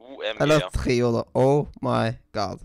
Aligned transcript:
OMG, 0.00 0.42
Eller 0.42 0.66
tre 0.74 0.96
ord, 1.04 1.14
da. 1.18 1.22
Oh 1.34 1.66
my 1.84 2.12
god. 2.32 2.58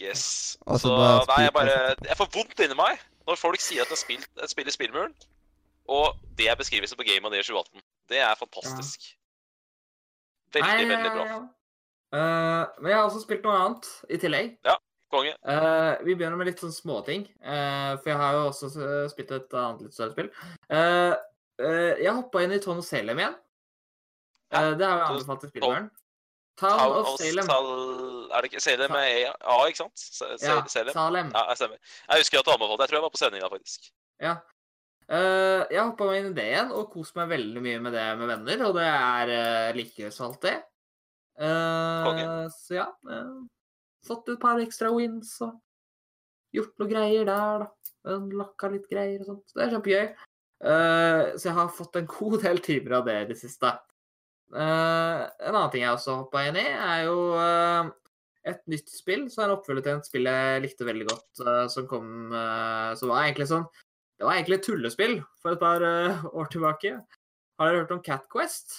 Yes. 0.00 0.56
Og 0.66 0.80
så 0.80 0.92
Altså, 0.92 1.32
nei, 1.32 1.44
jeg 1.44 1.52
bare 1.56 1.76
Jeg 2.04 2.16
får 2.18 2.28
vondt 2.34 2.60
inni 2.64 2.76
meg 2.78 2.98
når 3.26 3.38
folk 3.40 3.60
sier 3.60 3.82
at 3.82 3.90
jeg 3.90 3.96
har 3.96 4.02
spilt, 4.04 4.28
et 4.38 4.52
spill 4.52 4.68
i 4.70 4.72
spillmuren, 4.74 5.14
og 5.90 6.14
det 6.38 6.46
er 6.46 6.54
beskrivelsen 6.54 6.98
på 6.98 7.02
Game 7.08 7.26
of 7.26 7.32
the 7.32 7.40
Year 7.40 7.46
2018. 7.48 7.82
Det 8.12 8.20
er 8.22 8.34
fantastisk. 8.38 9.08
Veldig, 10.54 10.68
Nei, 10.68 10.84
veldig 10.92 11.10
bra. 11.10 11.24
ja, 11.26 11.38
ja. 11.40 11.40
Uh, 12.14 12.82
men 12.82 12.92
jeg 12.92 12.98
har 13.00 13.08
også 13.08 13.22
spilt 13.24 13.42
noe 13.48 13.56
annet 13.64 13.88
i 14.14 14.20
tillegg. 14.22 14.52
Ja, 14.68 14.76
Konge. 15.10 15.32
Uh, 15.42 15.98
vi 16.06 16.14
begynner 16.14 16.38
med 16.38 16.52
litt 16.52 16.62
sånn 16.62 16.74
småting, 16.74 17.26
uh, 17.42 17.98
for 17.98 18.12
jeg 18.12 18.20
har 18.22 18.38
jo 18.38 18.44
også 18.52 18.70
spilt 19.10 19.34
et 19.40 19.58
annet 19.58 19.82
litt 19.88 19.98
større 19.98 20.14
spill. 20.14 20.30
Eh, 20.70 21.12
eh, 21.66 21.92
jeg 22.04 22.14
hoppa 22.14 22.44
inn 22.46 22.54
i 22.54 22.60
Tono 22.62 22.84
of 22.84 22.86
Salem 22.86 23.18
igjen. 23.24 23.34
Ja, 24.54 24.60
Eh, 24.62 24.72
det 24.78 24.86
har 24.86 25.00
jeg 25.00 25.08
anbefalt 25.16 25.44
i 25.44 25.48
spillmuren. 25.50 25.90
Town 26.56 26.78
Town 26.80 26.96
of 27.02 27.08
Salem. 27.20 27.48
Sal... 27.48 27.66
Er 28.32 28.42
det 28.42 28.50
ikke 28.50 28.62
Salem 28.64 28.92
med 28.92 29.32
A, 29.44 29.56
ikke 29.68 29.80
sant? 29.82 29.96
Sa- 30.00 30.30
Ja, 30.40 30.58
Salem? 30.72 30.92
Salem. 30.96 31.32
Ja, 31.34 31.42
jeg 31.50 31.60
stemmer. 31.60 31.96
Jeg 32.08 32.22
husker 32.22 32.40
at 32.40 32.46
du 32.48 32.52
anbefalte 32.54 32.86
Jeg 32.86 32.90
tror 32.92 32.98
jeg 32.98 33.06
var 33.06 33.14
på 33.16 33.20
sendinga, 33.20 33.50
faktisk. 33.52 33.90
Ja. 34.24 34.36
Uh, 35.06 35.62
jeg 35.70 35.82
hoppa 35.82 36.08
meg 36.08 36.16
inn 36.18 36.30
i 36.32 36.34
det 36.34 36.46
igjen 36.50 36.72
og 36.74 36.88
kost 36.90 37.14
meg 37.18 37.28
veldig 37.30 37.60
mye 37.62 37.82
med 37.84 37.94
det 37.94 38.06
med 38.18 38.30
venner, 38.32 38.64
og 38.66 38.72
det 38.74 38.86
er 38.90 39.30
uh, 39.36 39.76
like 39.76 40.08
salt, 40.10 40.32
alt 40.32 40.48
det. 40.48 40.56
Uh, 41.38 42.46
så 42.50 42.80
ja. 42.80 42.86
Uh, 43.06 43.44
fått 44.06 44.32
et 44.32 44.40
par 44.42 44.58
ekstra 44.62 44.90
wins 44.94 45.36
og 45.44 45.60
gjort 46.56 46.74
noe 46.80 46.90
greier 46.90 47.28
der, 47.28 47.66
da. 47.66 48.16
Lakka 48.40 48.70
litt 48.70 48.86
greier 48.90 49.20
og 49.22 49.28
sånt. 49.30 49.44
Så 49.50 49.58
det 49.58 49.64
er 49.66 49.76
kjempegøy. 49.76 50.10
Uh, 50.64 51.22
så 51.36 51.50
jeg 51.50 51.56
har 51.58 51.72
fått 51.74 51.98
en 52.00 52.06
god 52.10 52.36
del 52.46 52.60
timer 52.64 52.98
av 53.00 53.08
det 53.10 53.16
i 53.20 53.28
det 53.32 53.38
siste. 53.40 53.72
Eh, 54.54 55.20
en 55.48 55.54
annen 55.56 55.70
ting 55.72 55.82
jeg 55.82 55.94
også 55.94 56.20
hoppa 56.22 56.44
inn 56.46 56.58
i, 56.60 56.66
er 56.66 57.06
jo 57.08 57.16
uh, 57.34 57.88
et 58.46 58.60
nytt 58.70 58.92
spill. 58.92 59.26
som 59.32 59.44
er 59.44 59.54
oppfølger 59.56 59.86
til 59.86 59.98
et 59.98 60.08
spill 60.08 60.30
jeg 60.30 60.62
likte 60.62 60.86
veldig 60.86 61.06
godt, 61.08 61.30
uh, 61.42 61.64
som 61.72 61.88
kom 61.90 62.34
Som 62.98 63.12
var 63.12 63.26
egentlig 63.26 63.50
sånn 63.50 63.66
det 64.16 64.24
var 64.24 64.38
egentlig 64.38 64.56
et 64.56 64.62
tullespill 64.64 65.18
for 65.42 65.52
et 65.52 65.60
par 65.60 65.82
år 65.84 66.46
tilbake. 66.48 66.94
Har 67.60 67.68
dere 67.68 67.82
hørt 67.82 67.90
om 67.92 67.98
Cat 68.00 68.22
Quest? 68.32 68.78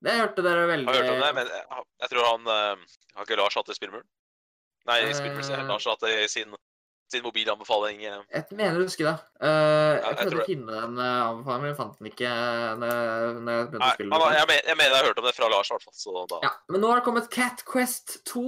Det 0.00 0.14
hørte 0.16 0.40
dere 0.46 0.62
veldig 0.70 0.88
Har 0.88 1.02
hørt 1.02 1.12
om 1.12 1.20
det, 1.20 1.34
men 1.36 1.50
jeg, 1.52 1.82
jeg 2.00 2.10
tror 2.14 2.28
han 2.30 2.48
Har 2.48 3.26
ikke 3.26 3.36
Lars 3.36 3.58
hatt 3.60 3.68
det 3.68 3.76
i 3.76 3.80
spillmuren? 3.82 4.08
Nei, 4.88 4.96
i 5.04 5.12
spillmuren. 5.18 5.68
Lars 5.68 5.90
hatt 5.90 6.06
det 6.06 6.14
i 6.22 6.30
sin, 6.32 6.56
sin 7.12 7.22
mobilanbefaling. 7.26 8.04
eh. 8.06 8.20
Jeg 8.34 8.44
mener 8.58 8.80
å 8.80 8.86
huske 8.86 9.04
det. 9.06 9.14
Uh, 9.42 9.96
jeg 9.98 10.16
prøvde 10.20 10.30
tror 10.30 10.42
å 10.42 10.46
finne 10.46 10.76
den 10.80 10.98
uh, 11.00 11.30
anbefalingen, 11.30 11.62
men 11.64 11.70
jeg 11.72 11.78
fant 11.80 11.98
den 11.98 12.10
ikke 12.12 12.30
uh, 12.30 12.74
når, 12.80 13.40
når 13.40 13.56
jeg 13.58 13.66
begynte 13.70 13.80
Nei, 13.80 13.88
å 13.90 13.96
spille. 13.98 14.20
han, 14.24 14.36
jeg, 14.38 14.46
men- 14.52 14.62
jeg 14.70 14.76
mener 14.80 14.94
jeg 14.94 15.00
har 15.00 15.08
hørt 15.10 15.22
om 15.24 15.28
det 15.30 15.34
fra 15.38 15.48
Lars, 15.52 15.70
i 15.70 15.74
hvert 15.76 15.88
fall. 15.88 16.38
Ja, 16.46 16.52
men 16.70 16.80
nå 16.84 16.92
har 16.92 17.00
det 17.02 17.06
kommet 17.10 17.30
Cat 17.34 17.64
Quest 17.68 18.20
2. 18.30 18.44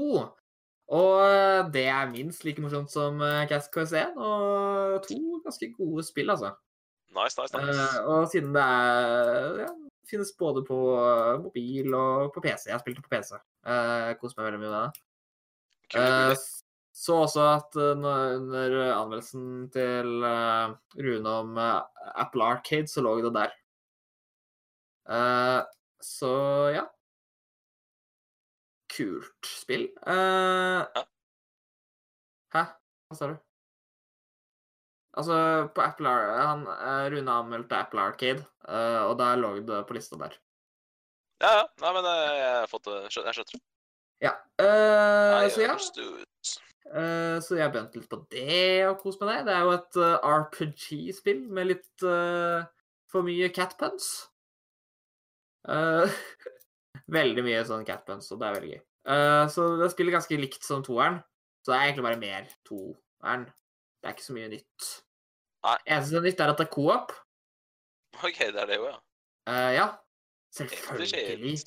Og 0.92 1.12
eh, 1.24 1.60
det 1.72 1.86
er 1.88 2.10
minst 2.12 2.42
like 2.44 2.60
morsomt 2.60 2.90
som 2.92 3.20
eh, 3.24 3.46
Cat 3.48 3.70
Quest 3.72 3.94
1. 3.96 4.16
Og 4.20 5.06
to 5.06 5.20
ganske 5.46 5.70
gode 5.78 6.02
spill, 6.04 6.28
altså. 6.34 6.50
Nice, 7.16 7.36
nice, 7.38 7.52
nice. 7.56 7.76
Uh, 7.76 8.10
og 8.12 8.26
siden 8.32 8.52
det 8.56 8.62
er 8.64 9.62
ja, 9.66 9.70
finnes 10.08 10.30
både 10.38 10.62
på 10.68 10.76
eh, 10.98 11.38
mobil 11.44 11.94
og 11.96 12.30
på 12.34 12.42
PC. 12.44 12.68
Jeg 12.72 12.80
spilte 12.84 13.04
på 13.04 13.12
PC. 13.12 13.34
Uh, 13.64 14.12
Koser 14.20 14.38
meg 14.42 14.50
veldig 14.50 14.60
mye 14.62 14.70
med 14.70 14.76
det. 14.78 15.02
Eh, 15.92 15.96
kule. 15.96 16.36
s- 16.36 16.61
så 16.92 17.22
også 17.24 17.44
at 17.54 17.76
eh, 17.80 18.04
under 18.36 18.74
anmeldelsen 18.92 19.70
til 19.72 20.24
eh, 20.28 20.74
Rune 21.06 21.36
om 21.40 21.56
eh, 21.58 21.80
Apple 22.20 22.44
Arcade, 22.44 22.88
så 22.88 23.00
lå 23.04 23.16
det 23.24 23.32
der. 23.34 23.54
Så 26.02 26.32
ja. 26.74 26.84
Kult 28.92 29.48
spill. 29.48 29.88
Hæ? 32.52 32.62
Hva 33.08 33.16
sa 33.16 33.30
du? 33.32 33.36
Altså, 35.16 35.36
på 35.74 35.82
Apple 35.84 36.08
han, 36.12 36.64
Rune 37.12 37.32
anmeldte 37.32 37.76
Apple 37.76 38.00
Arcade, 38.04 38.44
og 39.08 39.16
der 39.18 39.40
lå 39.40 39.54
det 39.66 39.82
på 39.88 39.96
lista 39.96 40.16
der. 40.20 40.36
Ja, 41.42 41.50
ja. 41.58 41.64
Nei, 41.82 41.92
men 41.96 42.04
jeg 42.06 42.54
har 42.60 42.70
fått 42.70 42.86
det. 42.86 42.98
Jeg 43.08 43.16
skjønner 43.16 43.42
det. 43.42 43.62
Ja. 44.22 44.36
Uh, 44.60 45.48
så 45.50 45.64
ja. 45.64 45.74
Eh, 46.90 47.38
så 47.44 47.56
jeg 47.58 47.72
begynte 47.72 48.00
litt 48.00 48.10
på 48.10 48.20
det 48.32 48.84
og 48.88 48.98
kost 49.02 49.22
med 49.22 49.30
det. 49.30 49.38
Det 49.48 49.54
er 49.56 49.66
jo 49.66 49.74
et 49.76 49.98
eh, 50.02 50.30
RPG-spill 50.42 51.42
med 51.54 51.70
litt 51.70 52.06
eh, 52.06 52.64
for 53.12 53.26
mye 53.26 53.50
cat 53.54 53.76
puns. 53.80 54.08
Eh, 55.68 56.22
veldig 57.18 57.46
mye 57.46 57.62
sånn 57.68 57.86
catpuns, 57.88 58.30
og 58.34 58.40
det 58.40 58.48
er 58.48 58.58
veldig 58.58 58.72
gøy. 58.74 58.82
Så 59.50 59.64
det 59.80 59.88
spiller 59.90 60.14
ganske 60.14 60.36
likt 60.38 60.62
som 60.62 60.84
toeren. 60.86 61.18
Så 61.62 61.72
det 61.72 61.78
er 61.78 61.88
egentlig 61.88 62.06
bare 62.06 62.20
mer 62.20 62.46
toeren. 62.66 63.48
Det 63.98 64.08
er 64.08 64.14
ikke 64.14 64.26
så 64.28 64.36
mye 64.36 64.50
nytt. 64.50 64.88
Nei. 65.62 65.76
Eneste 65.86 66.22
nytt, 66.22 66.40
er 66.42 66.52
at 66.52 66.58
det 66.58 66.66
er 66.66 66.72
co-op. 66.74 67.12
OK, 68.22 68.38
det 68.38 68.62
er 68.62 68.70
det 68.70 68.78
jo, 68.78 68.88
ja. 68.90 68.98
Uh, 69.50 69.70
ja. 69.74 69.86
Selvfølgelig. 70.54 71.58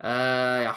Eh, 0.00 0.60
ja. 0.64 0.74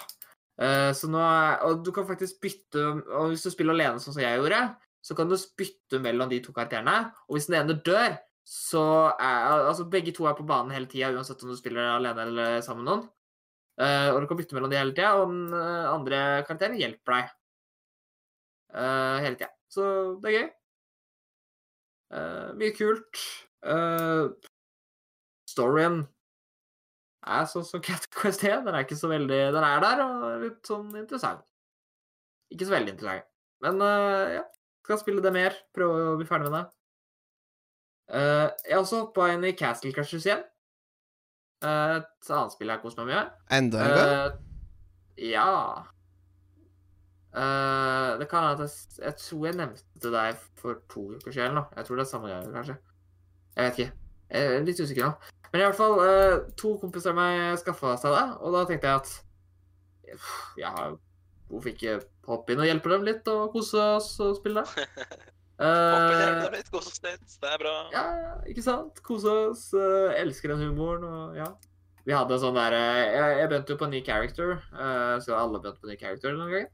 Eh, 0.62 0.92
så 0.94 1.10
nå 1.10 1.22
Og 1.66 1.80
du 1.82 1.90
kan 1.90 2.06
faktisk 2.06 2.38
bytte 2.44 2.78
Og 3.10 3.32
hvis 3.32 3.42
du 3.42 3.50
spiller 3.50 3.74
alene, 3.74 3.98
sånn 3.98 4.14
som 4.14 4.22
jeg 4.22 4.38
gjorde, 4.38 4.60
så 5.02 5.16
kan 5.18 5.32
du 5.32 5.34
bytte 5.58 5.98
mellom 6.00 6.30
de 6.30 6.40
to 6.44 6.54
karakterene. 6.54 7.10
Og 7.28 7.36
hvis 7.36 7.50
den 7.50 7.58
ene 7.60 7.76
dør, 7.82 8.14
så 8.48 8.84
er 9.18 9.66
Altså, 9.68 9.88
begge 9.90 10.14
to 10.16 10.28
er 10.30 10.38
på 10.38 10.46
banen 10.48 10.72
hele 10.72 10.88
tida, 10.88 11.12
uansett 11.12 11.42
om 11.44 11.52
du 11.52 11.58
spiller 11.60 11.96
alene 11.98 12.28
eller 12.28 12.62
sammen 12.62 12.86
med 12.86 12.92
noen. 12.92 13.04
Eh, 13.82 14.10
og 14.14 14.22
du 14.22 14.30
kan 14.30 14.38
bytte 14.38 14.56
mellom 14.56 14.72
de 14.72 14.78
hele 14.78 14.94
tida, 14.94 15.16
og 15.18 15.34
den 15.34 15.54
eh, 15.58 15.90
andre 15.92 16.20
karakteren 16.48 16.78
hjelper 16.80 17.18
deg 17.18 17.40
hele 18.74 19.38
tida. 19.38 19.52
Så 19.70 19.84
det 20.22 20.32
er 20.32 20.38
gøy. 20.38 20.48
Mye 22.58 22.74
kult. 22.78 23.20
Storyen 25.50 26.00
er 27.24 27.50
sånn 27.50 27.66
som 27.68 27.82
Cat 27.84 28.08
Quest 28.14 28.44
1. 28.46 28.64
Den 28.66 28.76
er 28.76 28.86
ikke 28.86 29.00
så 29.00 29.10
veldig 29.12 29.42
Den 29.56 29.66
er 29.66 29.84
der 29.84 30.04
og 30.06 30.24
er 30.30 30.42
litt 30.48 30.68
sånn 30.68 30.90
interessant. 31.00 31.44
Ikke 32.54 32.68
så 32.68 32.76
veldig 32.76 32.96
interessant. 32.96 33.30
Men 33.64 33.80
uh, 33.82 34.40
ja, 34.40 34.44
skal 34.84 35.00
spille 35.02 35.24
det 35.24 35.34
mer. 35.36 35.56
Prøve 35.76 36.14
å 36.14 36.18
bli 36.20 36.28
ferdig 36.28 36.50
med 36.50 36.58
det. 36.60 36.66
Uh, 38.14 38.48
jeg 38.68 38.76
har 38.76 38.82
også 38.82 39.06
hoppa 39.06 39.30
inn 39.32 39.46
i 39.48 39.56
Castle 39.58 39.94
Crashers 39.96 40.28
igjen. 40.28 40.44
Uh, 41.64 42.02
et 42.02 42.32
annet 42.34 42.54
spill 42.54 42.70
jeg 42.70 42.76
har 42.76 42.84
kost 42.84 43.00
meg 43.00 43.14
med. 43.14 43.36
Enda 43.56 43.84
en 43.84 43.94
gang? 43.96 44.42
Ja 45.22 45.46
Det 48.20 48.26
kan 48.28 48.44
hende 48.44 48.56
at 48.58 48.64
jeg, 48.66 48.98
jeg 49.06 49.16
tror 49.22 49.46
jeg 49.48 49.56
nevnte 49.56 50.02
det 50.04 50.12
deg 50.12 50.42
for 50.60 50.82
to 50.92 51.06
uker 51.16 51.32
siden. 51.32 51.56
noe. 51.56 51.72
Jeg 51.78 51.88
tror 51.88 52.02
det 52.02 52.04
er 52.04 52.12
samme 52.12 52.34
gang, 52.34 52.52
kanskje. 52.54 52.76
Jeg 53.56 53.64
vet 53.64 53.80
ikke. 53.80 53.96
Jeg 54.34 54.52
er 54.58 54.68
litt 54.68 54.84
usikker 54.84 55.08
nå. 55.08 55.33
Men 55.54 55.62
i 55.62 55.66
hvert 55.68 55.78
fall, 55.78 56.00
eh, 56.02 56.40
to 56.58 56.74
kompiser 56.82 57.14
av 57.14 57.20
meg 57.20 57.60
skaffa 57.62 57.94
seg 58.02 58.16
det, 58.16 58.24
og 58.42 58.56
da 58.56 58.64
tenkte 58.70 58.90
jeg 58.90 59.04
at 59.04 59.12
ja, 60.58 60.72
hvorfor 61.50 61.72
ikke 61.72 62.00
hoppe 62.28 62.54
inn 62.54 62.64
og 62.64 62.68
hjelpe 62.70 62.92
dem 62.92 63.06
litt 63.08 63.30
og 63.32 63.54
kose 63.54 63.78
oss 63.98 64.10
og 64.24 64.36
spille? 64.40 64.66
Hoppe 65.64 66.16
hjelpe 66.18 66.48
dem 66.48 66.56
litt, 66.58 66.72
kose 66.74 66.90
oss 66.90 67.04
litt. 67.06 67.36
Det 67.40 67.52
er 67.54 67.62
bra. 67.62 67.74
ja, 67.94 68.04
ikke 68.50 68.64
sant? 68.66 68.98
Kose 69.06 69.30
oss. 69.52 69.68
eh, 69.78 70.18
elsker 70.24 70.52
den 70.52 70.66
humoren 70.66 71.06
og 71.08 71.38
ja. 71.38 71.52
Vi 72.04 72.12
hadde 72.12 72.36
sånn 72.42 72.58
der 72.58 72.74
eh, 72.76 73.02
Jeg, 73.14 73.36
jeg 73.40 73.50
begynte 73.52 73.76
jo 73.76 73.80
på 73.80 73.86
en 73.88 73.94
ny 73.96 74.02
character, 74.04 74.56
eh, 74.74 75.14
så 75.24 75.38
alle 75.38 75.62
begynte 75.62 75.80
på 75.80 75.88
en 75.88 75.94
ny 75.94 76.00
character 76.02 76.34
noen 76.36 76.52
gang. 76.58 76.66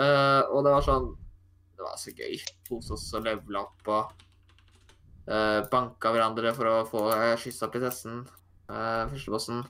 Eh, 0.00 0.40
og 0.50 0.64
det 0.66 0.72
var 0.74 0.84
sånn 0.88 1.06
Det 1.76 1.84
var 1.84 2.00
så 2.00 2.12
gøy. 2.16 2.40
Kose 2.66 2.96
oss 2.96 3.04
og 3.14 3.28
levele 3.28 3.62
opp 3.62 3.92
og 3.92 4.25
uh, 5.28 5.62
banka 5.70 6.12
hverandre 6.14 6.52
for 6.56 6.70
å 6.70 6.76
få 6.88 7.06
uh, 7.12 7.32
skyssa 7.40 7.70
prinsessen. 7.72 8.24
Uh, 8.70 9.06
Førstebossen. 9.12 9.64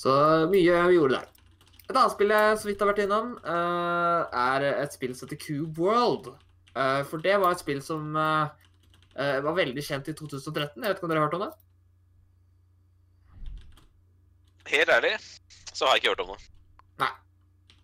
Så 0.00 0.12
mye 0.50 0.80
vi 0.88 0.98
gjorde 0.98 1.20
der. 1.20 1.30
Et 1.84 1.92
annet 1.92 2.14
spill 2.14 2.32
jeg 2.32 2.58
så 2.60 2.68
vidt 2.70 2.80
har 2.80 2.90
vært 2.90 3.04
innom, 3.04 3.34
uh, 3.44 4.24
er 4.30 4.68
et 4.72 4.96
spill 4.96 5.12
som 5.16 5.28
heter 5.28 5.40
Cube 5.42 5.80
World. 5.80 6.32
Uh, 6.74 7.02
for 7.08 7.22
det 7.22 7.36
var 7.42 7.54
et 7.54 7.62
spill 7.62 7.82
som 7.84 8.16
eh, 8.18 8.64
eh, 9.14 9.36
var 9.44 9.54
veldig 9.58 9.84
kjent 9.84 10.08
i 10.10 10.16
2013. 10.16 10.82
Jeg 10.82 10.88
vet 10.88 10.98
ikke 10.98 11.06
om 11.06 11.12
dere 11.12 11.22
har 11.22 11.28
hørt 11.28 11.38
om 11.38 11.44
det? 11.46 11.52
Helt 14.72 14.90
ærlig 14.90 15.14
så 15.74 15.86
har 15.86 15.96
jeg 15.96 16.04
ikke 16.04 16.14
hørt 16.14 16.24
om 16.24 16.34
det. 16.34 16.50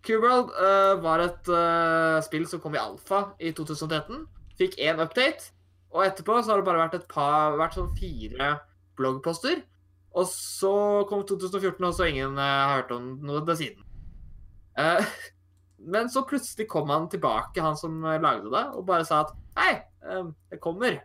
Cubeworld 0.01 0.55
uh, 0.57 0.97
var 1.05 1.21
et 1.21 1.49
eh, 1.53 2.19
spill 2.25 2.47
som 2.49 2.61
kom 2.63 2.73
i 2.73 2.81
alfa 2.81 3.35
i 3.37 3.53
2013. 3.53 4.23
Fikk 4.57 4.79
én 4.81 5.01
update, 5.03 5.53
og 5.91 6.05
etterpå 6.07 6.39
så 6.39 6.53
har 6.53 6.61
det 6.61 6.69
bare 6.69 6.85
vært 6.85 6.97
et 7.01 7.09
par, 7.11 7.57
vært 7.59 7.77
sånn 7.79 7.91
fire 7.99 8.53
bloggposter. 8.99 9.63
Og 10.11 10.27
så 10.31 10.73
kom 11.11 11.23
2014, 11.27 11.85
og 11.87 11.95
så 11.95 12.09
ingen 12.11 12.39
uh, 12.39 12.43
har 12.43 12.81
hørt 12.81 12.95
om 12.95 13.13
noe 13.27 13.43
det 13.47 13.57
siden. 13.61 13.85
Uh, 14.79 15.03
men 15.93 16.11
så 16.11 16.25
plutselig 16.27 16.69
kom 16.71 16.91
han 16.91 17.09
tilbake, 17.11 17.63
han 17.63 17.79
som 17.79 18.03
eh, 18.05 18.21
lagde 18.21 18.51
det, 18.53 18.65
og 18.77 18.85
bare 18.89 19.07
sa 19.09 19.23
at 19.25 19.33
Hei, 19.57 19.73
eh, 20.05 20.27
det 20.53 20.61
kommer. 20.63 20.99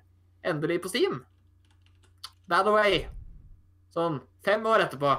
Endelig 0.45 0.81
på 0.83 0.91
Steam. 0.91 1.21
By 2.45 2.59
the 2.65 2.73
way. 2.75 2.99
Sånn 3.95 4.19
fem 4.45 4.65
år 4.69 4.83
etterpå. 4.85 5.13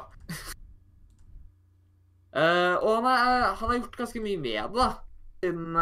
uh, 2.36 2.76
og 2.84 2.90
han, 3.00 3.08
er, 3.10 3.48
han 3.56 3.72
har 3.72 3.80
gjort 3.80 3.98
ganske 4.04 4.22
mye 4.22 4.38
med 4.38 4.70
det, 4.70 4.76
da. 4.76 4.92
Siden, 5.42 5.80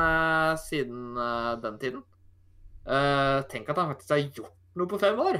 siden 0.61 1.21
den 1.63 1.77
tiden. 1.83 2.03
Eh, 2.85 3.39
tenk 3.49 3.69
at 3.73 3.79
han 3.81 3.93
faktisk 3.95 4.13
har 4.13 4.25
gjort 4.27 4.57
noe 4.77 4.91
på 4.91 5.01
fem 5.01 5.21
år. 5.21 5.39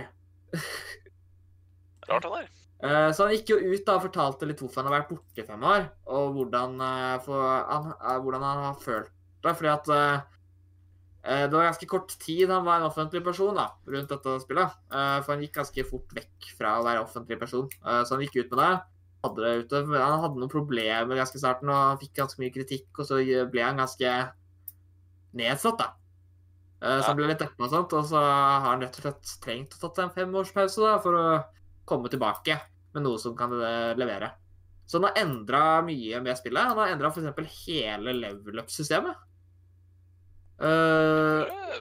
Rart 2.09 2.29
han 2.29 2.39
er. 2.41 2.53
Uh, 2.85 3.09
så 3.17 3.25
han 3.25 3.33
gikk 3.33 3.55
jo 3.55 3.57
ut 3.73 3.85
da 3.87 3.95
og 3.97 4.05
fortalte 4.05 4.45
litt 4.49 4.61
hvorfor 4.61 4.83
han 4.83 4.91
har 4.91 4.99
vært 4.99 5.13
borte 5.15 5.41
i 5.41 5.47
fem 5.47 5.63
år, 5.65 5.87
og 6.13 6.35
hvordan, 6.37 6.75
uh, 6.83 7.17
for 7.25 7.41
han, 7.49 7.93
hvordan 8.21 8.45
han 8.45 8.63
har 8.67 8.81
følt 8.83 9.13
det. 9.45 9.55
Fordi 9.55 9.71
at 9.73 9.93
det 11.25 11.57
var 11.57 11.71
ganske 11.71 11.87
kort 11.89 12.11
tid 12.21 12.51
han 12.53 12.67
var 12.67 12.83
en 12.83 12.91
offentlig 12.91 13.23
person 13.25 13.57
da, 13.57 13.71
rundt 13.89 14.11
dette 14.13 14.35
spillet. 14.43 14.75
For 14.91 15.31
han 15.33 15.41
gikk 15.41 15.55
ganske 15.57 15.85
fort 15.89 16.11
vekk 16.13 16.51
fra 16.59 16.75
å 16.77 16.85
være 16.85 17.01
offentlig 17.01 17.39
person. 17.41 17.71
Så 17.81 18.13
han 18.13 18.25
gikk 18.27 18.37
ut 18.43 18.53
med 18.53 18.61
det. 18.61 18.73
Hadde 19.25 19.45
det 19.47 19.55
ute. 19.63 19.81
Han 19.95 20.21
hadde 20.21 20.43
noen 20.43 20.53
problemer 20.53 21.17
ganske 21.17 21.41
i 21.41 21.41
starten, 21.41 21.73
og 21.73 21.81
han 21.81 22.01
fikk 22.03 22.13
ganske 22.19 22.43
mye 22.43 22.53
kritikk, 22.53 22.91
og 22.99 23.09
så 23.09 23.23
ble 23.25 23.65
han 23.65 23.81
ganske 23.81 24.13
nedsatt, 25.41 25.81
da. 25.81 25.89
Eh, 26.85 27.01
Så 27.01 27.09
han 27.09 27.17
ble 27.17 27.31
litt 27.31 27.41
deppa 27.41 27.65
og 27.65 28.05
så 28.05 28.21
har 28.21 28.65
han 28.69 28.83
rett 28.85 28.97
og 29.01 29.07
slett 29.07 29.35
trengt 29.45 29.75
å 29.77 29.81
tatt 29.87 30.03
en 30.05 30.13
femårspause 30.13 30.83
da, 30.85 30.99
for 31.01 31.17
å 31.17 31.27
komme 31.89 32.11
tilbake 32.13 32.59
med 32.95 33.07
noe 33.07 33.19
som 33.19 33.35
kan 33.39 33.53
eh, 33.57 33.95
levere. 33.97 34.31
Så 34.87 34.99
han 35.01 35.09
har 35.09 35.23
endra 35.25 35.63
mye 35.87 36.21
med 36.21 36.37
spillet. 36.37 36.61
Han 36.69 36.77
har 36.77 36.93
endra 36.93 37.09
f.eks. 37.09 37.65
hele 37.65 38.13
level 38.13 38.61
up-systemet. 38.61 39.17
Eh, 40.61 41.51
Eh, 41.55 41.81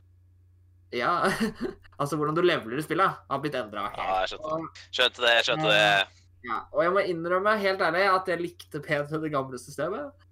ja 0.98 1.12
Altså 2.02 2.18
hvordan 2.18 2.36
du 2.36 2.42
leveler 2.42 2.80
i 2.82 2.86
spillet, 2.86 3.20
har 3.30 3.42
blitt 3.44 3.56
endra 3.58 3.84
Ja, 3.94 4.08
jeg 4.24 4.32
skjønte 4.34 4.82
Skjønte 4.98 5.24
det, 5.24 5.34
jeg 5.38 5.46
skjønte 5.48 5.70
det. 5.70 6.22
ja, 6.48 6.58
og 6.74 6.82
jeg 6.84 6.94
må 6.96 7.04
innrømme 7.12 7.54
helt 7.62 7.84
ærlig 7.86 8.04
at 8.10 8.32
jeg 8.34 8.42
likte 8.42 8.82
bedre 8.84 9.20
det 9.22 9.32
gamle 9.34 9.60
systemet. 9.62 10.26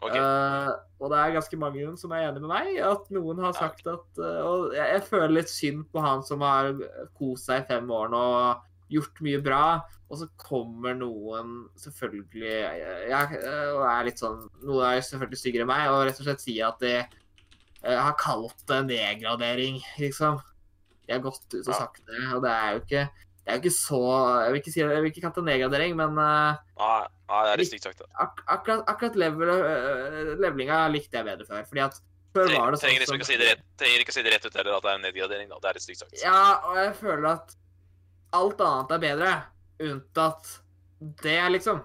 Eh, 0.00 0.70
og 1.00 1.12
det 1.12 1.20
er 1.20 1.34
ganske 1.36 1.58
mange 1.60 1.92
som 2.00 2.12
er 2.16 2.26
enig 2.28 2.42
med 2.42 2.52
meg. 2.52 2.72
At 2.84 3.08
noen 3.12 3.40
har 3.44 3.56
sagt 3.56 3.86
at 3.90 4.20
uh, 4.20 4.40
Og 4.48 4.74
jeg, 4.76 4.86
jeg 4.94 5.06
føler 5.08 5.36
litt 5.36 5.52
synd 5.52 5.86
på 5.92 6.04
han 6.04 6.24
som 6.26 6.44
har 6.44 6.72
kost 7.18 7.50
seg 7.50 7.64
i 7.64 7.68
fem 7.68 7.88
år 7.92 8.12
nå 8.12 8.20
og 8.40 8.66
gjort 8.90 9.22
mye 9.24 9.40
bra. 9.44 9.64
Og 10.10 10.22
så 10.22 10.28
kommer 10.40 10.96
noen 10.98 11.64
selvfølgelig 11.78 12.50
jeg, 12.50 13.40
og 13.76 13.84
er 13.86 14.06
litt 14.08 14.18
sånn 14.18 14.42
Noe 14.66 14.88
er 14.88 15.04
selvfølgelig 15.06 15.38
styggere 15.38 15.66
enn 15.66 15.70
meg, 15.70 15.86
og 15.92 16.04
rett 16.08 16.18
og 16.18 16.26
slett 16.26 16.42
sier 16.42 16.72
at 16.72 16.80
de 16.82 16.96
uh, 17.00 17.98
har 18.00 18.16
kalt 18.20 18.64
det 18.70 18.80
nedgradering, 18.88 19.78
liksom. 20.00 20.40
De 21.06 21.16
har 21.16 21.22
gått 21.24 21.46
ut 21.52 21.62
og 21.64 21.74
sagt 21.74 22.02
det, 22.06 22.24
og 22.34 22.42
det 22.44 22.54
er 22.54 22.72
jo 22.74 22.82
ikke 22.84 23.04
det 23.50 23.56
er 23.56 23.62
ikke 23.64 23.74
så 23.74 24.00
Jeg 24.44 24.52
vil 24.52 24.60
ikke, 24.60 24.72
si, 24.72 24.80
jeg 24.80 25.02
vil 25.02 25.10
ikke 25.10 25.24
kalle 25.24 25.36
det 25.40 25.46
nedgradering, 25.48 25.96
men 25.98 26.20
eh, 26.22 26.60
Nei, 26.80 27.00
nei, 27.32 27.40
det 27.46 27.50
er 27.52 27.62
litt 27.62 27.70
stygt 27.72 27.88
sagt. 27.88 28.04
ak 28.14 28.42
akkurat, 28.46 28.84
akkurat 28.88 29.18
level, 29.18 29.50
øh, 29.50 30.32
levelinga 30.40 30.84
likte 30.94 31.18
jeg 31.18 31.26
bedre 31.26 31.48
før. 31.48 31.66
Fordi 31.68 31.84
at 31.84 32.00
før 32.30 32.46
var 32.46 32.50
Trenger, 32.50 32.70
det 32.70 32.78
sånn 32.78 32.84
trenger 32.86 33.04
liksom 33.04 33.18
ikke 33.18 33.26
å 33.26 33.30
si 33.32 33.38
det 33.40 33.48
rett, 33.50 33.64
trenger 33.82 34.04
ikke 34.04 34.14
si 34.14 34.24
det 34.24 34.34
rett 34.36 34.46
ut 34.46 34.58
heller, 34.60 34.76
at 34.76 34.86
det 34.86 34.92
er 34.92 34.98
en 35.00 35.06
nedgradering. 35.08 35.48
da. 35.50 35.60
Det 35.60 35.70
er 35.70 35.78
litt 35.78 35.86
stygt 35.88 36.02
sagt. 36.04 36.18
Ja, 36.22 36.42
og 36.70 36.78
jeg 36.78 36.92
føler 37.00 37.30
at 37.34 37.56
alt 38.38 38.60
annet 38.62 38.94
er 38.96 39.02
bedre, 39.02 39.32
unntatt 39.90 40.52
det, 41.24 41.40
liksom. 41.56 41.80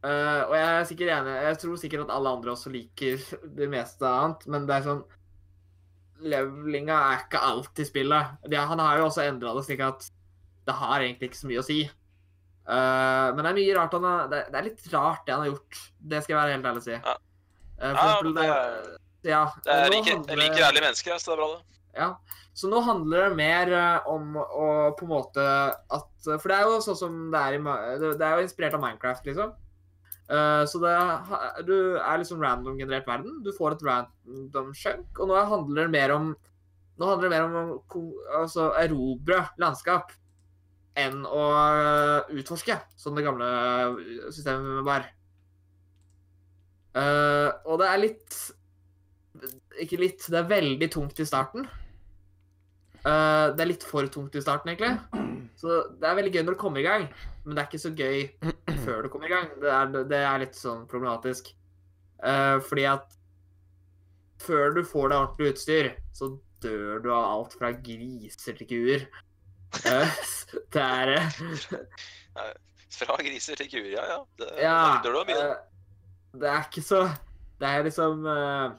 Uh, 0.00 0.48
og 0.48 0.54
jeg 0.56 0.68
er 0.72 0.86
sikkert 0.88 1.10
enig 1.12 1.32
Jeg 1.44 1.56
tror 1.60 1.76
sikkert 1.76 2.04
at 2.06 2.12
alle 2.14 2.30
andre 2.32 2.54
også 2.54 2.70
liker 2.72 3.20
det 3.58 3.66
meste 3.68 4.08
annet, 4.08 4.46
men 4.48 4.64
det 4.64 4.78
er 4.78 4.86
sånn 4.86 5.02
Levelinga 6.24 6.96
er 7.10 7.26
ikke 7.26 7.40
alt 7.44 7.80
i 7.80 7.84
spillet. 7.88 8.40
Ja, 8.52 8.64
han 8.68 8.80
har 8.80 8.98
jo 9.00 9.06
også 9.10 9.24
endra 9.24 9.52
det 9.56 9.66
slik 9.66 9.80
at 9.84 10.08
det 10.66 10.74
har 10.76 11.00
egentlig 11.00 11.30
ikke 11.30 11.40
så 11.40 11.48
mye 11.50 11.62
å 11.62 11.66
si. 11.66 11.80
Uh, 12.70 13.32
men 13.34 13.40
det 13.42 13.50
er 13.50 13.56
mye 13.58 13.76
rart 13.78 13.94
han 13.96 14.04
har 14.06 14.26
det, 14.30 14.40
det 14.52 14.58
er 14.60 14.66
litt 14.68 14.84
rart 14.92 15.24
det 15.26 15.34
han 15.34 15.42
har 15.44 15.50
gjort. 15.52 15.78
Det 16.12 16.20
skal 16.22 16.34
jeg 16.34 16.40
være 16.42 16.54
helt 16.56 16.68
ærlig 16.70 16.82
og 16.82 16.86
si. 16.86 16.98
Ja. 16.98 17.14
Uh, 17.80 17.80
for 17.80 17.86
Ja, 17.86 18.10
eksempel, 18.10 18.34
det 18.36 18.44
er- 18.44 18.98
ja, 19.30 19.40
Det 19.64 19.72
er 19.74 19.90
like, 19.90 20.10
handler- 20.14 20.36
like 20.36 20.60
ærlige 20.68 20.84
mennesker, 20.86 21.18
så 21.18 21.30
det 21.30 21.32
er 21.32 21.40
bra, 21.40 21.48
det. 21.56 21.64
ja. 22.00 22.10
Så 22.60 22.68
nå 22.68 22.80
handler 22.84 23.28
det 23.28 23.36
mer 23.36 23.72
eh, 23.72 24.06
om 24.10 24.34
å 24.36 24.94
på 24.98 25.04
en 25.06 25.08
måte 25.08 25.38
at 25.40 26.06
For 26.26 26.48
det 26.50 26.56
er 26.58 26.64
jo 26.66 26.80
sånn 26.82 26.96
som 26.98 27.30
det 27.30 27.40
er 27.40 27.54
i 27.54 27.60
Det 28.18 28.20
er 28.26 28.36
jo 28.36 28.42
inspirert 28.44 28.74
av 28.74 28.80
Minecraft, 28.82 29.24
liksom. 29.24 29.52
Uh, 30.30 30.64
så 30.66 30.78
det 30.82 31.66
du 31.66 31.96
er 31.96 32.18
liksom 32.18 32.40
random-generert 32.42 33.06
verden. 33.06 33.42
Du 33.42 33.50
får 33.52 33.72
et 33.72 33.82
random 33.86 34.74
chunk, 34.74 35.18
og 35.18 35.28
nå 35.28 35.40
handler 35.48 35.86
det 35.88 35.90
mer 35.90 36.12
om 36.14 36.36
Nå 37.00 37.06
handler 37.08 37.30
det 37.30 37.38
mer 37.38 37.44
om 37.46 37.54
å 37.88 38.02
altså, 38.42 38.74
erobre 38.76 39.48
landskap 39.58 40.10
enn 40.98 41.22
å 41.26 41.44
utforske, 42.34 42.76
som 42.98 43.16
det 43.16 43.24
gamle 43.26 43.46
systemet 44.34 44.84
var. 44.86 45.06
Uh, 46.90 47.50
og 47.70 47.76
det 47.78 47.86
er 47.86 48.00
litt 48.02 48.36
Ikke 49.78 50.00
litt, 50.00 50.24
det 50.26 50.40
er 50.40 50.48
veldig 50.50 50.88
tungt 50.90 51.20
i 51.22 51.26
starten. 51.28 51.68
Uh, 53.04 53.54
det 53.54 53.62
er 53.62 53.70
litt 53.70 53.86
for 53.86 54.08
tungt 54.12 54.34
i 54.36 54.42
starten, 54.42 54.72
egentlig. 54.72 55.30
Så 55.60 55.84
det 56.00 56.08
er 56.08 56.18
veldig 56.18 56.34
gøy 56.34 56.42
når 56.42 56.56
du 56.56 56.60
kommer 56.60 56.82
i 56.82 56.88
gang, 56.88 57.06
men 57.44 57.54
det 57.54 57.62
er 57.62 57.70
ikke 57.70 57.84
så 57.84 57.94
gøy 57.94 58.26
før 58.84 59.06
du 59.06 59.10
kommer 59.12 59.30
i 59.30 59.32
gang. 59.32 59.48
Det 59.62 59.70
er, 59.70 59.94
det 60.10 60.20
er 60.20 60.42
litt 60.42 60.58
sånn 60.58 60.84
problematisk. 60.90 61.52
Uh, 62.20 62.58
fordi 62.66 62.84
at 62.90 63.16
før 64.40 64.74
du 64.76 64.82
får 64.88 65.10
deg 65.12 65.18
ordentlig 65.22 65.54
utstyr, 65.54 65.90
så 66.16 66.34
dør 66.64 67.00
du 67.04 67.10
av 67.14 67.26
alt 67.30 67.56
fra 67.56 67.72
griser 67.76 68.58
til 68.58 68.68
kuer. 68.68 69.06
Det 69.70 70.82
er 70.82 71.12
eh, 71.16 72.52
Fra 72.90 73.16
griser 73.22 73.58
til 73.60 73.70
kuer, 73.70 73.90
ja, 73.94 74.04
ja. 74.10 74.20
Det, 74.38 74.48
Ja. 74.60 74.78
det 75.04 75.12
mye. 75.28 75.36
eh, 75.38 75.56
det 76.40 76.48
er 76.50 76.64
ikke 76.66 76.82
så 76.84 77.02
Det 77.60 77.68
er 77.68 77.84
liksom 77.86 78.24
uh, 78.26 78.70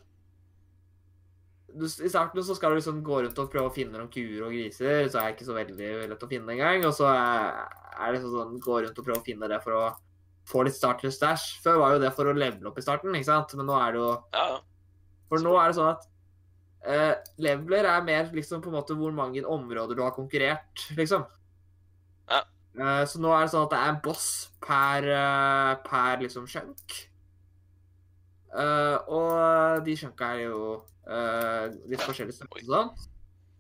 du, 1.72 1.86
I 1.86 2.10
starten 2.12 2.44
så 2.44 2.56
skal 2.56 2.74
du 2.74 2.80
liksom 2.82 3.04
gå 3.06 3.22
rundt 3.24 3.40
og 3.40 3.52
prøve 3.52 3.70
å 3.70 3.74
finne 3.74 3.96
noen 3.96 4.10
kuer 4.12 4.42
og 4.44 4.52
griser, 4.52 5.06
så 5.08 5.22
er 5.22 5.30
det 5.30 5.38
ikke 5.38 5.48
så 5.48 5.56
veldig 5.56 5.92
lett 6.12 6.26
å 6.26 6.28
finne 6.28 6.52
engang. 6.52 6.84
Og 6.84 6.92
så 6.98 7.08
er, 7.08 7.62
er 7.96 8.12
det 8.12 8.24
sånn 8.26 8.58
gå 8.60 8.82
rundt 8.84 9.00
og 9.00 9.06
prøve 9.08 9.22
å 9.22 9.24
finne 9.24 9.48
det 9.48 9.62
for 9.64 9.78
å 9.78 9.86
få 10.52 10.66
litt 10.68 10.76
starter 10.76 11.14
stæsj. 11.14 11.62
Før 11.64 11.80
var 11.80 11.94
jo 11.96 12.02
det 12.04 12.12
for 12.18 12.28
å 12.28 12.36
levele 12.36 12.68
opp 12.68 12.82
i 12.82 12.84
starten, 12.84 13.16
ikke 13.16 13.30
sant? 13.30 13.56
Men 13.56 13.70
nå 13.72 13.78
er 13.80 13.96
det 13.96 14.02
jo 14.04 14.10
Ja, 14.36 14.46
ja. 14.56 14.60
For 15.32 15.46
nå 15.46 15.56
er 15.62 15.72
det 15.72 15.78
sånn 15.80 15.94
at 15.94 16.04
eh, 16.86 17.14
leveler 17.42 17.88
er 17.90 18.04
mer 18.06 18.32
liksom 18.34 18.62
på 18.64 18.72
en 18.72 18.78
måte 18.80 18.96
hvor 18.98 19.14
mange 19.16 19.44
områder 19.46 19.98
du 19.98 20.04
har 20.04 20.16
konkurrert, 20.16 20.88
liksom. 20.98 21.26
Ja. 22.32 22.42
Uh, 22.72 23.04
så 23.10 23.20
nå 23.20 23.32
er 23.36 23.46
det 23.46 23.52
sånn 23.54 23.66
at 23.68 23.74
det 23.74 23.80
er 23.82 23.92
en 23.92 24.02
boss 24.06 24.28
per, 24.64 25.08
uh, 25.12 25.74
per 25.86 26.22
liksom 26.24 26.48
skjønk. 26.50 27.00
Og 28.52 29.86
de 29.86 29.94
skjønka 29.96 30.28
er 30.36 30.42
jo 30.50 30.64
litt 31.88 32.02
forskjellige 32.04 32.36
størrelser 32.36 32.66
og 32.66 32.74
sånn. 32.74 32.90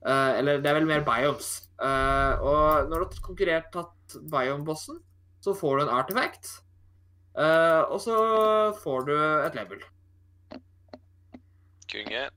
Eller 0.03 0.59
det 0.59 0.67
er 0.67 0.75
vel 0.75 0.89
mer 0.89 1.05
biomes. 1.07 1.51
Og 1.79 2.89
når 2.91 2.91
du 2.91 3.05
har 3.05 3.21
konkurrert 3.23 3.69
tatt 3.71 4.17
biome-bossen, 4.33 4.99
så 5.39 5.55
får 5.55 5.79
du 5.79 5.83
en 5.85 5.93
artifact. 5.95 6.51
Og 7.87 7.97
så 8.03 8.17
får 8.83 9.07
du 9.07 9.15
et 9.15 9.55
level. 9.61 9.87
Kunge. 11.87 12.27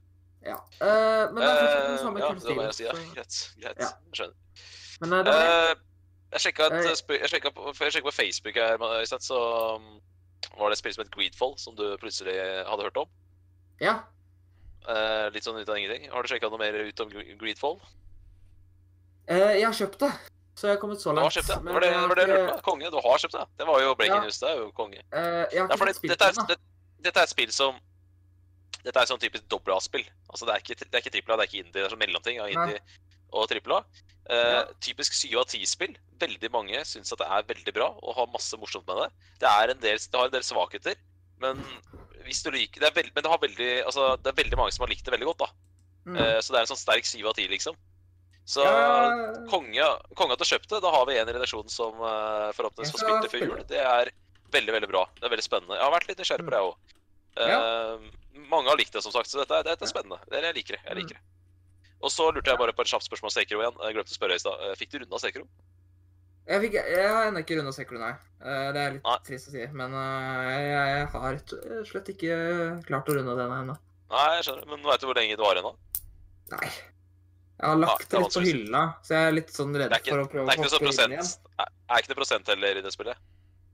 Ja. 0.45 0.59
Uh, 0.77 1.33
men 1.33 1.41
det 1.41 1.49
er 1.49 1.61
fortsatt 1.61 1.89
den 1.89 1.99
samme 2.03 2.21
uh, 2.21 2.25
ja, 2.25 2.33
det 2.37 2.57
var 2.57 2.65
jeg 2.69 2.75
si. 2.79 2.85
Ja. 2.85 2.95
Greit. 3.15 3.37
greit. 3.61 3.79
Ja. 3.81 3.91
Jeg 4.11 4.19
skjønner. 4.19 4.37
Men 5.01 5.13
eh, 5.13 5.25
det 5.25 5.35
var. 5.35 5.53
Eh, 5.71 5.75
jeg 6.35 7.31
sjekka 7.31 7.51
på, 7.55 7.73
på 7.73 8.13
Facebook 8.15 8.57
her, 8.59 8.77
så 9.23 9.39
um, 9.77 9.87
var 10.59 10.69
det 10.69 10.77
et 10.77 10.81
spill 10.83 10.95
som 10.97 11.05
het 11.05 11.13
Greedfall, 11.15 11.55
som 11.59 11.77
du 11.79 11.85
plutselig 12.03 12.35
hadde 12.69 12.83
hørt 12.89 12.97
om. 13.05 13.09
Ja. 13.81 14.01
Uh, 14.85 15.31
litt 15.33 15.47
sånn 15.47 15.57
ut 15.57 15.69
av 15.71 15.79
ingenting. 15.79 16.11
Har 16.13 16.23
du 16.23 16.29
sjekka 16.29 16.51
noe 16.53 16.61
mer 16.61 16.75
ut 16.75 17.01
om 17.01 17.13
Greedfall? 17.41 17.79
Uh, 19.31 19.55
jeg 19.57 19.65
har 19.65 19.77
kjøpt 19.79 20.03
det, 20.03 20.11
så 20.59 20.69
jeg 20.69 20.77
har 20.77 20.81
kommet 20.83 21.01
så 21.01 21.15
Du 21.17 21.23
har 21.23 21.33
kjøpt 21.33 21.49
det? 21.55 21.61
men 21.65 21.75
Var 21.79 21.87
det 21.87 21.93
var 21.95 22.19
det 22.21 22.27
lurt 22.29 22.51
på? 22.51 22.59
Konge, 22.73 22.91
du 22.93 22.99
har 23.01 23.23
kjøpt 23.23 23.39
det? 23.39 23.47
Det 23.63 23.67
var 23.71 23.81
jo 23.81 23.95
breaking 23.95 24.19
Ja. 24.19 24.27
news. 24.27 24.39
Det 24.43 24.51
er 24.51 24.59
jo 24.61 24.71
konge. 24.77 25.01
Uh, 25.15 25.19
jeg 25.19 25.25
har 25.25 25.47
Ja, 25.55 25.65
ikke 25.65 25.79
for 25.79 25.87
fått 25.87 26.03
det, 26.03 26.11
dette, 26.13 26.29
er, 26.29 26.49
det, 26.51 26.59
dette 27.07 27.23
er 27.23 27.31
et 27.31 27.33
spill 27.33 27.55
som 27.55 27.79
Dette 28.85 29.00
er 29.00 29.09
sånn 29.09 29.23
typisk 29.23 29.47
dobbel 29.49 29.75
A-spill. 29.76 30.05
Altså, 30.29 30.47
det 30.49 30.55
er 30.55 30.62
ikke, 30.62 30.76
det 30.83 30.93
er 30.93 31.03
ikke 31.03 31.14
trippel 31.14 31.35
A, 31.35 31.38
det 31.41 31.47
er 31.47 31.50
ikke 31.50 31.62
indie. 31.62 31.75
Det 31.76 31.85
er 31.87 31.95
sånn 31.95 32.03
mellomting 32.05 32.41
av 32.43 32.53
indie 32.53 32.83
og 33.35 33.49
trippel 33.50 33.79
A. 33.79 33.85
Uh, 34.25 34.35
Ja. 34.35 34.61
Typisk 34.85 35.17
syv 35.17 35.41
av 35.43 35.49
ti-spill. 35.50 35.97
Veldig 36.21 36.50
mange 36.55 36.81
syns 36.88 37.12
at 37.12 37.21
det 37.21 37.29
er 37.29 37.49
veldig 37.49 37.75
bra 37.76 37.91
og 37.93 38.14
har 38.17 38.31
masse 38.33 38.57
morsomt 38.61 38.87
med 38.88 39.03
det. 39.03 39.09
Det, 39.43 39.50
er 39.50 39.73
en 39.73 39.81
del, 39.83 39.99
det 39.99 40.21
har 40.21 40.31
en 40.31 40.37
del 40.37 40.47
svakheter, 40.47 40.97
men 41.43 41.61
hvis 42.25 42.41
du 42.45 42.50
liker 42.55 42.81
det 42.81 42.95
veld, 42.97 43.11
Men 43.14 43.25
det, 43.25 43.31
har 43.31 43.41
veldig, 43.43 43.73
altså, 43.85 44.17
det 44.17 44.31
er 44.31 44.38
veldig 44.38 44.61
mange 44.61 44.73
som 44.73 44.87
har 44.87 44.93
likt 44.95 45.05
det 45.05 45.12
veldig 45.12 45.29
godt, 45.33 45.45
da. 45.45 45.50
Mm. 46.05 46.17
Uh, 46.17 46.38
så 46.41 46.53
det 46.53 46.61
er 46.61 46.64
en 46.64 46.73
sånn 46.73 46.85
sterk 46.85 47.09
syv 47.09 47.29
av 47.33 47.37
ti, 47.37 47.49
liksom. 47.49 47.76
Så 48.45 48.64
Ja, 48.64 49.12
konge, 49.49 49.85
konge 50.17 50.37
at 50.37 50.41
du 50.41 50.45
kjøpte. 50.45 50.81
Da 50.85 50.91
har 50.93 51.07
vi 51.09 51.17
en 51.17 51.29
i 51.29 51.33
redaksjonen 51.33 51.73
som 51.73 51.97
uh, 52.00 52.53
forhåpentligvis 52.57 52.93
får 52.93 53.05
spilt 53.05 53.25
det 53.25 53.33
før 53.33 53.45
jul. 53.45 53.62
Det 53.69 53.81
er 53.81 54.12
veldig, 54.53 54.75
veldig 54.79 54.91
bra. 54.91 55.07
Det 55.17 55.25
er 55.25 55.33
veldig 55.33 55.47
spennende. 55.47 55.79
Jeg 55.79 55.85
har 55.85 55.95
vært 55.95 56.11
litt 56.11 56.21
nysgjerrig 56.21 56.45
på 56.45 56.53
det, 56.53 56.61
jeg 56.61 56.69
òg. 56.69 56.99
Ja. 57.35 57.62
Mange 58.50 58.69
har 58.71 58.79
likt 58.81 58.93
det, 58.95 59.03
som 59.05 59.12
sagt, 59.14 59.31
så 59.31 59.43
dette, 59.43 59.62
dette 59.67 59.87
er 59.87 59.91
spennende. 59.91 60.19
Det, 60.31 60.43
jeg 60.43 60.57
liker 60.59 60.76
det. 60.79 60.83
jeg 60.88 60.99
liker 61.00 61.17
det. 61.19 61.23
Og 62.05 62.12
så 62.12 62.26
lurte 62.35 62.50
jeg 62.53 62.61
bare 62.61 62.75
på 62.76 62.85
et 62.85 62.91
kjapt 62.91 63.07
spørsmål 63.07 63.31
om 63.31 63.33
Sekiro 63.33 63.62
igjen. 63.62 63.79
Jeg 63.87 63.97
glemte 63.97 64.12
å 64.12 64.17
spørre 64.19 64.37
i 64.37 64.43
stad. 64.43 64.61
Eh, 64.67 64.75
Fikk 64.76 64.91
du 64.93 64.99
runda 65.00 65.21
Sekiro? 65.23 65.47
Jeg, 66.45 66.61
fikk, 66.61 66.75
jeg 66.76 67.05
har 67.09 67.31
ennå 67.31 67.41
ikke 67.41 67.57
runda 67.57 67.73
Sekro, 67.73 68.00
nei. 68.03 68.11
Eh, 68.45 68.67
Det 68.76 68.81
er 68.83 68.97
litt 68.99 69.07
Nei. 69.07 69.14
trist 69.25 69.49
å 69.49 69.55
si, 69.55 69.62
men 69.81 69.95
eh, 69.97 70.64
jeg, 70.69 71.07
har 71.14 71.29
rett 71.38 71.55
og 71.57 71.87
slett 71.88 72.11
ikke 72.12 72.35
klart 72.88 73.09
å 73.09 73.14
runde 73.17 73.37
den 73.38 73.55
ennå. 73.61 73.76
Nei, 74.12 74.26
jeg 74.37 74.45
skjønner. 74.50 74.67
Men 74.75 74.85
veit 74.91 75.00
du 75.00 75.07
hvor 75.09 75.17
lenge 75.17 75.38
det 75.38 75.47
var 75.47 75.61
ennå? 75.62 75.73
Nei. 76.53 76.69
Jeg 77.55 77.71
har 77.71 77.79
lagt 77.81 78.05
det 78.05 78.11
det 78.19 78.21
litt 78.26 78.35
på 78.37 78.43
hylla, 78.45 78.83
så 79.07 79.14
jeg 79.14 79.31
er 79.31 79.35
litt 79.38 79.55
sånn 79.55 79.76
redd 79.79 79.95
ikke, 79.95 80.11
for 80.11 80.25
å 80.25 80.29
prøve 80.29 80.45
å 80.45 80.50
hoppe 80.50 80.91
inn 80.91 81.14
igjen. 81.14 81.23
prosent 81.23 81.62
Er 81.62 82.03
ikke 82.03 82.11
noe 82.11 82.19
prosent 82.19 82.50
heller 82.50 82.81
i 82.81 82.83
det 82.85 82.93
spillet? 82.93 83.21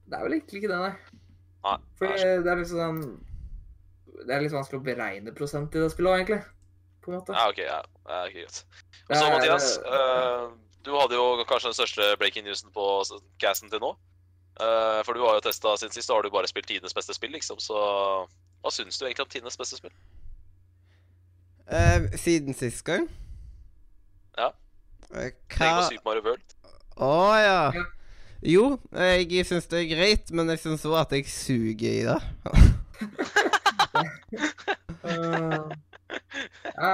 Det 0.07 0.19
er 0.19 0.27
vel 0.27 0.37
egentlig 0.37 0.61
ikke 0.61 0.71
det, 0.71 0.79
nei. 0.85 1.19
Nei. 1.65 1.75
For 1.99 2.15
det 2.15 2.53
er 2.53 2.61
litt 2.61 2.71
sånn 2.71 3.01
Det 4.27 4.35
er 4.35 4.43
litt 4.45 4.53
vanskelig 4.55 4.81
å 4.81 4.85
beregne 4.87 5.33
prosent 5.37 5.75
i 5.75 5.83
det 5.83 5.91
spillet 5.93 6.11
òg, 6.13 6.19
egentlig. 6.21 6.41
På 7.01 7.11
en 7.13 7.19
måte. 7.19 7.33
Ja, 7.37 7.47
OK. 7.49 7.61
Ja, 7.65 7.79
ja 8.11 8.21
ok, 8.27 8.35
greit. 8.37 8.61
Og 9.09 9.17
så, 9.17 9.25
er- 9.25 9.33
Mathias, 9.35 9.69
uh, 9.87 10.51
du 10.85 10.93
hadde 10.97 11.17
jo 11.17 11.45
kanskje 11.49 11.71
den 11.71 11.79
største 11.79 12.09
breaking 12.21 12.45
newsen 12.49 12.73
på 12.75 12.87
casten 13.41 13.73
til 13.73 13.81
nå. 13.83 13.95
Uh, 14.61 15.01
for 15.07 15.17
du 15.17 15.23
har 15.25 15.39
jo 15.39 15.45
testa 15.47 15.73
siden 15.81 15.95
sist, 15.97 16.09
da 16.11 16.19
har 16.19 16.27
du 16.27 16.31
bare 16.35 16.49
spilt 16.51 16.69
tidenes 16.69 16.95
beste 16.97 17.17
spill, 17.17 17.33
liksom. 17.33 17.61
Så 17.63 17.77
hva 18.61 18.73
syns 18.75 18.99
du 19.01 19.07
egentlig 19.07 19.25
om 19.25 19.33
tidenes 19.33 19.57
beste 19.57 19.79
spill? 19.81 19.95
Uh, 21.71 22.11
siden 22.19 22.55
sist 22.59 22.85
gang? 22.85 23.07
Ja. 24.37 24.51
Eh, 25.15 25.31
Tenk 25.49 25.57
på 25.57 25.65
Hva 25.65 25.87
Super 25.89 26.05
Mario 26.11 26.27
World. 26.29 26.57
Å 27.01 27.15
ja. 27.41 27.63
Ja. 27.79 27.87
Jo, 28.41 28.65
jeg 28.97 29.45
syns 29.49 29.67
det 29.69 29.83
er 29.83 29.89
greit, 29.91 30.31
men 30.33 30.49
jeg 30.53 30.63
syns 30.63 30.85
òg 30.89 30.97
at 31.03 31.11
jeg 31.13 31.27
suger 31.29 31.91
i 31.93 32.05
det. 32.09 32.21
Eh, 34.01 35.77
ja. 36.81 36.91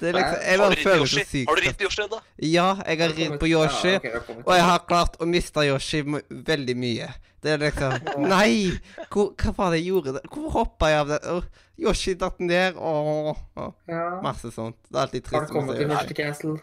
Det 0.00 0.08
er 0.08 0.16
liksom, 0.16 0.38
Jeg 0.46 0.58
bare 0.60 0.76
føler 0.80 1.06
så 1.10 1.22
sykt 1.28 1.48
Har 1.50 1.58
du 1.58 1.62
ridd 1.66 1.82
Yoshi 1.84 2.02
ennå? 2.06 2.18
Ja, 2.48 2.66
jeg 2.86 3.00
har 3.02 3.14
ridd 3.18 3.34
på 3.42 3.48
Yoshi, 3.50 3.92
Ja, 3.96 4.00
okay, 4.00 4.36
og 4.46 4.52
jeg 4.56 4.64
har 4.70 4.84
klart 4.88 5.18
å 5.20 5.28
miste 5.28 5.64
Yoshi 5.66 6.00
veldig 6.06 6.76
mye. 6.80 7.08
Det 7.44 7.52
er 7.56 7.62
liksom 7.66 7.92
Nei! 8.32 8.72
Hvor, 9.12 9.32
hva 9.42 9.52
var 9.58 9.74
det 9.74 9.82
jeg 9.82 9.90
gjorde? 9.92 10.16
der? 10.18 10.28
Hvorfor 10.32 10.54
hoppa 10.60 10.90
jeg 10.92 11.02
av 11.04 11.12
det? 11.14 11.20
Oh, 11.34 11.42
Yoshi 11.86 12.14
datt 12.20 12.40
ned. 12.40 12.78
Åh, 12.80 13.34
Oh, 13.56 13.72
ja. 13.88 14.06
masse 14.24 14.50
sånt. 14.54 14.78
Det 14.88 14.96
er 14.96 15.02
alltid 15.04 15.28
Har 15.32 15.44
du 15.46 15.52
kommet 15.52 15.76
til 15.80 15.90
Yoshi. 15.92 16.16
Castle? 16.22 16.56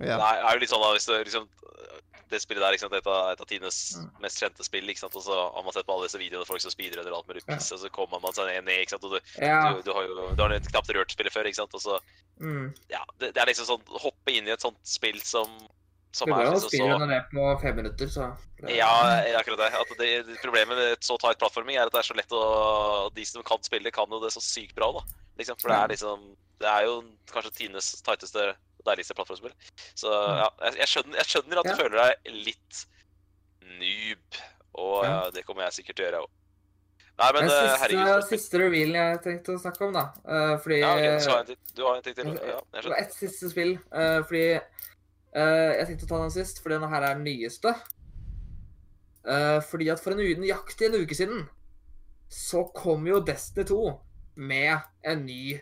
Ja. 0.00 0.18
Nei, 0.20 0.32
det 0.40 0.48
er 0.50 0.58
jo 0.58 0.60
litt 0.64 0.72
sånn 0.74 0.82
da, 0.82 0.90
hvis 0.96 1.06
det 1.08 1.20
liksom 1.30 1.46
Det 2.28 2.40
spillet 2.42 2.58
der 2.64 2.74
ikke 2.74 2.80
sant, 2.86 2.92
et 2.98 3.06
av, 3.06 3.30
et 3.32 3.40
av 3.40 3.46
tidenes 3.46 3.96
Mm. 3.96 4.10
mest 4.20 4.40
kjente 4.42 4.64
spill. 4.66 4.82
ikke 4.90 4.98
sant, 4.98 5.14
Og 5.14 5.22
så 5.22 5.30
har 5.54 5.62
man 5.62 5.72
sett 5.72 5.86
på 5.86 5.94
alle 5.94 6.08
disse 6.08 6.18
videoene 6.18 6.46
folk 6.46 6.60
som 6.60 6.70
speedrunner 6.74 7.14
alt 7.14 7.26
rupis, 7.28 7.46
Ja. 7.70 7.76
og 7.76 7.80
så 7.84 7.88
kommer 7.90 8.20
man 8.20 8.32
seg 8.32 8.50
ned, 8.64 8.80
ikke 8.82 8.90
sant, 8.96 9.04
og 9.04 9.12
du, 9.14 9.20
Ja. 9.40 9.72
du, 9.72 9.82
du 9.82 9.92
har 9.92 10.02
jo 10.06 10.34
du 10.34 10.42
har 10.42 10.58
knapt 10.58 10.88
rørt 10.90 11.10
spillet 11.14 11.32
før, 11.32 11.44
ikke 11.46 11.54
sant, 11.62 11.74
og 11.74 11.80
så 11.80 12.00
Mm. 12.40 12.74
Ja, 12.90 13.00
det, 13.18 13.32
det 13.32 13.40
er 13.40 13.46
liksom 13.46 13.64
sånn 13.64 13.82
Hoppe 14.02 14.28
inn 14.34 14.46
i 14.46 14.50
et 14.52 14.60
sånt 14.60 14.76
spill 14.84 15.20
som 15.22 15.48
som 16.12 16.26
Det 16.28 16.34
går 16.36 16.44
jo 16.44 16.52
å 16.52 16.60
spille 16.68 16.88
så 16.88 16.94
under 16.96 17.06
det 17.08 17.24
på 17.30 17.60
fem 17.62 17.76
minutter, 17.76 18.06
så 18.08 18.36
Ja, 18.68 19.20
akkurat 19.38 19.58
det. 19.58 19.72
At 19.74 19.98
det, 19.98 20.26
det 20.26 20.38
Problemet 20.42 20.68
med 20.76 20.92
et 20.92 21.00
så 21.04 21.16
tight 21.18 21.38
plattforming 21.38 21.76
er 21.76 21.86
at 21.86 21.92
det 21.92 21.98
er 21.98 22.08
så 22.12 22.16
lett 22.16 22.28
å 22.32 23.12
De 23.14 23.24
som 23.24 23.42
kan 23.42 23.58
spille, 23.62 23.90
kan 23.92 24.08
jo 24.10 24.20
det 24.20 24.32
så 24.32 24.40
sykt 24.40 24.74
bra, 24.74 24.92
da. 24.92 25.00
Liksom, 25.38 25.60
for 25.60 25.68
det 25.68 25.76
er 25.76 25.88
liksom 25.88 26.36
Det 26.58 26.66
er 26.68 26.84
jo 26.86 27.02
kanskje 27.28 27.52
tidenes 27.56 28.02
tighteste 28.02 28.54
og 28.86 28.92
deiligste 28.92 29.16
plattformspill. 29.18 29.52
Så 29.98 30.12
ja, 30.14 30.46
jeg, 30.68 30.78
jeg, 30.84 30.88
skjønner, 30.94 31.18
jeg 31.20 31.30
skjønner 31.32 31.60
at 31.62 31.66
du 31.68 31.72
Ja. 31.74 31.78
føler 31.82 31.98
deg 32.02 32.32
litt 32.46 32.86
noob, 33.80 34.40
og 34.78 35.04
Ja. 35.04 35.10
ja, 35.10 35.30
det 35.34 35.44
kommer 35.48 35.66
jeg 35.66 35.72
sikkert 35.80 35.96
til 35.98 36.06
å 36.06 36.08
gjøre, 36.10 36.22
òg. 36.24 36.32
Nei, 37.16 37.28
men 37.32 37.44
eh, 37.44 37.48
siste, 37.48 37.76
herregud. 37.80 38.08
Det 38.12 38.28
siste 38.28 38.58
revealen 38.60 38.96
jeg 39.00 39.20
tenkte 39.24 39.54
å 39.56 39.60
snakke 39.60 39.86
om, 39.86 39.92
da. 39.96 40.02
Uh, 40.28 40.54
fordi 40.60 40.80
Ja, 40.82 40.90
okay, 40.94 41.20
så 41.24 41.30
har 41.32 41.44
en. 41.46 41.60
Du 41.74 41.82
har 41.86 41.96
en 41.96 42.02
ting 42.04 42.14
til? 42.18 42.26
Ja, 42.28 42.58
jeg 42.60 42.64
Det 42.74 42.82
skjønner. 42.84 42.98
ett 43.00 43.14
siste 43.16 43.48
spill. 43.50 43.72
Uh, 43.88 44.20
fordi 44.28 44.42
uh, 44.60 45.70
Jeg 45.80 45.86
tenkte 45.88 46.04
å 46.04 46.10
ta 46.12 46.18
den 46.26 46.34
sist, 46.34 46.60
fordi 46.62 46.76
denne 46.76 46.90
her 46.92 47.02
er 47.08 47.14
den 47.16 47.24
nyeste. 47.24 47.72
Eh, 49.26 49.60
fordi 49.66 49.88
at 49.90 49.98
for 49.98 50.14
en 50.14 50.20
nøyaktig 50.38 50.86
en 50.86 51.00
uke 51.02 51.16
siden 51.18 51.48
så 52.30 52.60
kom 52.76 53.06
jo 53.08 53.18
Destiny 53.26 53.64
2 53.66 53.78
med 54.36 54.78
en 55.02 55.24
ny 55.26 55.56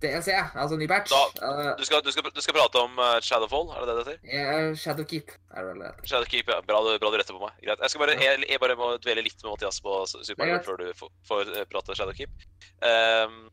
DLC, 0.00 0.28
altså 0.56 0.76
ny 0.80 0.86
batch. 0.88 1.10
Da- 1.12 1.74
Du 1.78 1.84
skal, 1.84 2.00
du, 2.02 2.10
skal, 2.12 2.30
du 2.34 2.40
skal 2.40 2.54
prate 2.56 2.80
om 2.80 2.98
eh, 2.98 3.18
Shadowfall, 3.20 3.70
er 3.76 3.84
det 3.84 3.88
det 3.88 3.96
det 3.96 4.14
heter? 4.14 4.38
Eh, 4.40 4.74
Shadowkeep 4.80 5.30
er 5.50 5.60
det 5.60 5.66
vel 5.70 5.82
det 5.82 5.90
heter. 5.90 6.06
Shadowkeep, 6.12 6.48
ja. 6.54 6.60
Bra, 6.70 6.80
du- 6.86 6.98
bra 7.02 7.10
du 7.10 7.18
retter 7.20 7.36
på 7.36 7.42
meg. 7.44 7.52
Greit. 7.64 7.78
Jeg, 7.84 7.90
skal 7.94 8.04
bare, 8.06 8.16
jeg, 8.20 8.44
jeg 8.48 8.60
bare 8.62 8.76
må 8.80 8.90
dvele 9.04 9.24
litt 9.26 9.42
med 9.44 9.50
Mathias 9.52 9.80
på 9.84 9.98
Super 10.12 10.40
Mario 10.44 10.62
før 10.66 10.80
du 10.80 10.86
får, 11.28 11.52
eh, 11.56 11.66
prate 11.72 11.96
Shadowkeep. 11.98 12.46
Um, 12.80 13.50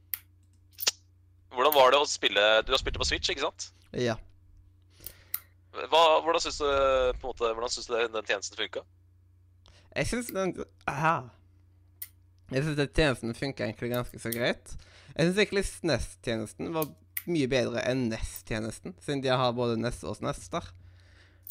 hvordan 1.58 1.74
var 1.76 1.92
det 1.92 2.00
å 2.00 2.06
spille 2.08 2.44
Du 2.64 2.72
har 2.72 2.80
spilt 2.80 2.96
det 2.96 3.02
på 3.02 3.08
Switch, 3.10 3.30
ikke 3.34 3.44
sant? 3.48 3.72
ja. 3.98 4.16
Hva, 5.78 6.00
hvordan 6.26 6.42
syns 6.42 6.58
du, 6.58 6.66
på 7.22 7.28
en 7.28 7.30
måte, 7.30 7.50
hvordan 7.54 7.70
syns 7.70 7.86
du 7.86 7.94
den 8.00 8.26
tjenesten 8.26 8.58
funka? 8.58 8.82
Jeg 9.98 10.08
syns 10.10 10.32
den 10.34 10.56
Aha. 10.90 11.12
Jeg 12.48 12.64
syns 12.64 12.80
tjenesten 12.96 13.36
funka 13.36 13.66
egentlig 13.66 13.92
ganske 13.92 14.20
så 14.24 14.32
greit. 14.32 14.78
Jeg 15.14 15.28
syns 15.28 15.42
egentlig 15.42 15.66
SNES-tjenesten 15.68 16.72
var 16.76 16.88
mye 17.28 17.50
bedre 17.52 17.84
enn 17.90 18.08
NES-tjenesten, 18.12 18.96
siden 19.04 19.24
de 19.26 19.34
har 19.34 19.56
både 19.58 19.76
NES 19.82 20.00
og 20.08 20.16
SNES 20.20 20.48
der. 20.54 20.70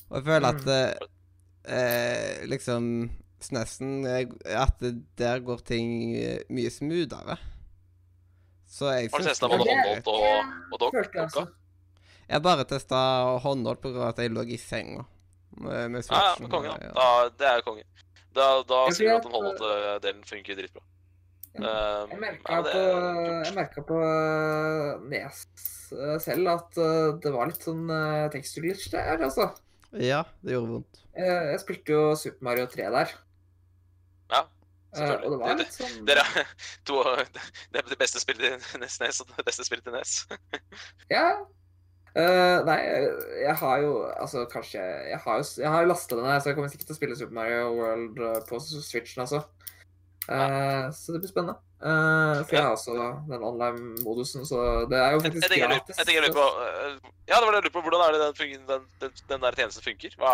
Og 0.08 0.20
jeg 0.20 0.26
føler 0.28 0.48
at 0.54 0.64
mm. 0.64 1.10
eh, 1.76 2.46
liksom 2.48 2.88
SNES-en 3.42 4.06
eh, 4.06 4.30
At 4.56 4.80
der 5.18 5.42
går 5.44 5.64
ting 5.66 6.14
eh, 6.16 6.46
mye 6.48 6.70
smoothere. 6.72 7.36
Så 8.66 8.88
jeg 8.94 9.10
Har 9.12 9.20
du 9.20 9.26
syns 9.26 9.36
testa 9.36 9.50
både 9.50 9.68
håndholdt 9.68 10.08
og, 10.14 10.54
og 10.72 10.80
dokk? 10.80 10.96
Jeg 10.96 11.22
altså. 11.26 11.46
Jeg 12.26 12.42
bare 12.42 12.64
testa 12.66 13.02
håndholdt 13.44 13.84
pga. 13.84 14.08
at 14.08 14.18
jeg 14.22 14.32
lå 14.32 14.46
i 14.48 14.56
senga. 14.60 15.04
Med, 15.56 15.90
med 15.90 16.08
Ja, 16.10 16.34
ja, 16.40 16.48
kongen, 16.48 16.72
da. 16.72 16.78
ja. 16.82 16.92
da. 16.96 17.28
Det 17.38 17.52
er 17.52 17.62
konge. 17.64 17.84
Da, 18.36 18.46
da 18.68 18.82
sier 18.92 19.08
du 19.08 19.16
at 19.16 19.24
den 19.24 19.32
at, 19.32 19.36
håndholdte 19.38 19.96
delen 20.04 20.24
funker 20.28 20.58
dritbra. 20.58 20.84
Ja. 21.56 21.70
Ehm, 21.70 22.10
Jeg 22.12 22.20
merka 22.20 22.52
ja, 22.52 22.64
det 22.66 23.76
på, 23.78 23.84
på 23.88 24.00
eh, 24.04 25.06
Nes 25.08 25.46
eh, 25.96 26.18
selv 26.20 26.50
at 26.52 26.80
eh, 26.82 27.14
det 27.22 27.32
var 27.32 27.48
litt 27.48 27.64
sånn 27.64 27.86
uh, 27.88 28.26
teksturglitch 28.34 28.90
der, 28.92 29.22
altså. 29.24 29.48
ja, 29.96 30.20
det 30.44 30.52
gjorde 30.56 30.74
vondt. 30.74 31.00
Jeg, 31.16 31.38
jeg 31.54 31.62
spilte 31.62 31.96
jo 31.96 32.02
Super 32.20 32.44
Mario 32.50 32.68
3 32.68 32.90
der. 32.92 33.14
Ja, 34.34 34.42
eh, 34.42 34.98
selvfølgelig. 34.98 35.24
og 35.24 35.32
det 35.32 35.40
var 35.44 35.60
litt 35.62 35.76
sånn 35.78 36.08
Dere 36.08 36.24
er 36.26 36.50
to 36.88 37.00
Det 37.72 37.80
er 37.80 37.88
det 37.92 38.00
beste 38.00 38.20
spillet 38.22 38.66
til 38.66 38.82
Nesnes 38.82 39.22
og 39.24 39.32
det 39.32 39.46
beste 39.48 39.66
spillet 39.68 39.86
til 39.88 39.96
Nes. 39.96 40.18
Ja. 41.16 41.28
Eh, 42.16 42.58
nei, 42.64 42.76
jeg 43.42 43.54
har 43.60 43.80
jo 43.84 43.90
Altså, 44.08 44.46
kanskje 44.48 44.80
Jeg 44.80 45.18
har 45.20 45.40
jo 45.42 45.44
jeg 45.60 45.68
har 45.68 45.84
lasta 45.84 46.16
den 46.16 46.24
her, 46.24 46.38
så 46.40 46.48
jeg 46.48 46.56
kommer 46.56 46.70
sikkert 46.72 46.88
til 46.88 46.96
å 46.96 47.00
spille 47.00 47.16
Super 47.18 47.36
Mario 47.36 47.74
World 47.76 48.20
eh, 48.24 48.38
på 48.48 48.60
Switchen, 48.62 49.24
altså. 49.26 49.42
Eh, 50.32 50.86
så 50.96 51.12
det 51.12 51.20
blir 51.22 51.30
spennende. 51.30 51.58
Uh, 51.76 52.40
for 52.48 52.56
jeg 52.56 52.62
har 52.64 52.72
også 52.72 52.94
den 53.28 53.42
online-modusen, 53.44 54.46
så 54.48 54.86
det 54.88 54.96
er 54.96 55.10
jo 55.12 55.18
jeg, 55.18 55.24
faktisk 55.26 55.52
jeg, 55.52 55.60
gratis. 55.60 55.98
jeg 56.00 56.14
jeg 56.14 56.22
lurer 56.24 56.32
på 56.38 56.46
Ja, 57.28 57.36
det 57.36 57.42
var 57.44 57.50
det 57.52 57.58
jeg 57.58 57.66
lurte 57.66 57.74
på. 57.74 57.82
Hvordan 57.84 58.04
er 58.06 58.16
det 58.16 58.22
den, 58.22 58.64
den, 58.70 58.86
den, 59.02 59.12
den 59.28 59.44
der 59.44 59.58
tjenesten 59.60 59.84
funker? 59.84 60.16
Hva, 60.22 60.32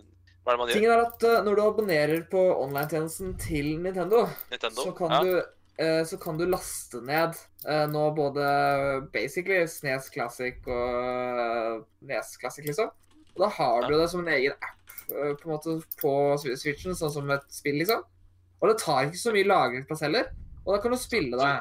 hva 0.00 0.54
er 0.54 0.56
det 0.56 0.62
man 0.62 0.72
gjør? 0.72 0.78
Tingen 0.78 0.94
er 0.94 1.04
at 1.04 1.28
når 1.44 1.60
du 1.60 1.62
abonnerer 1.66 2.24
på 2.32 2.46
online-tjenesten 2.64 3.36
til 3.44 3.68
Nintendo, 3.84 4.24
Nintendo? 4.48 4.88
så 4.88 4.96
kan, 4.96 5.12
ja. 5.12 5.20
du, 5.20 5.57
så 6.06 6.18
kan 6.18 6.38
du 6.38 6.46
laste 6.48 7.00
ned 7.06 7.36
eh, 7.68 7.84
nå 7.90 8.04
både 8.16 8.46
basically 9.14 9.62
Snes 9.70 10.08
Classic 10.10 10.58
og 10.66 10.96
eh, 11.44 11.76
Nes 12.10 12.32
Classic, 12.40 12.66
liksom. 12.66 12.90
Og 13.36 13.44
da 13.44 13.50
har 13.54 13.86
du 13.86 13.94
det 13.94 14.08
som 14.10 14.24
en 14.24 14.32
egen 14.34 14.56
app 14.58 14.94
eh, 15.12 15.34
på 15.38 15.46
en 15.46 15.52
måte 15.52 15.76
på 16.00 16.12
Switchen, 16.42 16.96
sånn 16.98 17.14
som 17.14 17.30
et 17.30 17.46
spill, 17.54 17.78
liksom. 17.78 18.02
Og 18.58 18.70
det 18.72 18.80
tar 18.82 19.06
ikke 19.06 19.20
så 19.20 19.34
mye 19.34 19.46
lagringsplass 19.46 20.02
heller. 20.08 20.32
Og 20.64 20.74
da 20.74 20.80
kan 20.82 20.94
du 20.94 20.98
spille 20.98 21.38
det. 21.38 21.52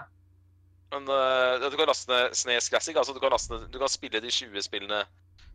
Men 0.96 1.06
uh, 1.12 1.62
du 1.62 1.76
kan 1.78 1.90
laste 1.90 2.10
ned 2.10 2.34
Snes 2.36 2.72
Classic. 2.72 2.98
Altså 2.98 3.14
du 3.14 3.22
kan, 3.22 3.36
ned, 3.52 3.68
du 3.70 3.78
kan 3.78 3.92
spille 3.92 4.22
de 4.24 4.32
20 4.34 4.66
spillene 4.66 5.04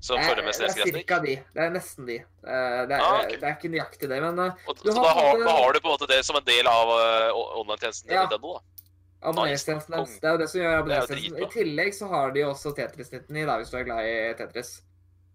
som 0.03 0.19
følger 0.19 0.43
med 0.43 0.57
det 0.59 0.67
er 0.67 1.21
de. 1.23 1.35
Det 1.55 1.63
er 1.63 1.71
nesten 1.71 2.07
de. 2.09 2.17
Eh, 2.19 2.79
det, 2.91 2.97
er, 2.97 3.01
Ah, 3.01 3.21
okay. 3.23 3.37
det 3.39 3.47
er 3.49 3.55
ikke 3.55 3.71
nøyaktig 3.71 4.09
det, 4.11 4.19
men 4.25 4.39
eh, 4.43 4.65
Og, 4.67 4.79
Du 4.83 4.89
så 4.91 4.99
har 4.99 5.05
da 5.07 5.13
har, 5.21 5.43
da 5.47 5.53
har 5.61 5.73
du 5.73 5.81
på 5.81 5.89
en 5.89 5.95
måte 5.95 6.09
det 6.11 6.21
som 6.27 6.37
en 6.41 6.47
del 6.49 6.67
av 6.67 6.91
uh, 6.91 7.59
online-tjenesten 7.61 8.11
Ja. 8.11 8.25
Nintendo. 8.27 8.57
da. 8.59 8.89
abonneringstjenesten 9.31 9.95
deres. 9.95 10.17
Det 10.19 10.27
er 10.29 10.33
jo 10.35 10.39
det 10.43 10.49
som 10.51 10.61
gjør 10.61 10.73
er 10.73 10.79
abonneringstjenesten. 10.81 11.43
I 11.47 11.51
tillegg 11.55 11.95
så 11.95 12.09
har 12.11 12.33
de 12.35 12.43
også 12.49 12.73
Tetris-99, 12.75 13.45
da, 13.47 13.57
hvis 13.61 13.71
du 13.71 13.77
er 13.79 13.85
glad 13.87 14.09
i 14.11 14.17
Tetris. 14.41 14.73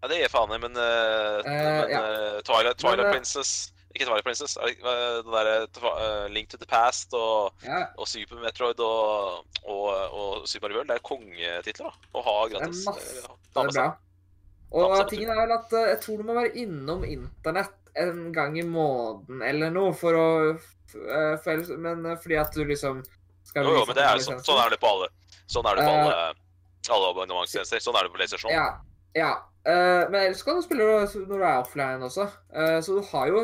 Ja, 0.02 0.08
det 0.12 0.18
gir 0.20 0.28
faen 0.30 0.52
i, 0.52 0.58
men, 0.62 0.76
øh, 0.76 1.38
men 1.48 1.90
ja. 1.90 2.02
Twilight, 2.46 2.76
Twilight 2.78 3.08
Men, 3.08 3.14
Princess 3.16 3.72
Ikke 3.96 4.04
Twilight 4.04 4.26
Princess, 4.28 4.54
den 4.60 5.32
derre 5.32 5.54
øh, 5.64 6.26
Link 6.30 6.50
to 6.52 6.60
the 6.60 6.68
Past 6.68 7.14
og 7.16 7.54
Ja, 7.64 7.80
og 7.96 8.06
Super 8.06 8.36
Metroid 8.44 8.78
og, 8.84 9.46
og, 9.64 9.86
og 10.12 10.44
Super 10.48 10.68
Mario 10.68 10.76
World. 10.82 10.92
Det 10.92 11.00
er 11.00 11.08
kongetitler 11.08 11.88
da, 11.88 12.12
å 12.12 12.22
ha 12.28 12.36
det 12.44 12.52
er 12.52 12.60
gratis. 12.60 12.84
masse. 12.86 13.24
Det 13.24 13.64
er 13.64 13.72
bra. 13.72 13.88
Og 14.70 14.84
Absolutt. 14.90 15.10
tingen 15.14 15.30
er 15.32 15.38
vel 15.40 15.52
at 15.56 15.72
eh, 15.72 15.86
jeg 15.94 16.00
tror 16.04 16.16
du 16.20 16.26
må 16.28 16.34
være 16.36 16.54
innom 16.60 17.04
internett 17.08 17.74
en 17.98 18.32
gang 18.32 18.58
i 18.60 18.62
måneden 18.68 19.40
eller 19.42 19.70
noe 19.74 19.94
for 19.96 20.12
å 20.14 20.26
f- 20.58 20.96
eh, 20.98 21.36
for 21.44 21.78
Men 21.80 22.04
eh, 22.06 22.18
fordi 22.20 22.36
at 22.38 22.52
du 22.54 22.64
liksom 22.68 23.00
skal 23.48 23.64
Jo, 23.64 23.78
jo, 23.78 23.84
men 23.88 23.96
det 23.96 24.04
er, 24.04 24.20
sånn, 24.20 24.42
sånn 24.44 24.60
er 24.66 24.70
det 24.74 24.80
på 24.82 24.90
alle 24.92 25.08
Sånn 25.48 25.64
er 25.70 25.78
det 25.80 25.86
på 25.88 25.94
alle, 25.96 26.34
alle 26.92 27.06
abonnementstjenester. 27.14 27.80
Sånn 27.80 27.96
er 27.96 28.04
det 28.04 28.12
på 28.12 28.18
PlayStation. 28.20 28.52
Ja, 28.52 28.66
Ja. 29.16 29.30
men 29.64 30.14
ellers 30.20 30.42
kan 30.44 30.56
du 30.56 30.62
spille 30.62 30.84
når 30.84 31.24
du 31.32 31.42
er 31.42 31.62
offline 31.62 32.02
også. 32.04 32.26
Så 32.84 32.98
du 32.98 33.02
har 33.08 33.26
jo 33.32 33.40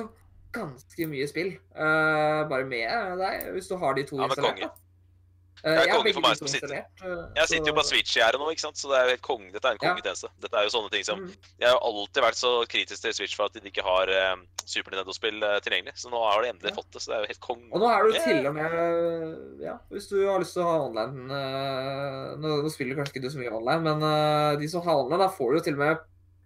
ganske 0.52 1.06
mye 1.08 1.26
spill 1.28 1.54
bare 1.74 2.64
med 2.68 3.16
deg, 3.18 3.48
hvis 3.56 3.68
du 3.72 3.76
har 3.80 3.94
de 3.96 4.04
to 4.04 4.16
Ja, 4.20 4.26
men 4.28 4.36
installert. 4.36 4.60
konge. 4.60 4.68
da. 4.68 4.68
Eh, 4.68 5.53
Det 5.64 5.74
er 5.80 5.88
konge 5.94 6.12
for 6.12 6.20
meg 6.20 6.36
som 6.36 6.48
sitter- 6.52 6.74
eh, 6.76 7.28
Jeg 7.40 7.48
sitter 7.48 7.70
jo 7.70 7.74
på 7.78 7.84
Switch-gjerdet 7.88 8.38
nå, 8.40 8.48
ikke 8.52 8.60
sant? 8.66 8.76
så 8.76 8.90
det 8.90 8.96
er 8.98 9.04
jo 9.06 9.12
helt 9.14 9.22
konge. 9.24 9.52
Dette 9.54 9.64
er 9.70 9.76
en 9.78 9.80
kongetjeneste. 9.80 10.28
Dette 10.44 10.58
er 10.60 10.66
jo 10.66 10.72
sånne 10.74 10.90
ting 10.92 11.04
som 11.04 11.18
Mm. 11.24 11.30
Jeg 11.60 11.68
har 11.68 11.78
jo 11.78 11.84
alltid 11.88 12.22
vært 12.22 12.36
så 12.36 12.50
kritisk 12.68 13.00
til 13.00 13.14
Switch 13.16 13.34
for 13.36 13.46
at 13.48 13.54
de 13.56 13.60
ikke 13.70 13.82
har 13.86 14.08
eh, 14.12 14.36
Super 14.66 14.90
Nintendo-spill 14.92 15.42
eh, 15.42 15.60
tilgjengelig. 15.64 15.94
Så 15.96 16.10
nå 16.12 16.20
har 16.20 16.42
de 16.42 16.48
endelig 16.52 16.74
fått 16.76 16.90
det, 16.92 17.00
så 17.00 17.08
det 17.08 17.16
er 17.16 17.22
jo 17.24 17.30
helt 17.32 17.40
konge. 17.40 17.68
Og 17.72 17.80
nå 17.80 17.88
er 17.88 18.02
du 18.04 18.12
til 18.20 18.46
og 18.46 18.54
med 18.54 19.62
Ja, 19.64 19.78
hvis 19.90 20.08
du 20.10 20.16
har 20.28 20.38
lyst 20.44 20.52
til 20.52 20.62
å 20.62 20.68
ha 20.68 20.76
online 20.84 21.30
eh, 21.32 22.36
nå, 22.36 22.62
nå 22.62 22.68
spiller 22.72 22.96
kanskje 23.00 23.16
ikke 23.16 23.24
du 23.24 23.30
så 23.32 23.40
mye 23.40 23.52
online, 23.56 23.82
men 23.88 24.02
eh, 24.04 24.56
de 24.60 24.68
som 24.68 24.82
har 24.84 25.00
online, 25.00 25.18
da 25.24 25.28
får 25.32 25.48
du 25.52 25.56
jo 25.58 25.64
til 25.64 25.74
og 25.80 25.84
med 25.86 25.98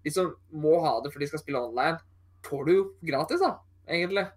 De 0.04 0.10
som 0.14 0.34
må 0.54 0.78
ha 0.84 1.00
det 1.02 1.10
for 1.12 1.18
de 1.18 1.26
skal 1.26 1.40
spille 1.42 1.58
online, 1.58 1.98
får 2.46 2.64
du 2.66 2.72
jo 2.76 2.84
gratis, 3.02 3.40
da, 3.42 3.56
egentlig. 3.90 4.28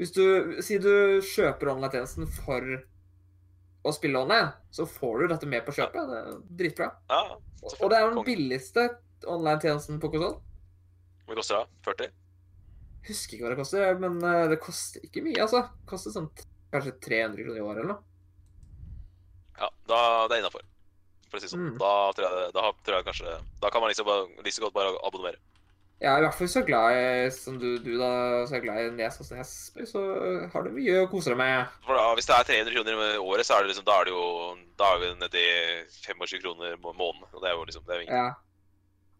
Hvis 0.00 0.12
du 0.16 0.62
Si 0.64 0.78
du 0.80 1.20
kjøper 1.20 1.74
online-tjenesten 1.74 2.26
for 2.40 2.64
spille 3.96 4.20
online, 4.20 4.50
så 4.74 4.84
får 4.88 5.22
du 5.22 5.30
dette 5.32 5.48
med 5.48 5.64
på 5.64 5.72
kjøpet. 5.72 6.10
Det 6.10 6.18
er 6.20 6.40
dritbra. 6.60 6.88
Ja, 7.08 7.20
Og 7.70 7.86
det 7.88 7.96
er 7.96 8.10
den 8.10 8.24
billigste 8.26 8.86
online-tjenesten 9.28 10.00
på 10.02 10.10
konsoll. 10.12 10.36
Hvor 11.24 11.38
koster 11.40 11.62
det? 11.62 11.80
40? 11.86 12.10
Husker 13.08 13.36
ikke 13.36 13.46
hva 13.46 13.52
det 13.54 13.60
koster, 13.62 14.00
men 14.02 14.18
eh, 14.26 14.46
det 14.52 14.60
koster 14.60 15.04
ikke 15.06 15.24
mye, 15.24 15.40
altså. 15.40 15.62
Det 15.80 15.88
koster 15.88 16.12
sånn 16.12 16.28
kanskje 16.70 16.96
300 17.06 17.44
kroner 17.46 17.60
i 17.60 17.64
året 17.64 17.80
eller 17.80 17.92
noe. 17.94 18.02
Ja, 19.60 19.68
da 19.88 20.00
det 20.28 20.36
er 20.36 20.42
innafor. 20.42 20.66
For 21.30 21.38
å 21.38 21.42
si 21.42 21.50
sånn. 21.52 21.70
Mm. 21.70 21.78
Da, 21.80 21.92
tror 22.16 22.26
jeg, 22.26 22.52
da 22.56 22.62
tror 22.82 22.96
jeg 22.96 23.06
kanskje 23.06 23.34
Da 23.62 23.70
kan 23.70 23.82
man 23.84 23.92
liksom 23.92 24.08
bare, 24.08 24.24
liksom 24.42 24.66
godt 24.66 24.76
bare 24.76 24.94
abonnere. 25.06 25.38
Jeg 26.00 26.08
er 26.08 26.22
i 26.22 26.24
hvert 26.24 26.36
fall 26.38 26.48
så 26.48 26.62
glad 26.64 26.96
i, 26.96 27.08
som 27.34 27.58
du, 27.60 27.74
du 27.84 27.90
da, 28.00 28.10
så 28.48 28.56
er 28.56 28.62
glad 28.64 28.78
i 28.86 28.92
Nes 28.96 29.18
og 29.20 29.26
Snes, 29.28 29.50
så 29.90 30.04
har 30.48 30.64
du 30.64 30.70
mye 30.72 31.02
å 31.02 31.10
kose 31.12 31.28
deg 31.28 31.36
med. 31.36 31.74
For 31.84 31.98
da, 31.98 32.06
Hvis 32.16 32.30
det 32.30 32.38
er 32.38 32.48
300 32.48 32.76
kroner 32.78 33.02
i 33.18 33.18
året, 33.20 33.44
så 33.44 33.58
er 33.58 33.66
det 33.66 33.74
liksom, 33.74 33.84
da 33.84 33.98
er 34.00 34.08
det 34.08 34.14
jo 34.14 34.24
Da 34.80 34.94
er 34.94 35.02
vi 35.02 35.10
nedi 35.20 35.44
25 36.06 36.40
kroner 36.46 36.72
i 36.72 36.80
måneden. 36.80 37.28
Og 37.34 37.44
det 37.44 37.50
er 37.52 37.58
jo 37.58 37.68
liksom 37.68 37.84
Det 37.84 37.98
er 37.98 38.00
jo. 38.00 38.08
Ja. 38.08 38.24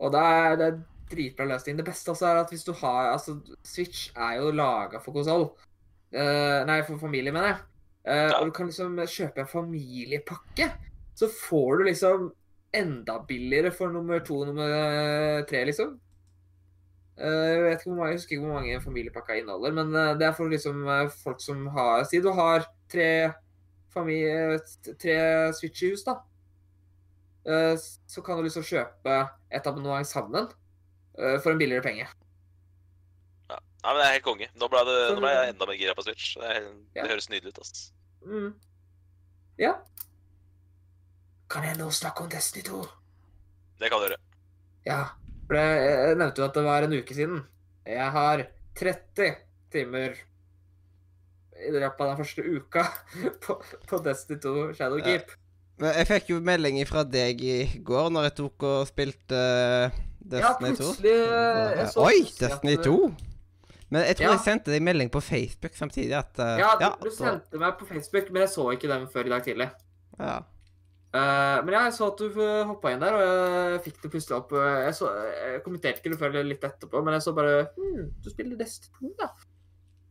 Og 0.00 0.16
det 0.16 0.24
er, 0.24 0.56
det 0.56 0.68
er 0.70 0.80
dritbra 1.12 1.50
løsning. 1.52 1.76
Det 1.76 1.88
beste 1.90 2.14
også 2.14 2.30
er 2.30 2.42
at 2.46 2.56
hvis 2.56 2.64
du 2.64 2.72
har 2.80 3.12
Altså, 3.12 3.36
Switch 3.60 4.08
er 4.16 4.40
jo 4.40 4.50
laga 4.56 5.04
for 5.04 5.12
konsoll. 5.12 5.50
Uh, 6.16 6.64
nei, 6.66 6.80
for 6.88 6.96
familie, 6.98 7.32
mener 7.32 7.52
jeg. 7.52 7.64
Uh, 8.08 8.14
Ja. 8.16 8.38
Og 8.40 8.46
du 8.48 8.56
kan 8.56 8.72
liksom 8.72 8.96
kjøpe 9.04 9.44
en 9.44 9.52
familiepakke. 9.52 10.72
Så 11.12 11.28
får 11.28 11.76
du 11.76 11.90
liksom 11.92 12.30
enda 12.72 13.20
billigere 13.28 13.70
for 13.70 13.92
nummer 13.92 14.24
to 14.24 14.40
og 14.40 14.54
nummer 14.54 15.44
tre, 15.44 15.66
liksom. 15.68 15.98
Eh, 17.20 17.50
Jeg 17.52 17.62
vet 17.62 17.80
ikke 17.82 17.90
hvor 17.90 17.98
mange, 18.00 18.10
jeg 18.14 18.18
husker 18.20 18.36
ikke 18.36 18.46
hvor 18.46 18.54
mange 18.56 18.80
familiepakka 18.80 19.34
inneholder, 19.40 19.72
men 19.76 19.94
eh, 19.94 20.14
det 20.16 20.26
er 20.28 20.32
for 20.36 20.48
liksom 20.48 20.86
eh, 20.88 21.08
folk 21.24 21.40
som 21.44 21.66
har 21.74 22.04
Si 22.08 22.20
du 22.24 22.30
har 22.32 22.64
tre, 22.88 23.08
familie, 23.92 24.58
tre 25.02 25.18
Switch 25.58 25.82
i 25.84 25.90
hus, 25.92 26.04
da. 26.06 26.16
Så 27.44 28.22
kan 28.22 28.36
du 28.36 28.44
liksom 28.44 28.62
kjøpe 28.62 29.14
et 29.50 29.66
abonnement 29.66 30.06
sammen 30.06 30.46
for 31.16 31.50
en 31.50 31.58
billigere 31.58 31.82
penge. 31.82 32.04
Nei, 33.50 33.92
men 33.94 33.96
det 33.96 34.04
er 34.04 34.12
helt 34.18 34.26
konge. 34.26 34.48
Nå 34.60 34.68
ble, 34.68 34.82
det, 34.84 34.96
Så- 35.08 35.14
nå 35.16 35.22
ble 35.24 35.30
jeg 35.32 35.48
enda 35.54 35.66
mer 35.66 35.78
gira 35.80 35.94
på 35.96 36.04
Switch. 36.04 36.34
Det, 36.36 36.44
er, 36.44 36.68
Ja. 36.94 37.02
det 37.02 37.10
høres 37.10 37.30
nydelig 37.30 37.48
ut. 37.54 37.58
altså. 37.58 37.92
Mm. 38.26 38.54
Ja. 39.58 39.72
Kan 41.50 41.64
jeg 41.64 41.78
nå 41.78 41.88
snakke 41.90 42.20
om 42.22 42.28
Destiny 42.28 42.62
2? 42.68 42.82
Det 43.80 43.90
kan 43.90 43.98
du 44.00 44.06
gjøre. 44.06 44.18
Ja. 44.86 45.00
For 45.50 45.58
jeg 45.58 46.16
nevnte 46.20 46.38
jo 46.38 46.46
at 46.46 46.54
det 46.54 46.62
var 46.62 46.84
en 46.86 46.92
uke 46.94 47.14
siden. 47.16 47.40
Jeg 47.90 48.10
har 48.14 48.44
30 48.78 49.32
timer 49.74 50.12
i 51.60 51.72
løpet 51.74 52.00
av 52.04 52.12
den 52.12 52.20
første 52.22 52.44
uka 52.46 52.84
på, 53.44 53.56
på 53.90 53.98
Destiny 54.04 54.38
2 54.44 54.52
Shadowkeep. 54.78 55.32
Men 55.80 55.96
jeg 55.96 56.06
fikk 56.10 56.30
jo 56.34 56.38
melding 56.44 56.78
fra 56.88 57.02
deg 57.08 57.40
i 57.42 57.56
går 57.88 58.12
når 58.14 58.28
jeg 58.28 58.34
tok 58.38 58.66
og 58.68 58.86
spilte 58.88 59.40
eh, 59.40 59.98
Destiny 60.20 60.70
2. 60.78 60.86
Ja, 60.86 60.92
plutselig 60.92 61.16
eh, 61.16 61.74
jeg 61.80 61.90
så 61.96 62.06
Oi, 62.06 62.14
Destiny 62.38 62.76
2! 62.84 62.94
Men 63.90 64.04
jeg 64.06 64.20
tror 64.20 64.28
Ja. 64.28 64.32
jeg 64.36 64.44
sendte 64.44 64.70
deg 64.70 64.84
melding 64.86 65.10
på 65.10 65.18
Facebook 65.24 65.74
samtidig 65.74 66.14
at 66.14 66.38
Uh, 66.38 66.54
Ja, 66.62 66.70
du, 66.78 66.84
ja, 66.86 66.90
du 67.02 67.10
sendte 67.10 67.58
meg 67.58 67.74
på 67.80 67.88
Facebook, 67.90 68.28
men 68.30 68.44
jeg 68.44 68.52
så 68.54 68.68
ikke 68.76 68.86
den 68.92 69.08
før 69.10 69.26
i 69.26 69.32
dag 69.34 69.42
tidlig. 69.48 69.66
ja. 70.20 70.38
Eh, 71.10 71.56
men 71.64 71.74
ja, 71.74 71.80
jeg 71.88 71.94
så 71.96 72.06
at 72.12 72.20
du 72.22 72.40
hoppa 72.68 72.92
inn 72.94 73.00
der, 73.02 73.16
og 73.18 73.22
jeg 73.74 73.80
fikk 73.88 74.02
det 74.04 74.10
plutselig 74.12 74.36
opp. 74.36 74.52
eh, 74.54 74.80
Jeg, 74.86 74.94
så, 74.94 75.08
jeg 75.34 75.62
kommenterte 75.64 75.98
ikke 75.98 76.12
det 76.12 76.20
før 76.20 76.36
litt 76.46 76.66
etterpå, 76.68 77.02
men 77.02 77.16
jeg 77.16 77.24
så 77.26 77.32
bare 77.34 77.54
hm, 77.76 78.04
Du 78.22 78.28
spiller 78.30 78.60
Destiny 78.60 79.10
2, 79.10 79.14
da. 79.18 79.30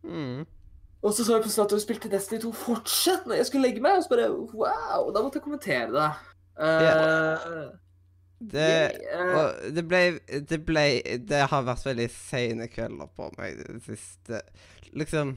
Mm. 0.03 0.41
Og 0.99 1.13
så 1.15 1.23
så 1.23 1.38
jeg 1.38 1.45
plutselig 1.45 1.63
at 1.63 1.71
du 1.75 1.79
spilte 1.79 2.12
Destiny 2.12 2.41
2 2.43 2.51
fortsatt 2.51 3.27
når 3.29 3.39
jeg 3.39 3.47
skulle 3.47 3.69
legge 3.69 3.83
meg. 3.83 3.95
Og 3.99 4.03
så 4.03 4.12
bare 4.12 4.31
wow! 4.35 5.12
Da 5.15 5.21
måtte 5.23 5.39
jeg 5.39 5.45
kommentere 5.47 5.93
det. 5.95 6.09
Eh, 6.59 7.69
Det, 8.39 8.91
og 9.35 9.73
det 9.75 9.83
ble 9.88 9.99
Det 10.47 10.59
ble 10.63 10.83
Det 11.27 11.41
har 11.51 11.65
vært 11.67 11.83
veldig 11.89 12.05
seine 12.13 12.69
kvelder 12.71 13.09
på 13.15 13.27
meg 13.38 13.57
det 13.59 13.81
siste. 13.83 14.39
Liksom 14.95 15.33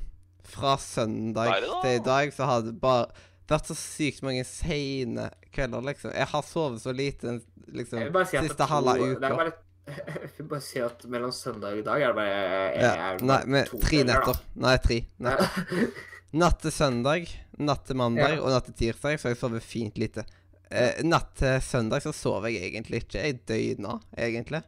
Fra 0.46 0.76
søndag 0.78 1.50
til 1.82 1.96
i 1.96 2.04
dag 2.06 2.30
så 2.34 2.46
har 2.50 2.62
det 2.66 2.76
bare 2.82 3.06
vært 3.48 3.66
så 3.66 3.74
sykt 3.76 4.22
mange 4.22 4.44
seine 4.46 5.30
kvelder, 5.52 5.82
liksom. 5.90 6.12
Jeg 6.14 6.26
har 6.32 6.42
sovet 6.42 6.80
så 6.82 6.92
lite 6.94 7.40
liksom, 7.72 8.06
si 8.26 8.38
siste 8.38 8.62
er 8.62 8.70
halve 8.70 8.94
det 8.98 9.08
er 9.08 9.16
uka. 9.16 9.36
bare, 9.36 9.52
Jeg 10.22 10.30
vil 10.38 10.46
bare 10.52 10.62
si 10.62 10.78
at 10.80 11.04
mellom 11.10 11.32
søndag 11.34 11.72
og 11.74 11.78
i 11.82 11.82
dag 11.82 12.02
er 12.02 12.12
det 12.12 12.16
bare 12.16 12.36
jeg, 12.36 12.82
Ja. 12.82 12.92
er 13.10 13.16
det 13.18 13.26
Nei, 13.26 13.40
med 13.46 13.66
to 13.72 13.78
tre 13.82 14.02
netter. 14.04 14.40
Nei, 14.54 14.76
tre. 14.78 14.98
Netter. 15.18 15.88
Natt 16.42 16.60
til 16.64 16.72
søndag, 16.72 17.26
natt 17.58 17.82
til 17.86 17.96
mandag 18.00 18.36
Ja. 18.38 18.42
og 18.42 18.48
natt 18.54 18.64
til 18.70 18.74
tirsdag 18.78 19.18
så 19.20 19.28
har 19.28 19.34
jeg 19.34 19.40
sovet 19.42 19.62
fint 19.66 19.98
lite. 20.00 20.24
Eh, 20.72 21.02
natt 21.04 21.34
til 21.36 21.58
søndag 21.60 22.00
så 22.00 22.12
sov 22.16 22.46
jeg 22.48 22.62
egentlig 22.70 23.02
ikke. 23.02 23.20
Jeg 23.20 23.42
døgna, 23.44 23.98
egentlig. 24.16 24.62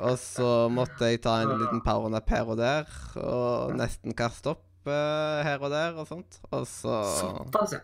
Og 0.00 0.16
så 0.18 0.48
måtte 0.70 1.06
jeg 1.12 1.20
ta 1.22 1.36
en 1.44 1.52
liten 1.60 1.80
powernap 1.86 2.28
her 2.30 2.50
og 2.50 2.58
der, 2.58 2.90
og 3.18 3.76
nesten 3.78 4.14
kaste 4.18 4.50
opp 4.56 4.86
eh, 4.90 5.44
her 5.46 5.62
og 5.62 5.70
der 5.70 5.94
og 5.98 6.08
sånt. 6.10 6.40
Og 6.50 6.66
så 6.70 6.96
Såpass, 7.20 7.76
ja. 7.76 7.80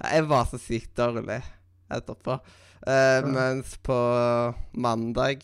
Jeg 0.00 0.26
var 0.30 0.46
så 0.48 0.58
sykt 0.60 0.94
dårlig 0.96 1.40
etterpå. 1.92 2.38
Eh, 2.88 3.26
mens 3.28 3.74
på 3.84 3.96
mandag, 4.80 5.42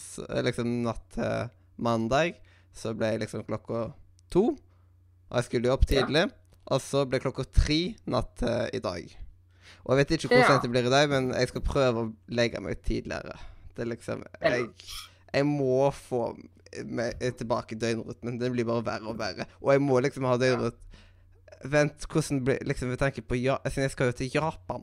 så, 0.00 0.24
liksom 0.46 0.70
natt 0.86 1.04
til 1.14 1.50
mandag, 1.84 2.38
så 2.74 2.94
ble 2.96 3.10
jeg 3.12 3.20
liksom 3.26 3.44
klokka 3.48 3.88
to. 4.32 4.46
Og 5.28 5.36
jeg 5.36 5.44
skulle 5.48 5.68
jo 5.68 5.74
opp 5.76 5.84
Ja. 5.90 6.02
tidlig. 6.06 6.30
Og 6.70 6.80
så 6.84 7.04
ble 7.08 7.20
klokka 7.20 7.44
tre 7.52 7.94
natt 8.06 8.36
til 8.40 8.70
i 8.72 8.78
dag. 8.80 9.16
Og 9.84 9.96
jeg 9.96 10.06
vet 10.06 10.10
ikke 10.18 10.28
hvor 10.32 10.38
Ja. 10.42 10.48
sent 10.48 10.62
det 10.62 10.70
blir 10.70 10.86
i 10.86 10.90
dag, 10.90 11.08
men 11.08 11.30
jeg 11.32 11.48
skal 11.48 11.60
prøve 11.62 11.94
å 12.06 12.14
legge 12.28 12.60
meg 12.60 12.82
tidligere. 12.82 13.36
Det 13.74 13.82
er 13.86 13.90
liksom 13.96 14.24
Jeg, 14.42 14.68
jeg 15.34 15.44
må 15.46 15.90
få 15.92 16.36
meg 16.84 17.18
tilbake 17.38 17.76
døgnrytmen. 17.78 18.38
Den 18.38 18.52
blir 18.52 18.64
bare 18.64 18.84
verre 18.84 19.08
og 19.08 19.18
verre. 19.18 19.46
Og 19.62 19.72
jeg 19.72 19.80
må 19.80 20.00
liksom 20.02 20.24
ha 20.24 20.36
døgnrytmen 20.36 20.72
Vent, 21.64 22.06
hvordan 22.06 22.44
blir 22.44 22.58
Liksom, 22.64 22.90
jeg 22.90 22.98
tenker 22.98 23.22
på 23.26 23.34
ja, 23.42 23.56
Siden 23.66 23.82
jeg 23.88 23.90
skal 23.90 24.06
jo 24.12 24.12
til 24.12 24.30
Japan. 24.34 24.82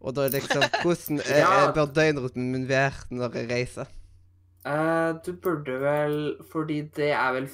Og 0.00 0.14
da 0.14 0.26
er 0.26 0.34
liksom 0.34 0.62
Hvordan 0.82 1.20
eh, 1.24 1.38
Ja. 1.38 1.70
bør 1.72 1.86
døgnruten 1.86 2.50
min 2.52 2.66
være 2.68 3.06
når 3.10 3.34
jeg 3.40 3.50
reiser? 3.50 3.86
Eh, 4.66 5.14
du 5.26 5.32
burde 5.32 5.78
vel 5.80 6.36
Fordi 6.52 6.82
det 6.96 7.10
er 7.12 7.32
vel 7.32 7.48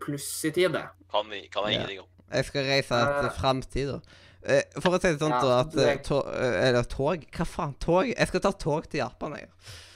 pluss 0.00 0.28
i 0.46 0.50
tid, 0.54 0.68
det. 0.76 0.84
Kan, 1.10 1.26
vi- 1.30 1.48
kan 1.50 1.64
jeg 1.66 1.72
Ja. 1.72 1.78
ingenting 1.80 2.00
om. 2.00 2.06
Jeg 2.32 2.44
skal 2.44 2.64
reise 2.64 2.88
til 2.94 3.26
uh, 3.28 3.34
framtida. 3.40 3.96
Eh, 4.46 4.62
for 4.80 4.94
å 4.94 5.00
si 5.00 5.08
det 5.08 5.18
sånn, 5.20 5.30
Ja, 5.34 5.40
da, 5.40 5.60
at 5.60 5.74
er- 5.74 5.98
eh, 5.98 6.44
eh, 6.46 6.68
Eller 6.68 6.82
tog? 6.84 7.24
Hva 7.32 7.44
faen? 7.46 7.74
Tog? 7.80 8.06
Jeg 8.16 8.28
skal 8.28 8.40
ta 8.40 8.50
tog 8.52 8.86
til 8.88 8.98
Japan, 8.98 9.34
jeg. 9.40 9.48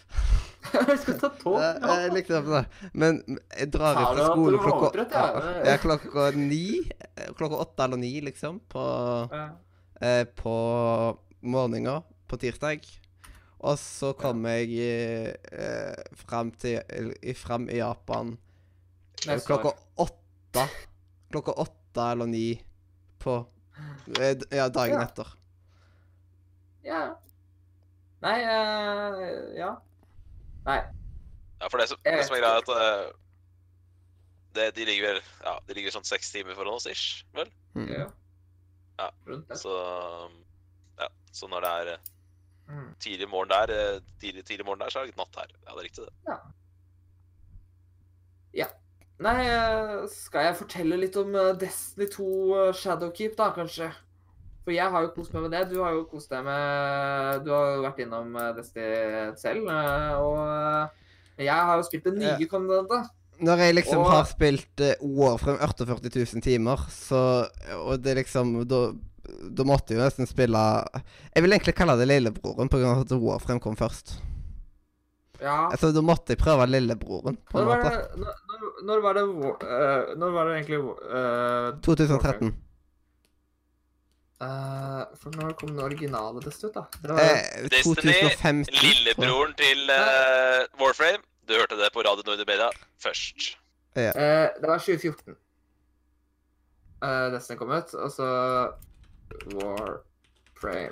Jeg 0.88 0.98
skal 1.02 1.16
ta 1.20 1.28
tog. 1.40 1.56
Ja. 1.60 1.70
Jeg, 1.82 2.02
jeg 2.04 2.12
likte 2.16 2.40
det. 2.46 2.62
Men 2.92 3.18
jeg 3.58 3.70
drar 3.74 3.98
ifra 4.02 4.28
skolen 4.32 4.60
klokka 4.62 5.06
ja. 5.66 5.76
klokka 5.82 6.28
ni. 6.36 6.62
eh, 7.16 7.30
Klokka 7.38 7.60
åtte 7.64 7.84
eller 7.86 8.00
ni, 8.00 8.12
liksom, 8.24 8.60
på 8.70 8.84
Ja. 9.32 9.46
eh, 10.00 10.24
på 10.38 10.54
morgenen 11.42 12.02
på 12.28 12.36
tirsdag. 12.42 12.84
Og 13.58 13.74
så 13.82 14.12
kom 14.14 14.44
jeg 14.46 14.76
eh, 15.50 15.94
fram, 16.14 16.52
til, 16.54 16.78
i, 17.22 17.32
fram 17.34 17.66
i 17.70 17.80
Japan 17.80 18.36
eh, 18.36 19.32
Neste 19.32 19.46
klokka 19.48 19.72
åtte. 19.98 20.68
Klokka 21.32 21.56
åtte 21.64 22.04
eller 22.12 22.26
ni 22.30 22.46
på 23.18 23.40
eh, 24.20 24.36
Ja, 24.54 24.68
dagen 24.70 25.00
Ja. 25.00 25.06
etter. 25.08 25.34
Ja. 26.86 27.02
Nei 28.22 28.38
uh, 28.46 29.18
Ja. 29.58 29.72
Nei. 30.68 30.78
Ja, 31.58 31.68
for 31.72 31.80
det 31.80 31.88
som, 31.90 31.98
det 32.04 32.26
som 32.28 32.36
er 32.36 32.42
greia, 32.44 32.58
er 32.58 32.62
at 32.62 32.70
eh, 32.74 33.06
det, 34.58 34.66
de 34.76 34.84
ligger 34.86 35.08
vel 35.08 35.20
ja, 35.44 35.54
de 35.66 35.74
ligger 35.76 35.94
sånn 35.96 36.06
seks 36.06 36.30
timer 36.34 36.54
foran 36.58 36.76
oss, 36.76 36.86
ish. 36.90 37.24
Vel? 37.36 37.50
Mm. 37.74 37.88
Ja. 37.94 38.06
Ja. 38.98 39.08
Så 39.56 39.72
ja, 40.98 41.08
så 41.32 41.48
når 41.50 41.66
det 41.66 41.74
er 41.80 41.92
eh, 41.96 42.14
Mm. 42.68 42.90
tidlig 43.00 43.24
morgen 43.32 43.48
der, 43.48 43.70
eh, 43.72 44.00
tidlig, 44.20 44.42
tidlig 44.44 44.66
morgen 44.68 44.82
der, 44.82 44.90
så 44.92 45.00
er 45.00 45.06
det 45.08 45.16
natt 45.16 45.36
her. 45.40 45.48
Ja, 45.64 45.70
det 45.72 45.78
er 45.78 45.84
riktig, 45.86 46.04
det. 46.04 46.34
Ja. 48.58 48.66
Nei, 49.24 49.46
eh, 49.48 50.02
skal 50.12 50.44
jeg 50.50 50.56
fortelle 50.60 50.98
litt 51.00 51.16
om 51.16 51.32
Destiny 51.58 52.10
2 52.12 52.26
eh, 52.58 52.74
Shadowkeep, 52.76 53.38
da, 53.40 53.46
kanskje? 53.56 53.88
For 54.68 54.74
jeg 54.76 54.90
har 54.92 55.04
jo 55.06 55.10
kost 55.16 55.32
meg 55.32 55.46
med 55.46 55.52
det. 55.56 55.62
Du 55.70 55.78
har 55.80 55.94
jo 55.96 56.02
kost 56.10 56.28
deg 56.28 56.42
med 56.44 57.44
Du 57.46 57.50
har 57.54 57.70
jo 57.72 57.84
vært 57.86 58.00
innom 58.04 58.34
Desti 58.58 58.84
Destiny 58.84 59.38
selv, 59.40 59.70
eh, 59.72 60.18
og 60.20 60.42
eh, 60.44 61.46
jeg 61.46 61.54
har 61.70 61.78
jo 61.80 61.86
spilt 61.86 62.04
det 62.10 62.12
nye 62.18 62.34
Ja. 62.36 62.48
kontinentet. 62.50 63.08
Når 63.40 63.56
jeg 63.62 63.74
liksom 63.78 63.98
Og- 64.02 64.10
har 64.10 64.24
spilt 64.26 64.80
uh, 64.82 64.92
Warframe 65.00 65.58
48 65.62 66.10
000 66.34 66.42
timer, 66.42 66.76
så 66.90 67.46
Og 67.86 68.02
det 68.02 68.16
liksom 68.18 68.66
Da, 68.68 68.90
da 69.54 69.62
måtte 69.64 69.94
jeg 69.94 70.00
jo 70.00 70.04
nesten 70.04 70.26
spille 70.26 70.58
Jeg 71.34 71.42
vil 71.44 71.52
egentlig 71.54 71.76
kalle 71.78 71.96
det 71.96 72.08
lillebroren, 72.10 72.68
av 72.68 73.00
at 73.06 73.12
Warframe 73.14 73.60
kom 73.60 73.76
først. 73.76 74.18
Ja. 75.40 75.68
Altså, 75.70 75.92
Da 75.94 76.00
måtte 76.02 76.34
jeg 76.34 76.38
prøve 76.42 76.66
lillebroren, 76.66 77.36
på 77.48 77.54
Når 77.56 77.62
en 77.62 77.68
var 77.68 77.76
måte. 77.78 77.90
det, 77.94 78.18
når, 78.18 78.32
når- 78.84 79.02
var 79.02 79.14
det 79.14 79.22
eh, 79.22 80.14
Når 80.18 80.30
var 80.34 80.44
det 80.44 80.54
egentlig 80.58 80.80
uh, 80.82 81.80
2013. 81.80 82.54
For 85.18 85.30
når 85.34 85.52
kom 85.58 85.68
den 85.74 85.80
originale 85.82 86.40
Destiny 86.44 86.68
ut, 86.70 86.74
da? 86.74 86.84
Det 87.02 87.10
var, 87.10 87.18
Eh, 87.20 87.62
Destiny, 87.72 88.12
2015. 88.12 88.64
tror 88.64 88.74
jeg. 88.74 88.84
Lillebroren 88.84 89.54
til 89.58 89.90
uh, 89.90 90.80
Warframe. 90.80 91.22
Du 91.48 91.54
hørte 91.58 91.78
det 91.80 91.88
på 91.94 92.00
Radio 92.06 92.22
Nord 92.26 92.38
først. 92.46 92.74
først. 93.02 93.56
eh, 94.14 94.48
det 94.60 94.68
var 94.68 94.78
2014 94.78 95.34
uh, 97.02 97.32
Destiny 97.34 97.56
kom 97.58 97.70
ut, 97.70 97.94
og 97.94 98.10
så 98.14 98.28
Warframe 99.54 100.90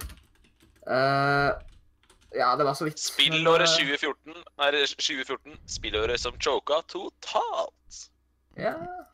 Eh, 0.87 1.51
Ja, 2.37 2.57
det 2.57 2.65
var 2.67 2.75
så 2.75 2.85
vidt. 2.85 3.01
Spillåret 3.01 3.69
men, 3.79 3.91
eh, 3.91 3.97
2014 3.99 4.35
er 4.59 4.73
2014. 4.87 5.57
Spillåret 5.67 6.21
som 6.21 6.35
choka 6.39 6.81
totalt. 6.89 8.11
Ja. 8.59 8.75
ja. 8.75 9.05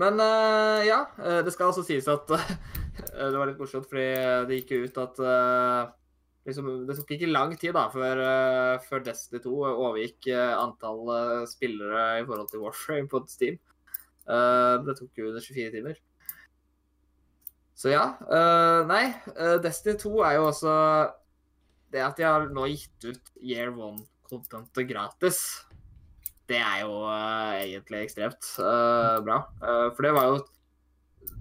Men 0.00 0.18
eh, 0.20 0.86
ja, 0.88 1.04
eh, 1.22 1.40
det 1.46 1.52
skal 1.54 1.70
altså 1.70 1.84
sies 1.86 2.08
at 2.10 2.30
eh, 2.34 2.54
det 3.18 3.36
var 3.36 3.50
litt 3.50 3.60
morsomt, 3.60 3.86
fordi 3.90 4.06
det 4.48 4.60
gikk 4.60 4.74
jo 4.74 4.88
ut 4.88 4.98
at 5.02 5.20
liksom, 6.48 6.70
Det 6.88 6.96
tok 6.98 7.12
ikke 7.16 7.30
lang 7.30 7.54
tid 7.60 7.76
da, 7.76 7.86
før, 7.92 8.22
før 8.88 9.04
Destiny 9.06 9.42
2 9.44 9.52
overgikk 9.70 10.32
antall 10.34 11.46
spillere 11.50 12.08
i 12.22 12.26
forhold 12.26 12.50
til 12.50 12.64
Warframe 12.64 13.10
på 13.10 13.22
Steam. 13.30 13.60
Det 14.24 14.96
tok 14.98 15.20
jo 15.20 15.30
under 15.30 15.44
24 15.44 15.72
timer. 15.76 16.00
Så 17.74 17.90
ja. 17.90 18.04
nei, 18.88 19.06
Destiny 19.62 19.96
2 20.00 20.12
er 20.22 20.36
jo 20.38 20.48
også 20.48 20.74
Det 21.90 22.02
at 22.02 22.18
de 22.18 22.26
har 22.26 22.46
nå 22.54 22.68
gitt 22.70 23.08
ut 23.08 23.32
Year 23.42 23.72
One-contentet 23.72 24.86
gratis 24.90 25.40
det 26.50 26.58
er 26.60 26.82
jo 26.84 26.98
uh, 27.08 27.54
egentlig 27.56 28.04
ekstremt 28.04 28.50
uh, 28.60 29.20
bra. 29.24 29.40
Uh, 29.62 29.88
for 29.96 30.04
det 30.04 30.12
var 30.16 30.28
jo 30.28 30.42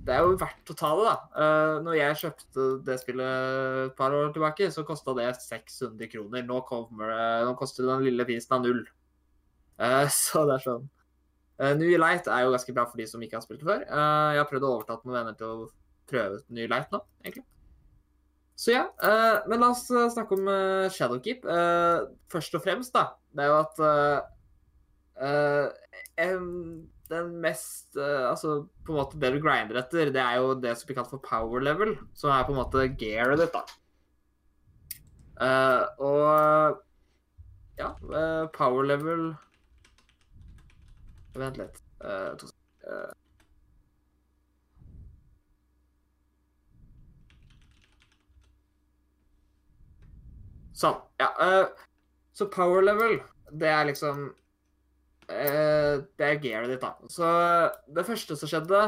Det 0.04 0.16
er 0.16 0.24
jo 0.24 0.36
verdt 0.40 0.72
å 0.72 0.76
ta 0.80 0.90
det, 0.96 1.04
da. 1.08 1.46
Når 1.84 1.94
jeg 1.96 2.20
kjøpte 2.22 2.64
det 2.88 2.96
spillet 3.00 3.86
et 3.86 3.94
par 3.96 4.12
år 4.16 4.34
tilbake, 4.36 4.68
så 4.72 4.84
kosta 4.88 5.14
det 5.16 5.30
600 5.40 6.10
kroner. 6.12 6.44
Nå, 6.44 6.58
kommer, 6.68 7.08
det- 7.08 7.46
nå 7.48 7.54
koster 7.60 7.88
den 7.88 8.04
lille 8.04 8.26
prisen 8.28 8.58
av 8.58 8.66
null. 8.66 8.82
Så 10.12 10.44
det 10.48 10.58
er 10.58 10.66
sånn 10.66 10.84
New 11.80 11.96
Light 12.02 12.28
er 12.28 12.44
jo 12.44 12.52
ganske 12.52 12.76
bra 12.76 12.84
for 12.90 13.00
de 13.00 13.06
som 13.08 13.24
ikke 13.24 13.38
har 13.38 13.46
spilt 13.46 13.64
det 13.64 13.70
før. 13.70 13.86
Jeg 13.88 14.42
har 14.42 14.50
prøvd 14.50 14.68
å 14.68 14.74
overtale 14.76 15.08
noen 15.08 15.16
venner 15.16 15.40
til 15.40 15.48
å 15.48 15.70
prøve 16.12 16.42
ut 16.42 16.52
New 16.58 16.68
Light 16.68 16.92
nå, 16.92 17.00
egentlig. 17.24 17.46
Så 18.60 18.76
ja. 18.76 18.84
men 19.48 19.64
la 19.64 19.72
oss 19.72 19.88
snakke 19.88 20.36
om 20.36 20.52
Shadowkeep. 20.92 21.48
Først 22.34 22.60
og 22.60 22.66
fremst, 22.66 22.92
da. 22.98 23.14
Det 23.32 23.46
er 23.46 23.54
jo 23.54 23.60
at 23.62 24.33
eh, 25.22 25.68
um, 26.34 26.90
den 27.10 27.36
mest 27.42 27.98
uh, 27.98 28.30
Altså, 28.30 28.64
på 28.86 28.94
en 28.94 29.00
måte 29.02 29.20
det 29.22 29.34
du 29.36 29.40
grinder 29.44 29.80
etter, 29.82 30.12
det 30.14 30.22
er 30.22 30.40
jo 30.42 30.54
det 30.60 30.74
som 30.78 30.90
blir 30.90 30.98
kalt 31.00 31.12
for 31.12 31.24
power 31.24 31.64
level, 31.64 31.96
som 32.18 32.34
er 32.34 32.46
på 32.48 32.56
en 32.56 32.62
måte 32.62 32.88
gearet 33.00 33.42
ditt, 33.42 33.54
da. 33.54 33.64
Uh, 35.34 35.84
og 36.06 36.82
ja, 37.80 37.90
power 38.54 38.86
level 38.86 39.32
Vent 41.34 41.58
litt. 41.58 41.80
To. 42.38 42.48
Sånn. 50.78 51.00
Ja. 51.18 51.32
så 52.38 52.46
power 52.54 52.86
level, 52.86 53.18
det 53.50 53.72
er 53.74 53.88
liksom 53.90 54.28
eh, 55.34 56.04
Det 56.18 56.28
er 56.28 56.40
gearet 56.44 56.72
ditt, 56.72 56.84
da. 56.84 56.94
Så 57.12 57.28
det 57.96 58.06
første 58.08 58.38
som 58.40 58.52
skjedde, 58.52 58.84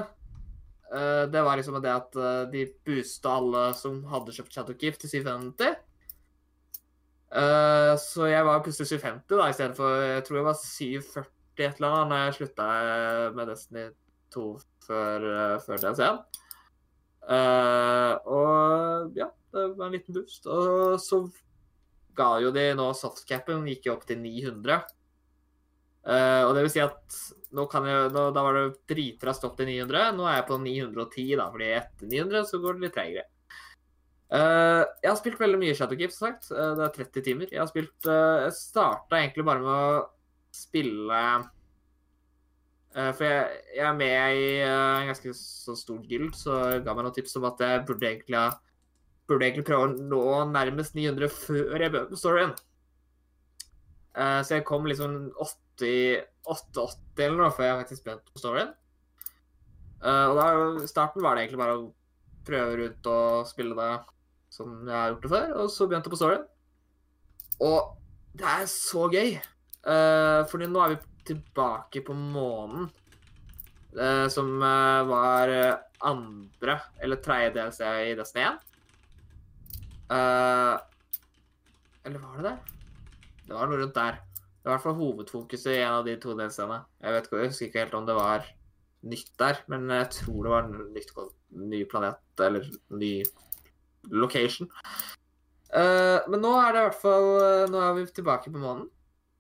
eh, 0.91 1.25
det 1.31 1.43
var 1.45 1.59
liksom 1.59 1.81
det 1.83 1.93
at 1.93 2.15
eh, 2.15 2.45
de 2.53 2.65
boosta 2.87 3.35
alle 3.41 3.67
som 3.77 4.03
hadde 4.13 4.35
kjøpt 4.37 4.55
Shadowkeep, 4.55 4.99
til 5.01 5.13
750. 5.17 5.75
Eh, 7.35 7.93
så 7.99 8.29
jeg 8.31 8.47
var 8.47 8.63
plutselig 8.63 8.93
750 8.95 9.39
da, 9.39 9.49
i 9.49 9.55
stedet 9.57 9.75
for 9.75 9.97
Jeg 9.99 10.23
tror 10.23 10.37
jeg 10.39 10.45
var 10.45 10.59
740 10.61 11.31
et 11.55 11.77
eller 11.79 11.93
annet 11.93 12.09
når 12.11 12.21
jeg 12.21 12.35
slutta 12.39 12.65
med 13.35 13.47
Destiny 13.47 13.85
2 14.35 14.45
før, 14.85 15.23
uh, 15.23 15.55
før 15.63 15.81
DLC-en. 15.81 16.19
Eh, 17.25 18.13
og 18.29 19.15
ja, 19.17 19.29
det 19.55 19.63
var 19.77 19.87
en 19.87 19.95
liten 19.95 20.17
boost. 20.17 20.45
Og 20.51 20.99
så 21.01 21.23
ga 22.15 22.35
jo 22.43 22.51
de 22.55 22.67
nå 22.77 22.89
softcapen 22.97 23.65
gikk 23.71 23.89
jo 23.89 23.95
opp 23.95 24.05
til 24.09 24.19
900. 24.21 24.83
Eh, 26.05 26.41
og 26.45 26.53
det 26.55 26.65
vil 26.65 26.73
si 26.73 26.83
at 26.83 27.19
nå 27.55 27.65
kan 27.71 27.87
jeg, 27.87 28.09
nå, 28.13 28.25
da 28.35 28.43
var 28.45 28.57
det 28.57 28.65
dritraskt 28.91 29.45
opp 29.47 29.55
til 29.59 29.69
900. 29.71 30.11
Nå 30.17 30.27
er 30.29 30.39
jeg 30.39 30.49
på 30.49 30.59
910, 30.61 31.29
da, 31.39 31.47
fordi 31.53 31.71
etter 31.77 32.11
900 32.11 32.49
så 32.49 32.61
går 32.63 32.77
det 32.77 32.87
litt 32.87 32.97
treigere. 32.97 33.29
Uh, 34.25 34.81
jeg 35.03 35.11
har 35.11 35.17
spilt 35.19 35.37
veldig 35.39 35.59
mye 35.61 35.75
Shadowkeep, 35.77 36.11
som 36.11 36.31
sagt. 36.31 36.47
Uh, 36.49 36.73
det 36.75 36.87
er 36.87 36.95
30 36.97 37.25
timer. 37.27 37.51
Jeg 37.53 37.61
har 37.61 37.69
spilt 37.69 38.07
uh, 38.09 38.47
Jeg 38.47 38.55
starta 38.57 39.19
egentlig 39.21 39.45
bare 39.47 39.61
med 39.61 39.69
å 39.69 40.05
spille 40.55 41.21
eh, 42.95 43.11
For 43.15 43.25
jeg, 43.27 43.57
jeg 43.77 43.87
er 43.87 43.97
med 43.97 44.37
i 44.37 44.45
eh, 44.61 45.01
en 45.01 45.11
ganske 45.11 45.33
så 45.39 45.75
stor 45.79 45.99
guild, 46.07 46.31
så 46.37 46.61
jeg 46.75 46.85
ga 46.85 46.95
meg 46.95 47.07
noen 47.07 47.17
tips 47.17 47.37
om 47.39 47.49
at 47.49 47.65
jeg 47.65 47.83
burde 47.89 48.09
egentlig 48.11 48.45
Burde 49.25 49.47
egentlig 49.47 49.65
prøve 49.65 49.87
å 49.87 49.93
nå 50.13 50.23
nærmest 50.51 50.93
900 50.93 51.31
før 51.33 51.81
jeg 51.81 51.89
begynte 51.89 52.11
på 52.11 52.19
storyen. 52.21 52.51
Eh, 54.13 54.41
så 54.45 54.59
jeg 54.59 54.65
kom 54.69 54.85
liksom 54.85 55.15
80 55.33 55.64
880 55.83 57.25
eller 57.25 57.39
noe 57.41 57.53
før 57.53 57.69
jeg 57.69 57.79
faktisk 57.81 58.05
begynte 58.05 58.33
på 58.33 58.41
storyen. 58.41 58.73
Uh, 60.05 60.27
og 60.31 60.83
i 60.85 60.89
starten 60.89 61.23
var 61.23 61.35
det 61.35 61.45
egentlig 61.45 61.61
bare 61.61 61.77
å 61.79 61.87
prøve 62.45 62.77
rundt 62.81 63.09
og 63.09 63.47
spille 63.49 63.77
det 63.77 63.93
som 64.53 64.75
jeg 64.85 64.95
har 64.95 65.09
gjort 65.11 65.25
det 65.25 65.31
før, 65.33 65.55
og 65.63 65.71
så 65.73 65.87
begynte 65.89 66.11
på 66.13 66.19
storyen. 66.19 66.45
Og 67.65 67.95
det 68.37 68.47
er 68.51 68.67
så 68.69 69.07
gøy. 69.11 69.35
Uh, 69.85 70.45
fordi 70.51 70.69
nå 70.69 70.83
er 70.83 70.93
vi 70.93 71.01
tilbake 71.31 72.03
på 72.05 72.15
månen. 72.17 72.87
Uh, 73.95 74.27
som 74.31 74.49
uh, 74.59 75.07
var 75.07 75.51
andre 76.05 76.79
eller 77.01 77.21
tredje 77.23 77.53
DLC 77.55 77.81
i 78.11 78.15
Destiny 78.19 78.45
1. 78.45 78.63
Uh, 80.11 80.75
eller 82.05 82.19
var 82.21 82.37
det 82.37 82.49
det? 82.49 82.57
Det 83.47 83.55
var 83.55 83.69
noe 83.69 83.79
rundt 83.81 83.97
der. 83.97 84.19
Det 84.65 84.71
var 84.71 84.79
i 84.79 84.81
hvert 84.81 84.85
fall 84.87 84.95
hovedfokuset 84.97 85.75
i 85.75 85.81
en 85.83 85.99
av 85.99 86.07
de 86.07 86.13
to 86.17 86.31
DLC-ene. 86.33 86.79
Jeg 86.97 87.13
vet 87.13 87.27
ikke, 87.27 87.37
jeg 87.37 87.49
husker 87.51 87.67
ikke 87.67 87.81
helt 87.83 87.97
om 87.99 88.05
det 88.07 88.13
var 88.17 88.47
nytt 89.05 89.27
der, 89.37 89.59
men 89.69 89.83
jeg 89.93 90.07
tror 90.15 90.39
det 90.39 90.53
var 90.55 90.71
nytt, 90.95 91.11
ny 91.69 91.81
planet 91.91 92.41
eller 92.41 92.63
ny 92.89 93.11
location. 94.09 94.71
Uh, 95.69 96.17
men 96.31 96.41
nå 96.41 96.55
er 96.57 96.73
det 96.73 96.81
i 96.81 96.87
hvert 96.87 96.97
fall 96.97 97.27
eh, 97.41 97.65
Nå 97.69 97.79
er 97.83 97.93
vi 97.99 98.05
tilbake 98.15 98.49
på 98.49 98.63
månen. 98.63 98.87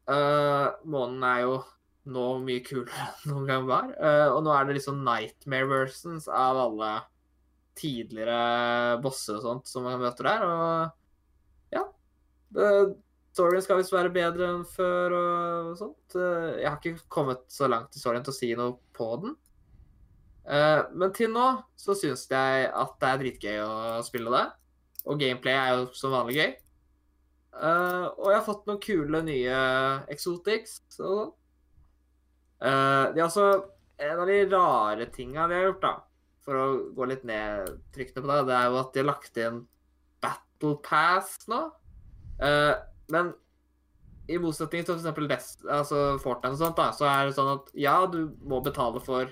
Uh, 0.05 0.75
månen 0.93 1.25
er 1.25 1.39
jo 1.47 1.55
nå 2.13 2.25
mye 2.43 2.61
kulere 2.67 3.07
enn 3.07 3.33
noen 3.33 3.49
gang 3.49 3.65
var. 3.71 3.89
Uh, 3.97 4.29
og 4.35 4.43
nå 4.45 4.53
er 4.53 4.69
det 4.69 4.75
liksom 4.77 5.01
nightmare 5.07 5.71
versions 5.71 6.29
av 6.29 6.59
alle 6.67 6.91
tidligere 7.81 9.01
bosser 9.01 9.39
og 9.39 9.49
sånt 9.49 9.73
som 9.73 9.89
man 9.89 9.97
møter 10.05 10.29
der. 10.29 10.45
Og 10.45 11.73
ja. 11.79 11.87
Storyen 13.35 13.63
skal 13.63 13.81
visst 13.81 13.93
være 13.93 14.13
bedre 14.15 14.47
enn 14.53 14.65
før 14.69 15.15
og 15.19 15.71
sånt. 15.79 16.15
Eh, 16.15 16.61
jeg 16.61 16.69
har 16.69 16.77
ikke 16.79 17.09
kommet 17.11 17.43
så 17.51 17.67
langt 17.71 17.95
i 17.95 18.01
storyen 18.01 18.23
til 18.25 18.33
å 18.33 18.37
si 18.37 18.51
noe 18.55 18.77
på 18.95 19.09
den. 19.23 19.35
Eh, 20.45 20.81
men 20.95 21.13
til 21.15 21.33
nå 21.33 21.47
så 21.79 21.97
syns 21.97 22.27
jeg 22.31 22.69
at 22.71 22.95
det 23.01 23.09
er 23.09 23.23
dritgøy 23.23 23.57
å 23.65 24.03
spille 24.07 24.31
det. 24.33 24.45
Og 25.05 25.19
gameplay 25.21 25.57
er 25.57 25.73
jo 25.75 25.89
som 25.97 26.15
vanlig 26.15 26.39
gøy. 26.39 26.53
Eh, 27.55 28.07
og 28.07 28.29
jeg 28.31 28.39
har 28.39 28.47
fått 28.47 28.65
noen 28.69 28.81
kule 28.83 29.23
nye 29.27 29.59
exotics 30.11 30.79
og 30.99 31.09
sånn. 31.09 31.33
Det 32.65 33.19
er 33.19 33.25
altså 33.25 33.45
en 34.01 34.19
av 34.23 34.29
de 34.29 34.37
rare 34.49 35.05
tinga 35.13 35.43
de 35.51 35.57
har 35.57 35.67
gjort, 35.67 35.83
da, 35.83 35.91
for 36.47 36.57
å 36.57 36.65
gå 36.95 37.07
litt 37.11 37.25
ned 37.27 37.67
trykkene 37.93 38.23
på 38.23 38.29
det, 38.31 38.37
det 38.47 38.55
er 38.57 38.69
jo 38.71 38.79
at 38.79 38.93
de 38.95 39.01
har 39.01 39.09
lagt 39.11 39.39
inn 39.43 39.59
Battle 40.23 40.77
Pass 40.85 41.35
nå. 41.51 41.59
Eh, 42.43 42.73
men 43.13 43.33
i 44.31 44.37
motsetning 44.41 44.85
til 44.85 45.01
f.eks. 45.05 45.49
Altså 45.69 46.01
Fortnite 46.21 46.55
og 46.55 46.61
sånt, 46.61 46.79
da, 46.79 46.89
så 46.95 47.07
er 47.09 47.27
det 47.27 47.35
sånn 47.37 47.51
at 47.57 47.71
ja, 47.77 47.97
du 48.09 48.33
må 48.47 48.61
betale 48.65 49.01
for 49.03 49.29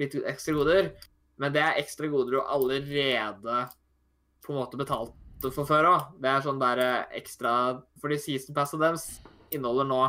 litt 0.00 0.14
ekstra 0.28 0.54
goder, 0.54 0.90
men 1.40 1.54
det 1.54 1.62
er 1.62 1.80
ekstra 1.80 2.10
goder 2.12 2.36
du 2.36 2.42
allerede 2.42 3.64
på 4.44 4.52
en 4.52 4.60
måte 4.60 4.78
betalte 4.78 5.50
for 5.52 5.68
før 5.68 5.90
òg. 5.90 6.12
Det 6.22 6.30
er 6.30 6.44
sånn 6.44 6.62
der 6.62 6.80
eh, 6.82 7.16
ekstra 7.18 7.50
Fordi 8.00 8.16
Season 8.20 8.56
Passet 8.56 8.80
deres 8.80 9.08
inneholder 9.54 9.88
nå 9.88 10.00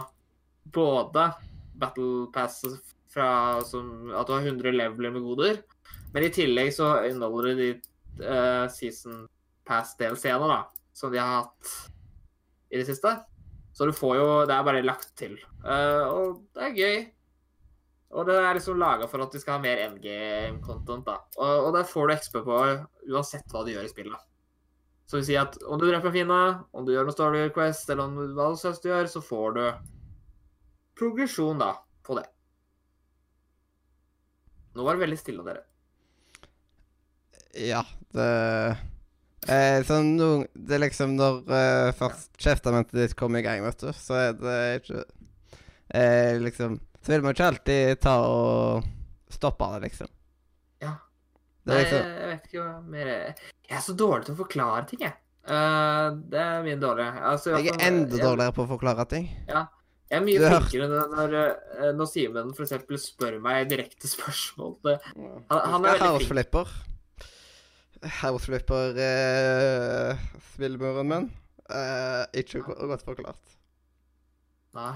både 0.73 1.31
Battle 1.77 2.27
Pass 2.33 2.61
fra 3.11 3.59
som, 3.65 4.11
at 4.13 4.27
du 4.27 4.35
har 4.35 4.45
100 4.45 4.73
leveler 4.75 5.13
med 5.15 5.25
goder, 5.25 5.61
men 6.13 6.25
i 6.27 6.31
tillegg 6.33 6.73
så 6.75 6.89
inneholder 7.07 7.55
de 7.57 7.69
uh, 8.21 8.65
Season 8.71 9.23
Pass-DLC-ene, 9.67 10.49
da, 10.49 10.89
som 10.95 11.13
de 11.13 11.21
har 11.21 11.45
hatt 11.45 11.71
i 12.69 12.79
det 12.79 12.87
siste. 12.87 13.13
Så 13.73 13.85
du 13.85 13.93
får 13.93 14.15
jo 14.17 14.27
Det 14.49 14.55
er 14.55 14.65
bare 14.65 14.85
lagt 14.85 15.13
til. 15.19 15.37
Uh, 15.61 16.03
og 16.07 16.39
det 16.55 16.63
er 16.65 16.77
gøy. 16.77 16.97
Og 18.17 18.25
det 18.25 18.37
er 18.39 18.55
liksom 18.55 18.79
laga 18.79 19.07
for 19.11 19.21
at 19.21 19.33
du 19.33 19.39
skal 19.41 19.57
ha 19.57 19.63
mer 19.63 19.81
endgame-content, 19.83 21.03
da. 21.05 21.17
Og, 21.35 21.67
og 21.67 21.75
der 21.75 21.89
får 21.89 22.07
du 22.07 22.15
XP 22.15 22.39
på 22.45 22.61
uansett 23.11 23.51
hva 23.51 23.65
du 23.67 23.73
gjør 23.73 23.85
i 23.85 23.91
spillet. 23.91 24.23
Så 25.07 25.19
vi 25.19 25.27
sier 25.27 25.43
at 25.43 25.59
om 25.67 25.79
du 25.79 25.85
dreper 25.87 26.11
fiende, 26.15 26.39
om 26.75 26.87
du 26.87 26.93
gjør 26.93 27.07
noe 27.07 27.15
Story 27.15 27.43
Quest, 27.55 27.91
eller 27.91 28.07
om 28.07 28.17
hva 28.35 28.49
du 28.51 28.57
synes 28.59 28.79
du 28.83 28.89
gjør, 28.89 29.11
så 29.11 29.23
får 29.23 29.57
du 29.59 29.63
progresjon, 30.97 31.59
da, 31.61 31.73
på 32.03 32.17
det. 32.17 32.25
Nå 34.75 34.87
var 34.87 34.97
det 34.97 35.05
veldig 35.05 35.19
stille, 35.19 35.45
dere. 35.45 35.63
Ja, 37.57 37.83
det 38.13 38.31
eh, 39.49 39.79
sånn 39.87 40.15
no, 40.17 40.29
Det 40.53 40.75
er 40.77 40.83
liksom 40.85 41.15
når 41.17 41.39
eh, 41.57 41.91
først 41.99 42.37
kjeftamentet 42.43 42.97
ditt 42.99 43.15
kommer 43.19 43.39
i 43.39 43.45
gang, 43.47 43.63
vet 43.65 43.79
du, 43.83 43.91
så 43.95 44.17
er 44.21 44.33
det 44.39 44.57
ikke 44.81 45.03
eh, 45.95 46.37
Liksom 46.43 46.79
Så 47.01 47.13
vil 47.13 47.23
man 47.25 47.35
ikke 47.35 47.47
alltid 47.51 48.01
ta 48.03 48.15
og 48.27 48.83
stoppe 49.31 49.67
det, 49.75 49.87
liksom. 49.89 50.09
Ja. 50.83 50.93
Det 51.67 51.71
Nei, 51.73 51.77
er 51.77 51.85
liksom 51.85 52.11
jeg 52.11 52.27
vet 52.33 52.45
ikke 52.51 52.65
hva 52.65 52.75
mer 52.95 53.07
Jeg 53.13 53.77
er 53.79 53.81
så 53.87 53.95
dårlig 53.99 54.25
til 54.29 54.35
å 54.37 54.41
forklare 54.43 54.85
ting, 54.91 55.01
jeg. 55.07 55.17
Uh, 55.47 56.11
det 56.27 56.39
er 56.43 56.63
mye 56.65 56.75
dårligere. 56.79 57.21
Altså, 57.23 57.53
jeg, 57.55 57.69
Jeg 57.69 57.77
er 57.79 57.85
enda 57.87 58.17
dårligere 58.19 58.51
på 58.57 58.65
å 58.65 58.69
forklare 58.73 59.05
ting. 59.07 59.29
Ja. 59.47 59.61
Jeg 60.07 60.21
er 60.21 60.23
mye 60.23 60.39
flinkere 60.51 60.87
når, 60.91 61.07
når, 61.11 61.33
eh, 61.83 61.89
når 61.95 62.07
Simen 62.07 62.51
f.eks. 62.55 62.73
spør 63.03 63.37
meg 63.43 63.67
direkte 63.71 64.07
spørsmål. 64.07 64.77
Han- 65.51 65.65
han 65.73 65.85
er 65.87 65.97
veldig 65.97 66.11
flink. 66.21 66.29
Flipper. 66.31 66.71
House 68.03 68.45
Flipper 68.45 68.97
eh, 69.01 70.17
spillmuren 70.53 71.07
min. 71.09 71.29
Eh, 71.69 72.25
ikke 72.43 72.61
go 72.63 72.73
godt 72.87 73.03
forklart. 73.05 73.55
nei. 74.77 74.93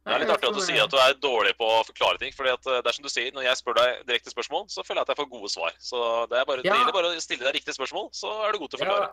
Det 0.00 0.14
er 0.16 0.22
litt 0.22 0.30
artig 0.32 0.48
at 0.48 0.56
du 0.56 0.62
sier 0.64 0.80
at 0.82 0.90
du 0.90 0.96
er 0.98 1.12
dårlig 1.22 1.52
på 1.58 1.66
å 1.68 1.82
forklare 1.86 2.18
ting. 2.18 2.32
fordi 2.34 2.50
at 2.54 2.66
eh, 2.66 2.78
det 2.82 2.88
er 2.90 2.96
som 2.96 3.04
du 3.04 3.10
sier, 3.12 3.32
Når 3.36 3.44
jeg 3.46 3.58
spør 3.60 3.76
deg 3.78 4.06
direkte 4.08 4.32
spørsmål, 4.32 4.64
så 4.72 4.82
føler 4.86 5.02
jeg 5.02 5.06
at 5.08 5.12
jeg 5.12 5.20
får 5.20 5.28
gode 5.34 5.50
svar. 5.52 5.74
Så 5.78 6.00
Det 6.30 6.38
er 6.40 6.46
bare, 6.48 6.62
Ja. 6.64 6.78
det 6.86 6.94
bare 6.96 7.10
å 7.12 7.20
stille 7.20 7.44
deg 7.44 7.54
riktige 7.58 7.76
spørsmål, 7.76 8.08
så 8.16 8.30
er 8.46 8.52
du 8.52 8.58
god 8.58 8.70
til 8.70 8.80
å 8.80 8.80
Ja, 8.80 8.86
forklare. 8.88 9.10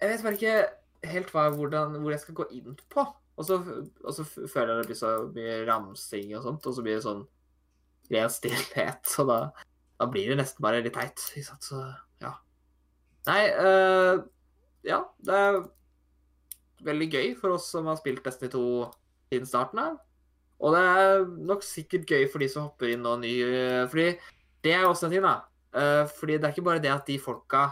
jeg 0.00 0.10
vet 0.10 0.22
bare 0.22 0.36
ikke 0.36 1.10
helt 1.14 1.32
hva, 1.32 1.48
hvordan, 1.56 1.96
hvor 2.02 2.10
jeg 2.10 2.20
skal 2.20 2.34
gå 2.34 2.46
inn 2.52 2.76
på. 2.90 3.06
Og 3.38 3.44
så, 3.46 3.56
og 4.04 4.12
så 4.14 4.24
føler 4.26 4.74
jeg 4.74 4.78
det 4.82 4.86
blir 4.90 4.98
så 4.98 5.10
mye 5.32 5.66
ramsing 5.66 6.36
og 6.36 6.42
sånt, 6.42 6.66
og 6.66 6.74
så 6.74 6.82
blir 6.82 6.94
det 6.98 7.04
sånn 7.06 7.26
ren 8.10 8.30
stillhet. 8.30 9.00
Så 9.06 9.24
da, 9.26 9.40
da 9.98 10.06
blir 10.06 10.30
det 10.30 10.38
nesten 10.38 10.62
bare 10.62 10.82
litt 10.84 10.94
teit. 10.94 11.22
Ikke 11.34 11.48
sant? 11.48 11.66
Så 11.66 11.80
ja. 12.22 12.34
Nei, 13.28 13.42
uh, 13.58 14.20
ja. 14.86 15.02
Det 15.24 15.34
er 15.34 15.60
veldig 16.86 17.08
gøy 17.10 17.32
for 17.40 17.56
oss 17.56 17.66
som 17.74 17.88
har 17.90 17.98
spilt 17.98 18.22
Destiny 18.24 18.52
2 18.54 18.62
siden 19.32 19.50
starten 19.50 19.82
av. 19.82 19.98
Og 20.62 20.74
det 20.74 20.84
er 20.90 21.26
nok 21.50 21.66
sikkert 21.66 22.08
gøy 22.10 22.26
for 22.30 22.42
de 22.42 22.48
som 22.50 22.68
hopper 22.68 22.94
inn 22.94 23.04
nå 23.04 23.12
ny 23.22 23.30
eh, 23.46 23.84
Fordi 23.86 24.08
det 24.66 24.72
er 24.74 24.88
også 24.88 25.06
en 25.06 25.12
ting, 25.14 25.26
da. 25.26 25.36
Uh, 25.74 26.04
fordi 26.18 26.38
det 26.38 26.48
er 26.48 26.54
ikke 26.54 26.66
bare 26.66 26.82
det 26.82 26.90
at 26.90 27.06
de 27.06 27.18
folka 27.22 27.68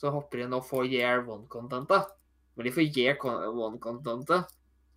som 0.00 0.14
hopper 0.14 0.44
inn 0.44 0.54
og 0.56 0.64
får 0.64 0.86
year 0.88 1.20
one-contentet, 1.26 2.06
men 2.56 2.64
de 2.64 2.72
får 2.72 2.86
year 2.86 3.18
one-contentet 3.20 4.48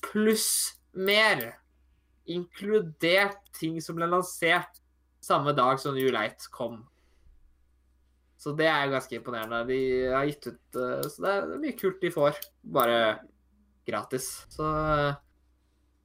pluss 0.06 0.48
mer. 0.96 1.50
Inkludert 2.32 3.42
ting 3.58 3.82
som 3.84 3.98
ble 3.98 4.08
lansert 4.08 4.80
samme 5.24 5.54
dag 5.56 5.80
som 5.82 5.96
New 5.96 6.10
Light 6.14 6.48
kom. 6.54 6.82
Så 8.40 8.52
det 8.60 8.68
er 8.68 8.92
ganske 8.92 9.16
imponerende. 9.16 9.64
De 9.70 9.80
har 10.12 10.28
gitt 10.28 10.50
ut 10.50 10.80
eh, 10.80 11.04
Så 11.08 11.24
det 11.24 11.32
er, 11.32 11.52
mye 11.62 11.78
kult 11.80 12.02
de 12.04 12.12
får, 12.12 12.42
bare 12.76 12.98
gratis. 13.88 14.34
Så 14.52 14.68
eh, 14.68 15.22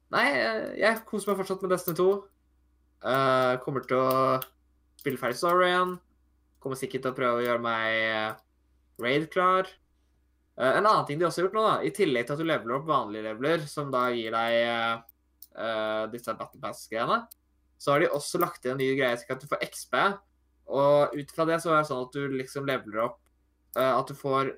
Nei, 0.09 0.25
eh, 0.33 0.69
jeg 0.79 1.03
koser 1.05 1.31
meg 1.31 1.41
fortsatt 1.41 1.65
med 1.65 1.73
Destiny 1.75 1.99
2. 1.99 2.11
Uh, 2.99 3.55
kommer 3.63 3.83
til 3.87 3.95
å 3.95 4.39
spille 4.99 5.19
ferdig 5.21 5.37
storyen. 5.39 5.93
Kommer 6.59 6.79
sikkert 6.79 7.05
til 7.05 7.13
å 7.13 7.15
prøve 7.15 7.39
å 7.39 7.45
gjøre 7.45 7.61
meg 7.63 9.03
raid 9.03 9.29
klar. 9.31 9.69
Uh, 10.59 10.73
en 10.73 10.81
annen 10.81 11.05
ting 11.07 11.21
de 11.21 11.27
også 11.27 11.43
har 11.43 11.47
gjort 11.47 11.59
nå, 11.59 11.67
da, 11.67 11.75
i 11.85 11.93
tillegg 11.95 12.25
til 12.25 12.35
at 12.35 12.41
du 12.41 12.49
leveler 12.49 12.79
opp 12.79 12.89
vanlige 12.89 13.27
leveler, 13.29 13.63
som 13.69 13.93
da 13.93 14.07
gir 14.11 14.33
deg 14.35 14.57
eh, 15.59 16.03
disse 16.11 16.35
Battle 16.35 16.59
Pass-greiene, 16.63 17.21
så 17.79 17.93
har 17.93 18.03
de 18.03 18.11
også 18.11 18.41
lagt 18.41 18.65
inn 18.65 18.75
en 18.75 18.81
ny 18.81 18.91
greie 18.97 19.17
slik 19.17 19.31
at 19.33 19.43
du 19.43 19.49
får 19.49 19.63
XP. 19.69 19.95
Og 20.69 21.15
ut 21.15 21.31
fra 21.33 21.47
det 21.49 21.59
så 21.63 21.73
er 21.73 21.81
det 21.81 21.89
sånn 21.89 22.05
at 22.05 22.15
du 22.15 22.35
liksom 22.35 22.67
leveler 22.69 23.07
opp 23.07 23.15
uh, 23.79 23.95
At 23.95 24.11
du 24.11 24.13
får 24.13 24.51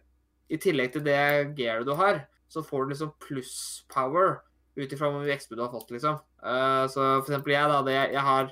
I 0.52 0.58
tillegg 0.60 0.92
til 0.92 1.06
det 1.06 1.22
gearet 1.56 1.88
du 1.88 1.94
har, 1.96 2.26
så 2.52 2.64
får 2.66 2.84
du 2.84 2.92
liksom 2.92 3.14
pluss 3.24 3.54
power 3.94 4.42
ut 4.76 4.92
ifra 4.92 5.08
hvor 5.12 5.22
mye 5.22 5.38
XP 5.38 5.54
du 5.56 5.64
har 5.64 5.72
fått, 5.72 5.94
liksom. 5.94 6.18
Uh, 6.44 6.88
så 6.92 7.06
for 7.22 7.30
eksempel 7.30 7.56
jeg, 7.56 7.72
da. 7.72 7.80
Det, 7.88 7.96
jeg 8.16 8.26
har 8.28 8.52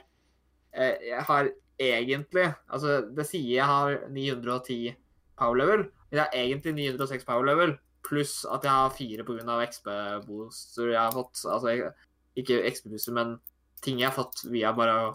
eh, 0.72 0.96
Jeg 1.10 1.26
har 1.28 1.52
egentlig 1.80 2.46
Altså, 2.68 3.00
det 3.16 3.26
sier 3.28 3.56
jeg 3.56 3.68
har 3.68 3.98
910 4.12 4.96
power 5.40 5.56
level, 5.56 5.86
men 6.10 6.20
jeg 6.20 6.26
har 6.26 6.36
egentlig 6.36 6.74
906 6.76 7.28
power 7.28 7.48
level, 7.48 7.78
pluss 8.04 8.42
at 8.52 8.66
jeg 8.68 8.72
har 8.76 8.96
fire 8.96 9.24
pga. 9.24 9.60
XP-booster 9.72 10.92
jeg 10.92 11.00
har 11.00 11.16
fått. 11.16 11.40
Altså 11.48 11.94
ikke 12.40 12.60
XP-booster, 12.68 13.16
men 13.16 13.38
ting 13.84 14.00
jeg 14.02 14.10
har 14.10 14.16
fått 14.16 14.46
via 14.52 14.72
bare 14.76 14.96
å 15.02 15.12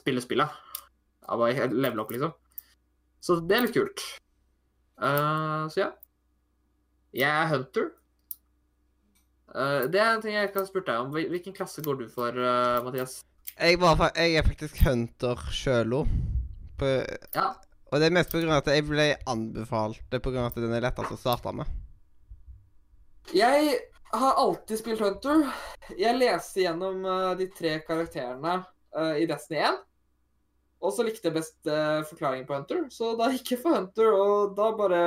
spille 0.00 0.22
spillet. 0.24 0.60
Ja, 1.22 1.38
bare 1.38 1.68
levele 1.70 2.02
opp, 2.02 2.12
liksom. 2.14 2.34
Så 3.22 3.38
det 3.46 3.56
er 3.56 3.66
litt 3.66 3.76
kult. 3.76 4.04
Uh, 4.98 5.68
så 5.72 5.84
ja. 5.84 5.90
Jeg 7.12 7.28
er 7.28 7.50
hunter. 7.52 7.90
Uh, 9.52 9.84
det 9.92 10.00
er 10.00 10.14
en 10.14 10.22
ting 10.24 10.34
jeg 10.34 10.50
har 10.54 10.66
spurt 10.66 10.88
deg 10.88 11.02
om. 11.04 11.12
Hvilken 11.14 11.54
klasse 11.56 11.84
går 11.84 12.00
du 12.00 12.06
for, 12.10 12.34
uh, 12.34 12.80
Mathias? 12.86 13.20
Jeg, 13.52 13.78
var, 13.82 14.08
jeg 14.16 14.38
er 14.40 14.46
faktisk 14.46 14.80
hunter 14.86 15.44
sjøl. 15.52 16.00
Ja. 16.82 17.52
Og 17.92 18.00
det 18.00 18.08
er 18.08 18.14
mest 18.16 18.34
av 18.34 18.54
at 18.56 18.70
jeg 18.72 18.86
ble 18.88 19.04
anbefalt 19.28 20.00
det 20.10 20.22
av 20.24 20.46
at 20.48 20.56
den 20.58 20.72
er 20.74 20.82
lettest 20.82 21.14
å 21.14 21.20
starte 21.20 21.52
med. 21.54 21.68
Jeg 23.36 23.76
har 24.18 24.32
alltid 24.32 24.78
spilt 24.78 25.00
Hunter. 25.00 25.46
Jeg 25.96 26.18
leste 26.18 26.64
gjennom 26.64 27.04
uh, 27.04 27.32
de 27.38 27.46
tre 27.52 27.78
karakterene 27.86 28.58
uh, 28.96 29.14
i 29.16 29.26
Destiny 29.28 29.62
1. 29.64 29.80
Og 30.82 30.92
så 30.92 31.06
likte 31.06 31.30
jeg 31.30 31.36
best 31.36 31.58
uh, 31.70 32.02
forklaringen 32.08 32.46
på 32.48 32.56
Hunter, 32.56 32.84
så 32.90 33.12
da 33.18 33.30
gikk 33.32 33.54
jeg 33.54 33.62
for 33.62 33.78
Hunter. 33.78 34.10
Og 34.12 34.54
da 34.58 34.68
bare 34.76 35.02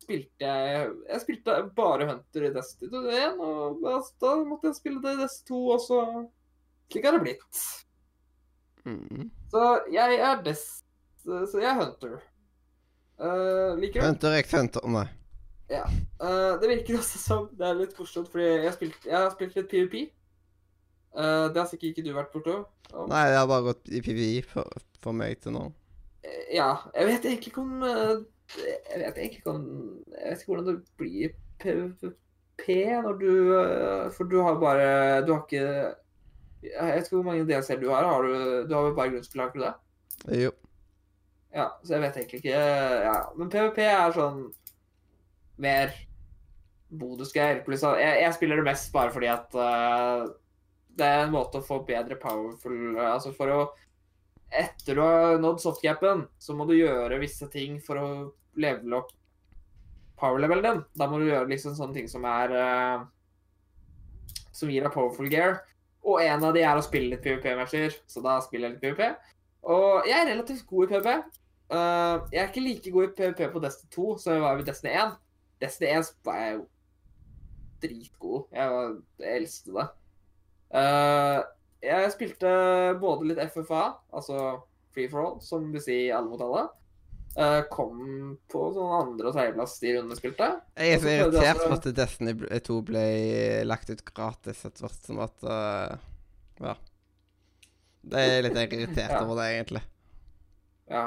spilte 0.00 0.46
jeg 0.46 0.86
Jeg 1.10 1.22
spilte 1.22 1.56
bare 1.76 2.08
Hunter 2.08 2.48
i 2.48 2.54
Destiny 2.54 3.04
1, 3.18 3.40
og 3.42 3.82
da, 3.84 3.98
da 4.22 4.34
måtte 4.44 4.70
jeg 4.70 4.80
spille 4.80 5.02
det 5.04 5.16
i 5.16 5.22
Destiny 5.24 5.54
2 5.54 5.62
også. 5.76 6.00
Slik 6.90 7.06
har 7.06 7.16
det 7.16 7.24
blitt. 7.26 7.64
Mm. 8.86 9.30
Så 9.52 9.64
jeg 9.92 10.16
er 10.24 10.38
best 10.40 10.86
Så 11.20 11.60
jeg 11.60 11.68
er 11.68 11.80
Hunter. 11.82 12.20
Uh, 13.20 13.76
liker 13.76 14.00
du? 14.00 14.06
Hunter 14.06 14.38
x 14.40 14.54
Hunter 14.56 14.86
Nei. 14.88 15.08
Eh, 15.70 16.60
det 16.60 16.68
virker 16.68 16.98
også 17.00 17.20
som 17.20 17.48
Det 17.56 17.66
er 17.66 17.78
litt 17.78 17.98
morsomt, 17.98 18.30
fordi 18.32 18.46
jeg 18.48 18.66
har 18.66 18.76
spilt, 18.76 19.06
jeg 19.06 19.16
har 19.16 19.30
spilt 19.34 19.58
litt 19.58 19.70
PVP. 19.70 20.00
Uh, 21.10 21.50
det 21.50 21.58
har 21.58 21.66
sikkert 21.66 21.90
ikke 21.90 22.04
du 22.06 22.12
vært 22.14 22.30
borte 22.30 22.52
om. 22.54 22.66
Nei, 23.10 23.24
det 23.32 23.38
har 23.40 23.48
bare 23.50 23.72
gått 23.72 23.88
i 23.90 23.98
PVI 24.04 24.42
for, 24.46 24.82
for 25.02 25.16
meg 25.16 25.40
til 25.42 25.56
nå. 25.56 25.64
Uh, 26.22 26.42
Ja. 26.54 26.70
Jeg 26.94 27.08
vet 27.08 27.26
egentlig 27.26 27.50
ikke 27.50 27.62
om 27.64 27.82
Jeg 27.82 28.98
vet 29.00 29.16
egentlig 29.16 29.40
ikke 29.40 29.54
om 29.54 29.64
Jeg 30.12 30.30
vet 30.30 30.42
ikke 30.42 30.52
hvordan 30.52 30.68
det 30.68 30.76
blir 31.00 31.34
PVP 31.62 32.66
når 33.06 33.18
du 33.20 33.30
For 34.14 34.28
du 34.28 34.36
har 34.44 34.58
bare 34.60 34.88
Du 35.24 35.32
har 35.32 35.44
ikke 35.46 35.62
Jeg 36.66 36.88
vet 36.90 37.06
ikke 37.06 37.16
hvor 37.16 37.28
mange 37.30 37.46
DLC-er 37.48 37.80
du 37.80 37.88
har. 37.90 38.04
har 38.04 38.26
du, 38.26 38.34
du 38.68 38.74
har 38.74 38.88
vel 38.88 38.96
bare 38.98 39.14
grunnspill, 39.14 39.40
har 39.40 39.54
du 39.54 39.62
det? 39.62 39.72
Jo. 40.44 40.50
Ja, 41.54 41.68
så 41.82 41.94
jeg 41.94 42.02
vet 42.02 42.16
egentlig 42.20 42.42
ikke 42.44 42.58
ja. 43.06 43.14
Men 43.38 43.50
PVP 43.50 43.78
er 43.86 44.12
sånn 44.14 44.42
mer 45.62 45.92
bonusgreier. 46.90 47.62
Pluss 47.66 47.84
at 47.86 48.00
jeg, 48.02 48.22
jeg 48.24 48.36
spiller 48.36 48.60
det 48.60 48.66
mest 48.66 48.90
bare 48.94 49.12
fordi 49.14 49.30
at 49.30 49.54
uh, 49.54 50.26
det 50.98 51.06
er 51.06 51.24
en 51.24 51.34
måte 51.34 51.60
å 51.60 51.64
få 51.64 51.80
bedre 51.86 52.18
powerful 52.20 52.98
Altså 52.98 53.30
for 53.36 53.54
å 53.54 53.60
etter 54.50 54.98
du 54.98 55.00
har 55.04 55.38
nådd 55.38 55.60
softcapen, 55.62 56.24
så 56.42 56.56
må 56.58 56.64
du 56.66 56.74
gjøre 56.74 57.20
visse 57.22 57.46
ting 57.52 57.76
for 57.84 58.00
å 58.00 58.08
levele 58.58 58.98
opp 58.98 59.12
power-levelen 60.20 60.64
din. 60.66 60.80
Da 60.98 61.06
må 61.08 61.20
du 61.20 61.28
gjøre 61.28 61.48
liksom 61.52 61.76
sånne 61.78 61.96
ting 61.96 62.08
som 62.10 62.26
er 62.28 62.54
uh, 62.54 63.04
Som 64.50 64.72
gir 64.72 64.84
deg 64.84 64.92
powerful 64.92 65.30
gear. 65.30 65.60
Og 66.02 66.20
en 66.24 66.44
av 66.44 66.56
de 66.56 66.64
er 66.64 66.76
å 66.76 66.84
spille 66.84 67.14
litt 67.14 67.22
PVP-matcher, 67.24 67.94
så 68.08 68.22
da 68.24 68.38
spiller 68.44 68.68
jeg 68.68 68.76
litt 68.76 68.84
PVP. 68.84 69.30
Og 69.70 70.08
jeg 70.08 70.16
er 70.16 70.30
relativt 70.32 70.66
god 70.68 70.84
i 70.84 70.90
PVP. 70.90 71.40
Uh, 71.70 72.26
jeg 72.32 72.42
er 72.42 72.48
ikke 72.50 72.66
like 72.66 72.92
god 72.92 73.06
i 73.06 73.14
PVP 73.20 73.42
på 73.52 73.62
Destiny 73.62 73.94
2 73.94 74.06
som 74.18 74.34
jeg 74.34 74.42
var 74.42 74.60
i 74.60 74.66
Destiny 74.66 74.94
1. 74.98 75.18
Destiny 75.60 75.92
1 75.98 76.12
var 76.24 76.40
jeg 76.40 76.56
jo 76.58 76.66
dritgod. 77.80 78.42
Jeg, 78.52 78.72
var, 78.74 78.90
jeg 79.24 79.40
elsket 79.40 79.76
det. 79.76 79.86
Uh, 80.70 81.38
jeg 81.82 82.10
spilte 82.14 82.50
både 83.00 83.30
litt 83.30 83.40
FFA, 83.54 83.84
altså 84.14 84.42
free 84.94 85.08
for 85.10 85.22
all, 85.24 85.40
som 85.44 85.70
vil 85.72 85.82
si 85.84 85.96
alle 86.12 86.28
mot 86.28 86.42
alle. 86.44 86.66
Uh, 87.38 87.60
kom 87.70 88.34
på 88.50 88.64
sånn 88.74 88.90
andre- 88.96 89.30
og 89.30 89.36
tredjeplass 89.36 89.76
de 89.80 89.94
rundene 89.94 90.18
spilte. 90.18 90.48
Jeg 90.76 90.96
er 90.96 91.02
så 91.04 91.12
irritert 91.14 91.60
for 91.62 91.76
at 91.78 91.88
Destiny 91.96 92.34
2 92.66 92.78
ble 92.88 93.04
lagt 93.68 93.92
ut 93.92 94.02
gratis 94.08 94.64
etter 94.66 94.86
hvert 94.86 95.06
som 95.06 95.22
at 95.24 95.46
uh, 95.46 95.96
Ja. 96.60 96.74
Det 98.10 98.20
er 98.24 98.42
litt 98.46 98.56
irritert 98.64 99.12
Ja. 99.12 99.20
over 99.22 99.38
det, 99.42 99.48
egentlig. 99.54 99.82
Ja. 100.90 101.04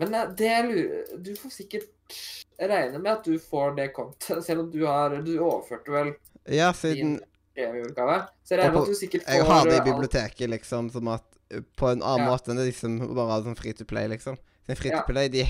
Men 0.00 0.14
eh, 0.14 0.30
det 0.38 0.48
jeg 0.48 0.68
lurer 0.70 1.18
Du 1.26 1.32
får 1.36 1.50
sikkert 1.58 2.16
regne 2.62 2.98
med 3.00 3.12
at 3.12 3.24
du 3.24 3.38
får 3.40 3.74
det 3.76 3.88
kontet, 3.96 4.44
selv 4.44 4.64
om 4.64 4.70
du 4.72 4.80
har 4.86 5.18
Du 5.24 5.34
overførte 5.38 5.92
vel 5.92 6.14
Ja, 6.50 6.72
siden 6.76 7.18
premieutgave? 7.56 8.22
Så 8.44 8.54
jeg 8.56 8.62
regner 8.62 8.72
med 8.74 8.82
at 8.82 8.88
du 8.94 8.98
sikkert 8.98 9.26
får 9.26 9.36
jeg 9.36 9.44
har 9.50 9.64
det 9.68 9.74
i 9.74 9.78
alt- 9.78 9.88
biblioteket, 9.90 10.50
liksom, 10.50 10.90
som 10.94 11.08
at 11.12 11.24
uh, 11.54 11.60
På 11.76 11.92
en 11.92 12.02
annen 12.02 12.26
Ja. 12.26 12.32
måte 12.32 12.50
enn 12.54 12.60
de 12.62 12.72
som 12.72 12.98
bare 13.14 13.30
har 13.36 13.44
sånn 13.46 13.58
free 13.58 13.76
to 13.76 13.84
play, 13.88 14.08
liksom. 14.08 14.38
Siden 14.66 14.78
free 14.78 14.92
to 14.94 15.02
play, 15.08 15.28
de, 15.28 15.42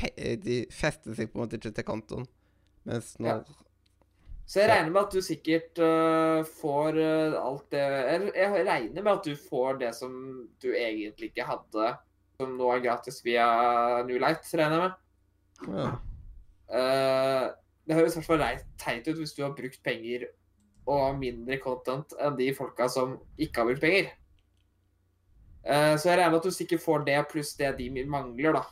de 0.43 0.61
fester 0.73 1.15
seg 1.15 1.29
på 1.33 1.39
en 1.39 1.45
måte 1.45 1.59
ikke 1.61 1.75
til 1.77 1.85
kontoen. 1.85 2.27
Mens 2.89 3.13
når 3.23 3.45
Så 4.49 4.61
jeg 4.63 4.71
regner 4.73 4.91
med 4.91 5.03
at 5.05 5.13
du 5.15 5.21
sikkert 5.23 5.79
uh, 5.79 6.43
får 6.61 6.97
uh, 6.99 7.37
alt 7.41 7.67
det 7.71 7.83
jeg, 7.83 8.33
jeg 8.35 8.67
regner 8.67 9.03
med 9.07 9.13
at 9.13 9.29
du 9.29 9.37
får 9.39 9.79
det 9.85 9.93
som 9.95 10.17
du 10.61 10.71
egentlig 10.75 11.31
ikke 11.31 11.47
hadde, 11.47 11.93
som 12.41 12.57
nå 12.59 12.71
er 12.75 12.85
gratis 12.85 13.21
via 13.25 13.47
New 14.09 14.19
Light, 14.23 14.47
regner 14.53 14.79
jeg 14.79 14.87
med. 14.87 15.77
ja. 15.83 15.93
Eh, 16.73 17.51
det 17.83 17.97
høres 17.99 18.15
i 18.15 18.21
hvert 18.21 18.29
fall 18.31 18.61
teit 18.81 19.09
ut 19.11 19.19
hvis 19.19 19.35
du 19.37 19.43
har 19.43 19.55
brukt 19.57 19.81
penger 19.85 20.29
og 20.87 21.01
har 21.03 21.17
mindre 21.19 21.59
content 21.63 22.15
enn 22.23 22.37
de 22.39 22.49
folka 22.57 22.87
som 22.91 23.17
ikke 23.37 23.61
har 23.61 23.69
brukt 23.69 23.83
penger. 23.83 24.13
Eh, 25.63 25.95
så 25.99 26.09
jeg 26.09 26.19
regner 26.19 26.33
med 26.33 26.41
at 26.41 26.47
du 26.49 26.55
sikkert 26.55 26.85
får 26.85 27.05
det 27.07 27.19
pluss 27.31 27.53
det 27.59 27.75
de 27.79 28.07
mangler, 28.11 28.57
da. 28.57 28.63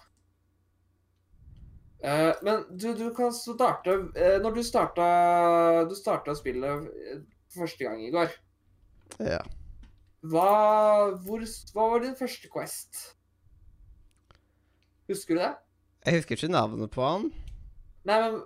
Eh, 2.01 2.33
men 2.47 2.65
du, 2.71 2.89
du 2.97 3.11
kan 3.13 3.29
starte 3.37 3.93
Når 4.41 4.55
du 4.57 4.61
starta 4.65 5.85
Du 5.85 5.93
starta 5.93 6.33
spillet 6.33 6.87
første 7.53 7.85
gang 7.85 8.01
i 8.01 8.09
går, 8.15 8.31
ja. 9.21 9.43
hva, 10.25 10.53
hvor, 11.27 11.45
hva 11.75 11.89
var 11.93 12.01
din 12.07 12.17
første 12.17 12.49
Quest? 12.49 13.03
Husker 15.11 15.37
du 15.37 15.43
det? 15.43 15.51
Jeg 16.07 16.21
husker 16.21 16.39
ikke 16.39 16.53
navnet 16.55 16.93
på 16.95 17.05
han. 17.05 17.29
Nei, 18.09 18.17
men 18.23 18.41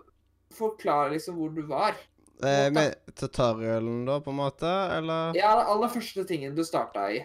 forklar 0.55 1.13
liksom 1.13 1.37
hvor 1.39 1.53
du 1.55 1.63
var. 1.69 1.95
Eh, 2.43 2.67
med 2.75 2.97
tutorialen, 3.15 4.03
da, 4.09 4.19
på 4.25 4.33
en 4.33 4.41
måte? 4.41 4.71
Eller? 4.97 5.37
Ja, 5.39 5.53
den 5.61 5.71
aller 5.71 5.93
første 5.93 6.25
tingen 6.29 6.57
du 6.57 6.65
starta 6.67 7.07
i. 7.15 7.23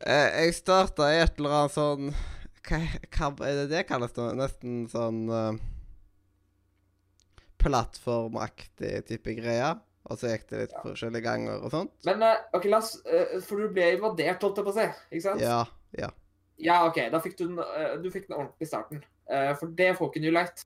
Eh, 0.00 0.28
jeg 0.44 0.54
starta 0.60 1.10
i 1.12 1.18
et 1.24 1.40
eller 1.40 1.56
annet 1.58 1.74
sånn 1.74 2.12
hva, 2.68 2.78
hva 3.16 3.48
er 3.48 3.62
det 3.62 3.68
det 3.72 3.84
kalles? 3.88 4.14
da? 4.16 4.30
Nesten 4.36 4.84
sånn 4.92 5.24
uh, 5.32 5.52
Plattformaktig 7.60 9.00
type 9.08 9.34
greier. 9.36 9.80
Og 10.10 10.18
så 10.18 10.32
gikk 10.32 10.46
det 10.50 10.62
litt 10.62 10.72
Ja. 10.74 10.82
forskjellige 10.84 11.24
ganger 11.26 11.60
og 11.60 11.72
sånt. 11.74 11.92
Men 12.08 12.22
uh, 12.24 12.36
OK, 12.56 12.66
la 12.72 12.80
oss 12.80 12.94
uh, 13.04 13.36
For 13.44 13.60
du 13.60 13.74
ble 13.74 13.92
invadert, 13.96 14.40
holdt 14.42 14.60
jeg 14.60 14.66
på 14.66 14.72
å 14.72 14.78
si. 14.78 14.86
Ikke 15.10 15.26
sant? 15.26 15.44
Ja. 15.44 15.60
Ja. 15.96 16.08
Ja, 16.60 16.82
OK. 16.88 16.98
Da 17.12 17.20
fikk 17.24 17.38
du 17.38 17.46
den, 17.46 17.58
eh, 17.58 17.96
du 18.02 18.10
fikk 18.12 18.28
den 18.28 18.36
ordentlige 18.36 18.68
starten. 18.68 19.02
Eh, 19.30 19.52
for 19.56 19.72
det 19.76 19.94
får 19.96 20.10
ikke 20.10 20.22
New 20.24 20.34
Light. 20.34 20.64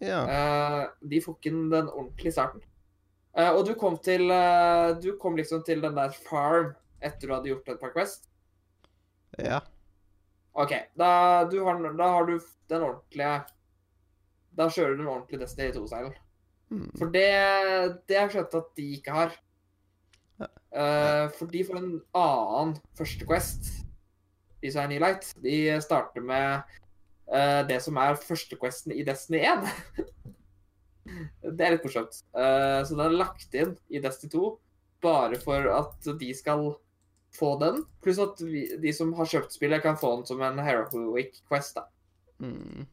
Ja. 0.00 0.20
Eh, 0.24 0.82
de 1.08 1.20
får 1.24 1.38
ikke 1.38 1.52
den 1.72 1.88
ordentlige 1.88 2.32
starten. 2.36 2.64
Og 3.40 3.62
du 3.64 3.76
kom 3.78 3.94
til 4.02 4.26
Du 5.00 5.12
kom 5.22 5.36
liksom 5.36 5.62
til 5.62 5.80
den 5.80 5.94
der 5.94 6.10
farm 6.10 6.72
etter 7.00 7.28
du 7.28 7.34
hadde 7.34 7.46
gjort 7.52 7.68
et 7.68 7.80
par 7.80 7.92
Quest. 7.94 8.28
ja. 9.38 9.60
OK. 10.52 10.72
Da, 10.98 11.44
du 11.44 11.62
har, 11.64 11.78
da 11.96 12.08
har 12.08 12.26
du 12.26 12.40
den 12.68 12.82
ordentlige 12.82 13.44
Da 14.56 14.66
kjører 14.66 14.96
du 14.96 15.04
den 15.04 15.06
ordentlige 15.06 15.40
Destiny 15.40 15.70
2-seilen. 15.70 16.16
Mm. 16.70 16.90
For 16.98 17.06
det, 17.06 17.28
det 18.08 18.16
har 18.16 18.26
jeg 18.26 18.30
skjønt 18.34 18.54
at 18.58 18.74
de 18.76 18.88
ikke 18.96 19.14
har. 19.14 19.38
Ja. 20.40 21.28
For 21.38 21.46
de 21.46 21.64
får 21.64 21.78
en 21.78 22.02
annen 22.18 22.74
første 22.98 23.26
Quest, 23.30 23.70
de 24.60 24.72
som 24.72 24.84
er 24.84 24.92
New 24.92 25.02
Light. 25.02 25.30
De 25.44 25.56
starter 25.84 26.24
med 26.24 26.76
uh, 27.32 27.62
det 27.68 27.80
som 27.84 27.98
er 28.00 28.20
første 28.20 28.58
Questen 28.60 28.94
i 28.94 29.04
Destiny 29.06 29.42
1. 29.46 29.64
det 31.56 31.66
er 31.66 31.76
litt 31.76 31.86
morsomt. 31.86 32.22
Uh, 32.36 32.80
så 32.84 32.94
den 32.94 33.06
er 33.06 33.18
lagt 33.22 33.56
inn 33.56 33.74
i 33.90 34.02
Destiny 34.02 34.32
2 34.36 34.52
bare 35.00 35.40
for 35.40 35.66
at 35.72 36.08
de 36.20 36.30
skal 36.36 36.74
få 37.36 37.54
den. 37.60 37.84
Pluss 38.04 38.20
at 38.20 38.40
vi, 38.44 38.66
de 38.82 38.92
som 38.94 39.12
har 39.16 39.28
kjøpt 39.28 39.54
spillet, 39.56 39.82
kan 39.84 39.98
få 39.98 40.16
den 40.18 40.26
som 40.28 40.42
en 40.44 40.60
Heroic 40.60 41.40
Quest. 41.48 41.78
da. 41.78 41.86
Mm. 42.40 42.88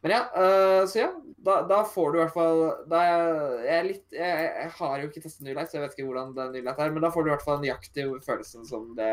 Men 0.00 0.14
ja, 0.14 0.20
uh, 0.30 0.84
så 0.86 1.00
ja, 1.00 1.08
da, 1.42 1.62
da 1.66 1.80
får 1.90 2.12
du 2.12 2.18
i 2.18 2.20
hvert 2.22 2.34
fall 2.34 2.60
da 2.90 3.00
er 3.02 3.16
jeg, 3.18 3.72
er 3.74 3.88
litt, 3.88 4.04
jeg, 4.14 4.44
jeg 4.46 4.70
har 4.76 5.00
jo 5.00 5.08
ikke 5.08 5.22
testet 5.24 5.42
New 5.46 5.56
Light, 5.56 5.72
så 5.72 5.78
jeg 5.78 5.86
vet 5.86 5.96
ikke 5.96 6.06
hvordan 6.06 6.36
det 6.36 6.46
New 6.52 6.62
Light 6.68 6.82
er, 6.84 6.92
men 6.94 7.02
da 7.02 7.10
får 7.14 7.24
du 7.24 7.30
i 7.30 7.34
hvert 7.34 7.46
fall 7.46 7.58
nøyaktig 7.64 8.06
følelsen 8.26 8.68
som 8.68 8.92
det, 8.98 9.10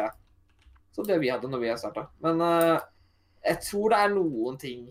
som 0.95 1.07
det 1.07 1.17
vi 1.19 1.31
hadde 1.31 1.49
når 1.51 1.63
vi 1.63 1.73
starta. 1.79 2.07
Men 2.23 2.41
uh, 2.41 2.79
jeg 3.45 3.61
tror 3.67 3.91
det 3.91 4.01
er 4.01 4.15
noen 4.15 4.59
ting 4.61 4.87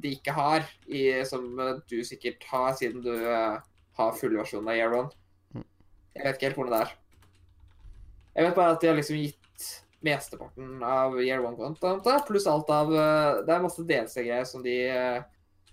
de 0.00 0.14
ikke 0.16 0.32
har, 0.32 0.64
i, 0.88 1.08
som 1.28 1.48
du 1.90 1.98
sikkert 2.06 2.44
har, 2.48 2.72
siden 2.78 3.02
du 3.04 3.12
uh, 3.12 3.58
har 3.98 4.16
fullversjonen 4.16 4.70
av 4.70 4.78
Year 4.78 4.96
One. 4.96 5.10
Mm. 5.56 5.66
Jeg 6.16 6.26
vet 6.26 6.38
ikke 6.38 6.50
helt 6.50 6.60
hvordan 6.60 6.76
det 6.76 6.82
er. 6.84 6.94
Jeg 8.36 8.46
vet 8.46 8.58
bare 8.60 8.76
at 8.76 8.82
de 8.82 8.90
har 8.90 9.00
liksom 9.00 9.18
gitt 9.18 9.66
mesteparten 10.00 10.84
av 10.86 11.18
Year 11.20 11.42
One-kontoen, 11.44 12.00
pluss 12.28 12.46
alt 12.48 12.70
av 12.72 12.92
uh, 12.94 13.40
Det 13.44 13.52
er 13.52 13.64
masse 13.64 13.84
DLC-greier 13.84 14.46
som 14.48 14.62
de 14.64 14.76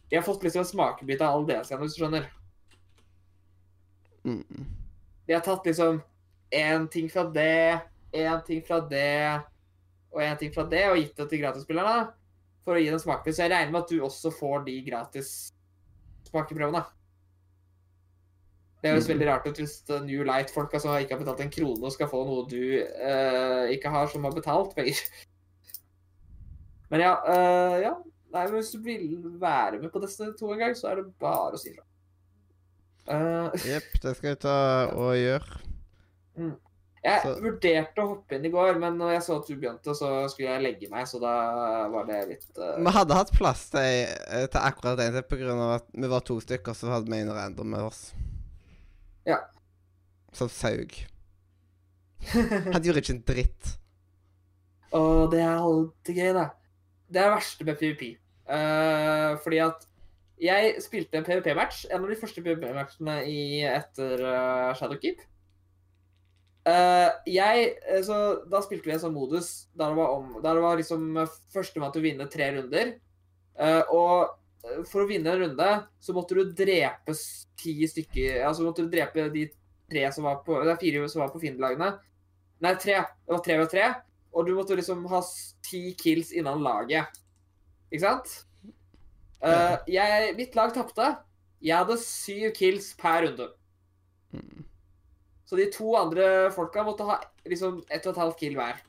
De 0.08 0.16
har 0.16 0.26
fått 0.26 0.44
liksom 0.44 0.64
en 0.64 0.72
smakebit 0.72 1.22
av 1.24 1.36
alle 1.36 1.48
DLC-ene, 1.52 1.84
hvis 1.84 1.96
du 1.96 2.02
skjønner. 2.02 2.28
Mm. 4.28 4.68
De 5.28 5.36
har 5.36 5.44
tatt 5.44 5.68
liksom 5.68 6.02
én 6.56 6.88
ting 6.92 7.10
fra 7.12 7.26
det, 7.32 7.80
én 8.16 8.44
ting 8.48 8.64
fra 8.64 8.80
det 8.80 9.44
og 10.18 10.26
én 10.26 10.40
ting 10.40 10.54
fra 10.54 10.66
det, 10.66 10.84
og 10.90 10.98
gitt 10.98 11.18
det 11.20 11.30
til 11.30 11.44
gratisspillerne 11.44 12.08
for 12.66 12.76
å 12.76 12.82
gi 12.82 12.90
dem 12.92 13.02
smakprøve. 13.02 13.36
Så 13.38 13.46
jeg 13.46 13.54
regner 13.54 13.74
med 13.74 13.86
at 13.86 13.94
du 13.94 14.04
også 14.04 14.34
får 14.34 14.66
de 14.68 14.76
gratis 14.88 15.34
smakeprøvene. 16.28 16.84
Det 18.82 18.92
høres 18.92 19.08
mm. 19.08 19.14
veldig 19.14 19.30
rart 19.30 19.48
ut 19.48 19.62
hvis 19.62 19.78
New 20.06 20.26
Light-folka 20.28 20.82
som 20.82 20.94
ikke 20.98 21.16
har 21.16 21.24
betalt 21.24 21.42
en 21.46 21.54
krone, 21.54 21.92
skal 21.94 22.10
få 22.12 22.22
noe 22.28 22.46
du 22.50 22.60
uh, 22.60 23.66
ikke 23.74 23.94
har, 23.94 24.10
som 24.12 24.28
har 24.28 24.36
betalt 24.36 24.76
penger. 24.78 25.00
Men 26.92 27.04
ja, 27.04 27.16
uh, 27.26 27.78
ja. 27.84 27.96
Nei, 28.28 28.42
men 28.44 28.58
hvis 28.58 28.74
du 28.76 28.82
vil 28.84 29.06
være 29.40 29.80
med 29.80 29.88
på 29.92 30.02
Destiny 30.04 30.34
2 30.36 30.50
en 30.52 30.60
gang, 30.60 30.74
så 30.76 30.90
er 30.92 31.00
det 31.00 31.06
bare 31.20 31.56
å 31.56 31.60
si 31.60 31.72
ifra. 31.72 31.86
Jepp, 33.72 33.88
uh, 33.96 34.02
det 34.04 34.14
skal 34.20 34.30
jeg 34.34 34.40
ta 34.44 34.56
og 34.92 35.14
gjøre. 35.16 35.62
Jeg 37.08 37.24
Så- 37.24 37.36
vurderte 37.40 38.04
å 38.04 38.08
hoppe 38.10 38.36
inn 38.36 38.46
i 38.50 38.52
går, 38.52 38.80
men 38.82 38.98
når 39.00 39.14
jeg 39.16 39.24
så 39.24 39.38
at 39.40 39.48
du 39.48 39.56
begynte, 39.56 39.94
så 39.96 40.10
skulle 40.32 40.50
jeg 40.50 40.64
legge 40.66 40.90
meg, 40.92 41.06
så 41.08 41.22
da 41.24 41.36
var 41.94 42.08
det 42.10 42.18
litt 42.34 42.48
uh... 42.60 42.74
Vi 42.84 42.94
hadde 42.98 43.16
hatt 43.16 43.32
plass 43.36 43.70
til, 43.72 44.10
til 44.52 44.60
akkurat 44.60 45.00
én 45.06 45.16
til, 45.16 45.46
av 45.54 45.78
at 45.78 45.88
vi 45.94 46.10
var 46.12 46.26
to 46.28 46.40
stykker, 46.44 46.76
så 46.76 46.92
hadde 46.92 47.14
vi 47.14 47.22
en 47.24 47.32
random 47.32 47.72
med 47.78 47.86
oss. 47.88 48.02
Ja. 49.28 49.40
Som 50.36 50.52
saug. 50.52 50.98
Han 52.74 52.84
gjorde 52.84 53.04
ikke 53.04 53.16
en 53.16 53.26
dritt. 53.28 53.74
Å, 54.92 55.02
det 55.32 55.40
er 55.44 55.64
alltid 55.64 56.20
gøy, 56.22 56.32
da. 56.36 56.50
Det 57.08 57.22
er 57.22 57.30
det 57.30 57.36
verste 57.38 57.68
med 57.68 57.80
PVP. 57.80 58.04
Uh, 58.48 59.36
fordi 59.44 59.64
at 59.64 59.88
jeg 60.44 60.76
spilte 60.84 61.18
en 61.18 61.26
PVP-match, 61.28 61.86
en 61.92 62.04
av 62.04 62.12
de 62.12 62.20
første 62.20 62.44
PVP-matchene 62.44 63.18
etter 63.72 64.22
uh, 64.22 64.76
Shadowkeep. 64.78 65.24
Eh, 66.68 67.10
jeg, 67.32 67.68
eh, 67.88 68.02
så 68.04 68.16
Da 68.50 68.60
spilte 68.64 68.90
vi 68.90 68.96
en 68.98 69.04
sånn 69.06 69.16
modus 69.16 69.70
der 69.78 69.94
det 69.94 70.00
var, 70.02 70.16
om, 70.18 70.34
der 70.44 70.58
det 70.58 70.64
var 70.66 70.80
liksom 70.80 71.06
eh, 71.22 71.38
førstemann 71.54 71.94
til 71.94 72.04
å 72.04 72.08
vinne 72.08 72.28
tre 72.32 72.50
runder. 72.58 72.98
Uh, 73.58 73.82
og 73.90 74.84
for 74.86 75.02
å 75.02 75.08
vinne 75.10 75.32
en 75.32 75.40
runde 75.42 75.68
så 76.04 76.14
måtte 76.14 76.36
du 76.38 76.52
drepe 76.54 77.14
ti 77.58 77.72
stykker 77.90 78.44
Altså 78.46 78.68
måtte 78.68 78.84
du 78.86 78.92
drepe 78.92 79.24
de 79.34 79.48
tre 79.90 80.04
som 80.14 80.28
var 80.28 80.44
på 80.46 80.60
Det 80.62 80.76
er 80.76 80.82
fire 80.82 81.08
som 81.10 81.24
var 81.24 81.32
på 81.34 81.42
fiendelagene. 81.42 81.88
Nei, 82.62 82.74
tre. 82.82 83.00
Det 83.26 83.34
var 83.34 83.42
tre 83.46 83.58
ved 83.62 83.72
tre. 83.74 83.88
og 84.38 84.46
du 84.46 84.54
måtte 84.54 84.76
liksom 84.78 85.06
ha 85.10 85.24
ti 85.66 85.96
kills 85.98 86.30
innan 86.36 86.62
laget. 86.62 87.10
Ikke 87.90 88.04
sant? 88.04 88.36
Uh, 89.42 89.80
jeg, 89.90 90.36
mitt 90.38 90.54
lag 90.58 90.76
tapte. 90.76 91.16
Jeg 91.64 91.80
hadde 91.80 91.98
syv 92.04 92.52
kills 92.58 92.92
per 93.00 93.24
runde. 93.26 93.48
Mm. 94.36 94.68
Så 95.48 95.60
de 95.60 95.70
to 95.72 95.94
andre 95.96 96.52
folka 96.56 96.84
måtte 96.84 97.08
ha 97.08 97.22
liksom 97.48 97.80
ett 97.88 98.06
og 98.06 98.14
et 98.14 98.22
halvt 98.24 98.40
kill 98.42 98.58
hver 98.60 98.82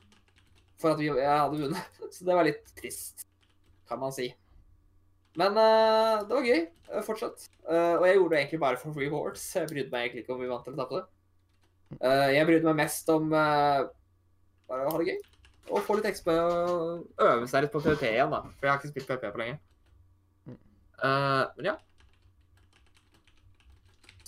for 0.79 0.93
at 0.93 0.99
vi 0.99 1.09
jeg 1.09 1.27
hadde 1.27 1.59
vunnet. 1.59 1.99
Så 2.15 2.27
det 2.27 2.35
var 2.35 2.47
litt 2.47 2.73
trist, 2.77 3.25
kan 3.87 4.01
man 4.01 4.15
si. 4.15 4.29
Men 5.39 5.55
uh, 5.55 6.25
det 6.25 6.35
var 6.35 6.47
gøy 6.47 6.65
uh, 6.65 7.03
fortsatt. 7.05 7.47
Uh, 7.63 7.99
og 7.99 8.05
jeg 8.07 8.17
gjorde 8.17 8.33
det 8.33 8.41
egentlig 8.41 8.61
bare 8.63 8.81
for 8.81 8.97
rewards. 8.97 9.45
Jeg 9.55 9.69
brydde 9.71 9.93
meg 9.93 10.07
egentlig 10.07 10.25
ikke 10.25 10.35
om 10.35 10.43
vi 10.43 10.51
vant 10.51 10.67
eller 10.67 10.81
tapte. 10.83 11.05
Uh, 11.97 12.29
jeg 12.33 12.47
brydde 12.47 12.69
meg 12.69 12.79
mest 12.83 13.09
om 13.09 13.31
eh, 13.33 13.83
bare 14.69 14.85
å 14.85 14.93
ha 14.93 15.01
det 15.01 15.13
gøy. 15.13 15.19
Og 15.69 15.83
få 15.85 15.97
litt 15.97 16.09
XP 16.09 16.29
og 16.33 17.23
øve 17.25 17.47
seg 17.49 17.65
litt 17.65 17.73
på 17.73 17.81
PVP 17.83 18.07
igjen, 18.11 18.33
da. 18.33 18.41
For 18.57 18.65
jeg 18.65 18.71
har 18.71 18.79
ikke 18.79 18.91
spilt 18.91 19.09
PVP 19.09 19.33
på 19.33 19.41
lenge. 19.41 19.59
Eh, 20.49 21.43
men 21.57 21.69
ja. 21.69 21.75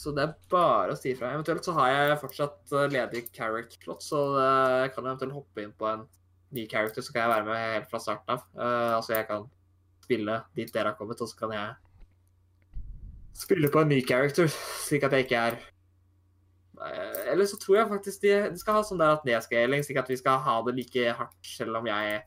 Så 0.01 0.13
det 0.17 0.23
er 0.23 0.31
bare 0.49 0.95
å 0.95 0.97
si 0.97 1.11
ifra. 1.13 1.29
Eventuelt 1.35 1.67
så 1.67 1.75
har 1.77 1.91
jeg 1.93 2.21
fortsatt 2.23 2.73
eh, 2.73 2.87
ledig 2.89 3.27
character 3.35 3.77
plot, 3.83 4.01
så 4.01 4.21
eh, 4.41 4.77
jeg 4.85 4.93
kan 4.95 5.05
eventuelt 5.05 5.35
hoppe 5.35 5.61
inn 5.61 5.75
på 5.77 5.89
en 5.91 6.07
ny 6.55 6.65
character, 6.71 7.05
så 7.05 7.13
kan 7.13 7.25
jeg 7.25 7.33
være 7.35 7.47
med 7.47 7.75
helt 7.75 7.91
fra 7.91 8.01
starten 8.01 8.33
av. 8.35 8.47
Uh, 8.57 8.97
altså 8.97 9.13
jeg 9.15 9.27
kan 9.29 9.45
spille 10.03 10.39
dit 10.57 10.73
dere 10.73 10.91
har 10.91 10.97
kommet, 10.99 11.21
og 11.23 11.29
så 11.29 11.37
kan 11.39 11.53
jeg 11.55 11.77
spille 13.41 13.69
på 13.71 13.83
en 13.83 13.91
ny 13.93 14.01
character, 14.07 14.51
slik 14.83 15.05
at 15.07 15.15
jeg 15.15 15.27
ikke 15.27 15.45
er 15.51 15.61
Eller 17.31 17.45
så 17.45 17.59
tror 17.61 17.77
jeg 17.77 17.87
faktisk 17.87 18.21
de, 18.25 18.33
de 18.51 18.59
skal 18.59 18.79
ha 18.79 18.83
sånn 18.83 18.99
der 18.99 19.15
at 19.15 19.25
nedscaling, 19.27 19.85
slik 19.85 20.01
at 20.01 20.09
vi 20.09 20.17
skal 20.19 20.41
ha 20.43 20.57
det 20.65 20.75
like 20.75 21.15
hardt 21.21 21.51
selv 21.53 21.77
om 21.77 21.87
jeg 21.87 22.21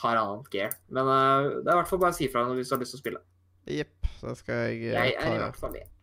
har 0.00 0.20
annet 0.22 0.50
gear. 0.54 0.76
Men 0.88 1.10
uh, 1.10 1.60
det 1.60 1.66
er 1.66 1.74
i 1.74 1.80
hvert 1.82 1.90
fall 1.90 2.04
bare 2.06 2.14
å 2.14 2.20
si 2.22 2.30
fra 2.32 2.46
hvis 2.48 2.70
du 2.70 2.78
har 2.78 2.84
lyst 2.84 2.96
til 2.96 3.02
å 3.02 3.04
spille. 3.04 3.24
Jepp, 3.70 4.12
da 4.22 4.36
skal 4.38 4.62
jeg 4.70 4.86
eh, 4.88 4.94
Jeg 4.94 5.18
ta 5.18 5.26
er 5.26 5.36
i 5.36 5.42
hvert 5.42 5.58
fall 5.60 5.74
med. 5.74 5.99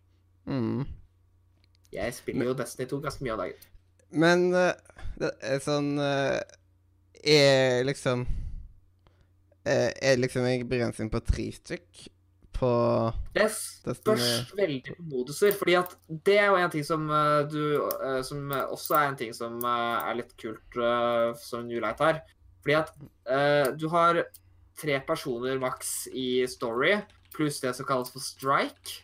Mm. 0.48 0.86
Jeg 1.92 2.14
spiller 2.16 2.50
jo 2.50 2.56
Destiny 2.58 2.88
2 2.90 3.00
ganske 3.04 3.24
mye 3.24 3.36
av 3.36 3.42
dagen. 3.44 3.66
Men 4.10 4.50
uh, 4.56 4.72
det 5.20 5.32
er 5.44 5.64
sånn 5.64 5.98
uh, 6.00 6.40
Er 7.20 7.82
liksom 7.84 8.22
uh, 8.24 9.90
Er 9.92 10.22
liksom 10.22 10.48
en 10.48 10.64
begrensning 10.70 11.12
på 11.12 11.20
tre 11.28 11.50
stykk 11.58 12.06
på 12.58 12.70
Det 13.36 13.50
spørs 13.52 14.54
veldig 14.58 14.96
på 14.96 15.04
moduser, 15.12 15.52
fordi 15.54 15.76
at 15.78 15.92
det 16.26 16.40
er 16.42 16.48
jo 16.48 16.56
en 16.58 16.72
ting 16.74 16.86
som 16.88 17.04
du 17.52 17.60
Som 18.26 18.50
også 18.50 18.96
er 18.98 19.12
en 19.12 19.20
ting 19.20 19.36
som 19.36 19.60
er 19.62 20.18
litt 20.18 20.34
kult 20.42 20.80
som 21.38 21.68
New 21.68 21.78
Light 21.84 22.02
har. 22.02 22.24
Fordi 22.64 22.80
at 22.80 23.78
du 23.78 23.86
har 23.94 24.24
tre 24.82 24.98
personer 25.06 25.62
maks 25.62 26.08
i 26.10 26.48
story, 26.50 26.96
pluss 27.36 27.62
det 27.62 27.76
som 27.78 27.86
kalles 27.86 28.10
for 28.10 28.26
strike. 28.26 29.04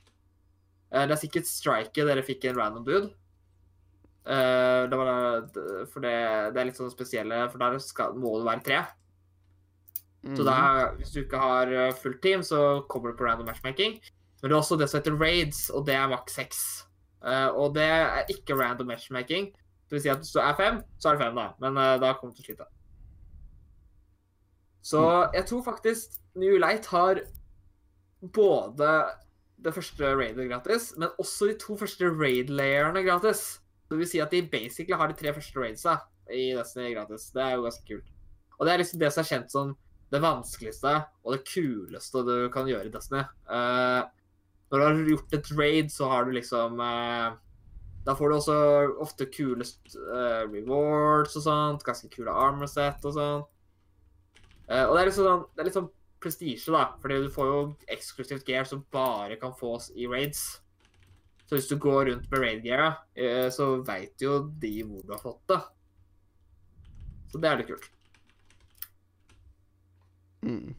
Eh, 0.94 1.06
det 1.10 1.16
er 1.16 1.22
sikkert 1.22 1.50
striket 1.50 2.08
dere 2.08 2.24
fikk 2.26 2.46
en 2.50 2.60
random 2.60 2.86
bud. 2.88 3.12
Uh, 4.24 4.88
det 4.88 4.96
var, 4.96 5.48
for 5.92 6.00
det, 6.00 6.16
det 6.56 6.60
er 6.62 6.68
litt 6.70 6.78
sånn 6.80 6.94
spesielle, 6.94 7.42
for 7.52 7.60
der 7.60 7.74
skal, 7.84 8.14
må 8.16 8.38
det 8.40 8.48
være 8.48 8.64
tre. 8.64 8.84
Så 10.24 10.40
Mm. 10.40 10.46
da, 10.48 10.60
hvis 10.96 11.12
du 11.12 11.18
ikke 11.20 11.40
har 11.42 11.68
eh, 11.68 11.94
fullt 12.00 12.22
team, 12.24 12.44
så 12.48 12.86
kommer 12.88 13.12
du 13.12 13.18
på 13.18 13.26
random 13.28 13.50
matchmaking. 13.50 13.98
Men 14.40 14.50
det 14.50 14.56
er 14.56 14.62
også 14.62 14.78
det 14.80 14.88
som 14.90 15.02
heter 15.02 15.18
raids, 15.20 15.70
og 15.70 15.86
det 15.86 15.96
er 15.96 16.08
maks 16.08 16.38
seks. 16.40 16.62
Uh, 17.20 17.52
og 17.52 17.76
det 17.76 17.84
er 17.84 18.24
ikke 18.32 18.56
random 18.56 18.88
matchmaking. 18.88 19.52
Det 19.52 19.98
vil 19.98 20.02
si 20.02 20.10
at 20.10 20.24
hvis 20.24 20.32
du 20.32 20.40
er 20.40 20.56
fem, 20.56 20.80
så 21.00 21.10
er 21.10 21.18
det 21.18 21.26
fem, 21.26 21.36
da. 21.36 21.50
Men 21.60 21.76
uh, 21.76 22.00
da 22.00 22.14
kommer 22.16 22.32
du 22.32 22.40
til 22.40 22.46
å 22.46 22.48
slite. 22.48 22.70
Så 24.84 25.04
jeg 25.34 25.46
tror 25.48 25.64
faktisk 25.64 26.16
New 26.36 26.56
Light 26.60 26.88
har 26.92 27.20
både 28.36 28.90
det 29.64 29.74
første 29.76 30.16
raidet 30.18 30.50
gratis, 30.50 30.92
men 30.98 31.12
også 31.22 31.52
de 31.52 31.58
to 31.62 31.78
første 31.80 32.10
raid-layerne 32.12 33.04
gratis. 33.06 33.44
Det 33.90 34.00
vil 34.00 34.10
si 34.10 34.20
at 34.24 34.32
de 34.34 34.42
basically 34.52 34.98
har 34.98 35.12
de 35.12 35.18
tre 35.18 35.34
første 35.36 35.60
raidsa 35.60 35.98
i 36.32 36.52
Destiny 36.58 36.94
gratis. 36.96 37.30
Det 37.36 37.44
er 37.44 37.56
jo 37.56 37.66
ganske 37.68 37.86
kult. 37.88 38.12
Og 38.60 38.66
det 38.66 38.74
er 38.74 38.82
liksom 38.82 39.00
det 39.02 39.12
som 39.14 39.24
er 39.24 39.30
kjent 39.30 39.54
som 39.54 39.72
det 40.14 40.22
vanskeligste 40.22 40.92
og 41.24 41.34
det 41.34 41.46
kuleste 41.50 42.22
du 42.28 42.36
kan 42.54 42.68
gjøre 42.70 42.90
i 42.90 42.94
Destiny. 42.94 43.24
Uh, 43.50 44.04
når 44.72 44.80
du 44.80 44.86
har 44.86 45.10
gjort 45.14 45.38
et 45.38 45.50
raid, 45.58 45.90
så 45.94 46.10
har 46.10 46.26
du 46.26 46.34
liksom 46.34 46.80
uh, 46.82 47.34
Da 48.04 48.16
får 48.18 48.30
du 48.30 48.36
også 48.36 48.56
ofte 49.00 49.30
kulest 49.32 49.96
uh, 49.96 50.44
rewards 50.52 51.38
og 51.40 51.46
sånt. 51.46 51.86
Ganske 51.88 52.10
kule 52.12 52.32
armor 52.32 52.68
set 52.68 53.06
og 53.06 53.16
sånt. 53.16 53.50
Og 54.64 54.96
det 54.96 55.02
er 55.02 55.10
liksom 55.10 55.28
sånn, 55.28 55.42
det 55.54 55.62
er 55.64 55.74
sånn 55.76 55.90
prestisje, 56.24 56.74
da. 56.74 56.86
Fordi 57.02 57.22
du 57.24 57.32
får 57.34 57.50
jo 57.50 57.64
eksklusivt 57.94 58.48
gear 58.48 58.68
som 58.70 58.86
bare 58.94 59.38
kan 59.42 59.56
fås 59.60 59.92
i 59.96 60.08
raids. 60.10 60.44
Så 61.46 61.58
hvis 61.58 61.68
du 61.70 61.76
går 61.78 62.08
rundt 62.10 62.30
med 62.32 62.40
raid-gear, 62.40 62.86
eh, 63.16 63.50
så 63.52 63.76
veit 63.86 64.22
jo 64.24 64.40
de 64.60 64.78
hvor 64.88 65.04
du 65.04 65.12
har 65.14 65.22
fått 65.22 65.44
det. 65.52 65.60
Så 67.32 67.42
det 67.42 67.50
er 67.50 67.60
litt 67.60 67.70
kult. 67.70 67.90
Mm. 70.44 70.74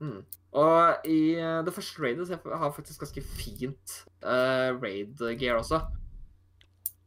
Mm. 0.00 0.18
Og 0.56 1.08
i 1.08 1.20
eh, 1.36 1.60
det 1.64 1.74
første 1.74 2.02
raidet 2.02 2.26
så 2.28 2.36
jeg 2.36 2.60
har 2.62 2.74
faktisk 2.74 3.04
ganske 3.04 3.22
fint 3.36 3.96
uh, 4.24 4.76
raid-gear 4.80 5.60
også. 5.60 5.80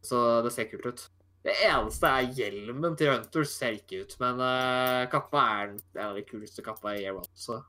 Så 0.05 0.41
det 0.45 0.53
ser 0.53 0.69
kult 0.71 0.87
ut. 0.89 1.05
Det 1.43 1.53
eneste 1.69 2.09
er 2.11 2.33
hjelmen 2.35 2.97
til 2.99 3.13
Hunter 3.13 3.45
ser 3.47 3.77
ikke 3.77 4.01
ut, 4.03 4.15
men 4.19 4.41
uh, 4.43 5.05
kappa 5.11 5.43
er 5.61 5.67
den- 5.71 5.79
en 5.95 6.09
av 6.09 6.15
de 6.19 6.23
kuleste 6.27 6.61
kappa 6.65 6.91
i 6.97 7.03
Year 7.05 7.15
One, 7.15 7.29
så 7.35 7.61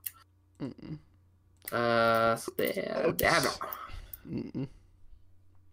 Mm. 0.61 0.99
uh, 1.73 2.35
Så 2.37 2.51
det, 2.59 2.73
det 3.17 3.27
er 3.31 3.41
bra. 3.47 3.71
Mm. 4.27 4.67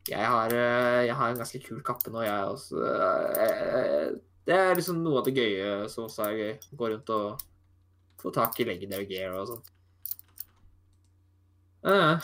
Jeg 0.08 0.26
har, 0.26 0.54
uh, 0.54 1.02
jeg 1.06 1.16
har 1.16 1.30
en 1.34 1.38
ganske 1.42 1.60
kul 1.66 1.82
kappe 1.84 2.12
nå, 2.14 2.22
jeg 2.24 2.46
også. 2.48 2.86
Det 4.48 4.56
er 4.56 4.76
liksom 4.80 5.02
noe 5.04 5.20
av 5.20 5.26
det 5.28 5.34
gøye 5.36 5.90
som 5.92 6.06
også 6.06 6.24
er 6.30 6.38
gøy. 6.40 6.54
Gå 6.80 6.88
rundt 6.94 7.10
og 7.12 7.42
få 8.22 8.32
tak 8.32 8.56
i 8.62 8.64
legendary 8.70 9.06
gear 9.10 9.34
og 9.36 9.48
sånt. 9.50 9.68
Eh, 11.84 12.20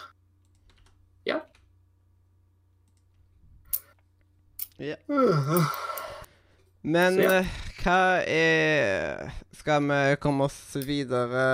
ja. 1.26 1.42
Ja. 4.82 4.96
Men 6.82 7.20
ja. 7.22 7.36
eh, 7.40 7.52
hva 7.84 8.00
er 8.28 9.30
Skal 9.56 9.86
vi 9.88 10.00
komme 10.24 10.48
oss 10.50 10.58
videre 10.84 11.46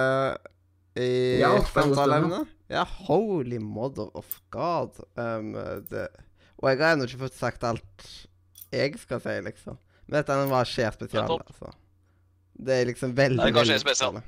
i 0.97 1.09
Ja, 1.41 1.51
samtaleemnet? 1.69 2.47
Ja, 2.69 2.83
holy 3.07 3.57
mother 3.61 4.09
of 4.17 4.39
god. 4.53 4.97
Um, 5.17 5.53
det, 5.89 6.07
og 6.59 6.67
jeg 6.69 6.79
har 6.81 6.93
ennå 6.95 7.07
ikke 7.07 7.23
fått 7.23 7.37
sagt 7.37 7.63
alt 7.65 8.09
jeg 8.69 8.93
skal 9.01 9.21
si, 9.23 9.33
liksom. 9.41 9.77
Men 10.05 10.19
dette 10.19 10.35
var 10.51 10.67
Skjer 10.69 10.93
spesial, 10.93 11.25
Det, 11.31 11.47
altså. 11.49 11.71
Det 12.59 12.75
er 12.75 12.85
liksom 12.91 13.15
veldig, 13.17 13.39
Det 13.41 13.47
er 13.49 13.55
kanskje 13.55 13.79
spesial. 13.81 14.19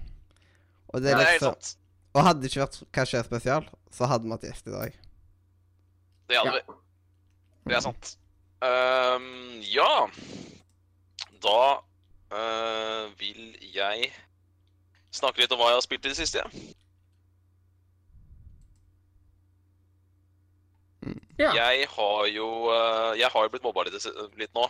Og 0.91 1.03
det 1.03 1.11
er 1.13 1.19
liksom 1.21 1.51
sant. 1.53 1.75
Og 2.15 2.25
hadde 2.25 2.41
det 2.43 2.49
ikke 2.51 2.63
vært 2.63 2.79
Hva 2.97 3.05
skjer 3.11 3.27
spesial, 3.27 3.67
så 3.93 4.09
hadde 4.09 4.25
vi 4.25 4.33
hatt 4.35 4.47
gjest 4.49 4.71
i 4.71 4.73
dag. 4.73 4.97
Det 6.31 6.39
hadde 6.39 6.55
Ja. 6.55 6.63
vi. 6.65 6.79
Det 7.69 7.77
er 7.77 7.85
sant. 7.85 8.15
Ehm, 8.61 9.61
ja 9.73 10.05
Da 11.41 11.61
uh, 12.29 13.05
vil 13.17 13.55
jeg 13.73 14.11
snakke 15.11 15.41
litt 15.41 15.51
om 15.51 15.59
hva 15.59 15.71
jeg 15.71 15.79
har 15.79 15.83
spilt 15.83 16.05
i 16.05 16.11
det 16.11 16.19
siste. 16.19 16.43
Ja. 21.41 21.49
ja. 21.49 21.51
Jeg 21.57 21.89
har 21.89 22.29
jo 22.29 22.47
uh, 22.69 23.17
Jeg 23.17 23.33
har 23.33 23.47
jo 23.47 23.51
blitt 23.51 23.65
mobba 23.65 23.87
litt, 23.87 23.97
litt 24.37 24.53
nå. 24.53 24.69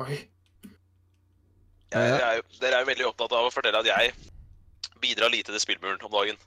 Oi. 0.00 0.16
Jeg, 1.90 2.06
jeg 2.06 2.22
er 2.22 2.36
jo, 2.38 2.42
dere 2.62 2.78
er 2.78 2.84
jo 2.84 2.88
veldig 2.94 3.06
opptatt 3.10 3.32
av 3.34 3.48
å 3.48 3.52
fortelle 3.52 3.82
at 3.82 3.88
jeg 3.90 4.14
bidrar 5.02 5.32
lite 5.32 5.52
til 5.52 5.60
spillmuren 5.60 6.00
om 6.06 6.12
dagen. 6.14 6.38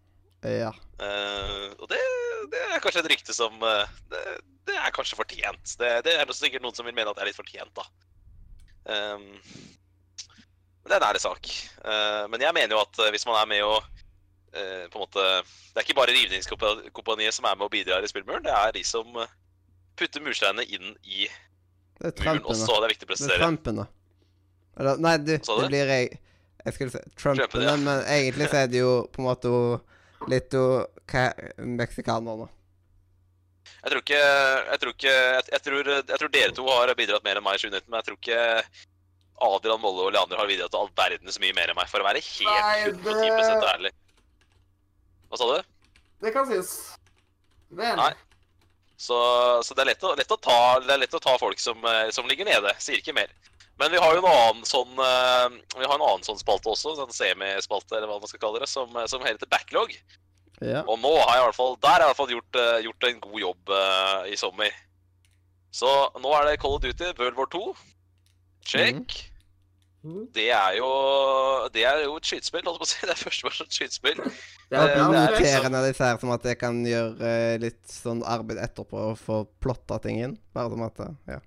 Ja. 0.44 0.72
Uh, 1.00 1.70
og 1.80 1.88
det, 1.92 2.00
det 2.52 2.62
er 2.70 2.82
kanskje 2.84 3.04
et 3.04 3.12
rykte 3.14 3.36
som 3.36 3.56
uh, 3.64 3.86
det, 4.12 4.24
det 4.68 4.76
er 4.76 4.94
kanskje 4.96 5.20
fortjent. 5.20 5.76
Det, 5.80 5.92
det 6.08 6.16
er 6.20 6.34
sikkert 6.36 6.66
noen 6.66 6.76
som 6.76 6.88
vil 6.88 6.96
mene 6.96 7.12
at 7.12 7.20
det 7.20 7.24
er 7.26 7.32
litt 7.32 7.40
fortjent, 7.40 7.72
da. 7.78 7.86
Um, 8.84 9.30
men 10.84 10.92
det 10.92 10.96
er 10.98 11.00
en 11.00 11.08
ærlig 11.08 11.24
sak. 11.24 11.48
Uh, 11.80 12.26
men 12.32 12.44
jeg 12.44 12.56
mener 12.56 12.76
jo 12.76 12.82
at 12.84 13.02
hvis 13.16 13.26
man 13.30 13.40
er 13.40 13.50
med 13.56 13.66
og 13.68 13.82
på 14.54 15.00
en 15.00 15.02
måte 15.02 15.22
Det 15.74 15.80
er 15.80 15.86
ikke 15.88 15.96
bare 15.98 16.14
Rivningskompaniet 16.14 17.34
som 17.34 17.48
er 17.50 17.56
med 17.58 17.66
og 17.66 17.72
bidrar 17.74 18.06
i 18.06 18.10
spillmuren, 18.12 18.44
det 18.46 18.52
er 18.54 18.76
de 18.76 18.84
som 18.86 19.08
putter 19.98 20.22
mursteinene 20.22 20.62
inn 20.70 20.92
i 21.10 21.26
muren 22.04 22.44
også. 22.46 22.76
Det 22.78 22.86
er 22.86 22.94
viktig 22.94 23.08
å 23.08 23.16
Det 23.16 23.32
er 23.32 23.42
trampene. 23.42 23.88
Eller, 24.78 25.02
nei, 25.02 25.16
du, 25.26 25.34
det 25.34 25.72
blir 25.72 25.90
jeg 25.96 26.12
Jeg 26.64 26.76
skulle 26.76 26.94
si 26.94 27.02
Trumpene, 27.20 27.66
ja. 27.66 27.74
men 27.82 28.06
egentlig 28.06 28.52
så 28.52 28.62
er 28.62 28.70
det 28.72 28.84
jo 28.84 28.94
på 29.10 29.24
en 29.24 29.28
måte 29.32 29.50
o- 29.52 29.82
litt 30.30 30.54
o- 30.54 30.88
nå. 32.24 32.50
Jeg 33.84 33.92
tror 33.92 34.00
ikke 34.02 34.20
Jeg 34.72 34.80
tror 34.80 34.94
ikke 34.94 35.12
jeg, 35.12 35.44
jeg, 35.52 35.62
tror, 35.64 35.84
jeg 36.08 36.20
tror 36.20 36.32
dere 36.32 36.52
to 36.56 36.68
har 36.68 36.94
bidratt 36.96 37.24
mer 37.24 37.38
enn 37.40 37.44
meg 37.44 37.56
i 37.56 37.64
2019, 37.64 37.90
men 37.90 38.00
jeg 38.00 38.08
tror 38.08 38.18
ikke 38.22 38.42
Adrian 39.44 39.82
Molle 39.82 40.06
og 40.08 40.14
Leander 40.16 40.38
har 40.40 40.48
bidratt 40.48 40.72
til 40.72 40.80
all 40.80 40.92
verdens 40.96 41.40
mye 41.44 41.54
mer 41.58 41.72
enn 41.74 41.76
meg, 41.76 41.90
for 41.92 42.00
å 42.00 42.08
være 42.08 42.22
helt 42.24 42.48
Nei, 42.48 42.84
110 42.88 43.60
det- 43.60 43.74
ærlig. 43.74 43.92
Hva 45.30 45.38
sa 45.42 45.50
du? 45.50 45.64
Det 46.24 46.32
kan 46.34 46.46
sies. 46.48 46.98
Det 47.74 47.84
er 47.84 47.98
enig. 47.98 48.14
Så, 49.04 49.18
så 49.66 49.74
det 49.76 49.82
er 49.84 49.90
lett 49.92 50.04
å, 50.06 50.14
lett 50.16 50.32
å, 50.32 50.38
ta, 50.40 50.80
det 50.80 50.94
er 50.94 51.02
lett 51.02 51.16
å 51.18 51.20
ta 51.20 51.34
folk 51.42 51.60
som, 51.60 51.82
eh, 51.84 52.10
som 52.16 52.28
ligger 52.30 52.46
nede. 52.48 52.72
Sier 52.80 53.02
ikke 53.02 53.16
mer. 53.18 53.28
Men 53.82 53.92
vi 53.92 53.98
har 53.98 54.14
jo 54.14 54.22
en 54.22 54.30
annen 54.30 54.66
sånn 54.70 55.00
eh, 55.02 55.56
Vi 55.80 55.86
har 55.86 55.96
en 55.96 56.06
annen 56.06 56.26
sånn 56.26 56.38
spalte 56.40 56.70
også, 56.74 56.94
en 57.02 57.16
semispalte, 57.16 57.98
eller 57.98 58.12
hva 58.12 58.20
man 58.22 58.30
skal 58.30 58.44
kalle 58.44 58.62
det, 58.62 58.70
som, 58.70 58.94
eh, 58.96 59.08
som 59.10 59.26
heter 59.26 59.50
Backlog. 59.50 59.96
Ja. 60.62 60.84
Og 60.86 61.00
nå 61.02 61.12
har 61.18 61.34
jeg 61.34 61.42
i 61.42 61.46
hvert 61.48 61.58
fall 61.58 61.74
Der 61.82 61.96
har 61.96 62.04
jeg 62.04 62.06
i 62.06 62.12
hvert 62.12 62.22
fall 62.22 62.34
gjort, 62.36 62.60
eh, 62.62 62.80
gjort 62.86 63.08
en 63.10 63.22
god 63.26 63.40
jobb 63.42 63.72
uh, 63.74 64.20
i 64.30 64.40
sommer. 64.40 64.80
Så 65.74 65.90
nå 66.22 66.34
er 66.38 66.48
det 66.48 66.60
Call 66.62 66.78
of 66.78 66.84
Duty 66.84 67.14
World 67.18 67.40
War 67.40 67.50
2. 67.50 67.62
Check. 68.70 69.16
Mm. 70.04 70.28
Det 70.36 70.50
er 70.52 70.76
jo 70.78 70.88
Det 71.74 71.86
er 71.88 72.02
jo 72.04 72.18
et 72.20 72.28
skytespill, 72.28 72.66
holdt 72.68 72.84
jeg 72.84 72.84
på 72.84 72.88
å 72.88 72.92
si. 72.92 73.00
Det 73.08 73.16
er 73.16 73.22
førstepersons 73.24 73.80
skytespill. 73.80 74.20
Det 74.22 74.28
er, 74.30 74.70
det 74.70 74.78
ja, 74.78 74.84
er 74.84 75.16
det 75.16 75.24
er, 75.24 75.34
liksom- 75.40 75.88
disse 75.88 76.12
her 76.12 76.22
som 76.22 76.36
at 76.36 76.46
jeg 76.52 76.60
kan 76.62 76.84
gjøre 76.86 77.34
litt 77.64 77.82
sånn 77.90 78.22
arbeid 78.36 78.62
etterpå 78.62 79.10
og 79.10 79.18
få 79.20 79.42
plotta 79.64 79.98
ting 80.04 80.22
inn. 80.22 80.38
Bare 80.54 80.70
som 80.76 80.86
at 80.86 81.04
Ja. 81.32 81.40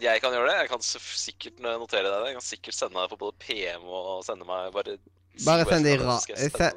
Jeg 0.00 0.22
kan 0.22 0.34
gjøre 0.34 0.50
det. 0.50 0.58
Jeg 0.64 0.70
kan 0.72 0.84
sikkert 0.84 1.62
notere 1.62 2.08
deg 2.08 2.12
det. 2.14 2.28
Jeg 2.30 2.38
kan 2.38 2.46
sikkert 2.46 2.76
sende 2.76 3.00
deg 3.00 3.12
på 3.12 3.18
både 3.20 3.36
PM 3.42 3.86
og 3.88 4.22
sende 4.26 4.48
meg 4.48 4.70
bare 4.74 4.98
Bare 5.44 5.64
send 5.64 5.86
det 5.86 5.94
i, 5.94 5.98
ra 6.02 6.16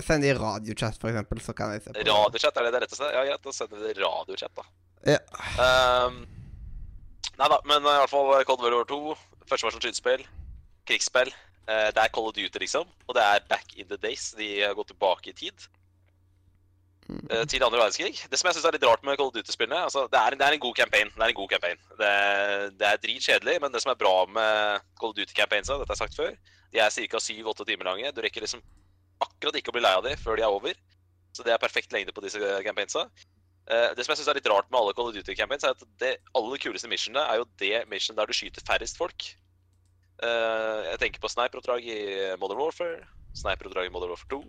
send 0.05 0.23
i 0.23 0.31
radiochat, 0.37 0.99
for 1.01 1.09
eksempel, 1.09 1.39
så 1.43 1.55
kan 1.57 1.73
jeg 1.73 1.81
se 1.81 1.89
på 1.89 1.97
det. 1.97 2.05
Radiochat, 2.07 2.59
er 2.59 2.67
det 2.67 2.73
det 2.75 2.81
retteste? 2.85 3.09
Ja, 3.11 3.23
greit. 3.27 3.41
Da 3.43 3.53
sender 3.55 3.79
vi 3.79 3.87
det 3.87 3.95
i 3.95 4.03
radiochat, 4.03 4.53
da. 4.59 4.65
Ja. 5.09 5.17
Um, 5.59 6.21
nei 7.39 7.49
da, 7.51 7.57
men 7.67 7.81
i 7.81 7.95
hvert 7.97 8.13
fall 8.13 8.29
Cold 8.47 8.63
War 8.63 8.85
2, 8.87 9.17
førsteversjon 9.49 9.83
skytespill, 9.83 10.23
krigsspill. 10.87 11.33
Uh, 11.65 11.89
det 11.95 12.05
er 12.05 12.13
Call 12.13 12.29
of 12.29 12.37
Duty, 12.37 12.61
liksom. 12.61 12.87
Og 13.07 13.17
det 13.17 13.25
er 13.25 13.43
back 13.49 13.75
in 13.75 13.89
the 13.89 13.99
days. 13.99 14.29
De 14.37 14.49
har 14.61 14.77
gått 14.77 14.93
tilbake 14.93 15.33
i 15.33 15.37
tid. 15.43 15.67
Eh, 17.09 17.43
til 17.49 17.65
andre 17.65 17.79
verdenskrig. 17.79 18.15
Det 18.29 18.39
som 18.39 18.49
jeg 18.49 18.57
synes 18.57 18.67
er 18.69 18.77
litt 18.77 18.87
rart 18.87 19.03
med 19.05 19.21
of 19.21 19.33
Duty-spillene 19.35 19.83
altså, 19.87 20.05
det, 20.11 20.21
det 20.39 20.47
er 20.47 20.57
en 20.57 20.63
god 20.65 20.79
campaign. 20.79 21.11
Det 21.13 21.25
er 21.25 21.33
en 21.33 21.41
god 21.41 21.51
campaign. 21.55 21.83
Det, 21.99 22.13
det 22.79 22.89
er 22.89 23.03
dritkjedelig, 23.03 23.59
men 23.63 23.73
det 23.73 23.83
som 23.83 23.93
er 23.93 23.99
bra 23.99 24.15
med 24.39 25.03
of 25.03 25.15
Duty-campaignsa, 25.17 25.77
dette 25.79 25.91
har 25.91 25.97
jeg 25.99 26.03
sagt 26.05 26.19
før, 26.19 26.33
de 26.73 26.81
er 26.81 26.95
ca. 26.95 27.21
7-8 27.27 27.69
timer 27.69 27.91
lange. 27.91 28.11
Du 28.15 28.23
rekker 28.23 28.45
liksom 28.45 28.63
akkurat 29.23 29.59
ikke 29.59 29.71
å 29.71 29.77
bli 29.77 29.85
lei 29.85 29.93
av 29.97 30.03
dem 30.07 30.19
før 30.19 30.39
de 30.39 30.45
er 30.45 30.57
over. 30.57 30.75
Så 31.33 31.45
det 31.45 31.53
er 31.53 31.61
perfekt 31.61 31.93
lengde 31.93 32.13
på 32.13 32.23
disse 32.25 32.41
campaignsa. 32.65 33.07
Eh, 33.71 33.93
det 33.95 34.03
som 34.03 34.11
jeg 34.11 34.19
synes 34.19 34.31
er 34.33 34.39
litt 34.39 34.49
rart 34.51 34.67
med 34.71 34.81
alle 34.81 34.93
of 34.95 35.13
Duty-campaigns, 35.15 35.63
er 35.63 35.77
at 35.77 35.85
det 36.01 36.17
aller 36.35 36.59
kuleste 36.61 36.89
missionene 36.91 37.23
er 37.29 37.39
jo 37.41 37.47
det 37.61 37.85
mission 37.91 38.17
der 38.17 38.27
du 38.27 38.35
skyter 38.35 38.65
færrest 38.67 38.99
folk. 38.99 39.29
Eh, 40.23 40.79
jeg 40.91 40.99
tenker 41.01 41.23
på 41.23 41.31
sniperoppdrag 41.31 41.87
i 41.87 41.99
Modern 42.41 42.59
Warfare, 42.59 43.01
sniperoppdrag 43.39 43.89
i 43.89 43.93
Modern 43.93 44.13
Warfare 44.13 44.29
2, 44.35 44.41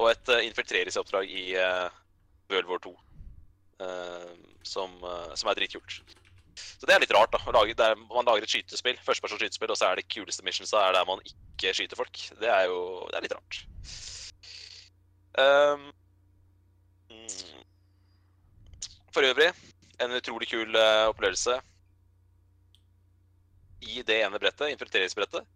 og 0.00 0.10
et 0.10 0.32
uh, 0.32 0.40
infiltreringsoppdrag 0.46 1.30
i 1.30 1.44
uh, 1.60 1.92
World 2.52 2.72
War 2.72 2.82
2, 2.88 2.96
Uh, 3.80 4.34
som, 4.60 4.90
uh, 5.00 5.30
som 5.32 5.48
er 5.48 5.56
dritkult. 5.56 6.02
Så 6.60 6.84
det 6.84 6.92
er 6.92 7.00
litt 7.00 7.14
rart, 7.16 7.32
da. 7.32 7.40
Lage, 7.56 7.72
der 7.78 7.94
man 7.96 8.26
lager 8.28 8.44
et 8.44 8.52
skytespill, 8.52 8.98
førstepersons 9.06 9.40
skytespill, 9.40 9.72
og 9.72 9.78
så 9.80 9.88
er 9.88 9.96
det 9.96 10.04
kuleste 10.12 10.44
missionsa 10.44 10.82
er 10.84 10.98
der 10.98 11.06
man 11.08 11.22
ikke 11.24 11.72
skyter 11.78 11.96
folk. 11.96 12.20
Det 12.42 12.50
er 12.52 12.66
jo 12.68 12.82
det 13.08 13.16
er 13.16 13.24
litt 13.24 13.36
rart. 13.38 13.60
Um, 15.40 15.86
for 19.14 19.24
øvrig, 19.26 19.48
en 20.00 20.16
utrolig 20.16 20.48
kul 20.50 20.76
eh, 20.76 21.06
opplevelse 21.10 21.56
i 23.80 24.02
det 24.06 24.20
ene 24.24 24.38
brettet, 24.38 24.70
infiltreringsbrettet. 24.74 25.46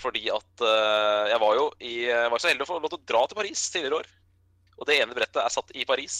Fordi 0.00 0.24
at 0.32 0.62
uh, 0.64 1.24
jeg 1.30 1.40
var 1.42 1.58
jo 1.58 1.66
i, 1.78 1.92
jeg 2.08 2.30
var 2.32 2.42
så 2.42 2.50
heldig 2.50 2.66
å 2.66 2.70
få 2.72 2.78
lov 2.80 2.90
til 2.92 2.98
å 2.98 3.08
dra 3.12 3.20
til 3.30 3.38
Paris 3.38 3.62
tidligere 3.70 4.00
år. 4.02 4.08
Og 4.74 4.88
det 4.88 4.96
ene 4.98 5.14
brettet 5.16 5.42
er 5.42 5.54
satt 5.54 5.70
i 5.74 5.86
Paris. 5.86 6.18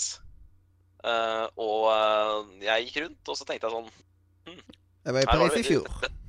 Uh, 1.05 1.47
og 1.61 1.89
uh, 1.91 2.53
jeg 2.63 2.87
gikk 2.87 3.03
rundt, 3.03 3.29
og 3.29 3.37
så 3.37 3.47
tenkte 3.49 3.69
jeg 3.69 3.75
sånn 3.75 3.91
Jeg 5.05 5.13
var 5.13 5.21
i 5.21 5.29
Paris 5.29 5.43
var 5.43 5.51
Paris 5.51 5.59
i 5.59 5.63
det- 5.63 5.73
fjor. 5.73 5.91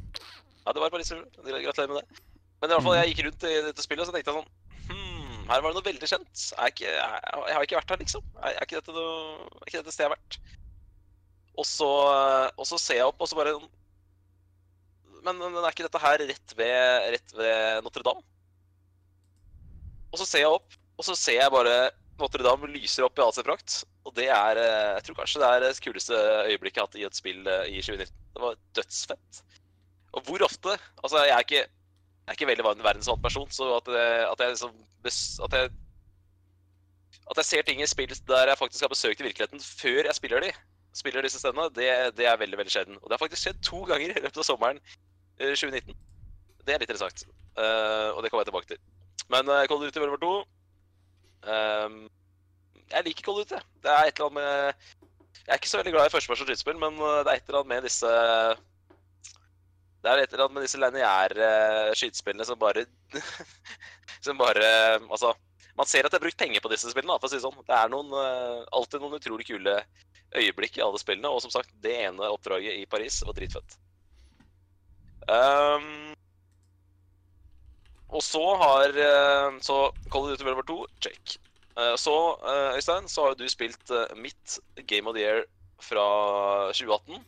Ja, 0.66 0.74
det 0.74 0.82
var 0.82 0.90
i 0.90 0.94
Paris 0.96 1.12
i 1.12 1.14
fjor. 1.14 1.26
Gratulerer 1.46 1.92
med 1.94 2.02
det. 2.02 2.24
Men 2.58 2.72
i 2.72 2.74
hvert 2.74 2.86
fall, 2.88 2.96
jeg 2.98 3.12
gikk 3.12 3.20
rundt 3.28 3.44
i 3.46 3.58
dette 3.68 3.84
spillet 3.86 4.02
og 4.02 4.08
så 4.10 4.14
tenkte 4.16 4.32
jeg 4.34 4.40
sånn 4.40 4.88
hmm, 4.90 5.42
Her 5.52 5.62
var 5.62 5.70
det 5.70 5.78
noe 5.78 5.86
veldig 5.86 6.08
kjent. 6.10 6.46
Ikke, 6.66 6.88
jeg, 6.90 7.20
jeg 7.22 7.58
har 7.60 7.66
ikke 7.68 7.78
vært 7.78 7.94
her, 7.94 8.00
liksom. 8.02 8.24
Er, 8.40 8.56
er, 8.56 8.66
ikke 8.66 8.80
dette 8.80 8.96
noe, 8.96 9.46
er 9.60 9.70
ikke 9.70 9.84
dette 9.84 9.94
stedet 9.94 10.08
jeg 10.08 10.10
har 10.10 10.16
vært? 10.16 10.40
Og 11.62 11.68
så, 11.70 11.90
og 12.58 12.66
så 12.68 12.80
ser 12.82 13.00
jeg 13.04 13.12
opp, 13.12 13.22
og 13.22 13.30
så 13.30 13.38
bare 13.38 13.54
Men, 15.26 15.40
men 15.42 15.58
er 15.64 15.72
ikke 15.74 15.86
dette 15.88 16.02
her 16.04 16.22
rett 16.30 16.56
ved, 16.60 17.20
ved 17.40 17.84
Notre-Dame? 17.86 18.22
Og 20.14 20.20
så 20.22 20.26
ser 20.30 20.44
jeg 20.46 20.54
opp, 20.56 20.76
og 21.00 21.08
så 21.08 21.16
ser 21.18 21.40
jeg 21.42 21.52
bare 21.54 21.76
Notre-Dame 22.22 22.70
lyser 22.72 23.08
opp 23.08 23.18
i 23.20 23.24
all 23.26 23.34
sin 23.36 23.48
prakt. 23.48 23.82
Og 24.06 24.14
det 24.16 24.28
er 24.32 24.60
eh, 24.62 24.92
Jeg 25.00 25.08
tror 25.08 25.18
kanskje 25.24 25.42
det 25.42 25.48
er 25.50 25.64
det 25.66 25.72
kuleste 25.84 26.20
øyeblikket 26.52 26.78
jeg 26.78 26.84
har 26.84 26.90
hatt 26.92 27.00
i 27.02 27.08
et 27.08 27.18
spill 27.18 27.48
eh, 27.52 27.72
i 27.74 27.82
2019. 27.82 28.14
Det 28.36 28.44
var 28.44 28.60
dødsfett. 28.78 29.42
Og 30.16 30.28
hvor 30.30 30.46
ofte 30.46 30.76
Altså, 31.04 31.24
jeg 31.26 31.34
er 31.36 31.44
ikke, 31.48 31.64
jeg 31.66 32.30
er 32.32 32.38
ikke 32.38 32.48
veldig 32.52 32.66
van- 32.70 32.84
verdensvant 32.86 33.24
person, 33.26 33.50
så 33.52 33.72
at, 33.80 33.90
jeg- 33.98 34.30
at 34.32 34.40
jeg 34.46 34.54
liksom 34.54 34.78
At 35.50 35.58
jeg 35.60 35.74
at 37.26 37.38
jeg 37.42 37.46
ser 37.46 37.62
ting 37.66 37.80
i 37.82 37.86
spill 37.90 38.12
der 38.30 38.48
jeg 38.52 38.58
faktisk 38.60 38.84
har 38.86 38.90
besøkt 38.92 39.20
i 39.22 39.26
virkeligheten 39.26 39.60
før 39.60 40.06
jeg 40.06 40.14
spiller 40.18 40.44
de, 40.46 40.52
spiller 40.94 41.26
disse 41.26 41.40
stedene, 41.42 41.64
det, 41.74 41.88
det 42.18 42.28
er 42.30 42.38
veldig 42.38 42.58
veldig 42.60 42.72
sjelden. 42.74 42.98
Og 43.02 43.10
det 43.10 43.16
har 43.18 43.22
faktisk 43.24 43.42
skjedd 43.48 43.62
to 43.66 43.80
ganger 43.90 44.12
i 44.14 44.22
løpet 44.22 44.38
av 44.38 44.46
sommeren 44.46 44.78
eh, 44.78 45.05
2019. 45.40 45.96
Det 46.66 46.74
er 46.74 46.82
litt 46.82 46.90
interessant, 46.90 47.26
Eh, 47.56 48.10
og 48.12 48.20
det 48.24 48.30
kommer 48.32 48.44
jeg 48.44 48.52
tilbake 48.52 48.68
til. 48.68 48.80
Men 49.32 49.48
uh, 49.48 49.64
Call 49.64 49.80
of 49.80 49.88
Duty 49.88 50.02
World 50.04 50.12
War 50.12 50.44
2 50.44 51.52
ehm, 51.54 52.02
Jeg 52.92 53.06
liker 53.06 53.24
Call 53.24 53.40
of 53.40 53.46
Duty. 53.48 53.62
Det 53.84 53.92
er 53.92 54.10
et 54.10 54.20
eller 54.20 54.28
annet 54.28 54.38
med 54.42 55.46
Jeg 55.46 55.54
er 55.54 55.62
ikke 55.62 55.72
så 55.72 55.80
veldig 55.80 55.94
glad 55.96 56.10
i 56.10 56.14
førstepersons 56.14 56.50
skytespill, 56.50 56.82
men 56.84 57.00
eh, 57.00 57.22
det 57.24 57.32
er 57.32 57.40
et 57.40 57.48
eller 57.48 57.62
annet 57.62 57.72
med 57.72 57.88
disse 57.88 58.12
Det 60.04 60.12
er 60.12 60.22
et 60.22 60.36
eller 60.36 60.46
annet 60.46 60.58
med 60.58 60.68
disse 60.68 60.82
lineære 60.84 61.50
skytespillene 62.02 62.50
som 62.52 62.60
bare 62.60 62.86
Som 64.28 64.42
bare 64.42 64.68
Altså 65.08 65.32
man 65.76 65.88
ser 65.92 66.08
at 66.08 66.14
det 66.14 66.22
er 66.22 66.24
brukt 66.24 66.40
penger 66.40 66.62
på 66.64 66.70
disse 66.72 66.92
spillene. 66.92 67.18
for 67.20 67.28
å 67.28 67.32
si 67.32 67.36
det 67.36 67.44
sånn. 67.44 67.64
Det 67.68 67.76
er 67.76 67.90
noen, 67.92 68.14
eh, 68.16 68.62
alltid 68.78 69.02
noen 69.04 69.18
utrolig 69.18 69.48
kule 69.50 69.74
øyeblikk 70.32 70.78
i 70.80 70.84
alle 70.86 71.02
spillene. 71.02 71.28
Og 71.28 71.42
som 71.44 71.52
sagt, 71.52 71.74
det 71.84 71.98
ene 72.06 72.30
oppdraget 72.32 72.80
i 72.80 72.86
Paris 72.88 73.18
var 73.28 73.36
dritfett. 73.36 73.76
Um, 75.28 76.14
og 78.16 78.22
så 78.24 78.42
har 78.62 78.94
eh, 78.94 79.56
Så 79.66 79.78
Call 80.14 80.28
of 80.28 80.30
Duty 80.30 80.46
World 80.46 80.60
War 80.60 80.68
2, 80.70 80.76
check. 81.02 81.38
Eh, 81.78 81.96
så, 82.00 82.14
eh, 82.46 82.76
Øystein, 82.78 83.08
så 83.10 83.22
har 83.26 83.34
jo 83.34 83.40
du 83.42 83.50
spilt 83.50 83.90
mitt 84.22 84.60
Game 84.88 85.10
of 85.10 85.16
the 85.18 85.24
Year 85.26 85.42
fra 85.82 86.06
2018. 86.72 87.24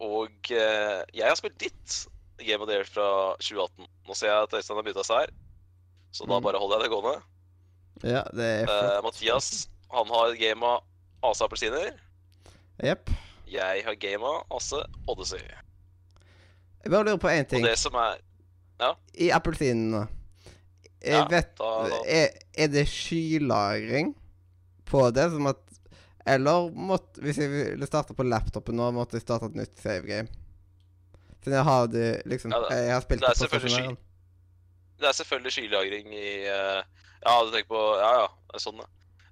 Og 0.00 0.48
jeg 0.50 1.26
har 1.28 1.36
spilt 1.36 1.58
ditt 1.60 1.98
Game 2.40 2.62
of 2.64 2.68
the 2.70 2.78
Year 2.78 2.88
fra 2.88 3.36
2018. 3.38 3.86
Nå 4.08 4.16
ser 4.16 4.32
jeg 4.32 4.42
at 4.48 4.54
Øystein 4.56 4.80
har 4.80 4.86
bytta 4.88 5.04
seg 5.04 5.26
her, 5.26 5.34
så 6.16 6.24
da 6.26 6.38
Mm. 6.38 6.42
bare 6.48 6.58
holder 6.58 6.80
jeg 6.80 6.82
det 6.88 6.90
gående. 6.94 7.22
Ja, 8.02 8.22
det 8.32 8.46
er 8.62 8.66
flott. 8.66 9.04
Mathias 9.04 9.68
han 9.92 10.06
har 10.08 10.34
gama 10.40 10.78
Ase 11.22 11.44
appelsiner. 11.44 11.92
Jepp. 12.82 13.10
Jeg 13.46 13.84
har 13.84 13.94
gama 13.94 14.40
Ase 14.56 14.80
Odyssey. 15.06 15.44
Jeg 16.84 16.90
bare 16.92 17.04
lurer 17.04 17.18
på 17.20 17.28
én 17.28 17.44
Og 17.44 17.48
ting. 17.48 17.64
det 17.64 17.78
som 17.78 17.94
er 17.94 18.16
Ja? 18.80 18.94
I 19.14 19.28
appelsinene 19.36 20.06
Ja, 21.04 21.26
vet 21.28 21.54
da- 21.58 21.88
da- 21.88 22.02
er, 22.06 22.28
er 22.54 22.66
det 22.68 22.86
skylagring 22.88 24.14
på 24.86 25.10
det? 25.12 25.30
Som 25.30 25.46
at 25.46 25.56
Eller 26.26 26.70
måtte 26.70 27.20
Hvis 27.22 27.38
jeg 27.38 27.50
ville 27.50 27.86
starte 27.86 28.14
på 28.14 28.22
laptopen 28.24 28.76
nå, 28.76 28.90
måtte 28.92 29.16
jeg 29.16 29.22
starte 29.22 29.46
et 29.46 29.54
nytt 29.56 29.78
save 29.80 30.06
game? 30.06 30.28
Siden 31.42 31.54
jeg 31.56 31.64
har 31.64 31.86
det 31.86 32.22
liksom 32.26 32.52
Ja, 32.52 32.58
det- 32.68 32.76
Jeg 32.86 32.92
har 32.92 33.00
spilt 33.00 33.20
det 33.20 33.28
det 33.38 33.50
på 33.50 33.58
stasjonæren. 33.58 33.96
Det 35.00 35.08
er 35.08 35.12
selvfølgelig 35.12 35.52
skylagring 35.52 36.06
i 36.14 36.44
uh, 36.48 36.82
Ja, 37.26 37.44
du 37.44 37.50
tenker 37.52 37.68
på 37.68 37.82
Ja, 38.00 38.10
ja. 38.20 38.26
det 38.26 38.54
er 38.54 38.58
Sånn, 38.70 38.76
ja. 38.80 38.88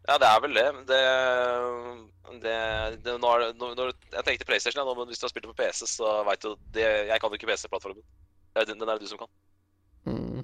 Ja, 0.08 0.16
det 0.16 0.28
er 0.28 0.40
vel 0.40 0.54
det. 0.56 0.68
Det, 0.88 1.00
det, 2.44 2.54
det 3.04 3.16
nå 3.20 3.32
det, 3.42 3.48
når, 3.60 3.74
når, 3.76 3.92
Jeg 4.14 4.24
tenkte 4.24 4.48
PlayStation, 4.48 4.80
ja, 4.80 4.94
men 4.96 5.10
hvis 5.10 5.20
du 5.20 5.26
har 5.26 5.32
spilt 5.34 5.44
det 5.44 5.52
på 5.52 5.58
PC, 5.60 5.84
så 5.90 6.14
veit 6.28 6.42
du 6.44 6.54
det, 6.72 6.86
Jeg 7.10 7.20
kan 7.20 7.28
jo 7.28 7.40
ikke 7.40 7.50
PC-plattformen. 7.50 8.02
Den 8.56 8.80
den 8.80 8.88
er 8.88 8.96
det 8.96 9.04
du 9.04 9.12
som 9.12 9.20
kan. 9.20 9.30
Mm. 10.08 10.42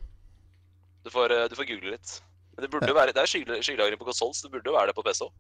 Du 1.05 1.11
får, 1.11 1.33
eh, 1.33 1.49
du 1.49 1.57
får 1.57 1.69
google 1.71 1.97
litt. 1.97 2.21
Men 2.55 2.63
det 2.63 2.71
burde 2.71 2.89
jo 2.89 2.95
være 2.95 3.13
Det 3.13 3.23
er 3.23 3.27
sky- 3.27 3.63
skylagring 3.63 3.99
på 3.99 4.05
konsoll, 4.05 4.35
så 4.35 4.47
det 4.47 4.53
burde 4.53 4.71
jo 4.71 4.77
være 4.77 4.93
det 4.93 4.95
på 4.95 5.03
PC 5.03 5.25
òg. 5.27 5.33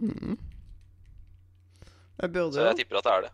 Mm. 0.00 0.38
Jeg 2.20 2.32
burde 2.32 2.52
Så 2.52 2.66
jeg 2.68 2.76
tipper 2.76 3.00
at 3.00 3.04
det 3.04 3.12
er 3.12 3.20
det. 3.26 3.32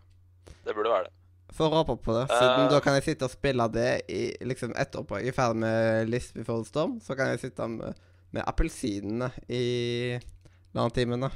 Det 0.65 0.75
burde 0.75 0.89
være 0.89 1.03
det. 1.03 1.13
For 1.55 1.67
å 1.67 1.81
håpe 1.81 1.95
på 2.03 2.15
det. 2.15 2.25
Siden 2.31 2.65
uh, 2.67 2.71
da 2.71 2.79
kan 2.83 2.95
jeg 2.97 3.03
sitte 3.03 3.27
og 3.27 3.31
spille 3.31 3.67
det 3.71 3.91
i, 4.11 4.23
liksom 4.43 4.73
etterpå. 4.75 5.19
Jeg 5.19 5.31
er 5.31 5.37
ferdig 5.37 5.61
med 5.63 6.09
List 6.11 6.33
Before 6.33 6.65
Storm, 6.65 6.99
så 7.03 7.15
kan 7.15 7.31
jeg 7.31 7.39
sitte 7.39 7.67
med, 7.71 7.95
med 8.35 8.43
appelsinene 8.47 9.31
i 9.47 10.19
landtimene. 10.77 11.31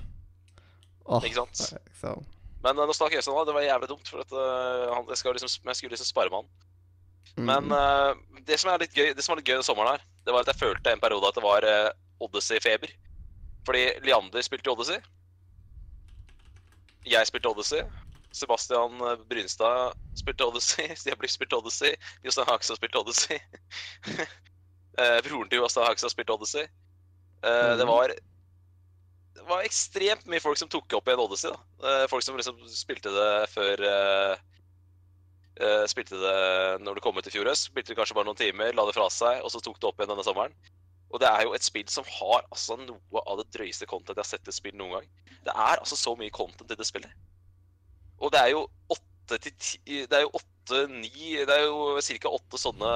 Åh, 1.06 1.26
Ikke 1.26 1.42
sant? 1.42 1.64
Så. 2.00 2.14
Men 2.64 2.78
eh, 2.78 2.88
nå 2.88 2.96
stakk 2.96 3.16
sånn, 3.20 3.38
av. 3.38 3.48
Det 3.50 3.56
var 3.56 3.66
jævlig 3.66 3.89
dumt, 3.92 4.12
for 4.12 4.24
at, 4.24 4.36
uh, 4.36 4.92
han, 4.96 5.08
jeg, 5.10 5.22
skal 5.22 5.38
liksom, 5.38 5.54
jeg 5.70 5.80
skulle 5.80 5.96
liksom 5.96 6.10
spare 6.10 6.34
med 6.34 6.44
han. 6.44 6.52
Mm. 7.38 7.48
Men 7.48 7.74
uh, 7.74 8.42
det 8.48 8.60
som 8.60 8.72
er 8.72 8.82
litt 8.82 8.98
gøy 8.98 9.14
Det 9.16 9.24
som 9.24 9.32
var 9.32 9.39
litt 9.39 9.48
gøy 9.48 9.56
den 9.56 9.64
sommeren 9.64 9.94
her, 9.94 10.06
det 10.26 10.34
var 10.36 10.44
at 10.44 10.50
jeg 10.52 10.60
følte 10.60 10.92
en 10.92 11.00
periode 11.00 11.30
at 11.30 11.38
det 11.38 11.46
var 11.46 11.68
uh, 11.68 11.89
Odyssey-feber. 12.28 12.94
Fordi 13.68 13.84
Leander 14.06 14.46
spilte 14.46 14.70
i 14.70 14.74
Odyssey. 14.74 15.02
Jeg 17.08 17.30
spilte 17.30 17.50
Odyssey. 17.50 17.84
Sebastian 18.32 18.96
Brynstad 19.30 19.98
spilte 20.18 20.48
Odyssey. 20.48 20.88
Stian 21.00 21.20
Blipp 21.20 21.34
spilte 21.34 21.58
Odyssey. 21.60 21.94
Jostein 22.26 22.50
Hakstad 22.50 22.80
spilte 22.80 23.02
Odyssey. 23.02 23.38
Broren 25.26 25.50
til 25.52 25.62
Jostein 25.62 25.88
Hakstad 25.88 26.14
spilte 26.14 26.34
Odyssey. 26.34 26.66
Mm. 27.42 27.78
Det 27.82 27.88
var 27.89 28.14
var 29.52 29.68
ekstremt 29.68 30.26
mye 30.32 30.43
folk 30.43 30.60
som 30.60 30.70
tok 30.72 30.97
opp 30.97 31.10
igjen 31.10 31.22
Odyssey. 31.24 31.52
da. 31.52 31.89
Eh, 31.89 32.08
Folk 32.12 32.26
som 32.26 32.38
liksom 32.39 32.62
spilte 32.72 33.14
det 33.14 33.32
før 33.54 33.86
eh, 33.91 34.47
Spilte 35.91 36.18
det 36.18 36.38
når 36.82 36.97
det 36.97 37.04
kom 37.06 37.18
ut 37.20 37.28
i 37.28 37.34
fjor 37.34 37.45
høst. 37.52 37.68
Spilte 37.70 37.91
det 37.91 37.97
kanskje 37.99 38.16
bare 38.18 38.26
noen 38.26 38.39
timer, 38.39 38.72
la 38.74 38.86
det 38.88 38.95
fra 38.95 39.06
seg, 39.14 39.43
og 39.45 39.52
så 39.54 39.60
tok 39.62 39.78
det 39.78 39.89
opp 39.91 39.99
igjen 39.99 40.10
denne 40.10 40.26
sommeren. 40.26 40.56
Og 41.12 41.20
det 41.22 41.28
er 41.28 41.43
jo 41.45 41.54
et 41.54 41.66
spill 41.66 41.89
som 41.91 42.08
har 42.08 42.45
altså 42.47 42.78
noe 42.80 43.24
av 43.28 43.41
det 43.41 43.49
drøyeste 43.54 43.88
content 43.89 44.16
jeg 44.16 44.24
har 44.24 44.30
sett 44.30 44.49
i 44.49 44.56
spill 44.56 44.78
noen 44.80 44.95
gang. 44.95 45.10
Det 45.43 45.54
er 45.54 45.76
altså 45.76 45.97
så 45.99 46.16
mye 46.18 46.34
content 46.34 46.72
i 46.72 46.78
det 46.80 46.88
spillet. 46.88 47.12
Og 48.22 48.32
det 48.34 48.41
er 48.41 48.54
jo 48.54 48.66
åtte 48.93 49.38
til 49.41 49.54
ti 49.58 50.02
Det 50.10 50.18
er 50.18 50.26
jo 50.26 50.34
åtte, 50.38 50.82
ni 50.91 51.32
Det 51.47 51.56
er 51.56 51.64
jo 51.66 51.99
ca. 52.06 52.32
åtte 52.32 52.60
sånne 52.62 52.91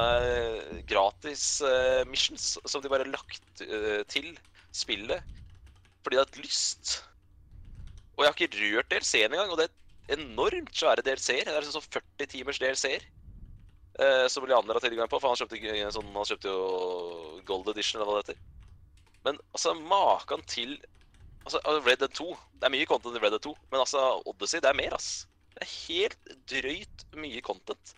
gratis 0.89 1.45
uh, 1.65 2.03
missions 2.09 2.55
som 2.63 2.83
de 2.83 2.91
bare 2.91 3.07
har 3.07 3.13
lagt 3.13 3.63
uh, 3.65 4.03
til 4.11 4.31
spillet 4.75 5.23
fordi 6.05 6.17
det 6.19 6.23
har 6.23 6.29
hatt 6.29 6.43
lyst. 6.43 6.95
Og 8.15 8.23
jeg 8.23 8.31
har 8.31 8.37
ikke 8.37 8.61
rørt 8.61 8.91
DLC-en 8.93 9.33
engang, 9.33 9.51
og 9.51 9.59
det 9.59 9.67
er 9.67 10.19
enormt 10.19 10.73
svære 10.77 11.03
DLC-er. 11.03 11.43
Det 11.47 11.53
er 11.53 11.63
liksom 11.65 11.81
sånn 11.81 11.95
40 11.97 12.31
timers 12.31 12.61
DLC-er. 12.61 13.07
Eh, 13.95 14.25
som 14.31 14.45
Leander 14.47 14.77
har 14.77 14.83
tilgang 14.83 15.09
på, 15.11 15.19
for 15.23 15.31
han 15.31 15.39
kjøpte, 15.39 15.59
sånn, 15.95 16.11
han 16.15 16.29
kjøpte 16.29 16.51
jo 16.51 17.41
Gold 17.47 17.71
Edition, 17.71 17.99
eller 17.99 18.11
hva 18.11 18.19
det 18.19 18.25
heter. 18.25 18.43
Men 19.25 19.41
altså, 19.55 19.73
maken 19.81 20.45
til 20.51 20.77
Altså, 21.45 21.59
Red 21.85 21.99
Dead 22.01 22.13
2 22.17 22.25
Det 22.57 22.65
er 22.65 22.73
mye 22.73 22.87
content 22.89 23.17
i 23.17 23.19
Red 23.21 23.35
Dead 23.35 23.43
2, 23.45 23.51
men 23.69 23.83
altså, 23.83 24.01
Odyssey, 24.25 24.63
det 24.65 24.71
er 24.71 24.79
mer, 24.79 24.95
ass. 24.97 25.27
Det 25.53 25.61
er 25.61 25.73
helt 25.75 26.31
drøyt 26.49 27.03
mye 27.21 27.43
content. 27.45 27.93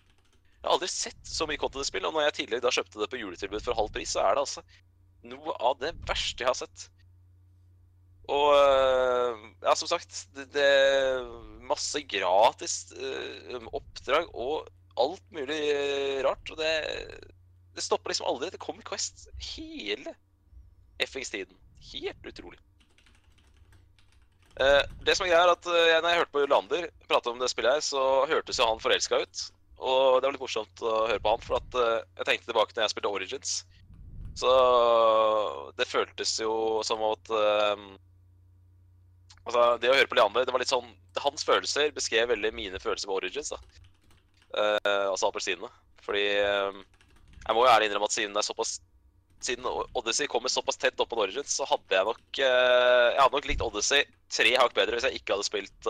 Jeg 0.58 0.66
har 0.66 0.74
aldri 0.76 0.90
sett 0.92 1.30
så 1.30 1.48
mye 1.48 1.60
content 1.62 1.86
i 1.86 1.88
spill, 1.88 2.10
og 2.10 2.18
når 2.18 2.28
jeg 2.28 2.36
tidligere 2.42 2.66
da 2.66 2.74
kjøpte 2.76 3.00
det 3.00 3.08
på 3.14 3.22
juletilbud 3.22 3.64
for 3.64 3.78
halv 3.78 3.94
pris, 3.96 4.12
så 4.12 4.26
er 4.26 4.36
det 4.36 4.44
altså 4.44 4.66
noe 5.32 5.56
av 5.64 5.80
det 5.80 5.94
verste 6.10 6.44
jeg 6.44 6.50
har 6.50 6.60
sett. 6.60 6.88
Og 8.28 8.48
øh, 8.56 9.44
ja, 9.64 9.76
som 9.80 9.88
sagt, 9.88 10.26
det, 10.36 10.50
det 10.56 10.64
er 10.64 11.28
masse 11.68 12.02
gratis 12.04 12.92
øh, 12.98 13.62
oppdrag 13.72 14.28
og 14.36 14.68
alt 15.00 15.24
mulig 15.32 15.62
øh, 15.72 16.26
rart. 16.28 16.52
Og 16.52 16.60
det, 16.60 16.74
det 17.76 17.84
stopper 17.86 18.12
liksom 18.12 18.28
aldri. 18.28 18.52
Det 18.52 18.60
kommer 18.64 18.84
Quest 18.88 19.30
hele 19.56 20.16
FX-tiden. 21.00 21.56
Helt 21.94 22.28
utrolig. 22.28 22.60
Eh, 24.58 24.84
det 25.06 25.14
som 25.16 25.28
er 25.28 25.32
greia 25.32 25.46
er 25.46 25.54
at 25.54 25.68
eh, 25.70 25.88
jeg, 25.92 26.02
når 26.02 26.10
jeg 26.10 26.20
hørte 26.22 26.34
på 26.34 26.44
Ulander 26.44 26.88
prate 27.08 27.30
om 27.30 27.40
det 27.40 27.52
spillet 27.52 27.78
her, 27.78 27.84
så 27.86 28.04
hørtes 28.30 28.60
jo 28.60 28.66
han 28.66 28.82
forelska 28.82 29.22
ut. 29.22 29.44
Og 29.78 30.18
det 30.18 30.26
var 30.26 30.34
litt 30.34 30.42
morsomt 30.42 30.82
å 30.82 30.94
høre 31.12 31.22
på 31.22 31.36
han, 31.36 31.44
for 31.46 31.60
at 31.60 31.78
eh, 31.78 32.00
jeg 32.18 32.30
tenkte 32.32 32.50
tilbake 32.52 32.74
når 32.74 32.88
jeg 32.88 32.96
spilte 32.96 33.12
Origins. 33.14 33.54
Så 34.38 34.50
det 35.78 35.88
føltes 35.90 36.36
jo 36.42 36.82
som 36.86 37.02
at 37.08 37.32
eh, 37.34 37.86
Altså, 39.48 39.64
det 39.80 39.92
å 39.92 39.96
høre 39.96 40.10
på 40.12 40.18
Leander, 40.20 40.44
det 40.44 40.54
var 40.54 40.64
litt 40.64 40.74
sånn 40.74 40.90
Hans 41.24 41.46
følelser 41.48 41.94
beskrev 41.96 42.28
veldig 42.30 42.52
mine 42.54 42.80
følelser 42.84 43.10
på 43.10 43.16
Origins, 43.18 43.50
da. 43.50 43.58
Uh, 44.54 45.08
altså 45.10 45.32
appelsinene. 45.32 45.70
Fordi 46.06 46.26
uh, 46.44 46.78
jeg 47.42 47.56
må 47.56 47.64
jo 47.64 47.72
ærlig 47.72 47.88
innrømme 47.90 48.10
at 48.10 48.16
siden 48.16 48.38
såpass 48.46 48.78
siden 49.44 49.66
Odyssey 49.98 50.26
kommer 50.30 50.50
såpass 50.50 50.80
tett 50.82 51.00
opp 51.02 51.12
på 51.12 51.20
Origins, 51.22 51.52
så 51.54 51.66
hadde 51.70 51.94
jeg 51.94 52.08
nok 52.08 52.40
eh, 52.42 53.10
Jeg 53.14 53.20
hadde 53.22 53.36
nok 53.36 53.46
likt 53.46 53.62
Odyssey 53.62 54.08
tre 54.34 54.54
hakk 54.58 54.74
bedre 54.74 54.98
hvis 54.98 55.06
jeg 55.06 55.20
ikke 55.20 55.36
hadde 55.36 55.46
spilt 55.46 55.90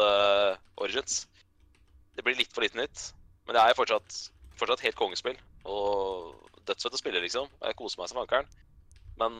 Origins. 0.83 1.21
Det 2.19 2.25
blir 2.27 2.35
litt 2.35 2.51
for 2.51 2.65
lite 2.65 2.75
nytt, 2.75 3.05
men 3.47 3.55
det 3.55 3.63
er 3.63 3.77
fortsatt, 3.79 4.17
fortsatt 4.59 4.83
helt 4.83 4.99
kongespill. 4.99 5.39
Og 5.63 6.35
dødsfett 6.67 6.97
å 6.97 6.99
spille, 6.99 7.23
liksom. 7.23 7.47
Jeg 7.63 7.79
koser 7.79 8.01
meg 8.01 8.11
som 8.11 8.19
ankeren. 8.19 8.51
Men 9.21 9.39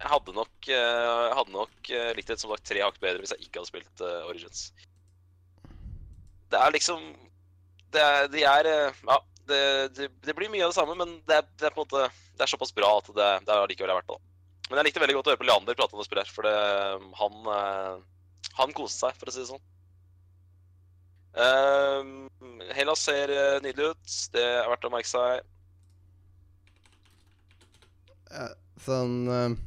jeg 0.00 0.08
hadde 0.08 0.36
nok, 0.36 0.54
eh, 0.68 1.00
jeg 1.28 1.34
hadde 1.38 1.54
nok 1.54 1.90
eh, 1.92 2.12
likt 2.16 2.32
det 2.32 2.38
som 2.40 2.52
sagt 2.54 2.68
tre 2.68 2.80
hakk 2.84 2.96
bedre 3.02 3.20
hvis 3.22 3.34
jeg 3.36 3.46
ikke 3.46 3.60
hadde 3.60 3.70
spilt 3.70 4.04
eh, 4.06 4.30
Origins. 4.30 4.70
Det 6.50 6.58
er 6.58 6.72
liksom 6.74 7.04
Det 7.94 8.00
er, 8.02 8.24
de 8.32 8.42
er 8.46 8.66
eh, 8.66 9.02
Ja, 9.06 9.18
det, 9.50 9.62
det, 9.98 10.08
det 10.24 10.34
blir 10.38 10.50
mye 10.50 10.64
av 10.64 10.72
det 10.72 10.78
samme, 10.78 10.96
men 10.98 11.18
det 11.28 11.36
er, 11.40 11.46
det 11.60 11.68
er 11.68 11.74
på 11.74 11.84
en 11.84 11.88
måte 11.88 12.08
Det 12.34 12.46
er 12.46 12.50
såpass 12.50 12.74
bra 12.74 12.90
at 12.98 13.10
det, 13.12 13.30
det 13.46 13.52
er 13.52 13.62
allikevel 13.62 13.92
verdt 13.98 14.08
det. 14.08 14.16
da. 14.16 14.30
Men 14.70 14.78
jeg 14.80 14.86
likte 14.86 15.02
veldig 15.02 15.18
godt 15.18 15.28
å 15.28 15.32
høre 15.32 15.42
på 15.42 15.46
Leander 15.48 15.76
prate 15.78 15.96
om 15.96 16.00
det 16.00 16.06
spillet 16.06 16.28
her, 16.28 16.34
for 16.34 16.46
det, 16.46 16.56
han, 17.18 17.38
eh, 17.56 18.50
han 18.60 18.74
koste 18.78 19.02
seg, 19.02 19.16
for 19.18 19.30
å 19.30 19.34
si 19.34 19.42
det 19.42 19.48
sånn. 19.50 19.64
Uh, 21.30 22.26
Hellas 22.74 23.02
ser 23.06 23.30
eh, 23.34 23.56
nydelig 23.62 23.92
ut. 23.92 24.14
Det 24.34 24.42
er 24.42 24.70
verdt 24.70 24.86
å 24.86 24.92
merke 24.94 25.10
seg. 25.10 25.42
Ja, 28.30 28.46
sånn 28.86 29.16
eh, 29.26 29.58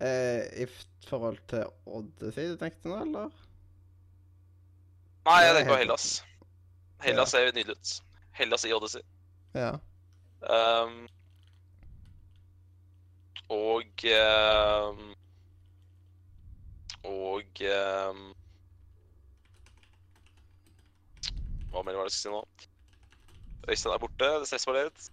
eh, 0.00 0.64
I 0.64 0.66
forhold 1.08 1.38
til 1.50 1.64
Odyssey, 1.86 2.50
du 2.52 2.60
tenkte 2.60 2.90
nå, 2.90 3.00
eller? 3.04 3.42
Nei, 5.24 5.40
jeg 5.40 5.50
er 5.50 5.58
tenker 5.58 5.72
på 5.72 5.80
Hellas. 5.80 6.06
Hellas 7.04 7.32
ser 7.32 7.50
nydelig 7.52 7.76
ut. 7.76 7.92
Hellas 8.36 8.64
i 8.64 8.72
Odyssey. 8.76 9.04
Ja. 9.54 9.74
Um, 10.44 11.04
og 13.48 14.04
um, 14.10 15.14
Og 17.04 17.60
um, 17.60 18.22
Hva 21.72 21.82
mer 21.84 21.96
var 21.96 22.06
det 22.06 22.12
jeg 22.12 22.16
skulle 22.16 22.22
si 22.22 22.32
nå? 22.32 22.42
Øystein 23.68 23.94
er 23.94 24.00
borte. 24.00 24.30
Det 24.40 24.48
ser 24.48 24.64
bare 24.68 24.86
ut. 24.86 25.08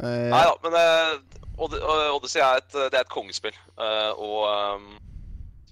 Nei 0.00 0.42
da, 0.46 0.56
men 0.64 0.76
uh, 0.76 1.68
eh, 1.68 2.08
Odyssey 2.16 2.40
er 2.40 2.60
et, 2.62 2.72
det 2.72 2.96
er 2.96 3.04
et 3.04 3.12
kongespill. 3.12 3.56
Uh, 3.76 4.12
og 4.16 4.42
um, 4.48 4.90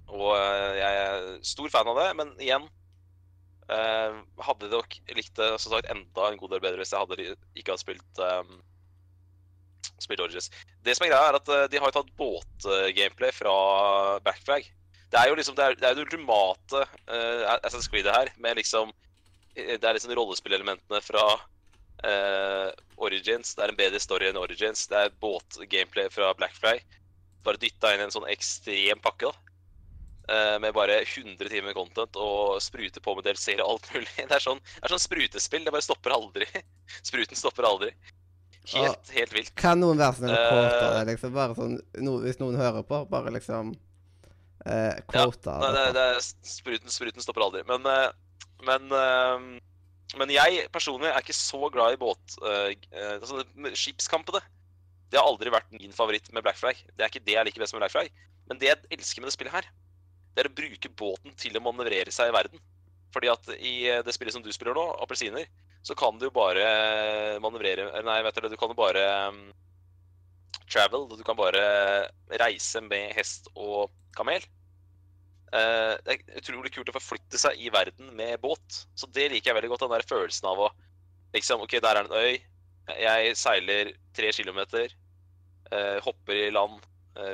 og 0.09 0.33
eh, 0.39 0.79
jeg 0.79 1.01
er 1.05 1.27
stor 1.45 1.69
fan 1.73 1.91
av 1.91 2.01
det, 2.01 2.09
men 2.17 2.33
igjen 2.41 2.65
uh, 3.69 4.17
Hadde 4.45 4.71
nok 4.73 4.97
likt 5.17 5.35
det 5.37 5.51
som 5.61 5.75
sagt, 5.75 5.91
enda 5.93 6.31
en 6.31 6.41
god 6.41 6.55
del 6.55 6.65
bedre 6.65 6.81
hvis 6.81 6.95
jeg 6.95 7.03
hadde 7.05 7.37
ikke 7.59 7.75
hadde 7.75 7.83
spilt 7.85 8.23
um, 8.25 8.59
spilt 9.99 10.23
Origins. 10.23 10.49
Det 10.87 10.95
som 10.95 11.05
er 11.05 11.13
greia, 11.13 11.29
er 11.29 11.37
at 11.41 11.49
eh, 11.51 11.65
de 11.73 11.81
har 11.83 11.93
tatt 11.95 12.11
båtgameplay 12.19 13.33
fra 13.35 13.55
Backflag. 14.23 14.67
Det 15.11 15.19
er 15.19 15.31
jo 15.31 15.37
liksom, 15.39 15.57
det 15.59 15.65
er, 15.65 15.77
det 15.79 15.89
er 15.89 16.01
ultimate 16.03 16.83
uh, 16.85 17.57
Assassin's 17.57 17.89
Creed 17.91 18.07
det 18.07 18.15
her, 18.15 18.31
med 18.39 18.61
liksom 18.61 18.93
Det 19.57 19.83
er 19.83 19.97
liksom 19.97 20.13
rollespillelementene 20.15 21.01
fra 21.03 21.25
eh, 22.05 22.69
Origins. 22.97 23.55
Det 23.55 23.65
er 23.65 23.73
en 23.73 23.79
bedre 23.79 24.01
story 24.03 24.29
enn 24.31 24.39
Origins. 24.41 24.87
Det 24.91 24.97
er 25.07 25.15
båtgameplay 25.23 26.09
fra 26.15 26.33
Blackfly. 26.39 26.79
Bare 27.47 27.61
dytta 27.63 27.95
inn 27.95 28.03
en 28.07 28.15
sånn 28.15 28.29
ekstrem 28.31 29.01
pakke, 29.05 29.31
da. 29.31 29.45
Uh, 30.29 30.59
med 30.61 30.75
bare 30.77 30.99
100 31.07 31.49
timer 31.49 31.73
content 31.73 32.13
og 32.21 32.59
sprute 32.61 33.01
på 33.01 33.15
med 33.17 33.25
DLC-er 33.25 33.63
og 33.65 33.71
alt 33.79 33.87
mulig. 33.95 34.11
Det 34.29 34.35
er 34.37 34.43
sånn, 34.45 34.59
det 34.61 34.85
er 34.85 34.93
sånn 34.93 35.01
sprutespill. 35.01 35.65
Det 35.65 35.73
bare 35.73 35.87
stopper 35.87 36.13
aldri. 36.13 36.45
Spruten 37.09 37.39
stopper 37.39 37.65
aldri. 37.65 37.95
Helt, 38.75 39.09
helt 39.17 39.33
vilt. 39.33 39.55
Kan 39.57 39.81
noen 39.81 39.97
være 39.97 40.19
sånn 40.19 40.35
Eh. 40.35 40.59
uh, 40.69 40.99
det, 40.99 41.07
liksom? 41.15 41.33
Bare 41.33 41.57
sånn 41.57 41.79
no, 42.05 42.19
Hvis 42.21 42.37
noen 42.43 42.59
hører 42.61 42.85
på, 42.85 43.01
bare 43.09 43.33
liksom 43.33 43.73
kvoter 45.09 45.63
Nei, 45.63 45.69
det, 45.73 45.85
det. 45.97 46.03
er, 46.19 46.19
spruten, 46.45 46.93
spruten 46.93 47.25
stopper 47.25 47.47
aldri. 47.47 47.63
Men, 47.71 47.87
men, 48.69 48.93
eh, 48.93 49.47
men 50.17 50.31
jeg 50.33 50.69
personlig 50.73 51.11
er 51.11 51.21
ikke 51.21 51.37
så 51.37 51.69
glad 51.73 51.97
i 51.97 52.01
båt... 52.01 52.39
Uh, 52.41 52.73
altså, 53.19 53.43
skipskampene. 53.77 54.41
Det 55.13 55.21
har 55.21 55.29
aldri 55.29 55.53
vært 55.53 55.69
min 55.75 55.93
favoritt 55.93 56.31
med 56.33 56.45
Black 56.45 56.57
Flag. 56.61 56.81
Det 56.97 57.05
er 57.05 57.13
ikke 57.13 57.25
det 57.27 57.37
jeg 57.37 57.49
liker 57.49 57.65
best 57.65 57.77
med 57.77 57.83
Black 57.83 57.93
Flag. 57.93 58.09
Men 58.49 58.61
det 58.61 58.71
jeg 58.71 58.97
elsker 58.97 59.21
med 59.21 59.29
det 59.29 59.37
spillet 59.37 59.55
her, 59.55 59.69
det 60.37 60.45
er 60.45 60.49
å 60.51 60.57
bruke 60.57 60.91
båten 60.97 61.37
til 61.41 61.57
å 61.57 61.63
manøvrere 61.65 62.13
seg 62.15 62.31
i 62.31 62.37
verden. 62.37 62.61
Fordi 63.13 63.31
at 63.33 63.49
i 63.57 63.73
eh, 63.89 64.03
det 64.05 64.13
spillet 64.15 64.37
som 64.37 64.45
du 64.45 64.51
spiller 64.53 64.77
nå, 64.77 64.85
Appelsiner, 65.03 65.49
så 65.85 65.97
kan 65.97 66.19
du 66.21 66.27
jo 66.27 66.35
bare 66.35 66.65
manøvrere 67.41 68.03
Nei, 68.05 68.19
vet 68.27 68.41
du, 68.41 68.49
du 68.53 68.57
kan 68.61 68.73
jo 68.73 68.77
bare 68.77 69.05
um, 69.33 69.41
travel. 70.69 71.07
Du 71.17 71.25
kan 71.25 71.39
bare 71.39 71.63
reise 72.41 72.83
med 72.85 73.17
hest 73.17 73.49
og 73.55 73.93
kamel. 74.17 74.45
Eh, 75.53 75.95
det 76.05 76.15
er 76.15 76.41
utrolig 76.43 76.73
kult 76.75 76.91
å 76.93 76.97
forflytte 76.97 77.41
seg 77.41 77.61
i 77.61 77.71
verden 77.73 78.13
med 78.17 78.41
båt. 78.43 78.83
Så 78.99 79.09
det 79.15 79.31
liker 79.33 79.53
jeg 79.53 79.59
veldig 79.59 79.73
godt. 79.73 79.87
Den 79.87 79.97
der 79.97 80.09
følelsen 80.09 80.51
av 80.51 80.65
å 80.67 80.71
liksom 81.37 81.65
OK, 81.65 81.79
der 81.81 81.97
er 81.97 82.05
en 82.05 82.17
øy. 82.17 82.39
Jeg 82.99 83.37
seiler 83.37 83.93
tre 84.17 84.33
kilometer. 84.33 84.95
eh, 85.71 85.99
hopper 86.05 86.47
i 86.47 86.51
land. 86.51 86.81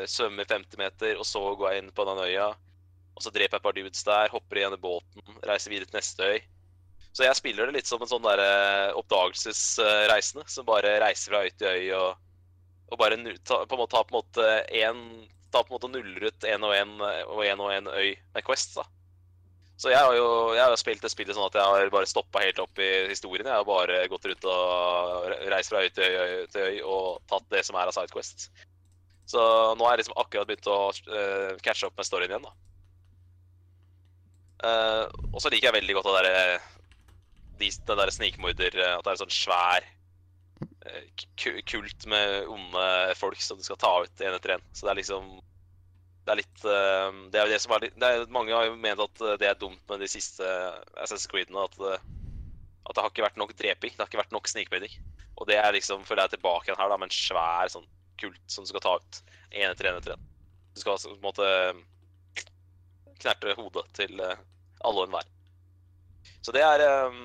svømmer 0.08 0.46
50 0.48 0.78
meter, 0.80 1.18
og 1.20 1.26
så 1.28 1.40
går 1.60 1.74
jeg 1.74 1.82
inn 1.82 1.90
på 1.92 2.06
den 2.08 2.22
øya. 2.24 2.46
Og 3.14 3.22
så 3.22 3.30
dreper 3.30 3.58
jeg 3.58 3.60
et 3.60 3.66
par 3.66 3.74
dudes 3.76 4.06
der, 4.06 4.30
hopper 4.32 4.58
igjen 4.58 4.74
i 4.74 4.80
båten, 4.80 5.36
reiser 5.44 5.74
videre 5.74 5.90
til 5.90 5.98
neste 5.98 6.24
øy. 6.24 6.38
Så 7.14 7.22
jeg 7.22 7.38
spiller 7.38 7.68
det 7.68 7.76
litt 7.76 7.90
som 7.90 8.02
en 8.02 8.10
sånn 8.10 8.24
derre 8.24 8.94
oppdagelsesreisende 8.98 10.48
som 10.50 10.66
bare 10.66 10.96
reiser 11.02 11.30
fra 11.30 11.44
øy 11.44 11.52
til 11.54 11.68
øy 11.70 11.92
og, 11.94 12.16
og 12.90 12.98
bare 12.98 13.18
ta, 13.46 13.60
på 13.68 13.76
en 13.76 13.82
måte, 13.84 13.92
tar 13.94 14.08
på 14.08 14.14
en 14.14 14.18
måte 14.18 14.48
en, 14.80 15.04
tar 15.55 15.64
på 15.64 15.72
en 15.72 15.78
måte 15.78 15.90
nuller 15.92 16.28
ut 16.28 16.46
én 16.50 16.66
og 16.66 16.74
én 16.76 16.92
og 17.00 17.40
én 17.46 17.62
og 17.62 17.72
én 17.72 17.88
øy 17.90 18.11
med 18.34 18.46
Quest. 18.46 18.76
da. 18.76 18.84
Så 19.76 19.90
jeg 19.90 19.98
har 19.98 20.14
jo 20.14 20.26
jeg 20.55 20.62
har 20.62 20.76
spilt 20.78 21.02
det 21.02 21.11
spillet 21.11 21.34
sånn 21.34 21.48
at 21.48 21.57
jeg 21.59 21.66
har 21.66 21.90
bare 21.90 22.11
stoppa 22.11 22.42
helt 22.44 22.61
opp 22.62 22.78
i 22.78 22.90
historien. 23.11 23.46
Jeg 23.46 23.59
har 23.59 23.66
bare 23.66 24.05
gått 24.11 24.28
rundt 24.30 24.46
og 24.50 25.32
reist 25.50 25.72
fra 25.72 25.82
øy 25.82 25.90
til 25.94 26.20
øy, 26.20 26.46
til 26.52 26.68
øy 26.68 26.76
og 26.82 27.24
tatt 27.30 27.48
det 27.50 27.64
som 27.66 27.78
er 27.78 27.90
av 27.90 27.96
Sidequest. 27.96 28.50
Så 29.26 29.40
nå 29.74 29.86
har 29.86 29.96
jeg 29.96 30.05
liksom 30.05 30.20
akkurat 30.20 30.46
begynt 30.46 30.68
å 30.68 30.78
uh, 30.92 31.57
catche 31.64 31.88
opp 31.88 31.96
med 31.96 32.07
storyen 32.07 32.34
igjen, 32.34 32.44
da. 32.44 32.52
Uh, 34.64 35.05
og 35.32 35.40
så 35.42 35.50
liker 35.50 35.70
jeg 35.70 35.76
veldig 35.80 35.96
godt 35.96 36.09
det 36.09 36.16
derre 36.20 36.61
de, 37.59 37.70
der 37.70 38.11
snikmorder 38.11 38.78
eh, 38.78 38.94
At 38.96 39.05
det 39.05 39.11
er 39.11 39.16
en 39.16 39.22
sånn 39.24 39.34
svær 39.34 39.84
eh, 39.84 39.93
kult 41.70 42.06
med 42.10 42.48
onde 42.50 42.86
folk 43.18 43.40
som 43.42 43.58
du 43.58 43.64
skal 43.66 43.80
ta 43.80 43.92
ut 44.04 44.24
én 44.24 44.36
etter 44.36 44.56
én. 44.56 44.64
Så 44.72 44.86
det 44.86 44.94
er 44.94 45.00
liksom 45.02 45.34
Det 46.24 46.32
er 46.32 46.40
litt 46.40 46.62
eh, 46.64 47.16
Det 47.32 47.40
er 47.40 47.50
det 47.52 47.60
som 47.60 47.74
er 47.76 47.84
det 47.84 48.08
er, 48.08 48.22
Mange 48.32 48.54
har 48.56 48.64
jo 48.64 48.76
ment 48.80 49.02
at 49.04 49.24
eh, 49.24 49.38
det 49.40 49.48
er 49.50 49.58
dumt 49.60 49.82
med 49.90 50.00
de 50.00 50.08
siste 50.08 50.44
Assassin's 50.96 51.28
Creed-ene. 51.30 51.66
At, 51.68 51.76
eh, 51.80 52.06
at 52.84 52.96
det 52.96 53.04
har 53.04 53.10
ikke 53.12 53.26
vært 53.26 53.40
nok 53.40 53.56
dreping. 53.58 53.92
Det 53.92 54.00
har 54.00 54.08
ikke 54.08 54.22
vært 54.22 54.36
nok 54.36 54.48
snikmording. 54.48 54.94
Og 55.36 55.48
det 55.50 55.58
er 55.58 55.74
liksom, 55.74 56.04
føler 56.06 56.24
jeg 56.24 56.36
tilbake 56.36 56.70
igjen 56.70 56.80
her, 56.80 56.92
da, 56.92 57.00
med 57.00 57.10
en 57.10 57.16
svær 57.16 57.72
sånn 57.72 57.88
kult 58.20 58.40
som 58.46 58.64
du 58.64 58.70
skal 58.70 58.84
ta 58.84 58.94
ut 59.00 59.20
én 59.50 59.70
etter 59.70 59.90
én 59.90 59.98
etter 59.98 60.14
én. 60.14 60.30
Du 60.74 60.82
skal 60.82 60.94
altså 60.94 61.12
på 61.12 61.18
en 61.18 61.26
måte 61.26 61.48
knerte 63.22 63.54
hodet 63.58 63.86
til 63.96 64.20
eh, 64.20 64.42
alle 64.84 65.02
og 65.02 65.08
enhver. 65.08 65.28
Så 66.44 66.54
det 66.54 66.64
er 66.64 66.84
eh, 66.84 67.20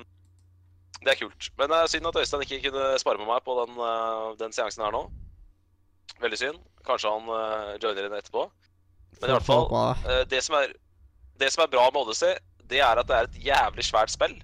det 1.04 1.14
er 1.14 1.20
kult. 1.22 1.48
Men 1.58 1.72
det 1.72 1.78
er 1.78 1.90
synd 1.90 2.08
at 2.10 2.18
Øystein 2.20 2.44
ikke 2.44 2.68
kunne 2.68 2.98
spare 3.00 3.20
med 3.20 3.28
meg 3.30 3.42
på 3.44 3.56
den, 3.60 3.78
eh, 3.86 4.26
den 4.40 4.52
seansen 4.52 4.84
her 4.84 4.92
nå. 4.92 5.06
Veldig 6.20 6.38
synd. 6.38 6.58
Kanskje 6.84 7.12
han 7.12 7.28
uh, 7.28 7.76
joiner 7.80 8.08
inn 8.08 8.16
etterpå. 8.16 8.42
Men 9.20 9.30
i 9.30 9.34
hvert 9.36 9.46
fall, 9.46 9.68
eh, 10.08 10.24
det 10.28 10.42
som, 10.44 10.56
er, 10.58 10.74
det 11.40 11.48
som 11.52 11.64
er 11.64 11.70
bra 11.72 11.86
med 11.88 12.02
Odyssey, 12.02 12.34
det 12.68 12.82
er 12.84 13.00
at 13.00 13.08
det 13.08 13.16
er 13.16 13.28
et 13.28 13.38
jævlig 13.46 13.86
svært 13.86 14.12
spill. 14.12 14.34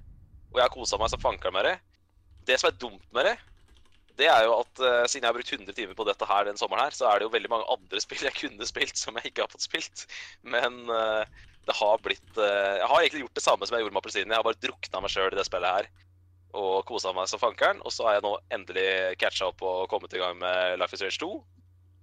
Og 0.53 0.61
jeg 0.61 0.65
har 0.65 0.73
kosa 0.73 1.01
meg 1.01 1.13
som 1.13 1.21
fankeren 1.21 1.57
med 1.57 1.69
det. 1.69 1.75
Det 2.49 2.57
som 2.61 2.71
er 2.71 2.79
dumt 2.81 3.05
med 3.17 3.29
det, 3.29 3.35
det 4.17 4.31
er 4.33 4.47
jo 4.47 4.55
at 4.63 4.81
uh, 4.81 5.05
siden 5.05 5.27
jeg 5.27 5.29
har 5.29 5.37
brukt 5.37 5.53
100 5.53 5.77
timer 5.77 5.99
på 5.99 6.07
dette 6.09 6.29
her 6.29 6.49
den 6.49 6.57
sommeren 6.57 6.87
her, 6.87 6.97
så 6.97 7.11
er 7.11 7.19
det 7.19 7.29
jo 7.29 7.35
veldig 7.35 7.53
mange 7.53 7.69
andre 7.75 8.01
spill 8.05 8.25
jeg 8.25 8.39
kunne 8.39 8.69
spilt 8.69 8.97
som 8.97 9.21
jeg 9.21 9.33
ikke 9.33 9.45
har 9.45 9.53
fått 9.53 9.69
spilt. 9.69 10.07
Men 10.41 10.87
uh, 10.89 11.29
det 11.67 11.75
har 11.75 12.03
blitt 12.03 12.39
eh, 12.39 12.77
Jeg 12.79 12.87
har 12.87 13.01
egentlig 13.01 13.25
gjort 13.25 13.39
det 13.39 13.43
samme 13.43 13.67
som 13.67 13.75
jeg 13.75 13.83
gjorde 13.83 13.97
med 13.97 14.01
Appelsinen. 14.01 14.33
Jeg 14.33 14.39
har 14.39 14.47
bare 14.47 14.63
drukna 14.63 15.01
meg 15.03 15.13
sjøl 15.13 15.33
i 15.33 15.39
det 15.39 15.47
spillet 15.49 15.79
her 15.81 15.89
og 16.57 16.87
kosa 16.89 17.13
meg 17.17 17.29
som 17.31 17.43
fankeren. 17.43 17.83
Og 17.85 17.93
så 17.95 18.07
har 18.09 18.17
jeg 18.17 18.27
nå 18.27 18.33
endelig 18.55 18.89
catcha 19.21 19.51
opp 19.51 19.63
og 19.67 19.87
kommet 19.93 20.15
i 20.17 20.23
gang 20.23 20.39
med 20.41 20.79
Life 20.81 20.97
is 20.97 21.03
Strange 21.03 21.21
2. 21.23 21.31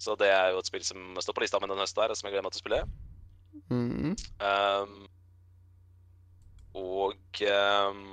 Så 0.03 0.15
det 0.19 0.29
er 0.29 0.51
jo 0.53 0.61
et 0.61 0.69
spill 0.69 0.85
som 0.85 1.13
står 1.21 1.35
på 1.37 1.43
lista 1.45 1.61
mi 1.61 1.69
den 1.71 1.79
høsten 1.79 2.03
her, 2.03 2.13
som 2.17 2.27
jeg 2.27 2.35
gleder 2.35 2.47
meg 2.47 2.55
til 2.55 2.61
å 2.61 2.65
spille. 2.65 2.81
Mm. 3.69 4.13
Um, 4.41 5.07
og 6.73 7.43
um, 7.47 8.03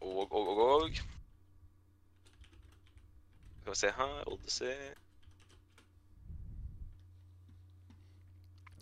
Og, 0.00 0.32
og, 0.32 0.48
og, 0.48 0.58
og 0.58 0.90
Skal 3.60 3.72
vi 3.72 3.76
se 3.76 3.90
her 3.96 4.28
Odyssey 4.32 4.74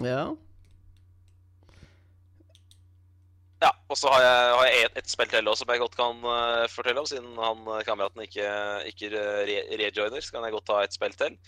Ja. 0.01 0.35
Ja, 3.63 3.71
og 3.91 3.99
så 3.99 4.11
har 4.13 4.23
jeg, 4.23 4.51
har 4.55 4.67
jeg 4.69 4.83
et, 4.87 4.99
et 5.01 5.11
spill 5.11 5.31
til 5.33 5.49
også 5.51 5.65
som 5.65 5.73
jeg 5.75 5.83
godt 5.83 5.97
kan 5.99 6.21
uh, 6.23 6.67
fortelle 6.71 7.03
om, 7.03 7.09
siden 7.11 7.33
han 7.43 7.65
eh, 7.75 7.85
kameraten 7.87 8.23
ikke, 8.23 8.51
ikke 8.93 9.11
re 9.15 9.57
rejoiner. 9.81 10.23
Så 10.23 10.35
kan 10.35 10.47
jeg 10.47 10.55
godt 10.55 10.69
ta 10.71 10.83
et 10.85 10.95
spill 10.95 11.17
til. 11.19 11.39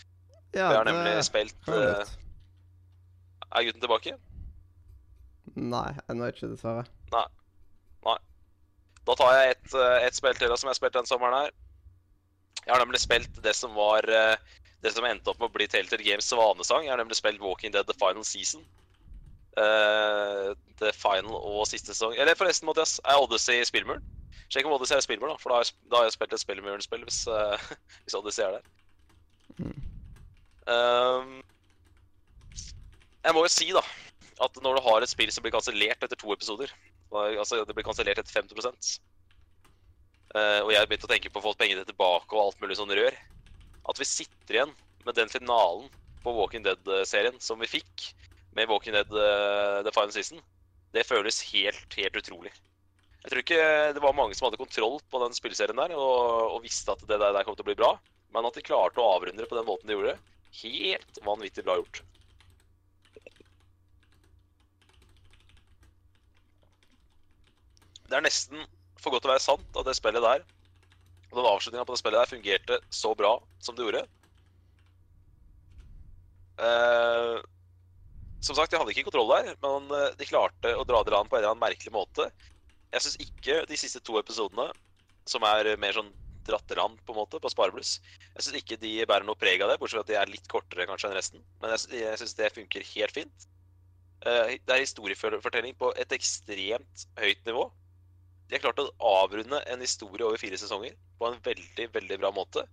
ja 0.51 0.65
jeg 0.65 0.81
har 0.81 0.83
det 0.83 0.93
nemlig 0.93 1.23
spilt 1.23 1.71
jeg 1.71 1.77
eh, 1.77 2.01
litt. 2.01 2.17
Er 3.51 3.67
gutten 3.67 3.85
tilbake? 3.85 4.17
Nei, 5.55 5.87
ennå 6.11 6.27
ikke, 6.31 6.51
dessverre. 6.51 6.83
Da 9.07 9.15
tar 9.17 9.33
jeg 9.35 9.55
et, 9.55 9.73
eh, 9.73 10.07
et 10.07 10.17
spill 10.17 10.37
til 10.37 10.51
som 10.53 10.69
jeg 10.69 10.75
har 10.75 10.79
spilt 10.79 10.97
denne 10.97 11.09
sommeren 11.09 11.37
her. 11.37 11.53
Jeg 12.61 12.73
har 12.73 12.83
nemlig 12.83 13.01
spilt 13.01 13.39
det 13.43 13.55
som 13.57 13.73
var 13.73 14.05
eh, 14.05 14.35
Det 14.81 14.91
som 14.93 15.05
endte 15.05 15.29
opp 15.29 15.37
med 15.37 15.51
å 15.51 15.53
bli 15.53 15.67
Telltale 15.69 16.01
Games 16.01 16.25
svanesang. 16.25 16.87
Jeg 16.87 16.89
har 16.89 16.97
nemlig 16.97 17.19
spilt 17.19 17.41
Walking 17.41 17.69
Dead 17.73 17.85
The 17.85 17.93
Final 18.01 18.23
Season. 18.25 18.63
Eh, 19.59 20.53
the 20.79 20.93
Final 20.95 21.35
og 21.35 21.65
siste 21.67 21.91
sesong. 21.91 22.15
Eller 22.15 22.37
forresten, 22.39 22.69
Mathias, 22.69 22.99
er 23.03 23.19
Odyssey 23.19 23.65
spillmuren? 23.67 24.03
Sjekk 24.51 24.67
om 24.67 24.75
Odyssey 24.77 24.95
er 24.95 25.03
spillmuren, 25.03 25.35
da, 25.35 25.41
for 25.41 25.51
da 25.51 25.59
har 25.59 25.65
jeg, 25.65 25.75
da 25.91 25.99
har 25.99 26.07
jeg 26.07 26.15
spilt 26.15 26.35
et 26.35 26.43
spillmuren-spill 26.43 27.03
hvis, 27.07 27.25
uh, 27.27 27.59
hvis 28.05 28.15
Odyssey 28.15 28.45
er 28.45 28.57
der. 28.57 28.69
Mm. 29.59 29.75
Um, 30.71 31.33
jeg 33.25 33.35
må 33.35 33.43
jo 33.43 33.51
si, 33.51 33.67
da, 33.75 33.83
at 34.41 34.61
når 34.63 34.79
du 34.79 34.85
har 34.87 35.03
et 35.03 35.11
spill 35.11 35.31
som 35.35 35.43
blir 35.43 35.53
kansellert 35.53 36.03
etter 36.03 36.19
to 36.19 36.31
episoder 36.33 36.71
Altså, 37.11 37.65
det 37.67 37.75
blir 37.75 37.83
kansellert 37.83 38.21
etter 38.21 38.31
50 38.31 38.55
uh, 38.55 40.61
og 40.63 40.69
jeg 40.71 40.87
begynte 40.87 41.09
å 41.09 41.11
tenke 41.11 41.27
på 41.27 41.41
å 41.41 41.45
få 41.49 41.51
pengene 41.59 41.83
tilbake 41.83 42.37
og 42.37 42.45
alt 42.45 42.61
mulig 42.63 42.77
sånn 42.79 42.93
rør. 42.95 43.17
At 43.91 43.99
vi 43.99 44.07
sitter 44.07 44.55
igjen 44.55 44.71
med 45.03 45.19
den 45.19 45.27
finalen 45.27 45.91
på 46.23 46.31
Walking 46.37 46.63
Dead-serien 46.63 47.35
som 47.43 47.59
vi 47.59 47.67
fikk 47.67 48.13
med 48.57 48.69
Walking 48.69 48.95
Dead 48.95 49.11
uh, 49.13 49.79
The 49.85 49.93
Final 49.95 50.13
Season, 50.15 50.41
det 50.91 51.07
føles 51.07 51.39
helt, 51.51 51.97
helt 51.97 52.19
utrolig. 52.19 52.51
Jeg 53.21 53.31
tror 53.31 53.43
ikke 53.43 53.65
det 53.95 54.01
var 54.03 54.15
mange 54.17 54.35
som 54.35 54.47
hadde 54.47 54.59
kontroll 54.59 54.97
på 55.13 55.19
den 55.21 55.35
spilleserien 55.37 55.77
der 55.77 55.93
og, 55.93 56.55
og 56.55 56.63
visste 56.63 56.93
at 56.93 57.03
det 57.05 57.19
der, 57.21 57.35
der 57.35 57.45
kom 57.45 57.55
til 57.55 57.63
å 57.63 57.69
bli 57.69 57.77
bra, 57.77 57.93
men 58.33 58.47
at 58.47 58.57
de 58.57 58.65
klarte 58.65 59.01
å 59.01 59.11
avrunde 59.15 59.43
det 59.43 59.49
på 59.49 59.57
den 59.59 59.67
måten 59.67 59.91
de 59.91 59.97
gjorde, 59.97 60.17
helt 60.63 61.21
vanvittig 61.25 61.63
bra 61.67 61.77
gjort. 61.79 62.01
Det 68.09 68.17
er 68.17 68.25
nesten 68.25 68.65
for 68.99 69.13
godt 69.13 69.23
til 69.23 69.31
å 69.31 69.35
være 69.35 69.45
sant 69.45 69.77
at 69.79 69.87
det 69.87 69.95
spillet 69.95 70.25
der 70.25 70.43
og 71.31 71.37
den 71.37 71.47
avslutninga 71.47 71.85
på 71.87 71.95
det 71.95 72.01
spillet 72.01 72.19
der 72.19 72.31
fungerte 72.33 72.79
så 72.91 73.13
bra 73.15 73.37
som 73.63 73.77
det 73.77 73.85
gjorde. 73.85 74.01
Eh, 76.59 77.37
som 78.41 78.57
sagt, 78.57 78.73
jeg 78.73 78.81
hadde 78.81 78.93
ikke 78.95 79.07
kontroll 79.09 79.29
der, 79.35 79.53
men 79.63 79.91
eh, 79.97 80.15
de 80.17 80.29
klarte 80.29 80.73
å 80.75 80.85
dra 80.87 81.03
det 81.05 81.13
an 81.17 81.29
på 81.29 81.37
en 81.37 81.43
eller 81.43 81.53
annen 81.53 81.63
merkelig 81.63 81.93
måte. 81.93 82.29
Jeg 82.91 83.05
syns 83.05 83.19
ikke 83.23 83.61
de 83.69 83.77
siste 83.79 84.01
to 84.03 84.17
episodene, 84.19 84.71
som 85.29 85.45
er 85.47 85.75
mer 85.79 85.95
sånn 85.95 86.09
dratt 86.47 86.73
land 86.75 86.97
på 87.05 87.13
en 87.13 87.21
måte, 87.21 87.39
på 87.41 87.51
Sparebluss, 87.53 87.99
jeg 88.33 88.45
syns 88.45 88.59
ikke 88.61 88.79
de 88.81 88.95
bærer 89.05 89.27
noe 89.27 89.37
preg 89.39 89.61
av 89.61 89.71
det, 89.71 89.77
bortsett 89.81 89.99
fra 89.99 90.05
at 90.05 90.11
de 90.11 90.17
er 90.19 90.33
litt 90.33 90.49
kortere 90.51 90.87
kanskje 90.89 91.11
enn 91.11 91.17
resten. 91.17 91.43
Men 91.61 91.75
jeg, 91.75 92.01
jeg 92.01 92.21
syns 92.21 92.37
det 92.39 92.49
funker 92.55 92.87
helt 92.95 93.15
fint. 93.15 93.47
Eh, 94.25 94.57
det 94.57 94.75
er 94.75 94.83
historiefortelling 94.83 95.77
på 95.77 95.91
et 96.01 96.17
ekstremt 96.17 97.05
høyt 97.21 97.45
nivå. 97.47 97.67
De 98.49 98.57
har 98.57 98.65
klart 98.65 98.81
å 98.83 98.89
avrunde 99.21 99.61
en 99.71 99.83
historie 99.83 100.25
over 100.27 100.41
fire 100.41 100.59
sesonger 100.59 100.97
på 101.19 101.29
en 101.29 101.39
veldig, 101.45 101.87
veldig 101.93 102.17
bra 102.19 102.33
måte. 102.35 102.65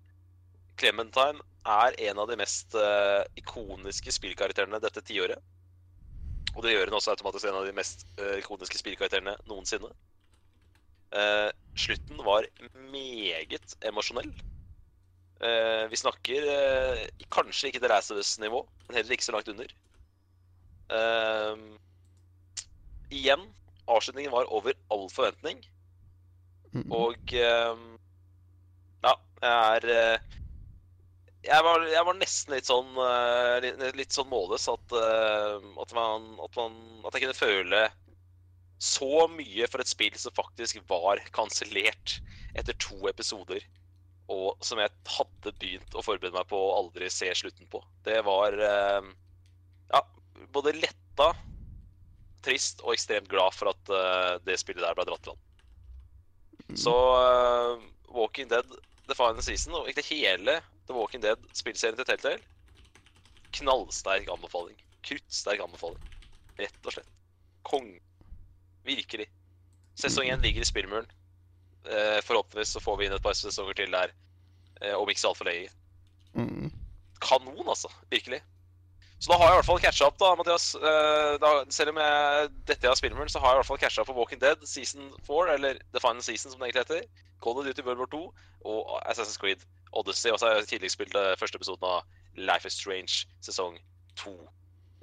Clementine 0.79 1.45
er 1.69 1.97
en 2.09 2.21
av 2.23 2.29
de 2.31 2.39
mest 2.39 2.75
eh, 2.79 3.23
ikoniske 3.41 4.13
spillkarakterene 4.15 4.81
dette 4.83 5.05
tiåret. 5.07 5.43
Og 6.59 6.65
det 6.65 6.73
gjør 6.75 6.91
hun 6.91 6.99
også 6.99 7.13
automatisk 7.15 7.47
en 7.47 7.57
av 7.61 7.67
de 7.69 7.73
mest 7.77 8.01
eh, 8.19 8.41
ikoniske 8.41 8.81
spillkarakterene 8.81 9.37
noensinne. 9.47 9.93
Uh, 11.15 11.49
slutten 11.79 12.19
var 12.27 12.45
meget 12.91 13.77
emosjonell. 13.87 14.33
Uh, 15.39 15.87
vi 15.89 15.97
snakker 15.97 16.49
uh, 16.51 17.05
kanskje 17.33 17.71
ikke 17.71 17.81
til 17.81 17.89
Last 17.95 18.11
of 18.13 18.19
Us-nivå, 18.21 18.65
men 18.89 18.99
heller 18.99 19.15
ikke 19.15 19.25
så 19.25 19.37
langt 19.37 19.49
under. 19.49 19.71
Igjen, 23.09 23.47
avslutningen 23.89 24.33
var 24.33 24.51
over 24.53 24.75
all 24.93 25.07
forventning. 25.13 25.63
Og 26.93 27.33
ja, 27.33 29.13
jeg 29.43 29.81
er 29.87 30.19
jeg 31.47 31.65
var, 31.65 31.85
jeg 31.87 32.05
var 32.09 32.19
nesten 32.19 32.55
litt 32.57 32.69
sånn 32.69 32.99
eh, 33.03 33.69
litt, 33.97 34.15
sånn 34.15 34.31
målløs 34.31 34.69
at, 34.73 34.95
eh, 34.99 35.57
at, 35.83 35.95
man, 35.97 36.29
at, 36.45 36.59
man, 36.59 36.77
at 37.07 37.15
jeg 37.15 37.27
kunne 37.27 37.39
føle 37.39 37.83
så 38.83 39.27
mye 39.33 39.67
for 39.71 39.83
et 39.83 39.91
spill 39.91 40.15
som 40.19 40.35
faktisk 40.37 40.79
var 40.91 41.23
kansellert 41.35 42.19
etter 42.59 42.77
to 42.83 42.99
episoder, 43.11 43.63
og 44.31 44.59
som 44.65 44.79
jeg 44.83 44.93
hadde 45.11 45.55
begynt 45.59 45.97
å 45.99 46.05
forberede 46.05 46.37
meg 46.37 46.47
på 46.51 46.59
å 46.59 46.77
aldri 46.77 47.09
se 47.11 47.31
slutten 47.35 47.67
på. 47.73 47.83
Det 48.07 48.21
var 48.27 48.55
eh, 48.55 49.11
ja, 49.95 50.03
både 50.55 50.77
letta, 50.79 51.33
trist 52.47 52.85
og 52.85 52.95
ekstremt 52.95 53.31
glad 53.31 53.55
for 53.57 53.73
at 53.73 54.43
det 54.47 54.55
spillet 54.61 54.85
der 54.85 54.95
ble 54.95 55.09
dratt 55.09 55.25
til 55.27 55.35
land. 55.35 55.49
Så 56.77 56.93
eh, 56.93 57.87
Walking 58.15 58.49
Dead 58.49 58.67
The 59.09 59.17
Final 59.17 59.43
Season 59.43 59.75
og 59.75 59.87
egentlig 59.89 60.05
hele 60.11 60.59
The 60.89 60.97
Walking 60.97 61.23
Dead-spillserien 61.23 61.97
til 61.99 62.09
Telltale. 62.09 62.41
Knallsterk 63.59 64.29
anbefaling. 64.33 64.77
Kruttsterk 65.05 65.61
anbefaling. 65.61 66.05
Rett 66.59 66.87
og 66.87 66.95
slett. 66.95 67.11
Kong. 67.69 67.91
Virkelig. 68.89 69.29
Sesong 70.01 70.31
én 70.33 70.41
ligger 70.41 70.65
i 70.65 70.69
spillmuren. 70.69 71.09
Eh, 71.85 72.21
forhåpentligvis 72.25 72.73
så 72.77 72.81
får 72.81 72.97
vi 72.97 73.07
inn 73.07 73.17
et 73.17 73.23
par 73.23 73.37
sesonger 73.37 73.77
til 73.77 73.93
der 73.93 74.15
eh, 74.83 74.95
om 74.95 75.09
ikke 75.09 75.21
så 75.21 75.33
altfor 75.33 75.49
lenge. 75.51 75.69
Mm. 76.35 76.73
Kanon, 77.21 77.69
altså. 77.69 77.93
Virkelig. 78.11 78.41
Så 79.19 79.33
da 79.33 79.39
har 79.39 79.49
jeg 79.49 79.57
i 79.57 79.59
hvert 79.59 79.67
fall 79.67 79.81
catcha 79.83 80.07
opp, 80.07 80.19
da, 80.21 80.35
Mathias. 80.39 80.71
Eh, 80.79 81.33
da, 81.43 81.53
selv 81.75 81.93
om 81.93 82.01
jeg 82.01 82.51
dette 82.71 82.89
av 82.89 82.97
spillmuren, 82.97 83.29
så 83.29 83.43
har 83.43 83.53
jeg 83.53 83.59
i 83.59 83.61
hvert 83.63 83.71
fall 83.73 83.81
catcha 83.83 84.05
opp 84.05 84.09
på 84.13 84.17
Walking 84.17 84.41
Dead 84.41 84.63
season 84.65 85.11
4, 85.27 85.57
eller 85.59 85.81
The 85.93 86.01
Final 86.01 86.23
Season, 86.23 86.53
som 86.53 86.63
det 86.63 86.71
egentlig 86.71 86.87
heter. 86.87 87.27
Call 87.43 87.59
of 87.59 87.67
Duty 87.67 87.85
World 87.87 88.05
War 88.05 88.13
2 88.15 88.23
og 88.71 88.95
Assassin's 89.11 89.39
Creed 89.39 89.67
Odyssey. 89.93 90.33
Og 90.33 90.39
så 90.41 90.49
har 90.49 90.61
jeg 90.61 90.69
tidligere 90.75 90.97
spilt 90.97 91.19
første 91.41 91.61
episoden 91.61 91.89
av 91.89 92.05
Life 92.39 92.69
is 92.69 92.79
Strange 92.79 93.27
sesong 93.45 93.79
2. 94.23 94.35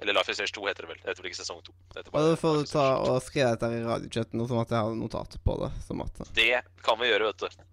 Eller 0.00 0.16
Life 0.16 0.30
is 0.32 0.36
Strange 0.38 0.54
2 0.56 0.66
heter 0.68 0.86
det 0.86 0.92
vel. 0.92 1.02
Det 1.02 1.10
heter 1.10 1.24
vel 1.24 1.30
ikke 1.32 1.42
sesong 1.42 1.62
2. 1.66 1.76
Det 1.92 2.00
heter 2.00 2.10
Og 2.12 2.16
bare 2.18 2.32
da 2.32 2.40
får 2.40 2.58
du 2.60 2.72
ta 2.72 2.86
og 3.02 3.20
skrive 3.24 3.52
dette 3.54 3.70
i 3.72 3.84
radiochatten, 3.84 4.46
sånn 4.48 4.64
at 4.64 4.74
jeg 4.74 4.88
har 4.88 4.98
notater 4.98 5.42
på 5.44 5.58
det. 5.64 5.70
Som 5.86 6.04
at 6.04 6.24
Det 6.36 6.50
kan 6.84 7.00
vi 7.00 7.10
gjøre, 7.12 7.30
vet 7.32 7.46
du. 7.46 7.64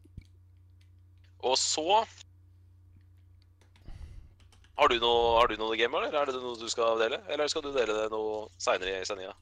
Og 1.43 1.57
så 1.59 1.83
har 4.79 4.89
du 4.89 4.95
noe, 4.97 5.33
har 5.37 5.51
du 5.51 5.57
noe 5.59 5.75
game, 5.77 5.99
eller 5.99 6.15
er 6.17 6.31
det 6.31 6.39
noe 6.41 6.57
du 6.57 6.69
skal 6.71 6.97
dele? 7.01 7.19
Eller 7.29 7.51
skal 7.51 7.61
du 7.65 7.71
dele 7.75 7.93
det 7.93 8.07
noe 8.13 8.47
seinere 8.61 9.01
i 9.01 9.05
sendinga? 9.05 9.35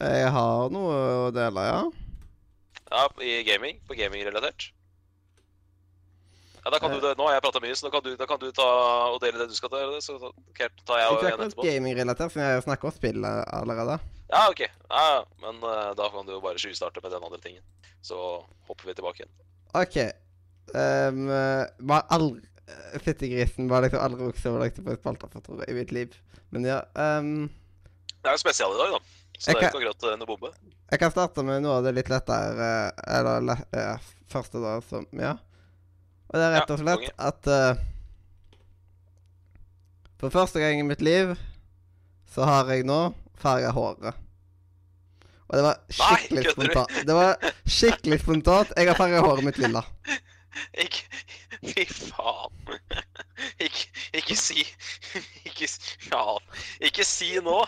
Jeg 0.00 0.32
har 0.34 0.72
noe 0.72 0.96
å 1.28 1.30
dele, 1.34 1.66
ja. 1.68 1.80
Ja, 2.90 3.04
i 3.22 3.42
gaming? 3.46 3.78
På 3.86 3.94
gaming-relatert? 3.94 4.70
Ja, 6.64 6.70
da 6.70 6.78
kan 6.78 6.92
du 6.92 6.96
Eh. 6.98 7.02
det. 7.02 7.12
Nå 7.18 7.26
har 7.26 7.36
jeg 7.36 7.42
prata 7.42 7.60
mye, 7.64 7.74
så 7.76 7.86
da 7.86 7.90
kan, 7.94 8.04
du, 8.04 8.16
da 8.16 8.26
kan 8.26 8.40
du 8.40 8.50
ta 8.52 8.68
og 9.14 9.20
dele 9.22 9.38
det 9.38 9.48
du 9.48 9.56
skal 9.56 9.72
dele. 9.72 10.00
Så 10.04 10.18
tar 10.18 10.98
jeg 11.00 11.10
og 11.10 11.24
en 11.24 11.44
etterpå. 11.46 11.64
gaming-relatert, 11.64 12.32
for 12.32 12.40
jeg 12.40 12.62
snakker 12.66 12.90
om 12.90 12.96
spill 12.96 13.24
allerede. 13.24 13.98
Ja, 14.30 14.48
OK. 14.50 14.60
Ja. 14.90 15.24
Men 15.40 15.62
uh, 15.64 15.90
da 15.96 16.10
kan 16.12 16.26
du 16.26 16.32
jo 16.36 16.40
bare 16.44 16.60
tjuvstarte 16.60 17.02
med 17.02 17.10
den 17.10 17.24
andre 17.24 17.40
tingen. 17.40 17.62
Så 18.02 18.16
hopper 18.68 18.86
vi 18.86 18.94
tilbake 18.94 19.24
igjen. 19.24 19.34
OK. 19.74 19.96
Um, 20.70 21.26
var 21.88 22.06
aldri 22.10 22.46
Fittegrisen 23.02 23.68
var 23.68 23.82
liksom 23.82 23.98
aldri 23.98 24.28
vokst 24.28 24.46
over 24.46 24.62
lagt 24.62 24.76
på 24.78 24.92
et 24.92 25.02
for, 25.02 25.40
tror 25.42 25.62
jeg, 25.64 25.72
i 25.72 25.78
mitt 25.80 25.90
liv. 25.92 26.14
Men 26.50 26.66
ja 26.66 26.82
um, 26.94 27.48
Det 28.20 28.30
er 28.30 28.36
jo 28.36 28.42
spesial 28.42 28.74
i 28.74 28.78
dag, 28.78 28.94
da. 28.94 29.00
Så 29.40 29.50
det 29.50 29.56
er 29.56 29.62
jo 29.62 29.68
ikke 29.68 29.78
akkurat 29.78 30.06
eh, 30.10 30.16
noe 30.20 30.28
bombe. 30.28 30.50
Jeg 30.90 31.00
kan 31.00 31.12
starte 31.14 31.44
med 31.46 31.62
noe 31.64 31.78
av 31.78 31.86
det 31.86 31.94
litt 31.96 32.10
lettere 32.12 32.66
eh, 32.66 33.04
Eller 33.16 33.46
le 33.46 33.56
eh, 33.72 34.10
første, 34.28 34.60
da, 34.60 34.74
som 34.84 35.06
Ja. 35.16 35.36
Og 36.30 36.38
det 36.38 36.46
er 36.46 36.52
rett 36.54 36.70
og 36.70 36.78
slett 36.78 37.06
at 37.18 37.48
uh, 37.50 37.80
For 40.20 40.30
første 40.30 40.62
gang 40.62 40.78
i 40.78 40.86
mitt 40.86 41.02
liv 41.02 41.34
så 42.30 42.46
har 42.46 42.68
jeg 42.70 42.84
nå 42.86 42.98
farga 43.40 43.72
håret. 43.74 44.18
Og 45.50 45.56
det 45.58 45.62
var 45.66 45.80
skikkelig 45.90 46.44
du? 46.44 46.50
spontant. 46.52 46.92
Det 47.08 47.16
var 47.16 47.48
skikkelig 47.66 48.18
spontant. 48.22 48.74
Jeg 48.76 48.86
har 48.86 48.98
farga 48.98 49.22
håret 49.24 49.48
mitt 49.48 49.58
lilla. 49.58 49.82
Ikke 50.78 51.02
Fy 51.60 51.84
faen. 51.90 52.70
Ikke, 53.60 53.88
ikke 54.16 54.36
si 54.38 54.62
Ikke 55.44 55.68
Ja. 56.12 56.38
Ikke 56.80 57.04
si 57.04 57.34
nå 57.42 57.58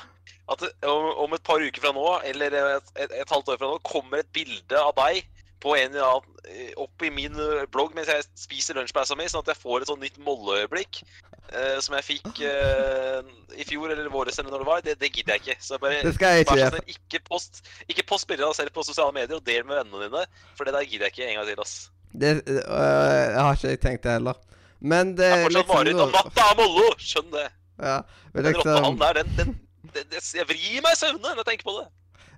at 0.52 0.64
om, 0.86 1.04
om 1.24 1.34
et 1.36 1.44
par 1.46 1.62
uker 1.62 1.80
fra 1.80 1.92
nå, 1.94 2.06
eller 2.28 2.54
et, 2.58 2.88
et, 2.98 3.12
et 3.22 3.30
halvt 3.30 3.52
år 3.54 3.60
fra 3.60 3.68
nå, 3.70 3.78
kommer 3.86 4.22
et 4.22 4.32
bilde 4.34 4.78
av 4.78 4.94
deg 4.98 5.22
på 5.62 5.76
en 5.78 5.92
eller 5.94 6.04
annen 6.08 6.46
eh, 6.50 6.72
opp 6.82 7.04
i 7.06 7.10
min 7.14 7.36
eh, 7.38 7.62
blogg 7.70 7.92
mens 7.94 8.08
jeg 8.10 8.24
spiser 8.38 8.74
lunsjpausa 8.78 9.14
mi, 9.18 9.28
sånn 9.30 9.44
at 9.44 9.52
jeg 9.54 9.60
får 9.62 9.84
et 9.84 9.90
sånn 9.92 10.00
nytt 10.02 10.18
Molle 10.26 10.56
øyeblikk 10.64 10.98
eh, 11.04 11.76
som 11.84 11.94
jeg 11.98 12.06
fikk 12.08 12.40
eh, 12.48 13.20
i 13.54 13.66
fjor 13.68 13.92
eller 13.94 14.10
våres 14.10 14.38
eller 14.42 14.50
når 14.50 14.64
det 14.64 14.68
var. 14.72 14.82
Det, 14.88 14.96
det 15.00 15.12
gidder 15.14 15.38
jeg 15.38 15.44
ikke. 15.46 15.56
Så 15.62 15.78
bare 15.82 16.00
Det 16.02 16.14
skal 16.18 16.34
jeg 16.36 16.46
ikke 16.46 16.56
bare 16.58 16.70
sånn, 16.74 16.92
ikke 16.96 17.22
post 17.30 17.62
Ikke 17.86 18.06
post 18.10 18.26
bilder 18.30 18.48
av 18.48 18.54
deg 18.56 18.60
selv 18.64 18.74
på 18.74 18.84
sosiale 18.90 19.14
medier, 19.16 19.38
og 19.38 19.46
del 19.46 19.62
med 19.68 19.78
vennene 19.82 20.08
dine. 20.08 20.24
For 20.58 20.66
det 20.68 20.74
der 20.76 20.88
gidder 20.88 21.08
jeg 21.08 21.14
ikke 21.16 21.28
en 21.30 21.38
gang 21.40 21.50
til, 21.52 21.62
ass. 21.66 21.76
Det, 22.12 22.32
øh, 22.42 22.60
jeg 22.66 23.40
har 23.46 23.56
ikke 23.62 23.76
tenkt 23.86 24.04
det 24.04 24.16
heller. 24.18 24.40
Men 24.82 25.14
det 25.16 25.28
er 25.30 25.44
fortsatt 25.46 25.68
mareritt 25.70 26.00
om 26.02 26.10
noe- 26.10 26.16
natta 26.26 26.46
av 26.50 26.58
Mollo! 26.58 26.88
Skjønn 26.98 27.30
det. 27.32 27.46
Ja, 27.82 28.00
men 28.34 28.44
Den 28.48 28.56
rottehalen 28.58 28.88
liksom 28.90 28.98
der, 29.06 29.20
den, 29.22 29.30
den, 29.38 29.52
den, 29.94 30.08
den 30.10 30.26
Jeg 30.40 30.48
vrir 30.50 30.82
meg 30.84 30.96
i 30.96 30.98
søvne 31.00 31.22
når 31.30 31.40
jeg 31.44 31.48
tenker 31.52 31.68
på 31.70 31.76
det. 31.78 31.86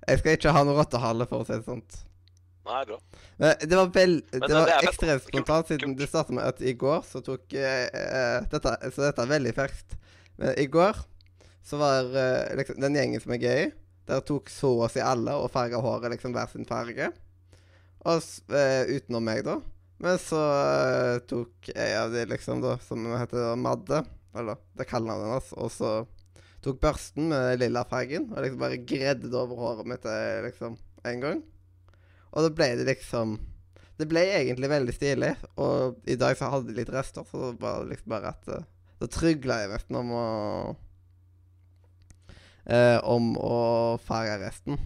Jeg 0.04 0.20
skal 0.20 0.36
ikke 0.36 0.52
ha 0.52 0.62
noe 0.68 0.76
rottehale, 0.76 1.26
for 1.30 1.40
å 1.40 1.46
si 1.48 1.56
det 1.56 1.64
sånn. 1.64 1.80
Nei, 2.64 2.84
bra. 2.88 2.98
Men 3.36 3.56
det 3.60 3.76
var 3.76 3.90
vel 3.92 4.14
Det 4.32 4.48
var 4.48 4.70
ekstremt 4.78 5.26
spontant, 5.26 5.68
siden 5.68 5.96
du 5.98 6.04
starta 6.08 6.32
med 6.32 6.46
at 6.48 6.62
i 6.64 6.72
går 6.80 7.02
så 7.04 7.20
tok 7.24 7.56
eh, 7.60 8.46
dette, 8.52 8.72
Så 8.88 9.04
dette 9.04 9.24
er 9.24 9.32
veldig 9.34 9.52
ferskt. 9.56 9.98
Men 10.40 10.56
i 10.60 10.66
går 10.70 11.02
så 11.64 11.78
var 11.80 12.08
uh, 12.12 12.56
liksom 12.58 12.80
den 12.80 12.96
gjengen 12.98 13.22
som 13.22 13.32
er 13.32 13.40
gay, 13.40 13.68
der 14.04 14.24
tok 14.28 14.50
så 14.52 14.74
å 14.84 14.88
si 14.92 15.00
alle 15.00 15.32
og 15.40 15.48
farga 15.52 15.78
håret 15.80 16.12
liksom 16.12 16.34
hver 16.36 16.50
sin 16.52 16.66
farge. 16.68 17.06
Og 18.04 18.26
eh, 18.52 18.90
utenom 18.98 19.24
meg, 19.24 19.40
da. 19.46 19.54
Men 20.04 20.18
så 20.20 20.42
tok 21.30 21.70
jeg 21.70 21.94
av 21.96 22.12
de 22.12 22.26
liksom, 22.28 22.60
da, 22.60 22.74
som 22.84 23.06
heter 23.16 23.54
Madde, 23.56 24.02
eller 24.36 24.60
det 24.76 24.88
kallenavnet 24.90 25.38
hans, 25.38 25.54
og 25.56 25.72
så 25.72 25.94
tok 26.64 26.82
børsten 26.82 27.30
med 27.32 27.62
lilla 27.62 27.84
fargen 27.88 28.30
og 28.32 28.40
liksom 28.40 28.60
bare 28.60 28.80
gredde 28.88 29.30
det 29.32 29.40
over 29.40 29.60
håret 29.60 29.88
mitt 29.88 30.06
liksom 30.44 30.76
en 31.08 31.24
gang. 31.24 31.42
Og 32.34 32.42
da 32.48 32.50
ble 32.50 32.66
det 32.80 32.86
liksom 32.88 33.36
Det 33.98 34.08
ble 34.10 34.24
egentlig 34.26 34.68
veldig 34.72 34.92
stilig, 34.96 35.32
og 35.62 36.00
i 36.10 36.16
dag 36.18 36.34
så 36.36 36.48
hadde 36.50 36.72
jeg 36.72 36.80
litt 36.80 36.88
rester, 36.90 37.22
så 37.30 37.52
det 37.52 37.60
var 37.62 37.84
liksom 37.86 38.10
bare 38.10 38.32
at 38.34 38.48
eh, 38.50 38.64
Da 38.98 39.06
trygla 39.06 39.60
jeg 39.62 39.70
nesten 39.70 39.98
om 40.00 40.10
å 40.18 40.24
eh, 42.66 42.98
Om 43.04 43.34
å 43.38 43.54
farge 44.02 44.38
resten. 44.42 44.78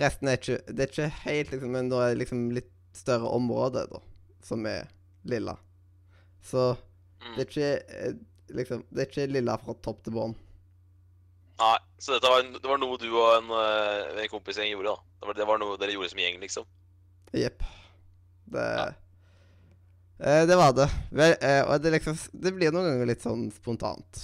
Resten 0.00 0.28
er 0.32 0.38
ikke 0.40 0.58
Det 0.72 0.86
er 0.86 0.90
ikke 0.92 1.10
helt 1.26 1.52
liksom 1.54 1.74
Men 1.76 1.90
nå 1.92 2.00
er 2.02 2.14
det 2.14 2.22
liksom 2.24 2.46
litt 2.56 2.70
større 2.96 3.30
område, 3.32 3.86
da, 3.88 4.00
som 4.44 4.66
er 4.68 4.88
lilla. 5.24 5.54
Så 6.44 6.72
Mm. 7.22 7.36
det 7.36 7.42
er 7.42 7.46
ikke 7.46 7.66
eh, 8.02 8.14
liksom 8.58 8.80
Det 8.90 8.98
er 9.04 9.06
ikke 9.06 9.26
lilla 9.30 9.54
fra 9.62 9.74
topp 9.78 10.00
til 10.02 10.12
bånn. 10.16 10.32
Nei, 11.62 11.78
så 12.02 12.16
dette 12.16 12.30
var, 12.32 12.42
det 12.42 12.66
var 12.66 12.78
noe 12.82 12.96
du 12.98 13.06
og 13.12 13.36
en, 13.36 13.50
eh, 13.54 14.22
en 14.24 14.30
kompisgjeng 14.32 14.72
gjorde, 14.72 14.94
da. 14.96 14.96
Det 15.22 15.28
var, 15.28 15.36
det 15.38 15.46
var 15.46 15.60
noe 15.62 15.76
dere 15.78 15.94
gjorde 15.94 16.10
som 16.10 16.18
gjeng, 16.22 16.40
liksom. 16.42 16.64
Jepp. 17.38 17.62
Det 18.52 18.64
Ja. 18.78 18.86
eh, 20.20 20.44
Det 20.46 20.56
var 20.58 20.72
det. 20.72 20.88
Vel, 21.12 21.36
eh, 21.40 21.62
og 21.64 21.80
det 21.82 21.92
liksom 21.94 22.18
Det 22.34 22.52
blir 22.56 22.72
noen 22.74 22.88
ganger 22.90 23.06
litt 23.06 23.22
sånn 23.22 23.46
spontant. 23.54 24.22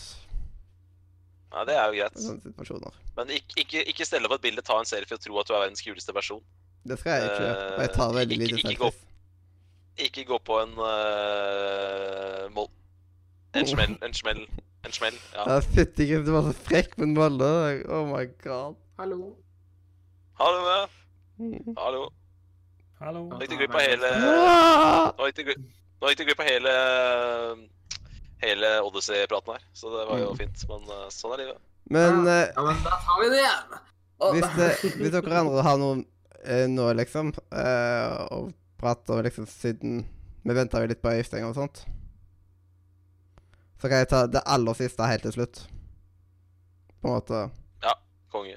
Nei, 1.53 1.65
det 1.65 1.77
er 1.79 1.87
jo 1.93 1.95
greit. 2.01 2.19
Sånne 2.21 2.43
situasjoner. 2.45 2.93
Men 3.17 3.31
ikke, 3.39 3.55
ikke, 3.63 3.85
ikke 3.95 4.05
stelle 4.07 4.27
opp 4.29 4.35
et 4.37 4.43
bilde, 4.43 4.63
ta 4.63 4.77
en 4.79 4.85
selfie 4.85 5.15
og 5.17 5.21
tro 5.25 5.39
at 5.41 5.47
du 5.49 5.55
er 5.55 5.63
verdens 5.65 5.81
kuleste 5.83 6.13
person. 6.13 6.43
Det 6.85 6.99
skal 7.01 7.13
jeg 7.21 7.31
ikke 7.31 7.45
gjøre. 7.47 7.63
Og 7.73 7.81
jeg 7.81 7.91
Eh, 7.91 7.95
tar 7.97 8.13
veldig 8.19 8.37
ikke- 8.37 8.57
lite 8.57 8.73
ikke 8.75 8.83
gå- 8.85 9.05
Ikke 9.99 10.25
gå 10.29 10.39
på 10.47 10.63
en 10.63 10.73
uh, 10.79 12.49
mål. 12.55 12.69
En 13.55 13.67
smell, 13.67 13.97
en 14.03 14.13
smell, 14.15 14.45
en 14.87 14.93
smell. 14.95 15.17
Ja. 15.35 15.45
Ja, 15.49 15.61
Fytti 15.65 16.07
grisen, 16.09 16.25
du 16.27 16.33
var 16.33 16.47
så 16.49 16.53
frekk 16.69 16.95
med 16.99 17.09
en 17.11 17.15
bolle. 17.19 17.49
Oh 17.91 18.05
my 18.11 18.25
god. 18.45 18.77
Hallo. 18.99 19.37
Hallo, 20.39 20.61
ja. 20.69 20.87
Hallo. 21.79 22.05
Hallo. 23.01 23.25
Nå 23.31 23.39
gikk 23.43 23.51
du 23.53 23.57
glipp 23.61 23.75
av 23.79 23.83
hele 23.85 24.09
Ah! 24.19 25.11
Nå 25.19 25.27
gikk 25.31 25.37
du 25.39 26.25
glipp, 26.27 26.41
av 26.43 26.49
hele 26.51 26.73
Hele 28.43 28.69
Odyssey-praten 28.87 29.57
her. 29.57 29.63
Så 29.75 29.91
det 29.91 30.05
var 30.09 30.19
jo 30.23 30.31
Mm. 30.33 30.39
fint. 30.39 30.65
Men 30.71 30.83
eh, 30.95 31.09
sånn 31.11 31.33
er 31.35 31.41
livet. 31.43 31.59
Men 31.91 32.25
ja. 32.27 32.33
eh, 32.45 32.53
ja, 32.55 32.63
men 32.69 32.83
da 32.85 32.91
tar 33.03 33.21
vi 33.23 33.29
det 33.33 33.41
igjen. 33.43 33.79
Oh. 34.21 34.33
hvis, 34.35 34.49
det, 34.59 34.69
hvis 34.99 35.13
dere 35.15 35.41
andre 35.41 35.63
har 35.63 35.77
noe 35.79 36.05
eh, 36.45 36.67
nå, 36.71 36.89
liksom, 36.99 37.33
og 37.35 38.33
å 38.35 38.53
prate 38.79 39.15
om 39.15 39.21
liksom 39.23 39.47
siden 39.47 40.01
Vi 40.43 40.55
venta 40.57 40.81
jo 40.83 40.89
litt 40.91 41.03
på 41.03 41.11
Øystein 41.13 41.45
og 41.47 41.55
sånt. 41.55 41.85
Så 43.79 43.89
kan 43.89 44.03
jeg 44.03 44.09
ta 44.11 44.25
det 44.27 44.43
aller 44.47 44.75
siste 44.79 45.07
helt 45.07 45.23
til 45.23 45.35
slutt. 45.37 45.61
På 46.99 47.11
en 47.11 47.15
måte. 47.15 47.43
Ja. 47.85 47.95
Konge. 48.33 48.57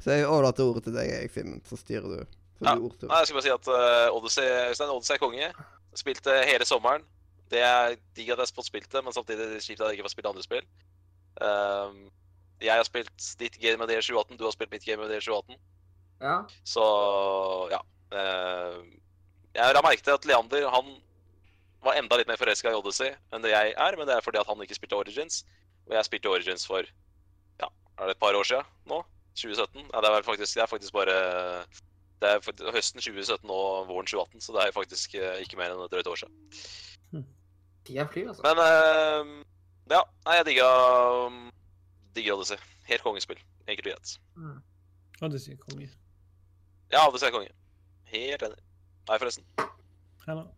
Så 0.00 0.16
jeg 0.16 0.28
overlater 0.28 0.64
ordet 0.68 0.86
til 0.86 0.96
deg, 0.96 1.10
Erik 1.12 1.32
Simen, 1.32 1.60
så 1.68 1.76
styrer 1.80 2.08
du. 2.08 2.24
Så 2.58 2.64
Ja. 2.64 2.74
du. 2.76 3.06
Nei, 3.06 3.18
jeg 3.20 3.26
skal 3.28 3.36
bare 3.36 3.46
si 3.46 3.52
at 3.52 3.68
uh, 3.68 4.16
Odyssey, 4.16 4.48
Øystein, 4.70 4.90
Odyssey 4.92 5.14
er 5.14 5.22
konge. 5.22 5.52
Spilte 5.94 6.34
hele 6.48 6.64
sommeren. 6.64 7.04
Det 7.50 7.60
er 7.60 7.96
digg 8.16 8.30
at 8.30 8.38
jeg 8.38 8.46
har 8.46 8.56
fått 8.56 8.70
spilt 8.70 8.90
det, 8.92 9.04
men 9.04 9.12
samtidig 9.12 9.60
kjipt 9.62 9.80
at 9.80 9.90
jeg 9.90 9.98
ikke 9.98 10.08
får 10.08 10.14
spille 10.16 10.32
andre 10.32 10.44
spill. 10.44 10.66
Um, 11.44 12.10
jeg 12.62 12.72
har 12.72 12.86
spilt 12.86 13.30
ditt 13.40 13.58
game 13.60 13.76
med 13.76 13.88
det 13.88 14.00
2018, 14.00 14.38
du 14.38 14.44
har 14.44 14.54
spilt 14.54 14.72
mitt 14.72 14.84
game 14.84 15.02
med 15.02 15.10
det 15.12 15.20
2018. 15.22 15.58
Ja. 16.24 16.36
Så 16.64 16.84
ja. 17.72 17.80
Uh, 18.14 18.80
jeg 19.54 19.74
la 19.76 19.82
merke 19.84 20.02
til 20.02 20.16
at 20.16 20.24
Leander 20.26 20.68
han 20.72 20.94
var 21.84 21.98
enda 22.00 22.18
litt 22.18 22.28
mer 22.30 22.40
forelska 22.40 22.72
i 22.72 22.76
Odyssey 22.78 23.14
enn 23.32 23.44
det 23.44 23.52
jeg 23.52 23.72
er, 23.72 23.96
men 23.98 24.08
det 24.08 24.16
er 24.16 24.24
fordi 24.24 24.40
at 24.40 24.50
han 24.50 24.62
ikke 24.64 24.76
spilte 24.78 24.98
Origins. 24.98 25.42
Og 25.88 25.96
jeg 25.98 26.08
spilte 26.08 26.32
Origins 26.32 26.66
for 26.68 26.86
ja, 27.60 27.68
er 27.98 28.06
det 28.06 28.16
et 28.16 28.22
par 28.22 28.36
år 28.36 28.48
siden 28.48 28.70
nå? 28.90 29.02
2017? 29.34 29.90
Ja, 29.92 30.00
det 30.00 30.10
er 30.10 30.26
faktisk, 30.26 30.54
det 30.54 30.62
er 30.62 30.70
faktisk 30.70 30.92
bare 30.94 31.16
Det 32.22 32.30
er 32.30 32.40
faktisk, 32.40 32.70
høsten 32.74 33.00
2017 33.02 33.50
og 33.50 33.88
våren 33.88 34.06
2018, 34.06 34.40
så 34.40 34.54
det 34.54 34.62
er 34.62 34.76
faktisk 34.76 35.16
eh, 35.18 35.40
ikke 35.44 35.58
mer 35.60 35.74
enn 35.74 35.82
et 35.84 35.92
drøyt 35.92 36.08
år 36.08 36.20
siden. 36.22 37.26
Tida 37.84 38.06
flyr, 38.08 38.30
altså. 38.32 38.42
Men 38.46 38.62
eh, 38.64 39.32
ja, 39.92 40.00
nei, 40.24 40.36
jeg 40.38 40.46
digga 40.48 40.68
um, 41.26 41.50
digger 42.16 42.38
Odyssey. 42.38 42.56
Helt 42.88 43.04
kongespill. 43.04 43.40
Enkelt 43.68 43.86
og 43.86 43.92
greit. 43.92 44.14
Odyssey 45.22 45.58
konge. 45.60 45.90
Ja, 46.92 47.04
Odyssey 47.08 47.28
er 47.28 47.34
konge. 47.34 47.52
Helt 48.14 48.46
enig. 48.46 48.60
Nei, 49.08 49.18
forresten. 49.18 49.44
Heller. 50.24 50.48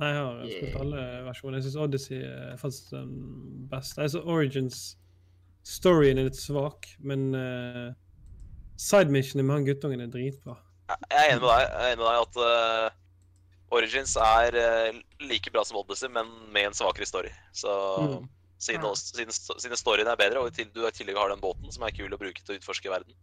Nei, 0.00 0.08
jeg 0.08 0.22
har 0.24 0.46
spilt 0.48 0.76
alle 0.80 1.02
versjoner. 1.26 1.58
Jeg 1.58 1.66
syns 1.66 1.76
Odyssey 1.84 2.20
er 2.24 2.56
faktisk 2.60 2.90
den 2.94 3.10
beste. 3.70 4.00
Altså 4.02 4.22
Origins 4.24 4.78
Storyen 5.68 6.18
er 6.18 6.26
litt 6.26 6.38
svak, 6.40 6.88
men 7.06 7.28
uh, 7.36 7.92
sidemissionen 8.80 9.46
med 9.46 9.54
han 9.60 9.66
guttungen 9.68 10.00
er 10.02 10.10
dritbra. 10.10 10.56
Jeg 10.90 10.98
jeg 11.12 11.20
er 11.20 11.30
enig 11.34 11.42
med 11.44 11.50
deg. 11.52 11.60
Jeg 11.62 11.82
er 11.86 11.92
enig 11.92 12.00
med 12.00 12.08
deg 12.08 12.22
at 12.24 12.40
uh, 12.42 13.76
Origins 13.78 14.16
er 14.16 14.58
uh, 14.58 15.00
like 15.28 15.52
bra 15.54 15.62
som 15.68 15.78
Odyssey, 15.80 16.10
men 16.12 16.32
med 16.52 16.70
en 16.70 16.78
svakere 16.80 17.06
story. 17.08 17.30
Så 17.52 17.70
Mm. 18.02 18.26
siden, 18.58 18.82
Ja. 18.88 18.94
siden, 18.94 19.32
siden 19.32 19.76
storyen 19.76 20.06
er 20.10 20.16
bedre, 20.16 20.40
og 20.40 20.50
du 20.56 20.86
i 20.86 20.90
tillegg 20.90 21.16
har 21.18 21.28
den 21.30 21.40
båten 21.40 21.70
som 21.72 21.82
er 21.82 21.94
kul 21.94 22.10
å 22.10 22.18
bruke 22.18 22.42
til 22.42 22.54
å 22.54 22.58
utforske 22.58 22.90
verden 22.90 23.14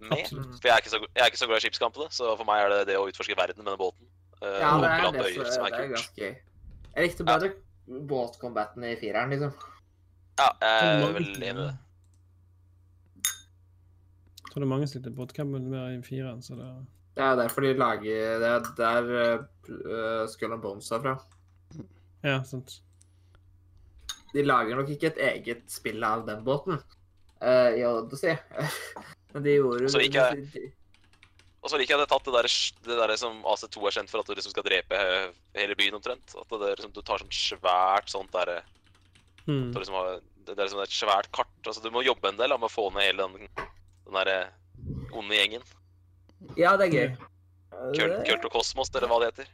med 0.00 0.20
Absolutt. 0.20 0.56
For 0.60 0.68
jeg 0.68 0.74
er 0.76 0.80
ikke 0.80 0.90
så, 0.94 0.98
jeg 1.14 1.22
er 1.22 1.30
ikke 1.30 1.42
så 1.42 1.46
glad 1.46 1.58
i 1.60 1.66
skipskampene, 1.66 2.08
så 2.10 2.36
for 2.36 2.44
meg 2.48 2.64
er 2.64 2.68
det 2.74 2.80
det 2.90 2.96
å 2.98 3.06
utforske 3.10 3.36
verden 3.36 3.62
med 3.64 3.72
den 3.72 3.78
båten. 3.82 4.06
Eh, 4.42 4.60
Ja, 4.60 4.70
det 4.80 4.90
er, 4.90 5.10
det, 5.12 5.24
øyer 5.26 5.44
som 5.44 5.52
som 5.54 5.64
er, 5.64 5.70
det 5.76 5.84
er 5.84 5.92
ganske 5.94 6.20
gøy. 6.20 6.34
Jeg 6.96 7.06
likte 7.06 7.24
bedre 7.28 7.50
båtcombaten 8.10 8.84
i 8.84 8.96
fireren, 9.00 9.30
liksom. 9.34 9.52
Ja, 10.40 10.48
jeg 10.62 10.94
er 10.94 11.00
mange 11.04 11.14
vel 11.18 11.24
som- 11.34 11.42
enig 11.42 11.50
i 11.50 11.66
det. 11.66 11.76
Jeg 14.40 14.52
tror 14.52 14.60
det 14.62 14.66
er 14.66 14.72
mange 14.74 14.86
som 14.90 14.98
likte 15.00 15.12
båtcampen 15.16 15.68
mer 15.70 15.90
i 15.94 16.00
fireren, 16.02 16.42
så 16.42 16.56
det 16.58 16.68
Det 17.16 17.22
er 17.24 17.36
derfor 17.36 17.60
de 17.66 17.74
lager 17.74 18.38
Det 18.40 18.48
er 18.48 18.60
der 18.76 19.04
uh, 19.68 20.26
Skull 20.28 20.52
and 20.52 20.62
Bones 20.62 20.90
er 20.90 21.00
fra. 21.04 21.14
Ja, 22.24 22.42
sant. 22.42 22.80
De 24.34 24.42
lager 24.44 24.76
nok 24.76 24.88
ikke 24.88 25.06
et 25.10 25.18
eget 25.18 25.62
spill 25.70 26.02
av 26.04 26.26
den 26.26 26.44
båten 26.44 26.78
uh, 27.42 27.70
i 27.76 27.82
Odyssey. 27.86 28.36
Men 29.34 29.42
de 29.44 29.54
gjorde 29.56 29.88
Så 29.90 29.98
ikke, 30.02 30.24
de- 30.54 30.72
Og 31.60 31.68
så 31.68 31.76
liker 31.76 31.92
jeg 31.92 32.00
at 32.00 32.06
jeg 32.06 32.12
tatt 32.14 32.28
det 32.28 32.34
der, 32.36 32.48
det 32.88 32.98
der 33.02 33.12
som 33.20 33.42
AC2 33.44 33.82
er 33.84 33.96
kjent 33.98 34.12
for, 34.12 34.22
at 34.22 34.28
du 34.30 34.36
liksom 34.36 34.54
skal 34.54 34.64
drepe 34.64 34.96
eh, 34.96 35.32
hele 35.58 35.76
byen 35.76 35.98
omtrent. 35.98 36.32
At 36.32 36.48
det 36.48 36.60
er, 36.60 36.78
liksom, 36.78 36.94
du 36.96 37.02
tar 37.04 37.20
sånn 37.20 37.34
svært 37.36 38.12
sånt 38.12 38.32
derre 38.32 38.62
mm. 39.44 39.74
Liksom 39.76 39.98
har, 39.98 40.22
det 40.46 40.56
er 40.56 40.62
liksom 40.64 40.80
et 40.86 40.96
svært 40.96 41.28
kart. 41.36 41.52
altså 41.66 41.84
Du 41.84 41.90
må 41.92 42.04
jobbe 42.06 42.32
en 42.32 42.40
del 42.40 42.54
da, 42.54 42.56
med 42.56 42.70
å 42.70 42.72
få 42.72 42.88
ned 42.94 43.10
hele 43.10 43.28
den, 43.28 43.50
den 44.06 44.18
der 44.22 44.32
eh, 44.32 44.46
onde 45.12 45.36
gjengen. 45.36 45.66
Ja, 46.56 46.76
det 46.80 46.88
er 46.88 46.96
gøy. 46.96 47.10
Kult, 47.96 48.16
Kult 48.26 48.46
og 48.48 48.54
Kosmos, 48.56 48.90
eller 48.94 49.10
hva 49.10 49.20
det 49.22 49.32
heter. 49.32 49.50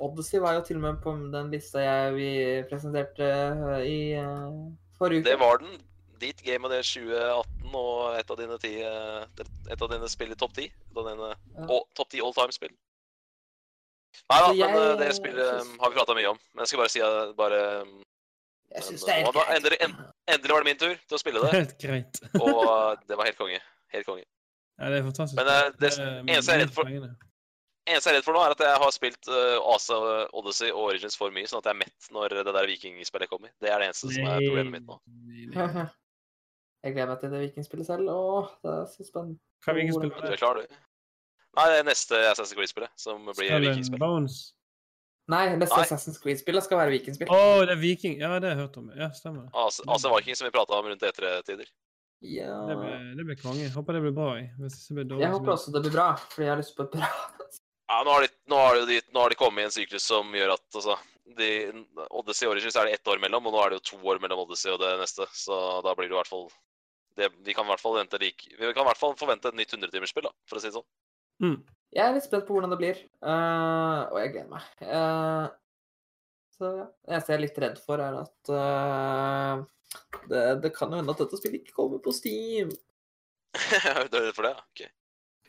Odyssey 0.00 0.40
var 0.40 0.56
jo 0.56 0.64
til 0.64 0.78
og 0.80 0.84
med 0.86 0.98
på 1.04 1.12
den 1.32 1.50
lista 1.52 1.82
jeg 1.84 2.12
vi 2.16 2.30
presenterte 2.70 3.26
eh, 3.26 3.80
i 3.84 4.00
uh, 4.16 4.50
forrige 4.96 5.22
uke. 5.22 5.28
Det 5.28 5.38
var 5.40 5.60
den. 5.62 5.78
Ditt 6.20 6.42
game 6.44 6.66
av 6.68 6.70
det 6.74 6.82
2018 6.84 7.74
og 7.80 8.18
et 8.18 8.30
av 8.30 8.36
dine, 8.40 8.58
ti, 8.60 8.74
eh, 8.84 9.24
et 9.72 9.82
av 9.82 9.88
dine 9.92 10.08
spill 10.12 10.32
i 10.34 10.38
topp 10.38 10.52
10. 10.56 10.66
Et 10.68 11.10
Ja. 11.16 11.80
topp 11.96 12.10
10 12.12 12.20
all 12.26 12.34
time-spill. 12.36 12.74
Nei 14.30 14.38
da, 14.42 14.46
Så 14.46 14.54
men 14.54 14.58
jeg 14.58 14.76
eh, 14.90 14.96
det 15.00 15.10
spillet 15.16 15.38
eh, 15.46 15.60
synes- 15.62 15.80
har 15.80 15.90
vi 15.90 15.96
prata 15.96 16.14
mye 16.18 16.30
om. 16.30 16.38
Men 16.54 16.62
jeg 16.64 16.68
skal 16.68 16.80
bare 16.82 16.92
si 16.92 17.00
at 17.00 17.36
bare 17.36 17.60
eh, 17.80 17.84
Jeg 18.74 18.82
syns 18.86 19.00
Men, 19.02 19.06
det 19.06 19.14
er 19.14 19.18
helt 19.18 19.28
og 19.28 19.34
da 19.34 19.44
greit. 19.44 19.56
endelig- 19.58 19.82
en- 19.86 20.12
Endelig 20.30 20.52
var 20.54 20.60
det 20.62 20.68
min 20.70 20.76
tur 20.78 20.94
til 21.08 21.16
å 21.16 21.18
spille 21.18 21.40
det, 21.42 21.50
Helt 21.58 21.78
greit. 21.78 22.20
og 22.44 22.60
eh, 22.68 22.96
det 23.08 23.16
var 23.18 23.24
helt 23.24 23.38
konge. 23.38 23.60
Helt 23.94 24.06
konge. 24.06 24.24
Ja, 24.78 24.90
det 24.90 24.98
er 25.00 25.02
fantastisk. 25.08 25.36
Men, 25.36 25.46
det, 25.46 25.80
det 25.80 25.90
eneste 26.30 26.52
jeg 26.52 26.60
er 26.60 26.64
redd 26.66 26.74
for- 26.74 26.86
eneste 27.90 28.06
jeg 28.10 28.14
er 28.14 28.18
redd 28.20 28.24
for 28.28 28.32
nå, 28.36 28.42
er 28.44 28.50
at 28.54 28.60
jeg 28.62 28.76
har 28.84 28.90
spilt 28.94 29.28
uh, 29.28 29.58
Asa 29.74 29.96
Odyssey 30.32 30.70
og 30.70 30.84
Origins 30.92 31.16
for 31.18 31.30
mye, 31.34 31.48
sånn 31.50 31.58
at 31.58 31.66
jeg 31.70 31.74
er 31.74 31.80
mett 31.80 32.10
når 32.14 32.28
det 32.44 32.54
der 32.54 32.66
vikingspillet 32.70 33.28
kommer. 33.32 33.50
Det 33.60 33.70
er 33.72 33.78
det 33.82 33.88
eneste 33.90 34.12
som 34.14 34.26
er 34.30 34.38
problemet 34.46 34.72
mitt 34.78 34.86
nå. 34.86 35.00
Jeg 36.80 36.94
gleder 36.94 37.10
meg 37.10 37.18
til 37.20 37.32
det 37.34 37.42
vikingspillet 37.42 37.88
selv. 37.90 38.08
Åh, 38.08 38.54
det 38.64 38.70
er 38.72 38.86
så 38.88 39.04
spennende. 39.04 39.36
Hva 39.64 39.74
er 39.74 39.82
er 39.84 40.30
det? 40.30 40.38
klar, 40.40 40.56
du? 40.56 40.78
Nei, 41.58 41.66
det 41.68 41.82
er 41.82 41.84
neste 41.90 42.22
Assassin's 42.30 42.54
Creed-spillet, 42.56 42.92
som 42.96 43.26
blir 43.26 43.60
vikingspill. 43.66 44.00
Bones? 44.00 44.38
Nei, 45.30 45.42
neste 45.60 45.76
Nei. 45.76 45.84
Assassin's 45.84 46.18
Creed-spillet 46.22 46.64
skal 46.64 46.80
være 46.80 46.94
vikingspill. 46.94 47.30
Å, 47.30 47.66
det 47.68 47.76
er 47.76 47.82
viking. 47.82 48.16
Ja, 48.22 48.32
det 48.38 48.48
har 48.48 48.56
jeg 48.56 48.62
hørt 48.64 48.80
om. 48.80 48.88
Ja, 48.96 49.10
stemmer. 49.14 49.50
Asa 49.54 50.14
Viking, 50.16 50.38
som 50.38 50.48
vi 50.48 50.54
prata 50.54 50.78
om 50.78 50.88
rundt 50.88 51.04
E3-tider. 51.06 51.68
Ja. 52.20 52.56
Det 52.68 52.76
blir, 52.76 53.04
det 53.16 53.26
blir 53.28 53.38
konge. 53.40 53.68
Håper 53.74 53.96
det 53.96 54.02
blir 54.06 54.16
bra. 54.16 54.32
jeg. 54.38 54.50
Hvis 54.60 54.80
det 54.88 54.96
blir 54.98 55.06
dårlig, 55.12 55.24
Jeg 55.24 55.34
håper 55.36 55.52
også 55.54 55.72
det 55.76 55.84
blir 55.86 55.94
bra, 55.94 56.08
fordi 56.32 56.46
jeg 56.46 56.52
har 56.52 56.60
lyst 56.60 56.74
på 56.76 56.84
et 56.84 56.96
bra 56.96 57.08
Ja, 57.90 58.02
nå 58.06 58.12
har, 58.12 58.26
de, 58.26 58.34
nå, 58.46 58.58
har 58.60 58.80
de, 58.86 58.98
nå 59.10 59.22
har 59.24 59.32
de 59.32 59.38
kommet 59.40 59.64
i 59.64 59.66
en 59.66 59.72
syklus 59.74 60.04
som 60.06 60.28
gjør 60.36 60.52
at 60.54 60.76
altså, 60.78 60.94
de, 61.38 61.48
Odyssey 62.20 62.46
og 62.46 62.52
Origins 62.52 62.76
er 62.78 62.86
det 62.86 62.98
ett 62.98 63.08
år 63.10 63.18
mellom, 63.22 63.48
og 63.48 63.56
nå 63.56 63.62
er 63.64 63.72
det 63.72 63.80
jo 63.80 63.86
to 63.88 63.98
år 64.12 64.20
mellom 64.22 64.44
Odyssey 64.44 64.70
og 64.70 64.78
det 64.82 64.92
neste. 65.00 65.26
Så 65.34 65.56
da 65.82 65.94
blir 65.98 66.06
det 66.06 66.14
i 66.14 66.18
hvert 66.20 66.30
fall 66.30 66.46
det, 67.18 67.30
Vi 67.46 67.54
kan 67.56 67.66
i 67.66 67.72
hvert 67.72 67.82
fall 67.82 67.96
vente 67.98 68.20
like, 68.22 68.50
vi 68.54 68.72
kan 68.72 68.84
i 68.84 68.88
hvert 68.90 69.00
fall 69.00 69.16
forvente 69.18 69.50
et 69.50 69.58
nytt 69.58 69.74
100-timersspill, 69.76 70.28
da, 70.28 70.34
for 70.48 70.58
å 70.58 70.62
si 70.62 70.70
det 70.70 70.76
sånn. 70.76 70.86
Mm. 71.40 71.56
Jeg 71.96 72.04
er 72.06 72.14
litt 72.14 72.26
spent 72.28 72.46
på 72.46 72.54
hvordan 72.54 72.70
det 72.74 72.78
blir, 72.78 73.02
uh, 73.26 74.06
og 74.12 74.20
jeg 74.20 74.32
gleder 74.36 74.52
meg. 74.52 74.68
Uh, 74.84 75.48
så 76.54 76.70
ja. 76.76 76.86
Det 76.86 77.16
eneste 77.16 77.32
jeg 77.32 77.38
er 77.38 77.44
litt 77.46 77.60
redd 77.64 77.82
for, 77.82 78.04
er 78.04 78.20
at 78.20 78.52
uh, 78.54 79.64
det, 80.30 80.44
det 80.62 80.72
kan 80.76 80.92
jo 80.92 81.00
hende 81.00 81.16
at 81.16 81.24
dette 81.24 81.40
spillet 81.40 81.64
ikke 81.64 81.76
kommer 81.80 82.02
på 82.04 82.14
Steam. 82.14 82.70
du 84.10 84.16
er 84.20 84.28
redd 84.28 84.34
for 84.36 84.46
det? 84.46 84.54
ja? 84.54 84.66
Ok. 84.70 84.88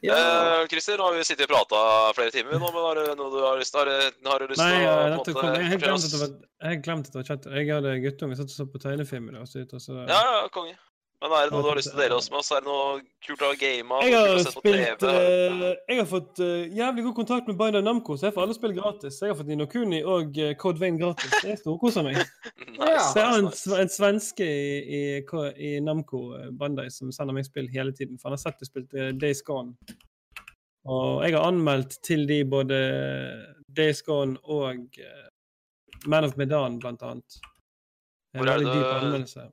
Ja. 0.01 0.15
Eh, 0.61 0.67
Christer, 0.67 0.97
nå 0.97 1.05
har 1.05 1.13
vi 1.13 1.25
sittet 1.25 1.45
og 1.45 1.51
prata 1.51 1.79
flere 2.17 2.33
timer 2.33 2.57
nå, 2.57 2.69
men 2.73 2.85
har 2.87 2.97
du 2.97 3.09
noe 3.19 3.29
du 3.29 3.41
har 3.45 3.59
lyst 3.59 3.75
til, 3.75 3.85
har, 3.85 4.07
du- 4.09 4.29
har 4.31 4.41
du 4.41 4.49
lyst 4.49 4.61
Nei, 4.63 4.71
til 4.73 4.87
å 4.87 4.95
på 4.95 5.17
måte 5.19 5.35
kom, 5.35 5.49
jeg 5.61 5.81
glemte 5.83 6.09
det 6.09 6.21
var 6.23 6.31
Jeg 6.31 6.79
glemte 6.81 6.87
glemt 6.87 7.05
at 7.05 7.11
det 7.11 7.19
var 7.19 7.27
chat. 7.27 7.45
Jeg 7.53 7.67
hadde 7.69 7.91
guttunge 8.07 8.37
satt 8.39 8.49
og 8.49 8.55
så 8.55 8.65
på 8.65 8.81
tegnefilm 8.81 9.29
i 9.29 9.35
dag. 9.35 9.45
Så 9.51 9.61
ute, 9.61 9.81
så 9.83 9.99
Ja, 9.99 10.17
ja, 10.17 10.39
konge. 10.55 10.73
Men 11.21 11.33
er 11.37 11.43
det 11.45 11.53
noe 11.53 11.61
du 11.61 11.67
har 11.69 11.77
lyst 11.77 11.91
til 11.91 11.99
å 11.99 12.01
dele 12.01 12.15
oss 12.17 12.27
med 12.33 12.39
oss? 12.39 12.47
Er 12.49 12.63
det 12.63 12.71
noe 12.71 12.93
kult 13.21 13.41
å 13.45 13.49
ha 13.51 13.57
gama? 13.61 13.97
Jeg 14.01 14.13
har 14.17 14.39
spilt 14.41 15.03
TV? 15.03 15.11
eh, 15.11 15.65
Jeg 15.91 15.99
har 15.99 16.07
fått 16.09 16.41
uh, 16.41 16.63
jævlig 16.79 17.03
god 17.05 17.15
kontakt 17.19 17.51
med 17.51 17.59
Bandai 17.59 17.81
Namco, 17.85 18.15
så 18.17 18.25
jeg 18.27 18.33
får 18.33 18.47
alle 18.47 18.55
spill 18.57 18.73
gratis. 18.73 19.19
Jeg 19.21 19.29
har 19.29 19.37
fått 19.37 19.51
Ninokuni 19.51 19.99
og 20.01 20.39
uh, 20.41 20.47
Code 20.63 20.81
Vein 20.81 20.97
gratis. 20.97 21.35
Jeg 21.45 21.59
storkoser 21.61 22.07
meg. 22.07 22.17
nice, 22.23 22.89
Ja. 22.89 23.05
Så 23.05 23.21
jeg 23.21 23.27
har 23.29 23.37
en, 23.43 23.51
en 23.83 23.93
svenske 23.93 24.49
i, 24.49 24.97
i, 24.97 25.05
i 25.69 25.71
Namco 25.85 26.23
Bandai 26.57 26.87
som 26.89 27.13
sender 27.13 27.37
meg 27.37 27.45
spill 27.45 27.69
hele 27.69 27.93
tiden. 27.93 28.17
For 28.17 28.31
han 28.31 28.39
har 28.39 28.43
sett 28.47 28.57
det 28.63 28.71
spilt 28.71 28.97
uh, 28.97 29.11
Days 29.21 29.45
Gone. 29.45 29.75
Og 30.89 31.21
jeg 31.21 31.37
har 31.37 31.45
anmeldt 31.45 31.99
til 32.01 32.25
de 32.25 32.41
både 32.49 32.81
Days 33.69 34.01
Gone 34.01 34.41
og 34.49 34.97
Man 36.09 36.25
of 36.25 36.33
Medan, 36.41 36.81
blant 36.81 37.05
annet. 37.05 37.41
Hvor 38.33 38.49
er 38.49 38.65
det-. 38.65 39.51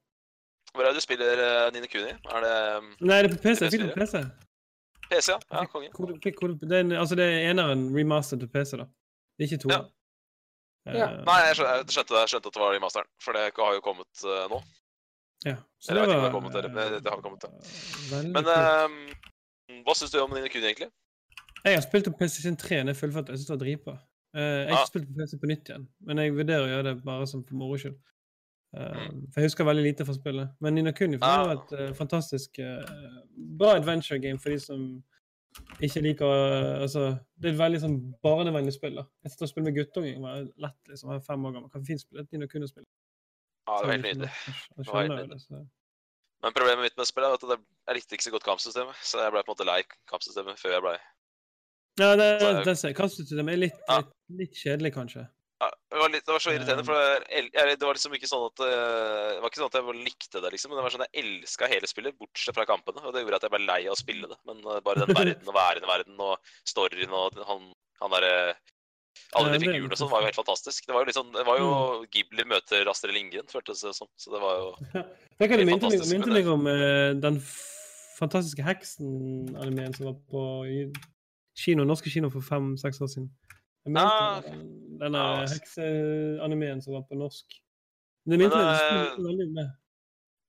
Hvor 0.79 0.87
er 0.87 0.93
det 0.95 1.01
du 1.01 1.03
spiller 1.03 1.41
uh, 1.43 1.73
Nine 1.75 1.89
Kuni? 1.91 2.13
Er 2.31 2.45
det 2.47 2.55
um, 2.79 2.89
Nei, 3.03 3.17
det 3.25 3.33
er 3.33 3.35
på 3.35 3.41
PC. 3.43 3.65
Jeg 3.67 3.73
fikk 3.75 3.83
det 3.89 3.95
på 3.97 4.01
PC. 4.05 4.21
PC, 5.11 5.29
ja? 5.35 5.39
Ja, 5.59 5.65
konge. 5.73 5.89
Kode, 5.97 6.19
fikk 6.23 6.39
det 6.63 6.77
er 6.79 6.85
en, 6.85 6.93
altså 7.03 7.17
det 7.19 7.27
er 7.27 7.51
eneren 7.51 7.89
remastered 7.97 8.45
til 8.45 8.51
PC, 8.55 8.77
da. 8.79 8.87
Det 9.35 9.43
er 9.45 9.49
ikke 9.51 9.63
to. 9.65 9.71
Ja. 9.75 9.81
Ja. 10.89 11.09
Nei, 11.27 11.39
jeg 11.49 11.57
skjønte, 11.59 11.73
jeg 11.83 11.93
skjønte, 11.97 12.21
skjønte 12.31 12.49
at 12.53 12.55
det 12.57 12.63
var 12.63 12.71
remasteren, 12.77 13.09
for 13.25 13.37
det 13.37 13.43
har 13.59 13.75
jo 13.77 13.83
kommet 13.85 14.23
uh, 14.25 14.45
nå. 14.53 14.61
ja. 15.49 15.57
Så 15.83 15.91
Eller 15.93 16.07
jeg 16.07 16.09
vet 16.09 16.15
ikke 16.15 16.15
om 16.15 16.15
det 16.15 16.23
var, 16.23 16.31
har 16.31 16.37
kommet, 16.39 16.55
eller- 16.61 16.75
men 16.77 16.93
det- 16.95 17.03
det 17.05 17.11
har 17.13 17.21
kommet, 17.27 17.43
Ja. 18.13 18.23
Men 18.37 18.45
um, 19.75 19.83
hva 19.85 19.95
syns 19.99 20.15
du 20.15 20.21
om 20.23 20.31
Nine 20.33 20.49
Kuni, 20.49 20.65
egentlig? 20.71 20.89
Jeg 21.65 21.75
har 21.75 21.83
spilt 21.85 22.07
på 22.09 22.15
PlayStation 22.21 22.57
3 22.57 22.85
når 22.85 22.95
jeg 22.95 23.01
føler 23.03 23.19
at 23.19 23.29
Jeg 23.29 23.39
syns 23.43 23.49
det 23.51 23.57
var 23.59 23.65
dritbra. 23.65 23.97
Uh, 24.37 24.41
jeg 24.41 24.69
har 24.71 24.79
ikke 24.79 24.93
spilt 24.93 25.09
på 25.11 25.17
PC 25.19 25.37
på 25.43 25.51
nytt 25.51 25.69
igjen, 25.73 25.89
men 26.07 26.19
jeg 26.23 26.35
vurderer 26.39 26.65
å 26.65 26.71
gjøre 26.73 26.87
det 26.89 26.95
bare 27.05 27.27
som 27.27 27.45
for 27.49 27.55
moro 27.61 27.77
skyld. 27.81 27.97
Eh. 28.77 29.05
For 29.33 29.41
jeg 29.41 29.49
husker 29.49 29.65
veldig 29.65 29.85
lite 29.87 30.05
fra 30.05 30.15
spillet. 30.15 30.51
Men 30.61 30.75
Nina 30.75 30.93
Kuni 30.93 31.17
Ja. 31.21 31.45
var 31.45 31.53
et 31.57 31.73
uh, 31.73 31.95
fantastisk 31.97 32.59
uh, 32.61 32.85
bra 33.59 33.77
adventure 33.79 34.19
game 34.21 34.39
for 34.39 34.51
de 34.53 34.59
som 34.61 34.83
ikke 35.81 36.03
liker 36.05 36.27
uh, 36.29 36.83
Altså, 36.83 37.17
det 37.41 37.49
er 37.49 37.55
et 37.55 37.61
veldig 37.63 37.81
sånn 37.81 37.97
barnevennlig 38.23 38.75
spill. 38.77 39.01
da. 39.01 39.07
Jeg 39.25 39.33
sitter 39.33 39.49
og 39.49 39.53
spiller 39.55 39.71
med 39.71 39.79
guttunger. 39.81 40.21
var 40.21 40.45
lett, 40.67 40.79
liksom. 40.89 41.11
Jeg 41.15 41.23
er 41.23 41.27
fem 41.31 41.45
år 41.49 41.57
gammel. 41.57 41.71
Kan 41.73 41.87
fint 41.89 42.01
spille 42.05 42.23
et 42.27 42.33
Nina 42.33 42.47
Kuni-spill. 42.47 42.85
Ja, 43.69 43.79
det 43.81 43.87
var 43.89 43.93
helt 43.97 44.09
nydelig. 45.17 45.69
Men 46.39 46.53
problemet 46.55 46.85
mitt 46.87 46.97
med 46.97 47.07
spillet 47.09 47.29
er 47.29 47.35
at 47.35 47.41
det- 47.51 47.65
jeg 47.89 47.95
likte 47.97 48.15
ikke 48.15 48.25
så 48.29 48.31
godt 48.31 48.45
kampsystemet, 48.45 48.95
så 49.03 49.19
jeg 49.25 49.33
ble 49.33 49.43
på 49.43 49.51
en 49.51 49.55
måte 49.57 49.67
lei 49.67 49.83
kampsystemet 50.13 50.59
før 50.61 50.71
jeg 50.77 50.83
ble 50.85 50.99
Ja, 51.99 52.11
det, 52.15 52.29
det, 52.41 52.65
det, 52.65 52.95
kampsystemet 52.95 53.53
er 53.53 53.57
litt, 53.57 53.81
litt, 53.89 54.13
litt 54.39 54.55
kjedelig, 54.55 54.93
kanskje. 54.95 55.27
Ja, 55.89 55.97
det, 55.97 56.01
var 56.03 56.11
litt, 56.13 56.25
det 56.27 56.35
var 56.35 56.43
så 56.45 56.53
irriterende, 56.53 56.83
Um. 56.85 56.89
for 56.89 57.29
jeg, 57.33 57.77
det 57.81 57.87
var 57.87 57.97
liksom 57.97 58.15
ikke 58.19 58.29
sånn 58.29 58.47
at 58.51 58.61
eh, 58.61 59.29
Det 59.33 59.41
var 59.41 59.49
ikke 59.49 59.61
sånn 59.63 59.71
at 59.71 59.77
jeg 59.79 60.01
likte 60.05 60.43
det, 60.45 60.51
liksom, 60.53 60.71
men 60.73 60.79
det 60.79 60.85
var 60.85 60.93
sånn 60.95 61.05
at 61.07 61.15
jeg 61.17 61.25
elska 61.25 61.69
hele 61.73 61.89
spillet, 61.89 62.19
bortsett 62.21 62.57
fra 62.59 62.67
kampene. 62.69 63.01
Og 63.05 63.15
det 63.15 63.23
gjorde 63.25 63.39
at 63.41 63.47
jeg 63.49 63.55
ble 63.55 63.63
lei 63.65 63.79
av 63.87 63.95
å 63.97 64.01
spille 64.01 64.29
det. 64.29 64.37
Men 64.49 64.61
eh, 64.65 64.83
bare 64.85 65.05
den 65.07 65.17
verden 65.17 65.49
og 65.49 65.57
væren 65.57 65.87
i 65.87 65.93
verden 65.93 66.21
og 66.27 66.53
storyen 66.69 67.15
og 67.17 67.41
han, 67.49 67.71
han 68.03 68.15
derre 68.17 68.35
Alle 69.39 69.55
de 69.55 69.59
det 69.59 69.65
figurene 69.65 69.97
og 69.97 70.01
sånn 70.01 70.13
var 70.13 70.23
jo 70.23 70.29
helt 70.29 70.41
fantastisk. 70.43 70.87
Det 70.87 70.95
var 70.95 71.09
jo 71.09 71.17
sånn, 71.17 71.33
det 71.35 71.47
var 71.49 71.59
jo 71.63 71.71
Mm. 71.73 72.05
Ghibli 72.15 72.45
møter 72.53 72.89
Astrid 72.93 73.17
Lindgren, 73.17 73.49
føltes 73.51 73.81
det 73.85 73.95
som. 73.97 74.09
Så 74.21 74.31
det 74.35 74.41
var 74.45 74.61
jo 74.61 74.69
Det 75.39 75.49
kan 75.49 75.57
det 75.59 75.65
Helt 75.65 75.73
minte 75.73 75.91
meg, 75.91 76.07
minte 76.13 76.37
meg 76.37 76.53
om 76.53 76.69
uh, 76.69 77.17
den 77.17 77.41
fantastiske 78.19 78.65
heksen-animeen 78.67 79.95
som 79.95 80.09
var 80.11 80.17
på 80.31 80.45
kino, 81.59 81.85
norske 81.87 82.11
kino 82.11 82.31
for 82.31 82.45
fem-seks 82.45 83.01
år 83.03 83.11
siden. 83.13 83.29
Jeg 83.87 83.95
mente 83.95 84.05
Ah, 84.05 84.41
det 84.43 84.53
denne 85.01 85.25
Ja, 85.25 85.43
ass. 85.45 85.55
hekseanimeen 85.57 86.81
som 86.85 86.97
var 86.99 87.05
på 87.09 87.19
norsk. 87.19 87.59
Det 88.29 88.39
minte 88.41 88.57
meg 88.57 88.81
eh, 88.83 89.19
veldig 89.25 89.47
med. 89.57 89.77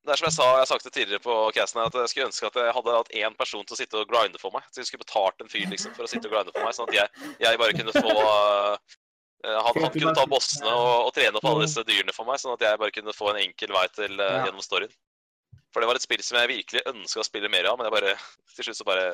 Det 0.07 0.13
er 0.13 0.19
som 0.21 0.29
jeg 0.29 0.35
sa, 0.37 0.45
jeg 0.55 0.63
har 0.63 0.69
sagt 0.69 0.85
det 0.87 0.93
tidligere 0.95 1.21
på 1.21 1.33
casten, 1.53 1.81
at 1.83 1.93
jeg 1.93 2.09
skulle 2.09 2.27
ønske 2.29 2.47
at 2.47 2.55
jeg 2.57 2.73
hadde 2.73 2.95
hatt 2.95 3.11
én 3.19 3.35
person 3.37 3.65
til 3.67 3.75
å 3.75 3.79
sitte 3.79 3.99
og 3.99 4.07
grinde 4.09 4.39
for 4.41 4.55
meg. 4.55 4.63
Så 4.71 4.81
jeg 4.81 4.87
skulle 4.89 5.03
betalt 5.03 5.43
en 5.43 5.51
fyr 5.51 5.67
liksom, 5.69 5.93
for 5.97 6.07
å 6.07 6.09
sitte 6.09 6.29
og 6.29 6.33
grinde 6.33 6.53
for 6.55 6.63
meg, 6.65 6.73
sånn 6.77 6.89
at 6.89 6.95
jeg, 6.95 7.35
jeg 7.43 7.59
bare 7.61 7.75
kunne 7.77 7.93
få 7.93 8.13
uh, 8.15 8.95
han, 9.43 9.75
han 9.75 9.91
kunne 9.93 10.15
ta 10.17 10.25
bossene 10.31 10.71
og, 10.71 11.09
og 11.09 11.11
trene 11.15 11.37
opp 11.39 11.47
alle 11.51 11.67
disse 11.67 11.83
dyrene 11.87 12.15
for 12.15 12.27
meg, 12.27 12.39
sånn 12.41 12.55
at 12.55 12.63
jeg 12.65 12.79
bare 12.81 12.95
kunne 12.95 13.15
få 13.15 13.29
en 13.33 13.41
enkel 13.43 13.75
vei 13.75 13.85
til 13.95 14.15
uh, 14.17 14.25
Ja. 14.25 14.41
gjennom 14.47 14.65
storyen. 14.65 14.95
For 15.69 15.83
det 15.83 15.91
var 15.91 15.99
et 15.99 16.07
spill 16.07 16.23
som 16.25 16.39
jeg 16.39 16.51
virkelig 16.55 16.81
ønska 16.89 17.21
å 17.21 17.27
spille 17.27 17.51
mer 17.51 17.67
av, 17.69 17.77
men 17.77 17.85
jeg 17.89 17.93
bare, 17.99 18.15
til 18.55 18.69
slutt 18.69 18.79
så 18.79 18.87
bare 18.87 19.05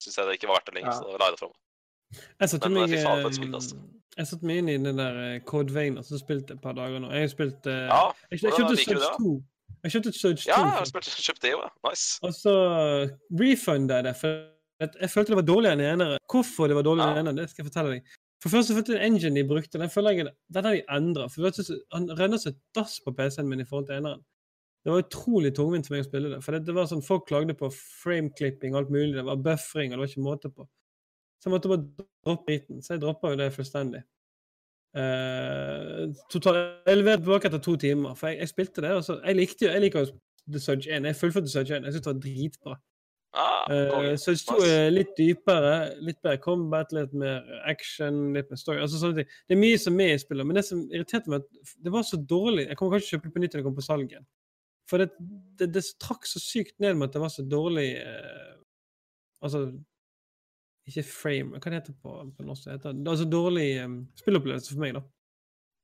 syns 0.00 0.16
jeg 0.16 0.30
det 0.30 0.38
ikke 0.38 0.48
var 0.48 0.62
verdt 0.62 0.70
det 0.70 0.78
lenger. 0.78 0.94
Ja. 0.94 0.98
Så 1.02 1.18
la 1.18 1.28
jeg 1.28 1.36
det 1.36 1.42
fra 1.42 1.50
meg. 1.50 1.60
Jeg 2.40 2.52
satte 2.54 2.72
meg, 2.72 4.01
jeg 4.16 4.26
satt 4.28 4.42
meg 4.44 4.58
inn 4.62 4.68
i 4.68 4.76
den 4.82 4.98
der 5.00 5.18
eh, 5.22 5.40
Code 5.48 5.72
Vein 5.74 5.96
og 5.98 6.04
så 6.04 6.18
spilte 6.20 6.54
et 6.56 6.62
par 6.64 6.74
dager 6.76 7.00
nå. 7.00 7.10
Jeg 7.14 7.26
har 7.26 7.32
spilt 7.32 7.66
eh, 7.70 7.86
Ja, 7.88 8.02
jeg, 8.30 8.42
jeg 8.42 8.52
kjøpte 8.58 8.76
Surge 8.76 8.98
det, 8.98 9.04
da? 9.04 9.12
2. 9.18 9.34
Jeg 9.82 9.94
kjøpte 9.96 10.12
Surge 10.18 10.42
2. 10.42 10.48
ja 10.50 10.58
jeg 10.62 10.74
har 10.78 10.88
spilt, 10.90 11.12
kjøpt 11.28 11.42
det 11.46 11.54
òg. 11.58 11.68
Nice. 11.88 12.08
Og 12.22 12.34
så 12.36 12.56
refunda 13.40 14.00
jeg 14.00 14.08
det, 14.10 14.16
for 14.20 14.42
jeg 14.82 15.10
følte 15.12 15.30
det 15.32 15.38
var 15.38 15.46
dårligere 15.46 15.78
enn 15.78 15.84
enere. 15.94 16.18
Hvorfor 16.30 16.68
det 16.70 16.76
var 16.76 16.86
dårligere 16.86 17.14
Ja. 17.16 17.22
enere, 17.22 17.36
det 17.38 17.50
skal 17.50 17.62
jeg 17.64 17.70
fortelle 17.70 17.94
deg. 17.96 18.12
For 18.42 18.50
først 18.50 18.68
så 18.68 18.74
følte 18.74 18.96
jeg 18.96 19.06
en 19.06 19.14
engine 19.14 19.38
de 19.38 19.44
brukte, 19.46 19.78
den 19.78 19.90
føler 19.92 20.16
jeg 20.18 20.26
den 20.50 20.64
har 20.66 20.74
de 20.74 20.82
endra. 20.90 21.28
Han 21.94 22.08
renner 22.18 22.40
seg 22.42 22.56
dass 22.74 22.98
på 23.04 23.14
PC-en 23.14 23.48
min 23.48 23.60
i 23.62 23.64
forhold 23.68 23.86
til 23.86 24.00
eneren. 24.00 24.22
Det 24.82 24.90
var 24.90 25.04
utrolig 25.04 25.52
tungvint 25.54 25.86
for 25.86 25.94
meg 25.94 26.02
å 26.02 26.08
spille 26.08 26.30
det. 26.32 26.40
For 26.42 26.56
det, 26.56 26.64
det 26.66 26.74
var 26.74 26.88
sånn, 26.90 27.04
Folk 27.06 27.28
klagde 27.28 27.54
på 27.54 27.68
frameclipping 27.70 28.74
og 28.74 28.80
alt 28.80 28.90
mulig. 28.90 29.14
Det 29.14 29.24
var 29.28 29.38
buffering, 29.38 29.92
og 29.92 30.00
det 30.00 30.02
var 30.02 30.10
ikke 30.10 30.24
måte 30.26 30.50
på. 30.50 30.66
Så 31.42 31.48
jeg 31.48 31.56
måtte 31.56 31.70
bare 31.72 32.06
droppe 32.22 32.46
biten. 32.46 32.82
Så 32.82 32.94
jeg 32.94 33.02
droppa 33.02 33.32
jo 33.32 33.38
det 33.40 33.48
fullstendig. 33.52 34.04
Uh, 34.92 36.12
total, 36.30 36.58
jeg 36.86 37.00
leverte 37.00 37.24
tilbake 37.24 37.48
etter 37.48 37.62
to 37.64 37.74
timer, 37.80 38.14
for 38.14 38.28
jeg, 38.30 38.38
jeg 38.44 38.50
spilte 38.52 38.84
det. 38.84 38.92
Så, 39.04 39.16
jeg 39.26 39.38
likte 39.40 39.66
jo, 39.66 39.72
jeg 39.72 39.82
liker 39.82 40.04
jo 40.04 40.12
The 40.52 40.60
Surge 40.62 40.86
1. 40.96 41.08
Jeg 41.10 41.18
fullførte 41.18 41.50
Surge 41.50 41.76
1. 41.76 41.88
Jeg 41.88 41.96
syntes 41.96 42.06
det 42.06 42.14
var 42.14 42.20
dritbra. 42.26 42.78
Ah, 43.32 43.64
Uh, 43.72 44.12
så 44.20 44.34
2 44.36 44.58
er 44.68 44.90
litt 44.92 45.12
dypere, 45.16 45.74
litt 46.04 46.18
bedre 46.20 46.36
combat, 46.42 46.90
litt 46.92 47.14
mer 47.16 47.46
action, 47.70 48.34
litt 48.36 48.50
mer 48.50 48.60
story. 48.60 48.80
altså 48.82 49.00
sånne 49.00 49.22
ting. 49.22 49.36
Det 49.48 49.56
er 49.56 49.60
mye 49.62 49.78
som 49.80 50.00
er 50.04 50.14
i 50.14 50.20
spillet, 50.20 50.46
men 50.46 50.58
det 50.58 50.64
som 50.66 50.82
irriterte 50.90 51.32
meg, 51.32 51.46
at 51.46 51.74
det 51.86 51.92
var 51.94 52.04
så 52.06 52.18
dårlig. 52.18 52.66
Jeg 52.68 52.76
kommer 52.76 52.98
kanskje 52.98 53.08
til 53.08 53.16
å 53.16 53.18
kjøpe 53.18 53.28
det 53.28 53.34
på 53.34 53.42
nytt 53.42 53.54
når 53.54 53.62
det 53.62 53.66
kommer 53.68 53.80
på 53.80 53.86
salg 53.86 54.12
igjen. 54.12 54.26
For 54.90 55.02
det, 55.02 55.08
det, 55.58 55.70
det 55.74 55.84
trakk 56.02 56.28
så 56.28 56.42
sykt 56.42 56.76
ned 56.82 56.98
med 56.98 57.08
at 57.08 57.16
det 57.16 57.22
var 57.22 57.32
så 57.32 57.44
dårlig 57.46 57.88
uh, 58.02 58.50
Altså 59.42 59.64
Ikke 60.90 61.04
frame, 61.06 61.58
hva 61.58 61.70
det 61.70 61.78
heter 61.78 61.94
på, 62.02 62.14
på 62.36 62.46
norsk? 62.46 62.64
Det 62.66 62.72
heter, 62.78 62.96
er 62.96 63.10
altså 63.12 63.26
dårlig 63.30 63.66
um, 63.84 64.00
spillopplevelse 64.18 64.72
for 64.72 64.82
meg, 64.82 64.96
da. 64.96 65.02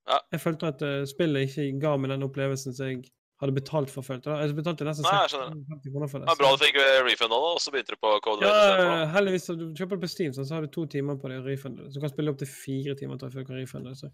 Ja. 0.08 0.18
Jeg 0.34 0.42
følte 0.42 0.72
at 0.72 0.82
uh, 0.82 1.04
spillet 1.06 1.46
ikke 1.46 1.68
ga 1.82 1.94
meg 2.00 2.10
den 2.14 2.26
opplevelsen 2.26 2.74
som 2.74 2.90
jeg 2.90 3.04
hadde 3.38 3.54
betalt 3.54 3.92
for. 3.92 4.02
følte 4.02 4.32
jeg. 4.32 4.48
Jeg 4.48 4.56
betalte 4.58 4.86
nesten 4.88 5.06
Nei, 5.06 5.18
jeg 5.22 5.32
skjønner. 5.34 5.52
650 5.54 5.92
kroner 5.94 6.10
for 6.10 6.18
det. 6.18 6.26
Ja, 6.26 6.34
så- 6.34 6.42
bra 6.42 6.50
du 6.50 6.62
fikk 6.64 6.78
eh, 6.82 7.02
refund 7.06 7.30
nå, 7.30 7.38
og 7.54 7.60
så 7.62 7.74
begynte 7.74 7.94
du 7.94 8.00
på 8.02 8.14
Code 8.24 8.48
ja, 8.50 9.04
heldigvis. 9.14 9.46
Du 9.60 9.66
kjøper 9.78 9.94
det 9.94 10.02
på 10.06 10.10
Steam, 10.10 10.32
så 10.34 10.48
har 10.54 10.66
du 10.66 10.72
to 10.74 10.86
timer 10.90 11.20
på 11.22 11.30
det 11.30 11.38
å 11.38 11.46
refunde 11.46 11.84
det. 11.84 11.92
Så 11.92 12.00
du 12.00 12.06
kan 12.06 12.14
spille 12.14 12.34
opp 12.34 12.40
til 12.42 12.50
fire 12.50 12.96
timer 12.98 13.20
tror 13.20 13.30
jeg, 13.30 13.36
før 13.36 13.46
du 13.46 13.50
kan 13.52 13.60
refunde 13.62 13.94
det. 13.94 14.10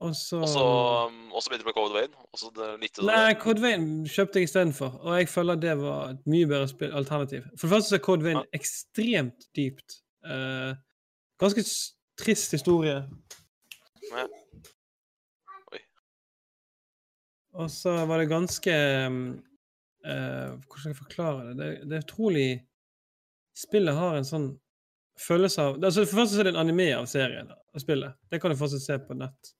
Og 0.00 0.14
så 0.16 0.38
Og 0.40 0.48
så 0.48 0.60
um, 1.06 1.16
begynte 1.30 1.62
du 1.64 1.68
med 1.68 1.74
Code 1.76 1.94
Wayne? 1.94 2.14
det- 2.80 3.04
Nei. 3.04 3.34
Code 3.34 3.60
Wayne 3.60 4.08
kjøpte 4.08 4.40
jeg 4.40 4.48
istedenfor, 4.48 4.94
og 5.00 5.18
jeg 5.18 5.28
føler 5.28 5.54
det 5.60 5.74
var 5.78 6.10
et 6.14 6.26
mye 6.26 6.46
bedre 6.48 6.68
spill, 6.68 6.92
alternativ. 6.96 7.42
For 7.58 7.66
det 7.66 7.74
første 7.74 7.88
så 7.90 7.94
er 7.98 8.04
Code 8.06 8.24
Wayne 8.24 8.40
Ja. 8.40 8.58
ekstremt 8.58 9.44
dypt. 9.56 9.98
Eh, 10.24 10.74
ganske 11.38 11.64
trist 12.18 12.50
historie. 12.56 12.96
Ja. 14.10 14.24
Oi. 15.72 15.78
Og 17.54 17.70
så 17.70 17.92
var 18.06 18.18
det 18.18 18.28
ganske 18.30 18.72
um, 19.06 19.42
eh, 20.04 20.48
Hvordan 20.48 20.78
skal 20.80 20.90
jeg 20.90 20.96
forklare 20.96 21.46
det? 21.48 21.56
det? 21.58 21.88
Det 21.90 21.96
er 21.98 22.04
utrolig 22.06 22.66
Spillet 23.56 23.94
har 23.94 24.16
en 24.16 24.24
sånn 24.24 24.48
følelse 25.20 25.60
av 25.60 25.74
altså 25.84 26.06
For 26.06 26.16
det 26.16 26.20
første 26.20 26.40
er 26.40 26.44
det 26.48 26.54
en 26.54 26.60
anime 26.68 26.86
av 26.96 27.06
serien 27.10 27.50
av 27.50 27.80
spillet. 27.82 28.14
Det 28.30 28.40
kan 28.40 28.50
du 28.50 28.56
fortsatt 28.56 28.80
se 28.80 28.96
på 28.98 29.14
nett. 29.18 29.50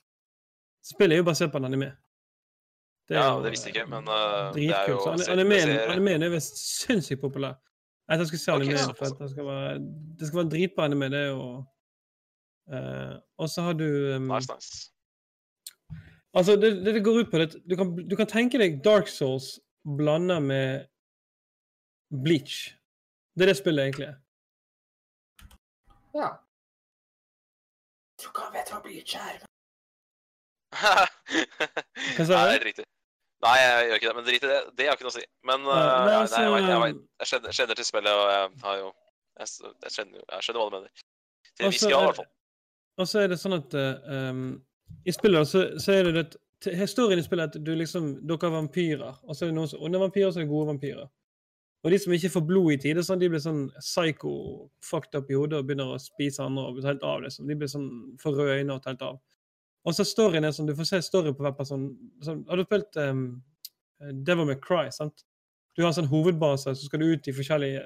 Spillet 0.84 1.16
er 1.16 1.20
jo 1.20 1.26
basert 1.28 1.52
på 1.52 1.60
en 1.60 1.68
anime. 1.68 1.90
er 3.10 3.16
Ja, 3.18 3.40
det 3.42 3.50
visste 3.50 3.68
jeg 3.68 3.76
ikke, 3.76 3.90
men 3.90 4.08
uh, 4.08 4.52
det 4.54 4.70
er 4.70 4.88
jo 4.88 5.00
animeen, 5.32 5.74
anime 5.90 6.12
er 6.24 6.30
visst 6.32 6.60
sinnssykt 6.82 7.20
populær. 7.20 7.58
Jeg 8.08 8.18
tror 8.18 8.24
jeg 8.24 8.30
skal 8.30 8.38
se 8.38 8.52
anime, 8.52 8.72
animeen, 8.74 8.94
for 8.98 9.06
at 9.06 9.18
det 9.18 9.30
skal 9.30 9.44
være, 9.46 9.74
det 10.18 10.26
skal 10.26 10.38
være 10.38 10.52
dritbra 10.54 10.84
anime. 10.84 11.10
Det 11.10 11.18
er 11.18 11.26
jo 11.26 11.42
uh, 12.74 13.14
Og 13.38 13.48
så 13.48 13.62
har 13.62 13.72
du 13.72 13.84
um, 14.16 14.22
Nice, 14.22 14.54
nice. 14.54 14.92
Altså, 16.34 16.56
det, 16.56 16.86
det 16.86 16.94
det 16.94 17.04
går 17.04 17.20
ut 17.20 17.30
på 17.30 17.38
det 17.38 17.70
du 17.70 17.76
kan, 17.76 18.08
du 18.10 18.16
kan 18.16 18.26
tenke 18.26 18.58
deg 18.58 18.84
Dark 18.84 19.08
Souls 19.08 19.58
blanda 19.98 20.38
med 20.38 20.86
Bleach. 22.24 22.76
Det 23.34 23.42
er 23.42 23.46
det 23.46 23.56
spillet 23.56 23.82
egentlig 23.82 24.06
er. 24.06 24.16
Ja. 26.14 26.30
Jeg 28.10 28.18
tror 28.18 28.30
ikke 28.30 28.46
han 28.46 28.54
vet 28.58 28.72
hva 28.72 28.82
Bleach 28.82 29.16
er. 29.16 29.49
Hva 30.70 32.24
sa 32.26 32.40
Nei, 32.46 32.56
du? 32.56 32.64
drit 32.64 32.80
i. 32.82 32.86
Nei, 33.40 33.54
jeg 33.60 33.86
gjør 33.88 33.96
ikke 34.00 34.08
det, 34.10 34.16
men 34.18 34.26
drit 34.26 34.42
i 34.44 34.50
det. 34.50 34.58
Det 34.76 34.86
har 34.88 34.98
ikke 34.98 35.06
noe 35.06 35.14
å 35.14 35.16
si. 35.16 35.24
Men 35.48 35.62
uh, 35.64 35.70
Nei, 35.72 36.16
altså, 36.18 36.40
nei, 36.42 36.44
jeg, 36.44 36.50
jeg, 36.52 36.68
jeg, 36.68 36.80
jeg, 36.90 36.98
jeg 37.22 37.30
kjenner, 37.30 37.54
kjenner 37.58 37.78
til 37.80 37.88
spillet, 37.88 38.12
og 38.20 38.34
jeg 38.34 38.50
har 38.66 38.82
jo 38.82 38.90
Jeg, 39.40 39.52
skjønner, 39.94 40.60
hva 40.60 40.66
du 40.68 40.74
mener. 40.76 41.04
Til 41.56 41.66
en 41.66 41.72
viss 41.72 41.86
grad, 41.86 41.90
i 41.90 41.96
er- 41.96 42.10
hvert 42.10 42.20
fall. 42.20 42.30
Og 43.00 43.08
så 43.08 43.22
er 43.22 43.30
det 43.32 43.38
sånn 43.40 43.56
at 43.56 43.74
eh, 43.80 44.10
um, 44.28 44.42
I 45.08 45.12
spillet 45.16 45.48
så, 45.48 45.62
så 45.80 45.94
er 45.94 46.10
det 46.10 46.14
det 46.20 46.74
Historien 46.76 47.16
i 47.16 47.24
spillet 47.24 47.46
er 47.46 47.54
at 47.54 47.64
du 47.64 47.70
liksom 47.78 48.10
Dere 48.28 48.50
er 48.50 48.52
vampyrer, 48.52 49.14
og 49.24 49.32
så 49.32 49.46
er 49.46 49.48
det 49.48 49.56
noen 49.56 49.70
som 49.70 49.80
onde 49.86 50.02
vampyrer, 50.02 50.28
og 50.28 50.34
så 50.34 50.42
er 50.42 50.44
det 50.44 50.50
gode 50.52 50.68
vampyrer. 50.74 51.06
Og 51.80 51.94
de 51.94 51.96
som 52.02 52.12
ikke 52.12 52.28
får 52.34 52.42
blod 52.50 52.74
i 52.74 52.76
tide, 52.82 53.00
sånn, 53.06 53.22
de 53.22 53.30
blir 53.32 53.40
sånn 53.40 53.62
psycho 53.80 54.32
fucked 54.84 55.16
up 55.16 55.30
i 55.32 55.38
hodet 55.38 55.62
og 55.62 55.70
begynner 55.70 55.94
å 55.94 56.00
spise 56.02 56.44
andre 56.44 56.66
og 56.68 56.76
blir 56.76 56.90
helt 56.90 57.06
av. 57.08 57.22
liksom. 57.24 57.46
De 57.48 57.56
blir 57.56 57.70
sånn 57.72 57.86
for 58.20 58.36
røde 58.36 58.58
øyne 58.60 58.76
og 58.76 58.84
helt 58.90 59.06
av. 59.06 59.16
Og 59.88 59.96
så 59.96 60.04
storyen 60.04 60.44
er 60.44 60.52
sånn, 60.52 60.68
Du 60.68 60.76
får 60.76 60.88
se 60.90 61.00
story 61.02 61.32
på 61.32 61.44
hver 61.44 61.56
person. 61.56 61.88
Sånn, 62.24 62.42
har 62.48 62.60
du 62.60 62.66
spilt 62.66 62.98
um, 63.00 63.24
Devil 64.26 64.48
May 64.48 64.58
Cry? 64.60 64.90
sant? 64.92 65.24
Du 65.76 65.84
har 65.84 65.92
en 65.92 65.96
sånn 66.00 66.10
hovedbase, 66.10 66.74
så 66.76 66.88
skal 66.88 67.00
du 67.00 67.12
ut 67.14 67.28
i 67.30 67.34
forskjellige 67.34 67.84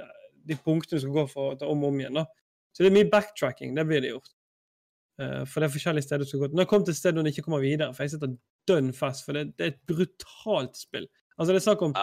de 0.48 0.56
punktene 0.64 0.98
du 0.98 1.04
skal 1.04 1.14
gå 1.14 1.26
for 1.30 1.52
å 1.52 1.58
ta 1.60 1.68
om 1.70 1.84
og 1.84 1.92
om 1.92 2.00
igjen. 2.00 2.18
da. 2.18 2.24
Så 2.74 2.82
det 2.82 2.90
er 2.90 2.96
mye 2.96 3.10
backtracking. 3.12 3.74
Det 3.76 3.86
blir 3.88 4.02
det 4.02 4.14
gjort. 4.14 4.32
Uh, 5.20 5.44
for 5.46 5.60
det 5.60 5.68
er 5.68 5.74
forskjellige 5.76 6.08
steder 6.08 6.26
du 6.26 6.30
skal 6.30 6.42
gå 6.42 6.48
til. 6.48 6.56
Nå 6.56 6.62
har 6.62 6.66
jeg 6.66 6.72
kommet 6.72 6.88
til 6.90 6.96
et 6.96 7.00
sted 7.00 7.14
hvor 7.16 7.26
du 7.26 7.30
ikke 7.30 7.46
kommer 7.46 7.62
videre, 7.62 7.94
for 7.94 8.04
jeg 8.04 8.14
sitter 8.16 8.34
dønn 8.68 8.90
fast. 8.96 9.26
For 9.26 9.36
det, 9.36 9.44
det 9.58 9.66
er 9.66 9.74
et 9.74 9.82
brutalt 9.90 10.80
spill. 10.80 11.06
Altså, 11.38 11.52
det 11.52 11.60
er 11.60 11.66
snakk 11.68 11.84
om. 11.86 11.94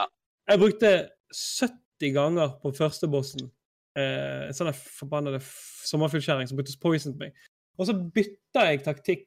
Jeg 0.51 0.61
brukte 0.61 0.93
70 1.35 2.13
ganger 2.15 2.55
på 2.61 2.71
første 2.77 3.09
bossen. 3.11 3.49
Uh, 3.97 4.47
en 4.47 4.55
sånn 4.55 4.71
forbanna 4.71 5.41
sommerfuglskjæring 5.41 6.47
som 6.47 6.59
brukte 6.59 6.79
poison 6.79 7.17
på 7.17 7.25
meg. 7.25 7.49
Og 7.79 7.89
så 7.89 7.95
bytta 8.15 8.67
jeg 8.69 8.83
taktikk, 8.85 9.25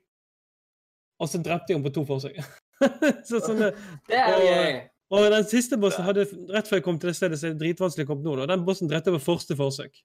og 1.21 1.29
så 1.31 1.39
drepte 1.43 1.71
jeg 1.73 1.79
henne 1.79 1.87
på 1.89 1.95
to 1.95 2.05
forsøk. 2.09 2.39
så 3.29 3.41
sånn 3.45 3.61
det, 3.63 3.71
er 4.19 4.35
Og- 4.35 4.45
gøy. 4.49 4.81
og 5.15 5.27
den 5.37 5.45
siste 5.51 5.79
bossen 5.81 6.05
hadde 6.09 6.25
rett 6.53 6.69
før 6.71 6.81
jeg 6.81 6.87
kom 6.87 6.99
til 6.99 7.13
det 7.13 7.17
stedet, 7.19 7.39
så 7.41 7.49
er 7.49 7.55
det 7.55 7.63
dritvanskelig 7.63 8.07
å 8.07 8.11
komme 8.13 8.27
nå. 8.27 8.37
da. 8.43 8.49
Den 8.55 8.65
bossen 8.67 8.91
drepte 8.91 9.13
jeg 9.13 9.21
på 9.21 9.27
første 9.33 9.57
forsøk. 9.59 10.01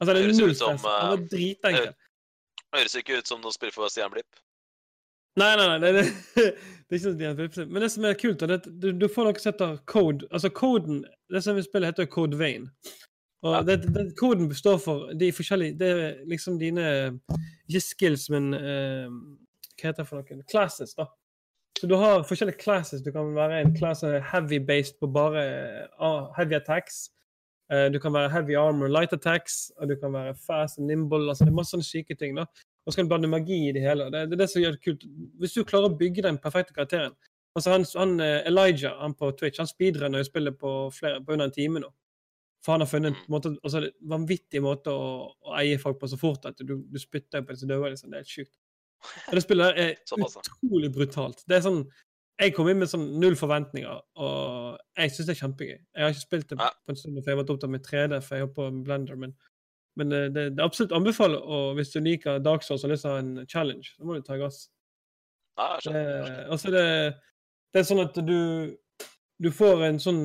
Altså, 0.00 0.14
det 0.16 0.20
er 0.22 0.30
null 0.32 0.54
stress. 0.56 0.62
Den 0.64 0.84
var 0.86 1.10
eh, 1.18 1.26
dritenkel. 1.34 1.90
Høres 2.72 2.94
ikke 2.96 3.18
ut 3.20 3.28
som 3.28 3.42
noe 3.44 3.52
spill 3.52 3.72
for 3.74 3.90
Stian-blipp. 3.92 4.40
Nei, 5.38 5.50
nei, 5.60 5.66
nei. 5.70 5.78
Det, 5.80 5.90
det, 6.00 6.44
det 6.88 6.96
er 6.96 6.96
ikke 6.96 7.04
sånn 7.04 7.20
at 7.28 7.54
de. 7.56 7.66
Men 7.70 7.84
det 7.84 7.90
som 7.92 8.06
er 8.08 8.16
kult, 8.18 8.42
er 8.46 8.54
at 8.56 8.64
du, 8.82 8.88
du 8.96 9.06
får 9.12 9.28
noe 9.28 9.42
som 9.42 9.52
heter 9.52 9.76
code. 9.92 10.26
Altså 10.34 10.50
koden 10.56 11.04
Det 11.30 11.42
som 11.44 11.54
vi 11.58 11.62
spiller, 11.66 11.92
heter 11.92 12.08
Code 12.10 12.38
Vein. 12.40 12.64
Og 13.44 13.54
Ja. 13.54 13.60
det, 13.64 13.76
det, 13.94 14.02
koden 14.20 14.48
består 14.50 14.76
for 14.82 15.12
de 15.16 15.30
forskjellige 15.32 15.78
Det 15.80 15.86
er 15.88 16.16
liksom 16.28 16.58
dine 16.60 16.82
Ikke 17.70 17.80
skills, 17.80 18.26
men 18.34 18.50
eh, 18.58 19.06
Hva 19.80 19.90
heter 19.90 20.02
det 20.02 20.08
for 20.08 20.20
noe? 20.20 20.44
Classes, 20.50 20.94
da. 20.98 21.08
Så 21.80 21.88
du 21.88 21.94
har 21.96 22.26
forskjellige 22.28 22.60
classes. 22.60 23.02
Du 23.02 23.12
kan 23.14 23.30
være 23.34 23.62
en 23.62 23.72
class 23.76 24.02
som 24.02 24.12
er 24.12 24.26
heavy-based 24.32 24.98
på 25.00 25.08
bare 25.12 25.44
ah, 25.98 26.28
heavy 26.36 26.58
attacks. 26.58 27.06
Eh, 27.72 27.86
du 27.92 27.98
kan 28.02 28.12
være 28.12 28.32
heavy 28.34 28.58
armor, 28.60 28.90
light 28.90 29.14
attacks, 29.16 29.70
og 29.78 29.88
du 29.88 29.96
kan 30.00 30.12
være 30.12 30.34
fast 30.46 30.78
and 30.78 30.90
nimble. 30.90 31.30
altså 31.30 31.46
Det 31.46 31.54
er 31.54 31.56
masse 31.56 31.72
sånne 31.72 31.86
syke 31.86 32.18
ting. 32.18 32.36
da. 32.36 32.44
Og 32.84 32.92
så 32.92 33.00
kan 33.00 33.08
du 33.08 33.14
blande 33.14 33.30
magi 33.32 33.68
i 33.68 33.72
det 33.72 33.84
hele. 33.84 34.10
Det, 34.12 34.26
det 34.28 34.36
er 34.36 34.42
det 34.44 34.50
som 34.50 34.62
gjør 34.62 34.76
det 34.76 34.84
kult. 34.84 35.06
Hvis 35.40 35.56
du 35.56 35.64
klarer 35.64 35.88
å 35.88 35.96
bygge 35.96 36.26
den 36.26 36.40
perfekte 36.42 36.76
karakteren 36.76 37.16
altså 37.58 37.70
han, 37.74 37.84
han 37.98 38.20
eh, 38.20 38.46
Elijah 38.46 39.00
han 39.00 39.14
på 39.18 39.32
Twitch 39.38 39.58
han 39.58 39.66
speedrunner 39.66 40.22
og 40.22 40.28
spiller 40.28 40.54
på, 40.54 40.74
flere, 40.94 41.18
på 41.24 41.34
under 41.34 41.48
en 41.48 41.54
time 41.54 41.82
nå. 41.82 41.90
For 42.64 42.76
han 42.76 42.84
har 42.84 42.90
funnet 42.90 43.14
en 43.16 43.32
måte, 43.32 43.54
altså, 43.64 43.86
vanvittig 44.04 44.60
måte 44.62 44.92
å, 44.92 45.30
å 45.32 45.54
eie 45.56 45.78
folk 45.80 45.96
på 46.00 46.10
så 46.12 46.18
fort 46.20 46.44
at 46.50 46.60
du, 46.60 46.76
du 46.84 46.98
spytter 47.00 47.40
på 47.40 47.54
dem 47.54 47.60
som 47.62 47.70
dør. 47.70 47.86
Liksom. 47.88 48.10
Det 48.12 48.18
er 48.18 48.26
helt 48.26 48.34
sjukt. 48.34 48.58
Og 49.28 49.36
det 49.36 49.42
spillet 49.44 49.70
der 49.70 49.82
er 49.82 50.16
utrolig 50.28 50.92
brutalt. 50.94 51.44
Det 51.48 51.58
er 51.58 51.66
sånn 51.66 51.82
Jeg 52.40 52.54
kom 52.56 52.70
inn 52.72 52.78
med 52.80 52.88
sånn 52.88 53.02
null 53.20 53.34
forventninger, 53.36 53.96
og 54.24 54.78
jeg 54.96 55.12
syns 55.12 55.26
det 55.28 55.34
er 55.34 55.40
kjempegøy. 55.42 55.74
Jeg 55.76 56.04
har 56.04 56.14
ikke 56.14 56.22
spilt 56.22 56.46
det 56.48 56.56
på 56.56 56.92
en 56.92 56.96
stund, 56.96 57.18
for 57.18 57.28
jeg 57.28 57.36
har 57.36 57.40
vært 57.42 57.50
opptatt 57.52 57.72
med 57.74 57.82
3D, 57.84 58.20
for 58.24 58.38
jeg 58.38 58.46
er 58.46 58.54
på 58.56 58.68
Blender, 58.86 59.18
men, 59.20 59.34
men 60.00 60.14
eh, 60.16 60.30
det, 60.32 60.44
det 60.54 60.62
er 60.62 60.70
absolutt 60.70 60.94
anbefaler, 60.96 61.42
og 61.44 61.74
hvis 61.76 61.92
du 61.92 61.98
liker 62.00 62.40
Dark 62.40 62.64
Souls 62.64 62.86
og 62.88 62.94
lyst 62.94 63.04
til 63.04 63.12
å 63.12 63.18
ha 63.18 63.20
en 63.20 63.34
challenge, 63.44 63.92
så 63.92 64.08
må 64.08 64.16
du 64.16 64.24
ta 64.24 64.40
gass. 64.40 64.62
Ja, 65.60 65.74
jeg 65.74 65.84
skjønner. 65.84 66.00
jeg 66.00 66.14
Det, 66.14 66.30
skjønner. 66.30 66.48
altså 66.56 66.72
det, 66.72 66.86
det 67.74 67.82
er 67.82 67.88
sånn 67.90 68.02
at 68.06 68.22
du, 68.30 68.40
du 69.44 69.50
får 69.60 69.84
en 69.90 70.00
sånn 70.00 70.24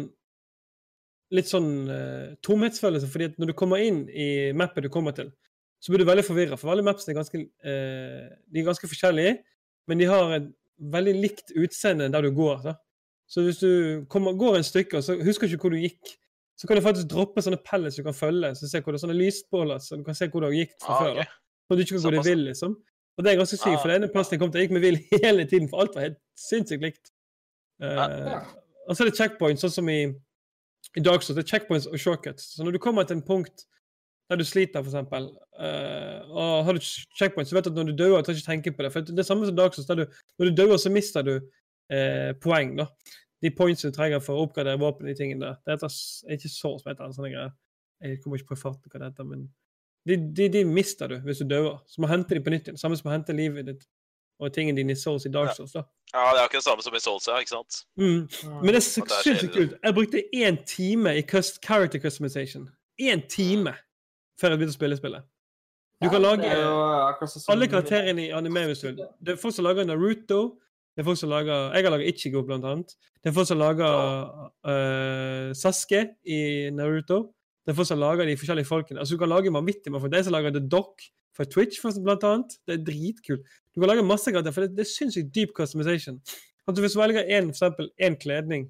litt 1.35 1.49
sånn 1.49 1.69
uh, 1.89 2.35
tomhetsfølelse, 2.45 3.11
fordi 3.11 3.31
at 3.31 3.39
når 3.41 3.51
du 3.51 3.57
kommer 3.59 3.83
inn 3.83 4.05
i 4.07 4.53
mappet 4.55 4.85
du 4.85 4.91
kommer 4.93 5.15
til, 5.17 5.35
så 5.85 5.93
blir 5.93 6.01
du 6.01 6.07
veldig 6.09 6.23
forvirra. 6.25 6.57
For 6.57 6.71
alle 6.73 6.81
mapsene 6.85 7.13
er 7.13 7.19
ganske, 7.19 7.39
eh, 7.69 8.29
de 8.49 8.61
er 8.61 8.65
ganske 8.65 8.89
forskjellige, 8.89 9.35
men 9.87 9.99
de 10.01 10.07
har 10.09 10.31
et 10.39 10.47
veldig 10.81 11.13
likt 11.21 11.53
utseende 11.61 12.07
der 12.11 12.25
du 12.25 12.31
går. 12.35 12.63
Da. 12.65 12.73
Så 13.29 13.43
hvis 13.45 13.59
du 13.61 14.05
kommer, 14.09 14.33
går 14.37 14.57
en 14.57 14.65
stykke 14.65 14.97
og 14.97 15.03
så 15.05 15.15
husker 15.21 15.47
ikke 15.47 15.61
hvor 15.67 15.75
du 15.75 15.83
gikk, 15.83 16.15
så 16.57 16.67
kan 16.67 16.77
du 16.79 16.81
faktisk 16.85 17.09
droppe 17.11 17.43
sånne 17.43 17.59
pellets 17.67 17.97
du 17.99 18.03
kan 18.07 18.15
følge. 18.17 18.53
Så 18.57 18.69
ser 18.71 18.81
hvor 18.81 18.95
det 18.95 18.99
er 19.01 19.05
sånne 19.07 19.17
lysbåler, 19.19 19.77
så 19.83 19.97
du 19.99 20.03
kan 20.07 20.15
se 20.17 20.27
hvor 20.31 20.41
du 20.41 20.47
har 20.49 20.55
gikk 20.57 20.73
fra 20.81 20.93
Ah, 20.95 20.99
før. 21.03 21.11
ok. 21.11 21.17
da. 21.17 21.25
Så 21.69 21.75
du 21.75 21.81
ikke 21.83 21.95
kan 21.99 22.03
gå 22.05 22.11
deg 22.15 22.25
vill, 22.31 22.43
liksom. 22.49 22.75
Og 23.17 23.23
det 23.23 23.31
er 23.31 23.37
ganske 23.39 23.57
sykt, 23.61 23.75
Ah. 23.75 23.81
for 23.81 23.87
det 23.91 23.95
ene 24.01 24.11
plassen 24.11 24.31
jeg 24.35 24.39
kom 24.41 24.51
til, 24.51 24.61
jeg 24.61 24.69
gikk 24.69 24.73
med 24.77 24.85
vill 24.85 24.99
hele 25.23 25.45
tiden, 25.45 25.69
for 25.69 25.81
alt 25.83 25.95
var 25.95 26.01
helt 26.09 26.17
sinnssykt 26.35 26.81
likt. 26.81 27.11
Eh, 27.81 27.95
Ja. 27.95 28.41
Og 28.87 28.95
så 28.95 29.03
er 29.05 29.09
det 29.09 29.17
checkpoints, 29.17 29.61
sånn 29.65 29.71
som 29.73 29.89
i, 29.89 30.01
i 30.95 31.01
Dark 31.01 31.21
Souls. 31.25 31.35
Det 31.37 31.43
er 31.45 31.51
checkpoints 31.57 31.87
og 31.87 31.97
shortcuts. 31.99 32.55
Så 32.55 32.63
når 32.63 32.73
du 32.73 32.79
kommer 32.79 33.03
til 33.03 33.17
en 33.17 33.23
punkt 33.25 33.65
der 34.29 34.39
du 34.39 34.45
sliter, 34.45 34.81
for 34.81 34.89
eksempel, 34.89 35.27
eh, 35.61 36.21
og 36.31 36.65
har 36.65 36.73
du 36.73 36.79
checkpoints, 36.81 37.49
så 37.49 37.57
vet 37.57 37.67
du 37.67 37.69
at 37.69 37.75
når 37.77 37.91
du 37.91 37.97
dør, 37.99 38.15
du 38.17 38.23
trenger 38.23 38.39
ikke 38.39 38.47
tenke 38.47 38.71
på 38.77 38.85
det. 38.85 38.91
For 38.93 39.05
det 39.05 39.19
er 39.21 39.27
samme 39.27 39.45
som 39.45 39.57
Dark 39.57 39.75
Souls. 39.75 39.87
Der 39.87 40.01
du, 40.01 40.05
når 40.39 40.49
du 40.49 40.55
dør, 40.61 40.77
så 40.81 40.89
mister 40.89 41.21
du 41.21 41.35
uh, 41.35 42.31
poeng, 42.41 42.73
da. 42.79 42.87
De 43.43 43.51
points 43.53 43.85
du 43.85 43.91
trenger 43.93 44.23
for 44.25 44.37
å 44.39 44.47
oppgradere 44.47 44.81
våpen, 44.81 45.05
de 45.05 45.13
tingene 45.17 45.45
der. 45.45 45.59
Det 45.61 45.75
heter 45.75 46.37
ikke 46.37 46.49
så 46.49 46.71
som 46.79 46.89
heter 46.89 47.13
sånne 47.13 47.29
greier. 47.35 47.53
Jeg 48.01 48.21
kommer 48.23 48.41
ikke 48.41 48.53
på 48.53 48.57
i 48.57 48.63
farten 48.63 48.91
hva 48.91 49.01
det 49.03 49.11
heter, 49.11 49.27
men 49.29 49.45
de, 50.05 50.17
de, 50.37 50.47
de 50.53 50.63
mister 50.65 51.11
du 51.11 51.19
hvis 51.25 51.43
du 51.43 51.49
dør. 51.49 51.75
Så 51.89 52.01
må 52.01 52.09
hente 52.09 52.33
de 52.33 52.41
på 52.41 52.53
nytt 52.53 52.71
igjen. 52.71 52.81
Samme 52.81 52.97
som 52.97 53.11
å 53.11 53.13
hente 53.13 53.35
livet 53.37 53.69
ditt 53.69 53.85
og 54.41 54.51
tingene 54.51 54.81
dine 54.81 54.95
i 54.95 54.99
Souls 54.99 55.25
i 55.25 55.31
Dark 55.31 55.53
Souls. 55.55 55.71
da. 55.71 55.85
Ja, 56.11 56.25
det 56.33 56.41
er 56.41 56.47
akkurat 56.47 56.59
det 56.59 56.65
samme 56.65 56.83
som 56.83 56.95
i 56.97 56.99
Souls, 56.99 57.27
ja, 57.29 57.37
ikke 57.39 57.53
sant? 57.53 57.77
Mm. 57.99 58.25
Men 58.63 58.73
det 58.73 58.81
er 58.81 58.85
sinnssykt 58.87 59.53
kult. 59.53 59.77
Jeg 59.83 59.95
brukte 59.95 60.23
én 60.35 60.57
time 60.67 61.13
i 61.15 61.23
character 61.23 62.01
customization. 62.03 62.67
Én 62.99 63.23
time 63.31 63.75
før 64.39 64.53
jeg 64.53 64.61
begynte 64.61 64.75
å 64.75 64.79
spille 64.79 64.99
spillet. 64.99 65.25
Du 66.03 66.09
kan 66.11 66.21
lage 66.21 66.49
sånn 67.31 67.53
alle 67.53 67.67
karakterene 67.71 68.27
i 68.27 68.31
anime 68.35 68.65
hvis 68.69 68.83
du 68.83 68.89
vil. 68.89 69.01
Det 69.23 69.35
er 69.35 69.41
folk 69.41 69.55
som 69.55 69.65
lager 69.67 69.87
Naruto. 69.87 70.41
Det 70.95 71.03
er 71.03 71.07
folk 71.07 71.19
som 71.19 71.31
lager 71.31 71.73
Jeg 71.75 71.85
har 71.85 71.91
laget 71.91 72.11
Ichigo, 72.11 72.43
blant 72.47 72.67
annet. 72.67 72.93
Det 73.23 73.31
er 73.31 73.35
folk 73.35 73.47
som 73.49 73.59
lager 73.59 73.95
uh, 74.67 75.51
Sasuke 75.55 76.03
i 76.27 76.39
Naruto. 76.75 77.21
Det 77.65 77.73
er 77.73 77.77
folk 77.79 77.89
som 77.89 77.99
lager 77.99 78.27
de 78.27 78.37
forskjellige 78.37 78.69
folkene. 78.69 79.01
Altså, 79.01 79.15
du 79.15 79.23
kan 79.23 79.31
lage 79.31 79.53
vanvittig 79.53 79.91
mange 79.91 80.05
folk. 80.05 80.15
Er 80.15 80.27
som 80.27 80.35
lager 80.35 80.53
The 80.55 80.63
Dock 80.71 81.03
for 81.35 81.49
Twitch, 81.51 81.81
blant 81.81 82.23
annet. 82.23 82.59
Det 82.67 82.77
er 82.77 82.83
dritkult. 82.91 83.47
Du 83.73 83.81
kan 83.81 83.89
lage 83.91 84.05
masse 84.07 84.31
karakterer, 84.31 84.55
for 84.55 84.67
det, 84.67 84.75
det 84.77 84.85
er 84.85 84.91
sinnssykt 84.91 85.33
deep 85.35 85.55
customization. 85.57 86.19
Altså, 86.67 86.83
hvis 86.83 86.95
du 86.95 87.01
velger 87.01 87.25
en, 87.25 87.49
for 87.51 87.57
eksempel 87.57 87.89
én 88.01 88.15
kledning, 88.21 88.69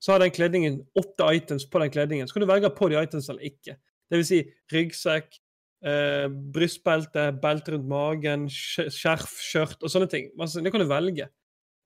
så 0.00 0.12
har 0.12 0.22
den 0.22 0.32
kledningen 0.32 0.80
åtte 0.96 1.28
items 1.34 1.66
på 1.68 1.82
den 1.82 1.90
kledningen. 1.90 2.28
Så 2.28 2.36
kan 2.36 2.44
du 2.44 2.48
velge 2.52 2.70
på 2.76 2.88
de 2.92 3.02
items 3.02 3.28
eller 3.32 3.48
ikke. 3.48 3.76
Det 4.10 4.20
vil 4.20 4.26
si 4.28 4.38
ryggsekk, 4.72 5.38
eh, 5.84 6.28
brystbelte, 6.54 7.28
belte 7.42 7.74
rundt 7.74 7.88
magen, 7.90 8.46
skjerf, 8.48 9.32
skjørt 9.42 9.82
og 9.82 9.90
sånne 9.90 10.08
ting. 10.10 10.30
Altså, 10.38 10.62
det 10.62 10.72
kan 10.72 10.80
du 10.80 10.86
velge. 10.90 11.28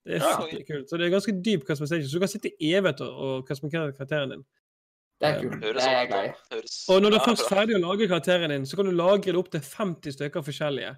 Det 0.06 0.16
er 0.16 0.24
Ja, 0.24 0.36
kult. 0.64 0.88
Så 0.88 0.96
det 0.98 1.06
er 1.06 1.12
ganske 1.12 1.34
dyp 1.42 1.64
customization. 1.68 2.08
Så 2.08 2.12
du 2.16 2.22
kan 2.24 2.28
sitte 2.32 2.50
i 2.60 2.72
evigheter 2.72 3.04
og 3.08 3.46
customikere 3.48 3.92
karakteren 3.92 4.30
din. 4.30 4.44
Det 5.20 5.28
er 5.28 5.40
kult. 5.42 5.60
Det 5.60 5.76
er. 5.76 6.34
Høres 6.52 6.88
Og 6.88 7.02
når 7.02 7.10
du 7.10 7.16
er 7.16 7.26
først 7.26 7.48
ferdig 7.50 7.76
å 7.76 7.82
lage 7.84 8.08
karakteren 8.08 8.48
din, 8.50 8.64
så 8.64 8.76
kan 8.76 8.86
du 8.88 8.92
lagre 8.92 9.32
det 9.32 9.36
opp 9.36 9.50
til 9.52 9.60
50 9.60 10.16
stykker 10.16 10.40
forskjellige. 10.44 10.96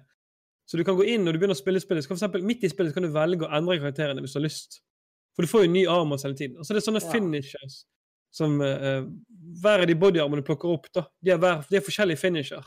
Så 0.65 0.77
du 0.79 0.83
kan 0.87 0.95
gå 0.95 1.03
inn 1.11 1.25
når 1.25 1.33
du 1.35 1.39
begynner 1.39 1.57
å 1.57 1.59
spille 1.59 1.81
spillet, 1.83 2.03
så 2.05 2.07
kan 2.07 2.15
for 2.17 2.23
eksempel, 2.23 2.43
midt 2.47 2.63
i 2.63 2.69
spillet 2.71 2.93
så 2.93 2.95
kan 2.95 3.03
du 3.03 3.11
velge 3.11 3.43
å 3.43 3.51
endre 3.51 3.79
karakteren 3.81 4.15
din 4.15 4.23
hvis 4.23 4.31
du 4.33 4.39
har 4.39 4.47
lyst. 4.47 4.79
For 5.35 5.43
du 5.43 5.51
får 5.51 5.65
jo 5.65 5.71
ny 5.73 5.83
armor 5.91 6.17
hele 6.23 6.37
tiden. 6.39 6.55
Og 6.57 6.63
så 6.63 6.71
er 6.71 6.79
det 6.79 6.85
sånne 6.87 7.03
Ja. 7.03 7.11
finishers 7.11 7.83
som 8.33 8.61
uh, 8.61 9.03
Hver 9.63 9.83
av 9.83 9.89
de 9.89 9.95
bodyarmene 9.99 10.41
du 10.41 10.47
plukker 10.47 10.71
opp, 10.71 10.87
da, 10.95 11.03
de 11.21 11.33
har, 11.33 11.41
hver, 11.41 11.65
de 11.69 11.77
har 11.77 11.83
forskjellige 11.85 12.21
finisher. 12.21 12.63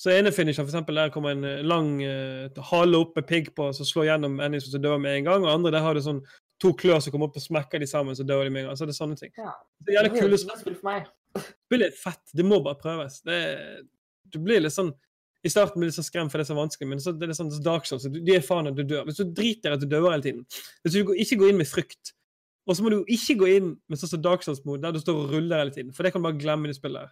Så 0.00 0.12
ene 0.14 0.30
finisher, 0.32 0.62
for 0.62 0.70
eksempel, 0.70 0.96
der 0.96 1.10
kommer 1.12 1.34
en 1.34 1.44
eh, 1.44 1.64
lang 1.66 1.98
uh, 2.00 2.60
hale 2.70 3.00
opp 3.02 3.16
med 3.18 3.26
pigg 3.28 3.50
på 3.56 3.66
som 3.76 3.88
slår 3.88 4.06
gjennom 4.06 4.38
Ennis 4.40 4.70
som 4.70 4.80
dør 4.80 5.00
med 5.02 5.18
en 5.18 5.26
gang, 5.26 5.44
og 5.44 5.52
andre 5.52 5.74
der 5.74 5.84
har 5.84 5.96
du 5.96 6.00
sånn 6.04 6.22
to 6.60 6.70
klør 6.76 7.02
som 7.04 7.12
kommer 7.12 7.28
opp 7.28 7.36
og 7.36 7.44
smekker 7.44 7.82
de 7.82 7.88
sammen, 7.88 8.16
så 8.16 8.24
dør 8.24 8.46
de 8.46 8.52
med 8.54 8.62
en 8.62 8.70
gang. 8.70 8.78
Så 8.78 8.88
det 8.88 8.94
er 8.94 9.00
sånne 9.00 9.18
ting. 9.20 9.32
Ja. 9.36 9.52
Det 9.84 9.96
er 9.96 10.08
Det 10.08 10.22
kule 10.22 10.38
spill 10.40 10.76
for 10.78 10.88
meg. 10.88 11.10
Spillet 11.66 11.90
er 11.90 12.00
fett. 12.00 12.22
Det 12.36 12.46
må 12.46 12.60
bare 12.64 12.80
prøves. 12.80 13.20
Det, 13.26 13.40
du 14.32 14.40
blir 14.44 14.62
litt 14.64 14.74
sånn 14.74 14.92
I 15.44 15.52
starten 15.52 15.80
blir 15.80 15.88
du 15.88 15.94
så 15.94 16.02
sånn 16.02 16.08
skremt, 16.10 16.32
for 16.32 16.40
det 16.40 16.48
som 16.48 16.58
er 16.58 16.66
vanskelig, 16.66 16.88
men 16.90 17.00
så 17.00 17.14
det 17.16 17.28
er 17.28 17.36
sånn 17.36 17.52
Dark 17.64 17.88
Souls. 17.88 18.04
Du, 18.08 18.20
de 18.24 18.36
er 18.36 18.44
faen 18.44 18.68
at 18.68 18.76
du 18.76 18.82
dør. 18.84 19.06
Hvis 19.08 19.20
du 19.22 19.36
driter 19.36 19.76
at 19.76 19.84
du 19.84 19.88
dør 19.88 20.10
hele 20.10 20.24
tiden 20.24 20.48
Hvis 20.84 20.96
du 20.96 21.14
ikke 21.16 21.40
går 21.40 21.52
inn 21.52 21.60
med 21.60 21.70
frykt, 21.70 22.12
og 22.70 22.76
så 22.78 22.84
må 22.86 22.92
du 22.92 23.00
ikke 23.10 23.34
gå 23.40 23.48
inn 23.56 23.72
med 23.90 23.98
sånn 23.98 24.12
som 24.12 24.22
Dark 24.22 24.44
Souls-mode, 24.46 24.84
der 24.84 24.94
du 24.94 25.02
står 25.02 25.16
og 25.24 25.32
ruller 25.34 25.64
hele 25.64 25.74
tiden, 25.74 25.90
for 25.96 26.06
det 26.06 26.12
kan 26.14 26.22
du 26.22 26.28
bare 26.28 26.38
glemme 26.38 26.68
i 26.68 26.70
det 26.70 26.78
spillet. 26.78 27.10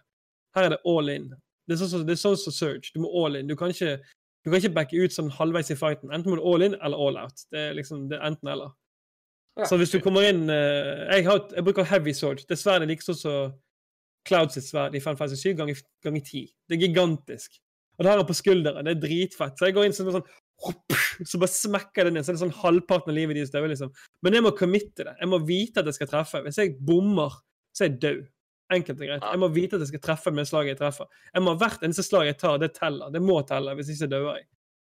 her. 0.55 0.63
Er 0.63 0.69
det 0.73 0.79
all 0.87 1.11
in. 1.11 1.29
Det 1.67 1.75
er 1.75 1.81
sånn 1.81 1.91
som 1.91 2.15
sånn 2.15 2.37
som 2.39 2.55
Surge. 2.55 2.93
Du 2.95 3.03
må 3.03 3.11
all 3.11 3.35
in. 3.35 3.49
Du 3.49 3.57
kan 3.59 3.73
ikke 3.73 3.97
du 3.99 4.49
kan 4.49 4.61
ikke 4.61 4.75
backe 4.77 4.97
ut 4.97 5.13
sånn 5.13 5.29
halvveis 5.35 5.69
i 5.73 5.75
fighten. 5.75 6.13
Enten 6.15 6.31
må 6.31 6.39
du 6.39 6.45
all 6.47 6.63
in 6.63 6.77
eller 6.79 6.97
all 6.97 7.19
out. 7.19 7.43
Det 7.51 7.59
er 7.59 7.75
liksom 7.75 8.07
det 8.09 8.17
er 8.17 8.29
enten 8.31 8.47
eller. 8.53 8.71
Ja. 9.59 9.67
Så 9.67 9.77
hvis 9.77 9.91
du 9.91 9.99
kommer 9.99 10.23
inn 10.23 10.47
eh, 10.49 11.17
jeg, 11.17 11.25
har, 11.27 11.41
jeg 11.51 11.65
bruker 11.67 11.83
heavy 11.83 12.13
sword. 12.15 12.45
Det 12.47 12.57
sverdet 12.57 12.87
er 12.87 12.93
like 12.93 13.03
sånn 13.03 13.19
som 13.19 13.57
Cloud 14.27 14.53
sitt 14.53 14.67
sverd 14.67 14.95
i 14.95 15.01
Final 15.03 15.19
Fantasy 15.19 15.51
7 15.51 15.57
ganger, 15.59 15.81
ganger 16.05 16.23
10. 16.23 16.47
Det 16.69 16.77
er 16.77 16.85
gigantisk. 16.85 17.59
Og 17.97 18.05
det 18.05 18.11
har 18.13 18.21
han 18.21 18.29
på 18.29 18.37
skulderen. 18.37 18.87
Det 18.87 18.95
er 18.95 19.03
dritfett. 19.03 19.59
Så 19.59 19.67
jeg 19.67 19.75
går 19.75 19.89
inn 19.89 19.95
sånn, 19.95 20.11
sånn 20.15 20.27
så 21.29 21.39
bare 21.39 21.51
smekker 21.51 22.07
det 22.07 22.13
ned. 22.15 22.25
Så 22.25 22.31
er 22.33 22.37
det 22.37 22.43
sånn 22.43 22.57
halvparten 22.61 23.13
av 23.13 23.17
livet 23.17 23.37
deres 23.37 23.53
døde, 23.53 23.71
liksom. 23.71 23.93
Men 24.25 24.37
jeg 24.37 24.45
må 24.45 24.51
committe 24.57 25.05
det. 25.07 25.15
Jeg 25.19 25.31
må 25.31 25.39
vite 25.47 25.81
at 25.81 25.89
jeg 25.89 25.97
skal 25.99 26.11
treffe. 26.11 26.43
Hvis 26.45 26.59
jeg 26.61 26.75
bommer, 26.85 27.39
så 27.75 27.85
er 27.85 27.91
jeg 27.91 27.99
død. 28.03 28.21
Enkelt 28.75 29.01
og 29.01 29.07
greit. 29.09 29.25
Jeg 29.25 29.41
må 29.41 29.49
vite 29.49 29.77
at 29.79 29.83
jeg 29.85 29.91
skal 29.93 30.03
treffe 30.05 30.33
med 30.35 30.45
slaget 30.45 30.75
jeg 30.75 30.79
treffer. 30.83 31.09
Jeg 31.33 31.45
må 31.45 31.55
Hvert 31.57 31.83
eneste 31.85 32.05
slag 32.05 32.27
jeg 32.29 32.37
tar, 32.41 32.59
det 32.61 32.73
teller. 32.77 33.09
Det 33.13 33.21
må 33.23 33.39
telle, 33.49 33.73
hvis 33.79 33.89
ikke 33.95 34.11
dør 34.11 34.27
jeg. 34.35 34.45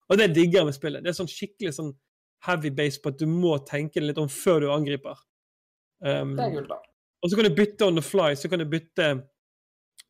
Og 0.08 0.18
det 0.18 0.28
digger 0.34 0.62
jeg 0.62 0.68
med 0.70 0.76
spillet. 0.76 1.04
Det 1.04 1.12
er 1.12 1.18
sånn 1.20 1.30
skikkelig 1.30 1.74
sånn 1.76 1.92
heavy 2.46 2.70
base 2.74 3.00
på 3.02 3.12
at 3.12 3.18
du 3.20 3.26
må 3.30 3.56
tenke 3.68 4.02
litt 4.02 4.18
om 4.18 4.30
før 4.30 4.64
du 4.64 4.70
angriper. 4.72 5.18
Um, 6.02 6.34
Det 6.38 6.46
er 6.46 6.54
kult, 6.54 6.70
da. 6.70 6.78
og 7.22 7.30
så 7.30 7.38
kan 7.38 7.48
du 7.48 7.54
bytte 7.58 7.86
on 7.86 7.98
the 7.98 8.04
fly, 8.04 8.32
så 8.38 8.50
kan 8.50 8.62
du 8.62 8.66
bytte 8.70 9.08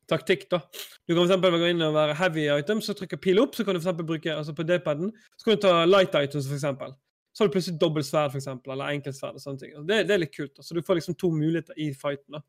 taktikk, 0.09 0.47
da. 0.51 0.59
Du 1.07 1.13
kan 1.15 1.29
for 1.29 1.57
gå 1.61 1.69
inn 1.71 1.83
og 1.85 1.93
være 1.95 2.15
heavy 2.19 2.47
item, 2.53 2.81
så 2.85 2.95
trykker 2.97 3.21
pil 3.21 3.39
opp, 3.43 3.55
så 3.55 3.65
kan 3.67 3.77
du 3.77 3.81
for 3.83 3.93
bruke 4.03 4.33
altså 4.33 4.55
på 4.57 4.65
D-paden, 4.67 5.11
så 5.37 5.45
kan 5.47 5.55
du 5.57 5.61
ta 5.67 5.73
light 5.85 6.15
items, 6.17 6.49
eksempel. 6.51 6.95
Så 7.33 7.43
har 7.43 7.49
du 7.49 7.53
plutselig 7.53 7.79
dobbelt 7.79 8.07
sverd, 8.07 8.33
eksempel, 8.35 8.73
eller 8.73 8.95
enkeltsverd 8.97 9.37
og 9.37 9.43
sånne 9.43 9.61
ting. 9.61 9.75
Det, 9.87 10.01
det 10.09 10.15
er 10.15 10.23
litt 10.25 10.33
kult. 10.35 10.55
da. 10.57 10.65
Så 10.65 10.75
du 10.75 10.81
får 10.83 10.97
liksom 10.99 11.15
to 11.21 11.29
muligheter 11.31 11.77
i 11.77 11.91
fighten, 11.93 12.39
da. 12.39 12.41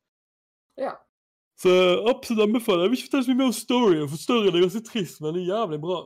Ja. 0.80 0.94
Så 1.60 1.70
absolutt 2.08 2.46
anbefaler. 2.46 2.86
Jeg 2.86 2.90
vil 2.94 2.98
ikke 2.98 3.08
fortelle 3.10 3.26
så 3.26 3.30
mye 3.34 3.40
mer 3.42 3.50
om 3.50 3.56
storyen, 3.58 4.08
for 4.08 4.22
storyen 4.22 4.56
er 4.56 4.64
ganske 4.64 4.84
trist, 4.88 5.20
men 5.20 5.36
det 5.36 5.42
er 5.44 5.52
jævlig 5.52 5.80
bra. 5.84 6.00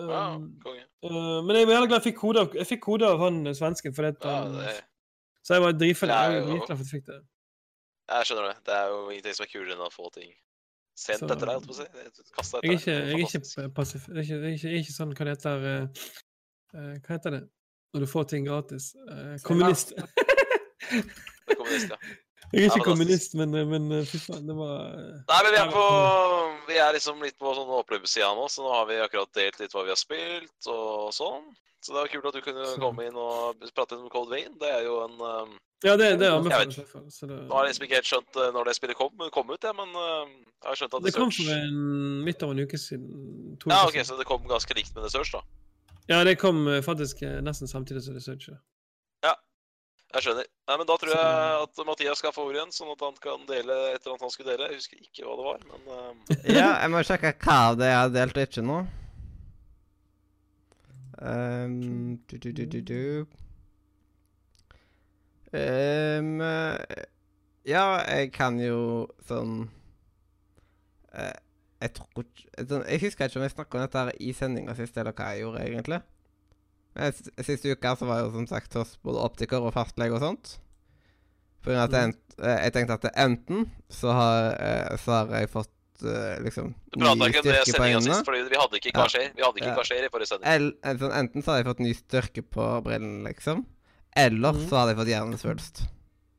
Ja, 0.00 0.22
Um, 0.34 0.44
konge. 0.64 0.80
uh, 1.04 1.42
men 1.44 1.56
jeg 1.56 1.66
var 1.68 1.74
jævlig 1.76 1.88
glad 1.90 1.98
jeg 2.00 2.06
fikk 2.08 2.16
kode 2.22 2.40
av, 2.40 2.54
jeg 2.56 2.66
fikk 2.70 2.80
kode 2.80 3.04
av 3.12 3.18
han 3.20 3.42
svensken, 3.54 3.92
for 3.94 4.06
det, 4.08 4.14
Ja, 4.24 4.38
um, 4.48 4.54
det, 4.56 4.70
så 5.44 5.54
jeg 5.58 5.62
var. 5.62 5.74
Det 5.76 5.84
er 5.84 5.90
Jeg 6.32 6.78
fikk 6.88 7.04
det. 7.10 7.18
jeg 8.08 8.26
skjønner 8.26 8.46
det. 8.48 8.54
Det 8.66 8.74
er 8.78 8.86
jo 8.88 9.02
ingenting 9.10 9.36
som 9.36 9.44
er 9.44 9.50
kulere 9.52 9.76
enn 9.76 9.84
å 9.84 9.90
få 9.92 10.08
ting 10.16 10.32
sendt 10.94 11.22
Så- 11.24 11.30
etter 11.32 11.46
deg, 11.46 11.54
holdt 11.56 11.66
på 11.66 11.72
å 11.72 11.78
si. 11.78 11.86
Kasta 12.36 12.60
Jeg 12.62 12.70
er 12.70 12.78
ikke, 12.78 12.92
jeg 12.92 13.12
er 13.12 13.18
ikke 13.26 13.68
passiv. 13.74 14.06
Jeg 14.08 14.16
er 14.16 14.22
ikke, 14.22 14.34
jeg 14.34 14.42
er 14.42 14.56
ikke, 14.56 14.68
jeg 14.68 14.76
er 14.76 14.84
ikke 14.84 14.96
sånn 14.98 15.14
hva 15.16 15.24
det 15.28 15.36
heter 15.36 15.66
eh, 15.70 15.86
Hva 16.72 17.16
heter 17.16 17.30
det 17.38 17.42
når 17.92 18.00
du 18.00 18.08
får 18.08 18.24
ting 18.30 18.46
gratis? 18.48 18.94
Uh, 19.04 19.36
kommunist. 19.44 19.92
Er 19.92 21.56
kommunist, 21.56 21.90
ja. 21.92 21.96
jeg 22.52 22.66
er 22.66 22.68
ikke 22.68 22.82
ja, 22.82 22.84
kommunist, 22.84 23.34
men, 23.38 23.54
eh, 23.56 23.64
men 23.68 23.88
eh, 23.96 24.04
fy 24.08 24.18
faen, 24.20 24.44
det 24.44 24.54
var 24.56 24.92
eh, 24.92 25.18
Nei, 25.30 25.40
men 25.46 25.54
vi 25.54 25.58
er 25.62 25.70
på 25.72 25.84
Vi 26.68 26.78
er 26.84 26.94
liksom 26.96 27.24
litt 27.24 27.36
på 27.40 27.52
sånn 27.56 27.70
opplevelsessida 27.78 28.28
nå, 28.36 28.44
så 28.52 28.64
nå 28.66 28.72
har 28.74 28.88
vi 28.90 28.98
akkurat 29.00 29.32
delt 29.38 29.60
litt 29.62 29.72
hva 29.72 29.86
vi 29.86 29.92
har 29.94 30.00
spilt 30.00 30.68
og 30.70 31.12
sånn. 31.16 31.46
Så 31.82 31.94
det 31.94 31.98
var 31.98 32.10
kult 32.12 32.26
at 32.28 32.36
du 32.36 32.44
kunne 32.44 32.66
komme 32.78 33.06
inn 33.08 33.16
og 33.18 33.64
prate 33.74 33.96
om 33.96 34.10
Cold 34.12 34.30
Vein. 34.30 34.52
Det 34.60 34.68
er 34.70 34.84
jo 34.86 35.00
en 35.02 35.16
um, 35.18 35.56
Ja, 35.82 35.96
det, 35.98 36.12
det 36.20 36.28
Jeg 36.28 36.44
i 36.44 36.76
hvert 36.76 36.92
fall. 36.92 37.08
Så 37.10 37.26
det, 37.26 37.40
Nå 37.48 37.56
har 37.56 37.66
jeg 37.66 37.72
liksom 37.72 37.86
ikke 37.88 37.98
helt 37.98 38.10
skjønt 38.12 38.38
når 38.54 38.68
det 38.68 38.74
spillet 38.78 39.00
kom, 39.00 39.24
kom 39.34 39.50
ut, 39.50 39.66
ja, 39.66 39.72
men 39.74 39.96
uh, 39.96 40.28
jeg 40.62 40.68
har 40.68 40.78
skjønt 40.78 40.94
at 41.00 41.08
det 41.08 41.14
kom 41.16 41.32
for 41.34 41.54
en, 41.56 41.80
midt 42.28 42.44
av 42.46 42.54
en 42.54 42.62
uke 42.62 42.78
siden. 42.78 43.08
Ja, 43.64 43.80
ok, 43.88 43.98
så 44.06 44.20
det 44.20 44.28
kom 44.28 44.46
ganske 44.46 44.78
likt 44.78 44.94
med 44.94 45.08
The 45.08 45.10
Search, 45.16 45.34
da. 45.34 45.42
Ja, 46.10 46.20
det 46.28 46.36
kom 46.38 46.68
faktisk 46.84 47.24
nesten 47.42 47.70
samtidig 47.70 48.04
som 48.04 48.14
det 48.14 48.22
Search. 48.22 48.52
ja. 48.52 48.60
Jeg 50.12 50.24
skjønner. 50.26 50.48
Nei, 50.68 50.76
men 50.76 50.88
Da 50.88 50.96
tror 51.00 51.12
jeg 51.14 51.60
at 51.64 51.84
Mathias 51.88 52.20
skal 52.20 52.34
få 52.36 52.46
ordet 52.48 52.60
igjen, 52.60 52.74
sånn 52.76 52.90
at 52.92 53.04
han 53.06 53.14
kan 53.22 53.46
dele 53.48 53.76
et 53.92 54.02
eller 54.02 54.12
annet 54.12 54.26
han 54.26 54.32
skulle 54.34 54.52
dele. 54.52 54.68
Jeg 54.68 54.82
husker 54.82 54.98
ikke 55.00 55.24
hva 55.24 55.36
det 55.38 55.46
var, 55.46 55.62
men 55.70 55.86
uh... 55.88 56.34
Ja, 56.58 56.66
jeg 56.82 56.92
må 56.92 57.04
sjekke 57.08 57.32
hva 57.44 57.60
av 57.70 57.78
det 57.80 57.88
jeg 57.88 58.00
har 58.00 58.12
delt 58.16 58.40
og 58.40 58.44
ikke 58.48 58.66
nå. 58.66 58.80
Um, 61.22 62.18
du, 62.28 62.36
du, 62.36 62.50
du, 62.52 62.64
du, 62.66 62.80
du. 62.82 63.02
Ehm, 65.54 66.40
eh, 66.40 67.04
ja, 67.68 67.84
jeg 68.08 68.32
kan 68.32 68.56
jo 68.58 69.04
sånn 69.28 69.66
uh, 71.12 71.36
Jeg 71.84 71.92
tror 71.98 72.24
sånn, 72.56 72.86
Jeg 72.88 73.02
husker 73.04 73.28
ikke 73.28 73.38
om 73.38 73.44
jeg 73.44 73.52
snakka 73.52 73.76
om 73.76 73.84
dette 73.84 74.00
her 74.00 74.16
i 74.16 74.32
sendinga 74.34 74.74
sist, 74.78 74.96
eller 74.96 75.14
hva 75.16 75.32
jeg 75.32 75.44
gjorde, 75.44 75.64
egentlig. 75.68 76.00
Siste 76.92 77.72
uka 77.72 77.94
så 77.96 78.08
var 78.08 78.20
jeg 78.20 78.28
jo 78.28 78.34
som 78.36 78.48
sagt 78.50 78.74
hos 78.76 78.96
både 79.04 79.22
optiker 79.24 79.64
og 79.64 79.72
fastlege 79.76 80.16
og 80.16 80.22
sånt. 80.24 80.56
Av 81.62 81.84
at 81.84 81.94
jeg, 81.94 82.14
eh, 82.42 82.58
jeg 82.66 82.74
tenkte 82.74 82.98
at 82.98 83.06
enten 83.22 83.68
så 83.92 84.12
har, 84.16 84.48
eh, 84.58 84.96
så 84.98 85.14
har 85.20 85.34
jeg 85.38 85.50
fått 85.52 86.02
eh, 86.02 86.40
liksom 86.42 86.72
det 86.90 87.12
styrke 87.38 87.76
på 87.78 87.86
øynene. 87.86 88.02
sist, 88.02 88.26
fordi 88.26 88.42
vi 88.50 88.58
hadde 88.58 88.80
ikke 88.80 88.92
Ja. 88.92 89.06
Vi 89.36 89.42
hadde 89.42 89.58
ikke 89.60 89.70
Ja. 89.70 89.76
kasjer 89.76 90.04
i 90.04 90.10
forrige 90.10 90.28
sending. 90.28 90.48
El, 90.50 90.72
enten 90.82 91.42
så 91.42 91.52
hadde 91.52 91.62
jeg 91.62 91.70
fått 91.70 91.84
ny 91.86 91.94
styrke 91.94 92.42
på 92.42 92.82
brillene, 92.82 93.24
liksom. 93.28 93.64
Eller 94.16 94.52
mm. 94.52 94.68
så 94.68 94.76
hadde 94.76 94.92
jeg 94.92 94.98
fått 94.98 95.12
hjernesvulst. 95.14 95.84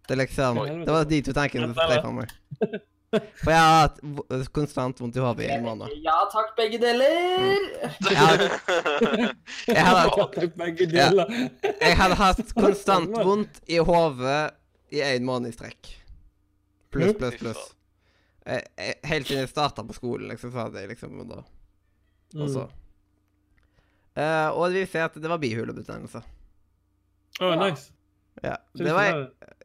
Det 0.08 0.18
liksom 0.18 0.58
Oi. 0.60 0.70
Det 0.86 0.92
var 0.92 1.06
de 1.06 1.22
to 1.22 1.34
tankene 1.34 1.72
som 1.72 1.80
strei 1.80 2.02
for 2.02 2.12
meg. 2.12 2.30
For 3.14 3.52
jeg 3.54 3.60
har 3.60 3.76
hatt 3.84 4.50
konstant 4.56 5.00
vondt 5.04 5.18
i 5.20 5.22
hodet 5.24 5.46
i 5.46 5.52
en 5.54 5.64
måned. 5.68 5.92
Ja 6.08 6.16
takk, 6.34 6.54
begge 6.58 6.80
deler. 6.82 7.60
Jeg 8.04 8.18
hadde, 8.18 8.50
Takk, 10.18 10.38
begge 10.60 10.88
Ja. 10.92 11.10
deler. 11.12 11.34
jeg 11.82 11.98
hadde 12.00 12.18
hatt 12.20 12.54
konstant 12.64 13.14
vondt 13.24 13.62
i 13.70 13.78
hodet 13.78 14.42
i 14.94 15.02
en 15.06 15.26
måned 15.28 15.54
i 15.54 15.56
strekk. 15.56 15.92
Pluss, 16.94 17.16
pluss, 17.18 17.38
pluss. 17.42 17.64
Eh, 18.46 18.62
eh, 18.78 18.94
Helt 19.08 19.28
siden 19.30 19.46
jeg 19.46 19.50
starta 19.54 19.86
på 19.88 19.96
skolen, 19.96 20.28
liksom, 20.30 20.52
så 20.54 20.66
hadde 20.68 20.82
jeg 20.84 20.90
liksom 20.96 21.22
da 21.30 21.42
Og 22.40 22.50
så 22.50 22.70
Uh, 24.14 24.52
Og 24.54 24.68
det 24.70 24.84
viser 24.84 24.92
si 24.92 25.00
at 25.02 25.16
det 25.24 25.30
var 25.32 25.40
bihulebetennelse. 25.42 26.20
Å, 27.42 27.48
nice. 27.58 27.88
Ja. 28.46 28.60
Det 28.78 28.92
var, 28.94 29.08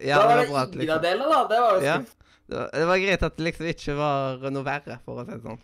ja, 0.00 0.22
det 0.24 0.28
var 0.30 0.38
bra 0.48 0.62
liksom. 0.72 1.02
Det 1.04 1.58
var 1.60 1.74
jo 1.76 1.82
Ja. 1.84 1.96
Det 2.48 2.56
var, 2.56 2.70
det 2.72 2.86
var 2.88 3.00
greit 3.02 3.24
at 3.26 3.36
det 3.36 3.44
liksom 3.44 3.66
ikke 3.68 3.94
var 3.98 4.46
noe 4.54 4.64
verre, 4.64 4.98
for 5.04 5.20
å 5.20 5.24
si 5.26 5.34
det 5.34 5.42
sånn. 5.44 5.58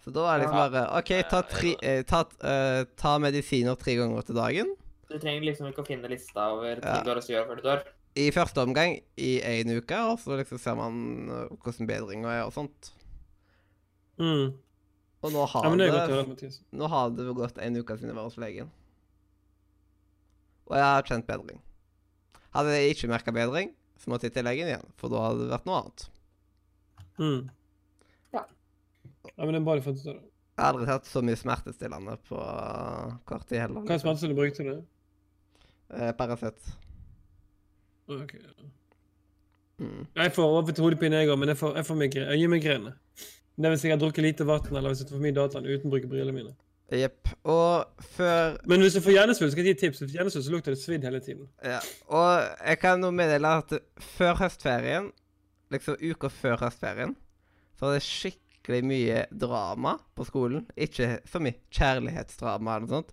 Så 0.00 0.12
da 0.14 0.22
var 0.24 0.38
det 0.38 0.46
liksom 0.46 0.60
bare 0.62 0.82
OK, 1.00 1.10
ta, 1.28 1.40
tri, 1.44 1.72
eh, 1.84 2.02
ta, 2.08 2.22
eh, 2.46 2.84
ta 2.96 3.16
medisiner 3.20 3.76
tre 3.76 3.96
ganger 3.98 4.24
til 4.28 4.38
dagen. 4.38 4.70
Du 5.10 5.16
trenger 5.18 5.42
liksom 5.44 5.66
ikke 5.68 5.82
å 5.82 5.88
finne 5.88 6.08
lista 6.08 6.46
over 6.54 6.78
ting 6.78 6.86
Ja. 6.86 7.02
du 7.02 7.10
har 7.10 7.18
lyst 7.18 7.28
til 7.28 7.34
å 7.34 7.38
gjøre 7.40 7.48
før 7.50 7.58
du 7.58 7.66
dør. 7.66 7.82
I 8.20 8.30
første 8.34 8.62
omgang 8.62 8.96
i 9.18 9.32
én 9.42 9.70
uke, 9.76 9.98
og 10.06 10.18
så 10.22 10.38
liksom 10.38 10.58
ser 10.62 10.78
man 10.78 10.94
eh, 11.28 11.56
hvordan 11.58 11.90
bedringa 11.90 12.32
er 12.38 12.44
og 12.46 12.54
sånt. 12.54 12.92
Mm. 14.18 14.54
Og 15.20 15.32
nå 15.34 15.44
har, 15.52 15.66
Ja, 15.66 15.76
det 15.76 15.90
godt 15.92 16.40
det, 16.40 16.52
nå 16.72 16.88
har 16.88 17.10
det 17.10 17.26
gått 17.36 17.58
en 17.58 17.76
uke 17.76 17.96
siden 17.98 18.08
jeg 18.14 18.16
var 18.16 18.24
hos 18.30 18.38
legen. 18.40 18.70
Og 20.70 20.78
jeg 20.78 20.86
har 20.86 21.02
kjent 21.02 21.26
bedring. 21.28 21.60
Hadde 22.54 22.72
jeg 22.78 22.94
ikke 22.94 23.10
merka 23.10 23.34
bedring, 23.34 23.74
så 24.00 24.08
måtte 24.10 24.30
jeg 24.30 24.32
til 24.38 24.46
legen 24.46 24.70
igjen, 24.70 24.88
for 24.96 25.12
da 25.12 25.26
hadde 25.26 25.44
det 25.44 25.52
vært 25.52 25.66
noe 25.68 25.82
annet. 25.82 26.08
Mm. 27.20 27.50
Ja. 28.34 28.42
Ja, 29.36 29.44
men 29.44 29.52
det 29.54 29.60
er 29.60 29.66
bra 29.68 29.76
du 29.78 29.84
fant 29.84 30.00
ut 30.00 30.06
av 30.08 30.16
det. 30.16 30.26
Jeg 30.60 30.64
har 30.66 30.74
aldri 30.74 30.90
hatt 30.90 31.06
så 31.08 31.22
mye 31.24 31.38
smertestillende 31.40 32.16
på 32.28 32.38
kort 33.28 33.46
tid 33.48 33.62
heller. 33.62 33.84
Hva 33.86 33.94
er 33.96 34.02
smertestillende 34.02 34.40
brukte 34.40 34.66
du? 34.66 34.82
Eh, 35.96 36.10
Paracet. 36.18 36.72
Ok. 38.10 38.34
Mm. 39.80 40.02
Jeg 40.16 40.32
får 40.36 40.44
overfor 40.56 40.84
hodepine, 40.84 41.22
jeg 41.22 41.30
òg, 41.32 41.38
men 41.40 41.48
jeg 41.54 41.56
får, 41.60 41.76
jeg 41.80 41.86
får 41.88 41.96
migre, 42.02 42.26
øyemigrene. 42.34 42.92
Det 43.56 43.68
er 43.68 43.72
hvis 43.74 43.84
jeg 43.84 43.92
har 43.94 44.00
drukket 44.02 44.24
lite 44.24 44.46
vann, 44.48 44.66
eller 44.76 44.92
hvis 44.92 45.00
jeg 45.04 45.08
tar 45.08 45.16
for 45.16 45.24
mye 45.24 45.36
dataen 45.36 45.68
uten 45.68 45.88
å 45.88 45.94
bruke 45.94 46.10
brillene 46.10 46.36
mine. 46.36 46.52
Jepp. 46.90 47.28
Og 47.46 48.04
før 48.16 48.56
Men 48.66 48.82
hvis 48.82 48.96
du 48.98 49.00
får 49.04 49.14
hjernesvulst, 49.14 49.52
skal 49.54 49.64
jeg 49.64 49.76
gi 49.76 49.80
tips. 49.84 50.00
Hvis 50.00 50.08
du 50.08 50.12
får 50.12 50.18
hjernesvulst, 50.18 50.48
så 50.48 50.54
lukter 50.56 50.74
det 50.74 50.80
svidd 50.82 51.04
hele 51.06 51.20
tiden. 51.22 51.48
ja. 51.64 51.78
Og 52.08 52.32
jeg 52.66 52.80
kan 52.82 53.00
nå 53.00 53.12
meddele 53.14 53.52
at 53.62 53.76
før 54.16 54.34
høstferien, 54.42 55.10
liksom 55.70 55.98
uka 56.00 56.30
før 56.32 56.60
høstferien, 56.64 57.16
så 57.78 57.86
var 57.86 57.96
det 57.96 58.04
skikkelig 58.06 58.80
mye 58.86 59.24
drama 59.32 59.96
på 60.18 60.26
skolen. 60.28 60.66
Ikke 60.76 61.18
så 61.30 61.42
mye 61.42 61.58
kjærlighetsdrama 61.74 62.76
eller 62.76 62.86
noe 62.86 62.96
sånt. 62.98 63.12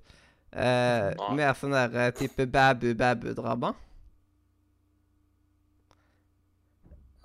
Eh, 0.51 1.11
mer 1.37 1.57
sånn 1.59 1.75
der 1.75 1.97
eh, 2.07 2.13
type 2.15 2.47
bæbu-bæbu-drama. 2.53 3.73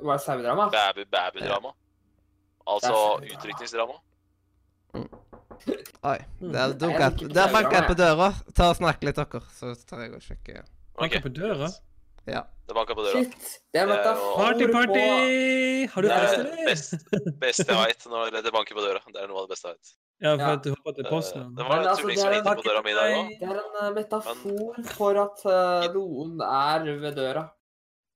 Hva 0.03 0.17
er 0.17 0.23
sauedrama? 0.23 0.69
Bæbu-bæbu-drama. 0.75 1.75
Altså 2.73 2.95
utrykningsdrama. 3.27 3.99
Mm. 4.95 5.09
Oi. 6.03 6.19
Mm. 6.41 6.53
Der 6.53 6.75
dunka 6.79 7.09
jeg 7.19 7.87
på 7.87 7.95
døra. 7.99 8.33
Ta 8.55 8.73
og 8.73 8.79
Snakk 8.79 9.05
litt, 9.07 9.19
dere, 9.19 9.43
så 9.55 9.73
tar 9.87 10.05
jeg 10.05 10.15
og 10.17 10.25
sjekker. 10.25 10.67
Banker 10.99 11.23
Ok, 11.23 11.27
på 11.27 11.33
døra. 11.37 11.71
Ja. 12.27 12.45
det 12.69 12.75
banka 12.77 12.95
på 12.95 13.03
døra. 13.03 13.23
Shit. 13.25 13.59
Det 13.75 13.81
er 13.81 13.87
er 13.87 13.91
metafor 13.91 14.37
Party, 14.39 14.67
på 14.67 14.73
party! 14.73 15.07
Har 15.93 16.03
du 16.03 16.09
Det 16.09 16.17
eller? 16.17 16.39
er 16.39 16.57
det? 16.57 16.67
best, 16.69 16.95
best 17.43 17.65
jeg 17.67 17.77
veit 17.77 18.07
når 18.07 18.31
det 18.43 18.53
banker 18.55 18.75
på 18.79 18.85
døra. 18.85 19.01
Det 19.13 19.23
er 19.23 19.27
noe 19.29 19.43
av 19.43 19.49
det 19.49 19.55
beste 19.57 19.69
jeg 19.69 19.75
veit. 19.79 19.93
Ja, 20.23 20.37
for 20.37 20.43
Ja. 20.45 20.53
at 20.55 20.63
du 20.63 20.71
håper 20.71 20.91
at 20.93 20.97
det 20.97 21.03
er 21.03 21.09
Eh, 21.09 21.15
posten. 21.17 21.49
Det 21.57 21.65
var 21.67 21.71
Men 21.73 21.81
en 21.83 21.89
altså, 21.91 22.03
tulling 22.05 22.19
som 22.21 22.31
ringte 22.31 22.55
på 22.55 22.63
døra 22.69 22.83
mi 22.87 22.93
der 22.95 23.17
òg. 23.17 23.33
Det 23.41 23.49
er 23.49 23.59
en 23.59 23.95
metafor 23.97 24.37
metafor 24.39 24.95
for 24.95 25.19
at 25.25 25.43
eh, 25.51 25.89
noen 25.97 26.39
er 26.47 26.87
ved 27.03 27.17
døra. 27.19 27.43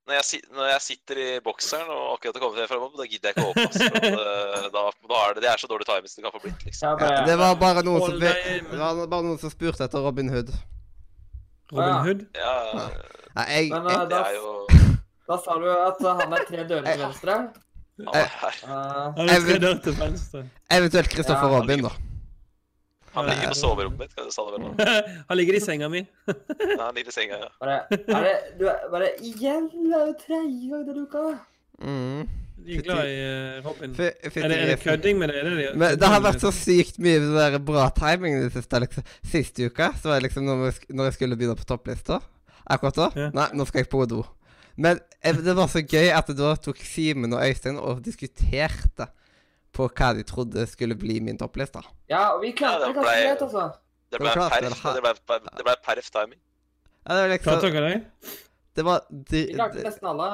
Når, 0.07 0.15
jeg 0.23 0.43
når 0.55 0.67
jeg 0.71 0.81
sitter 0.87 1.19
i 1.19 1.41
bokseren 1.43 1.89
og 1.91 2.13
akkurat 2.15 2.37
har 2.39 2.43
kommet 2.45 2.61
hjem 2.63 2.69
fra 2.71 2.77
jobb, 2.79 2.93
da 2.95 3.07
gidder 3.11 3.27
jeg 3.27 3.35
ikke 3.35 3.43
å 3.43 3.51
åpne. 3.51 3.87
eh, 4.07 4.69
da, 4.71 4.83
da 5.11 5.17
er 5.27 5.35
det, 5.35 5.43
det 5.43 5.51
er 5.51 5.59
så 5.59 5.67
dårlig 5.67 5.87
timing 5.89 6.07
som 6.13 6.23
det 6.23 6.31
kan 6.31 6.37
få 6.39 6.43
blitt. 6.47 6.63
liksom. 6.69 7.01
Ja. 7.03 7.25
Det 7.27 7.37
var 7.43 7.57
bare 7.59 7.83
noen 7.83 8.01
som. 8.07 8.21
Det 8.23 8.79
var 8.79 9.07
bare 9.11 9.27
noen 9.27 9.41
som 9.43 9.51
spurte 9.51 9.83
etter 9.83 9.99
Robin 10.07 10.31
Hood. 10.31 10.55
Robin 11.73 11.95
Hood? 12.07 12.25
Ja, 12.37 12.55
Nei, 13.37 13.45
jeg, 13.53 13.71
Men, 13.71 13.89
jeg, 13.91 13.97
eh, 13.97 14.03
det 14.03 14.11
da, 14.11 14.21
er 14.25 14.35
jo 14.37 14.53
da 15.27 15.37
sa 15.43 15.57
du 15.61 15.65
at 15.73 15.99
eh, 16.07 16.21
han 16.21 16.35
er 16.37 16.45
tre 16.49 16.65
dører 16.71 16.87
til 16.87 17.01
venstre. 17.03 17.35
Han 18.07 18.15
er. 18.15 18.29
Eh, 18.47 19.15
Han 19.17 19.31
er 19.33 19.41
tre 19.49 19.57
dører 19.65 19.81
til 19.85 19.97
venstre. 19.99 20.45
eventuelt 20.71 21.11
Christopher 21.13 21.51
Ja, 21.51 21.59
Robin, 21.61 21.83
da. 21.89 21.93
Han 23.17 23.27
ligger 23.31 23.49
på 23.49 23.57
soverommet 23.57 23.99
mitt, 24.05 24.15
kan 24.15 24.27
du 24.29 24.33
sa 24.35 24.45
det 24.45 24.59
vel 24.59 24.65
nå. 24.67 24.71
Han 25.31 25.37
ligger 25.41 25.57
i 25.57 25.61
senga 25.65 25.89
mi. 25.89 26.03
Nei, 26.29 26.77
han 26.77 26.95
ligger 26.99 27.09
i 27.09 27.15
senga, 27.17 27.39
ja. 27.41 27.49
bare, 27.63 27.77
er 27.97 28.27
det, 28.27 28.35
du 28.61 28.67
bare 28.93 29.09
Igjen! 29.25 29.71
Det 29.73 29.95
er 29.97 30.03
jo 30.11 30.17
tredje 30.21 30.69
gang 30.73 30.83
denne 30.85 31.07
uka. 31.09 31.23
Mm. 31.81 32.27
De 32.67 32.77
er 32.77 32.85
glad 32.87 33.09
i 33.09 33.17
eh, 33.23 33.59
Robin. 33.65 33.93
Er 33.95 34.15
det, 34.27 34.43
er 34.43 34.71
det 34.73 34.79
kødding 34.83 35.19
med 35.21 35.31
det? 35.31 35.37
Er 35.41 35.51
det, 35.51 35.57
det 35.61 35.75
Men 35.79 35.99
det 36.01 36.09
har 36.11 36.23
vært 36.25 36.41
så 36.43 36.51
sykt 36.55 36.99
mye 37.03 37.21
der 37.23 37.59
bra 37.63 37.85
timing 37.95 38.39
i 38.39 38.45
det 38.47 38.53
siste. 38.57 38.81
liksom. 38.83 39.05
Sist 39.33 39.61
uke 39.63 39.91
så 40.01 40.11
var 40.11 40.19
det 40.19 40.29
liksom 40.29 40.49
når, 40.49 40.65
vi 40.67 40.97
når 40.99 41.11
jeg 41.11 41.19
skulle 41.21 41.39
begynne 41.39 41.59
på 41.61 41.69
topplista. 41.69 42.19
Akkurat 42.67 42.99
da. 42.99 43.11
Ja. 43.15 43.29
Nei, 43.37 43.47
nå 43.55 43.67
skal 43.69 43.85
jeg 43.85 43.91
på 43.93 44.03
do. 44.11 44.25
Men 44.77 44.99
eh, 45.23 45.39
det 45.47 45.55
var 45.57 45.71
så 45.73 45.85
gøy 45.87 46.11
at 46.13 46.33
da 46.37 46.55
tok 46.61 46.83
Simen 46.85 47.33
og 47.33 47.45
Øystein 47.47 47.79
og 47.79 48.03
diskuterte 48.05 49.07
på 49.77 49.87
hva 49.93 50.11
de 50.17 50.25
trodde 50.27 50.65
skulle 50.69 50.97
bli 50.99 51.21
min 51.25 51.39
toppliste. 51.39 51.83
Ja, 52.11 52.33
og 52.35 52.43
vi 52.43 52.51
klarte 52.57 52.89
Ja, 52.89 52.93
det 52.93 52.97
det 52.97 53.07
ble- 53.07 53.47
altså. 53.47 53.67
Det 54.13 54.21
ble 54.23 54.33
perf, 54.35 54.83
det 54.97 55.03
ble, 55.03 55.39
det 55.59 55.65
ble 55.67 55.75
perf 55.85 56.11
timing. 56.15 56.39
Ja, 57.07 57.15
det 57.15 57.23
var 57.23 57.33
liksom 57.35 57.53
Klarte 57.53 57.71
dere 57.75 57.91
det? 57.93 58.35
Det 58.77 58.85
var 58.85 59.05
de, 59.11 59.41
Vi 59.47 59.55
klarte 59.57 59.83
nesten 59.85 60.09
alle 60.11 60.29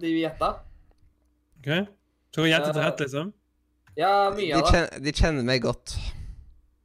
de 0.00 0.10
vi 0.12 0.22
gjetta. 0.24 0.48
OK. 1.64 1.88
Så 2.34 2.42
dere 2.42 2.52
gjettet 2.52 2.80
rett, 2.82 3.02
liksom? 3.06 3.32
Ja, 3.96 4.30
mye 4.34 4.56
av 4.58 4.64
det. 4.64 4.70
kjenner, 4.74 5.04
de 5.04 5.12
kjenner 5.14 5.46
meg 5.46 5.62
godt. 5.64 5.94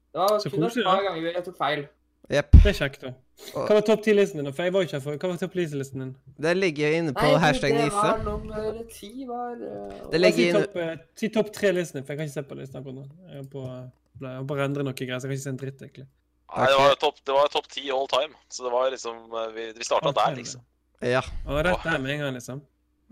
Det 0.10 0.20
var 0.22 0.40
Så 0.40 0.52
kun 0.54 0.64
et 0.64 0.78
par 0.86 1.02
ganger 1.04 1.34
jeg 1.34 1.46
tok 1.46 1.58
feil. 1.58 1.88
Yep. 2.30 2.52
Det 2.62 2.70
er 2.70 2.78
kjekt, 2.78 3.02
da. 3.02 3.12
Hva 3.56 3.78
var 3.80 3.84
topp 3.88 4.04
ti-listen 4.06 4.42
din? 4.44 4.52
For 4.54 4.68
jeg 4.68 4.74
var 4.76 4.86
ikke 4.86 4.98
her 4.98 5.02
for. 5.02 5.18
Hva 5.18 5.30
var 5.32 5.40
topp 5.42 5.56
ti-listen 5.56 6.04
din? 6.04 6.12
Det 6.46 6.52
ligger 6.58 6.96
inne 7.00 7.14
på 7.16 7.26
Nei, 7.26 7.40
hashtag 7.42 7.74
Nise. 7.74 7.88
Nei, 7.96 8.12
det 8.20 8.26
var 8.26 8.26
nummer 8.28 8.84
ti, 8.94 9.10
var 9.30 9.56
eh, 9.56 9.96
Det 10.12 10.20
Si 10.20 10.22
ligger 10.22 10.50
inne 10.50 10.62
topp 10.62 10.80
eh, 10.84 10.92
si 11.22 11.30
topp 11.34 11.52
tre-listen 11.56 12.00
din, 12.00 12.06
for 12.06 12.14
jeg 12.14 12.20
kan 12.22 12.30
ikke 12.30 12.36
se 12.36 12.46
på 12.52 12.60
listen 12.60 12.82
akkurat 12.82 13.00
nå. 13.00 13.06
Jeg 13.32 13.42
er 13.42 13.50
på, 13.54 13.66
jeg 13.66 14.22
bare 14.22 14.46
på 14.52 14.58
å 14.60 14.64
endre 14.68 14.86
noe 14.86 14.98
greier, 15.00 15.18
så 15.18 15.26
jeg 15.26 15.32
kan 15.32 15.40
ikke 15.40 15.46
se 15.48 15.54
en 15.56 15.62
dritt, 15.64 15.84
egentlig. 15.88 16.08
Nei, 16.50 16.66
det 16.70 16.78
var 16.82 16.90
jo 16.92 16.98
topp 17.06 17.20
det 17.30 17.38
var 17.38 17.52
topp 17.54 17.70
ti 17.74 17.86
all 17.96 18.10
time. 18.12 18.38
Så 18.54 18.66
det 18.68 18.74
var 18.76 18.94
liksom 18.94 19.20
eh, 19.34 19.52
Vi, 19.56 19.68
vi 19.80 19.88
starta 19.88 20.14
der, 20.20 20.36
liksom. 20.38 20.66
Ja. 21.06 21.24
Og 21.48 21.64
rett 21.66 21.86
der 21.88 22.02
med 22.04 22.18
en 22.18 22.26
gang, 22.26 22.36
liksom. 22.38 22.62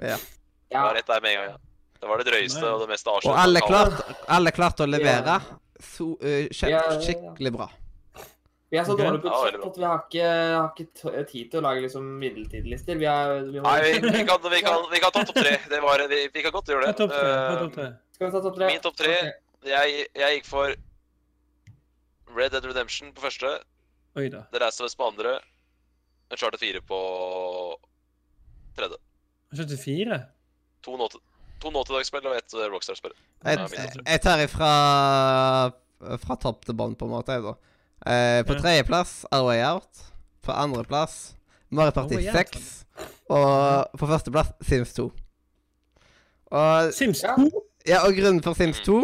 ja. 0.03 0.19
Ja. 0.67 0.81
Det 0.81 0.85
var 0.87 0.95
rett 0.99 1.09
der 1.13 1.23
med 1.23 1.31
en 1.31 1.41
gang. 1.41 1.49
ja. 1.55 1.63
Det 1.97 2.09
var 2.09 2.21
det 2.21 2.27
drøyeste 2.27 2.61
og 2.69 2.83
det 2.83 2.91
mest 2.91 3.07
avsluttende. 3.09 3.33
Og 3.33 3.41
alle 3.41 3.61
klarte 3.65 4.15
alle 4.35 4.53
klart 4.53 4.81
å 4.83 4.85
levere 4.85 5.39
so, 5.81 6.11
uh, 6.21 6.45
skikkelig 6.53 7.53
bra. 7.55 7.65
Vi 8.69 8.77
er 8.77 8.83
så 8.83 8.97
dårlige 8.99 9.23
på 9.23 9.31
budsjett 9.31 9.63
at 9.63 9.77
vi 9.79 9.85
har 9.87 10.01
ikke, 10.03 10.27
har 10.27 10.81
ikke, 10.83 11.23
tid 11.31 11.51
til 11.53 11.61
å 11.61 11.63
lage 11.63 11.83
liksom 11.85 12.07
middeltidslister. 12.21 12.99
Vi, 12.99 13.07
vi 13.53 13.63
Nei, 13.63 13.77
vi 14.03 14.23
kan, 14.27 14.43
vi, 14.43 14.59
kan, 14.65 14.83
vi, 14.91 14.99
kan, 14.99 15.13
ta 15.15 15.23
topp 15.23 15.39
tre. 15.39 15.55
Det 15.71 15.79
var, 15.85 16.03
vi, 16.11 16.19
vi 16.33 16.43
kan 16.43 16.53
godt 16.53 16.73
gjøre 16.73 16.89
det. 16.89 16.97
Topp 16.99 17.13
tre. 17.15 17.29
Eh, 17.31 17.61
topp 17.61 17.77
tre. 17.77 17.87
Skal 18.17 18.27
vi 18.27 18.33
ta 18.35 18.43
topp 18.43 18.59
tre? 18.59 18.71
Min 18.73 18.83
topp 18.83 18.99
tre 18.99 19.15
jeg, 19.67 20.05
jeg, 20.11 20.35
gikk 20.35 20.49
for 20.51 20.75
Red 22.35 22.53
Dead 22.53 22.67
Redemption 22.67 23.15
på 23.15 23.23
første. 23.23 23.55
Oi 24.19 24.27
da. 24.33 24.43
The 24.51 24.61
Last 24.65 24.83
of 24.83 24.91
Us 24.91 24.99
på 24.99 25.07
andre. 25.07 25.37
Uncharted 26.27 26.59
4 26.59 26.83
på 26.83 26.99
tredje. 28.75 28.99
74? 29.55 30.19
To 30.85 31.71
nå 31.73 31.81
til 31.87 31.97
dags 31.97 32.11
spill 32.11 32.27
og 32.29 32.35
ett 32.37 32.53
eh, 32.53 32.67
Rockstar-spill. 32.69 33.15
tar 34.21 34.37
herifra 34.37 34.71
fra 36.21 36.37
topp 36.37 36.65
til 36.67 36.77
bånn, 36.77 36.95
på 36.97 37.07
en 37.07 37.15
måte. 37.15 37.39
da. 37.41 37.55
Eh, 38.05 38.45
på 38.45 38.53
ja. 38.53 38.61
tredjeplass 38.61 39.25
A 39.31 39.41
Way 39.43 39.63
Out. 39.65 40.03
På 40.45 40.53
andreplass 40.53 41.35
Mario 41.69 41.91
Party 41.91 42.21
6. 42.31 42.85
Og 43.29 43.97
på 43.99 44.07
førsteplass 44.07 44.53
Sims 44.61 44.93
2. 44.93 45.11
Og, 46.47 46.93
Sims 46.93 47.21
2? 47.25 47.49
Ja, 47.87 48.05
og 48.05 48.13
grunnen 48.15 48.43
for 48.43 48.53
Sims 48.53 48.79
mm. 48.79 48.85
2 48.85 49.01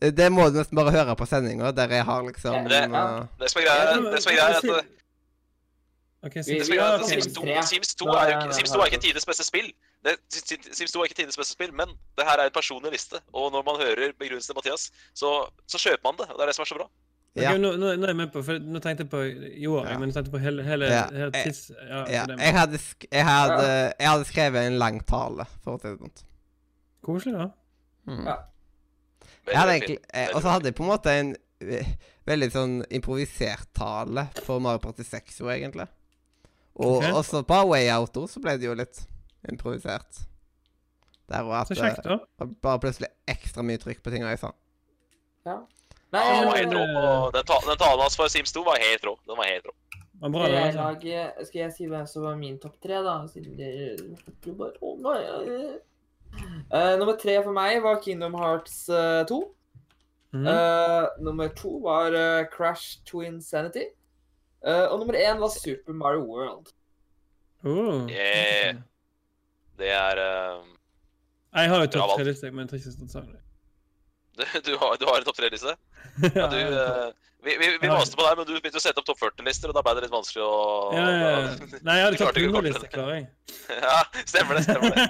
eh, 0.00 0.12
det 0.16 0.30
må 0.32 0.48
du 0.48 0.56
nesten 0.60 0.78
bare 0.78 0.94
høre 0.94 1.16
på 1.16 1.26
sendinga, 1.28 1.70
der 1.76 1.92
jeg 1.92 2.04
har 2.08 2.24
liksom 2.26 2.64
Det, 2.70 2.80
ja. 2.88 3.04
Eh, 3.20 3.26
det 3.40 3.50
som 3.50 3.60
er 3.60 3.66
greia, 3.66 3.96
det 4.14 4.22
som 4.22 4.32
er 4.32 4.36
greia, 4.38 4.48
er 4.48 4.80
at 4.80 4.90
Okay, 6.22 6.42
Sims, 6.42 6.68
Sims, 7.08 7.26
2, 7.34 7.44
Sims 7.66 7.94
2 7.98 8.06
er 8.06 8.28
jo 8.30 8.38
ikke, 8.38 8.54
Sims 8.54 8.74
ikke 8.86 8.98
tidenes 9.02 9.26
beste 9.26 9.44
spill. 9.44 9.72
Det, 10.02 10.16
Sims 10.34 10.90
2 10.92 11.00
er 11.00 11.04
ikke 11.10 11.20
tidenes 11.20 11.38
beste 11.38 11.54
spill, 11.54 11.70
men 11.78 11.92
det 12.18 12.24
her 12.26 12.40
er 12.40 12.50
en 12.50 12.54
personlig 12.54 12.90
liste. 12.96 13.20
Og 13.32 13.52
når 13.54 13.62
man 13.68 13.78
hører 13.78 14.12
begrunnelsen 14.18 14.50
til 14.50 14.58
Mathias, 14.58 14.88
så, 15.14 15.30
så 15.70 15.78
kjøper 15.78 16.04
man 16.08 16.18
det. 16.18 16.26
Og 16.32 16.38
det 16.38 16.46
er 16.46 16.50
det 16.50 16.56
som 16.56 16.64
er 16.66 16.70
så 16.72 16.78
bra. 16.80 16.88
Ja. 17.36 17.52
Okay, 17.52 17.60
nå, 17.62 17.70
nå, 17.80 17.92
nå 17.96 18.04
er 18.04 18.10
jeg 18.12 18.18
med 18.18 18.32
på, 18.34 18.42
for 18.44 18.58
nå 18.60 18.80
tenkte 18.84 19.06
jeg 19.06 19.10
på 19.12 19.20
Joar, 19.62 19.86
Ja. 19.88 19.94
men 20.00 20.10
jeg 20.10 20.18
tenkte 20.18 20.34
på 20.34 20.40
hele, 20.42 20.64
hele, 20.66 20.90
Ja. 20.90 21.06
hele 21.14 21.30
tids... 21.32 21.70
Ja, 21.70 22.02
Ja, 22.10 22.24
er 22.28 22.42
jeg 22.44 22.56
hadde, 22.58 22.80
sk 22.82 23.06
jeg, 23.08 23.24
hadde, 23.24 23.68
jeg 23.98 24.08
hadde 24.10 24.26
skrevet 24.28 24.66
en 24.66 24.76
lang 24.82 24.98
tale, 25.08 25.46
for 25.64 25.78
å 25.78 25.80
si 25.80 25.88
det 25.88 25.98
sånn. 26.02 26.26
Koselig, 27.06 27.38
da. 27.38 27.46
Mm. 28.10 28.26
Ja. 28.26 28.36
Eh, 29.48 30.28
Og 30.34 30.42
så 30.42 30.48
hadde 30.48 30.70
jeg 30.70 30.76
på 30.76 30.84
en 30.84 30.92
måte 30.92 31.14
en 31.18 31.32
eh, 31.62 31.94
veldig 32.28 32.50
sånn 32.52 32.76
improvisert 32.90 33.70
tale 33.74 34.28
for 34.44 34.60
Mario 34.62 34.82
Party 34.84 35.06
6 35.06 35.40
jo, 35.40 35.48
egentlig. 35.54 35.88
Og 36.74 36.98
okay. 37.00 37.16
også 37.16 37.42
på 37.48 37.62
Way 37.70 37.88
Out 37.96 38.20
så 38.30 38.40
ble 38.44 38.58
det 38.60 38.68
jo 38.68 38.76
litt 38.76 39.02
improvisert. 39.50 40.22
Der 41.30 41.42
og 41.46 41.54
at 41.60 41.68
Så 41.70 41.74
kjekt, 41.78 42.02
da. 42.04 42.18
det 42.42 42.48
bare 42.62 42.80
plutselig 42.82 43.08
ekstra 43.30 43.62
mye 43.64 43.78
trykk 43.80 44.02
på 44.04 44.10
tinga 44.12 44.28
jeg 44.34 44.38
sa. 44.42 44.50
Nei, 45.46 45.54
Ja, 46.20 46.40
den 46.40 46.48
var 46.48 46.56
helt 46.60 46.74
rå. 46.76 47.30
Den, 47.32 47.44
ta, 47.48 47.56
den 47.66 47.78
talen 47.80 48.02
hans 48.04 48.16
for 48.18 48.28
Sims 48.28 48.52
2 48.52 48.64
var 48.66 48.76
helt 48.82 49.04
rå. 49.06 49.14
Den 49.26 49.38
var 49.38 49.48
helt 49.48 49.64
rå. 49.66 49.72
Det 49.94 50.20
var 50.20 50.30
bra, 50.34 50.42
det. 50.46 50.52
jeg, 50.52 50.66
Altså. 50.66 50.82
lage, 50.82 51.46
skal 51.48 51.60
jeg 51.62 51.72
si 51.72 51.86
hvem 51.90 52.04
som 52.06 52.22
var 52.26 52.36
min 52.38 52.58
topp 52.62 52.76
tre, 52.84 53.00
da? 53.02 53.14
Siden 53.32 53.56
det 53.58 54.54
bare 54.58 54.76
Å, 54.82 54.92
nei. 55.02 55.78
Eh, 56.72 56.92
nummer 57.00 57.16
tre 57.20 57.38
for 57.44 57.52
meg 57.56 57.80
var 57.84 57.98
Kingdom 58.04 58.36
Hearts 58.38 58.76
eh, 58.88 59.24
2. 59.28 59.40
Mm. 60.32 60.46
Eh, 60.48 61.08
nummer 61.20 61.48
to 61.58 61.74
var 61.84 62.14
eh, 62.16 62.44
Crash 62.52 63.00
to 63.08 63.20
Insanity. 63.26 63.88
Eh, 64.64 64.86
og 64.92 65.00
nummer 65.02 65.18
én 65.18 65.40
var 65.42 65.50
Super 65.52 65.92
Mario 65.92 66.22
World. 66.28 66.70
Oh. 67.64 68.06
Yeah. 68.10 68.78
Det 69.82 69.90
er 69.90 70.20
uh, 70.22 70.62
Jeg 71.58 71.72
har 71.72 71.82
jo 71.84 71.90
topp 71.96 72.14
tre-liste, 72.20 72.52
men 72.54 72.64
jeg 72.64 72.70
tror 72.72 72.80
ikke 72.82 72.94
stått 72.94 73.16
sammen. 73.16 73.40
du, 74.38 74.44
du, 74.68 74.72
har, 74.80 74.94
du 75.00 75.04
har 75.10 75.18
en 75.20 75.26
topp 75.28 75.38
tre-liste? 75.42 75.74
Ja, 76.38 76.46
du, 76.52 76.56
uh, 76.56 77.10
vi 77.42 77.56
vi, 77.58 77.68
vi 77.82 77.88
maste 77.90 78.14
på 78.14 78.22
deg, 78.22 78.36
men 78.38 78.46
du 78.46 78.52
begynte 78.54 78.78
å 78.78 78.82
sette 78.84 79.02
opp 79.02 79.06
topp 79.08 79.18
40-lister, 79.24 79.72
og 79.72 79.74
da 79.74 79.82
ble 79.82 79.96
det 79.98 80.04
litt 80.04 80.12
vanskelig 80.14 80.44
å 80.46 80.56
Ja, 80.94 81.06
ja, 81.10 81.30
ja. 81.34 81.38
Nei, 81.88 81.96
jeg 81.98 82.04
hadde 82.06 82.20
topp 82.20 82.38
ikke 82.38 82.50
å 82.52 82.52
100-liste, 82.52 82.82
korte 82.84 82.92
klarer 82.94 83.16
jeg. 83.16 83.24
ja, 83.88 83.96
stemmer 84.30 84.58
det. 84.60 84.62
stemmer 84.68 84.94
det. 84.94 85.06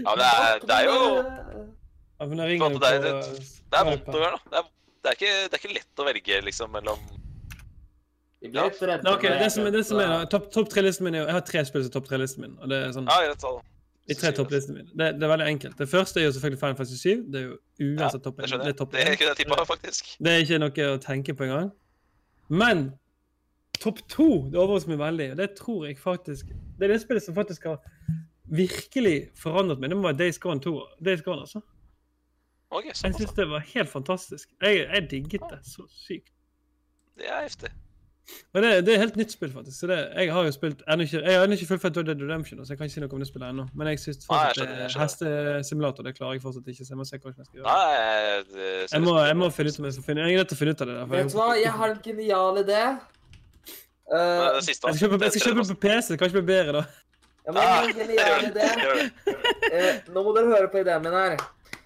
Ja, 0.00 0.14
men 0.14 0.22
det 0.22 0.30
er, 0.30 0.62
det 0.70 0.78
er 0.78 0.86
jo 0.88 0.96
Ja, 2.22 2.28
men 2.30 2.44
ringer 2.52 2.78
det 2.80 2.92
er- 2.94 3.10
Det 3.12 3.80
er 3.82 3.84
vondt 3.90 4.08
å 4.16 4.22
gjøre, 4.22 4.38
da. 4.38 4.46
Det 4.54 4.62
er, 4.62 4.70
det, 5.02 5.10
er 5.12 5.18
ikke, 5.18 5.34
det 5.52 5.58
er 5.58 5.60
ikke 5.64 5.74
lett 5.76 6.00
å 6.04 6.06
velge 6.08 6.40
liksom 6.48 6.72
mellom 6.78 7.04
Vi 8.42 8.50
ble 8.54 8.64
litt 8.70 8.80
redde. 8.82 9.04
Nei, 9.06 9.12
ok, 9.18 9.26
det 9.42 9.50
som, 9.54 9.66
er- 9.68 9.76
det 9.76 9.84
som 9.90 10.00
er 10.02 10.08
da, 10.14 10.18
topp 10.32 10.48
top 10.56 10.72
tre-listen 10.72 11.04
min 11.06 11.18
er 11.18 11.24
jo 11.24 11.28
Jeg 11.28 11.36
har 11.36 11.44
tre 11.52 11.64
spill 11.68 11.84
som 11.84 11.94
topp 11.98 12.08
tre-listen 12.08 12.46
min, 12.46 12.56
og 12.62 12.72
det 12.72 12.80
er 12.88 12.96
sånn 12.96 13.12
Ja, 13.12 13.20
greit. 13.28 13.44
De 14.08 14.14
tre 14.18 14.32
topplistene 14.34 14.80
mine. 14.80 14.88
Det, 14.98 15.12
det 15.14 15.22
er 15.26 15.30
veldig 15.30 15.46
enkelt. 15.46 15.76
Det 15.78 15.86
første 15.88 16.20
er 16.20 16.24
jo 16.24 16.32
selvfølgelig 16.34 16.60
Final 16.60 16.76
Fantasy 16.76 16.96
7. 17.02 17.20
Det 17.32 17.40
er 17.40 17.44
jo 17.44 17.52
Ja, 17.52 17.86
uansett 17.86 18.24
topp 18.24 18.40
det 18.40 18.48
én. 18.48 18.64
Det 18.90 19.04
er 19.04 19.10
jeg. 19.12 19.18
Det 19.28 19.36
tippa, 19.38 19.64
faktisk. 19.68 20.10
Det 20.18 20.32
er 20.32 20.42
ikke 20.42 20.58
noe 20.58 20.88
å 20.90 20.96
tenke 21.02 21.36
på 21.38 21.46
engang. 21.46 21.70
Men 22.50 22.82
topp 23.82 24.02
to 24.10 24.26
det 24.50 24.58
overrasker 24.58 24.92
meg 24.94 24.98
veldig. 25.04 25.28
og 25.34 25.36
Det 25.42 25.48
tror 25.58 25.86
jeg 25.86 25.98
faktisk 25.98 26.50
Det 26.78 26.88
er 26.88 26.94
det 26.94 27.00
spillet 27.04 27.22
som 27.22 27.34
faktisk 27.38 27.68
har 27.70 27.78
virkelig 28.50 29.30
forandret 29.38 29.78
meg. 29.78 29.90
Det 29.90 29.96
må 30.00 30.08
være 30.10 30.18
Days 30.24 30.38
Gone 30.42 30.60
2. 30.60 30.74
Days 31.04 31.22
Gone, 31.22 31.46
altså. 31.46 31.62
Okay, 32.72 32.92
Jeg 33.04 33.14
syns 33.14 33.36
det 33.36 33.48
var 33.50 33.64
helt 33.74 33.88
fantastisk. 33.88 34.48
Jeg, 34.62 34.86
jeg 34.88 35.10
digget 35.10 35.42
det 35.50 35.60
så 35.68 35.86
sykt. 35.92 36.32
Det 37.18 37.28
er 37.28 37.42
heftig. 37.44 37.70
Og 38.54 38.62
det, 38.62 38.68
det 38.86 38.94
er 38.94 39.00
helt 39.02 39.16
nytt 39.18 39.32
spill, 39.34 39.50
faktisk. 39.52 39.74
Så 39.80 39.88
det, 39.90 39.96
jeg 40.14 40.32
har 40.32 40.44
jo 40.46 40.52
spilt 40.54 40.82
ennå 40.88 41.04
ikke 41.04 41.20
Jeg 41.24 41.36
har 41.38 41.44
ennå 41.44 41.56
ikke 41.58 41.66
fullført 41.72 41.96
Red 41.98 42.06
Dead 42.08 42.20
Redemption, 42.22 42.60
så 42.64 42.72
jeg 42.72 42.78
kan 42.78 42.86
ikke 42.88 42.94
si 42.94 43.02
noe 43.02 43.12
om 43.16 43.22
det 43.24 43.28
spillet 43.28 43.48
ennå. 43.52 43.64
Men 43.74 43.90
jeg 43.90 44.00
syns 44.02 44.26
fortsatt 44.28 44.68
er 44.68 44.96
hestesimulator. 45.02 46.06
Det 46.06 46.14
klarer 46.16 46.38
jeg 46.38 46.42
fortsatt 46.44 46.68
ikke, 46.72 46.86
så 46.86 46.94
jeg 46.94 47.00
må 47.00 47.06
se 47.08 47.18
hva 47.18 47.32
jeg 47.32 47.48
skal 47.48 47.58
gjøre. 47.60 47.66
Nei, 47.66 48.42
det, 48.52 48.70
Jeg 48.92 49.02
må, 49.04 49.16
jeg 49.26 49.36
må 49.42 49.50
finne 49.56 49.72
ut 49.74 49.80
om 49.82 49.88
jeg 49.90 49.96
skal 49.98 50.06
finne 50.06 50.26
Jeg 50.28 50.36
er 50.38 50.42
nødt 50.44 50.52
til 50.52 50.58
å 50.58 50.62
finne 50.62 50.74
ut 50.76 50.84
av 50.86 50.92
det. 50.92 50.96
der. 51.00 51.10
Vet 51.16 51.32
du 51.32 51.38
hva, 51.40 51.48
jeg 51.60 51.74
har 51.80 51.94
en 51.96 52.02
genial 52.06 52.62
idé. 52.62 52.82
Uh, 54.12 54.58
Jeg 54.60 54.76
skal 54.76 54.98
kjøpe, 55.00 55.22
jeg 55.24 55.32
skal 55.36 55.46
kjøpe 55.48 55.66
på 55.72 55.78
PC. 55.86 56.12
Det 56.12 56.18
kan 56.20 56.30
ikke 56.30 56.40
bli 56.42 56.48
bedre, 56.52 56.72
da. 56.82 56.84
ja, 57.46 57.52
men 57.52 57.62
jeg 57.62 57.72
har 57.72 57.88
en 57.88 57.96
genial 58.02 58.50
idé. 58.50 58.66
Eh, 59.72 59.94
nå 60.12 60.22
må 60.26 60.34
dere 60.36 60.50
høre 60.52 60.68
på 60.72 60.82
ideen 60.82 61.02
min 61.04 61.14
her. 61.16 61.38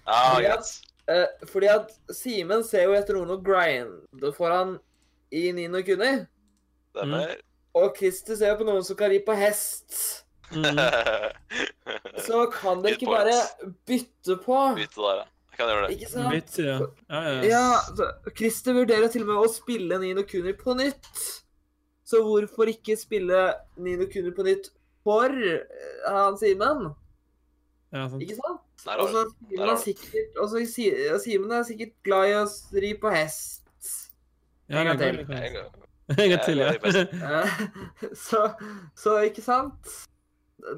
Ja, 0.07 0.57
at, 0.57 0.73
uh, 1.11 1.47
fordi 1.51 1.69
at 1.71 1.93
Simen 2.13 2.65
ser 2.67 2.87
jo 2.89 2.95
etter 2.97 3.15
noen 3.17 3.31
å 3.37 3.39
grinde 3.43 4.33
foran 4.35 4.75
i 5.31 5.51
Nino 5.55 5.81
Kuni. 5.85 6.13
Stemmer. 6.93 7.35
Og 7.77 7.97
Christer 7.97 8.37
ser 8.39 8.55
på 8.57 8.65
noen 8.67 8.85
som 8.85 8.97
kan 8.99 9.11
ri 9.11 9.19
på 9.23 9.35
hest. 9.37 9.97
Mm. 10.51 10.79
Så 12.27 12.45
kan 12.53 12.83
dere 12.83 12.95
ikke 12.95 13.09
bare 13.11 13.35
bytte 13.87 14.37
på? 14.43 14.61
Bytte 14.77 15.03
der, 15.03 15.19
ja. 15.21 15.25
Jeg 15.51 15.59
kan 15.59 15.71
gjøre 15.71 15.83
det. 15.83 15.97
Ikke 15.97 16.11
sant? 16.11 16.29
Bytte, 16.35 16.63
ja. 16.63 16.77
Ja, 17.09 17.19
ja. 17.25 17.41
Ja, 17.49 17.65
så 17.97 18.31
Christer 18.37 18.77
vurderer 18.77 19.09
til 19.09 19.23
og 19.25 19.31
med 19.31 19.41
å 19.41 19.49
spille 19.49 19.97
Nino 20.01 20.23
Kuni 20.29 20.53
på 20.57 20.75
nytt. 20.77 21.09
Så 22.07 22.21
hvorfor 22.23 22.69
ikke 22.71 22.95
spille 22.99 23.41
Nino 23.81 24.05
Kuni 24.11 24.31
på 24.35 24.45
nytt 24.47 24.69
for 25.07 25.33
eh, 25.33 26.05
han 26.05 26.37
Simen? 26.39 26.91
ja 27.95 28.05
sant. 28.11 28.21
Ikke 28.21 28.37
sant? 28.37 28.63
Og 28.99 29.09
så. 29.09 29.23
Simen 29.49 29.71
er 29.73 29.79
sikkert 29.81 31.23
Simen 31.23 31.55
er 31.57 31.65
sikkert 31.67 31.95
glad 32.05 32.29
i 32.29 32.35
å 32.37 32.45
ri 32.83 32.93
på 33.01 33.11
hest. 33.11 33.66
Ja, 34.69 34.79
En 34.81 34.85
gang 34.87 34.99
til. 34.99 35.19
er. 35.29 35.43
En 36.17 36.29
gang 36.31 36.43
til, 36.47 36.57
ja. 36.57 36.71
Er 36.73 37.43
Eh, 37.43 37.59
så, 38.27 38.41
så 38.95 39.17
ikke 39.27 39.41
sant? 39.41 39.91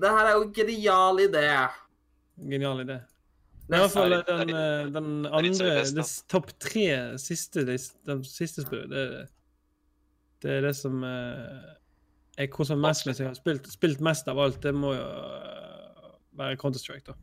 Det 0.01 0.09
her 0.09 0.25
er 0.27 0.35
jo 0.37 0.43
en 0.47 0.53
genial 0.53 1.19
idé. 1.23 1.45
Genial 2.51 2.83
idé. 2.85 2.99
I 3.69 3.77
hvert 3.77 3.91
fall 3.93 4.13
er- 4.13 4.23
den, 4.27 4.49
eh, 4.49 4.85
den 4.93 5.25
er 5.25 5.35
andre 5.37 6.03
Topp 6.29 6.51
tre 6.59 7.17
siste 7.21 7.65
de, 7.65 7.77
de 8.07 8.15
siste 8.25 8.61
spør, 8.65 8.87
det, 8.89 9.03
det 10.41 10.51
er 10.57 10.61
det 10.61 10.75
som 10.75 11.03
er 11.03 12.47
hvordan 12.47 12.79
mest 12.79 13.05
Jeg 13.05 13.27
har 13.27 13.33
spilt, 13.37 13.67
spilt 13.71 14.01
mest 14.01 14.27
av 14.27 14.39
alt. 14.39 14.61
Det 14.63 14.73
må 14.75 14.93
jo 14.95 15.05
eh, 15.05 16.13
være 16.39 16.57
Counter-Strike, 16.57 17.05
da. 17.11 17.13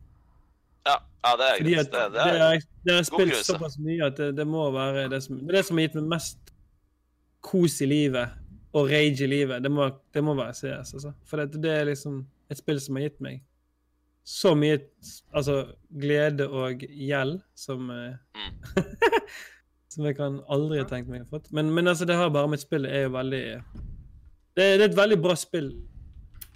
Ja, 0.87 0.95
ja, 1.25 1.31
det 1.35 1.47
er 1.51 1.63
greit. 1.63 1.91
Det, 1.91 1.91
det, 1.91 2.11
det 2.13 2.41
er, 2.41 2.43
er, 2.53 2.59
det 2.85 2.93
har 2.95 3.03
spilt 3.03 3.35
såpass 3.43 3.75
mye 3.83 4.05
at 4.07 4.17
det, 4.17 4.29
det 4.37 4.45
må 4.47 4.69
være 4.71 5.09
det 5.11 5.23
som 5.25 5.39
Det 5.41 5.49
er 5.51 5.57
det 5.59 5.65
som 5.67 5.77
har 5.77 5.87
gitt 5.87 5.97
meg 5.99 6.07
mest 6.15 6.46
kos 7.41 7.81
i 7.81 7.87
livet 7.89 8.29
og 8.77 8.89
rage 8.91 9.23
i 9.23 9.29
livet. 9.29 9.63
Det 9.63 9.71
må, 9.71 9.87
det 10.13 10.23
må 10.23 10.35
være 10.37 10.53
CS, 10.53 10.93
altså. 10.97 11.13
For 11.25 11.37
det, 11.41 11.61
det 11.63 11.71
er 11.71 11.85
liksom 11.91 12.21
et 12.51 12.59
spill 12.59 12.79
som 12.83 12.95
har 12.99 13.07
gitt 13.07 13.21
meg 13.23 13.43
så 14.27 14.51
mye 14.59 14.81
altså, 15.31 15.61
glede 16.01 16.49
og 16.51 16.81
gjeld 16.83 17.37
som 17.55 17.89
eh, 17.91 18.17
Mm. 18.37 18.83
Som 19.97 20.05
jeg 20.05 20.17
kan 20.17 20.41
aldri 20.51 20.77
ha 20.77 20.85
tenkt 20.85 21.07
meg 21.09 21.23
å 21.23 21.25
ha 21.25 21.29
fått. 21.39 21.47
Men, 21.55 21.71
men 21.73 21.87
altså, 21.89 22.05
det 22.05 22.13
har 22.19 22.29
bare 22.29 22.49
med 22.51 22.59
spillet 22.61 22.91
er 22.93 23.05
jo 23.07 23.13
veldig 23.15 23.39
det, 24.57 24.65
det 24.65 24.65
er 24.75 24.83
et 24.91 24.97
veldig 24.97 25.17
bra 25.23 25.33
spill. 25.39 25.71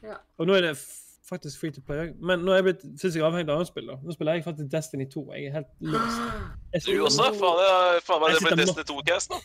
Ja. 0.04 0.18
Og 0.38 0.50
nå 0.50 0.58
er 0.60 0.68
det 0.68 0.74
faktisk 1.30 1.62
free 1.62 1.72
to 1.74 1.82
play 1.86 2.04
òg. 2.04 2.12
Men 2.20 2.44
nå 2.44 2.52
er 2.54 2.60
jeg 2.60 2.68
blitt 2.68 2.84
fysisk 3.02 3.24
avhengig 3.24 3.48
av 3.50 3.62
annet 3.62 3.72
spill. 3.72 3.88
da. 3.88 3.96
Nå 4.04 4.14
spiller 4.14 4.38
jeg 4.38 4.46
faktisk 4.46 4.70
Destiny 4.74 5.08
2. 5.10 5.24
Jeg 5.38 5.48
er 5.50 5.58
helt 5.60 5.72
løst. 5.96 6.22
Du 6.92 6.92
også? 7.08 7.32
Faen, 7.40 7.64
det- 7.64 8.04
faen 8.06 8.28
Jeg 8.28 8.38
det 8.38 8.44
ble 8.46 8.60
Destiny 8.62 8.86
2-cast, 8.92 9.36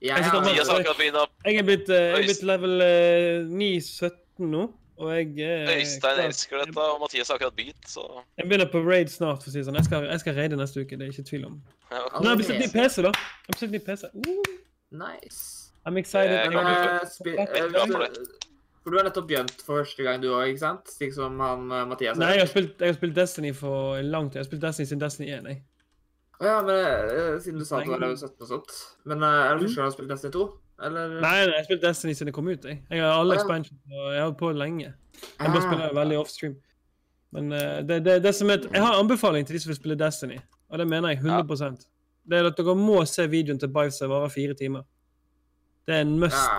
da. 0.00 0.06
Jeg 0.06 0.24
Jeg. 0.24 1.26
Jeg 1.44 1.56
er 1.58 1.62
blitt, 1.66 1.88
eh, 1.90 1.96
jeg 1.96 2.18
er 2.18 2.26
blitt 2.28 2.42
level 2.42 2.80
eh, 2.80 3.44
9-17 3.50 4.12
nå, 4.38 4.62
og 4.98 5.10
jeg 5.14 5.38
er 5.40 5.72
Øystein 5.78 6.00
klar- 6.00 6.24
elsker 6.26 6.58
dette, 6.64 6.78
og 6.78 7.00
Mathias 7.00 7.28
har 7.28 7.34
akkurat 7.38 7.56
begynt, 7.56 7.84
så 7.86 8.04
Jeg 8.38 8.48
begynner 8.48 8.66
på 8.70 8.82
raid 8.86 9.08
snart, 9.10 9.42
for 9.42 9.50
å 9.50 9.52
si 9.52 9.62
sånn. 9.66 9.74
Jeg 9.78 9.84
skal, 9.84 10.04
jeg 10.10 10.20
skal 10.20 10.34
raide 10.34 10.56
neste 10.56 10.80
uke, 10.84 10.96
det 10.98 11.08
er 11.08 11.12
ikke 11.12 11.26
tvil 11.30 11.44
om. 11.46 11.62
ja. 11.90 11.96
Ja. 11.96 12.04
Nå 12.20 12.24
har 12.28 12.36
jeg 12.36 12.38
bestilt 12.44 12.60
ny 12.60 12.68
PC, 12.82 13.02
da. 13.02 13.12
Jeg 13.12 13.46
har 13.46 13.52
bestilt 13.54 13.72
ny 13.72 13.78
PC. 13.78 14.04
Uh, 14.14 14.58
Nice. 14.90 15.70
I'm 15.86 15.96
excited. 15.98 16.32
Jeg 16.32 16.54
eh, 16.54 17.00
spi- 17.08 17.34
Jeg 17.36 17.48
eh, 17.48 17.64
er 17.64 17.68
glad 17.68 17.92
for 17.92 17.98
du- 18.06 18.26
For 18.84 18.90
du 18.90 18.96
har 18.96 19.04
nettopp 19.04 19.26
begynt 19.28 19.62
for 19.66 19.82
første 19.84 20.02
gang, 20.02 20.22
du 20.22 20.28
òg, 20.32 20.46
ikke 20.48 20.58
sant? 20.62 20.86
Slik 20.88 21.12
som 21.12 21.38
han 21.40 21.70
eh, 21.72 21.84
Mathias 21.84 22.16
Nei, 22.16 22.30
jeg 22.32 22.40
har, 22.40 22.46
spilt, 22.46 22.78
jeg 22.80 22.88
har 22.88 22.94
spilt 22.94 23.14
Destiny 23.14 23.52
for 23.54 24.00
lang 24.02 24.30
tid. 24.30 24.34
Jeg 24.38 24.44
har 24.44 24.48
spilt 24.48 24.62
Destiny 24.62 24.86
siden 24.86 25.00
Destiny 25.02 25.28
1. 25.28 25.44
Jeg. 25.46 25.62
Ja, 26.40 26.60
men 26.62 26.70
eh, 26.70 27.38
siden 27.42 27.58
du 27.58 27.64
sa 27.66 27.80
at 27.80 27.86
du 27.88 27.90
var 27.90 27.98
level 28.04 28.16
17 28.16 28.36
og 28.44 28.48
sånt. 28.52 28.74
Men 29.10 29.22
eh, 29.22 29.28
er 29.28 29.58
det 29.58 29.66
Mm. 29.66 29.74
første 29.74 29.76
gang 29.76 29.84
du 29.84 29.90
har 29.90 29.96
spilt 29.96 30.10
Destiny 30.12 30.32
2? 30.32 30.44
Eller? 30.86 31.14
Nei, 31.20 31.34
jeg 31.42 31.54
har 31.56 31.64
spilt 31.66 31.82
Destiny 31.82 32.12
siden 32.14 32.26
det 32.30 32.34
kom 32.36 32.48
ut. 32.48 32.64
Jeg, 32.64 32.82
jeg 32.90 33.02
har 33.02 33.16
alle 33.18 33.34
Å, 33.34 33.38
expansions, 33.40 33.80
og 33.90 34.12
jeg 34.12 34.20
har 34.20 34.28
holdt 34.28 34.38
på 34.38 34.52
lenge. 34.54 34.92
Jeg 35.18 35.48
bare 35.50 35.58
Ah. 35.58 35.66
spiller 35.66 35.94
veldig 35.98 36.18
offstream. 36.20 36.54
Men 37.32 37.52
eh, 37.52 37.82
det, 37.82 38.04
det, 38.04 38.22
det 38.22 38.34
som 38.34 38.50
er, 38.50 38.62
jeg 38.72 38.82
har 38.84 38.94
anbefaling 39.00 39.44
til 39.46 39.56
de 39.58 39.60
som 39.64 39.70
vil 39.72 39.76
spille 39.80 39.96
Destiny, 39.98 40.38
og 40.70 40.78
det 40.78 40.86
mener 40.88 41.08
jeg 41.10 41.18
100% 41.24 41.86
Det 42.28 42.38
er 42.38 42.46
at 42.46 42.56
dere 42.56 42.74
må 42.76 43.00
se 43.08 43.26
videoen 43.26 43.58
til 43.58 43.68
Bive 43.72 43.90
som 43.90 44.10
varer 44.10 44.28
fire 44.30 44.54
timer. 44.54 44.82
Det 45.88 45.94
er 45.96 46.00
en 46.04 46.18
must. 46.20 46.36
Ja. 46.36 46.58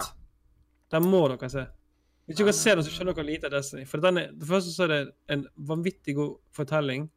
Den 0.91 1.03
må 1.07 1.27
dere 1.29 1.49
se. 1.49 1.67
Hvis 2.27 2.37
dere 2.37 2.53
ser 2.53 2.75
den, 2.75 2.83
så 2.83 2.91
skjønner 2.91 3.13
dere 3.15 3.25
lite 3.25 3.45
av 3.45 3.51
Destiny. 3.55 3.85
For 3.85 4.01
den 4.01 4.17
er, 4.17 4.31
det 4.33 4.47
første 4.49 4.73
så 4.73 4.83
er 4.83 4.87
det 4.87 4.99
en 5.29 5.47
vanvittig 5.57 6.15
god 6.17 6.35
fortelling 6.57 7.07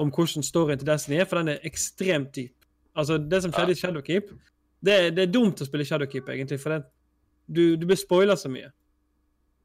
om 0.00 0.10
hvordan 0.14 0.44
storyen 0.46 0.80
til 0.80 0.88
Destiny 0.88 1.20
er, 1.20 1.28
for 1.28 1.40
den 1.40 1.54
er 1.54 1.68
ekstremt 1.68 2.32
dyp. 2.36 2.56
Altså, 2.96 3.18
det 3.18 3.42
som 3.44 3.52
skjedde 3.52 3.76
i 3.76 3.78
Shadowkeep, 3.78 4.32
det, 4.80 4.96
det 5.16 5.26
er 5.26 5.32
dumt 5.32 5.60
å 5.60 5.68
spille 5.68 5.84
Shadowkeep, 5.86 6.28
egentlig, 6.32 6.60
for 6.62 6.74
det, 6.74 6.80
du, 7.46 7.64
du 7.76 7.86
blir 7.86 8.00
spoila 8.00 8.36
så 8.40 8.50
mye. 8.52 8.70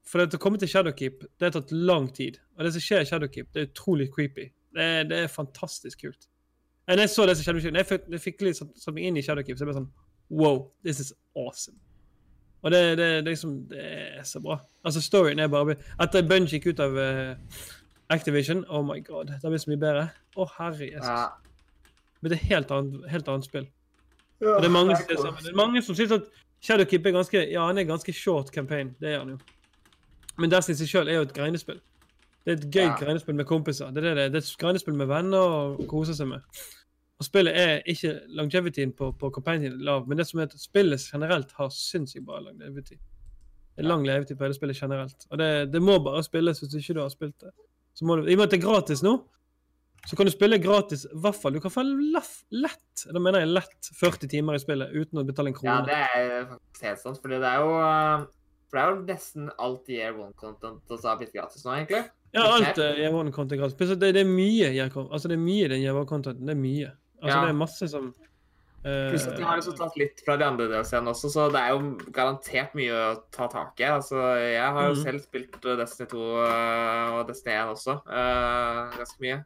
For 0.05 0.21
det 0.21 0.37
å 0.37 0.41
komme 0.41 0.59
til 0.61 0.69
Shadowkeep, 0.69 1.23
det 1.39 1.47
har 1.47 1.55
tatt 1.55 1.71
lang 1.73 2.11
tid. 2.13 2.37
Og 2.57 2.67
det 2.67 2.75
som 2.75 2.83
skjer 2.83 3.05
i 3.05 3.09
Shadowkeep, 3.09 3.49
det 3.55 3.63
er 3.63 3.69
utrolig 3.71 4.09
creepy. 4.13 4.49
Det 4.75 4.89
det 5.09 5.23
er 5.23 5.31
fantastisk 5.31 6.03
kult. 6.03 6.27
Og 6.85 6.99
jeg 6.99 7.09
så 7.09 7.25
det 7.25 7.37
som 7.37 7.47
skjedde, 7.47 7.71
med 7.71 7.81
jeg 7.81 7.89
fikk, 7.89 8.11
jeg 8.11 8.21
fikk 8.21 8.43
litt 8.45 8.59
satt 8.59 8.93
meg 8.93 9.07
inn 9.07 9.17
i 9.17 9.23
Shadowkeep, 9.25 9.57
så 9.57 9.65
jeg 9.65 9.71
ble 9.71 9.79
sånn 9.79 9.93
Wow, 10.29 10.71
this 10.83 10.99
is 10.99 11.13
awesome. 11.37 11.77
Og 12.65 12.71
det, 12.73 12.97
det, 12.97 13.09
det, 13.25 13.29
liksom, 13.29 13.57
det 13.69 13.81
er 14.19 14.23
så 14.25 14.41
bra. 14.41 14.57
Altså, 14.85 15.01
storyen 15.01 15.39
er 15.39 15.49
bare 15.53 15.77
Etter 16.01 16.25
Bunch 16.25 16.53
gikk 16.53 16.71
ut 16.73 16.81
av 16.81 16.97
eh, 16.97 17.35
Activision, 18.09 18.65
oh 18.69 18.83
my 18.85 18.99
god, 19.03 19.31
det 19.41 19.49
blir 19.49 19.57
så 19.61 19.71
mye 19.71 19.81
bedre. 19.81 20.03
Å, 20.37 20.45
herre 20.59 20.89
Jesus. 20.91 21.07
Ja. 21.09 21.89
Men 22.21 22.31
det 22.31 22.37
er 22.39 22.45
helt 22.51 22.71
annet, 22.71 23.09
helt 23.09 23.27
annet 23.31 23.47
spill. 23.47 23.67
Ja, 24.43 24.57
det 24.59 24.67
er 24.67 24.73
mange 24.73 24.95
som 24.99 25.09
er. 25.09 25.41
Det 25.41 25.51
er 25.51 25.57
mange 25.57 25.81
som 25.81 25.95
syns 25.97 26.11
at 26.11 26.29
Shadowkeep 26.65 27.05
er 27.05 27.13
ganske 27.15 27.41
ja, 27.51 27.65
han 27.67 27.77
er 27.77 27.87
ganske 27.87 28.13
short 28.13 28.51
campaign. 28.53 28.95
Det 28.99 29.13
er 29.13 29.19
han 29.21 29.35
jo. 29.35 29.37
Men 30.37 30.51
Destiny 30.51 30.77
seg 30.79 30.89
sjøl 30.91 31.09
er 31.11 31.19
jo 31.19 31.25
et 31.27 31.33
greinespill. 31.35 31.77
Det 32.45 32.53
er 32.53 32.57
et 32.59 32.65
gøy 32.73 32.85
Ja. 32.85 32.95
greinespill 32.99 33.35
med 33.35 33.45
kompiser. 33.49 33.91
Det 33.93 34.03
er, 34.03 34.07
det, 34.09 34.15
det 34.17 34.23
er. 34.25 34.29
det 34.33 34.41
et 34.43 34.57
greinespill 34.61 34.97
med 34.97 35.07
venner 35.09 35.39
og 35.59 35.85
kose 35.89 36.15
seg 36.17 36.27
med. 36.29 36.41
Og 37.19 37.25
spillet 37.25 37.55
er 37.57 37.81
ikke 37.87 38.19
longevityen 38.37 38.91
på, 38.93 39.11
på 39.15 39.29
companion 39.31 39.77
lav, 39.87 40.07
men 40.07 40.17
det 40.19 40.27
som 40.27 40.39
er 40.39 40.49
at 40.49 40.57
spillet 40.59 41.01
generelt 41.13 41.53
har 41.55 41.69
sinnssykt 41.71 42.25
bra 42.27 42.41
longevity. 42.43 42.97
Det 43.75 43.83
er 43.83 43.87
lang 43.87 44.03
levetid 44.07 44.35
på 44.37 44.43
hele 44.43 44.57
spillet 44.57 44.77
generelt. 44.81 45.25
Og 45.29 45.39
det, 45.39 45.71
det 45.71 45.81
må 45.81 45.95
bare 46.03 46.23
spilles 46.23 46.59
hvis 46.59 46.75
ikke 46.75 46.97
du 46.97 47.01
har 47.01 47.09
spilt 47.13 47.39
det. 47.41 47.53
Så 47.95 48.05
må 48.07 48.19
du, 48.19 48.27
I 48.27 48.35
og 48.35 48.41
med 48.41 48.49
at 48.49 48.53
det 48.53 48.59
er 48.59 48.65
gratis 48.67 49.01
nå, 49.05 49.15
så 50.05 50.17
kan 50.17 50.27
du 50.27 50.31
spille 50.33 50.59
gratis 50.61 51.05
i 51.07 51.19
hvert 51.23 51.37
fall. 51.39 51.55
Du 51.55 51.61
kan 51.63 51.73
få 51.73 51.81
lett, 51.85 53.05
da 53.09 53.21
mener 53.21 53.41
jeg 53.41 53.53
lett, 53.55 53.87
40 53.97 54.29
timer 54.29 54.57
i 54.57 54.61
spillet 54.61 54.91
uten 54.93 55.21
å 55.21 55.25
betale 55.25 55.49
en 55.53 55.63
Ja, 55.65 55.77
det 55.87 56.01
er 56.03 56.35
faktisk 56.51 56.89
helt 56.89 57.01
sant. 57.01 57.21
Fordi 57.23 57.39
det 57.41 57.49
er 57.49 57.63
jo 57.63 57.71
uh, 57.79 58.27
For 58.69 58.77
det 58.77 58.83
er 58.83 58.91
jo 58.91 58.99
nesten 59.07 59.49
alt 59.55 59.89
i 59.89 59.97
Year 59.97 60.13
One-content 60.19 60.93
og 60.93 60.99
så 60.99 61.09
har 61.09 61.17
blitt 61.21 61.33
gratis 61.33 61.65
nå, 61.65 61.73
egentlig. 61.79 62.03
Ja, 62.35 62.45
alt 62.51 62.77
er 62.83 62.99
Year 62.99 63.15
One 63.15 63.31
content 63.33 63.61
gratis. 63.63 63.95
Det, 63.95 64.11
det 64.13 64.21
er 64.21 64.29
mye 64.29 64.69
Year 64.75 64.91
altså 65.07 65.31
det 65.31 65.39
er 65.39 65.43
mye 65.47 65.71
den 65.71 65.81
Year 65.81 65.97
One 65.97 66.09
contenten. 66.09 66.45
Det 66.45 66.53
er 66.53 66.61
mye. 66.61 66.93
Altså 67.23 67.37
Ja. 67.37 67.41
det 67.41 67.53
er 67.55 67.59
masse 67.63 67.89
som 67.89 68.09
eh, 68.11 68.31
Pluss 68.85 69.23
at 69.25 69.39
de 69.39 69.41
har 69.41 69.57
liksom 69.57 69.73
tatt 69.79 69.95
litt 69.97 70.19
fra 70.21 70.35
de 70.37 70.45
andre 70.45 70.67
DLC-ene 70.69 71.09
også, 71.09 71.29
så 71.33 71.47
det 71.49 71.57
er 71.57 71.73
jo 71.73 72.11
garantert 72.13 72.75
mye 72.77 72.93
å 72.93 73.15
ta 73.33 73.47
tak 73.49 73.81
i. 73.81 73.87
Altså, 73.89 74.19
jeg 74.37 74.61
har 74.61 74.89
jo 74.91 74.93
mm. 74.93 75.01
selv 75.01 75.23
spilt 75.23 75.57
uh, 75.65 75.73
Destiny 75.79 76.09
2 76.11 76.19
uh, 76.21 77.15
og 77.15 77.21
Destiny 77.31 77.55
1 77.55 77.71
også, 77.73 77.95
uh, 78.05 78.93
ganske 78.93 79.25
mye. 79.25 79.39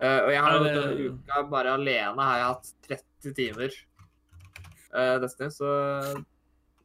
Uh, 0.00 0.20
og 0.22 0.30
jeg 0.32 0.44
har 0.44 0.54
jo 0.54 0.62
det- 0.62 0.74
denne 0.76 1.08
uka 1.10 1.42
bare 1.50 1.72
alene 1.76 2.28
har 2.28 2.36
jeg 2.38 2.46
hatt 2.46 2.70
30 2.86 3.34
timer 3.40 3.74
uh, 4.94 5.16
Destiny, 5.24 5.50
så 5.50 5.72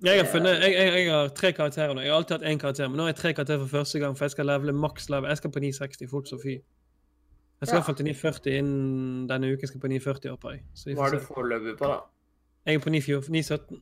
Jeg 0.03 0.23
har 0.23 0.31
funnet, 0.31 0.57
jeg, 0.65 0.73
jeg, 0.73 1.05
jeg 1.05 1.13
har 1.13 1.29
tre 1.37 1.51
karakterer 1.55 1.93
nå. 1.93 2.01
Jeg 2.01 2.11
har 2.11 2.17
alltid 2.17 2.39
hatt 2.39 2.49
én 2.49 2.59
karakter, 2.59 2.89
men 2.89 2.97
nå 2.97 3.05
har 3.05 3.13
jeg 3.13 3.21
tre 3.21 3.33
karakterer 3.37 3.61
for 3.61 3.77
første 3.77 4.01
gang, 4.01 4.17
for 4.17 4.25
jeg 4.25 4.33
skal 4.33 4.49
levele 4.49 4.73
maks 4.73 5.05
level. 5.13 5.29
Jeg 5.29 5.37
skal 5.37 5.53
på 5.53 5.61
960 5.63 6.09
fort 6.11 6.33
som 6.33 6.41
fy. 6.41 6.57
Jeg 7.65 7.67
skal 7.67 7.77
Ja. 7.77 7.81
hvert 7.81 7.85
fall 7.89 7.95
til 7.95 8.05
940 8.05 8.57
innen 8.59 9.27
denne 9.27 9.53
uken. 9.53 9.67
skal 9.67 9.81
på 9.81 9.87
940 9.89 10.31
opp 10.31 10.43
her. 10.43 10.59
Så 10.75 10.93
hva 10.93 11.07
er 11.07 11.17
du 11.17 11.25
foreløpig 11.25 11.77
på, 11.79 11.87
da? 11.89 11.97
Jeg 12.65 12.75
er 12.75 12.79
på 12.79 12.89
9,17. 12.89 13.81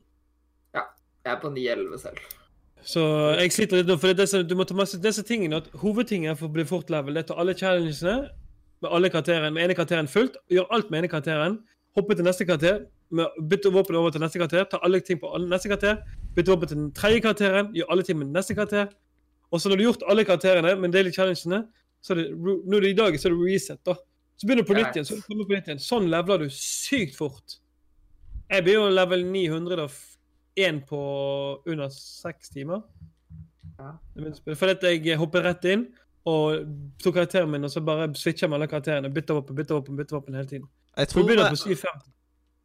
Ja. 0.74 0.80
Jeg 1.24 1.32
er 1.32 1.40
på 1.40 1.50
911 1.52 1.98
selv. 1.98 2.18
Så 2.84 3.00
jeg 3.40 3.52
sliter 3.52 3.76
litt 3.80 3.86
nå, 3.88 3.96
for 3.96 4.08
det 4.08 4.16
disse, 4.18 4.42
du 4.44 4.54
må 4.54 4.64
ta 4.68 4.74
masse 4.76 4.98
disse 5.00 5.22
tingene. 5.24 5.56
at 5.56 5.68
Hovedtingen 5.80 6.36
for 6.36 6.48
å 6.48 6.52
bli 6.52 6.64
fort 6.64 6.90
level, 6.90 7.16
er 7.16 7.22
å 7.22 7.26
ta 7.26 7.34
alle 7.40 7.54
challengene 7.54 8.30
med 8.82 8.90
alle 8.92 9.08
karakterene, 9.08 9.52
med 9.52 9.64
ene 9.64 9.74
karakteren 9.74 10.08
fullt, 10.08 10.36
gjøre 10.52 10.66
alt 10.70 10.90
med 10.90 10.98
ene 10.98 11.08
karakteren, 11.08 11.58
hoppe 11.96 12.14
til 12.16 12.24
neste 12.24 12.44
karakter, 12.44 12.86
bytte 13.48 13.72
våpen 13.72 13.96
over 13.96 14.10
til 14.10 14.20
neste 14.20 14.38
karakter, 14.38 14.64
ta 14.68 14.78
alle 14.82 15.00
ting 15.00 15.18
på 15.20 15.30
alle 15.34 15.48
neste 15.48 15.68
karakter, 15.68 16.02
bytte 16.36 16.52
våpen 16.52 16.68
til 16.68 16.76
den 16.76 16.92
tredje 16.92 17.20
karakteren, 17.24 17.72
gjøre 17.72 17.90
alle 17.90 18.02
ting 18.02 18.18
med 18.18 18.32
neste 18.34 18.54
karakter. 18.54 18.88
Og 19.52 19.60
så 19.60 19.68
når 19.68 19.76
du 19.76 19.82
har 19.84 19.92
gjort 19.92 20.04
alle 20.10 20.24
karakterene 20.24 20.76
med 20.80 20.92
daily 20.92 21.10
challengene, 21.12 21.64
så 22.04 22.12
er 22.12 22.20
det, 22.20 22.26
når 22.36 22.84
det 22.84 22.88
er 22.88 22.92
i 22.92 22.98
dag, 22.98 23.16
så 23.20 23.30
er 23.30 23.34
det 23.34 23.46
reset, 23.48 23.80
da. 23.86 23.94
Så 24.36 24.46
begynner 24.46 24.66
du 24.66 24.68
på 24.68 24.76
nytt 24.76 24.96
igjen. 24.96 25.06
så 25.08 25.16
kommer 25.24 25.44
du 25.44 25.48
på 25.48 25.56
nytt 25.56 25.68
igjen. 25.70 25.80
Sånn 25.80 26.08
leveler 26.12 26.44
du 26.44 26.52
sykt 26.52 27.16
fort. 27.16 27.58
Jeg 28.50 28.66
blir 28.66 28.76
jo 28.76 28.88
level 28.92 29.24
901 29.24 30.80
på 30.90 31.02
under 31.70 31.92
seks 31.94 32.52
timer. 32.52 32.82
Er. 33.80 33.96
Fordi 34.54 34.74
at 34.74 34.84
jeg 34.84 35.18
hoppet 35.18 35.46
rett 35.46 35.64
inn 35.70 35.86
og 36.28 36.66
tok 37.02 37.16
karakteren 37.18 37.50
min, 37.52 37.64
og 37.64 37.72
så 37.72 37.82
bare 37.84 38.10
switcher 38.16 38.48
med 38.48 38.60
alle 38.60 38.68
karakterene. 38.68 39.12
Bytta 39.12 39.36
våpen, 39.38 39.56
bytta 39.56 39.78
våpen, 39.78 39.96
bytta 39.96 40.16
våpen 40.18 40.36
hele 40.38 40.48
tiden. 40.48 40.68
Jeg 40.96 41.08
tror, 41.08 41.22
vi 41.22 41.26
begynner 41.32 41.50
vi, 41.50 41.56
på 41.56 41.74
750. 41.74 42.12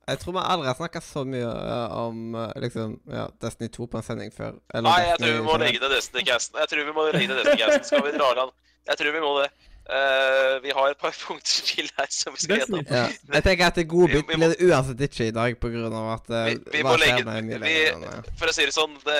jeg 0.09 0.19
tror 0.19 0.35
vi 0.35 0.43
aldri 0.43 0.67
har 0.67 0.77
snakka 0.77 1.01
så 1.05 1.23
mye 1.27 1.49
eh, 1.49 1.97
om 2.03 2.35
eh, 2.35 2.53
liksom, 2.63 2.95
ja, 3.13 3.27
Destiny 3.41 3.69
2 3.75 3.87
på 3.87 3.99
en 3.99 4.05
sending 4.05 4.33
før. 4.35 4.59
Eller 4.73 4.89
Nei, 4.89 5.01
jeg 5.09 5.19
tror 5.21 5.35
vi 5.35 5.45
må 5.47 5.57
legge 5.63 5.83
ned 5.83 5.95
Destiny-casten. 5.95 6.59
Jeg 6.63 6.71
tror 6.71 6.89
vi 6.91 6.95
må 6.95 7.07
legge 7.11 7.31
ned 7.31 7.41
Destiny-casten. 7.43 7.87
Skal 7.91 8.05
vi 8.07 8.15
dra 8.15 8.31
den? 8.41 8.55
Jeg 8.89 8.97
tror 9.03 9.13
vi 9.15 9.21
må 9.25 9.33
det. 9.43 9.49
Uh, 9.89 10.59
vi 10.61 10.69
har 10.69 10.91
et 10.91 10.99
par 11.01 11.09
punkter 11.25 11.63
til 11.65 11.87
her 11.97 12.05
som 12.13 12.35
vi 12.35 12.43
skal 12.43 12.59
gjennom. 12.61 12.83
Ja. 12.93 13.07
Jeg 13.33 13.41
tenker 13.47 13.71
at 13.71 13.77
det 13.79 13.87
gode 13.89 14.11
vi 14.13 14.19
blir 14.21 14.51
det 14.51 14.59
uansett 14.67 14.99
ikke 15.01 15.25
i 15.31 15.33
dag, 15.33 15.55
av 15.65 16.11
at 16.13 16.29
uh, 16.29 16.43
Vi- 16.45 16.59
vi 16.75 16.83
må 16.85 16.93
legge- 17.01 17.23
vi-. 17.25 18.35
For 18.37 18.51
å 18.51 18.53
si 18.53 18.67
det 18.69 18.75
sånn, 18.75 18.93
det, 19.01 19.17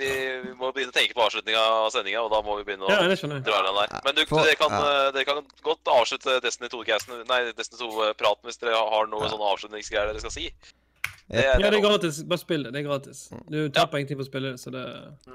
vi, 0.00 0.08
vi 0.46 0.54
må 0.56 0.70
begynne 0.72 0.88
å 0.94 0.96
tenke 0.96 1.12
på 1.12 1.26
avslutninga 1.26 1.60
av 1.84 1.90
sendinga, 1.92 2.22
og 2.24 2.32
da 2.32 2.40
må 2.46 2.56
vi 2.62 2.64
begynne 2.70 2.88
å 2.88 2.94
Ja, 2.94 3.02
dra 3.04 3.60
den 3.68 3.76
der. 3.82 4.00
Men 4.08 4.16
du, 4.16 4.24
For- 4.32 4.48
dere, 4.48 4.56
kan, 4.62 4.72
ja. 4.72 4.80
eh, 4.88 5.12
dere 5.18 5.28
kan 5.28 5.44
godt 5.68 5.92
avslutte 6.00 6.40
Destiny 6.48 6.72
2-casten, 6.72 7.26
nei, 7.28 7.42
Destiny 7.60 7.84
2-praten 7.84 8.48
hvis 8.48 8.56
dere 8.64 8.80
har 8.80 9.12
noe 9.12 9.26
Ja. 9.28 9.34
sånn 9.36 9.44
avslutningsgreier 9.52 10.14
dere 10.14 10.24
skal 10.24 10.32
si. 10.32 10.48
Ja, 11.30 11.54
det 11.58 11.68
er 11.68 11.82
gratis. 11.84 12.22
Bare 12.26 12.42
spill 12.42 12.64
det. 12.66 12.72
Det 12.74 12.80
er 12.80 12.86
gratis. 12.88 13.20
Du 13.50 13.58
taper 13.74 14.00
ingenting 14.00 14.18
på 14.18 14.24
å 14.24 14.28
spille 14.28 14.52
det, 14.54 14.62
så 14.62 14.72
det 14.74 14.82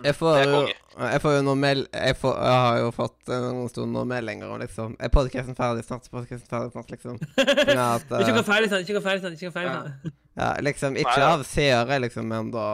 Jeg 0.03 0.15
får 0.17 0.41
jo 0.43 0.57
jeg 0.95 1.22
får 1.22 1.34
jo 1.35 1.43
noe 1.43 1.59
mel... 1.59 1.84
Jeg, 1.91 2.15
får, 2.19 2.35
jeg 2.39 2.59
har 2.65 2.77
jo 2.80 2.91
fått 2.95 3.31
eh, 3.31 3.45
noen 3.51 3.72
stunder 3.72 3.91
noe 3.97 4.07
meldinger 4.07 4.51
om 4.51 4.61
liksom 4.61 4.93
Er 5.03 5.11
podkasten 5.11 5.57
ferdig 5.57 5.84
snart? 5.88 6.07
Podcasten 6.11 6.47
ferdig 6.47 6.72
snart, 6.72 6.91
liksom? 6.93 7.17
At, 7.76 8.05
uh, 8.11 8.22
Ikke 8.22 8.38
gå 8.38 8.43
ferdig 8.47 8.69
sånn, 8.72 8.85
ikke 8.85 8.95
gå 8.97 9.03
ferdig 9.03 9.26
sånn, 9.26 9.35
ikke 9.35 9.49
gå 9.49 9.55
ferdig 9.57 9.73
Ja. 9.73 9.81
sånn. 9.84 10.15
ja, 10.41 10.51
liksom 10.63 10.99
ikke 11.01 11.17
Nei, 11.19 11.31
av 11.34 11.43
seere, 11.49 11.99
liksom, 12.05 12.30
men 12.31 12.53
da 12.55 12.67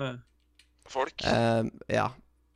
Ja. 0.00 0.14
Folk. 0.88 1.20
Uh, 1.26 1.68
Ja, 1.92 2.08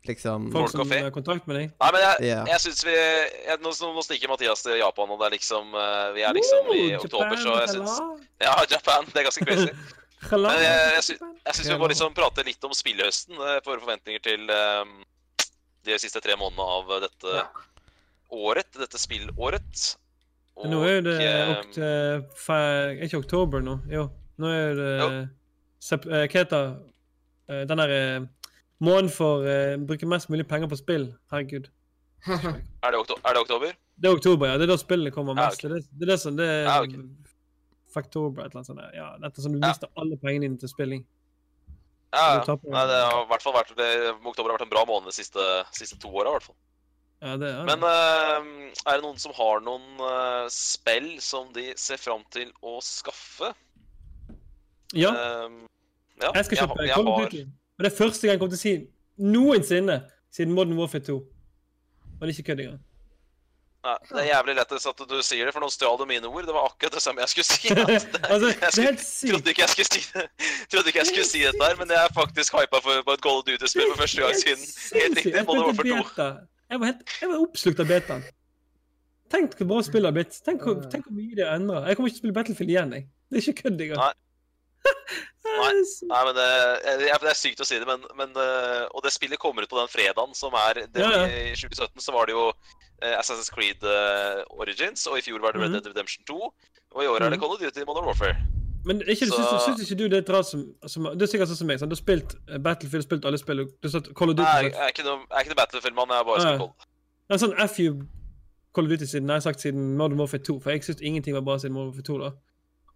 liksom 0.08 0.48
Folk 0.54 0.72
Folk 0.72 0.88
som 0.88 0.96
har 0.96 1.12
kontakt 1.12 1.46
med 1.50 1.60
deg. 1.60 1.70
Nei, 1.76 1.92
men 1.92 2.04
jeg, 2.06 2.26
yeah. 2.30 2.48
jeg 2.54 2.64
syns 2.64 2.84
vi 2.88 2.96
jeg, 2.96 3.60
nå, 3.60 3.76
nå 3.92 4.04
stikker 4.08 4.32
Mathias 4.32 4.64
til 4.64 4.80
Japan, 4.80 5.12
og 5.12 5.20
det 5.20 5.28
er 5.28 5.36
liksom 5.36 5.74
eh, 5.76 6.10
Vi 6.16 6.24
er 6.24 6.36
liksom 6.36 6.74
i 6.76 6.84
oktober, 6.96 7.36
så 7.40 7.60
jeg 7.64 7.74
syns. 7.76 7.98
Ja, 8.40 8.56
Japan. 8.70 9.08
Det 9.12 9.20
er 9.20 9.28
ganske 9.28 9.44
crazy. 9.44 9.72
Jeg, 10.20 10.60
jeg, 10.60 11.02
sy 11.06 11.14
jeg 11.16 11.54
syns 11.56 11.68
vi 11.72 11.76
må 11.80 11.88
liksom 11.88 12.12
prate 12.14 12.44
litt 12.44 12.64
om 12.68 12.74
spillhøsten. 12.76 13.34
eh, 13.40 13.58
For 13.64 13.80
forventninger 13.80 14.20
til 14.22 14.50
um, 14.52 14.90
de 15.88 15.96
siste 16.02 16.20
tre 16.20 16.36
månedene 16.36 16.66
av 16.76 16.90
dette 17.06 17.34
Ja. 17.38 17.46
året. 18.30 18.68
Dette 18.76 19.00
spillåret. 19.00 19.96
Nå 20.60 20.82
er 20.84 20.98
jo 20.98 21.04
det 21.06 21.16
eh, 21.24 21.50
okt, 21.54 21.78
fe- 22.36 22.60
er 22.60 23.04
ikke 23.06 23.22
oktober 23.22 23.62
nå? 23.64 23.78
Jo. 23.88 24.10
Nå 24.40 24.50
er 24.52 24.74
det 24.76 24.92
sep, 25.80 26.04
eh, 26.06 26.26
Hva 26.28 26.42
heter 26.42 26.66
eh, 27.48 27.62
den 27.70 27.80
derre 27.80 28.00
eh, 28.18 28.52
måneden 28.84 29.08
for 29.12 29.40
å 29.48 29.54
bruke 29.88 30.08
mest 30.08 30.28
mulig 30.28 30.44
penger 30.48 30.68
på 30.68 30.76
spill? 30.82 31.14
Herregud. 31.32 31.70
er, 32.28 32.92
det 32.92 33.00
er 33.24 33.32
det 33.32 33.40
oktober? 33.40 33.72
Det 33.96 34.08
er 34.10 34.14
oktober, 34.18 34.50
ja. 34.52 34.58
Det 34.60 34.66
er 34.68 34.72
da 34.74 34.76
spillet 34.80 35.14
kommer 35.16 35.32
Ja, 35.38 35.48
mest. 35.48 35.62
Det, 35.64 35.70
er 35.70 35.74
det, 35.78 35.86
det 35.96 36.04
er 36.04 36.12
det 36.12 36.20
som 36.20 36.36
det 36.36 36.48
er 36.52 36.68
Ja, 36.68 36.76
ok. 36.84 36.98
Faktober, 37.94 38.44
et 38.44 38.50
eller 38.52 38.60
annet 38.60 38.66
sånt. 38.70 38.78
der. 38.80 38.92
Ja, 38.94 39.08
dette 39.18 39.42
som 39.42 39.52
du 39.52 39.58
Ja. 39.58 39.68
mister 39.68 39.88
alle 39.96 40.16
pengene 40.16 40.46
dine 40.48 40.58
til 40.58 40.68
spilling. 40.68 41.04
Ja, 42.12 42.42
ja. 42.42 42.56
Nei, 42.64 42.86
det 42.90 42.98
har 43.06 43.22
i 43.22 43.28
hvert 43.30 43.42
fall 43.42 43.54
vært 43.54 43.76
det, 43.76 43.90
Oktober 44.26 44.50
har 44.50 44.58
vært 44.58 44.66
en 44.66 44.70
bra 44.72 44.84
måned 44.84 45.06
de 45.06 45.12
siste, 45.14 45.38
siste 45.72 45.98
to 46.02 46.08
åra, 46.10 46.28
i 46.30 46.32
hvert 46.38 46.48
fall. 46.48 46.56
Ja, 47.22 47.36
det 47.36 47.48
er 47.52 47.64
det. 47.64 47.66
Men 47.66 47.82
uh, 47.84 48.72
er 48.86 48.96
det 48.96 49.02
noen 49.04 49.18
som 49.20 49.32
har 49.36 49.60
noen 49.60 50.00
uh, 50.00 50.48
spill 50.48 51.20
som 51.20 51.52
de 51.52 51.74
ser 51.76 51.98
fram 52.00 52.22
til 52.32 52.50
å 52.62 52.78
skaffe? 52.82 53.52
ja, 54.94 55.10
Um, 55.44 55.66
ja, 56.20 56.32
jeg 56.34 56.44
skal 56.48 56.58
kjøpe 56.64 56.78
jeg, 56.80 56.88
jeg 56.88 56.94
Call 56.96 57.08
of 57.08 57.18
har- 57.20 57.28
Duty. 57.30 57.42
Og 57.78 57.84
det 57.84 57.92
er 57.92 57.96
første 57.96 58.26
gang 58.26 58.32
jeg 58.34 58.40
kommer 58.40 58.56
til 58.56 58.60
å 58.60 58.66
si 58.66 58.88
noensinne 59.18 60.10
siden 60.30 60.52
Modern 60.54 60.76
Warfare 60.78 61.00
2. 61.06 61.14
Og 61.16 62.20
det 62.20 62.28
er 62.28 62.34
ikke 62.34 62.48
kødd 62.50 62.60
engang. 62.64 62.80
Nei, 63.80 63.94
det 64.10 64.18
er 64.20 64.26
jævlig 64.28 64.54
lettest 64.58 64.88
at 64.90 64.98
du 65.08 65.14
sier 65.24 65.48
det, 65.48 65.52
for 65.56 65.64
nå 65.64 65.68
stjal 65.72 65.94
du 65.96 66.02
mine 66.08 66.28
ord. 66.28 66.44
Det 66.44 66.52
var 66.52 66.66
akkurat 66.68 66.96
det 66.98 67.00
samme 67.00 67.22
jeg 67.24 67.32
skulle 67.32 67.46
si. 67.48 67.70
At 67.72 67.78
det, 67.88 68.20
altså, 68.28 68.50
jeg 68.50 68.60
det 68.60 68.72
skulle, 68.74 69.04
sykt. 69.06 69.30
trodde 69.32 69.54
ikke 69.54 69.62
jeg 69.62 69.72
skulle 69.72 69.88
si 69.88 70.02
det 70.12 70.26
Trodde 70.74 70.92
ikke 70.92 71.00
jeg 71.00 71.08
skulle 71.08 71.28
si 71.30 71.40
dette 71.46 71.64
her, 71.64 71.78
men 71.80 71.94
jeg 71.94 72.00
er 72.04 72.12
faktisk 72.18 72.58
hypa 72.58 72.82
for, 72.84 73.00
på 73.06 73.14
et 73.16 73.24
Gold 73.24 73.46
Duty-spill 73.48 73.88
for 73.94 74.02
første 74.02 74.20
gang 74.26 74.36
siden. 74.42 74.66
Helt 74.98 75.16
riktig. 75.16 75.32
Jeg 75.38 75.48
Warfare 75.48 75.88
2. 75.94 75.96
beta. 75.96 76.28
Jeg 76.70 76.80
var, 76.82 76.86
helt, 76.92 77.16
jeg 77.22 77.32
var 77.32 77.40
oppslukt 77.46 77.80
av 77.80 77.88
betaen. 77.94 78.26
Tenk 79.30 79.56
hvor 79.56 79.70
bra 79.72 79.80
spillet 79.86 80.10
har 80.10 80.16
blitt. 80.18 80.36
Tenk, 80.44 80.66
tenk 80.92 81.08
hvor 81.08 81.16
mye 81.16 81.38
det 81.38 81.46
har 81.46 81.56
endra. 81.56 81.80
Jeg 81.88 81.96
kommer 81.98 82.10
ikke 82.12 82.18
til 82.18 82.20
å 82.20 82.24
spille 82.24 82.36
Battlefield 82.36 82.74
igjen. 82.76 82.92
jeg. 82.98 83.08
Det 83.30 83.40
er 83.40 83.48
ikke 83.48 83.62
kødd 83.64 83.84
engang. 83.86 84.16
Nei. 85.44 85.56
Nei. 85.60 85.72
Nei, 86.10 86.20
men 86.26 86.34
det, 86.36 86.48
det 87.00 87.08
er 87.30 87.34
sykt 87.36 87.60
å 87.60 87.66
si 87.66 87.78
det, 87.80 87.86
men, 87.88 88.02
men 88.16 88.30
eh, 88.38 88.84
Og 88.94 89.02
det 89.04 89.10
spillet 89.12 89.38
kommer 89.40 89.64
ut 89.64 89.70
på 89.72 89.78
den 89.80 89.88
fredagen 89.90 90.34
som 90.36 90.54
er 90.54 90.82
det, 90.84 91.00
Ja, 91.02 91.10
ja. 91.10 91.24
I 91.26 91.54
2017 91.58 92.00
så 92.04 92.12
var 92.14 92.28
det 92.28 92.36
jo 92.36 92.44
eh, 93.02 93.16
Assassin's 93.18 93.50
Creed 93.52 93.82
eh, 93.82 94.42
Origins, 94.60 95.06
og 95.10 95.18
i 95.18 95.24
fjor 95.24 95.40
var 95.42 95.52
det 95.56 95.62
Red 95.64 95.70
Mhm. 95.72 95.78
Dead 95.80 95.90
Redemption 95.94 96.24
2. 96.28 96.38
Og 96.94 97.04
i 97.04 97.08
år 97.08 97.16
er 97.24 97.30
det 97.30 97.38
Mhm. 97.38 97.42
Call 97.42 97.54
of 97.56 97.60
Duty 97.60 97.84
Modern 97.88 98.06
Warfare. 98.10 98.36
Men 98.84 99.02
ikke, 99.02 99.26
Så- 99.28 99.64
syns, 99.66 99.82
ikke 99.84 99.98
du 99.98 100.04
det 100.08 100.16
er 100.18 100.22
et 100.24 100.30
rart 100.32 100.46
som, 100.48 100.62
som 100.88 101.04
Det 101.12 101.22
er 101.22 101.32
sikkert 101.32 101.48
sånn 101.52 101.56
som 101.60 101.66
meg. 101.68 101.78
Sant? 101.80 101.90
Du 101.90 101.96
har 101.96 102.00
spilt 102.04 102.36
Battlefield, 102.64 103.04
spilt 103.04 103.24
alle 103.28 103.38
spill. 103.38 103.64
Du 103.66 103.88
har 103.88 103.92
sett 104.00 104.08
Call 104.16 104.30
of 104.32 104.36
Duty. 104.36 104.46
Nei, 104.48 104.70
jeg 104.70 104.80
er 104.80 104.88
ikke 104.94 105.04
noe, 105.04 105.18
jeg 105.26 105.36
er 105.36 105.40
ikke 105.44 105.52
noe 105.52 105.60
Battlefield-mann, 105.64 106.08
jeg 106.08 106.16
har 106.16 106.24
bare 106.30 106.40
spiller 106.40 106.58
Call. 106.62 106.72
Det 107.28 107.34
er 107.36 107.42
sånn 107.46 107.56
FU 107.68 108.06
Call 108.74 108.84
of 108.86 108.90
Duty 108.94 109.04
siden 109.10 109.28
har 109.28 109.40
sagt 109.44 109.60
siden 109.60 109.96
Modern 109.98 110.18
Warfare 110.20 110.40
2, 110.46 110.60
for 110.62 110.70
jeg 110.70 110.84
syns 110.86 111.02
ingenting 111.02 111.34
var 111.36 111.42
bra 111.44 111.58
siden 111.58 111.72
Modern 111.76 111.90
Warfare 111.92 112.08
2. 112.08 112.18
da. 112.24 112.30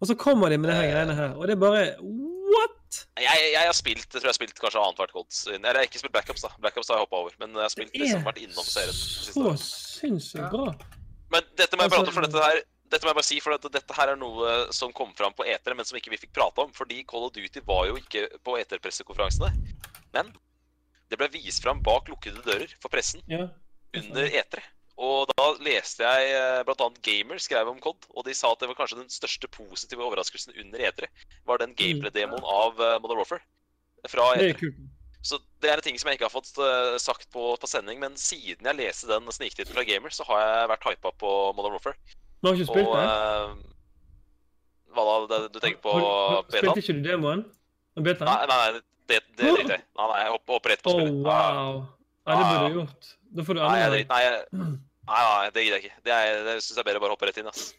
Og 0.01 0.07
så 0.09 0.15
kommer 0.19 0.49
de 0.49 0.57
med 0.57 0.69
det 0.69 0.75
her 0.77 0.83
Eh. 0.89 0.91
greiene 0.93 1.15
her, 1.15 1.35
og 1.35 1.47
det 1.47 1.55
er 1.55 1.61
bare 1.61 1.83
What?! 2.01 3.05
Jeg, 3.19 3.51
jeg 3.53 3.65
har 3.65 3.73
spilt 3.75 4.05
jeg 4.05 4.21
tror 4.21 4.27
jeg 4.29 4.33
har 4.33 4.37
spilt 4.37 4.59
kanskje 4.59 4.79
annethvert 4.83 5.11
gods. 5.15 5.47
Eller 5.47 5.71
jeg 5.73 5.75
har 5.75 5.87
ikke 5.89 5.99
spilt 5.99 6.13
Black 6.13 6.29
Ops, 6.29 6.41
da. 6.45 6.49
Black 6.59 6.77
Ops 6.77 6.87
har 6.87 6.95
jeg 6.99 7.05
hoppa 7.07 7.17
over. 7.23 7.31
Men 7.39 7.49
jeg 7.57 7.61
har 7.65 7.73
spilt, 7.73 7.91
Det 7.93 8.01
liksom, 8.01 8.23
vært 8.23 8.37
innom 8.43 8.63
serien. 8.63 8.93
så 8.93 9.55
sinnssykt 9.59 10.51
bra. 10.51 10.75
Men 11.31 11.41
dette 11.57 11.75
må 11.75 11.83
jeg 11.83 11.91
Altså- 11.91 11.97
prate 11.97 12.07
om, 12.07 12.13
for 12.13 12.21
dette 12.27 12.43
her 12.45 12.61
dette 12.91 13.01
må 13.03 13.09
jeg 13.09 13.15
bare 13.17 13.23
si, 13.27 13.39
for 13.41 13.51
at 13.57 13.61
dette 13.73 13.93
her 13.97 14.07
er 14.09 14.15
noe 14.15 14.71
som 14.71 14.91
kom 14.93 15.11
fram 15.17 15.33
på 15.33 15.43
etere, 15.43 15.75
men 15.75 15.83
som 15.85 15.97
ikke 15.97 16.11
vi 16.13 16.17
fikk 16.21 16.33
prate 16.37 16.59
om. 16.61 16.71
Fordi 16.71 17.03
Call 17.03 17.25
of 17.25 17.33
Duty 17.33 17.59
var 17.65 17.87
jo 17.87 17.95
ikke 17.97 18.27
på 18.45 18.59
eterpressekonferansene. 18.61 19.49
Men 20.13 20.31
det 21.09 21.17
ble 21.17 21.27
vist 21.33 21.63
fram 21.63 21.81
bak 21.81 22.05
lukkede 22.07 22.43
dører 22.45 22.69
for 22.79 22.89
pressen 22.89 23.21
Ja. 23.27 23.49
under 23.95 24.23
etere. 24.29 24.61
Og 24.95 25.27
da 25.35 25.45
leste 25.59 26.05
jeg 26.07 26.29
bl.a. 26.31 26.63
blant 26.63 26.81
annet 26.85 27.01
Gamer 27.03 27.39
skrev 27.43 27.67
om 27.67 27.79
COD, 27.83 28.05
og 28.15 28.23
de 28.23 28.33
sa 28.37 28.53
at 28.53 28.61
det 28.61 28.69
var 28.69 28.77
kanskje 28.79 29.01
den 29.01 29.09
største 29.11 29.49
positive 29.51 30.05
overraskelsen 30.05 30.55
under 30.61 30.79
E3. 30.87 31.09
Var 31.49 31.59
den 31.59 31.73
gameplay-demoen 31.75 32.45
av 32.47 32.79
eh, 32.79 32.93
Modern 33.03 33.19
Warfare. 33.19 33.43
Fra 34.07 34.29
E3. 34.39 34.69
Så 35.25 35.39
det 35.59 35.71
er 35.71 35.79
en 35.81 35.83
ting 35.83 35.97
som 35.99 36.07
jeg 36.07 36.19
ikke 36.19 36.29
har 36.29 36.35
fått 36.35 36.51
eh, 36.61 36.95
sagt 37.01 37.27
på, 37.33 37.55
på 37.59 37.67
sending, 37.67 37.99
men 37.99 38.15
siden 38.15 38.63
jeg 38.69 38.77
leste 38.79 39.09
den 39.09 39.27
sniktittelen 39.33 39.75
fra 39.75 39.83
Gamer, 39.89 40.13
så 40.15 40.23
har 40.29 40.43
jeg 40.45 40.69
vært 40.75 40.87
hypa 40.91 41.11
på 41.19 41.31
Modern 41.57 41.75
Warfare. 41.75 41.97
Du 42.39 42.47
har 42.51 42.55
ikke 42.59 42.69
spilt 42.69 42.87
Og 42.87 42.95
det? 42.95 43.05
eh, 43.09 43.73
Hva 44.95 45.05
da? 45.09 45.15
Det, 45.33 45.39
du 45.55 45.59
tenker 45.59 45.81
på 45.83 45.95
betaen? 45.99 46.51
Spilte 46.55 46.83
ikke 46.85 46.97
du 47.01 47.09
demoen? 47.09 47.43
Betaen? 47.99 48.29
Nei, 48.31 48.47
nei, 48.47 48.79
det, 49.11 49.19
det 49.35 49.49
jeg 49.49 49.65
i. 49.65 49.67
Nei, 49.73 50.07
nei, 50.07 50.19
jeg 50.23 50.33
hopper, 50.37 50.71
rett 50.71 50.85
på 50.85 50.95
Oh, 50.95 51.11
wow. 51.25 51.83
Nei, 52.25 52.35
det 52.39 52.45
burde 52.47 52.69
du 52.69 52.77
gjort. 52.79 53.09
Da 53.35 53.43
får 53.47 53.57
du 53.57 53.63
Nei, 53.65 53.79
jeg 53.81 54.05
nei, 54.09 54.21
jeg, 54.23 54.45
nei, 54.55 54.69
nei, 55.07 55.49
det 55.55 55.65
gidder 55.65 55.77
jeg 55.81 55.83
ikke. 55.89 55.99
Det, 56.07 56.15
er- 56.15 56.45
det 56.47 56.55
syns 56.63 56.77
jeg 56.77 56.81
er 56.83 56.87
bedre 56.89 57.01
å 57.01 57.05
bare 57.05 57.15
hoppe 57.17 57.27
rett 57.29 57.37
inn. 57.41 57.51
ass. 57.51 57.73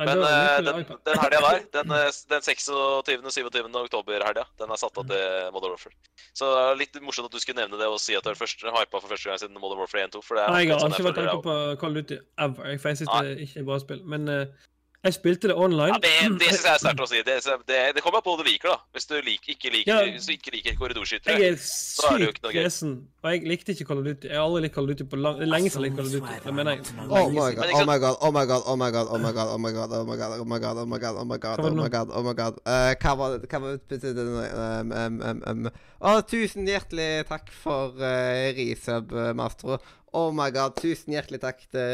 Nei, 0.00 0.06
Men 0.06 0.20
du 0.20 0.24
den, 0.70 0.76
den 1.04 1.18
helga 1.20 1.40
der, 1.44 1.64
den, 1.74 1.90
eh, 1.98 2.18
den 2.30 2.44
26.-27. 2.46 3.80
oktober-helga, 3.82 4.44
den 4.60 4.70
er 4.72 4.80
satt 4.80 4.96
av 5.02 5.08
til 5.10 5.50
Modern 5.52 5.74
Warfare. 5.74 5.96
Så 6.36 6.46
det 6.48 6.60
er 6.62 6.78
litt 6.80 7.00
morsomt 7.04 7.28
at 7.28 7.34
du 7.34 7.40
skulle 7.42 7.60
nevne 7.60 7.80
det 7.80 7.88
og 7.90 7.98
si 8.00 8.14
at 8.16 8.24
du 8.24 8.32
først 8.38 8.62
hypa 8.64 9.00
for 9.00 9.08
første 9.10 9.28
gang 9.28 9.40
siden 9.42 9.58
Modern 9.60 9.82
Warfare 9.82 10.06
1-2. 10.06 10.22
For 10.24 10.38
det 10.38 10.44
er 10.46 10.54
Nei, 10.54 10.62
jeg 10.64 10.72
har 10.76 10.84
sånn 10.84 10.94
vært 10.94 11.18
føler 11.18 11.30
hypa 11.34 11.44
på 11.48 11.56
Call 11.82 11.96
of 11.98 12.06
Duty 12.06 12.20
ever, 12.46 12.70
jeg 12.70 13.00
syns 13.02 13.12
det 13.18 13.36
ikke 13.48 13.60
er 13.64 13.68
bra 13.72 13.80
spill. 13.82 14.02
Men 14.14 14.28
eh, 14.32 14.68
jeg 15.00 15.14
spilte 15.16 15.48
det 15.48 15.54
online. 15.56 15.94
Ja, 15.94 15.98
det 16.04 16.38
det 16.40 16.48
synes 16.50 16.64
jeg 16.66 16.74
er 16.74 16.80
sterkt 16.82 17.00
å 17.00 17.06
si. 17.08 17.20
Det, 17.24 17.36
det, 17.70 17.76
det 17.96 18.02
kommer 18.04 18.20
an 18.20 18.24
på 18.26 18.34
hva 18.34 18.42
du 18.42 18.48
liker, 18.50 18.68
da. 18.74 18.78
Hvis 18.92 19.06
du 19.08 19.14
lik, 19.24 19.46
ikke 19.48 19.70
liker, 19.72 19.88
Ja. 19.94 20.10
hvis 20.12 20.26
du 20.28 20.32
ikke 20.34 20.52
liker 20.52 20.76
korridorskyttere. 20.76 21.38
Jeg 21.40 21.54
er 21.54 21.56
er 21.56 22.18
det 22.18 22.26
jo 22.26 22.28
ikke 22.28 22.34
sykt 22.34 22.42
noe 22.44 22.52
gøy. 22.52 22.58
kresen, 22.60 22.92
og 23.24 23.30
jeg 23.32 23.48
likte 23.48 23.72
ikke 23.72 23.86
Call 23.88 24.02
of 24.02 24.04
Duty. 24.10 24.28
Jeg 24.28 24.36
har 24.36 24.44
aldri 24.44 24.62
likt 24.66 24.74
Call 24.76 24.84
of 24.84 24.90
Duty 24.92 25.06
på 25.08 25.20
lang... 25.24 25.38
Det 25.40 25.46
er 25.46 25.52
lenge 25.54 25.70
siden 25.72 25.84
jeg 25.84 25.90
likte 25.90 26.02
Call 26.02 26.10
of 26.10 26.12
Duty. 26.18 26.44
Det 26.44 26.54
mener 26.58 26.70
jeg. 26.76 26.80
Oh 27.08 27.30
my 27.32 27.48
god, 27.56 27.72
oh 27.72 27.86
my 27.88 27.98
god, 28.04 28.16
oh 28.20 28.32
my 28.34 28.44
god, 28.50 28.62
oh 28.68 28.76
my 28.76 28.90
god, 28.92 29.08
oh 29.08 29.20
my 29.24 29.32
god, 29.32 29.48
oh 29.48 29.60
my 29.62 29.72
god, 29.72 30.36
oh 30.36 30.44
my 30.44 30.58
god, 30.60 30.76
oh 30.76 30.84
my 30.84 30.98
god, 31.00 31.16
oh 31.16 31.24
my 31.24 31.24
god, 31.24 31.24
oh 31.24 31.24
my 31.24 31.38
god, 31.38 31.64
oh 31.64 31.74
my 31.80 31.88
god, 31.88 32.08
oh 32.12 32.22
my 32.28 32.34
god. 32.34 32.60
Eh, 32.66 32.92
Hva 33.00 33.14
var 33.16 33.38
det, 33.38 33.48
hva 33.48 33.60
betydde 33.88 34.12
det? 34.20 34.50
Um, 34.52 34.92
um, 34.92 35.22
um, 35.24 35.64
um. 35.64 36.20
Tusen 36.28 36.68
hjertelig 36.68 37.24
takk 37.28 37.48
for 37.62 37.96
uh, 37.96 38.52
resub, 38.56 39.16
eh, 39.16 39.32
Mastro. 39.32 39.80
Oh 40.12 40.28
my 40.34 40.50
god, 40.52 40.76
tusen 40.76 41.14
hjertelig 41.16 41.40
takk. 41.40 41.64
Det, 41.72 41.88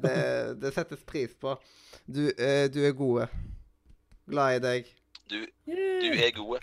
det, 0.00 0.16
det 0.64 0.72
settes 0.74 1.04
pris 1.04 1.36
på. 1.40 1.56
Du, 2.14 2.26
eh, 2.38 2.66
du 2.74 2.80
er 2.86 2.92
gode. 2.92 3.28
Glad 4.30 4.56
i 4.56 4.62
deg. 4.64 4.90
Du, 5.30 5.38
du 5.66 6.08
er 6.10 6.30
gode. 6.36 6.60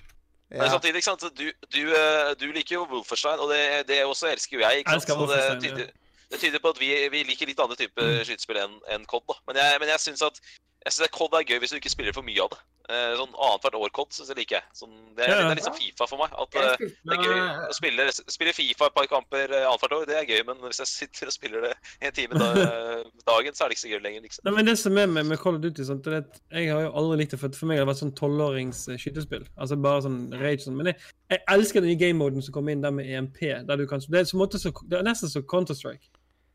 Men 0.49 0.69
samtidig, 0.71 0.95
ikke 1.01 1.09
sant, 1.09 1.23
du, 1.39 1.45
du, 1.75 1.81
eh, 1.91 2.33
du 2.39 2.45
liker 2.55 2.75
jo 2.77 2.83
Wolfenstein, 2.91 3.39
og 3.39 3.51
det, 3.51 3.87
det 3.87 4.05
også 4.05 4.29
elsker 4.31 4.57
jo 4.57 4.63
jeg. 4.63 4.83
ikke 4.83 4.91
sant? 4.91 5.03
Så 5.07 5.27
det 5.27 5.63
tyder, 5.63 5.89
det 6.31 6.39
tyder 6.39 6.59
på 6.63 6.71
at 6.75 6.79
vi, 6.79 6.91
vi 7.11 7.23
liker 7.27 7.49
litt 7.49 7.59
andre 7.63 7.75
type 7.79 8.07
skytespill 8.27 8.59
enn 8.63 8.77
en 8.95 9.07
COD. 9.11 9.25
da. 9.27 9.35
Men 9.47 9.59
jeg, 9.59 9.81
men 9.83 9.91
jeg 9.91 10.03
syns 10.03 10.23
at 10.27 10.39
jeg 10.85 10.93
synes 10.93 11.09
at 11.09 11.15
COD 11.17 11.37
er 11.39 11.47
gøy 11.47 11.61
hvis 11.61 11.73
du 11.73 11.79
ikke 11.81 11.91
spiller 11.91 12.15
for 12.15 12.25
mye 12.25 12.43
av 12.43 12.51
det. 12.53 12.59
Eh, 12.87 13.13
sånn 13.19 13.33
Annethvert 13.35 13.75
år 13.75 13.89
COD 13.91 14.13
syns 14.15 14.29
jeg 14.31 14.37
liker 14.37 14.55
jeg. 14.61 14.65
Sånn, 14.77 14.93
det, 15.17 15.25
er, 15.25 15.41
det 15.41 15.49
er 15.49 15.57
litt 15.59 15.65
som 15.65 15.75
Fifa 15.75 16.05
for 16.07 16.21
meg. 16.21 16.31
at 16.39 16.55
eh, 16.55 16.83
det 17.03 17.17
er 17.17 17.23
gøy 17.25 17.41
å 17.67 17.75
spille, 17.75 18.05
spille 18.31 18.53
Fifa 18.55 18.87
et 18.87 18.95
par 18.95 19.09
kamper 19.11 19.51
eh, 19.51 19.65
annethvert 19.67 19.95
år. 19.97 20.05
Det 20.07 20.15
er 20.15 20.29
gøy, 20.29 20.43
men 20.47 20.61
hvis 20.63 20.79
jeg 20.85 20.91
sitter 20.93 21.31
og 21.31 21.35
spiller 21.35 21.65
det 21.67 21.73
en 21.99 22.15
time 22.15 22.39
da, 22.39 22.47
dagen, 23.33 23.57
så 23.57 23.65
er 23.65 23.73
det 23.73 23.75
ikke 23.75 23.83
så 23.83 23.91
gøy 23.91 24.03
lenger. 24.05 24.23
liksom. 24.29 24.47
Nei, 24.47 24.53
men 24.55 24.69
det 24.69 24.77
som 24.79 25.01
er 25.01 25.11
med, 25.11 25.27
med 25.33 25.41
Call 25.43 25.59
of 25.59 25.65
Duty 25.65 25.87
sant, 25.89 26.07
det 26.07 26.15
er 26.15 26.23
at 26.23 26.39
Jeg 26.55 26.71
har 26.71 26.85
jo 26.85 26.93
aldri 27.01 27.19
likt 27.23 27.35
det, 27.35 27.41
for 27.43 27.59
for 27.59 27.67
meg 27.67 27.81
har 27.81 27.83
det 27.83 27.91
vært 27.91 28.03
sånn 28.05 28.15
tolvårings 28.21 28.85
skytespill. 29.03 29.43
Altså 29.59 29.79
bare 29.83 30.05
sånn 30.07 30.21
rage 30.39 30.63
sånn. 30.63 30.79
Men 30.79 30.93
jeg, 30.93 31.01
jeg 31.33 31.43
elsker 31.57 31.83
den 31.83 31.91
nye 31.91 32.03
game-moden 32.05 32.45
som 32.45 32.55
kom 32.55 32.71
inn 32.71 32.85
der 32.85 32.95
med 32.95 33.11
EMP. 33.11 33.43
der 33.67 33.81
du 33.81 33.83
kan, 33.89 33.99
Det 33.99 34.23
er, 34.23 34.29
så 34.31 34.39
måte 34.39 34.63
så, 34.63 34.71
det 34.87 35.01
er 35.01 35.09
nesten 35.09 35.33
som 35.33 35.43
Counter-Strike. 35.43 36.07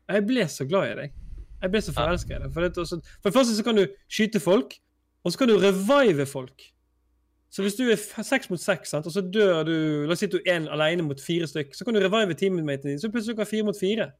Jeg 0.09 0.25
ble 0.27 0.49
så 0.49 0.65
glad 0.65 0.95
i 0.95 0.97
deg. 1.03 1.19
Jeg 1.63 1.71
ble 1.71 1.81
så 1.81 1.93
forelska 1.95 2.37
i. 2.37 2.51
For, 2.53 2.61
det, 2.67 2.77
også- 2.83 2.99
for 3.21 3.29
det 3.31 3.35
første 3.37 3.55
så 3.57 3.63
kan 3.63 3.79
du 3.79 3.85
skyte 4.11 4.41
folk, 4.43 4.75
og 5.23 5.31
så 5.31 5.39
kan 5.39 5.47
du 5.53 5.55
revive 5.63 6.25
folk. 6.27 6.69
Så 7.53 7.61
hvis 7.63 7.75
du 7.77 7.83
er 7.93 7.99
seks 8.25 8.49
mot 8.49 8.59
seks, 8.59 8.89
sant, 8.91 9.05
og 9.07 9.13
så 9.13 9.21
dør 9.21 9.63
du 9.67 9.73
La 10.09 10.15
oss 10.17 10.19
si 10.23 10.27
du 10.27 10.39
er 10.41 10.55
en 10.57 10.67
alene 10.73 11.03
mot 11.05 11.19
fire 11.21 11.45
stykk, 11.47 11.75
så 11.77 11.85
kan 11.85 11.93
du 11.93 12.01
revive 12.01 12.33
teammaten 12.35 12.89
din, 12.89 12.99
så 12.99 13.11
plutselig 13.13 13.35
kan 13.37 13.43
du 13.45 13.47
ha 13.47 13.51
fire 13.55 13.63
mot 13.71 13.77
fire. 13.79 14.11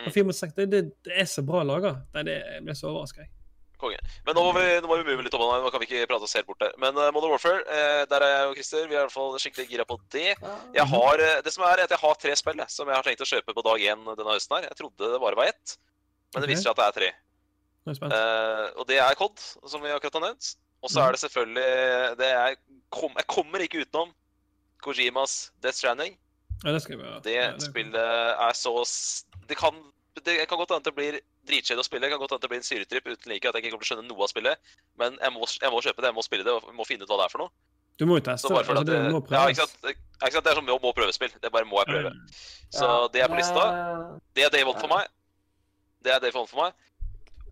Og 0.00 0.06
Mm. 0.08 0.12
fire 0.12 0.24
mot 0.24 0.34
seks. 0.34 0.54
Det, 0.56 0.70
det, 0.72 0.80
det 1.04 1.12
er 1.20 1.28
så 1.28 1.42
bra 1.46 1.62
laga. 1.62 1.94
Det 2.14 2.26
jeg 2.32 2.62
ble 2.64 2.74
så 2.74 2.88
overraska. 2.88 3.26
Konge. 3.80 3.96
Men 4.26 4.34
nå 4.36 4.42
må 4.44 4.52
vi, 4.58 4.64
nå 4.80 4.88
må 4.88 4.96
vi 5.00 5.04
move 5.12 5.22
litt 5.24 5.34
om 5.36 5.40
nå 5.40 5.70
kan 5.72 5.80
vi 5.80 5.86
ikke 5.88 6.06
prate 6.08 6.24
oss 6.26 6.34
helt 6.36 6.46
bort 6.48 6.58
der. 6.60 6.72
Men 6.80 6.96
uh, 6.96 7.10
Modern 7.12 7.30
Warfare, 7.32 7.60
uh, 7.68 8.04
der 8.10 8.20
er 8.24 8.32
jeg 8.34 8.48
og 8.50 8.54
Christer. 8.58 8.88
Vi 8.88 8.94
er 8.96 8.98
i 8.98 9.04
hvert 9.06 9.12
fall 9.14 9.38
skikkelig 9.40 9.68
gira 9.70 9.84
på 9.88 9.96
det. 10.12 10.34
Jeg 10.74 10.86
har, 10.90 11.14
uh, 11.22 11.40
det 11.44 11.52
som 11.52 11.64
er, 11.64 11.78
er 11.78 11.84
at 11.86 11.90
jeg 11.94 12.00
har 12.02 12.14
tre 12.20 12.34
spill 12.36 12.60
som 12.68 12.88
jeg 12.88 12.96
har 12.96 13.04
tenkt 13.06 13.20
å 13.24 13.28
kjøpe 13.30 13.54
på 13.56 13.64
dag 13.64 13.80
én 13.92 14.02
denne 14.16 14.34
høsten. 14.34 14.56
her. 14.58 14.68
Jeg 14.68 14.76
trodde 14.82 15.12
det 15.14 15.20
bare 15.22 15.36
var 15.36 15.52
ett, 15.52 15.76
men 16.34 16.42
det 16.44 16.48
viser 16.52 16.62
seg 16.68 16.72
at 16.72 16.80
det 16.80 16.86
er 16.88 16.96
tre. 17.00 17.10
Er 17.90 17.94
jeg. 17.96 18.12
Eh, 18.12 18.66
og 18.78 18.86
det 18.88 18.98
er 19.00 19.14
COD, 19.18 19.38
som 19.72 19.82
vi 19.82 19.88
akkurat 19.94 20.18
har 20.20 20.26
nevnt. 20.28 20.50
Og 20.82 20.88
så 20.92 21.02
er 21.04 21.12
det 21.12 21.20
selvfølgelig 21.20 22.16
det 22.20 22.28
er, 22.32 22.54
kom, 22.90 23.12
Jeg 23.18 23.26
kommer 23.28 23.58
ikke 23.60 23.82
utenom 23.84 24.12
Kojimas 24.84 25.50
Death 25.62 25.76
Stranding. 25.76 26.14
Ja, 26.64 26.72
det 26.72 26.82
skal 26.84 26.96
vi 26.98 27.04
gjøre. 27.04 27.22
Det 27.24 27.34
Ja, 27.34 27.50
det- 27.52 27.62
spillet 27.62 27.94
er 27.96 28.52
så 28.54 28.72
Det 29.48 29.56
kan, 29.56 29.74
det 30.24 30.48
kan 30.48 30.58
godt 30.58 30.70
hende 30.70 30.84
det 30.84 30.94
blir 30.94 31.20
dritkjedelig 31.48 31.80
å 31.80 31.84
spille. 31.84 32.02
Det 32.02 32.10
kan 32.10 32.18
godt 32.20 32.30
hende 32.32 32.42
det 32.42 32.50
blir 32.50 32.60
en 32.60 32.68
syretripp 32.68 33.06
uten 33.06 33.32
like 33.32 33.44
at 33.48 33.54
jeg 33.54 33.64
ikke 33.64 33.70
kommer 33.72 33.84
til 33.84 33.96
å 33.96 33.96
skjønne 33.96 34.08
noe 34.08 34.22
av 34.22 34.28
spillet. 34.28 34.56
Men 34.98 35.18
jeg 35.20 35.32
må, 35.32 35.44
jeg 35.60 35.70
må 35.72 35.80
kjøpe 35.82 36.00
det, 36.00 36.08
jeg 36.08 36.14
må 36.14 36.22
spille 36.22 36.44
det 36.44 36.52
og 36.52 36.74
må 36.74 36.84
finne 36.86 37.02
ut 37.04 37.08
hva 37.08 37.16
det 37.20 37.24
er 37.26 37.32
for 37.34 37.38
noe. 37.44 37.50
Du 37.98 38.06
må 38.06 38.16
jo 38.16 38.24
teste 38.24 38.46
Så 38.46 38.48
det. 38.48 38.56
bare 38.56 38.64
for 38.64 38.72
Altså, 38.72 38.80
at 38.80 38.86
det 38.86 39.04
det, 39.04 39.12
må 39.12 39.20
ja, 39.30 39.46
ikke 39.48 39.60
sant? 39.60 39.76
Det, 39.82 39.90
er 39.90 40.26
ikke 40.26 40.32
sant? 40.32 40.44
det 40.44 40.50
er 40.52 40.54
som 40.54 40.66
å 40.68 40.78
må 40.80 40.92
prøvespill. 40.96 41.32
Det 41.42 41.52
bare 41.52 41.64
må 41.68 41.76
jeg 41.84 41.88
prøve. 41.92 42.12
Så 42.72 43.12
det 43.12 43.20
er 43.20 43.28
på 43.28 43.36
lista. 43.36 43.64
Det 44.36 44.44
er 44.44 44.48
Day 44.48 44.62
One 44.64 44.80
for 44.80 44.88
meg. 44.88 45.08
Det 46.04 46.14
er 46.14 46.22
det 46.22 46.34
One 46.34 46.48
for 46.48 46.62
meg. 46.64 46.76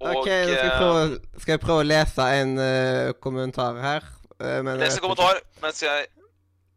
Og 0.01 0.21
OK, 0.21 0.29
skal 0.29 0.53
jeg 0.53 0.71
eh, 0.71 0.79
prøve, 0.79 1.19
skal 1.43 1.53
jeg 1.53 1.61
prøve 1.61 1.83
å 1.83 1.89
lese 1.89 2.29
en 2.41 2.55
uh, 2.61 3.11
kommentar 3.23 3.81
her. 3.83 4.07
Uh, 4.39 4.61
men 4.63 4.79
les 4.79 4.95
en 4.95 5.03
kommentar 5.03 5.43
mens 5.63 5.83
jeg 5.83 6.07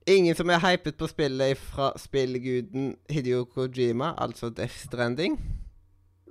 Ingen 0.10 0.34
som 0.34 0.50
er 0.50 0.58
hypet 0.64 0.96
på 0.98 1.06
spillet 1.06 1.60
fra 1.62 1.92
spillguden 2.02 2.96
Hidio 3.14 3.44
Kojima, 3.46 4.16
altså 4.18 4.50
Death 4.50 4.88
Stranding. 4.88 5.36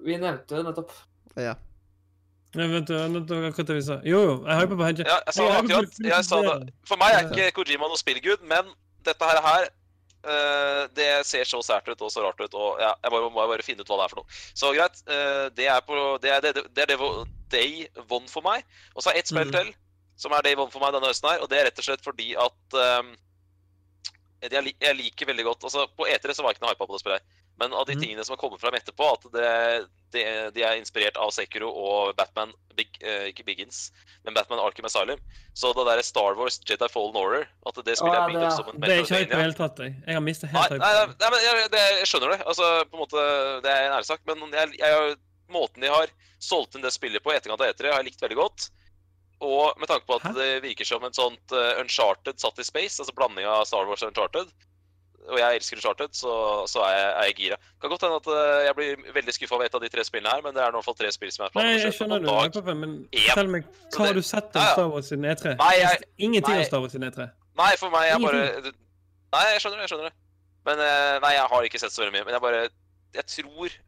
Vi 0.03 0.17
nevnte 0.19 0.57
det 0.57 0.65
nettopp. 0.67 0.91
Ja. 1.39 1.55
Jeg 2.55 2.83
akkurat 2.83 3.69
det 3.69 3.77
vi 3.77 3.83
sa. 3.87 4.01
Jo, 4.03 4.21
jo, 4.27 4.33
jeg 4.47 4.61
hyper 4.61 4.77
på 4.77 4.85
Hedge. 4.89 5.05
Ja, 5.07 5.21
jeg 5.27 5.35
sa 5.35 5.45
det 5.45 5.59
akkurat. 5.61 6.01
Jeg 6.03 6.25
sa 6.27 6.41
det. 6.43 6.73
For 6.89 6.99
meg 6.99 7.15
er 7.15 7.29
ikke 7.29 7.61
Kojima 7.61 7.87
noen 7.87 8.01
spillgud, 8.01 8.43
men 8.51 8.75
dette 9.07 9.31
her, 9.31 9.71
eh, 10.25 10.83
det 10.97 11.11
ser 11.29 11.49
så 11.49 11.61
sært 11.65 11.89
ut 11.91 12.03
og 12.03 12.13
så 12.13 12.25
rart 12.25 12.41
ut. 12.41 12.55
Og 12.55 12.81
ja, 12.83 12.95
jeg 13.05 13.15
må, 13.15 13.23
må 13.29 13.47
bare 13.51 13.67
finne 13.67 13.85
ut 13.85 13.91
hva 13.91 14.01
det 14.01 14.09
er 14.09 14.15
for 14.15 14.23
noe. 14.23 14.41
Så 14.63 14.73
greit. 14.77 15.03
Uh, 15.09 15.47
det 15.57 15.69
er 15.71 15.81
på 15.87 16.01
Det 16.23 16.33
er 16.35 16.45
det, 16.45 16.67
det, 16.77 16.87
er 16.87 17.25
Day 17.51 17.87
One 18.09 18.29
for 18.31 18.45
meg. 18.47 18.67
Og 18.95 19.05
så 19.05 19.13
er 19.13 19.21
ett 19.21 19.31
spill 19.31 19.51
mm. 19.51 19.57
til 19.57 19.73
som 20.21 20.35
er 20.37 20.45
Day 20.45 20.59
One 20.59 20.73
for 20.73 20.83
meg 20.85 20.93
denne 20.95 21.09
høsten 21.09 21.31
her, 21.31 21.41
og 21.41 21.49
det 21.49 21.59
er 21.59 21.71
rett 21.71 21.79
og 21.81 21.87
slett 21.87 22.03
fordi 22.05 22.35
at 22.37 22.77
um, 22.77 23.15
jeg, 24.45 24.73
jeg 24.81 24.97
liker 24.97 25.29
veldig 25.29 25.47
godt 25.47 25.65
altså 25.69 25.87
På 25.97 26.07
E3 26.09 26.35
så 26.37 26.45
var 26.45 26.53
jeg 26.53 26.59
ikke 26.59 26.67
noe 26.67 26.75
hypa 26.75 26.89
på 26.89 26.97
det 26.97 27.01
spillet. 27.03 27.21
her. 27.25 27.40
Men 27.61 27.75
av 27.77 27.85
de 27.87 27.95
Mhm. 27.95 28.01
tingene 28.03 28.25
som 28.25 28.33
har 28.33 28.41
kommet 28.41 28.61
fram 28.63 28.75
etterpå, 28.75 29.07
at 29.13 29.27
det, 29.35 29.89
det, 30.15 30.23
de 30.57 30.63
er 30.65 30.79
inspirert 30.81 31.17
av 31.21 31.31
Sekiro 31.37 31.69
og 31.69 32.17
Batman 32.17 32.53
Big, 32.75 32.89
eh, 33.05 33.27
Ikke 33.29 33.45
Biggins, 33.45 33.91
men 34.25 34.33
Batman 34.35 34.59
Arkham 34.65 34.87
Asylum. 34.89 35.21
Så 35.55 35.75
det 35.77 35.85
derre 35.87 36.03
Star 36.07 36.35
Wars 36.39 36.57
Jedi 36.65 36.89
Fallen 36.89 37.17
Order 37.21 37.45
At 37.67 37.75
det 37.85 37.99
spillet 37.99 38.17
ah, 38.17 38.25
er 38.25 38.31
bygd 38.33 38.45
opp 38.47 38.57
som 38.57 38.69
en 38.73 38.81
Det 38.81 38.91
er 38.95 39.03
ikke 39.05 39.19
høyt 39.21 39.29
på 39.31 39.37
det 39.37 39.45
hele 39.45 39.59
tatt, 39.61 39.79
jeg. 39.85 39.95
Jeg 40.07 40.15
har 40.17 40.25
mistet 40.25 40.53
Nei, 40.53 40.63
helt 40.63 40.81
nei, 40.81 40.93
hype. 40.97 41.17
nei, 41.21 41.31
men 41.35 41.41
jeg, 41.45 41.71
det, 41.77 41.85
jeg 42.01 42.09
skjønner 42.15 42.31
det. 42.37 42.41
Altså, 42.47 42.67
på 42.89 42.97
en 42.97 43.03
måte, 43.05 43.25
Det 43.67 43.71
er 43.77 43.87
en 43.91 43.97
ærlig. 44.01 44.19
Men 44.31 44.59
jeg, 44.59 44.79
jeg, 44.81 45.17
måten 45.51 45.81
de 45.85 45.89
har 45.93 46.09
solgt 46.41 46.75
inn 46.79 46.83
det 46.87 46.93
spillet 46.97 47.23
på 47.23 47.33
i 47.35 47.37
etterkant 47.37 47.61
av 47.61 47.75
E3, 47.75 47.91
har 47.93 48.01
jeg 48.01 48.09
likt 48.13 48.23
veldig 48.25 48.39
godt. 48.41 48.71
Og 49.41 49.77
med 49.81 49.89
tanke 49.89 50.07
på 50.09 50.17
at 50.17 50.23
Hæ? 50.31 50.33
det 50.37 50.49
virker 50.65 50.85
som 50.89 51.05
en 51.05 51.13
sånt 51.17 51.53
uh, 51.53 51.81
Uncharted 51.81 52.41
satt 52.41 52.59
i 52.61 52.65
space, 52.65 53.01
altså 53.01 53.13
blanding 53.17 53.45
av 53.49 53.65
Star 53.69 53.85
Wars 53.89 54.03
og 54.05 54.13
Uncharted, 54.13 54.49
og 55.31 55.39
jeg 55.41 55.59
elsker 55.61 55.81
Charted, 55.83 56.13
så, 56.19 56.33
så 56.71 56.83
er, 56.87 56.95
jeg, 56.97 57.09
er 57.21 57.29
jeg 57.31 57.35
gira. 57.39 57.57
Kan 57.81 57.93
godt 57.93 58.05
hende 58.07 58.19
at 58.21 58.29
eh, 58.35 58.61
jeg 58.67 58.75
blir 58.79 59.13
veldig 59.17 59.35
skuffa 59.37 59.57
over 59.57 59.65
et 59.69 59.77
av 59.79 59.85
de 59.85 59.91
tre 59.93 60.05
spillene 60.07 60.33
her, 60.35 60.43
men 60.45 60.55
det 60.57 60.63
er 60.65 60.73
i 60.73 60.77
hvert 60.77 60.87
fall 60.89 60.97
tre 60.99 61.11
spill 61.15 61.33
som 61.35 61.45
jeg 61.47 61.55
planer 61.55 61.71
jeg 61.71 61.81
å 61.81 61.85
kjøpe 61.87 61.99
skjønner 61.99 62.25
på 62.25 62.31
dag. 62.31 62.49
Jakob, 62.51 62.71
men 62.83 62.97
fortell 63.17 63.53
meg, 63.55 63.69
hva 63.97 64.07
har 64.09 64.19
du 64.19 64.23
sett 64.31 64.57
av. 64.61 64.73
Star 64.75 64.89
Wars 64.95 65.11
siden 65.13 65.29
E3? 65.33 65.55
Nei, 65.61 65.75
jeg- 65.81 66.09
Ingenting 66.29 66.55
nei. 66.57 66.65
om 66.65 66.71
Star 66.73 66.83
Wars 66.85 66.97
siden 66.97 67.07
E 67.09 67.13
E3. 67.13 67.29
Nei, 67.63 67.71
for 67.81 67.95
meg 67.95 68.09
jeg 68.11 68.25
bare 68.25 68.43
Nei, 69.31 69.45
jeg 69.55 69.61
skjønner 69.63 69.79
det. 69.79 69.85
jeg 69.87 69.93
skjønner 69.95 70.11
det. 70.11 70.17
Men 70.67 70.83
eh, 70.87 71.15
Nei, 71.25 71.33
jeg 71.37 71.47
har 71.55 71.69
ikke 71.71 71.81
sett 71.83 71.95
så 71.95 72.03
veldig 72.03 72.17
mye. 72.19 72.25
Men 72.27 72.35
jeg 72.37 72.45
bare 72.49 72.63
Jeg 73.15 73.27
tror 73.37 73.79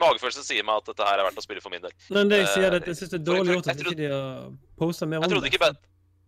Magefølelsen 0.00 0.44
sier 0.46 0.64
meg 0.64 0.78
at 0.80 0.86
dette 0.88 1.04
her 1.04 1.20
er 1.20 1.26
verdt 1.26 1.36
å 1.36 1.44
spille 1.44 1.60
for 1.60 1.68
min 1.74 1.82
del. 1.84 1.92
Men 2.08 2.30
det 2.30 2.38
jeg 2.38 2.48
sier, 2.54 2.68
er 2.70 2.78
Eh, 2.78 2.80
at 2.80 2.86
jeg 2.88 2.96
syns 2.96 3.10
det 3.12 3.18
er 3.20 3.24
dårlig 3.26 3.56
gjort 3.58 3.66
at 3.68 3.82
ikke 3.82 3.96
de 3.98 4.06
har 4.08 4.46
posta 4.80 5.04
mer 5.06 5.20
om 5.20 5.28
Bat 5.60 5.76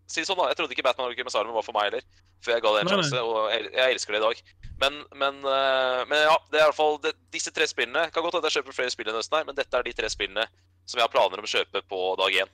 Si 0.09 0.21
det 0.21 0.29
sånn, 0.29 0.39
da. 0.41 0.49
Jeg 0.49 0.57
trodde 0.57 0.73
ikke 0.73 0.85
Batman 0.85 1.11
Arkham 1.11 1.29
Asylum 1.29 1.53
var 1.57 1.65
for 1.65 1.77
meg 1.77 1.89
heller. 1.89 2.05
Før 2.45 2.55
jeg 2.55 2.63
ga 2.63 2.71
det 2.77 2.81
en 2.85 2.91
sjanse, 2.95 3.21
og 3.27 3.51
jeg, 3.51 3.65
jeg 3.75 3.95
elsker 3.97 4.15
det 4.15 4.21
i 4.21 4.25
dag. 4.27 4.43
Men, 4.79 5.01
men, 5.19 5.39
eh, 5.43 6.03
men 6.07 6.21
ja, 6.23 6.37
det 6.53 6.61
er 6.61 6.63
i 6.63 6.69
hvert 6.69 6.77
fall 6.79 6.99
det, 7.03 7.11
disse 7.35 7.51
tre 7.51 7.67
spillene 7.67 8.05
Kan 8.15 8.23
godt 8.23 8.37
hende 8.39 8.47
jeg 8.47 8.61
kjøper 8.61 8.77
flere 8.77 8.93
spill 8.95 9.09
enn 9.11 9.17
høsten 9.19 9.41
her, 9.41 9.47
men 9.49 9.57
dette 9.59 9.75
er 9.75 9.83
de 9.89 9.95
tre 9.99 10.07
spillene 10.13 10.45
som 10.87 11.01
jeg 11.01 11.03
har 11.03 11.11
planer 11.11 11.41
om 11.43 11.49
å 11.49 11.51
kjøpe 11.51 11.83
på 11.91 11.99
dag 12.21 12.37
én. 12.45 12.53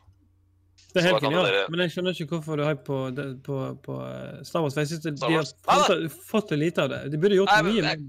Det 0.94 1.02
er 1.02 1.06
helt 1.11 1.23
genialt, 1.27 1.51
dere- 1.51 1.66
men 1.74 1.82
jeg 1.85 1.93
skjønner 1.94 2.15
ikke 2.16 2.31
hvorfor 2.32 2.56
du 2.59 2.62
har 2.65 2.73
hype 2.73 2.86
på, 2.86 2.98
på, 3.47 3.59
på 3.85 3.98
eh, 4.09 4.39
Star 4.48 4.65
Wars. 4.65 4.74
For 4.74 4.82
jeg 4.86 4.90
syns 4.94 5.05
Star 5.20 5.28
de 5.28 5.36
har 5.36 5.44
fått, 5.44 5.93
Nei, 6.01 6.09
fått, 6.31 6.55
lite 6.59 6.86
av 6.86 6.89
det. 6.94 7.01
De 7.12 7.20
burde 7.20 7.39
gjort 7.39 7.52
Nei, 7.52 7.61
men 7.66 7.77
mye. 7.77 7.82
men- 7.90 8.09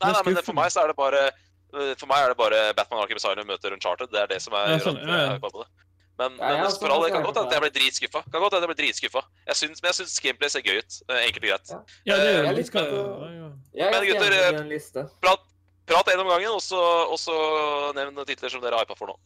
Nei, 0.00 0.10
nei, 0.16 0.22
men 0.32 0.42
for 0.42 0.56
meg 0.56 0.72
så 0.72 0.80
er 0.82 0.90
det 0.90 0.96
bare 0.96 1.18
eh, 1.28 1.90
For 2.00 2.08
meg 2.08 2.24
er 2.24 2.32
det 2.32 2.38
bare 2.40 2.60
Batman 2.74 3.02
Arkham 3.04 3.18
Asylum 3.20 3.46
møter 3.52 3.74
Uncharted. 3.76 4.08
Det 4.10 4.20
er 4.24 4.30
det 4.32 4.40
som 4.42 4.56
er 4.56 4.70
Ja, 4.72 4.78
gjør 4.78 4.86
sånn, 4.88 5.00
ja, 5.06 5.18
ja. 5.28 5.64
Det. 6.22 6.28
Men, 6.36 6.40
Ja, 6.44 6.62
men 6.64 6.74
for 6.82 6.92
all 6.94 7.02
del 7.06 7.12
kan 7.16 7.24
godt 7.26 7.38
hende 7.40 7.48
at 7.50 7.56
jeg 7.56 7.64
ble 7.64 7.72
dritskuffa. 7.78 8.20
Kan 8.30 8.40
godt 8.44 8.54
hende 8.56 8.66
jeg 8.68 8.72
ble 8.72 8.78
dritskuffa. 8.82 9.22
Jeg 9.50 9.56
syns, 9.60 9.82
men 9.82 9.88
jeg 9.90 9.98
syns 10.00 10.16
gameplay 10.24 10.52
ser 10.54 10.64
gøy 10.66 10.78
ut. 10.82 10.98
eh, 11.08 11.22
Enkelt 11.26 11.44
og 11.44 11.50
greit. 11.50 11.72
Ja. 11.72 11.80
Det 12.06 12.18
gjør 12.20 12.48
Jeg 12.50 12.56
litt 12.60 12.74
er 12.76 13.90
Men 13.90 14.08
gutter. 14.10 15.08
Prat, 15.24 15.40
prat 15.90 16.12
en 16.14 16.20
om 16.24 16.28
gangen, 16.30 16.52
og 16.54 16.62
så, 16.62 16.80
og 17.10 17.18
så 17.18 17.36
nevn 17.96 18.20
titler 18.28 18.52
som 18.52 18.60
dere 18.62 18.78
har 18.78 18.84
hypa 18.86 18.96
for 18.98 19.10
nå. 19.10 19.16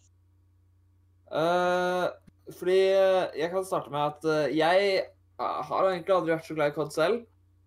Uh, 1.35 2.09
fordi 2.55 2.79
eh, 2.93 3.31
jeg 3.41 3.51
kan 3.51 3.65
starte 3.67 3.91
med 3.91 4.03
at 4.05 4.27
eh, 4.29 4.53
jeg 4.59 4.89
eh, 5.01 5.61
har 5.69 5.87
egentlig 5.89 6.13
aldri 6.15 6.35
vært 6.35 6.47
så 6.47 6.55
glad 6.59 6.71
i 6.71 6.75
COD 6.77 6.93
selv. 6.95 7.23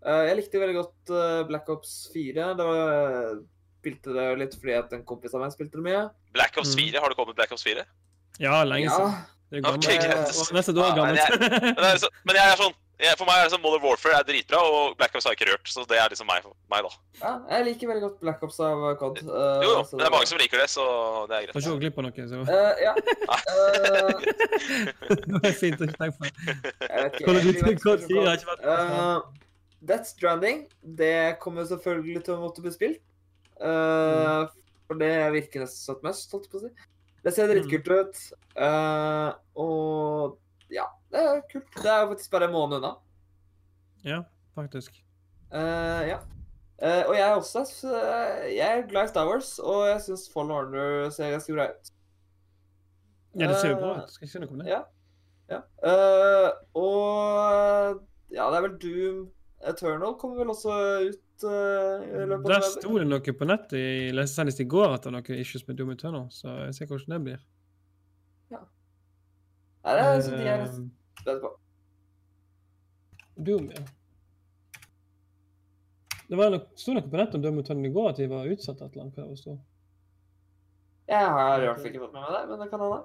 Uh, 0.06 0.22
jeg 0.30 0.38
likte 0.38 0.62
veldig 0.62 0.76
godt 0.78 1.12
eh, 1.18 1.40
Black 1.50 1.70
Ops 1.74 1.96
4. 2.14 2.52
Det 2.60 2.68
var, 2.68 2.92
eh, 2.94 3.40
spilte 3.82 4.14
det 4.14 4.28
litt 4.44 4.56
fordi 4.60 4.76
at 4.78 4.94
en 4.94 5.04
kompis 5.10 5.34
av 5.34 5.42
meg 5.44 5.56
spilte 5.56 5.80
det 5.80 5.86
mye. 5.88 6.04
Black 6.38 6.60
Ops 6.62 6.76
Mm. 6.76 6.84
4, 6.94 7.02
har 7.02 7.10
det 7.10 7.18
kommet 7.18 7.36
Black 7.40 7.52
Ops 7.56 7.66
4? 7.66 7.84
Ja, 8.40 8.64
lenge 8.68 8.90
Ja. 8.92 9.08
Det 9.48 9.62
er 9.62 9.64
gammelt. 9.64 9.86
Okay, 9.88 10.10
Og 10.42 10.50
Nesten 10.58 10.74
et 10.76 10.82
år 10.84 10.90
Ja, 10.90 10.96
men 11.08 11.16
gammelt. 11.16 11.78
Men, 11.80 11.98
så, 12.04 12.10
men 12.28 12.36
jeg 12.36 12.52
er 12.52 12.58
sånn 12.60 12.74
jeg, 12.98 13.14
For 13.20 13.28
meg 13.30 13.38
er 13.38 13.44
det 13.46 13.52
sånn 13.54 13.62
Modern 13.62 13.84
Warfare 13.86 14.18
er 14.18 14.24
dritbra, 14.26 14.58
og 14.66 14.96
Black 14.98 15.14
Ops 15.16 15.28
har 15.28 15.36
jeg 15.36 15.38
ikke 15.38 15.52
rørt. 15.54 15.70
Så 15.70 15.84
det 15.88 16.00
er 16.02 16.10
liksom 16.10 16.28
meg, 16.28 16.42
meg 16.74 16.82
da. 16.84 16.90
ja, 17.22 17.32
jeg 17.54 17.66
liker 17.68 17.92
veldig 17.92 18.04
godt 18.08 18.18
Black 18.26 18.42
Ops 18.48 18.58
av 18.66 18.82
COD. 19.00 19.22
Uh, 19.22 19.38
Jo, 19.62 19.70
jo, 19.70 19.84
men 19.92 20.02
det 20.02 20.08
er 20.08 20.14
mange 20.16 20.30
som 20.32 20.42
liker 20.42 20.64
det, 20.64 20.66
så 20.74 20.88
det 21.30 21.38
er 21.38 21.46
greit. 21.46 21.54
Får 21.54 21.62
ikke 21.64 21.76
gå 21.76 21.82
glipp 21.86 22.00
av 22.02 22.08
noe, 22.08 22.26
så 22.28 22.42
Eh, 22.58 22.82
Ja. 22.88 22.94
eh, 23.78 24.12
det 25.30 25.44
er 25.52 25.56
fint 25.62 25.78
å 25.78 25.88
ikke 25.88 26.00
tenke 26.02 26.18
på. 26.18 26.28
jeg 26.28 27.06
vet 27.06 27.22
ikke. 27.22 27.38
Jeg 27.70 27.80
COD 27.86 28.06
4 28.10 28.26
har 28.26 28.42
ikke 28.42 28.52
vært 28.52 28.68
Eh, 28.74 29.18
Death 29.94 30.10
Stranding, 30.16 30.64
det 31.04 31.16
kommer 31.40 31.70
selvfølgelig 31.70 32.26
til 32.26 32.34
å 32.36 32.42
måtte 32.42 32.66
bli 32.66 32.74
spilt. 32.74 33.02
Eh, 33.62 34.48
For 34.90 35.00
det 35.00 35.14
virker 35.38 35.64
nesten 35.64 35.84
som 35.86 35.96
et 36.02 36.06
must, 36.10 36.32
holdt 36.34 36.50
jeg 36.50 36.52
på 36.54 36.60
å 36.60 36.66
si. 36.66 36.88
Det 37.28 37.34
ser 37.36 37.50
dritkult 37.52 37.90
ut. 37.92 38.20
Uh, 38.56 39.34
og 39.60 40.38
ja, 40.72 40.86
det 41.12 41.20
er 41.20 41.42
kult. 41.52 41.74
Det 41.76 41.92
er 41.92 42.06
faktisk 42.08 42.32
bare 42.32 42.48
en 42.48 42.54
måned 42.56 42.78
unna. 42.80 42.94
Ja, 44.08 44.22
faktisk. 44.56 45.02
Uh, 45.52 46.08
ja. 46.08 46.22
Uh, 46.78 47.04
og 47.10 47.14
jeg 47.18 47.26
er 47.26 47.36
også 47.36 47.64
Jeg 48.54 48.68
er 48.78 48.88
glad 48.88 49.10
i 49.10 49.12
Star 49.12 49.28
Wars, 49.28 49.60
og 49.60 49.88
jeg 49.90 50.02
syns 50.06 50.28
Fallen 50.32 50.54
Order 50.56 51.10
ser 51.12 51.34
ganske 51.36 51.58
bra 51.58 51.68
ut. 51.74 51.92
Ja, 53.36 53.50
det 53.52 53.60
ser 53.60 53.74
jo 53.74 53.82
bra 53.82 53.92
ut. 53.98 54.14
Skal 54.14 54.30
ikke 54.30 54.38
si 54.38 54.44
noe 54.46 54.56
om 54.56 54.64
det. 54.64 54.72
Ja. 54.72 54.82
ja. 55.52 55.62
Og 56.80 58.00
ja, 58.32 58.48
det 58.48 58.62
er 58.62 58.68
vel 58.70 58.80
Doom 58.80 59.24
Eternal 59.68 60.16
kommer 60.22 60.46
vel 60.46 60.56
også 60.56 60.80
ut 61.10 61.27
eh, 61.46 62.24
av 62.34 62.44
Der 62.48 62.64
sto 62.66 62.98
det 62.98 63.06
noe 63.08 63.34
på 63.40 63.46
nettet 63.48 63.78
i 63.78 64.10
leste 64.16 64.48
i 64.64 64.66
går 64.66 64.96
at 64.96 65.04
det 65.06 65.12
er 65.12 65.16
noen 65.18 65.40
issues 65.42 65.68
med 65.68 65.78
Doom 65.78 65.92
Eternal, 65.94 66.28
så 66.34 66.56
jeg 66.66 66.74
ser 66.78 66.90
hvordan 66.90 67.16
det 67.18 67.22
blir. 67.28 67.46
Nei, 69.88 69.94
det 69.96 70.04
er 70.04 70.22
sånn 70.26 70.42
de 70.42 70.48
er 70.52 70.64
Eh, 70.66 70.72
spent 71.22 71.42
på. 71.44 71.52
Doom, 73.48 73.70
ja. 73.72 73.84
Det 76.28 76.36
var 76.36 76.52
noe, 76.52 76.66
sto 76.76 76.96
noe 76.96 77.06
på 77.08 77.20
nettet 77.20 77.38
om 77.40 77.44
Doom 77.46 77.60
Eternal 77.62 77.88
i 77.88 77.94
går, 77.96 78.10
at 78.12 78.20
de 78.20 78.28
var 78.32 78.50
utsatt 78.52 78.82
et 78.82 78.98
eller 78.98 79.06
annet. 79.06 79.46
hva. 79.46 79.58
Jeg 81.08 81.30
har 81.38 81.62
i 81.64 81.68
hvert 81.70 81.80
fall 81.80 81.92
ikke 81.94 82.04
fått 82.04 82.18
med 82.18 82.26
meg 82.26 82.34
det, 82.36 82.42
men 82.50 82.60
det 82.60 82.70
kan 82.74 82.84
hende. 82.84 83.00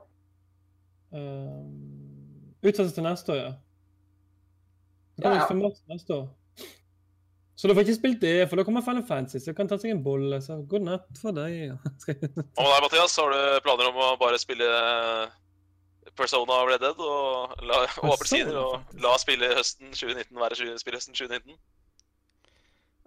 Uh, 1.13 2.67
utsatt 2.67 2.95
til 2.97 3.07
neste 3.07 3.33
år, 3.37 3.43
ja. 3.45 3.53
Det 5.21 5.23
kommer 5.47 5.69
Ja, 5.69 5.75
ja. 5.77 5.95
neste 5.95 6.17
år. 6.17 6.29
Så 7.55 7.69
du 7.69 7.75
får 7.77 7.85
ikke 7.85 7.95
spilt 7.99 8.21
det, 8.23 8.49
for 8.49 8.57
da 8.59 8.65
kommer 8.65 8.83
Final 8.83 9.05
Fantasy, 9.07 9.39
så 9.45 9.53
du 9.53 9.57
kan 9.59 9.69
ta 9.69 9.77
seg 9.79 9.93
en 9.93 10.03
bolle. 10.03 10.39
Så 10.43 10.57
god 10.71 10.87
natt 10.87 11.19
for 11.21 11.35
deg. 11.37 11.71
Og 11.77 11.79
med 12.17 12.73
deg, 12.73 12.83
Mathias, 12.87 13.17
har 13.21 13.31
du 13.35 13.61
planer 13.67 13.91
om 13.93 13.99
å 14.01 14.09
bare 14.21 14.39
spille 14.41 14.69
Persona 16.17 16.59
og 16.63 16.69
Red 16.73 16.81
Dead 16.85 16.99
og, 17.01 17.53
la, 17.65 17.83
og 18.03 18.15
appelsiner, 18.17 18.57
og 18.61 18.97
la 19.05 19.13
spille 19.21 19.49
høsten 19.57 19.93
2019 19.95 20.41
være 20.43 20.59
spille 20.81 20.99
høsten 20.99 21.15
2019? 21.17 21.55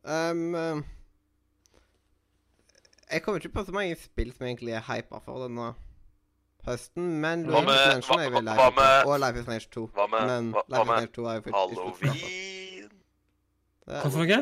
Um, 0.05 0.55
eh, 0.55 0.81
jeg 3.11 3.21
kommer 3.25 3.41
ikke 3.41 3.53
på 3.57 3.65
så 3.67 3.73
mange 3.75 3.97
spill 4.01 4.31
som 4.33 4.45
egentlig 4.47 4.73
er 4.77 4.85
hypa 4.87 5.19
for 5.25 5.43
denne 5.45 5.71
høsten, 6.65 7.11
men 7.21 7.45
Hva 7.49 7.61
med- 7.65 8.01
hva, 8.05 8.17
hva- 8.29 8.57
hva 8.57 8.69
med-. 8.73 9.05
Og 9.09 9.19
Life 9.21 9.37
is 9.41 9.45
Strange 9.45 9.69
2. 9.73 9.87
Hva 9.93 10.07
med, 10.09 10.27
Men 10.31 10.51
hva, 10.53 10.63
hva 10.69 10.85
Life 10.85 10.85
is 10.85 10.87
med 10.87 10.95
Strange 10.95 11.15
2 11.17 11.25
er 11.25 11.33
jeg. 11.33 11.53
Halloween? 11.59 12.44
Det- 13.85 14.01
Hva 14.01 14.09
for 14.11 14.25
noe? 14.25 14.39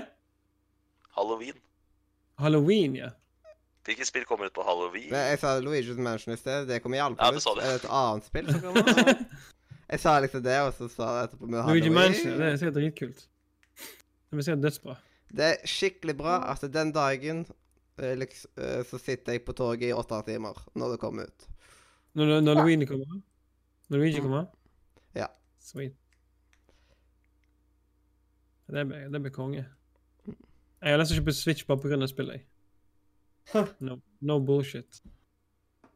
Halloween? 1.18 1.57
Halloween, 2.40 2.95
ja. 2.95 3.10
Hvilket 3.84 4.07
spill 4.07 4.24
kommer 4.26 4.45
ut 4.48 4.53
på 4.56 4.64
halloween? 4.64 5.10
Men 5.11 5.26
jeg 5.34 5.40
sa 5.41 5.57
Luigi's 5.60 5.98
Mansion 5.99 6.34
i 6.34 6.38
sted. 6.40 6.68
Det 6.68 6.82
kommer 6.82 6.98
Ja, 6.98 7.10
iallfall 7.10 7.32
du 7.36 7.38
ut. 7.38 7.44
sa 7.44 7.53
det. 7.56 7.64
Er 7.64 7.74
det 7.74 7.84
et 7.84 7.90
annet 7.91 8.26
spill 8.30 8.52
som 8.52 8.61
kommer? 8.61 9.26
Jeg 9.94 9.99
sa 9.99 10.14
liksom 10.24 10.41
det, 10.41 10.56
og 10.64 10.72
så 10.74 10.88
sa 10.90 11.07
jeg 11.20 11.28
etterpå 11.28 11.45
med 11.52 11.60
Luigi 11.68 11.90
Halloween. 11.90 11.94
Mansion, 11.94 12.38
det 12.40 12.45
er 12.48 12.56
sikkert 12.57 12.74
dritkult. 12.80 13.20
Det 13.78 14.32
blir 14.38 14.45
sikkert 14.48 14.64
dødsbra. 14.64 14.95
Det 15.38 15.45
er 15.49 15.68
skikkelig 15.70 16.15
bra 16.18 16.38
at 16.49 16.64
den 16.74 16.91
dagen 16.95 17.44
eh, 17.99 18.15
liksom, 18.18 18.49
eh, 18.57 18.82
så 18.90 18.98
sitter 18.98 19.34
jeg 19.36 19.44
på 19.45 19.53
toget 19.53 19.84
i 19.90 19.94
åtte 19.94 20.18
timer 20.26 20.57
når 20.80 20.95
det 20.95 20.99
kommer 21.03 21.28
ut. 21.30 21.45
Når, 22.15 22.40
når 22.41 22.56
Ja. 22.57 22.64
Luigi 22.64 22.86
kommer? 22.90 23.22
Når 23.90 23.98
Luigi 24.02 24.22
kommer? 24.24 24.45
Ja. 25.15 25.28
Sweet. 25.60 25.94
Det 28.73 29.21
blir, 29.21 29.29
konge. 29.29 29.65
Jeg 30.81 30.91
har 30.91 30.97
lyst 30.97 31.13
til 31.13 31.19
å 31.19 31.21
kjøpe 31.21 31.33
Switch 31.37 31.67
bare 31.67 31.81
pga. 31.83 32.07
spillet. 32.07 32.41
jeg. 33.53 33.67
No, 33.79 33.99
no 34.21 34.39
bullshit. 34.39 35.01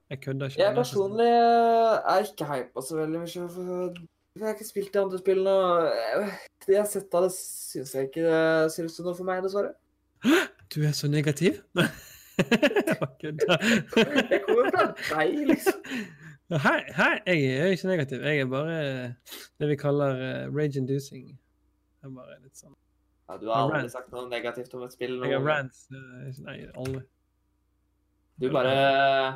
Jeg 0.09 0.21
kødder 0.21 0.51
ikke. 0.51 0.61
Jeg 0.61 0.75
personlig 0.75 1.25
eh, 1.25 2.13
er 2.13 2.27
ikke 2.27 2.49
hypa 2.51 2.81
så 2.81 2.99
veldig 2.99 3.23
mye. 3.23 3.47
for 3.49 3.97
Jeg 4.37 4.45
har 4.45 4.53
ikke 4.53 4.67
spilt 4.67 4.93
de 4.93 4.99
andre 4.99 5.17
spillene. 5.17 5.49
og 5.49 6.29
Det 6.67 6.75
jeg 6.75 6.81
har 6.81 6.91
sett 6.91 7.17
av 7.17 7.25
det, 7.25 7.31
syns 7.33 7.95
jeg 7.95 8.11
ikke 8.11 8.27
det 8.27 8.71
ser 8.71 8.85
ut 8.85 8.93
som 8.93 9.09
noe 9.09 9.17
for 9.17 9.27
meg, 9.27 9.41
dessverre. 9.43 9.73
Du 10.73 10.83
er 10.83 10.93
så 10.93 11.07
negativ? 11.07 11.63
Jeg 12.37 14.41
kommer 14.45 14.69
fra 14.69 14.93
deg, 15.09 15.47
liksom. 15.49 15.81
Hei, 16.47 16.79
hei, 16.95 17.15
jeg 17.25 17.59
er 17.59 17.71
ikke 17.73 17.87
negativ. 17.89 18.21
Jeg 18.23 18.39
er 18.39 18.45
bare 18.45 19.15
det 19.59 19.67
vi 19.67 19.75
kaller 19.75 20.21
uh, 20.21 20.55
rage-inducing. 20.55 21.33
Jeg 22.01 22.09
er 22.09 22.15
bare 22.15 22.39
litt 22.43 22.59
sånn 22.59 22.75
Ja, 23.27 23.37
du 23.41 23.47
har 23.51 23.67
aldri 23.67 23.91
sagt 23.91 24.11
noe 24.13 24.27
negativt 24.31 24.73
om 24.77 24.85
et 24.85 24.95
spill. 24.95 25.17
Jeg 25.25 25.35
har 25.35 25.45
rants. 25.45 25.85
eh, 25.91 26.41
Nei, 26.45 26.57
aldri. 26.73 27.03
Du 28.37 28.49
bare 28.53 28.73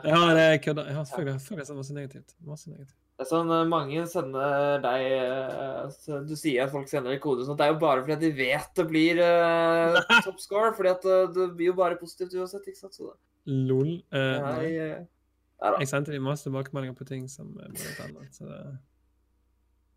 Ja, 0.06 0.20
det 0.38 0.42
er 0.46 0.58
kødda. 0.62 0.86
Jeg 0.88 0.96
har 0.96 1.06
selvfølgelig 1.10 1.40
selvfølgelig 1.42 1.68
sagt 1.68 1.80
masse 1.82 1.96
negativt. 1.98 2.36
Masse 2.46 2.70
negativt. 2.70 2.98
Det 3.18 3.26
er 3.26 3.30
sånn 3.30 3.52
eh, 3.54 3.66
mange 3.70 4.04
sender 4.10 4.78
deg 4.82 5.08
eh, 5.18 6.22
Du 6.30 6.36
sier 6.38 6.64
at 6.66 6.74
folk 6.74 6.88
sender 6.90 7.14
deg 7.14 7.24
kode 7.24 7.44
og 7.44 7.50
sånt. 7.50 7.60
Det 7.60 7.68
er 7.68 7.74
jo 7.74 7.82
bare 7.82 8.06
fordi 8.06 8.20
de 8.22 8.32
vet 8.38 8.72
det 8.78 8.86
blir 8.90 9.20
uh, 9.26 9.98
top 10.28 10.40
score. 10.42 10.72
Fordi 10.78 10.94
at 10.94 11.10
det 11.36 11.50
blir 11.58 11.74
jo 11.74 11.80
bare 11.82 12.00
positivt 12.00 12.38
uansett, 12.38 12.70
ikke 12.70 12.84
sant? 12.86 12.96
Så 12.98 13.10
det 13.10 13.18
Lol. 13.52 13.98
Uh, 14.14 14.22
nei. 14.22 14.56
nei. 14.62 14.72
ja. 14.78 15.76
Jeg 15.82 15.90
sendte 15.90 16.14
dem 16.14 16.24
masse 16.26 16.46
tilbakemeldinger 16.46 16.98
på 16.98 17.06
ting 17.10 17.28
som 17.30 17.52
ble 17.58 17.70
annet. 18.06 18.34
Så 18.34 18.46
det... 18.50 18.62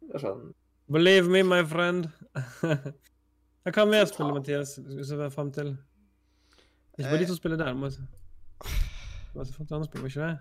Det 0.05 0.19
er 0.19 0.25
sånn 0.25 0.45
Believe 0.93 1.29
me, 1.29 1.43
my 1.43 1.63
friend. 1.65 2.09
Hva 3.75 3.85
mer 3.89 4.05
spiller 4.11 4.35
Mathias? 4.37 4.75
Se 4.77 5.17
hva 5.17 5.31
frem 5.33 5.49
til? 5.55 5.71
Ikke 6.99 7.09
bare 7.09 7.21
de 7.23 7.29
som 7.31 7.39
spiller 7.39 7.57
der. 7.57 7.73
Må... 7.79 7.89
Det 7.89 9.39
var 9.39 9.47
så 9.49 9.55
fått 9.57 9.73
andre 9.73 9.89
spill, 9.89 10.03
var 10.05 10.13
ikke 10.13 10.27
det? 10.27 10.35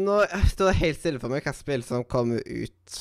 Nå 0.00 0.16
står 0.48 0.70
det 0.70 0.78
helt 0.80 0.98
stille 0.98 1.20
for 1.22 1.30
meg 1.30 1.44
hva 1.44 1.52
spill 1.54 1.84
som 1.84 2.06
kommer 2.08 2.40
ut. 2.40 2.96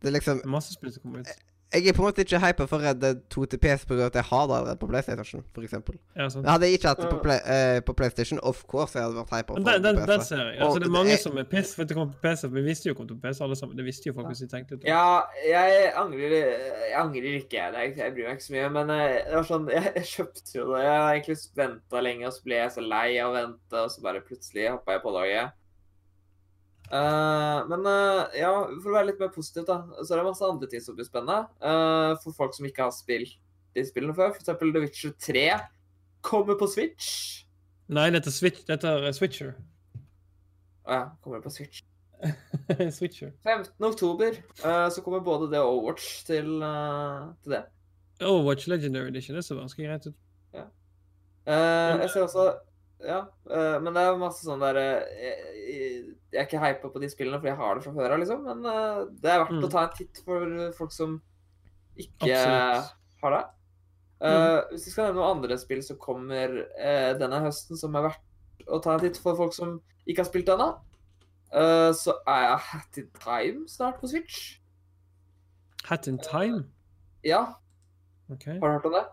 Det 0.00 0.08
er 0.08 0.16
liksom 0.16 0.40
Masse 0.48 0.72
spill 0.74 0.94
som 0.94 1.04
kommer 1.04 1.26
ut. 1.26 1.44
Jeg 1.68 1.84
er 1.84 1.92
på 1.92 2.00
en 2.00 2.06
måte 2.08 2.22
ikke 2.24 2.38
hypa 2.40 2.64
for 2.64 2.80
Red 2.80 2.96
Dead 3.02 3.18
2 3.28 3.42
til 3.52 3.58
PS 3.60 3.82
pga. 3.84 4.06
at 4.06 4.14
jeg 4.16 4.24
har 4.24 4.44
det 4.48 4.54
allerede 4.56 4.78
på 4.80 4.86
PlayStation, 4.88 5.42
for 5.54 5.60
eksempel. 5.66 5.98
Ja, 6.16 6.28
sant. 6.32 6.46
Hadde 6.48 6.64
jeg 6.64 6.78
ikke 6.78 6.88
hatt 6.88 7.02
det 7.02 7.10
på, 7.10 7.18
play, 7.26 7.40
uh, 7.44 7.80
på 7.84 7.92
PlayStation, 7.98 8.38
of 8.42 8.62
course 8.70 8.96
jeg 8.96 9.04
hadde 9.04 9.18
vært 9.18 9.34
hypa 9.36 9.54
den, 9.58 9.66
den, 9.68 9.82
den 9.84 9.98
på 10.00 10.06
PC. 10.08 10.28
ser 10.30 10.40
jeg. 10.46 10.56
Altså, 10.64 10.78
det 10.80 10.86
er 10.88 10.94
mange 10.96 11.10
jeg- 11.12 11.20
som 11.26 11.36
er 11.36 11.44
piss 11.44 11.74
for 11.74 11.82
at 11.84 11.88
det 11.90 11.96
kommer 11.98 12.14
på 12.14 12.20
PC. 12.24 12.48
Vi 12.56 12.62
visste 12.70 12.88
jo 12.88 12.94
det 12.94 12.98
kom 13.02 13.08
til 13.08 13.20
PC, 13.26 13.40
alle 13.44 13.56
sammen. 13.60 13.76
Det 13.76 13.84
visste 13.84 14.08
jo 14.08 14.14
folk 14.16 14.26
hvis 14.32 14.38
de 14.38 14.48
tenkte 14.54 14.74
ut. 14.78 14.88
Ja, 14.88 15.20
jeg 15.44 15.92
angrer, 15.96 16.34
jeg 16.38 16.96
angrer 17.04 17.36
ikke. 17.42 17.60
Jeg, 17.60 17.74
jeg, 17.76 17.96
jeg 18.00 18.12
bryr 18.16 18.24
meg 18.30 18.32
ikke 18.38 18.48
så 18.48 18.56
mye. 18.56 18.68
Men 18.78 18.90
eh, 18.96 19.14
det 19.28 19.36
var 19.36 19.48
sånn, 19.52 19.68
jeg, 19.76 19.92
jeg 20.00 20.04
kjøpte 20.14 20.56
jo 20.56 20.66
det. 20.72 20.82
Jeg 20.88 20.96
har 21.04 21.12
egentlig 21.12 21.38
venta 21.60 22.00
lenge, 22.08 22.26
og 22.26 22.32
så 22.32 22.42
ble 22.48 22.62
jeg 22.62 22.72
så 22.78 22.86
lei 22.96 23.08
av 23.20 23.28
å 23.28 23.36
vente, 23.36 23.76
og 23.84 23.90
så 23.92 24.00
bare 24.08 24.24
plutselig 24.24 24.70
hoppa 24.72 24.96
jeg 24.96 25.04
på 25.04 25.12
laget. 25.20 25.52
Eh, 26.88 27.58
men 27.68 27.84
uh, 27.84 28.24
ja, 28.36 28.52
for 28.80 28.90
å 28.90 28.94
være 28.96 29.10
litt 29.10 29.20
mer 29.22 29.32
positiv, 29.34 29.66
da, 29.68 29.82
så 30.00 30.14
er 30.14 30.20
det 30.20 30.28
masse 30.30 30.46
andre 30.46 30.68
ting 30.70 30.82
som 30.84 30.96
blir 30.96 31.08
spennende. 31.08 31.48
Uh, 31.62 32.14
for 32.22 32.36
folk 32.36 32.56
som 32.56 32.68
ikke 32.68 32.86
har 32.86 32.94
spilt 32.96 33.36
de 33.76 33.84
spillene 33.86 34.16
før. 34.16 34.32
For 34.34 34.42
eksempel 34.42 34.72
The 34.74 34.84
Witcher 34.86 35.14
3 35.26 35.44
kommer 36.26 36.58
på 36.60 36.70
Switch. 36.70 37.10
Nei, 37.92 38.08
dette 38.12 38.32
er 38.32 38.36
Switch, 38.36 38.64
dette 38.68 38.90
er 38.90 39.08
Switcher. 39.16 39.54
Å 40.88 40.96
ja, 40.96 41.04
kommer 41.24 41.40
det 41.40 41.48
på 41.48 41.54
Switch. 41.56 41.84
Switcher. 42.98 43.34
15. 43.46 43.76
oktober 43.86 44.40
så 44.58 45.02
kommer 45.04 45.20
både 45.22 45.46
det 45.52 45.60
og 45.62 45.76
Overwatch 45.76 46.24
til, 46.26 46.48
til 47.44 47.54
det. 47.54 47.62
Overwatch 48.18 48.66
Legendary 48.66 49.12
Edition, 49.12 49.38
det 49.38 49.44
så 49.46 49.56
ganske 49.56 49.84
greit 49.84 50.08
ut. 50.08 50.16
Eh, 51.48 52.00
jeg 52.02 52.10
ser 52.12 52.26
også 52.26 52.42
Ja, 53.00 53.20
eh, 53.50 53.76
men 53.78 53.94
det 53.94 54.02
er 54.02 54.16
masse 54.18 54.42
sånn 54.42 54.58
der 54.60 54.74
eh, 54.74 55.02
jeg, 55.22 56.16
jeg 56.32 56.40
er 56.40 56.46
ikke 56.48 56.58
hypa 56.64 56.88
på 56.90 57.00
de 57.02 57.08
spillene 57.12 57.38
fordi 57.38 57.52
jeg 57.52 57.60
har 57.60 57.74
det 57.78 57.84
fra 57.84 57.92
før 57.94 58.14
av, 58.16 58.18
liksom. 58.24 58.40
Men 58.48 58.64
eh, 58.66 59.04
det 59.22 59.30
er 59.30 59.38
verdt 59.44 59.54
Mm. 59.54 59.64
å 59.68 59.70
ta 59.70 59.84
en 59.86 59.94
titt 59.94 60.18
for 60.26 60.72
folk 60.78 60.92
som 60.92 61.14
ikke 61.98 62.26
Absolutt. 62.26 62.90
har 63.22 63.30
det. 63.36 63.44
Mm. 64.18 64.72
Hvis 64.72 64.84
vi 64.88 64.90
skal 64.90 65.04
nevne 65.06 65.20
noen 65.20 65.36
andre 65.36 65.56
spill 65.62 65.80
som 65.86 65.96
kommer 66.02 66.56
eh, 66.74 67.12
denne 67.20 67.38
høsten, 67.44 67.78
som 67.78 67.94
er 67.94 68.08
verdt 68.08 68.66
å 68.66 68.80
ta 68.82 68.96
en 68.96 69.00
titt 69.04 69.18
for 69.22 69.38
folk 69.38 69.54
som 69.54 69.76
ikke 70.10 70.24
har 70.24 70.26
spilt 70.30 70.46
det 70.50 70.56
ennå, 70.56 70.68
eh, 71.54 71.92
så 71.94 72.16
er 72.26 72.56
Hat 72.58 72.98
in 72.98 73.06
Time 73.22 73.68
snart 73.70 74.00
på 74.02 74.10
Switch. 74.10 74.58
Hat 75.86 76.08
in 76.10 76.18
Time? 76.18 76.64
Ja, 77.22 77.54
Okay. 78.30 78.58
har 78.60 78.68
du 78.68 78.74
hørt 78.74 78.84
om 78.90 78.92
det? 78.92 79.04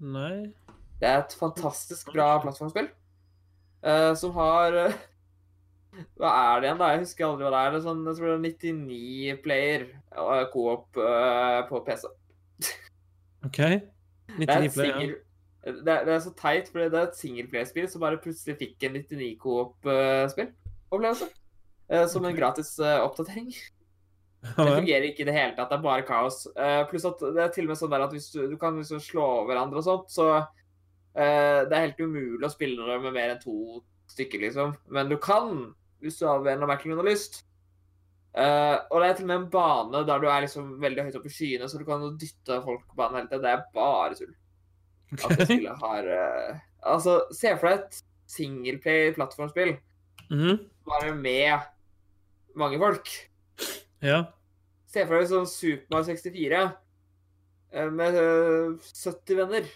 Nei. 0.00 0.54
Det 1.02 1.08
er 1.10 1.24
et 1.24 1.34
fantastisk 1.34 2.12
bra 2.14 2.36
plattformspill. 2.42 2.92
uh, 3.82 4.12
som 4.14 4.36
har 4.38 4.76
uh, 4.86 5.00
Hva 6.20 6.30
er 6.30 6.62
det 6.62 6.68
igjen, 6.68 6.78
da? 6.80 6.92
Jeg 6.94 7.02
husker 7.02 7.26
aldri 7.26 7.44
hva 7.44 7.50
det 7.52 7.64
er. 7.64 7.72
Det 7.72 7.80
er 7.80 7.84
sånn, 7.88 8.06
jeg 8.06 8.18
tror 8.18 8.30
det 8.30 8.36
er 8.36 8.46
99 8.46 9.42
player 9.44 9.84
uh, 10.14 10.46
co-op 10.54 11.02
uh, 11.02 11.58
på 11.68 11.82
PC. 11.88 12.06
OK. 13.42 13.58
Det 13.58 14.46
er, 14.46 14.62
99 14.62 14.72
player. 14.78 15.12
det, 15.66 15.74
er, 15.82 16.06
det 16.06 16.14
er 16.14 16.24
så 16.24 16.32
teit, 16.38 16.70
for 16.70 16.86
det 16.86 16.94
er 16.94 17.10
et 17.10 17.18
singleplayerspill 17.18 17.90
som 17.90 18.06
bare 18.06 18.22
plutselig 18.22 18.56
fikk 18.62 18.88
en 18.88 18.96
99 19.02 19.34
co-op-spill. 19.42 20.54
Opplevelse. 20.92 21.28
Eh, 21.92 22.06
som 22.08 22.24
en 22.24 22.36
gratis 22.36 22.78
eh, 22.78 23.04
oppdatering. 23.04 23.52
Det 24.56 24.74
fungerer 24.74 25.04
ikke 25.06 25.22
i 25.22 25.26
det 25.28 25.36
hele 25.36 25.54
tatt, 25.54 25.70
det 25.70 25.76
er 25.76 25.84
bare 25.84 26.06
kaos. 26.06 26.48
Eh, 26.50 26.80
pluss 26.90 27.04
at 27.06 27.20
det 27.22 27.44
er 27.44 27.52
til 27.54 27.68
og 27.68 27.72
med 27.72 27.78
sånn 27.78 27.92
der 27.92 28.02
at 28.08 28.14
hvis 28.14 28.32
du, 28.34 28.40
du 28.50 28.56
kan 28.58 28.74
liksom 28.74 28.98
slå 29.02 29.26
hverandre 29.46 29.78
og 29.78 29.86
sånt, 29.86 30.08
så 30.10 30.24
eh, 30.34 30.48
det 31.14 31.76
er 31.76 31.86
helt 31.86 32.00
umulig 32.00 32.46
å 32.46 32.52
spille 32.52 32.86
det 32.88 32.98
med 33.04 33.12
mer 33.12 33.34
enn 33.34 33.40
to 33.42 33.82
stykker, 34.12 34.40
liksom. 34.46 34.74
Men 34.92 35.08
du 35.10 35.18
kan, 35.20 35.74
hvis 36.00 36.18
du 36.20 36.26
av 36.28 36.46
en 36.46 36.54
eller 36.54 36.64
annen 36.66 36.76
og 36.78 36.84
grunn 36.86 37.00
har 37.02 37.08
lyst. 37.10 37.42
Uh, 38.32 38.78
og 38.88 39.02
det 39.02 39.08
er 39.10 39.16
til 39.18 39.26
og 39.26 39.28
med 39.28 39.36
en 39.42 39.50
bane 39.52 40.00
der 40.08 40.22
du 40.22 40.26
er 40.32 40.44
liksom 40.46 40.70
veldig 40.80 41.02
høyt 41.04 41.16
oppe 41.18 41.28
i 41.28 41.34
skyene, 41.34 41.66
så 41.68 41.76
du 41.76 41.84
kan 41.84 42.04
dytte 42.16 42.56
folk 42.64 42.86
på 42.88 42.96
banen 42.96 43.18
hele 43.20 43.28
tiden. 43.28 43.42
Det 43.44 43.50
er 43.52 43.66
bare 43.76 44.16
tull. 44.16 44.32
At 45.12 45.42
spillet 45.44 45.82
har 45.84 46.06
uh, 46.08 46.60
Altså, 46.94 47.18
se 47.36 47.52
for 47.60 47.68
deg 47.68 47.82
et 47.82 47.98
singleplay-plattformspill 48.32 49.74
Mhm. 50.32 50.58
bare 50.88 51.14
med 51.14 51.60
mange 52.56 52.78
folk. 52.80 53.10
Ja. 54.00 54.22
Se 54.88 55.04
for 55.04 55.18
deg 55.18 55.28
sånn 55.28 55.46
Super 55.46 55.92
Mario 55.92 56.08
64 56.16 56.62
uh, 57.76 57.90
med 57.92 58.16
eh, 58.16 58.72
70 58.80 59.36
venner. 59.42 59.68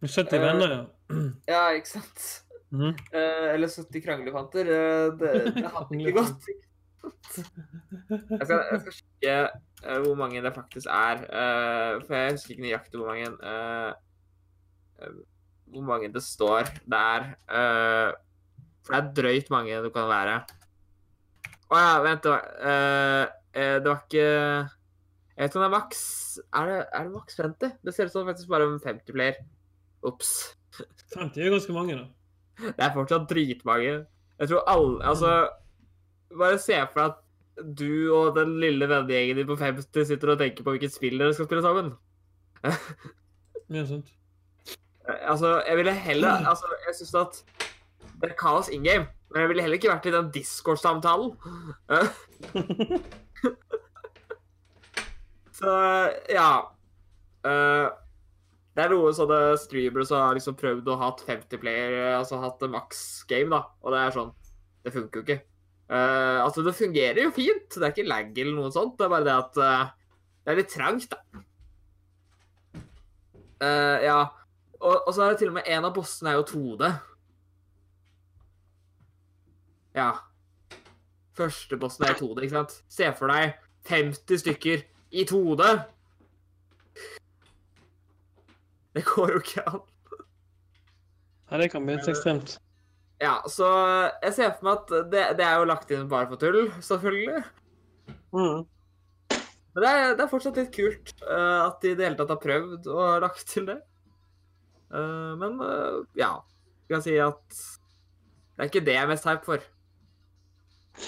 Med 0.00 0.10
70 0.10 0.36
Eh, 0.36 0.42
venner, 0.44 0.74
ja. 0.74 0.82
Ja, 1.52 1.62
ikke 1.74 1.90
sant? 1.90 2.26
Eh, 2.70 3.46
eller 3.54 3.68
70 3.72 4.02
kranglefanter. 4.04 4.68
Eh, 4.68 5.06
det, 5.18 5.32
det 5.56 5.70
hadde 5.74 5.98
ikke 5.98 6.16
gått. 6.20 6.50
Jeg 7.08 8.44
skal, 8.44 8.60
jeg 8.72 8.80
skal 8.82 8.94
sjekke 8.98 9.34
hvor 10.04 10.16
mange 10.18 10.40
det 10.42 10.50
faktisk 10.54 10.88
er. 10.90 11.20
for 12.04 12.14
jeg 12.16 12.34
husker 12.34 12.54
ikke 12.54 12.64
nøyaktig 12.66 12.98
hvor 12.98 13.10
mange 13.12 13.28
Hvor 15.68 15.84
mange 15.86 16.10
det 16.12 16.22
står 16.26 16.68
der. 16.90 17.28
for 18.82 18.94
det 18.94 18.98
er 18.98 19.12
drøyt 19.20 19.50
mange 19.54 19.78
det 19.84 19.92
kan 19.94 20.08
være. 20.10 20.40
Å 21.70 21.78
ja, 21.78 21.92
vent. 22.04 22.24
Det 22.26 22.32
var, 22.32 22.42
det 23.54 23.86
var 23.86 24.02
ikke 24.02 24.24
Jeg 24.26 25.44
vet 25.44 25.50
ikke 25.52 25.58
om 25.60 25.64
det 25.64 25.68
er 25.68 25.76
maks 25.76 26.02
Er 26.50 26.66
det, 26.70 26.78
er 26.92 27.04
det 27.06 27.12
maks 27.14 27.36
50? 27.38 27.72
Det 27.84 27.94
ser 27.94 28.08
ut 28.10 28.12
som 28.16 28.26
faktisk 28.28 28.48
bare 28.50 28.66
er 28.66 28.78
50 28.84 29.14
player. 29.14 29.38
Ops. 30.06 30.56
50 31.14 31.42
er 31.42 31.50
ganske 31.50 31.72
mange, 31.74 31.96
da. 31.96 32.04
Det 32.58 32.84
er 32.84 32.94
fortsatt 32.94 33.30
dritmange. 33.30 33.94
Jeg 34.38 34.50
tror 34.50 34.68
alle 34.70 35.06
Altså, 35.06 35.48
bare 36.38 36.58
se 36.58 36.78
for 36.92 37.00
deg 37.00 37.08
at 37.10 37.24
du 37.78 38.14
og 38.14 38.36
den 38.36 38.60
lille 38.62 38.86
vennegjengen 38.88 39.36
din 39.40 39.48
på 39.48 39.56
50 39.58 40.06
sitter 40.06 40.34
og 40.34 40.38
tenker 40.38 40.66
på 40.66 40.74
hvilket 40.74 40.94
spill 40.94 41.18
dere 41.18 41.34
skal 41.34 41.48
spille 41.50 41.64
sammen. 41.66 41.92
Ja, 43.68 43.82
sant. 43.84 44.06
Altså, 45.04 45.62
jeg 45.68 45.76
ville 45.76 45.92
heller 45.92 46.46
Altså, 46.48 46.70
jeg 46.86 46.94
syns 46.96 47.14
at 47.20 47.64
det 48.22 48.30
er 48.30 48.38
kaos 48.38 48.68
in 48.72 48.82
game, 48.84 49.06
men 49.28 49.40
jeg 49.40 49.48
ville 49.48 49.62
heller 49.62 49.76
ikke 49.76 49.90
vært 49.90 50.06
i 50.08 50.14
den 50.14 50.30
Discord-samtalen. 50.32 51.34
Så 55.58 55.70
ja. 56.30 56.50
Eh, 57.44 57.86
det 58.78 58.84
er 58.84 58.92
noen 58.94 59.14
sånne 59.16 59.56
streamere 59.58 60.06
som 60.06 60.20
har 60.22 60.36
liksom 60.38 60.54
prøvd 60.54 60.86
å 60.92 60.94
ha 61.00 61.08
50 61.18 61.58
player, 61.58 61.96
altså 62.14 62.38
hatt 62.38 62.60
maks 62.70 63.00
game, 63.26 63.50
da. 63.50 63.64
Og 63.82 63.90
det 63.90 64.02
er 64.04 64.14
sånn 64.14 64.30
Det 64.86 64.92
funker 64.94 65.18
jo 65.18 65.24
ikke. 65.26 65.42
Uh, 65.90 66.44
altså, 66.44 66.62
det 66.62 66.76
fungerer 66.78 67.18
jo 67.24 67.32
fint. 67.34 67.66
Det 67.74 67.82
er 67.82 67.90
ikke 67.90 68.06
lag 68.06 68.38
eller 68.38 68.54
noe 68.54 68.70
sånt. 68.70 68.94
Det 68.94 69.08
er 69.08 69.10
bare 69.10 69.26
det 69.26 69.34
at 69.34 69.58
uh, 69.58 69.90
det 70.46 70.52
er 70.52 70.60
litt 70.60 70.70
trangt, 70.70 71.10
da. 71.10 71.42
Uh, 73.58 73.98
ja. 74.06 74.20
Og, 74.78 74.94
og 74.94 75.10
så 75.10 75.26
er 75.26 75.34
det 75.34 75.42
til 75.42 75.50
og 75.50 75.58
med 75.58 75.74
en 75.74 75.90
av 75.90 75.98
bossene 75.98 76.30
er 76.30 76.38
jo 76.38 76.46
2D. 76.52 76.94
Ja. 79.98 80.12
Første 81.34 81.82
bossen 81.82 82.06
er 82.06 82.14
i 82.14 82.20
2D, 82.22 82.46
ikke 82.46 82.60
sant? 82.60 82.78
Se 82.94 83.10
for 83.18 83.34
deg 83.34 83.58
50 83.90 84.44
stykker 84.46 84.86
i 85.10 85.26
2D. 85.26 85.72
Det 88.96 89.04
går 89.06 89.34
jo 89.34 89.42
ikke 89.42 89.66
an. 89.68 89.84
Ja, 91.48 91.58
det 91.60 91.68
kan 91.72 91.84
bli 91.84 91.96
litt 91.96 92.08
ekstremt. 92.10 92.58
Ja, 93.18 93.40
så 93.50 93.66
jeg 94.22 94.34
ser 94.36 94.52
for 94.54 94.68
meg 94.68 94.82
at 94.82 95.10
det, 95.12 95.22
det 95.40 95.46
er 95.46 95.58
jo 95.58 95.68
lagt 95.68 95.90
inn 95.94 96.08
bare 96.10 96.28
for 96.30 96.40
tull, 96.40 96.68
selvfølgelig. 96.84 97.44
Mhm. 98.36 98.66
Men 99.74 99.84
det 99.84 99.90
er, 99.94 100.12
det 100.18 100.24
er 100.24 100.30
fortsatt 100.30 100.56
litt 100.58 100.72
kult 100.74 101.12
uh, 101.22 101.68
at 101.68 101.82
de 101.82 101.92
i 101.92 101.96
det 101.98 102.06
hele 102.06 102.18
tatt 102.18 102.32
har 102.32 102.40
prøvd 102.42 102.86
og 102.90 103.20
lagt 103.22 103.44
til 103.46 103.68
det. 103.68 103.76
Uh, 104.90 105.36
men 105.38 105.58
uh, 105.62 106.00
ja, 106.18 106.32
vi 106.86 106.96
kan 106.96 107.04
si 107.04 107.14
at 107.22 107.44
det 107.52 108.64
er 108.64 108.70
ikke 108.72 108.82
det 108.88 108.96
jeg 108.96 109.04
er 109.04 109.10
mest 109.12 109.28
hype 109.28 109.46
for. 109.46 109.62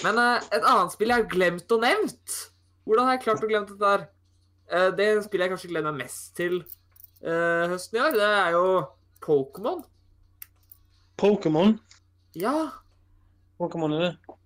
Men 0.05 0.21
et 0.23 0.63
annet 0.63 0.93
spill 0.93 1.11
jeg 1.11 1.19
har 1.19 1.27
glemt 1.27 1.73
og 1.75 1.81
nevnt 1.83 2.35
Hvordan 2.87 3.09
har 3.09 3.17
jeg 3.17 3.23
klart 3.25 3.43
å 3.43 3.47
glemme 3.49 3.67
dette 3.67 3.89
her? 3.89 4.05
Det 4.95 5.07
spillet 5.25 5.43
jeg 5.43 5.51
kanskje 5.51 5.69
gleder 5.73 5.91
meg 5.91 6.05
mest 6.05 6.29
til 6.37 6.61
høsten 7.21 7.97
i 7.97 8.01
år, 8.01 8.15
det 8.17 8.27
er 8.27 8.55
jo 8.55 8.65
Pokémon. 9.21 9.83
Pokémon. 11.21 11.75
Ja, 12.35 12.71
Pokémon 13.61 13.93
er 13.93 13.99
det. 14.07 14.37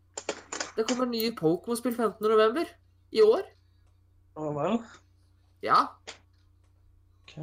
det 0.75 0.87
kommer 0.89 1.07
nye 1.07 1.31
Pokémon-spill 1.31 1.95
15.11. 1.95 2.65
i 3.15 3.21
år. 3.23 3.45
Å 4.35 4.51
vel. 4.57 4.79
Ja, 5.63 5.77
OK. 7.23 7.37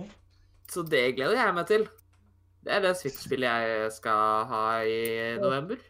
så 0.68 0.84
det 0.84 1.14
gleder 1.16 1.38
jeg 1.38 1.54
meg 1.56 1.70
til. 1.70 1.86
Det 2.62 2.74
er 2.76 2.84
det 2.84 2.92
Switch-spillet 3.00 3.64
jeg 3.66 3.94
skal 3.96 4.44
ha 4.50 4.60
i 4.86 4.98
november. 5.40 5.80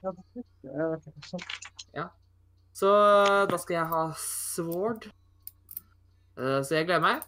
Ja. 1.93 2.07
Så 2.73 2.93
da 3.51 3.59
skal 3.61 3.75
jeg 3.77 3.91
ha 3.91 4.05
Sword. 4.17 5.11
Eh, 6.39 6.63
så 6.65 6.79
jeg 6.79 6.87
gleder 6.89 7.05
meg. 7.05 7.27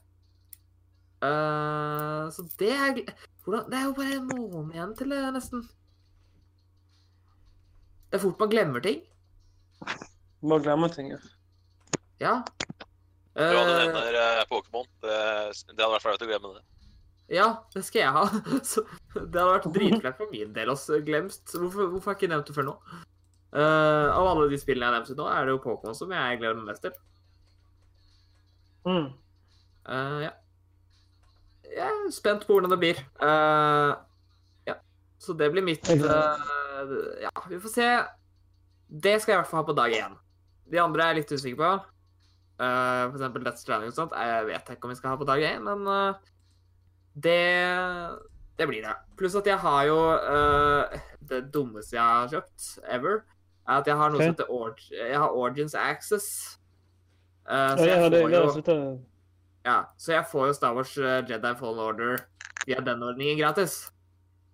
Eh, 1.25 2.31
så 2.35 2.45
det 2.59 2.73
er 2.75 3.01
Hvordan 3.45 3.71
Det 3.71 3.79
er 3.79 3.85
jo 3.85 3.97
bare 3.97 4.19
en 4.19 4.29
måned 4.29 4.75
igjen 4.75 4.93
til 4.99 5.13
det, 5.13 5.21
nesten. 5.37 5.63
det 8.11 8.19
er 8.19 8.23
fort 8.23 8.41
man 8.41 8.51
glemmer 8.53 8.81
ting. 8.81 9.01
Man 10.43 10.63
glemmer 10.63 10.89
ting. 10.89 11.13
ja. 11.13 11.19
Ja. 12.21 12.43
Bra 13.35 13.65
du 13.67 13.73
nevner 13.73 14.47
Pokémon. 14.49 14.87
Det, 15.03 15.17
det 15.73 15.83
hadde 15.83 15.93
vært 15.97 16.05
flaut 16.07 16.23
å 16.23 16.29
glemme 16.29 16.53
det. 16.55 16.63
ja, 17.37 17.49
det 17.75 17.83
skal 17.85 18.01
jeg 18.05 18.13
ha. 18.15 18.25
Så 18.71 18.85
det 19.15 19.41
hadde 19.41 19.51
vært 19.51 19.73
dritflaut 19.75 20.21
for 20.21 20.31
min 20.31 20.53
del 20.55 20.71
også. 20.73 21.01
glemst. 21.05 21.57
Hvorfor, 21.57 21.91
hvorfor 21.91 22.13
har 22.13 22.17
jeg 22.17 22.23
ikke 22.23 22.33
nevnt 22.35 22.49
det 22.49 22.57
før 22.57 22.69
nå? 22.71 22.77
Uh, 23.55 24.09
av 24.11 24.29
alle 24.33 24.49
de 24.51 24.59
spillene 24.59 24.87
jeg 24.87 24.93
har 24.93 25.03
nevnt 25.03 25.19
nå, 25.19 25.27
er 25.31 25.45
det 25.47 25.53
jo 25.55 25.65
Pokémon 25.67 25.99
som 25.99 26.15
jeg 26.15 26.41
gleder 26.41 26.57
meg 26.61 26.71
mest 26.73 26.87
til. 26.87 26.97
Mm. 28.87 29.13
Uh, 29.85 30.23
ja. 30.29 30.33
Jeg 31.75 31.87
er 31.91 32.11
spent 32.15 32.45
på 32.47 32.57
hvordan 32.57 32.71
det 32.71 32.81
blir. 32.83 33.01
Uh, 33.23 33.95
ja. 34.69 34.77
Så 35.19 35.35
det 35.39 35.51
blir 35.53 35.65
mitt 35.67 35.89
uh, 35.91 36.05
Ja, 37.23 37.33
vi 37.49 37.59
får 37.61 37.73
se. 37.73 37.89
Det 38.89 39.17
skal 39.23 39.33
jeg 39.33 39.39
i 39.39 39.43
hvert 39.43 39.51
fall 39.51 39.63
ha 39.63 39.67
på 39.67 39.77
dag 39.77 39.97
én. 39.97 40.15
De 40.71 40.81
andre 40.81 41.03
er 41.03 41.15
jeg 41.15 41.23
litt 41.23 41.35
usikker 41.35 41.61
på. 41.61 41.73
Uh, 42.55 43.11
for 43.11 43.19
eksempel 43.19 43.43
Let's 43.43 43.65
Stranding 43.65 43.91
og 43.91 43.97
sånt. 43.97 44.15
Jeg 44.15 44.47
vet 44.47 44.71
ikke 44.77 44.87
om 44.87 44.95
vi 44.95 44.99
skal 45.01 45.15
ha 45.15 45.19
på 45.19 45.27
dag 45.29 45.43
én, 45.43 45.65
men 45.67 45.89
uh, 45.91 46.15
det 47.15 47.41
Det 48.59 48.69
blir 48.69 48.83
det. 48.83 48.95
Pluss 49.19 49.35
at 49.35 49.47
jeg 49.47 49.59
har 49.59 49.85
jo 49.85 49.99
uh, 50.15 50.99
Det 51.21 51.43
dummeste 51.55 51.97
jeg 51.97 52.05
har 52.05 52.29
kjøpt 52.31 52.69
ever, 52.87 53.25
er 53.67 53.81
at 53.81 53.87
jeg 53.87 53.97
har 53.97 54.13
noe 54.13 54.21
okay. 54.21 54.27
som 54.27 54.37
heter 54.37 54.51
Org 54.53 54.85
Jeg 54.91 55.19
har 55.19 55.31
Origins 55.31 55.75
Access. 55.75 56.59
Uh, 57.51 57.75
så 57.75 57.85
Ja, 57.85 57.99
jeg 57.99 58.23
får 58.23 58.29
det 58.29 58.79
jo. 58.79 58.85
Ja, 59.65 59.79
så 59.97 60.13
jeg 60.13 60.27
får 60.31 60.47
jo 60.51 60.57
Star 60.59 60.75
Wars 60.77 60.97
eh, 60.99 61.23
Jedi 61.29 61.55
Fallen 61.59 61.81
Order 61.81 62.19
via 62.67 62.81
den 62.85 63.03
ordningen 63.03 63.39
gratis. 63.41 63.91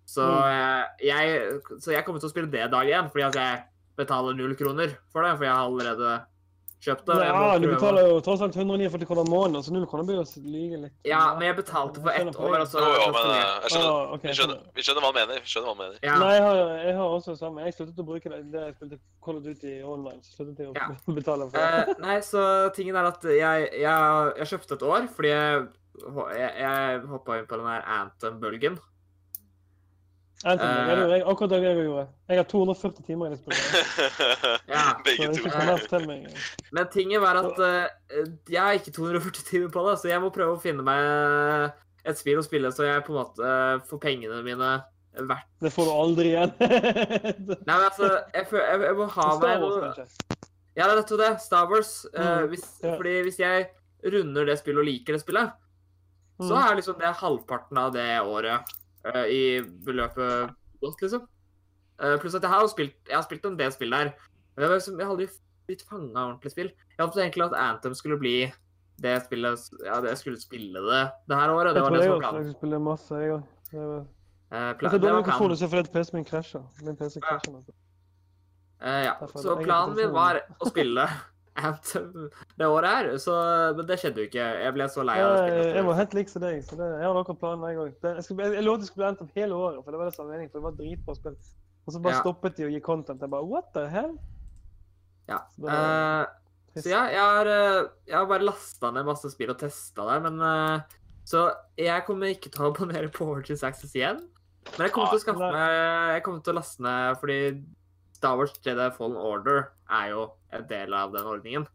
Så, 0.07 0.23
Mm. 0.23 0.51
eh, 0.51 0.85
jeg, 1.07 1.61
så 1.79 1.91
jeg 1.93 2.03
kommer 2.05 2.19
til 2.19 2.27
å 2.29 2.33
spille 2.33 2.51
det 2.51 2.69
dag 2.71 2.87
én, 2.87 3.11
fordi 3.11 3.23
at 3.27 3.35
jeg 3.39 3.63
betaler 3.97 4.35
null 4.35 4.55
kroner 4.59 4.95
for 5.11 5.23
det. 5.23 5.37
For 5.37 5.45
jeg 5.45 5.53
har 5.53 5.67
allerede 5.67 6.25
kjøpt 6.81 7.05
det. 7.05 7.15
og 7.15 7.21
jeg 7.21 7.33
må 7.35 7.41
Ja, 7.45 7.57
du 7.61 7.67
betaler 7.71 8.07
jo 8.09 8.15
tross 8.25 8.41
alt 8.41 8.55
149 8.57 9.05
kroner 9.09 9.27
måneden, 9.29 9.63
så 9.65 9.73
null 9.75 9.85
kroner 9.89 10.07
blir 10.07 10.17
jo 10.17 10.25
lyge 10.45 10.79
litt. 10.81 10.93
Ja, 11.05 11.21
men 11.37 11.45
jeg 11.47 11.55
betalte 11.59 12.01
for 12.01 12.09
ett 12.09 12.35
år, 12.35 12.55
og 12.63 12.67
så 12.71 12.81
Jo, 12.81 12.91
jo, 12.97 13.07
men 13.15 13.31
eh, 13.35 13.41
jeg 13.67 13.73
skjønner, 13.75 13.91
Ah, 13.91 14.13
okay, 14.15 14.27
vi, 14.31 14.35
skjønner, 14.39 14.59
vi 14.79 14.85
skjønner 14.87 15.05
hva 15.05 15.11
han 15.11 15.17
mener. 15.21 15.41
Vi 15.45 15.51
skjønner 15.53 15.67
hva 15.69 15.75
han 15.75 15.81
mener. 15.83 15.99
Ja. 16.09 16.15
Nei, 16.23 16.31
jeg 16.35 16.43
har, 16.47 16.61
jeg 16.89 16.95
har 16.99 17.15
også 17.17 17.35
det 17.35 17.39
samme. 17.43 17.65
Jeg 17.69 17.77
sluttet 17.77 18.01
å 18.01 18.07
bruke 18.09 18.33
det 18.33 18.41
da 18.53 18.65
jeg 18.67 18.75
spilte 18.79 18.99
Call 19.25 19.37
of 19.37 19.43
Duty 19.45 19.75
online. 19.83 20.21
så 20.25 20.35
sluttet 20.39 20.63
jeg 20.65 20.71
å 20.71 20.75
Ja. 20.79 20.87
betale 21.21 21.49
for 21.51 21.57
det. 21.57 21.83
Eh, 21.95 22.01
nei, 22.07 22.17
så 22.25 22.45
tingen 22.75 22.95
er 22.97 23.11
at 23.13 23.23
jeg, 23.29 23.69
jeg, 23.85 24.33
jeg 24.41 24.51
kjøpte 24.55 24.79
et 24.79 24.87
år 24.89 25.07
fordi 25.15 25.31
jeg, 25.35 25.67
jeg, 26.37 26.51
jeg 26.65 27.01
hoppa 27.11 27.37
inn 27.37 27.45
på 27.49 27.59
den 27.61 27.69
der 27.69 27.85
Anthem-bølgen. 27.99 28.79
Anthem, 30.41 30.69
eh, 30.69 30.95
gjorde 30.97 31.15
jeg, 31.17 31.23
akkurat 31.29 31.49
det 31.51 31.59
jeg 31.61 31.83
gjorde. 31.85 32.03
Jeg 32.31 32.39
har 32.39 32.47
240 32.49 33.03
timer 33.05 33.27
i 33.27 33.35
det 33.35 33.39
spillet. 33.41 33.65
Ja, 34.73 34.83
Begge 35.05 35.27
to. 35.35 35.49
jeg. 36.15 36.35
Men 36.73 36.87
tinget 36.93 37.21
var 37.21 37.37
at 37.43 37.59
uh, 37.61 38.23
jeg 38.49 38.61
har 38.61 38.73
ikke 38.79 38.93
240 38.95 39.45
timer 39.51 39.69
på 39.75 39.83
det, 39.89 39.97
så 40.01 40.09
jeg 40.09 40.21
må 40.23 40.31
prøve 40.33 40.55
å 40.57 40.61
finne 40.63 40.81
meg 40.87 41.71
et 42.09 42.17
spill 42.17 42.39
å 42.41 42.45
spille 42.45 42.71
så 42.73 42.87
jeg 42.87 43.03
på 43.05 43.13
en 43.13 43.19
måte 43.19 43.45
eh, 43.45 43.75
får 43.85 43.99
pengene 44.01 44.39
mine 44.41 44.69
verdt. 45.29 45.45
Det 45.61 45.69
får 45.75 45.85
du 45.85 45.91
aldri 45.93 46.31
igjen. 46.31 46.53
Nei, 47.67 47.75
men 47.75 47.85
altså, 47.85 48.07
jeg, 48.33 48.47
jeg, 48.49 48.79
jeg 48.87 48.95
må 48.97 49.05
ha 49.13 49.27
Star 49.35 49.43
meg 49.43 49.61
noe 49.61 49.81
kanskje. 49.83 50.05
Ja, 50.71 50.87
det 50.87 50.91
er 50.95 50.99
nettopp 51.03 51.19
det. 51.21 51.31
Star 51.43 51.67
Wars. 51.69 51.91
Eh, 52.15 52.23
Mm, 52.25 52.47
hvis, 52.55 52.65
ja. 52.81 52.95
Fordi 52.97 53.13
hvis 53.27 53.37
jeg 53.43 53.67
runder 54.15 54.47
det 54.49 54.55
spillet 54.63 54.81
og 54.81 54.87
liker 54.89 55.13
det 55.17 55.21
spillet, 55.21 55.51
så 56.41 56.55
Mm. 56.55 56.61
er 56.63 56.77
liksom 56.79 56.97
det 56.97 57.11
halvparten 57.21 57.77
av 57.77 57.91
det 57.93 58.07
året 58.25 58.71
eh, 59.05 59.25
i 59.31 59.41
beløpet 59.85 60.51
godt, 60.81 61.01
liksom. 61.01 61.27
Uh, 62.01 62.17
pluss 62.17 62.33
at 62.35 62.41
jeg 62.41 62.49
har 62.49 62.61
jo 62.61 62.67
spilt, 62.71 62.95
jeg 63.07 63.15
har 63.15 63.23
spilt 63.27 63.45
en 63.45 63.57
del 63.59 63.71
spill 63.71 63.91
der. 63.93 64.11
Men 64.55 64.63
jeg, 64.65 64.69
var 64.69 64.75
liksom, 64.79 64.97
jeg 64.99 65.05
har 65.07 65.11
aldri 65.13 65.27
blitt 65.67 65.83
fanga 65.87 66.17
av 66.19 66.29
ordentlig 66.31 66.51
spill. 66.51 66.71
Jeg 66.97 67.01
håpet 67.05 67.21
egentlig 67.21 67.45
at 67.45 67.53
Anthem 67.61 67.93
skulle 67.95 68.17
bli 68.19 68.35
det 69.01 69.13
spillet 69.25 69.69
Ja, 69.85 69.99
det 70.01 70.09
jeg 70.11 70.17
skulle 70.17 70.39
spille 70.41 70.81
det 70.85 71.03
det 71.29 71.37
her 71.37 71.49
året. 71.53 71.73
Det 71.75 71.81
var 71.81 71.89
det 71.95 72.01
som 72.03 72.11
var 72.15 72.19
planen. 72.25 72.45
jeg 72.49 72.55
spiller 72.57 72.79
masse, 72.79 73.15
jeg 73.21 73.31
òg. 73.37 73.45
Jeg 73.73 74.07
Eh, 74.51 74.57
har 74.59 74.73
pla 74.75 74.89
dårlig 74.89 75.01
det 75.01 75.11
var 75.13 75.23
planen. 75.23 75.55
så 75.57 75.67
fordi 75.71 75.91
PC-en 75.93 76.15
min 76.17 76.25
krasjer. 76.27 76.63
Min 76.83 76.95
PC 76.99 77.15
Ja. 77.21 77.21
krasjer. 77.29 77.53
nå. 77.53 77.61
Eh, 78.81 79.03
ja. 79.05 79.13
Så 79.35 79.55
planen 79.63 79.95
min 79.95 80.11
var 80.11 80.41
å 80.59 80.67
spille 80.67 81.05
Anthem 81.59 82.29
det 82.57 82.67
året 82.67 82.89
her, 82.89 83.07
så, 83.19 83.33
men 83.75 83.85
det 83.89 83.97
skjedde 83.99 84.23
jo 84.23 84.27
ikke. 84.29 84.45
Jeg 84.63 84.73
ble 84.77 84.85
så 84.89 85.03
lei 85.03 85.17
av 85.19 85.33
det 85.35 85.49
Jeg, 85.51 85.65
jeg 85.75 85.85
var 85.85 85.97
helt 85.99 86.13
lik 86.15 86.29
som 86.31 86.41
deg. 86.45 86.61
så 86.63 86.77
det, 86.79 86.87
Jeg 86.95 87.07
hadde 87.09 87.23
akkurat 87.25 87.39
planen, 87.41 87.65
jeg 87.67 87.81
òg. 87.81 87.89
Jeg, 88.07 88.23
jeg, 88.23 88.53
jeg 88.55 88.63
lovte 88.63 88.85
det 88.85 88.87
skulle 88.87 89.03
bli 89.03 89.09
Anthem 89.09 89.31
hele 89.35 89.57
året, 89.59 89.81
for 89.83 89.91
det 89.91 89.99
var 89.99 90.07
det 90.07 90.15
som 90.15 90.25
var 90.25 90.31
meningen. 90.35 90.51
For 90.53 90.61
det 90.61 90.67
var 90.69 90.77
dritbra 90.79 91.15
spill. 91.19 91.35
Og 91.81 91.93
så 91.95 91.99
bare 91.99 92.13
Ja. 92.15 92.21
stoppet 92.23 92.55
de 92.57 92.67
å 92.69 92.71
gi 92.71 92.79
content. 92.85 93.21
Jeg 93.21 93.33
bare 93.33 93.49
What 93.51 93.73
the 93.75 93.87
hell? 93.91 94.15
Ja. 95.27 95.41
Så 95.55 95.65
det 95.65 95.71
var 95.71 96.21
Eh. 96.21 96.37
Så 96.79 96.87
ja, 96.87 97.01
jeg 97.11 97.19
har, 97.19 97.45
eh, 97.51 97.87
jeg 98.07 98.15
har 98.15 98.25
bare 98.29 98.45
lasta 98.47 98.91
ned 98.95 99.03
masse 99.03 99.27
spill 99.33 99.49
og 99.51 99.57
testa 99.59 100.05
det, 100.07 100.21
men 100.23 100.39
uh, 100.39 100.79
Så 101.27 101.49
jeg 101.75 102.05
kommer 102.07 102.31
ikke 102.31 102.47
til 102.49 102.63
å 102.63 102.69
abonnere 102.71 103.11
på 103.11 103.27
Origins 103.27 103.63
Access 103.67 103.91
igjen. 103.91 104.21
Men 104.77 104.85
jeg 104.87 104.93
kommer 104.95 105.11
til 105.11 105.19
å 105.19 105.23
skaffe 105.25 105.49
meg 105.51 106.15
Jeg 106.15 106.23
kommer 106.23 106.39
til 106.45 106.53
å 106.53 106.59
laste 106.61 106.85
ned 106.85 107.19
fordi 107.19 107.37
Star 108.15 108.37
Wars 108.39 108.53
Jedi 108.63 108.87
Fallen 108.95 109.17
Order 109.19 109.65
er 109.91 110.13
jo 110.13 110.23
en 110.51 110.67
del 110.69 110.93
av 110.97 111.13
den 111.15 111.29
ordningen. 111.29 111.65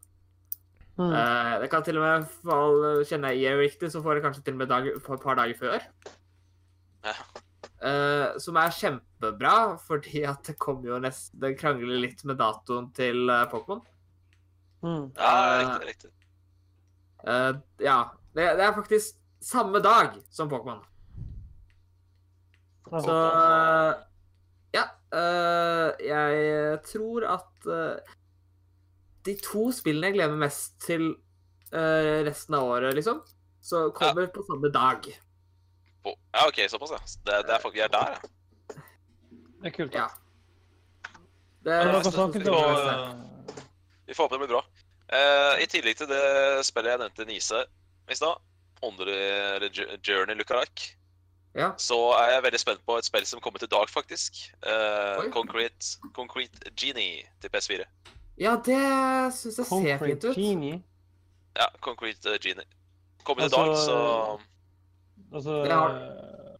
Mm. 0.97 1.11
Eh, 1.13 1.55
det 1.61 1.69
kan 1.69 1.83
til 1.85 1.99
og 1.99 2.07
med 2.07 2.29
fall, 2.41 2.79
Kjenner 3.05 3.35
jeg 3.37 3.53
er 3.53 3.61
riktig, 3.61 3.91
så 3.93 4.01
får 4.01 4.17
det 4.17 4.23
kanskje 4.25 4.45
til 4.47 4.57
og 4.57 4.63
med 4.63 4.71
dag, 4.71 4.87
et 4.93 5.11
par 5.25 5.37
dager 5.37 5.59
før. 5.59 5.83
Ja. 7.05 7.19
Uh, 7.77 8.33
som 8.41 8.57
er 8.57 8.73
kjempebra, 8.73 9.77
fordi 9.85 10.23
at 10.25 10.47
det 10.47 10.55
kommer 10.57 10.89
jo 10.89 10.97
nesten 10.97 11.37
Det 11.43 11.51
krangler 11.59 11.99
litt 12.01 12.23
med 12.25 12.39
datoen 12.39 12.87
til 12.97 13.29
uh, 13.29 13.45
Pokémon. 13.51 13.83
Mm. 14.81 15.11
Ja, 15.13 15.33
riktig. 15.61 15.87
riktig. 15.91 16.11
Eh, 17.27 17.55
ja. 17.77 17.97
Det, 18.33 18.43
det 18.57 18.63
er 18.63 18.75
faktisk 18.75 19.17
samme 19.41 19.79
dag 19.79 20.17
som 20.29 20.49
Pokémon. 20.49 20.83
Så 22.87 23.15
ja. 24.75 24.83
eh, 25.11 26.05
jeg 26.07 26.77
tror 26.87 27.25
at 27.33 27.67
de 29.27 29.35
to 29.43 29.67
spillene 29.75 30.09
jeg 30.11 30.17
gleder 30.17 30.33
meg 30.35 30.47
mest 30.47 30.77
til 30.85 31.09
uh, 31.73 32.23
resten 32.27 32.57
av 32.57 32.67
året, 32.71 32.95
liksom, 32.97 33.21
så 33.63 33.87
kommer 33.95 34.29
på 34.33 34.45
samme 34.47 34.71
dag. 34.73 35.07
Oh, 36.07 36.15
Ja, 36.33 36.47
OK, 36.47 36.61
såpass, 36.71 36.93
ja. 36.95 37.01
Det, 37.27 37.41
det 37.47 37.55
er 37.55 37.63
faktisk 37.63 37.77
vi 37.77 37.85
er 37.85 37.91
der, 37.91 38.15
ja. 38.15 38.81
Det 39.57 39.71
er 39.71 39.75
kult. 39.75 39.95
Ja. 39.97 40.07
da. 40.07 40.27
Det 41.65 41.73
er 41.73 41.83
dere 41.83 41.95
nesten 41.97 42.13
snakket 42.15 42.45
så 42.47 42.53
om 42.55 42.75
eh, 42.77 43.55
Vi 44.07 44.15
får 44.15 44.27
håpe 44.27 44.37
det 44.37 44.43
blir 44.45 44.53
bra. 44.53 44.61
Uh, 45.07 45.55
I 45.63 45.67
tillegg 45.71 45.97
til 45.99 46.07
det 46.11 46.21
spillet 46.67 46.93
jeg 46.93 47.01
nevnte 47.01 47.25
Nise 47.27 47.63
i 48.07 48.15
stad, 48.15 48.39
Journey 50.07 50.35
Lookalike, 50.37 50.93
Ja. 51.57 51.71
så 51.77 51.97
er 52.21 52.31
jeg 52.35 52.43
veldig 52.43 52.59
spent 52.61 52.85
på 52.85 52.97
et 52.97 53.07
spill 53.07 53.25
som 53.25 53.41
kommer 53.41 53.59
til 53.59 53.71
dag, 53.71 53.89
faktisk. 53.89 54.37
Uh, 54.63 55.27
Concrete, 55.33 55.97
Concrete 56.15 56.71
Genie 56.77 57.25
til 57.41 57.49
PS4. 57.49 57.83
Ja, 58.37 58.55
det 58.65 59.33
syns 59.33 59.57
jeg 59.57 59.65
ser 59.65 59.65
fint 59.65 59.99
Concrete 59.99 60.29
ut. 60.29 60.35
Genie. 60.37 60.83
Ja, 61.57 61.65
Concrete 61.81 62.33
eh, 62.33 62.39
Genie. 62.43 62.65
Kommer 63.23 63.47
til 63.47 63.57
Altså, 63.59 63.65
dag, 63.65 63.75
så 63.85 64.39
Altså 65.33 65.55
ja. 65.65 65.77
har- 65.79 65.95
eh, 65.95 66.57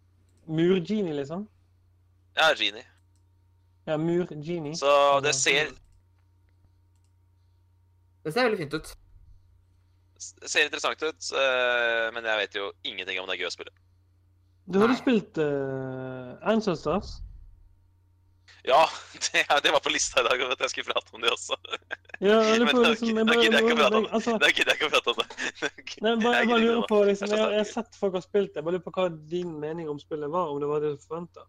Mur-genie, 0.47 1.13
liksom? 1.13 1.47
Ja, 2.37 2.53
Genie. 2.57 2.83
Ja, 3.87 3.97
mur-genie. 3.97 4.75
Så 4.75 5.19
det 5.23 5.35
ser, 5.35 5.69
Det 8.23 8.33
ser 8.33 8.43
veldig 8.49 8.57
fint 8.59 8.73
ut. 8.73 8.95
det 10.41 10.49
ser 10.49 10.65
interessant 10.65 11.03
ut, 11.03 11.31
eh, 11.39 12.07
men 12.13 12.25
jeg 12.25 12.37
vet 12.41 12.55
jo 12.55 12.71
ingenting 12.83 13.19
om 13.21 13.27
det 13.29 13.37
er 13.37 13.43
gøy 13.43 13.47
å 13.51 13.53
spille. 13.53 13.71
Du 14.67 14.79
hadde 14.81 14.91
Nei. 14.95 14.99
spilt 14.99 15.37
uh, 15.37 16.35
Ancestors? 16.51 17.21
Ja, 18.67 18.81
det, 19.25 19.43
det 19.63 19.71
var 19.73 19.83
på 19.85 19.93
lista 19.93 20.21
i 20.21 20.27
dag, 20.27 20.41
og 20.45 20.53
at 20.55 20.63
jeg 20.65 20.73
skulle 20.73 20.93
prate 20.93 21.15
om 21.15 21.23
det 21.23 21.31
også. 21.31 21.57
Ja, 22.19 22.39
eller 22.41 22.65
Men 22.69 22.75
på 22.75 22.83
liksom 22.85 23.21
jeg 23.21 23.29
da 23.29 23.37
gidder 23.39 23.57
jeg 23.57 23.65
ikke 23.65 23.75
å 23.75 23.79
prate 23.81 23.99
om 24.01 24.07
bare- 24.07 24.19
altså, 24.19 24.37
Da 24.43 24.49
gidder 24.51 24.73
jeg 24.73 24.79
ikke 24.79 24.89
å 24.89 24.93
prate 24.95 25.13
om 25.13 25.21
det. 25.21 25.27
Nei, 26.03 26.15
bare, 26.25 26.33
jeg 26.41 26.51
bare 26.51 26.63
lurer 26.65 26.89
på, 26.91 27.03
liksom, 27.11 27.35
jeg, 27.35 27.51
jeg 27.55 27.63
har 27.63 27.69
sett 27.71 28.01
folk 28.01 28.17
har 28.19 28.25
spilt 28.25 28.51
det. 28.51 28.59
Jeg 28.59 28.67
bare 28.67 28.77
lurer 28.77 28.87
på 28.89 28.95
hva 28.97 29.07
din 29.35 29.53
mening 29.63 29.89
om 29.91 30.01
spillet 30.01 30.33
var, 30.33 30.51
om 30.51 30.59
det 30.63 30.71
var 30.71 30.83
det 30.83 30.95
du 30.97 31.05
forventa. 31.07 31.47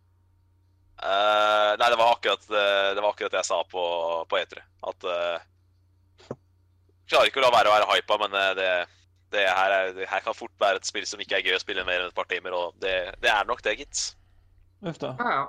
Uh, 0.98 1.76
nei, 1.78 1.88
det 1.92 1.98
var 2.00 2.16
akkurat 2.16 2.42
eh, 2.50 2.88
det 2.98 3.02
var 3.04 3.12
akkurat 3.12 3.30
det 3.30 3.38
jeg 3.38 3.46
sa 3.46 3.60
på, 3.70 3.82
på 4.30 4.38
E3. 4.40 4.62
At 4.90 5.04
uh, 5.06 6.34
Klarer 7.08 7.30
ikke 7.30 7.40
å 7.40 7.44
la 7.46 7.52
være 7.54 7.70
å 7.70 7.74
være 7.76 7.86
hypa, 7.94 8.16
men 8.20 8.34
eh, 8.36 8.50
det, 8.58 8.72
det, 9.32 9.44
her 9.46 9.74
er, 9.76 9.92
det 9.96 10.08
her 10.10 10.24
kan 10.26 10.36
fort 10.36 10.52
være 10.60 10.82
et 10.82 10.88
spill 10.88 11.06
som 11.08 11.22
ikke 11.22 11.38
er 11.38 11.46
gøy 11.46 11.56
å 11.56 11.62
spille 11.62 11.84
mer 11.88 12.02
enn 12.02 12.10
et 12.10 12.16
par 12.18 12.28
timer, 12.28 12.52
og 12.56 12.74
det, 12.82 12.96
det 13.22 13.30
er 13.32 13.48
nok 13.48 13.62
det, 13.64 13.78
gitt. 13.80 14.02
Uff 14.84 14.98
da. 15.00 15.14
Ja, 15.22 15.30
ja. 15.38 15.46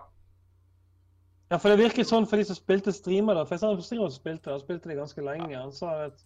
Ja, 1.50 1.58
for 1.58 1.70
det 1.74 1.80
virket 1.82 2.06
sånn 2.10 2.28
for 2.30 2.38
de 2.38 2.46
som 2.46 2.56
spilte 2.58 2.92
streamer 2.94 3.34
da. 3.40 3.44
For 3.46 3.56
jeg 3.56 3.62
sa 3.64 3.72
en 3.74 3.82
streamer 3.82 4.12
som 4.14 4.20
spilte, 4.22 4.54
og 4.54 4.62
spilte 4.62 4.90
det 4.92 4.98
ganske 5.00 5.24
lenge. 5.26 5.56
Han 5.58 5.72
sa 5.74 5.94
at 6.06 6.20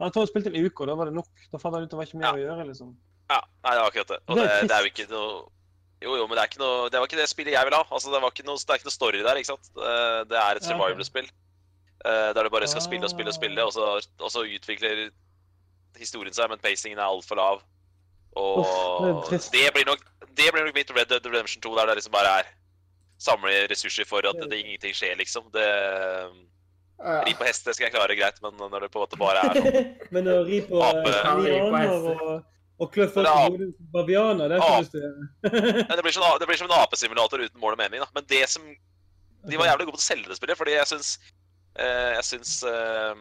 han 0.00 0.10
tror 0.10 0.24
han 0.24 0.30
spilte 0.32 0.50
en 0.50 0.64
uke, 0.66 0.80
og 0.82 0.88
da 0.90 0.94
var 0.98 1.06
det 1.10 1.14
nok. 1.14 1.28
Da 1.52 1.58
fant 1.60 1.74
han 1.76 1.84
ut 1.84 1.90
det 1.92 1.98
var 2.00 2.06
ikke 2.08 2.18
mer 2.18 2.26
Ja. 2.30 2.32
å 2.34 2.40
gjøre, 2.42 2.66
liksom. 2.66 2.96
Ja, 3.30 3.40
nei, 3.62 3.72
det 3.76 3.80
var 3.84 3.90
akkurat 3.92 4.08
det. 4.08 4.18
Og 4.26 4.36
Det 4.36 4.42
det, 4.42 4.50
er 4.50 4.62
det, 4.66 4.76
er 4.76 4.80
jo 4.80 4.90
ikke 4.90 5.10
noe 5.10 5.48
Jo, 6.02 6.14
jo, 6.16 6.26
men 6.26 6.34
det 6.34 6.40
er 6.42 6.48
ikke 6.48 6.62
noe 6.62 6.88
Det 6.90 6.98
var 6.98 7.06
ikke 7.06 7.18
det 7.20 7.28
spillet 7.28 7.52
jeg 7.52 7.64
ville 7.68 7.76
ha. 7.76 7.84
Altså, 7.92 8.10
det, 8.10 8.22
var 8.22 8.30
ikke 8.32 8.46
noe, 8.48 8.56
det 8.56 8.70
er 8.72 8.78
ikke 8.80 8.88
noe 8.88 8.96
story 8.98 9.20
der, 9.22 9.36
ikke 9.36 9.52
sant. 9.52 9.68
Det, 9.76 10.38
er 10.40 10.56
et 10.56 10.64
survival-spill. 10.66 11.28
eh, 12.06 12.30
der 12.34 12.42
du 12.42 12.48
bare 12.50 12.66
skal 12.66 12.80
spille 12.82 13.04
og 13.04 13.10
spille 13.12 13.28
og 13.28 13.34
Ah. 13.36 13.40
spille, 13.40 13.64
og 13.64 13.72
så, 13.72 14.08
og 14.24 14.30
så 14.32 14.40
utvikler 14.48 15.10
historien 16.00 16.32
seg, 16.32 16.48
men 16.48 16.58
pacingen 16.58 16.98
er 16.98 17.04
altfor 17.04 17.36
lav. 17.36 17.60
Og 18.34 18.64
Uff, 18.64 19.28
det 19.30 19.44
er 19.44 19.52
det 19.52 19.74
blir 19.74 19.84
nok 19.86 20.00
det 20.36 20.48
blir 20.54 20.64
nok 20.64 20.74
mitt 20.74 20.90
Red 20.96 21.06
Dead 21.12 21.26
Redemption 21.26 21.60
2, 21.62 21.74
der 21.76 21.86
det 21.86 21.96
liksom 22.00 22.12
bare 22.12 22.38
er 22.40 22.46
samle 23.20 23.66
ressurser 23.70 24.06
for 24.08 24.24
at 24.28 24.38
det, 24.48 24.60
ingenting 24.62 24.94
skjer, 24.96 25.16
liksom. 25.20 25.50
Det 25.54 25.66
Ja. 27.00 27.22
Ri 27.24 27.32
på 27.32 27.46
hest, 27.48 27.64
det 27.64 27.72
skal 27.72 27.86
jeg 27.86 27.94
klare 27.94 28.12
greit, 28.12 28.36
men 28.44 28.58
når 28.60 28.82
det 28.84 28.88
på 28.92 29.00
en 29.00 29.06
måte 29.06 29.16
bare 29.16 29.40
er 29.40 29.54
sånn 29.56 29.86
Men 30.14 30.26
å 30.28 30.42
ri 30.44 30.58
på 30.68 30.82
eh, 30.84 31.06
hester. 31.08 32.18
og, 32.20 32.42
og 32.76 32.90
klø 32.92 33.06
folk 33.14 33.28
i 33.30 33.44
hodet 33.46 33.68
bavianer, 33.94 34.52
det 34.52 34.58
er 34.60 34.84
du. 34.92 35.06
Men 35.88 35.94
det 35.96 36.04
blir, 36.04 36.12
sånn, 36.12 36.26
det 36.42 36.48
blir 36.50 36.60
som 36.60 36.68
en 36.68 36.76
apesimulator 36.76 37.40
uten 37.40 37.60
mål 37.62 37.78
og 37.78 37.80
mening, 37.80 38.04
da. 38.04 38.08
Men 38.16 38.28
det 38.28 38.42
som 38.52 38.68
De 39.48 39.56
var 39.56 39.70
jævlig 39.70 39.86
gode 39.88 39.96
på 39.96 40.02
å 40.02 40.04
selge 40.04 40.28
det 40.28 40.36
spillet, 40.36 40.60
fordi 40.60 40.76
jeg 40.76 40.90
syns 40.92 41.14
eh, 41.80 42.12
Jeg 42.18 42.26
syns 42.34 42.54
eh, 42.68 43.16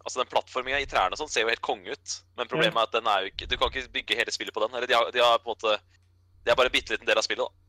Altså, 0.00 0.22
den 0.22 0.32
plattforminga 0.32 0.80
i 0.80 0.88
trærne 0.88 1.12
og 1.12 1.20
sånn 1.20 1.28
ser 1.28 1.44
jo 1.44 1.52
helt 1.52 1.60
konge 1.64 1.92
ut, 1.92 2.14
men 2.40 2.48
problemet 2.48 2.80
er 2.80 2.88
at 2.88 2.94
den 2.96 3.08
er 3.12 3.26
jo 3.26 3.34
ikke 3.34 3.48
Du 3.52 3.58
kan 3.60 3.68
ikke 3.68 3.92
bygge 4.00 4.16
hele 4.16 4.32
spillet 4.32 4.56
på 4.56 4.64
den. 4.64 4.72
Eller 4.80 4.88
de 4.88 4.96
har, 4.96 5.12
de 5.12 5.20
har 5.20 5.36
på 5.44 5.52
en 5.52 5.58
måte 5.58 5.76
Det 6.40 6.54
er 6.54 6.56
bare 6.56 6.72
en 6.72 6.76
bitte 6.78 6.96
liten 6.96 7.08
del 7.08 7.20
av 7.20 7.28
spillet, 7.28 7.44
da. 7.44 7.59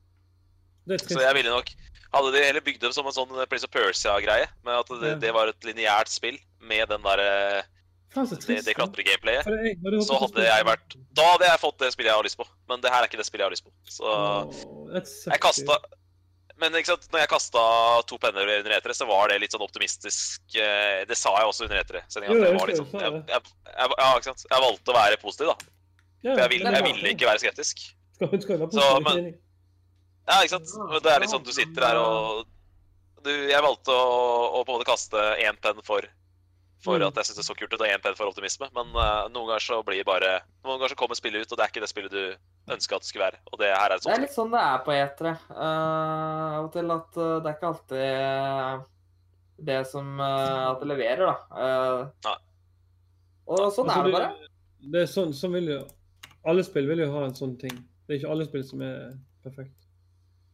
Så 1.00 1.22
jeg 1.22 1.38
ville 1.38 1.54
nok 1.54 1.72
Hadde 2.12 2.32
de 2.36 2.42
heller 2.44 2.64
bygd 2.64 2.82
det 2.84 2.90
som 2.92 3.08
en 3.08 3.16
sånn 3.16 3.30
Prince 3.48 3.68
of 3.68 3.72
Persia-greie, 3.72 4.50
med 4.68 4.82
at 4.82 4.90
det, 5.00 5.14
det 5.24 5.30
var 5.32 5.48
et 5.48 5.64
lineært 5.68 6.12
spill 6.12 6.36
med 6.68 6.90
den 6.92 7.06
derre 7.06 7.64
Det, 8.12 8.58
det 8.66 8.74
klatre-gameplayet, 8.76 9.48
så 10.04 10.18
hadde 10.20 10.44
jeg 10.44 10.66
vært 10.68 10.98
Da 11.16 11.30
hadde 11.30 11.48
jeg 11.48 11.62
fått 11.62 11.78
det 11.80 11.94
spillet 11.94 12.12
jeg 12.12 12.20
har 12.20 12.28
lyst 12.28 12.40
på. 12.42 12.48
Men 12.68 12.84
det 12.84 12.92
her 12.92 13.06
er 13.06 13.08
ikke 13.08 13.20
det 13.22 13.28
spillet 13.30 13.46
jeg 13.46 13.48
har 13.48 13.56
lyst 13.56 13.64
på. 13.64 13.72
Så 13.88 14.12
Jeg 15.32 15.40
kasta 15.46 15.78
Men 16.60 16.76
ikke 16.76 16.92
sant, 16.92 17.08
når 17.14 17.24
jeg 17.24 17.32
kasta 17.32 17.64
to 18.12 18.20
penner 18.22 18.52
under 18.58 18.76
etere, 18.76 18.94
så 18.94 19.08
var 19.10 19.32
det 19.32 19.40
litt 19.42 19.56
sånn 19.56 19.64
optimistisk 19.64 20.58
eh, 20.60 21.06
Det 21.08 21.16
sa 21.18 21.32
jeg 21.40 21.48
også 21.54 21.64
under 21.70 21.80
etere-sendinga. 21.80 22.36
Husker 22.52 22.76
sånn, 22.82 22.92
jeg, 23.00 23.22
jeg, 23.32 23.54
jeg, 23.72 23.96
ja, 24.04 24.10
ikke 24.20 24.28
sant? 24.28 24.44
jeg 24.52 24.66
valgte 24.68 24.92
å 24.94 24.98
være 25.00 25.22
positiv, 25.24 25.54
da. 25.54 25.72
For 26.36 26.44
jeg 26.44 26.52
ville, 26.58 26.76
jeg 26.76 26.86
ville 26.90 27.16
ikke 27.16 27.32
være 27.32 27.42
skeptisk. 27.46 27.88
Så, 28.76 28.84
men-. 29.08 29.32
Ja, 30.32 30.40
ikke 30.46 30.56
sant? 30.58 31.04
Det 31.04 31.12
er 31.12 31.22
litt 31.24 31.34
sånn 31.34 31.44
du 31.44 31.52
sitter 31.52 31.84
her 31.90 32.00
og 32.00 32.46
du, 33.26 33.30
Jeg 33.52 33.62
valgte 33.62 33.94
å, 33.94 34.08
å 34.58 34.64
på 34.64 34.72
en 34.72 34.80
måte 34.80 34.88
kaste 34.88 35.20
én 35.44 35.60
penn 35.62 35.84
for 35.86 36.08
for 36.82 36.98
Mm. 36.98 37.12
at 37.12 37.20
jeg 37.20 37.28
syns 37.28 37.38
det 37.38 37.46
så 37.46 37.54
kult 37.54 37.74
ut, 37.76 37.82
og 37.82 37.86
én 37.86 38.02
penn 38.02 38.16
for 38.18 38.26
optimisme. 38.32 38.66
Men 38.74 38.88
uh, 38.98 39.28
noen 39.30 39.52
ganger 39.52 39.62
så 39.62 39.76
blir 39.86 40.02
bare 40.08 40.40
Noen 40.66 40.80
ganger 40.80 40.96
så 40.96 40.98
kommer 40.98 41.18
spillet 41.20 41.44
ut, 41.46 41.52
og 41.54 41.60
det 41.60 41.66
er 41.66 41.70
ikke 41.70 41.84
det 41.84 41.90
spillet 41.92 42.14
du 42.16 42.74
ønska 42.74 42.98
at 42.98 43.04
det 43.06 43.10
skulle 43.12 43.28
være. 43.28 43.38
Og 43.52 43.60
det 43.62 43.70
her 43.70 43.86
er 43.92 43.94
et 43.96 44.02
sånt. 44.02 44.10
Det 44.10 44.18
er 44.18 44.24
litt 44.26 44.34
sånn 44.34 44.50
det 44.54 44.64
er 44.66 44.80
på 44.88 44.96
E3. 44.96 45.34
Eh, 45.52 46.56
av 46.58 46.66
og 46.66 46.72
til 46.74 46.94
at 46.96 47.20
uh, 47.22 47.36
det 47.38 47.52
er 47.52 47.58
ikke 47.60 47.72
alltid 47.72 48.88
det 49.70 49.78
som 49.92 50.10
at 50.26 50.82
det 50.82 50.88
leverer, 50.90 51.22
da. 51.30 51.36
Eh, 51.62 52.00
Nei. 52.26 52.36
og 53.46 53.68
sånn 53.76 53.92
Altså, 53.92 54.00
er 54.00 54.08
det 54.10 54.16
bare. 54.16 54.32
Det 54.96 55.04
er 55.04 55.12
sånn, 55.12 55.36
sånn 55.38 55.54
vil 55.54 55.70
jo 55.76 55.82
Alle 56.50 56.64
spill 56.66 56.88
vil 56.90 57.04
jo 57.04 57.12
ha 57.14 57.28
en 57.28 57.38
sånn 57.38 57.54
ting. 57.62 57.76
Det 58.08 58.16
er 58.16 58.24
ikke 58.24 58.32
alle 58.34 58.48
spill 58.50 58.66
som 58.66 58.82
er 58.82 59.12
perfekt. 59.46 59.81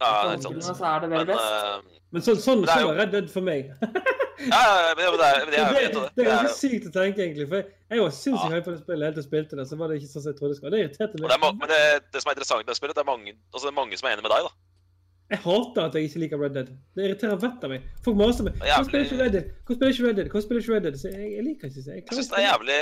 Ja, 0.02 0.10
det 0.30 0.38
er 0.38 0.42
sant. 0.46 0.78
så 0.78 0.86
er 0.86 1.00
det 1.04 1.10
Men, 1.10 1.26
best. 1.26 1.40
eh, 1.42 2.02
Men 2.12 2.22
sånn, 2.22 2.38
sånn, 2.44 2.62
Det 2.62 2.70
er 2.70 2.74
sånn 2.74 2.82
jo- 2.82 2.88
var 2.94 3.00
Red 3.02 3.12
Dead 3.16 3.30
for 3.34 3.42
meg. 3.42 3.72
ja, 4.54 4.60
ja, 4.62 4.94
men 4.96 5.02
det, 5.02 5.08
er, 5.08 5.18
det 5.18 5.58
er, 5.58 5.74
det, 5.74 5.82
jo 5.96 6.02
det. 6.04 6.12
det 6.16 6.26
er 6.26 6.30
ganske 6.32 6.54
sykt 6.60 6.86
å 6.88 6.92
tenke, 6.94 7.20
egentlig. 7.26 7.48
For 7.50 7.64
jeg, 7.66 8.00
var 8.04 8.14
sinnssykt 8.14 8.54
høy 8.54 8.62
på 8.62 8.72
det 8.76 8.80
spillet 8.84 9.04
helt 9.08 9.16
til 9.18 9.24
jeg 9.24 9.30
spilte 9.32 9.58
det. 9.60 9.66
Så 9.72 9.80
var 9.82 9.88
det 9.92 9.98
ikke 10.02 10.12
sånn 10.14 10.24
som 10.24 10.32
jeg 10.32 10.38
trodde 10.40 10.54
det 10.54 10.60
skulle. 10.62 10.72
Det 10.78 10.84
irriterte 10.86 11.20
meg. 11.20 11.28
det 11.32 11.36
er, 11.38 11.42
ma- 11.44 11.56
men 11.58 11.68
det, 11.74 11.82
det 12.14 12.22
som 12.22 12.30
er 12.30 12.38
interessant 12.38 12.62
med 12.64 12.70
det 12.72 12.78
spillet, 12.80 12.96
det 12.96 13.04
er 13.04 13.10
mange, 13.12 13.34
altså 13.52 13.66
det 13.68 13.74
er 13.74 13.80
mange 13.82 13.98
som 14.00 14.08
er 14.08 14.16
enig 14.18 14.26
med 14.28 14.34
deg. 14.38 14.48
da. 14.48 14.54
Jeg 15.28 15.40
hater 15.44 15.82
at 15.90 15.96
jeg 16.00 16.04
ikke 16.08 16.20
liker 16.24 16.40
Red 16.40 16.54
Dead. 16.56 16.70
Det 16.96 17.04
irriterer 17.10 17.36
vettet 17.42 17.64
av 17.68 17.72
meg. 17.74 17.82
Folk 18.06 18.16
maser 18.22 18.46
meg. 18.48 18.54
Hvorfor 18.64 18.88
spiller 18.88 19.06
ikke 19.10 19.18
Red 19.26 19.34
Dead? 19.36 19.50
Hvorfor 19.68 19.76
spiller 19.82 19.92
ikke 19.98 20.06
Red 20.08 20.16
Dead? 20.22 20.30
Hvorfor 20.32 20.46
spiller 20.48 20.62
ikke 20.64 20.74
Red 20.78 20.86
Dead? 20.88 20.96
Så 21.02 21.10
jeg, 21.12 21.26
jeg 21.36 21.44
liker 21.50 21.68
ikke 21.68 21.82
det. 21.84 21.96
Jeg 21.98 22.04
Jeg 22.08 22.16
syns 22.22 22.30
det 22.32 22.38
er 22.38 22.46
jævlig 22.48 22.78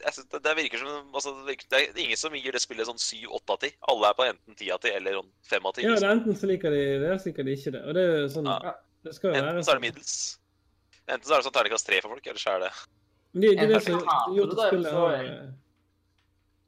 det, 0.00 0.40
det 0.44 0.52
virker 0.56 0.78
som 0.82 1.14
altså, 1.14 1.32
det, 1.38 1.46
virker, 1.50 1.66
det 1.70 1.80
er 1.92 2.00
ingen 2.04 2.16
som 2.20 2.34
gir 2.34 2.52
det 2.56 2.60
spillet 2.62 2.86
sånn 2.88 2.98
7-8 3.00 3.54
av 3.54 3.58
10. 3.64 3.72
Alle 3.92 4.10
er 4.10 4.16
på 4.18 4.24
enten 4.28 4.56
10 4.56 4.70
av 4.74 4.80
10 4.84 4.94
eller 4.96 5.18
sånn 5.20 5.30
5 5.50 5.66
av 5.70 5.74
10. 5.76 5.82
Ja, 5.86 5.94
det 6.00 6.06
er 6.08 6.14
enten 6.16 6.36
så 6.40 6.46
liker 6.50 6.70
de 6.74 6.80
det, 6.80 7.06
eller 7.10 7.18
så 7.20 7.28
liker 7.30 7.44
de 7.48 7.56
ikke 7.58 7.72
det. 7.76 7.82
Og 7.86 7.94
det 7.98 8.04
er 8.06 8.16
jo 8.24 8.28
sånn 8.36 8.48
Ja. 8.50 8.74
Det 9.04 9.14
skal 9.16 9.30
jo 9.30 9.34
være 9.36 9.48
Enten 9.54 9.64
så 9.64 9.70
er 9.70 9.74
det 9.74 9.80
sånn. 9.80 9.84
middels. 9.86 10.14
Enten 11.08 11.24
så 11.26 11.32
er 11.32 11.36
det 11.40 11.46
sånn 11.48 11.56
terningkast 11.56 11.86
3 11.88 12.00
for 12.04 12.14
folk, 12.14 12.26
eller 12.26 12.40
så 12.44 12.50
er 12.56 12.60
det 12.66 12.72
Men 13.32 13.40
det, 13.40 13.48
det 13.48 13.50
er 13.50 13.66
det 13.66 13.76
Enten 13.76 13.80
som 13.80 14.00
så 14.00 14.06
har 14.06 14.18
hater 14.20 14.36
gjort 14.40 14.50
at 14.50 14.66
spillet 14.70 14.92
har 14.92 15.14
eh, 15.20 15.46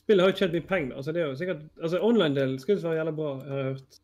Spillet 0.03 0.25
har 0.25 0.33
jo 0.33 0.37
tjent 0.43 0.53
mye 0.57 0.67
penger. 0.67 0.95
Altså, 0.99 1.13
det 1.15 1.21
er 1.23 1.27
jo 1.31 1.35
sikkert 1.39 1.61
Altså, 1.83 2.01
online-delen 2.03 2.59
skulle 2.63 2.83
være 2.83 2.99
jævla 3.03 3.13
bra, 3.19 3.29
jeg 3.43 3.51
har 3.53 3.59
jeg 3.63 3.69
hørt. 3.73 3.99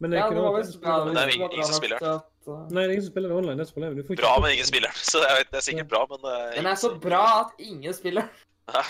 Men 0.00 0.10
det 0.10 0.18
er 0.18 0.20
Ja, 0.20 0.26
ikke 0.28 0.36
noe 0.38 0.50
det, 0.58 1.14
det 1.14 1.22
er 1.22 1.32
ingen- 1.34 1.64
som 1.64 1.74
spiller. 1.74 2.20
Til 2.48 2.56
eh, 2.56 2.68
Nei, 2.74 2.82
det 2.82 2.88
er 2.88 2.94
ingen 2.96 3.06
som 3.06 3.14
spiller 3.14 3.32
det 3.32 3.38
online. 3.38 3.56
Det 3.60 3.66
er 3.66 3.76
problemet. 3.76 3.98
Du 3.98 4.08
får 4.08 4.16
ikke 4.16 4.24
bra, 4.24 4.34
men 4.42 4.54
ingen 4.56 4.68
spiller. 4.68 5.00
Så 5.12 5.22
jeg 5.24 5.38
vet, 5.38 5.50
det 5.52 5.60
er 5.60 5.66
sikkert 5.66 5.90
bra, 5.92 6.04
men 6.12 6.24
uh, 6.24 6.36
Den 6.56 6.70
er 6.70 6.78
så 6.80 6.90
bra 7.02 7.24
at 7.40 7.62
ingen 7.70 7.96
spiller. 7.96 8.30
Ja. 8.68 8.82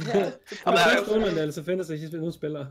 men 0.67 0.77
det 0.77 0.85
er 0.85 0.97
jo 0.97 1.03
online-delen 1.15 1.55
så 1.55 1.63
finnes 1.67 1.91
det 1.91 1.99
ikke 1.99 2.19
noen 2.23 2.35
spiller. 2.35 2.71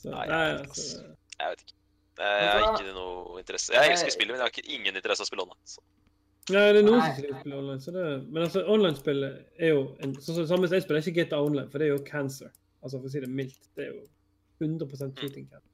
så, 0.00 0.10
Nei, 0.12 0.26
nei, 0.28 0.40
jeg 0.44 0.58
altså, 0.60 1.04
Jeg 1.40 1.52
vet 1.52 1.62
ikke. 1.64 1.76
Jeg 2.16 2.50
har 2.50 2.66
ikke 2.72 2.96
noe 2.96 3.38
interesse. 3.40 3.72
Jeg 3.76 3.92
elsker 3.92 4.12
spillet, 4.16 4.32
men 4.32 4.40
jeg 4.40 4.48
har 4.48 4.52
ikke 4.54 4.74
ingen 4.78 5.00
interesse 5.00 5.20
av 5.20 5.28
å 5.28 5.30
spille 5.30 5.46
online. 5.46 5.68
Så. 5.68 5.84
Nei, 6.54 6.66
det 6.72 6.80
er 6.80 6.86
noen 6.86 7.00
Nei. 7.00 7.06
som 7.12 7.24
ikke 7.24 7.40
spiller 7.40 7.62
online. 7.62 7.80
Så 7.84 7.94
det, 7.96 8.04
men 8.26 8.42
altså, 8.46 8.64
online-spillet 8.74 9.62
er 9.68 9.72
jo 9.74 9.80
en, 10.04 10.14
så, 10.20 10.30
så, 10.32 10.46
Samme 10.48 10.68
som 10.68 10.78
jeg 10.78 10.84
spiller 10.86 11.02
ikke 11.02 11.24
GTA 11.24 11.40
Online, 11.42 11.68
for 11.72 11.82
det 11.82 11.88
er 11.88 11.94
jo 11.94 12.02
cancer. 12.06 12.52
Altså, 12.82 13.00
for 13.00 13.08
å 13.08 13.12
si 13.12 13.22
det 13.24 13.32
mildt. 13.32 13.62
Det 13.76 13.88
er 13.88 13.94
jo 13.94 14.04
100 14.64 15.10
cheating. 15.20 15.48
Mm. 15.52 15.64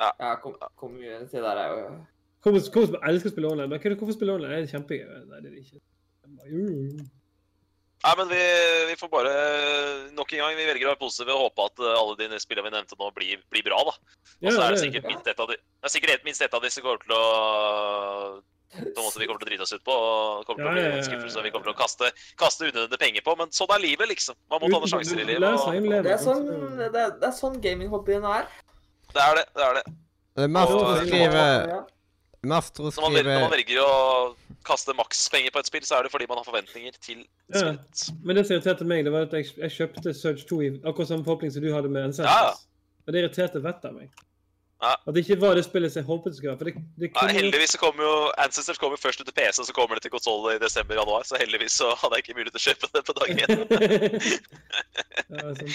Ja, 0.00 0.34
kom, 0.42 0.56
community 0.80 1.40
der 1.40 1.60
er 1.60 1.76
jo 1.76 1.84
Kommer 2.40 2.60
som 2.88 2.96
elsker 3.04 3.28
å 3.30 3.32
spille 3.34 3.50
online. 3.52 3.68
Men 3.68 3.96
hvorfor 4.00 4.16
spille 4.16 4.32
online? 4.36 4.60
Det 4.62 4.68
er 4.70 4.74
kjempegøy. 4.78 5.08
Nei, 5.28 5.40
det 5.40 5.50
er 5.50 5.54
det 5.54 5.64
ikke. 5.64 5.80
Bare. 6.30 7.08
Nei, 8.00 8.12
men 8.16 8.30
vi, 8.30 8.36
vi 8.88 8.94
får 8.96 9.10
bare 9.12 9.32
Nok 10.16 10.30
en 10.32 10.40
gang, 10.40 10.54
vi 10.56 10.64
velger 10.70 10.86
å 10.88 10.92
være 10.94 11.00
positive 11.02 11.34
og 11.36 11.42
håpe 11.50 11.66
at 11.68 11.82
eh, 11.84 11.98
alle 12.00 12.14
de 12.30 12.38
spillene 12.40 12.70
vi 12.70 12.72
nevnte 12.72 12.96
nå, 12.96 13.10
blir, 13.16 13.42
blir 13.52 13.66
bra, 13.66 13.80
da. 13.90 13.92
Og 14.40 14.54
så 14.56 14.62
er 14.64 14.72
det 14.72 14.80
sikkert 14.86 15.08
minst 15.10 15.28
ett 15.28 15.42
av 15.42 15.50
de 15.50 15.58
Det 15.58 15.90
er 15.90 15.92
sikkert 15.92 16.14
et- 16.14 16.24
minst 16.24 16.40
ett 16.46 16.54
av 16.56 16.64
disse 16.64 16.80
kommer 16.80 17.02
til 17.04 17.12
å 17.18 18.40
på 18.70 18.86
en 18.86 19.02
måte 19.02 19.18
vi 19.18 19.26
kommer 19.26 19.42
til 19.42 19.48
å 19.48 19.50
drite 19.50 19.64
oss 19.66 19.72
ut 19.74 19.82
på. 19.84 19.90
og 19.92 20.44
kommer 20.46 20.62
til 20.62 20.70
å 20.70 20.74
bli 20.78 20.82
en 21.00 21.04
skuffelse 21.04 21.42
vi 21.42 21.50
kommer 21.50 21.66
til 21.66 21.74
å 21.74 21.78
kaste, 21.80 22.10
kaste 22.38 22.68
unødvendige 22.70 23.00
penger 23.02 23.24
på. 23.26 23.34
Men 23.40 23.50
sånn 23.50 23.72
er 23.74 23.82
livet, 23.82 24.06
liksom. 24.12 24.36
Man 24.48 24.62
må 24.62 24.68
ta 24.70 24.78
noen 24.78 24.92
sjanser 24.92 25.18
i 25.18 25.24
livet. 25.26 25.42
Og 25.42 25.74
å 25.74 26.02
Det 26.06 26.12
er 26.14 26.20
sånn, 26.22 26.44
sant? 26.46 26.76
det 26.78 27.00
er, 27.02 27.16
det 27.18 27.26
er 27.28 27.34
sånn 27.34 27.56
gaminghobbyen 27.64 28.28
er. 28.30 28.46
det 29.10 29.24
er 29.26 29.34
det. 29.40 29.44
det 29.58 29.64
er 29.66 29.74
det. 29.80 29.84
Det 30.38 30.46
er 30.46 30.52
mest 30.54 30.70
Og- 30.70 31.02
skriver 31.02 31.82
Ja. 32.46 32.92
skriver... 32.92 33.02
Når 33.02 33.10
man, 33.10 33.16
velger, 33.18 33.34
når 33.34 33.44
man 33.44 33.52
velger 33.56 33.82
å 33.84 34.60
kaste 34.64 34.94
makspenger 34.96 35.52
på 35.52 35.60
et 35.60 35.68
spill, 35.68 35.84
så 35.84 35.98
er 35.98 36.06
det 36.06 36.12
fordi 36.14 36.28
man 36.30 36.40
har 36.40 36.46
forventninger 36.48 36.96
til 37.00 37.20
Ja. 37.52 37.60
spillet. 37.60 38.08
Men 38.24 38.36
det 38.36 38.46
som 38.46 38.56
irriterte 38.56 38.88
meg, 38.88 39.04
det 39.04 39.12
var 39.12 39.28
at 39.28 39.36
jeg, 39.36 39.52
jeg 39.60 39.76
kjøpte 39.76 40.14
Surge 40.16 40.48
2 40.48 40.60
i 40.62 40.72
akkurat 40.84 41.12
samme 41.12 41.26
forhåpning 41.26 41.52
som 41.52 41.62
du 41.64 41.72
hadde 41.74 41.92
med 41.92 42.08
Ancestors. 42.10 42.32
Ja, 42.32 42.50
ja. 42.52 43.04
Og 43.06 43.12
det 43.14 43.24
irriterte 43.24 43.62
vettet 43.64 43.90
av 43.90 43.96
meg. 43.96 44.10
Ja. 44.80 44.94
At 44.96 45.12
det 45.12 45.26
ikke 45.26 45.36
var 45.42 45.58
det 45.58 45.66
spillet 45.66 45.92
som 45.92 46.00
jeg 46.00 46.06
håpet 46.08 46.32
det 46.32 46.38
skulle 46.38 46.54
være. 46.56 46.70
Det, 46.70 46.84
det 47.00 47.08
kunne 47.12 47.28
ja, 47.28 47.36
heldigvis 47.36 47.74
så 47.74 47.78
kommer 47.82 48.06
jo 48.06 48.14
Ancestors 48.40 48.78
kommer 48.80 48.96
først 48.96 49.20
ut 49.20 49.28
til 49.28 49.36
PC, 49.36 49.60
og 49.60 49.66
så 49.68 49.74
kommer 49.76 49.98
det 49.98 50.06
til 50.06 50.12
konsoll 50.14 50.54
i 50.54 50.58
desember-januar. 50.62 51.26
Så 51.28 51.36
heldigvis 51.40 51.76
så 51.82 51.90
hadde 52.00 52.16
jeg 52.16 52.24
ikke 52.24 52.38
mulighet 52.38 52.56
til 52.56 52.62
å 52.62 52.66
kjøpe 52.70 52.86
det 52.94 53.02
på 53.04 53.16
dag 53.18 53.28
én. 53.44 53.50
ja, 55.36 55.52
sånn. 55.60 55.74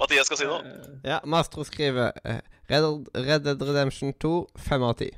Mathias 0.00 0.30
skal 0.30 0.40
si 0.40 0.48
noe. 0.48 0.76
Ja, 1.04 1.18
Mastro 1.28 1.66
skriver 1.68 2.16
eh, 2.24 2.40
Red, 2.72 3.10
Red 3.12 3.44
Dead 3.44 3.66
Redemption 3.68 4.14
2, 4.16 4.32
fem 4.70 4.88
av 4.88 4.96
ti. 5.02 5.10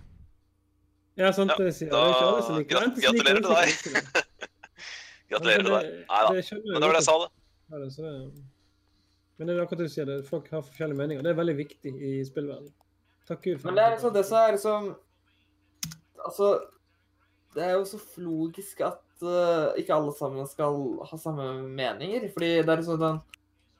Ja, 1.20 1.32
sant 1.36 1.52
Ja, 1.52 1.58
det 1.58 1.68
jeg 1.68 1.76
sier. 1.76 1.90
Det 1.92 1.98
er 2.00 2.14
ikke 2.14 2.28
alle 2.28 2.42
som 2.46 2.58
liker 2.58 2.86
det. 2.86 3.02
Gratulerer 3.04 3.40
til 3.42 3.48
de, 3.48 3.74
så 3.82 3.92
liker 3.92 3.92
de 3.92 4.06
ikke 4.06 4.16
det. 4.16 4.48
Gratulerer 5.32 5.66
til 5.66 5.74
deg. 5.74 5.90
Nei 6.08 6.22
da. 6.24 6.32
det 6.32 6.58
Men 6.64 6.78
det 6.78 6.88
var 6.88 6.96
det 6.96 7.00
jeg 7.02 7.08
sa, 7.08 7.16
det. 7.22 7.30
Ja, 7.72 7.80
det, 7.82 7.88
så 7.92 8.04
ja. 8.06 8.12
men 9.36 9.48
det 9.48 9.54
er 9.54 9.62
akkurat 9.64 9.82
det 9.82 9.88
du 9.88 9.92
sier, 9.92 10.08
det. 10.08 10.18
folk 10.28 10.48
har 10.52 10.64
forskjellige 10.64 10.98
meninger. 10.98 11.24
Det 11.24 11.32
er 11.32 11.40
veldig 11.40 11.56
viktig 11.60 11.92
i 11.92 12.12
spillverdenen. 12.28 12.72
Takk 13.28 13.42
Gud 13.44 13.60
for 13.60 13.70
Men 13.70 13.78
det 13.78 13.84
er 13.84 13.94
liksom 13.94 14.14
det 14.14 14.24
som 14.26 14.38
er 14.40 14.56
liksom 14.56 14.88
Altså, 16.22 16.48
det 17.54 17.62
er 17.66 17.72
jo 17.74 17.84
så 17.86 17.98
logisk 18.22 18.80
at 18.86 19.24
uh, 19.24 19.72
ikke 19.78 19.94
alle 19.94 20.12
sammen 20.14 20.46
skal 20.46 20.76
ha 21.08 21.18
samme 21.18 21.48
meninger. 21.66 22.28
Fordi 22.34 22.50
det 22.60 22.68
er 22.68 22.82
liksom 22.82 23.00
den 23.00 23.18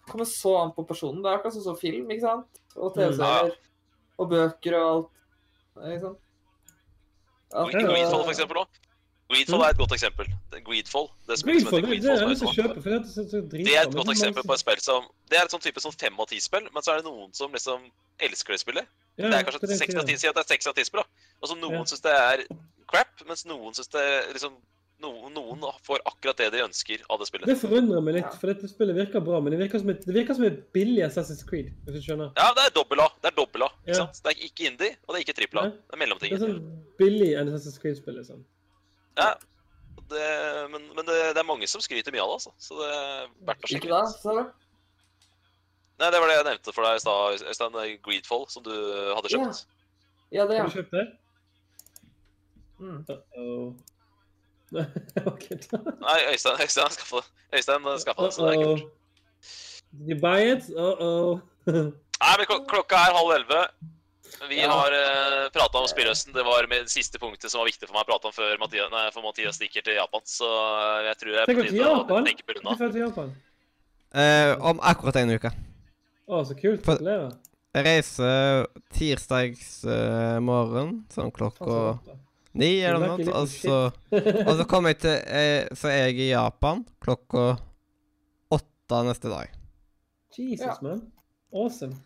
kommer 0.08 0.26
så 0.26 0.56
an 0.58 0.72
på 0.74 0.84
personen. 0.84 1.22
Det 1.22 1.30
er 1.30 1.38
akkurat 1.38 1.54
sånn 1.54 1.68
som 1.68 1.78
film, 1.78 2.10
ikke 2.10 2.26
sant? 2.26 2.62
Og 2.74 2.96
TV-serier. 2.96 3.54
Og 4.18 4.30
bøker 4.32 4.76
og 4.78 4.88
alt. 4.88 5.12
Ikke 5.86 6.02
sant? 6.08 6.20
Greedfall, 7.52 8.24
for 8.24 8.32
eksempel. 8.32 8.64
Greedfall 9.32 9.62
er 9.64 9.72
et 9.72 9.78
godt 9.80 9.92
eksempel. 9.96 10.26
Greedfall. 10.66 11.08
Det 11.28 11.38
Greedfall, 11.44 11.82
det, 11.82 11.88
er 11.88 13.46
Det 13.52 13.76
er 13.76 13.86
et 13.86 13.94
godt 13.94 14.10
eksempel 14.12 14.42
på 14.44 14.52
et 14.56 14.60
spill 14.60 14.80
som 14.84 15.06
Det 15.30 15.38
er 15.38 15.46
et 15.46 15.54
sånn 15.54 15.62
type 15.64 15.80
sånn 15.80 15.94
fem 15.96 16.18
av 16.20 16.28
ti-spill, 16.28 16.66
men 16.74 16.84
så 16.84 16.92
er 16.92 17.00
det 17.00 17.08
noen 17.08 17.32
som 17.36 17.52
liksom 17.52 17.86
elsker 18.22 18.54
det 18.56 18.60
spillet. 18.60 18.90
Ja, 19.16 19.28
Det 19.28 19.38
er 19.38 19.46
kanskje 19.48 19.78
seks 19.78 19.94
av 19.94 20.04
ti, 20.08 20.16
si 20.16 20.28
at 20.28 20.36
det 20.36 20.44
er 20.44 20.50
seks 20.54 20.68
av 20.68 20.76
ti 20.76 20.84
spill, 20.84 21.00
da. 21.00 21.32
Og 21.42 21.48
så 21.48 21.56
noen 21.58 21.80
Ja. 21.80 21.84
syns 21.88 22.04
det 22.04 22.12
er 22.12 22.44
crap, 22.88 23.12
mens 23.26 23.44
noen 23.46 23.74
syns 23.74 23.88
det 23.88 24.04
liksom 24.36 24.56
noen, 25.02 25.32
noen 25.36 25.62
får 25.86 26.02
akkurat 26.08 26.38
det 26.40 26.48
de 26.54 26.62
ønsker 26.64 27.02
av 27.10 27.20
det 27.20 27.26
spillet. 27.28 27.46
Det 27.50 27.56
forundrer 27.60 28.02
meg 28.06 28.16
litt, 28.20 28.34
for 28.40 28.52
dette 28.52 28.70
spillet 28.70 28.96
virker 28.96 29.24
bra, 29.24 29.40
men 29.42 29.54
det 29.54 29.60
virker 29.60 29.82
som 29.82 29.90
et, 29.92 30.02
det 30.06 30.14
virker 30.16 30.38
som 30.38 30.46
et 30.48 30.60
billig 30.74 31.02
Assassin's 31.06 31.42
Creed, 31.48 31.70
hvis 31.86 31.98
du 31.98 32.06
skjønner. 32.06 32.32
Ja, 32.38 32.48
det 32.56 32.64
er 32.68 32.74
dobbel 32.78 33.02
A. 33.04 33.08
Det 33.22 33.32
er 33.32 33.36
dobbel 33.38 33.66
A. 33.66 33.70
Ikke 33.82 33.94
Ja. 33.96 34.00
sant? 34.04 34.22
Det 34.24 34.32
er 34.32 34.44
ikke 34.48 34.66
indie, 34.70 34.96
og 35.06 35.14
det 35.14 35.20
er 35.20 35.24
ikke 35.26 35.36
trippel 35.40 35.58
A. 35.62 35.64
Det 35.70 36.00
er 36.00 36.18
Det 36.18 36.32
er 36.32 36.42
sånn 36.46 36.58
billig 36.98 37.30
Assassin's 37.42 37.78
Creed-spill, 37.82 38.18
liksom. 38.22 38.44
Ja. 39.18 39.34
Det, 40.12 40.24
men 40.72 40.82
men 40.96 41.04
det, 41.06 41.16
det 41.36 41.40
er 41.40 41.48
mange 41.48 41.66
som 41.68 41.80
skryter 41.80 42.12
mye 42.12 42.20
av 42.24 42.32
det, 42.32 42.34
altså. 42.40 42.52
Så 42.58 42.76
det 42.80 42.88
er 42.92 43.28
verdt 43.48 43.62
å 43.62 43.68
Ikke 43.68 43.74
sjekke 43.76 43.88
da, 43.92 44.02
det, 44.02 44.20
så... 44.20 44.50
Nei, 46.02 46.10
det 46.10 46.18
var 46.20 46.28
det 46.28 46.36
jeg 46.36 46.46
nevnte 46.48 46.72
for 46.74 46.82
deg 46.88 46.96
i 46.98 47.02
stad, 47.04 47.44
Øystein. 47.48 47.76
Greedfall, 48.02 48.44
som 48.50 48.62
du 48.66 48.72
hadde 49.14 49.30
kjøpt. 49.32 49.66
Ja, 50.32 50.46
det, 50.48 50.58
Har 50.58 50.64
ja. 50.64 50.70
du 50.72 50.76
kjøpt 50.80 50.94
det? 50.96 51.04
Mm. 52.82 52.96
Ok. 52.98 53.06
da. 53.06 53.91
Nei, 56.06 56.18
Øystein 56.32 56.60
Øystein 56.64 56.84
har 56.86 56.94
skaffa 56.94 57.20
det. 57.22 57.28
Øystein 57.58 57.84
har 57.88 57.98
skaffet 58.02 58.24
det, 58.24 58.34
så 58.36 58.46
det 58.46 58.52
er 58.56 58.64
kult. 58.64 58.84
You 60.08 60.16
buy 60.22 60.52
it? 60.54 60.68
Uh-oh. 60.72 61.40
Nei, 62.22 62.32
men 62.38 62.46
klok 62.48 62.64
klokka 62.70 63.00
er 63.08 63.16
halv 63.18 63.34
elleve. 63.36 63.62
Vi 64.48 64.56
Ja. 64.62 64.70
har 64.72 64.94
uh, 64.96 65.50
prata 65.54 65.78
om 65.78 65.86
spillhøsten. 65.90 66.32
Det 66.34 66.42
var 66.46 66.66
med 66.70 66.86
det 66.88 66.90
siste 66.90 67.18
punktet 67.20 67.50
som 67.52 67.60
var 67.60 67.68
viktig 67.68 67.86
for 67.86 67.94
meg 67.98 68.06
å 68.06 68.10
prate 68.10 68.30
om 68.30 68.34
før 68.34 68.56
Mathias, 68.62 68.88
nei, 68.90 69.04
for 69.14 69.22
Mathias 69.26 69.58
stikker 69.60 69.84
til 69.86 69.98
Japan. 70.00 70.24
Så 70.26 70.48
eh, 70.48 71.04
jeg 71.10 71.18
tror 71.20 71.32
jeg 71.36 71.42
er 71.42 71.52
på 71.52 71.66
tide 71.68 71.84
å 71.84 71.92
Japan? 72.00 72.26
tenke 72.30 72.46
på 72.48 72.56
unna. 72.58 72.88
Japan? 73.04 73.30
Eh, 74.14 74.52
om 74.72 74.80
akkurat 74.82 75.16
en 75.20 75.34
uke. 75.36 75.52
Å, 76.26 76.40
så 76.48 76.56
kult. 76.58 76.82
Gratulerer. 76.88 77.36
Jeg 77.72 77.86
reiser 77.86 78.66
tirsdags 78.92 79.68
uh, 79.88 80.36
morgen, 80.44 80.98
sånn 81.14 81.30
klokka. 81.32 81.94
Ni 82.54 82.80
eller 82.84 83.00
noe. 83.00 83.24
sånt. 83.24 83.34
Og 83.34 83.48
så, 83.48 83.78
og 84.48 84.52
så 84.58 84.66
kommer 84.68 84.92
jeg 84.92 84.98
til 85.04 85.14
eh, 85.26 85.68
Så 85.78 85.88
er 85.88 86.08
jeg 86.10 86.18
i 86.20 86.30
Japan 86.32 86.84
klokka 87.02 87.56
åtte 88.52 89.02
neste 89.08 89.30
dag. 89.32 89.50
Jesus, 90.36 90.66
Ja. 90.66 90.76
man. 90.82 91.00
Awesome. 91.52 91.96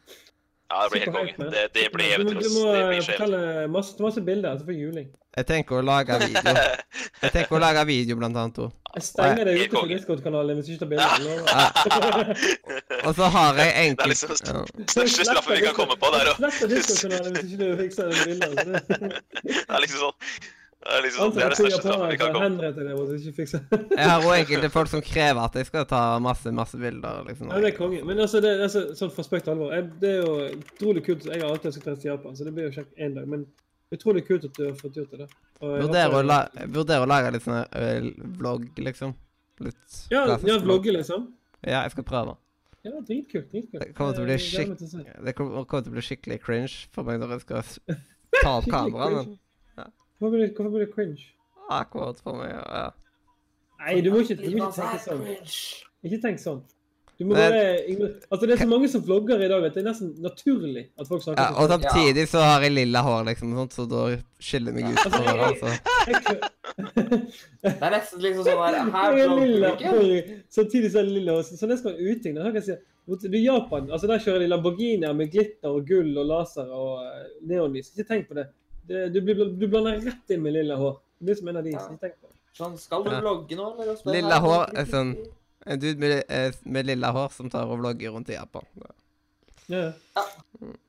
Ja, 0.71 0.81
det 0.83 0.91
blir 0.91 1.01
helt 1.05 1.15
konge. 1.15 1.51
Det, 1.53 1.61
det 1.75 1.85
blir 1.95 2.09
eventyr. 2.17 2.41
Du 2.43 2.49
må 2.57 2.71
fortelle 3.07 3.41
masse, 3.71 3.95
masse 4.03 4.21
bilder, 4.27 4.51
altså 4.57 4.67
for 4.67 4.75
juling. 4.75 5.07
Jeg 5.37 5.47
tenker 5.47 5.77
å 5.79 5.83
lage 5.85 6.17
video. 6.25 6.55
Jeg 7.23 7.33
tenker 7.35 7.57
å 7.57 7.61
lage 7.63 7.83
video, 7.87 8.17
blant 8.19 8.37
annet. 8.41 8.59
også. 8.65 8.73
Jeg 8.97 9.05
stenger 9.05 9.45
deg 9.45 9.61
ute 9.61 9.77
fra. 9.77 9.83
Discord-kanalen 9.93 10.57
hvis 10.59 10.67
du 10.67 10.73
ikke 10.73 10.83
tar 10.83 10.91
bilder. 10.91 11.09
Ja. 11.53 11.67
Og 13.07 13.15
så 13.19 13.29
har 13.35 13.61
jeg 13.61 13.67
Det 13.67 13.67
er 13.67 13.89
enkelt 13.91 14.09
liksom 14.13 14.37
største 14.89 15.25
straffen 15.29 15.59
vi 15.59 15.65
kan 15.67 15.77
komme 15.77 15.97
på. 16.01 16.11
der 16.17 16.31
er, 16.33 16.35
å, 16.35 16.69
Discord-kanalen 16.73 17.37
hvis 17.37 17.53
ikke 17.53 17.61
du 17.63 17.77
fikser 17.83 18.05
så 18.11 18.25
det- 18.25 18.41
det 19.45 19.65
er 19.69 19.85
liksom 19.85 20.01
sånn 20.07 20.17
Det 20.87 20.95
er 20.95 21.03
liksom 21.03 21.23
sånn, 21.23 21.33
det 21.35 21.43
er 21.43 21.53
det 21.53 21.57
største 21.59 21.81
straffen 21.83 22.11
de 22.13 22.17
kan 22.21 22.35
komme 22.37 23.87
Jeg 23.97 24.07
har 24.07 24.23
òg 24.23 24.35
enkelte 24.37 24.69
folk 24.71 24.91
som 24.93 25.03
krever 25.03 25.41
at 25.43 25.57
jeg 25.59 25.67
skal 25.67 25.87
ta 25.91 26.03
masse, 26.23 26.53
masse 26.55 26.79
bilder. 26.79 27.25
liksom. 27.27 27.51
Ja, 27.51 27.59
det 27.65 27.73
er 27.73 27.77
konge. 27.79 28.03
Men 28.07 28.23
altså, 28.23 28.43
det, 28.45 28.53
altså 28.63 28.85
sånn 28.99 29.11
for 29.15 29.27
spøk 29.27 29.43
til 29.43 29.57
alvor. 29.57 29.73
Jeg, 29.75 29.89
det 30.03 30.13
er 30.13 30.21
jo 30.21 30.37
utrolig 30.61 31.03
kult. 31.09 31.27
Jeg 31.27 31.43
har 31.43 31.51
alltid 31.51 31.73
ønsket 31.73 31.89
å 31.89 31.91
reise 31.91 32.05
til 32.05 32.11
Japan, 32.13 32.37
så 32.39 32.47
det 32.47 32.55
blir 32.55 32.69
jo 32.69 32.75
kjekt 32.77 33.03
én 33.03 33.17
dag. 33.19 33.27
Men 33.33 33.43
utrolig 33.97 34.23
kult 34.29 34.47
at 34.47 34.59
du 34.59 34.63
har 34.69 34.77
fått 34.79 35.01
gjort 35.01 35.17
det. 35.19 35.29
Vurderer 35.63 36.19
å, 36.21 36.23
la, 36.27 36.41
vurderer 36.77 37.07
å 37.07 37.11
lage 37.11 37.33
litt 37.35 37.47
sånn 37.47 37.59
eh, 37.65 38.11
vlogg, 38.39 38.69
liksom. 38.87 39.17
Litt 39.67 40.03
Ja, 40.13 40.27
ja 40.47 40.59
vlogge, 40.63 40.95
liksom. 40.95 41.31
Ja, 41.65 41.81
jeg 41.81 41.97
skal 41.97 42.07
prøve. 42.07 42.37
Ja, 42.87 42.93
dritkult. 43.01 43.49
dritkult. 43.51 43.83
Det 43.83 43.91
kommer 43.97 44.15
til 44.15 44.23
å 44.23 44.29
bli 44.29 44.39
skik 44.39 44.77
til 44.79 44.87
å. 44.87 45.03
Det 45.27 45.35
kommer 45.35 45.67
kommer 45.67 45.89
til 45.89 45.91
å 45.91 45.97
bli 45.97 46.07
skikkelig 46.07 46.39
cringe 46.45 46.87
for 46.95 47.09
meg 47.09 47.19
når 47.19 47.35
jeg 47.35 47.47
skal 47.49 47.75
ta 48.39 48.53
opp 48.61 48.71
kameraet. 48.77 49.35
Hvorfor 50.19 50.31
blir 50.37 50.47
det- 50.47 50.55
Hvorfor 50.57 50.71
blir 50.71 50.87
det 50.87 50.95
cringe? 50.95 51.25
akkurat 51.71 52.21
for 52.23 52.33
meg, 52.39 52.51
ja. 52.55 52.91
Nei, 53.81 54.01
du 54.01 54.11
må 54.13 54.21
ikke, 54.23 54.37
du 54.39 54.57
må 54.57 54.69
ikke 54.69 54.81
tenke 54.81 55.01
sånn. 55.03 55.23
Ikke 56.07 56.21
tenk 56.23 56.39
sånn. 56.39 56.63
Du 57.19 57.25
må 57.25 57.33
Men- 57.35 57.51
bare 57.51 58.21
Altså, 58.31 58.47
det 58.47 58.51
er 58.61 58.65
så 58.65 58.69
mange 58.69 58.89
som 58.89 59.01
vlogger 59.03 59.41
i 59.43 59.49
dag 59.49 59.63
vet 59.63 59.75
du. 59.75 59.81
det 59.81 59.87
er 59.87 59.91
nesten 59.91 60.15
naturlig 60.21 60.89
at 61.01 61.09
folk 61.09 61.23
snakker 61.23 61.43
ja. 61.43 61.49
Og 61.57 61.69
sånn. 61.71 61.81
samtidig 61.83 62.29
så 62.29 62.41
har 62.45 62.61
jeg 62.63 62.73
lilla 62.73 63.03
hår, 63.03 63.25
liksom, 63.25 63.55
sånt, 63.57 63.73
så 63.73 63.89
da 63.89 64.17
skiller 64.39 64.73
jeg 64.73 64.85
meg 64.85 64.93
ut. 64.93 64.99
Altså, 65.07 65.23
jeg, 65.25 65.35
det, 65.35 65.47
altså. 65.51 65.69
Jeg 66.77 67.73
Det 67.73 67.83
er 67.83 67.91
nesten 67.91 68.21
liksom 68.21 68.45
sånn 68.45 68.61
her, 68.61 68.91
Her 68.91 69.17
Jeg 69.17 69.27
er 69.27 69.47
lilla 69.47 69.71
hår, 69.77 70.43
samtidig 70.51 70.91
så 70.93 70.99
er 70.99 71.09
det 71.09 71.13
lilla 71.17 71.33
hår. 71.33 71.43
Så 71.43 71.67
det 71.69 71.79
skal 71.79 71.93
være 71.93 72.11
uting. 72.13 72.35
Da 72.37 72.43
kan 72.43 72.55
jeg 72.55 72.65
si, 72.65 72.77
du 73.07 73.37
i 73.39 73.45
Japan, 73.47 73.89
altså 73.91 74.07
der 74.11 74.19
kjører 74.19 74.41
de 74.45 74.49
Lamborghinier 74.53 75.15
med 75.17 75.31
glitter 75.33 75.69
og 75.73 75.87
gull 75.89 76.19
og 76.19 76.27
laser 76.27 76.69
og 76.71 77.01
eh, 77.07 77.27
neonlys. 77.49 77.93
Ikke 77.97 78.09
tenk 78.13 78.29
på 78.29 78.35
det. 78.35 78.47
Det 78.89 79.09
du, 79.15 79.21
blir, 79.25 79.45
du 79.59 79.67
blander 79.69 80.01
rett 80.05 80.35
inn 80.35 80.43
med 80.45 80.57
lilla 80.57 80.77
hår. 80.81 80.99
Det 81.19 81.35
er 81.35 81.41
som 81.41 81.49
en 81.53 81.61
av 81.61 81.67
de. 81.67 81.73
som 81.79 81.97
Ikke 81.97 82.07
tenker 82.07 82.21
på. 82.23 82.33
Sånn, 82.57 82.77
skal 82.81 83.05
du 83.05 83.11
vlogge 83.13 83.59
nå? 83.59 83.71
eller? 83.83 83.99
Lilla 84.15 84.39
hår 84.45 84.77
er 84.81 84.87
sånn? 84.93 85.17
En 85.67 85.81
dude 85.83 85.99
med, 85.99 86.23
eh, 86.31 86.55
med 86.63 86.87
lilla 86.87 87.11
hår 87.13 87.33
som 87.35 87.51
tar 87.51 87.67
og 87.67 87.81
vlogger 87.83 88.15
rundt 88.15 88.31
i 88.31 88.37
Japan. 88.37 88.69
Ja. 88.85 88.93
Ja. 89.67 89.89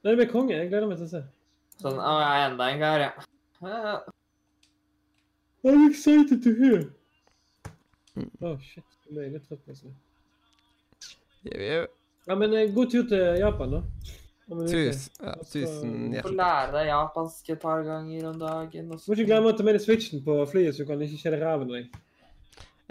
Det 0.05 0.13
blir 0.19 0.29
konge. 0.29 0.53
Jeg 0.53 0.69
gleder 0.69 0.87
meg 0.87 1.01
til 1.01 1.07
å 1.07 1.13
se. 1.15 1.23
Sånn, 1.81 1.97
å, 1.97 2.13
jeg 2.21 2.43
er 2.43 2.51
enda 2.51 2.69
en 2.71 2.83
kar, 2.83 3.03
ja. 3.07 3.25
Ja, 3.65 3.97
I'm 5.65 5.89
excited 5.89 6.43
to 6.43 6.53
hear. 6.53 6.85
Mm. 8.15 8.29
Oh, 8.41 8.57
shit. 8.61 8.85
Jeg 9.07 9.15
ble 9.15 9.25
litt 9.33 9.47
trøtt 9.49 9.63
plutselig. 9.65 9.95
Jau. 11.47 11.83
Ja, 12.27 12.35
men 12.35 12.53
eh, 12.53 12.69
god 12.75 12.91
tur 12.93 13.07
til 13.09 13.41
Japan, 13.41 13.77
da. 13.77 13.81
Tusen, 14.47 15.11
ja, 15.19 15.33
tusen 15.43 15.95
hjertelig. 16.13 16.21
Du 16.23 16.27
får 16.29 16.35
lære 16.39 16.71
deg 16.71 16.85
japansk 16.87 17.49
et 17.51 17.59
par 17.59 17.81
ganger 17.83 18.27
om 18.29 18.37
dagen. 18.39 18.91
Og 18.93 18.99
Du 19.01 19.09
må 19.11 19.15
ikke 19.17 19.25
glemme 19.27 19.51
å 19.51 19.57
ta 19.57 19.63
med 19.67 19.75
deg 19.75 19.83
switchen 19.83 20.21
på 20.23 20.37
flyet, 20.47 20.75
så 20.77 20.85
du 20.85 20.87
kan 20.87 21.01
ikke 21.03 21.19
kjede 21.19 21.39
ræven 21.41 21.67
av 21.67 21.73
deg. 21.75 21.89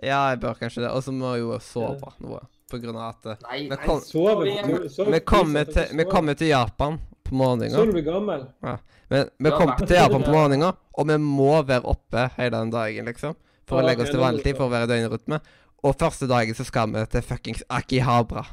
Ja, 0.04 0.18
jeg 0.34 0.40
bør 0.42 0.58
kanskje 0.60 0.82
det. 0.84 0.90
Og 0.92 1.00
så 1.06 1.14
må 1.16 1.30
jeg 1.32 1.46
jo 1.46 1.56
sove 1.64 2.10
noe, 2.20 2.42
på 2.68 2.80
grunn 2.82 2.98
av 3.00 3.14
at 3.14 3.26
eh, 3.32 3.38
Nei, 3.48 3.60
Men 3.70 3.78
nei, 3.78 3.86
kom- 3.86 4.02
Sove 4.04 4.44
vi- 4.44 4.88
sove 4.92 5.12
vi 5.16 5.20
kommer 5.20 5.64
til, 5.64 5.86
så 5.88 5.96
vi 5.96 6.04
kommer 6.04 6.34
til 6.36 6.48
Japan 6.52 6.98
på 7.24 7.32
morgenen. 7.40 7.72
Så 7.72 7.86
du 7.88 7.92
blir 7.96 8.04
gammel. 8.04 8.46
Ja. 8.62 8.76
Men 9.08 9.30
vi 9.40 9.50
kommer 9.56 9.76
til 9.86 9.96
Japan 9.96 10.22
på 10.28 10.32
morgenen, 10.36 10.76
og 10.98 11.06
vi 11.08 11.16
må 11.16 11.62
være 11.64 11.84
oppe 11.88 12.28
hele 12.36 12.50
den 12.58 12.70
dagen, 12.70 13.04
liksom. 13.08 13.34
For 13.66 13.80
å 13.80 13.86
legge 13.86 14.02
oss 14.04 14.10
til 14.12 14.20
vanlig 14.20 14.44
tid, 14.44 14.56
for 14.60 14.68
å 14.68 14.70
være 14.76 14.84
i 14.84 14.92
døgnrytme. 14.92 15.40
Og 15.82 15.96
første 15.96 16.28
dagen 16.28 16.54
så 16.54 16.64
skal 16.68 16.92
vi 16.92 17.06
til 17.06 17.22
fuckings 17.22 17.62
Akihabra. 17.70 18.44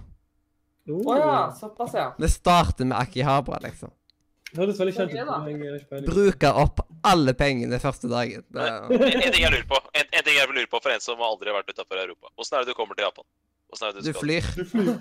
Å 0.83 0.95
Oh. 0.99 1.15
ja, 1.15 1.35
såpass, 1.55 1.93
ja. 1.95 2.09
Vi 2.19 2.27
starter 2.27 2.85
med 2.85 2.97
Akihabra, 2.99 3.59
liksom. 3.63 3.91
Det 4.53 4.59
høres 4.61 4.79
veldig 4.79 4.93
kjent 4.93 5.13
ut. 5.13 5.15
da. 5.15 5.37
jeg 5.47 5.59
har 5.63 5.77
ikke 5.79 5.89
peiling. 5.89 6.09
Bruke 6.09 6.49
opp 6.61 6.81
alle 7.09 7.33
pengene 7.33 7.79
første 7.81 8.09
dagen. 8.11 8.43
Det, 8.53 8.65
En, 8.67 8.91
en 9.15 9.31
ting 9.33 9.45
jeg 9.45 9.51
lurer 9.55 9.65
på 9.69 9.79
en, 9.79 10.05
en 10.11 10.27
ting 10.27 10.35
jeg 10.37 10.49
lurer 10.51 10.67
på 10.69 10.81
for 10.83 10.93
en 10.93 11.01
som 11.01 11.23
aldri 11.25 11.49
har 11.49 11.57
vært 11.61 11.71
utenfor 11.73 12.01
Europa. 12.03 12.29
Åssen 12.37 12.59
er 12.59 12.67
det 12.67 12.75
du 12.75 12.77
kommer 12.77 12.99
til 12.99 13.07
Japan? 13.07 13.25
Er 13.73 13.95
det 13.95 14.03
du 14.03 14.11
skal? 14.11 14.19
flyr. 14.21 14.49
Du 14.59 14.65
flyr. 14.69 14.91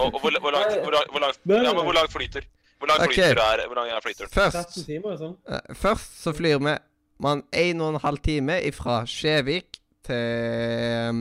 Og, 0.00 0.08
og 0.08 0.18
hvor, 0.24 0.32
hvor, 0.40 0.50
langt, 0.56 0.80
hvor, 0.82 0.90
langt- 0.96 1.12
hvor, 1.12 1.20
langt, 1.20 1.38
ja, 1.46 1.72
men 1.76 1.84
hvor 1.84 1.94
langt 1.94 2.12
flyter? 2.16 2.48
Hvor 2.80 2.88
lang 2.90 3.04
okay. 3.04 3.14
flyter 3.14 3.42
er, 3.44 3.66
hvor 3.68 3.78
lang 3.78 3.92
er 3.92 4.00
flyturen? 4.02 4.32
Først, 4.32 4.80
timer 4.88 5.20
sånn. 5.20 5.36
eh, 5.46 5.74
først 5.78 6.16
så 6.24 6.32
flyr 6.34 6.58
vi 6.64 6.74
man 7.22 7.44
en 7.54 7.84
og 7.84 7.92
en 7.92 8.00
halv 8.02 8.18
time 8.24 8.56
fra 8.74 9.02
Skjevik 9.06 9.78
til 10.02 11.12
um, 11.12 11.20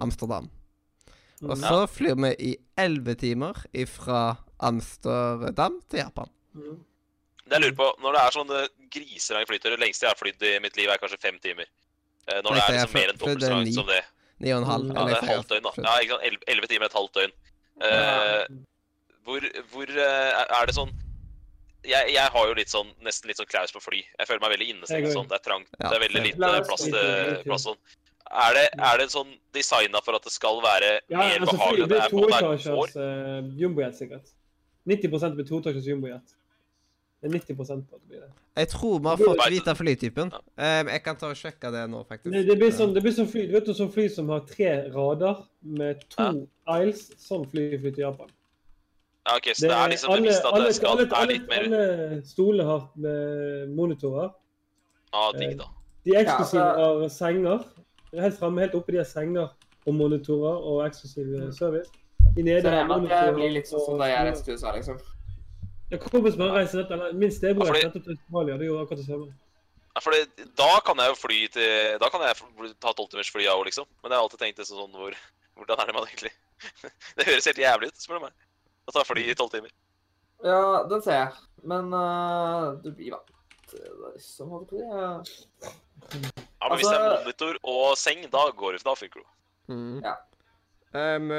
Amsterdam. 0.00 0.48
Og 1.42 1.56
så 1.58 1.68
så 1.72 1.82
flyr 1.90 2.14
vi 2.22 2.30
i 2.52 2.56
elleve 2.78 3.14
timer 3.18 3.58
fra 3.90 4.36
Amsterdam 4.62 5.80
til 5.90 5.98
Japan. 6.02 6.28
Mm. 6.54 6.78
Det 7.42 7.56
jeg 7.58 7.62
lurer 7.64 7.76
på, 7.76 7.86
Når 8.02 8.12
det 8.16 8.20
er 8.22 8.34
sånne 8.36 8.58
griserang 8.92 9.46
flyturer 9.48 9.74
Det 9.76 9.80
lengste 9.82 10.04
jeg 10.06 10.12
har 10.12 10.20
flydd 10.20 10.42
i 10.46 10.52
mitt 10.62 10.76
liv, 10.78 10.88
er 10.92 11.00
kanskje 11.02 11.18
fem 11.20 11.38
timer. 11.42 11.66
Eh, 12.28 12.38
Når 12.44 12.54
det 12.54 12.62
er 12.62 12.72
liksom 12.76 12.94
mer 12.94 13.08
enn 13.12 13.18
dobbelt 13.18 13.42
så 13.42 13.50
langt 13.50 13.74
som 13.74 13.86
det. 13.90 14.02
Ni 14.42 14.52
og 14.52 14.62
en 14.62 14.68
halv. 14.70 14.84
Mm. 14.86 14.94
Ja, 14.94 15.00
eller 15.02 15.12
det 15.12 15.16
er 15.22 15.26
jeg 15.26 15.36
halvt 15.36 15.48
døgn, 15.52 15.62
da. 15.62 15.72
Ja, 15.82 15.96
ikke 16.02 16.14
sant? 16.14 16.22
Elleve- 16.28 16.48
Elleve 16.52 16.68
timer 16.70 16.84
er 16.86 16.90
et 16.92 16.98
halvt 17.00 17.14
døgn. 17.18 17.32
Eh, 17.82 18.44
hvor 19.26 19.40
hvor 19.72 19.88
eh, 19.90 20.60
er 20.60 20.66
det 20.66 20.74
sånn 20.76 20.92
jeg, 21.82 22.12
jeg 22.14 22.30
har 22.30 22.44
jo 22.46 22.54
litt 22.54 22.70
sånn, 22.70 22.92
nesten 23.02 23.26
litt 23.26 23.36
sånn 23.40 23.48
klaus 23.50 23.72
på 23.74 23.80
fly. 23.82 24.04
Jeg 24.18 24.28
føler 24.28 24.40
meg 24.44 24.52
veldig 24.54 24.68
innestengt. 24.70 25.08
Sånn. 25.16 25.26
Det 25.26 25.34
er 25.40 25.42
trangt. 25.42 25.66
Ja, 25.80 25.88
det 25.90 25.96
er 25.98 26.04
veldig 26.06 26.22
lite 26.28 26.50
plass 26.68 26.84
til 26.86 27.42
plass 27.42 27.64
sånn. 27.66 27.78
Er 28.32 28.54
det, 28.56 28.68
er 28.80 29.00
det 29.02 29.08
sånn 29.12 29.32
designa 29.52 30.00
for 30.04 30.16
at 30.16 30.24
det 30.24 30.32
skal 30.32 30.62
være 30.64 30.92
Ja, 31.12 31.18
mer 31.18 31.42
altså, 31.42 31.56
behagelig? 31.56 31.82
det 31.82 31.88
blir 31.88 31.98
er 31.98 32.06
er 32.06 32.12
toetasjers 32.12 32.94
uh, 32.96 33.50
jumbojet, 33.60 33.98
sikkert. 33.98 34.30
90% 34.88 35.36
blir 35.36 35.48
toetasjers 35.50 35.88
jumbojet. 35.90 36.38
Det 37.22 37.28
er 37.28 37.34
90 37.38 37.54
på 37.58 37.62
at 37.62 37.68
det 37.76 38.08
blir 38.08 38.22
det. 38.24 38.30
Jeg 38.56 38.68
tror 38.72 38.98
vi 38.98 39.08
har 39.08 39.20
fått 39.20 39.42
vite 39.52 39.74
flytypen. 39.78 40.32
Ja. 40.32 40.80
Um, 40.80 40.88
jeg 40.90 41.02
kan 41.04 41.18
ta 41.20 41.28
og 41.30 41.36
sjekke 41.38 41.70
det 41.70 41.82
nå, 41.92 42.00
faktisk. 42.08 42.32
Det, 42.34 42.42
det, 42.48 42.56
blir 42.58 42.72
sånn, 42.74 42.94
det 42.96 43.02
blir 43.04 43.14
sånn 43.14 43.28
fly, 43.30 43.44
du 43.46 43.52
vet 43.54 43.68
du, 43.68 43.74
sånn 43.78 43.92
fly 43.94 44.08
som 44.10 44.32
har 44.32 44.42
tre 44.48 44.72
rader 44.94 45.44
med 45.78 46.00
to 46.10 46.30
aisles. 46.72 47.12
Sånn 47.22 47.44
fly 47.52 47.68
flyr 47.76 47.94
til 47.94 48.06
Japan. 48.08 48.32
Ja, 49.22 49.36
ok, 49.36 49.52
Så 49.54 49.68
det 49.68 49.76
er 49.76 49.92
liksom 49.92 50.10
alle, 50.10 50.24
bevisst 50.24 50.42
at 50.48 50.56
alle, 50.56 50.66
det 50.66 50.74
skal 50.80 50.96
alle, 50.96 51.04
er 51.06 51.14
alle, 51.20 51.36
litt 51.36 51.46
mer 51.52 51.68
alle 51.68 52.22
stoler 52.26 52.66
har 52.72 52.88
med 53.04 53.76
monitorer. 53.76 54.32
ah, 55.12 55.30
digg, 55.36 55.54
da. 55.60 55.68
De 56.02 56.16
eksklusive 56.18 56.58
Ja, 56.58 56.72
altså- 56.72 57.02
har 57.04 57.14
senger. 57.20 57.64
Helt 58.12 58.38
framme, 58.38 58.60
helt 58.60 58.74
oppe 58.76 58.92
de 58.92 59.00
har 59.00 59.08
senger 59.08 59.48
og 59.86 59.94
monitorer 59.96 60.66
og 60.68 60.82
eksklusiv 60.86 61.30
eh, 61.38 61.48
service. 61.56 61.90
I 62.36 62.42
nede 62.42 62.62
Så 62.62 62.68
det, 62.68 62.74
er 62.78 62.92
at 62.92 63.26
det 63.26 63.34
blir 63.36 63.54
litt 63.56 63.68
sånn 63.68 63.82
som 63.84 63.98
da 64.00 64.08
jeg 64.08 64.26
reiste 64.28 64.46
til 64.46 64.58
USA, 64.58 64.74
liksom. 64.76 65.00
Ja, 65.92 65.98
kompisen 66.00 66.40
min 66.40 66.52
reiser 66.54 66.80
nettopp, 66.80 66.92
eller 66.98 67.16
min 67.20 67.32
stebror 67.32 67.72
reiste 67.72 67.90
nettopp 67.90 68.06
til 68.06 68.14
Australia. 68.16 68.58
Det 68.60 68.68
gjorde 68.68 68.84
akkurat 68.86 69.02
det 69.02 69.08
samme. 69.08 69.32
Ja, 69.92 70.00
for 70.00 70.16
det, 70.16 70.46
da 70.56 70.70
kan 70.86 71.02
jeg 71.02 71.12
jo 71.12 71.16
fly 71.20 71.38
til 71.52 71.98
Da 72.00 72.08
kan 72.08 72.22
jeg 72.24 72.70
ta 72.80 72.94
tolvtimersfly, 72.96 73.42
fly 73.42 73.48
av 73.52 73.60
òg, 73.60 73.66
liksom. 73.68 73.88
Men 74.00 74.14
jeg 74.14 74.16
har 74.16 74.24
alltid 74.24 74.40
tenkt 74.40 74.62
det 74.62 74.68
sånn 74.70 74.94
hvor 74.96 75.16
Hvordan 75.60 75.82
er 75.82 75.90
det 75.90 75.96
man 75.98 76.06
egentlig 76.08 76.32
Det 77.18 77.26
høres 77.28 77.48
helt 77.50 77.60
jævlig 77.60 77.90
ut, 77.90 78.00
spør 78.00 78.20
du 78.20 78.24
meg. 78.24 78.46
Å 78.88 78.94
ta 78.96 79.04
fly 79.04 79.26
i 79.28 79.36
tolv 79.36 79.52
timer. 79.52 79.74
Ja, 80.42 80.62
den 80.88 81.04
ser 81.04 81.18
jeg. 81.18 81.42
Men 81.68 81.92
uh, 81.94 82.72
du 82.82 82.88
blir 82.94 83.12
vant 83.14 83.34
til 83.70 83.82
det, 83.82 84.14
liksom. 84.14 84.54
holdt 84.56 84.72
på 84.72 84.80
å 84.80 85.12
si. 85.28 86.48
Ja. 86.62 86.68
men 86.68 86.70
men 86.70 86.78
Hvis 86.78 86.86
det 86.86 86.94
er 86.96 87.04
Altså- 87.10 87.24
monitor 87.24 87.54
og 87.64 87.96
seng, 87.98 88.22
da 88.32 88.42
går 88.56 88.72
det. 88.72 88.84
Da 88.84 88.94
funker 88.94 89.20
det. 89.20 89.28
Mm. 89.68 90.02
Ja. 90.04 90.14
Um, 91.16 91.30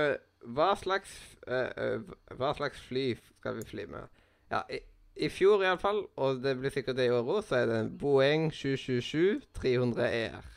hva 0.56 0.76
slags 0.76 1.12
uh, 1.48 1.70
uh, 1.78 2.02
Hva 2.36 2.54
slags 2.58 2.80
fly 2.82 3.16
skal 3.40 3.56
vi 3.56 3.66
fly 3.70 3.86
med? 3.86 4.08
Ja, 4.52 4.62
i, 4.70 4.80
i 5.16 5.30
fjor 5.30 5.62
iallfall, 5.64 6.08
og 6.18 6.42
det 6.44 6.58
blir 6.60 6.74
sikkert 6.74 6.98
det 6.98 7.06
i 7.08 7.14
år 7.14 7.24
òg, 7.24 7.44
så 7.46 7.56
er 7.62 7.66
det 7.70 7.80
en 7.80 7.98
Boeing 7.98 8.52
777 8.54 9.42
300 9.62 10.10
ER. 10.10 10.50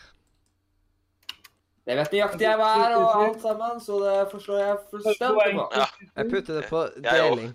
Det 1.86 1.94
vet 1.96 2.12
nøyaktig 2.12 2.42
jeg 2.48 2.58
hva 2.58 2.70
er, 2.82 2.96
og 2.98 3.24
alt 3.24 3.42
sammen, 3.44 3.80
så 3.80 3.98
det 4.02 4.14
forstår 4.32 4.58
jeg 4.58 4.78
fullstendig. 4.90 5.52
Ja. 5.76 5.84
Jeg 6.16 6.30
putter 6.32 6.54
det 6.60 6.64
på 6.70 6.80
Jeg 7.04 7.52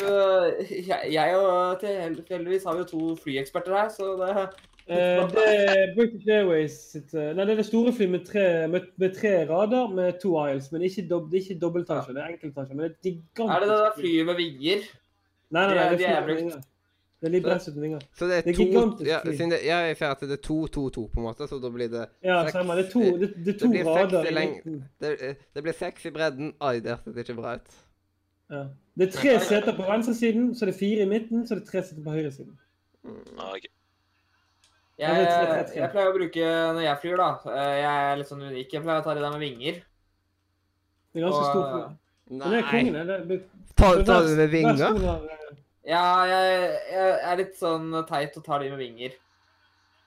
Jeg, 0.88 0.99
jeg 1.14 1.35
og 1.38 1.80
tilfeldigvis 1.80 2.64
har 2.64 2.77
vi 2.77 2.85
jo 2.85 2.91
to 2.91 3.15
flyeksperter 3.23 3.76
her, 3.77 3.89
så 3.89 4.14
det 4.19 4.47
Eh, 4.84 5.30
det 5.31 5.43
er 5.47 5.93
British 5.95 6.27
Airways 6.27 6.73
sitt 6.91 7.14
eh, 7.15 7.30
Nei, 7.31 7.45
det 7.47 7.53
er 7.53 7.60
det 7.61 7.65
store 7.69 7.93
fly 7.95 8.10
med 8.11 8.26
tre, 8.27 8.68
med, 8.68 8.89
med 8.99 9.14
tre 9.15 9.31
rader 9.47 9.88
med 9.95 10.18
to 10.19 10.34
aisles. 10.41 10.73
Men 10.76 10.84
ikke 10.84 11.05
dob, 11.07 11.30
det 11.31 11.39
er 11.39 11.45
ikke 11.45 11.61
dobbeltasje, 11.61 12.15
det 12.15 12.19
er 12.23 12.34
enkeltasje, 12.34 12.76
Men 12.76 12.89
det 12.89 12.91
er 12.91 13.14
gigantisk 13.14 13.55
Er 13.55 13.64
det 13.64 13.69
det 13.69 13.77
der 13.77 13.95
fly. 13.95 14.01
flyet 14.03 14.26
med 14.26 14.35
vinger? 14.41 14.84
Nei, 15.53 15.64
nei, 15.64 15.76
nei, 15.77 15.84
det, 15.84 15.91
det 15.91 15.99
de 15.99 16.10
er. 16.11 16.27
Det 16.27 16.35
er 16.57 16.61
litt 17.32 17.44
bra 17.44 17.56
uten. 17.56 18.02
Så 18.18 18.28
det 18.28 18.38
er 18.38 18.41
Det 18.41 18.52
er 18.54 18.58
to 18.58 18.64
gigantisk 18.66 19.08
ja, 19.10 19.20
siden 19.24 19.50
det, 19.52 19.60
ja, 19.66 19.78
Jeg 19.88 19.98
ser 19.98 20.08
at 20.12 20.20
det 20.20 20.32
er 20.32 20.41
to, 20.44 20.68
to, 20.68 20.90
to, 20.90 21.08
på 21.08 21.20
en 21.20 21.24
måte, 21.24 21.48
så 21.48 21.60
da 21.62 21.70
blir 21.70 21.88
det 21.90 22.06
Ja, 22.24 22.44
Seks- 22.44 22.52
stemmer. 22.52 22.76
Det 22.76 22.86
er 22.86 22.91
to, 22.91 23.00
det, 23.18 23.30
det 23.45 23.56
er 23.56 23.60
to 23.60 23.72
det 23.74 23.86
rader 23.86 24.24
i 24.24 24.28
i 24.28 24.36
leng- 24.36 24.84
Det, 25.00 25.12
eh, 25.22 25.36
det 25.56 25.64
blir 25.64 25.74
seks 25.74 26.06
i 26.06 26.10
bredden. 26.12 26.54
Ai, 26.62 26.80
det 26.80 26.98
hørtes 26.98 27.18
ikke 27.18 27.36
bra 27.41 27.56
ut. 27.56 27.68
Ja. 28.52 28.64
Det 28.98 29.08
er 29.08 29.12
tre 29.12 29.40
seter 29.40 29.74
på 29.76 29.84
venstresiden, 29.88 30.54
så 30.56 30.66
det 30.66 30.68
er 30.68 30.72
det 30.72 30.80
fire 30.80 31.02
i 31.02 31.06
midten, 31.10 31.48
så 31.48 31.56
det 31.56 31.62
er 31.62 31.66
det 31.66 31.72
tre 31.72 31.84
seter 31.84 32.04
på 32.04 32.12
høyresiden. 32.12 32.58
Mm, 33.04 33.40
okay. 33.40 33.72
Jeg, 35.00 35.10
det 35.10 35.76
jeg 35.76 35.90
pleier 35.91 36.12
å 36.12 36.14
bruke 36.14 36.44
når 36.76 36.82
jeg 36.86 36.98
flyr, 37.02 37.18
da. 37.18 37.30
eh, 37.50 37.78
Jeg 37.82 38.12
er 38.12 38.16
litt 38.20 38.28
sånn 38.30 38.44
unik. 38.45 38.74
Jeg 38.74 38.84
pleier 38.84 39.02
å 39.02 39.04
ta 39.04 39.14
de 39.16 39.22
der 39.22 39.32
med 39.32 39.40
vinger. 39.41 39.82
Det 41.14 41.22
er 41.22 41.26
ganske 41.30 41.45
stort 41.50 41.98
Nei! 42.30 42.50
Det 42.50 42.58
er 42.60 42.68
kongen, 42.70 42.94
det. 42.94 43.08
det. 43.08 43.28
det- 43.28 43.44
Ta, 43.76 43.90
ta 44.04 44.20
hver- 44.22 44.28
det 44.28 44.38
med 44.38 44.50
vinger? 44.50 45.40
Ja, 45.88 46.03
jeg, 46.23 46.69
jeg 46.93 47.18
er 47.31 47.35
litt 47.41 47.57
sånn 47.60 47.89
teit 48.07 48.38
og 48.39 48.43
tar 48.45 48.60
de 48.64 48.69
med 48.72 48.80
vinger. 48.80 49.15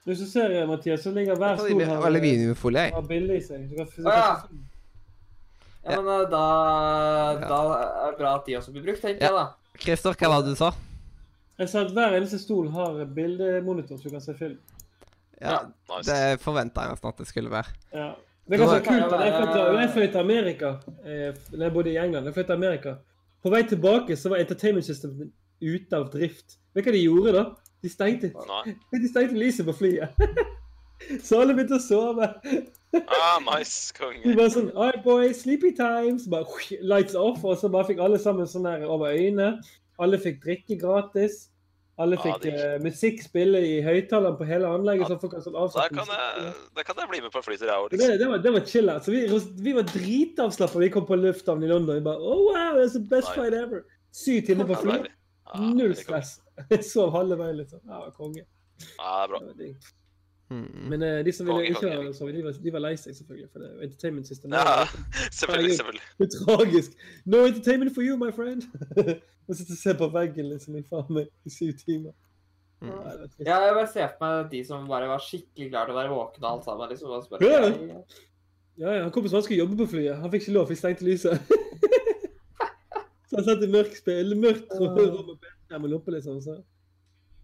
Hvis 0.07 0.21
du 0.23 0.27
ser, 0.31 0.53
Mathias, 0.71 1.03
så 1.03 1.11
ligger 1.13 1.37
hver 1.37 1.59
stol 1.59 1.81
her 1.83 1.97
med 1.99 2.07
aluminiumfolie. 2.07 2.85
jeg. 2.87 2.95
har 2.95 3.03
bilde 3.11 3.37
i 3.37 3.41
seg. 3.43 3.67
Kan, 3.77 3.89
ja. 4.05 4.37
kan, 4.41 4.63
Ja, 5.87 5.93
Ja. 5.93 6.01
men 6.03 6.09
eh, 6.23 6.31
da, 6.31 6.45
da 7.47 7.59
er 8.07 8.11
det 8.11 8.19
bra 8.19 8.35
at 8.39 8.47
de 8.47 8.57
også 8.59 8.73
blir 8.75 8.83
brukt, 8.83 9.03
tenker 9.03 9.23
Ja. 9.23 9.29
jeg 9.29 9.35
da. 9.37 9.79
Christer, 9.79 10.15
hva 10.19 10.29
var 10.33 10.43
det 10.43 10.55
du 10.55 10.57
sa? 10.59 10.73
jeg 11.59 11.69
sa 11.73 11.81
at 11.87 11.93
hver 11.97 12.17
eneste 12.17 12.39
stol 12.39 12.67
har 12.75 13.05
bildemonitor, 13.17 13.97
så 13.97 14.03
du 14.03 14.11
kan 14.11 14.21
se 14.21 14.35
film. 14.35 14.59
Ja. 15.41 15.59
Det 16.05 16.41
forventa 16.41 16.81
jeg 16.83 16.91
nesten 16.91 17.09
at 17.09 17.17
det 17.19 17.27
skulle 17.29 17.51
være. 17.51 17.71
Ja. 17.93 18.09
Det 18.49 18.55
er 18.61 18.65
ganske 18.65 18.79
Da- 18.79 18.91
kult. 18.91 19.13
Jeg 19.25 19.33
flyttet 19.37 19.53
til- 19.55 19.81
jeg 19.81 19.91
fløy 19.95 20.21
Amerika 20.21 20.69
eh, 21.05 21.35
jeg 21.61 21.73
bodde 21.73 21.91
i 21.93 21.97
England. 21.97 22.25
Jeg 22.27 22.35
fløy 22.35 22.45
til 22.47 22.53
Amerika. 22.53 22.95
På 23.43 23.51
vei 23.51 23.63
tilbake 23.63 24.17
så 24.17 24.29
var 24.29 24.37
entertainment 24.39 24.85
systemet 24.85 25.31
ute 25.61 25.97
av 25.97 26.11
drift. 26.13 26.59
Vet 26.75 26.85
du 26.85 26.91
hva 26.91 26.97
de 26.97 27.03
gjorde 27.07 27.33
da? 27.37 27.45
De 27.83 27.89
stengte, 27.93 28.33
de 28.93 29.09
stengte 29.09 29.37
lyset 29.39 29.67
på 29.69 29.75
flyet. 29.77 30.17
Så 31.23 31.43
alle 31.43 31.53
begynte 31.53 31.77
å 31.77 31.83
sove. 31.85 32.25
Ah, 33.05 33.37
nice. 33.45 33.93
De 34.25 34.33
bare 34.33 34.49
sånn 34.55 34.71
Alright, 34.73 35.03
boys, 35.05 35.43
sleepy 35.43 35.75
times. 35.77 36.25
Bare 36.33 36.49
lights 36.81 37.15
off. 37.15 37.43
Og 37.45 37.59
så 37.61 37.69
bare 37.69 37.85
fikk 37.91 38.01
alle 38.01 38.17
sammen 38.23 38.49
sånn 38.49 38.65
her 38.65 38.87
over 38.89 39.13
øynene. 39.13 39.59
Alle 40.01 40.17
fikk 40.23 40.41
drikke 40.47 40.79
gratis. 40.81 41.51
Alle 42.01 42.17
Ja, 42.17 42.23
fikk 42.25 42.43
digg. 42.47 42.57
uh, 42.57 42.79
musikk 42.85 43.21
spille 43.25 43.61
i 43.65 43.77
høyttaleren 43.85 44.39
på 44.41 44.49
hele 44.49 44.69
anlegget. 44.73 45.09
så 45.13 45.19
folk 45.21 45.37
sånn 45.45 45.55
Da 45.77 45.85
kan 45.93 46.09
jeg, 46.17 46.55
da 46.77 46.83
kan 46.89 46.99
jeg 47.05 47.13
bli 47.13 47.21
med 47.27 47.33
på 47.37 47.45
flytur, 47.45 47.69
jeg 47.69 47.77
òg. 47.77 47.91
Det, 47.93 48.01
Liksom. 48.01 48.19
det, 48.25 48.29
var, 48.33 48.39
det 48.49 48.53
var 48.57 48.65
chill. 48.73 48.89
Altså. 48.97 49.13
Vi, 49.13 49.23
vi 49.69 49.77
var 49.77 49.87
dritavslappa. 49.93 50.81
Vi 50.81 50.91
kom 50.97 51.07
på 51.09 51.17
lufthavnen 51.21 51.69
i 51.69 51.73
London. 51.73 52.01
Vi 52.01 52.05
bare, 52.09 52.21
oh 52.25 52.49
wow, 52.51 52.81
that's 52.81 52.97
the 52.97 53.05
best 53.05 53.29
Nei. 53.37 53.37
fight 53.45 53.55
ever. 53.61 53.85
Syv 54.17 54.47
timer 54.49 54.65
på 54.73 54.81
fly. 54.81 54.99
Null 55.55 55.95
stress. 55.99 56.41
Jeg 56.73 56.85
sov 56.85 57.13
halve 57.15 57.39
veien, 57.39 57.57
liksom. 57.61 57.81
Ja, 57.89 58.03
konge. 58.17 58.43
Ja, 58.43 59.13
det 59.13 59.23
er 59.23 59.31
bra. 59.31 59.39
Det 59.39 59.47
var 59.53 59.61
digg. 59.63 59.93
Mm. 60.51 60.67
Men 60.93 61.03
uh, 61.03 61.25
de 61.27 61.33
som 61.35 61.47
ville 61.49 61.57
Konge, 61.59 61.69
ikke 61.73 61.81
konge. 61.81 62.07
ha 62.07 62.13
sove, 62.15 62.33
de 62.37 62.43
var, 62.45 62.59
de 62.65 62.73
var 62.73 62.83
lei 62.85 62.93
seg, 63.01 63.17
selvfølgelig. 63.19 63.49
For 63.53 63.63
det 63.65 63.71
er 63.71 63.87
entertainment 63.89 64.29
system. 64.31 64.53
Ja, 64.55 64.85
selvfølgelig, 65.41 65.73
selvfølgelig. 65.81 66.05
Det 66.19 66.27
er 66.29 66.37
tragisk. 66.45 67.01
No 67.25 67.41
entertainment 67.49 67.95
for 67.97 68.07
you, 68.07 68.19
my 68.21 68.31
friend. 68.37 68.63
Å 69.49 69.55
sitte 69.59 69.75
og 69.75 69.81
se 69.81 69.95
på 69.99 70.09
veggen 70.15 70.49
liksom 70.53 70.79
i 70.79 70.85
faen 70.87 71.11
meg 71.19 71.29
i 71.47 71.51
syv 71.55 71.75
timer. 71.83 72.15
Mm. 72.83 72.93
Ja. 72.93 73.57
Jeg 73.65 73.75
bare 73.79 73.89
ser 73.91 74.09
for 74.19 74.23
meg 74.27 74.49
de 74.53 74.63
som 74.69 74.87
bare 74.91 75.11
var 75.11 75.23
skikkelig 75.25 75.71
glad 75.73 75.89
til 75.89 75.95
å 75.97 75.99
være 75.99 76.15
våkne 76.15 76.51
alt 76.53 76.67
sammen. 76.67 76.91
liksom. 76.95 77.11
Og 77.17 77.27
spørre, 77.27 77.51
Ja. 77.51 78.01
Ja, 78.77 78.91
ja, 78.93 79.03
han 79.07 79.11
kom 79.11 79.25
han 79.25 79.41
skulle 79.43 79.63
jobbe 79.63 79.77
på 79.81 79.87
flyet. 79.95 80.19
Han 80.21 80.31
fikk 80.31 80.43
ikke 80.47 80.53
lov, 80.53 80.67
for 80.69 80.75
de 80.75 80.81
stengte 80.83 81.07
lyset. 81.07 81.41
Så 83.27 83.37
han 83.41 83.45
satt 83.49 83.63
i 83.67 83.71
mørk 83.71 83.95
spill, 83.99 84.35
mørkt 84.39 84.73
rom 84.79 85.37
med 85.37 85.81
med 85.83 85.91
loppe, 85.91 86.11
liksom. 86.15 86.41
Så. 86.45 86.59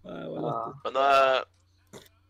Nei, 0.06 0.20
Ja. 0.34 0.72
Men, 0.84 0.96
uh, 0.98 1.42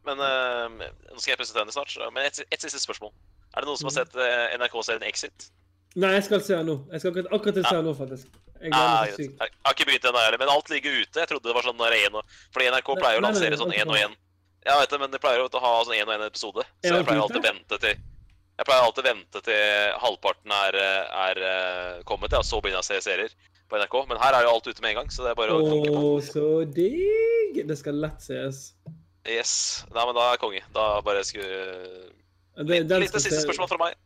men 0.06 0.18
uh, 0.18 0.86
nå 1.12 1.18
skal 1.20 1.32
jeg 1.34 1.40
presentere 1.40 1.64
henne 1.64 1.72
snart. 1.74 1.90
så- 1.92 2.10
Men 2.12 2.26
et, 2.26 2.40
et 2.50 2.60
siste 2.60 2.80
spørsmål. 2.80 3.12
Er 3.54 3.60
det 3.60 3.68
noen 3.68 3.78
som 3.78 3.90
har 3.90 3.96
sett 3.98 4.16
uh, 4.16 4.56
NRK-serien 4.58 5.04
Exit? 5.08 5.50
Nei, 5.94 6.14
jeg 6.16 6.24
skal 6.24 6.40
se 6.40 6.56
den 6.56 6.66
nå. 6.66 6.76
Jeg 6.92 7.00
skal 7.02 7.12
akkurat, 7.12 7.32
akkurat 7.36 7.58
se 7.68 7.74
han 7.76 7.84
nå, 7.84 7.92
faktisk. 7.94 8.26
Jeg 8.62 8.70
Ah, 8.72 9.04
jeg, 9.10 9.28
har 9.38 9.74
ikke 9.74 9.84
begynt 9.88 10.04
ennå, 10.06 10.20
heller, 10.22 10.38
men 10.38 10.48
alt 10.48 10.68
ligger 10.70 10.94
ute. 11.02 11.18
Jeg 11.20 11.28
trodde 11.28 11.48
det 11.50 11.54
var 11.56 11.66
sånn 11.66 11.80
der 11.80 11.96
én 11.98 12.14
og 12.14 12.24
Fordi 12.54 12.68
NRK 12.70 12.94
pleier 13.00 13.18
å 13.18 13.24
lansere 13.26 13.58
sånn 13.58 13.74
én 13.74 13.90
og 13.90 13.98
én. 13.98 14.14
Ja, 14.64 14.78
vet 14.78 14.90
du, 14.94 14.98
men 15.02 15.10
de 15.10 15.18
pleier 15.18 15.42
jo 15.42 15.48
å 15.50 15.60
ha 15.60 15.72
sånn 15.84 15.96
én 15.98 16.06
og 16.06 16.14
én 16.14 16.24
episode. 16.26 16.62
Så 16.80 16.94
jeg 16.94 17.04
pleier 17.08 17.20
alltid 17.24 17.40
å 17.42 17.46
vente 17.48 17.78
til 17.82 17.96
Jeg 18.62 18.68
pleier 18.68 18.84
alltid 18.86 19.02
å 19.02 19.09
vente 19.09 19.40
til 19.43 19.94
halvparten 19.98 20.52
er, 20.55 20.76
er 20.78 21.39
eh, 21.43 22.02
kommet, 22.06 22.30
ja, 22.30 22.44
så 22.47 22.60
begynner 22.62 22.78
jeg 22.78 22.84
å 22.84 22.90
se 22.93 23.01
serier 23.02 23.32
på 23.66 23.80
NRK. 23.80 23.97
Men 24.06 24.20
her 24.22 24.36
er 24.39 24.47
jo 24.47 24.52
alt 24.52 24.68
ute 24.70 24.84
med 24.84 24.93
en 24.93 25.01
gang, 25.01 25.10
så 25.10 25.24
det 25.24 25.32
er 25.32 25.39
bare 25.40 25.56
å 25.56 25.64
trykke 25.66 25.94
på. 25.97 26.12
Så 26.28 26.44
digg! 26.76 27.59
Det 27.66 27.76
skal 27.80 27.98
lett 28.05 28.22
ses. 28.22 28.60
Yes. 29.26 29.82
Nei, 29.90 30.06
men 30.06 30.14
da 30.14 30.28
er 30.28 30.36
jeg 30.36 30.43
konge. 30.44 30.62
Da 30.78 30.86
bare 31.02 31.26
skulle 31.26 31.59
Litt, 32.62 32.86
litt 32.86 33.18
siste 33.18 33.43
spørsmålet 33.43 33.74
fra 33.74 33.80
meg. 33.82 33.98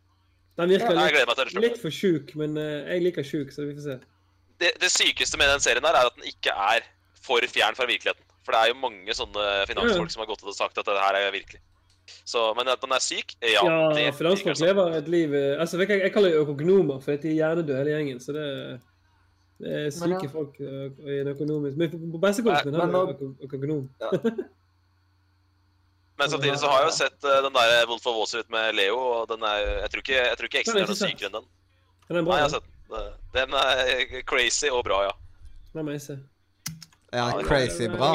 Den 0.57 0.73
virker 0.73 0.97
ja, 0.97 1.05
litt, 1.05 1.57
litt 1.61 1.79
for 1.83 1.93
sjuk, 1.93 2.33
men 2.41 2.57
eh, 2.57 2.89
jeg 2.95 3.05
liker 3.11 3.29
sjuk, 3.29 3.53
så 3.53 3.69
vi 3.69 3.77
får 3.77 3.91
se. 3.91 4.01
det, 4.63 4.73
det 4.81 4.89
sykeste 4.89 5.37
med 5.37 5.53
den 5.53 5.61
serien 5.61 5.85
her 5.85 6.01
er 6.01 6.09
at 6.09 6.17
den 6.17 6.33
ikke 6.33 6.57
er 6.73 6.87
for 7.21 7.45
fjern 7.53 7.77
fra 7.77 7.85
virkeligheten. 7.91 8.25
For 8.47 8.57
det 8.57 8.63
er 8.63 8.73
jo 8.73 8.81
mange 8.81 9.17
sånne 9.19 9.45
finansfolk 9.69 10.15
som 10.15 10.23
har 10.23 10.31
gått 10.31 10.47
ut 10.47 10.55
og 10.55 10.57
sagt 10.57 10.81
at 10.81 10.89
det 10.89 11.03
her 11.03 11.19
er 11.19 11.35
virkelig. 11.35 11.61
Så, 12.25 12.43
men 12.59 12.69
at 12.71 12.83
den 12.83 12.93
er 12.95 13.03
syk? 13.03 13.35
Ja. 13.43 13.63
Ja, 13.67 13.79
det 13.95 14.15
finansfolk 14.19 14.61
lever 14.63 14.99
et 14.99 15.09
liv 15.11 15.35
eh, 15.35 15.61
Altså, 15.61 15.79
hva, 15.81 15.87
Jeg 15.91 16.13
kaller 16.15 16.35
det 16.35 16.43
økonomer, 16.43 17.01
for 17.03 17.17
de 17.17 17.31
er 17.33 17.39
hjernedøde 17.41 17.79
hele 17.81 17.97
gjengen. 17.97 18.21
Så 18.23 18.35
det, 18.37 18.45
det 19.63 19.73
er 19.81 19.91
syke 19.95 20.23
ja. 20.27 20.31
folk 20.33 20.61
eh, 20.61 20.87
i 21.07 21.19
en 21.23 21.33
økonomisk 21.33 21.81
Men 21.81 21.91
på 22.13 22.23
bestekompisen 22.23 22.71
min 22.71 22.79
Men 22.81 22.87
er 22.87 22.93
nå- 22.93 23.35
økonom. 23.49 23.89
Men 26.19 26.31
samtidig 26.33 26.59
så 26.59 26.69
har 26.71 26.79
jeg 26.81 26.89
jo 26.89 26.95
sett 26.97 27.27
eh, 27.29 27.43
den 27.45 27.59
der 27.59 27.75
Wolf 27.91 28.07
of 28.07 28.17
Wall 28.17 28.29
Street 28.31 28.49
med 28.51 28.73
Leo, 28.79 28.97
og 28.97 29.27
den 29.33 29.43
er 29.45 29.59
Jeg 29.83 29.91
tror 29.91 30.05
ikke, 30.05 30.21
jeg 30.23 30.37
tror 30.39 30.51
ikke 30.51 30.63
eksen 30.63 30.79
er 30.79 30.85
jeg 30.85 30.93
noe 30.93 31.01
sykere 31.03 31.29
enn 31.29 31.37
den. 31.41 31.51
Den 32.09 32.21
er 32.21 32.23
Nei, 32.23 32.39
jeg 32.39 32.47
har 32.47 32.55
sett 32.55 32.71
den. 32.71 32.73
Den 33.35 33.59
er 33.61 34.23
crazy 34.31 34.71
og 34.73 34.85
bra, 34.87 35.03
ja. 35.09 35.13
Den 35.73 35.83
er 35.83 35.89
meise. 35.91 36.15
se. 36.15 36.19
Ja, 37.13 37.27
Ja, 37.35 37.43
crazy 37.43 37.89
bra. 37.91 38.13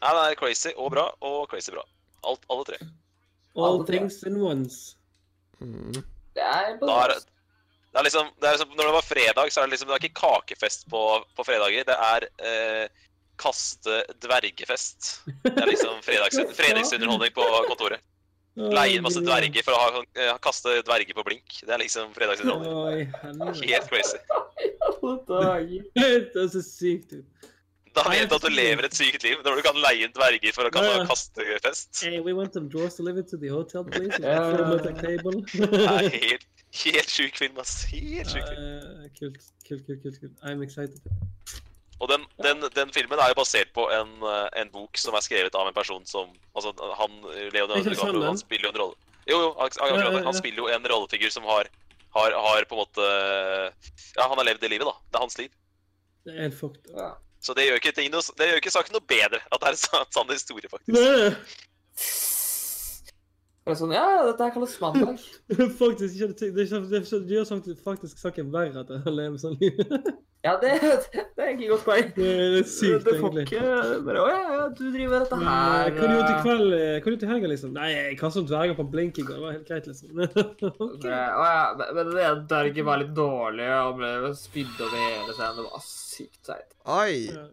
Nei, 0.00 0.12
den 0.16 0.20
er 0.24 0.36
crazy 0.40 0.72
og 0.76 0.90
bra, 0.92 1.06
og 1.20 1.48
crazy 1.48 1.72
bra. 1.72 1.84
Alt, 2.26 2.46
alle 2.52 2.64
tre. 2.68 2.78
All 3.56 3.64
Alle 3.64 3.84
tre. 3.84 3.98
things 3.98 4.22
in 4.28 4.40
ones. 4.42 4.80
Mm. 5.60 5.92
Det 6.34 6.46
er 6.46 6.76
på 6.80 6.88
Da 6.88 6.98
er, 7.04 7.14
det 7.90 7.98
er 8.00 8.06
liksom, 8.06 8.28
det 8.40 8.48
er 8.48 8.54
liksom 8.54 8.76
Når 8.78 8.86
det 8.88 8.92
var 8.94 9.04
fredag, 9.04 9.50
så 9.52 9.60
er 9.60 9.66
det 9.66 9.74
liksom 9.74 9.88
Det 9.90 9.96
er 9.96 10.04
ikke 10.06 10.20
kakefest 10.20 10.86
på, 10.90 11.02
på 11.36 11.44
fredager. 11.44 11.84
Det 11.88 11.96
er 11.96 12.28
eh, 12.50 13.08
kaste 13.40 14.02
dvergefest. 14.20 15.10
Det 15.42 15.56
er 15.56 15.72
liksom 15.72 16.00
fredags, 16.04 16.38
fredagsunderholdning 16.60 17.34
på 17.34 17.46
kontoret. 17.68 18.04
Leie 18.60 18.98
inn 18.98 19.04
masse 19.04 19.22
dverger 19.24 19.64
for 19.64 19.72
å 19.72 19.80
ha, 19.80 20.02
ha, 20.02 20.34
kaste 20.42 20.80
dverger 20.84 21.16
på 21.16 21.24
blink. 21.24 21.60
Det 21.64 21.72
er 21.72 21.80
liksom 21.80 22.12
fredagsunderholdning. 22.16 23.14
Helt 23.64 23.88
crazy. 23.88 24.20
Det 25.00 26.36
er 26.36 26.48
så 26.52 26.62
sykt 26.64 27.14
ut. 27.16 27.49
Da 27.94 28.04
vet 28.06 28.30
du 28.30 28.36
at 28.36 28.44
du 28.46 28.52
lever 28.54 28.86
et 28.86 28.94
sykt 28.94 29.24
liv 29.26 29.40
når 29.44 29.58
du 29.58 29.62
kan 29.66 29.78
leie 29.82 30.06
inn 30.06 30.12
dverger 30.14 30.54
for 30.54 30.68
å 30.68 30.70
kan 30.74 30.86
Ja, 30.86 30.92
ha 31.00 31.06
kastefest. 31.08 32.04
Hey, 32.04 32.20
we 32.22 32.32
want 32.36 32.54
some 32.54 32.68
drawers 32.70 32.94
delivered 32.94 33.26
to 33.32 33.36
the 33.40 33.50
hotel, 33.50 33.82
please. 33.84 34.14
Er 34.22 34.54
helt, 36.14 36.46
helt 36.84 37.10
sjuk 37.10 37.40
film, 37.40 37.58
ass. 37.58 37.82
Helt 37.90 38.30
sjuk 38.30 38.46
film. 38.46 38.62
Eh, 38.62 39.10
Kult, 39.18 39.40
kult, 39.66 39.82
kult, 39.88 40.02
kult. 40.04 40.20
kult. 40.22 40.36
I'm 40.46 40.62
excited. 40.62 41.02
Og 42.00 42.08
den, 42.08 42.22
den, 42.40 42.62
den 42.72 42.92
filmen 42.94 43.20
er 43.20 43.32
jo 43.32 43.36
basert 43.42 43.72
på 43.76 43.84
en, 43.92 44.12
eh, 44.24 44.46
en 44.62 44.70
bok 44.72 44.96
som 44.96 45.16
er 45.18 45.24
skrevet 45.26 45.56
av 45.58 45.68
en 45.68 45.76
person 45.76 46.06
som 46.08 46.30
Altså, 46.56 46.72
han 46.96 47.18
Leonardo 47.52 47.82
DiCaprio, 47.84 48.22
han 48.24 48.38
spiller 48.40 48.70
jo 48.70 48.72
en 48.72 48.78
rolle 48.80 48.96
Jo, 49.28 49.40
jo, 49.44 49.50
ja. 49.58 50.22
Han 50.24 50.36
spiller 50.38 50.62
jo 50.62 50.70
en 50.72 50.86
rollefigur 50.94 51.30
som 51.34 51.44
har, 51.50 51.68
har, 52.16 52.38
har 52.46 52.64
på 52.70 52.78
en 52.78 52.80
måte 52.80 53.10
Ja, 54.16 54.30
han 54.30 54.38
har 54.38 54.46
levd 54.48 54.64
det 54.64 54.72
livet, 54.72 54.88
da. 54.88 54.96
Det 55.10 55.18
er 55.20 55.26
hans 55.26 55.38
liv. 55.42 55.52
Det 56.24 56.32
er 56.36 56.46
helt 56.46 56.56
fucked. 56.56 56.88
Så 57.40 57.56
det 57.56 57.64
gjør 57.66 57.80
ikke, 57.80 57.94
noe, 58.12 58.36
det 58.36 58.50
gjør 58.50 58.60
ikke 58.60 58.72
saken 58.74 58.96
noe 58.98 59.06
bedre 59.08 59.40
at 59.40 59.62
det 59.62 59.70
er 59.70 59.78
en 59.78 60.12
sann 60.12 60.32
historie, 60.32 60.68
faktisk. 60.68 60.92
Nei, 60.96 61.30
Det 63.66 63.74
er 63.74 63.76
sånn, 63.76 63.92
ja, 63.92 64.06
ja, 64.16 64.22
dette 64.30 64.46
her 64.46 64.54
kalles 64.54 64.78
mandag. 64.80 65.20
faktisk 65.82 66.16
ikke. 66.16 66.32
Det, 66.32 66.48
det, 66.56 66.64
det, 66.70 66.80
det, 66.90 67.22
det 67.28 67.36
gjør 67.36 67.46
faktisk- 67.50 67.84
faktisk 67.84 68.18
saken 68.24 68.48
verre 68.54 68.80
at 68.86 68.88
jeg 68.96 69.12
lever 69.14 69.38
sånn 69.42 69.56
liv. 69.60 69.78
Ja, 70.40 70.54
det, 70.56 70.70
det 70.80 71.20
er 71.36 71.50
egentlig 71.50 71.66
godt 71.68 71.82
poeng. 71.84 72.06
Det 72.16 72.28
er 72.32 72.62
sykt, 72.64 73.02
det 73.04 73.12
får 73.20 73.34
egentlig. 73.42 73.42
ikke 73.58 73.98
bare 74.06 74.22
Å 74.22 74.28
ja, 74.30 74.38
ja, 74.54 74.62
du 74.72 74.86
driver 74.94 75.20
dette 75.20 75.36
Men, 75.36 75.50
her. 75.50 75.90
eh, 75.90 75.98
Hva 75.98 76.06
har 76.06 76.14
du 76.14 76.22
til 76.22 76.32
eh, 76.32 76.40
kveld? 76.46 76.72
eh, 76.78 76.94
Hva 76.94 77.02
du 77.04 77.10
gjort 77.12 77.26
i 77.26 77.28
helga, 77.28 77.50
liksom? 77.52 77.74
Nei, 77.76 77.88
jeg 77.92 78.14
kastet 78.22 78.46
dverger 78.48 78.78
på 78.78 78.86
blink 78.94 79.20
i 79.20 79.24
går. 79.28 79.36
Det 79.36 79.44
var 79.44 79.52
helt 79.58 79.68
greit, 79.68 79.90
liksom. 79.90 80.22
Ok. 80.86 81.04
Å 81.04 81.44
ja, 81.44 81.60
men- 81.76 82.00
det 82.14 82.24
det 82.24 82.30
dverget 82.54 82.88
var 82.88 83.02
litt 83.04 83.12
dårlig 83.20 83.68
og 83.82 84.00
ble 84.00 84.32
spydd 84.40 84.80
over 84.86 84.96
hele 85.04 85.36
scenen. 85.36 85.60
Det 85.60 85.66
var 85.68 85.84
sykt 85.90 86.40
teit. 86.48 86.72
Oi! 86.88 87.12
Ja. 87.36 87.44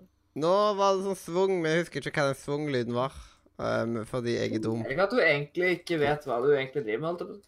Nå 0.47 0.55
var 0.79 0.95
det 0.95 1.09
sånn 1.09 1.19
svung, 1.25 1.57
men 1.59 1.73
jeg 1.73 1.83
husker 1.83 2.07
ikke 2.07 2.23
hva 2.23 2.31
den 2.31 2.39
svunglyden 2.39 2.95
var. 2.95 3.19
Um, 3.57 4.03
fordi 4.05 4.35
jeg 4.37 4.53
er 4.53 4.61
dum. 4.61 4.83
Ikke 4.85 5.07
at 5.07 5.13
du 5.13 5.21
egentlig 5.23 5.69
ikke 5.79 5.97
vet 6.01 6.25
hva 6.29 6.41
du 6.43 6.51
egentlig 6.53 6.83
driver 6.85 7.01
med? 7.07 7.09
alt 7.09 7.45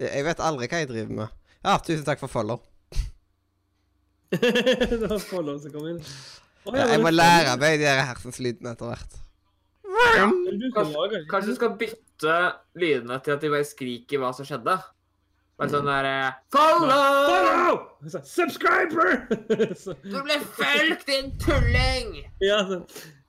jeg 0.00 0.24
vet 0.24 0.40
aldri 0.40 0.68
hva 0.68 0.78
jeg 0.80 0.88
driver 0.88 1.16
med. 1.16 1.32
Ja, 1.60 1.76
tusen 1.84 2.04
takk 2.06 2.20
for 2.22 2.32
follow. 2.32 2.60
det 4.30 5.00
var 5.04 5.18
follow 5.20 5.58
som 5.60 5.72
kom 5.74 5.88
inn. 5.90 5.98
Å, 6.64 6.72
Ja, 6.76 6.86
jeg 6.92 7.02
må 7.02 7.10
lære 7.12 7.56
meg 7.60 7.80
de 7.80 7.88
der 7.88 8.04
hersenslydene 8.08 8.72
etter 8.72 8.92
hvert. 8.92 9.18
Ja. 9.90 10.28
Kanskje- 10.30 10.94
lage. 10.94 11.20
Kanskje 11.28 11.52
du 11.52 11.58
skal 11.58 11.76
bytte 11.80 12.38
lydene 12.80 13.20
til 13.24 13.34
at 13.36 13.44
de 13.44 13.52
bare 13.52 13.68
skriker 13.68 14.22
hva 14.22 14.32
som 14.36 14.48
skjedde? 14.48 14.76
Bare 15.60 15.72
sånn 15.74 15.88
der 15.88 16.06
eh, 16.08 16.36
Follow! 16.54 17.26
Follow! 17.28 17.80
Subscriber! 18.24 19.26
Du 20.12 20.16
ble 20.24 20.38
fulgt, 20.56 21.04
din 21.10 21.34
tulling! 21.42 22.22
ja, 22.40 22.62
så, 22.68 22.80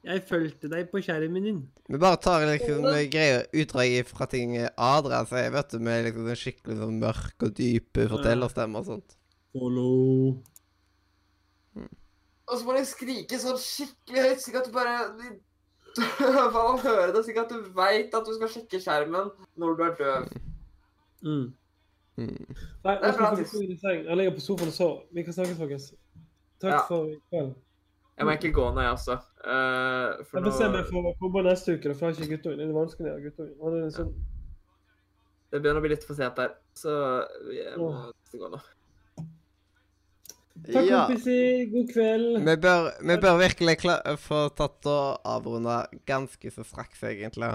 jeg 0.04 0.24
fulgte 0.26 0.70
deg 0.72 0.88
på 0.90 1.02
skjermen 1.06 1.44
din. 1.46 1.60
Vi 1.92 2.00
bare 2.02 2.18
tar 2.22 2.46
liksom 2.50 2.86
greier 3.14 3.44
utdrag 3.54 4.00
fra 4.10 4.26
ting 4.30 4.56
Adrian 4.74 5.28
sier, 5.30 5.52
vet 5.54 5.76
du, 5.76 5.80
med 5.84 6.08
liksom 6.08 6.30
den 6.30 6.40
skikkelig 6.40 6.78
sånn 6.80 6.98
mørk 7.04 7.46
og 7.46 7.54
dype 7.60 8.08
fortellerstemme 8.10 8.82
og 8.82 8.90
sånt. 8.90 9.18
Follow. 9.54 10.40
Og 12.52 12.58
så 12.60 12.66
må 12.68 12.76
de 12.76 12.84
skrike 12.90 13.40
sånn 13.40 13.60
skikkelig 13.62 14.26
høyt, 14.26 14.44
slik 14.44 14.58
at 14.60 14.68
du 14.68 14.74
bare 14.76 14.96
å 15.96 16.78
høre 16.86 17.12
det, 17.14 17.24
slik 17.28 17.40
at 17.40 17.52
du 17.52 17.70
veit 17.76 18.14
at 18.16 18.28
du 18.28 18.34
skal 18.36 18.52
sjekke 18.52 18.80
skjermen 18.82 19.32
når 19.60 19.78
du 19.78 19.84
er 19.86 19.98
døv. 20.00 20.30
Mm. 21.22 21.46
Mm. 22.20 22.38
Nei, 22.84 22.96
Det 23.00 23.08
er 23.08 23.18
bra 23.18 23.30
jeg 23.38 23.46
i 23.46 23.78
seng. 23.80 24.02
Jeg 24.08 24.18
ligger 24.20 24.34
på 24.36 24.44
sofaen 24.44 24.72
og 24.72 24.76
sover. 24.76 25.04
Vi 25.16 25.24
kan 25.24 25.36
snakkes, 25.38 25.60
folkens. 25.62 25.92
Takk 26.62 26.74
Ja. 26.74 26.82
for 26.90 27.08
i 27.10 27.20
kveld. 27.30 27.54
Jeg 28.22 28.28
må 28.28 28.34
egentlig 28.36 28.54
gå 28.54 28.66
nå, 28.76 28.82
jeg 28.86 28.94
også. 28.94 29.16
Uh, 29.42 30.22
for 30.30 30.38
Jeg 30.38 30.46
bestemmer 30.46 30.84
jeg 30.84 30.94
nå 30.94 31.02
får 31.18 31.26
jobbe 31.26 31.42
neste 31.48 31.74
uke, 31.74 31.94
for 31.98 32.06
jeg 32.06 32.16
har 32.16 32.22
ikke 32.22 32.36
guttungen. 32.36 32.60
Det 32.62 32.68
er 32.70 32.78
vanskelig 32.78 33.10
å 33.10 33.16
ha 33.16 33.24
guttungen. 33.26 33.56
Han 33.66 33.78
er 33.82 33.96
sånn 33.96 34.12
Det 35.52 35.60
begynner 35.62 35.82
å 35.82 35.84
bli 35.84 35.90
litt 35.96 36.06
for 36.08 36.16
sent 36.16 36.38
der, 36.40 36.54
så 36.78 36.94
jeg 37.52 37.74
må 37.82 37.90
nesten 38.14 38.40
gå 38.40 38.52
nå. 38.54 38.60
Takk, 40.62 40.86
Ja. 40.86 41.08
kompiser. 41.08 41.66
God 41.74 41.90
kveld. 41.92 42.38
Vi 42.46 42.56
bør, 42.68 42.88
vi 43.02 43.18
bør 43.18 43.38
virkelig 43.42 43.76
kla- 43.82 44.16
få 44.22 44.44
tatt 44.56 44.86
og 44.86 45.20
avrunda 45.26 45.88
ganske 46.06 46.52
så 46.54 46.64
straks, 46.64 47.02
egentlig. 47.04 47.50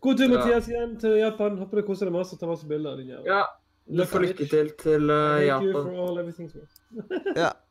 God 0.00 0.16
tur, 0.18 0.28
Mathias, 0.28 0.68
igjen 0.68 0.98
til 1.00 1.18
Japan. 1.18 1.58
Håper 1.58 1.80
du 1.80 1.86
koser 1.88 2.06
deg 2.06 2.14
masse 2.14 2.32
og 2.34 2.40
tar 2.40 2.48
masse 2.48 2.68
bilder. 2.68 3.00
Ja, 3.26 3.42
du 3.88 4.04
får 4.04 4.20
lykke 4.28 4.48
til 4.48 4.70
til 4.78 5.08
Japan. 5.08 5.48
Thank 5.48 5.62
you 5.64 5.72
for 5.72 6.06
all 6.06 6.18
everything. 6.18 6.52
Ja. 7.36 7.52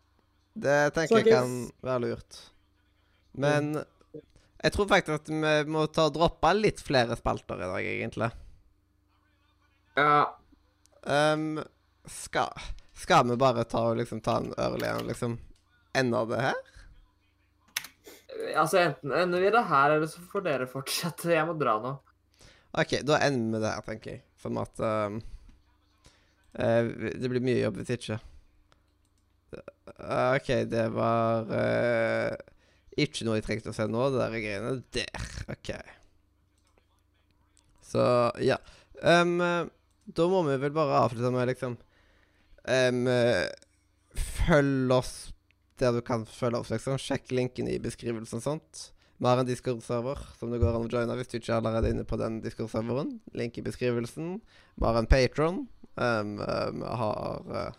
Det 0.57 0.79
tenker 0.95 1.21
jeg 1.21 1.29
kan 1.29 1.53
være 1.85 2.03
lurt. 2.07 2.41
Men 3.37 3.75
jeg 3.77 4.73
tror 4.73 4.89
faktisk 4.89 5.19
at 5.19 5.29
vi 5.29 5.53
må 5.69 5.85
ta 5.93 6.07
og 6.09 6.15
droppe 6.17 6.51
litt 6.57 6.81
flere 6.81 7.17
spalter 7.19 7.61
i 7.61 7.69
dag, 7.69 7.89
egentlig. 7.93 8.31
Ja, 9.97 10.25
Um, 11.07 11.63
skal, 12.05 12.49
skal 12.93 13.29
vi 13.29 13.37
bare 13.39 13.63
ta 13.63 13.85
og 13.91 13.99
liksom 13.99 14.19
ta 14.19 14.41
en 14.41 14.49
ørlig 14.59 14.89
en, 14.89 15.05
liksom? 15.07 15.37
Ender 15.95 16.25
det 16.27 16.41
her? 16.49 16.65
altså 18.59 18.77
enten 18.83 19.13
ender 19.17 19.41
vi 19.41 19.49
det 19.49 19.63
her, 19.69 19.95
eller 19.95 20.09
så 20.11 20.21
får 20.31 20.43
dere 20.45 20.67
fortsette. 20.69 21.31
Jeg 21.31 21.47
må 21.47 21.55
dra 21.57 21.77
nå. 21.81 21.93
OK, 22.77 22.99
da 23.07 23.21
ender 23.25 23.55
vi 23.55 23.63
det 23.63 23.71
her, 23.71 23.85
tenker 23.87 24.11
jeg. 24.11 24.23
Sånn 24.43 24.59
at 24.61 24.83
um, 24.83 25.15
uh, 26.59 26.89
Det 26.91 27.31
blir 27.31 27.45
mye 27.45 27.63
jobb 27.63 27.79
hvis 27.79 27.95
ikke. 27.95 28.19
Eh, 29.99 30.35
OK, 30.37 30.49
det 30.69 30.87
var 30.93 31.47
uh, 31.49 32.33
ikke 32.97 33.25
noe 33.25 33.39
jeg 33.39 33.47
trengte 33.47 33.71
å 33.73 33.77
se 33.77 33.87
nå, 33.89 34.09
det 34.13 34.21
der 34.21 34.35
greiene 34.43 34.73
der. 34.93 35.29
OK. 35.53 35.71
Så 37.87 38.03
ja. 38.43 38.59
Um, 39.01 39.39
da 40.07 40.27
må 40.29 40.43
vi 40.47 40.59
vel 40.61 40.75
bare 40.75 41.01
avslutte 41.03 41.29
med 41.29 41.49
liksom 41.51 41.75
um, 41.77 43.09
Følg 44.17 44.93
oss 44.95 45.11
der 45.77 45.93
du 45.93 46.01
kan 46.01 46.23
følge 46.25 46.63
oss, 46.63 46.71
liksom. 46.73 46.97
Sjekk 46.97 47.33
linken 47.37 47.67
i 47.69 47.77
beskrivelsen 47.81 48.39
og 48.39 48.45
sånt. 48.45 48.85
Vi 49.17 49.25
har 49.25 49.41
en 49.41 49.45
Discord-server 49.45 50.19
som 50.37 50.49
det 50.49 50.59
går 50.61 50.73
an 50.77 50.85
å 50.85 50.89
joine 50.89 51.17
hvis 51.17 51.29
du 51.29 51.35
ikke 51.39 51.57
allerede 51.57 51.89
er 51.89 51.95
inne 51.95 52.05
på 52.07 52.17
den 52.21 52.39
Discord-serveren. 52.41 53.15
Link 53.37 53.57
i 53.57 53.65
beskrivelsen. 53.65 54.39
Vi 54.73 54.85
har 54.85 54.97
en 54.97 55.09
Patron. 55.09 55.63
Um, 55.97 56.33
vi 56.41 56.95
har 57.01 57.45
uh, 57.49 57.77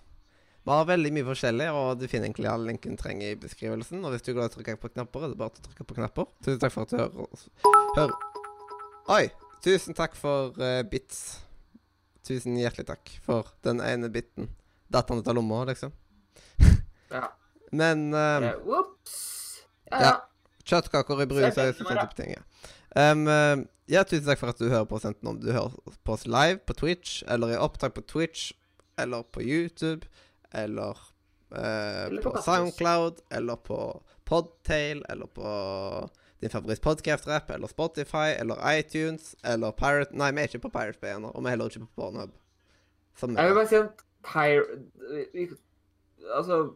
Vi 0.69 0.75
har 0.77 0.85
veldig 0.85 1.11
mye 1.17 1.25
forskjellig, 1.25 1.67
og 1.73 1.97
du 1.97 2.03
finner 2.13 2.29
egentlig 2.29 2.49
all 2.53 2.67
linken 2.69 2.93
du 2.93 3.01
trenger 3.01 3.31
i 3.33 3.37
beskrivelsen. 3.41 4.03
Og 4.05 4.13
hvis 4.13 4.27
du 4.27 4.27
er 4.29 4.35
glad 4.37 4.51
i 4.51 4.53
å 4.53 4.53
trykke 4.53 4.75
på 4.83 4.91
knapper, 4.93 5.23
er 5.25 5.31
det 5.33 5.39
bare 5.41 5.57
å 5.57 5.63
trykke 5.65 5.87
på 5.89 5.97
knapper. 5.97 6.27
Tusen 6.45 6.59
takk 6.61 6.75
for 6.75 6.85
at 6.85 6.93
du 6.93 6.99
hører. 7.01 7.47
Hør. 7.97 8.13
Oi! 9.15 9.23
Tusen 9.65 9.97
takk 9.97 10.19
for 10.21 10.53
uh, 10.61 10.83
bits. 10.91 11.23
Tusen 12.29 12.61
hjertelig 12.61 12.85
takk 12.91 13.15
for 13.25 13.49
den 13.65 13.81
ene 13.81 14.13
biten. 14.13 14.51
Datt 14.93 15.09
han 15.09 15.25
ut 15.25 15.33
av 15.33 15.39
lomma, 15.41 15.63
liksom. 15.73 15.97
Ja. 17.17 17.25
Men 17.73 18.05
um, 18.13 18.51
Eh, 18.51 18.71
Ops. 18.83 19.17
Ja, 19.89 20.05
Ja. 20.05 20.15
Kjøttkaker 20.69 21.25
i 21.25 21.29
Se 21.49 21.69
og 21.71 21.81
sånne 21.81 22.05
type 22.05 22.21
ting. 22.21 22.37
Ja. 22.37 22.45
Um, 22.93 23.65
ja, 23.89 24.05
tusen 24.05 24.29
takk 24.29 24.45
for 24.45 24.53
at 24.53 24.61
du 24.61 24.69
hører 24.69 24.85
på 24.85 25.01
oss, 25.01 25.09
enten 25.09 25.33
om 25.33 25.41
du 25.41 25.49
hører 25.49 25.97
på 26.05 26.13
oss 26.13 26.29
live 26.29 26.61
på 26.69 26.77
Twitch, 26.77 27.23
eller 27.25 27.57
i 27.57 27.61
opptak 27.65 27.97
på 27.97 28.05
Twitch, 28.05 28.51
eller 29.01 29.25
på 29.33 29.41
YouTube, 29.41 30.05
eller, 30.55 30.99
eh, 31.55 32.07
Eller 32.07 32.23
på 32.23 32.31
på 32.31 32.43
Soundcloud, 32.43 33.21
eller 33.31 33.57
på 33.57 34.03
Podtail, 34.25 35.05
eller 35.09 35.27
på 35.27 36.09
din 36.41 36.51
favoritt-podcast-rapp, 36.51 37.51
eller 37.51 37.67
Spotify, 37.67 38.35
eller 38.39 38.79
iTunes, 38.79 39.35
eller 39.45 39.73
Pirate 39.73 40.15
Nei, 40.15 40.31
vi 40.33 40.41
er 40.43 40.51
ikke 40.51 40.67
på 40.69 40.73
Pirate 40.75 41.01
Bay 41.01 41.17
ennå, 41.17 41.33
og 41.35 41.43
vi 41.43 41.49
er 41.49 41.57
heller 41.57 41.73
ikke 41.73 41.87
på 41.87 42.03
Pornhub. 42.03 42.35
Som 43.19 43.37
Jeg 43.37 43.49
vil 43.49 43.55
bare 43.55 43.69
si 43.69 43.77
at 43.77 44.05
Pirate 44.23 45.57
Altså, 46.35 46.75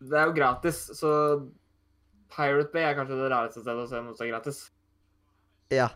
det 0.00 0.18
er 0.18 0.24
jo 0.26 0.34
gratis, 0.36 0.78
så 0.98 1.10
Pirate 2.36 2.72
Bay 2.72 2.82
er 2.82 2.96
kanskje 2.98 3.18
det 3.20 3.30
rareste 3.30 3.62
stedet 3.62 3.84
å 3.84 3.88
se 3.88 4.00
noe 4.02 4.16
som 4.16 4.26
er 4.26 4.32
gratis. 4.32 4.60
Ja, 5.72 5.88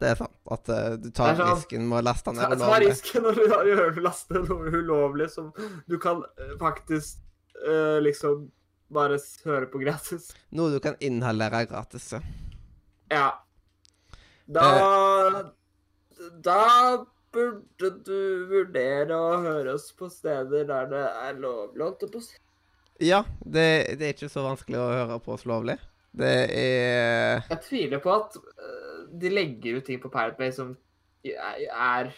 det 0.00 0.08
er 0.08 0.14
sant. 0.22 0.31
At 0.50 0.68
uh, 0.68 0.96
du 0.98 1.10
tar 1.14 1.36
sånn- 1.38 1.52
risken 1.54 1.84
med 1.88 2.00
å 2.00 2.06
laste 2.08 2.32
Ta, 2.34 2.48
ulovlig. 2.50 2.58
ta 2.66 2.78
risken 2.82 3.22
når 3.22 3.34
du 3.38 3.44
har- 3.52 4.00
laste 4.02 4.40
noe 4.42 4.72
ulovlig 4.74 5.30
som 5.30 5.52
du 5.88 5.98
kan 6.02 6.24
eh, 6.38 6.56
faktisk 6.58 7.20
uh, 7.68 8.00
liksom 8.02 8.48
bare 8.92 9.18
høre 9.44 9.66
på 9.72 9.78
gratis. 9.80 10.32
Noe 10.52 10.70
du 10.74 10.80
kan 10.80 10.96
inhalere 11.00 11.66
gratis. 11.70 12.10
ja. 12.12 12.20
Ja. 13.12 13.28
Da 14.48 15.52
Da 16.42 17.04
burde 17.32 17.88
du 18.04 18.46
vurdere 18.50 19.16
å 19.16 19.38
høre 19.42 19.74
oss 19.78 19.92
på 19.96 20.10
steder 20.12 20.66
der 20.68 20.86
det 20.90 21.04
er 21.28 21.38
lovlig. 21.40 22.26
Ja, 23.00 23.22
det, 23.44 23.96
det 23.98 24.06
er 24.06 24.12
ikke 24.12 24.28
så 24.32 24.44
vanskelig 24.44 24.78
å 24.78 24.90
høre 24.92 25.16
på 25.24 25.32
oss 25.38 25.46
lovlig. 25.48 25.78
Det 26.12 26.28
er 26.52 27.40
Jeg 27.48 27.60
tviler 27.64 28.02
på 28.04 28.12
at 28.12 28.36
de 29.12 29.30
legger 29.32 29.76
ut 29.78 29.84
ting 29.86 30.00
på 30.02 30.10
Pirate 30.12 30.38
Bay 30.38 30.52
som 30.56 30.74
er, 31.24 32.12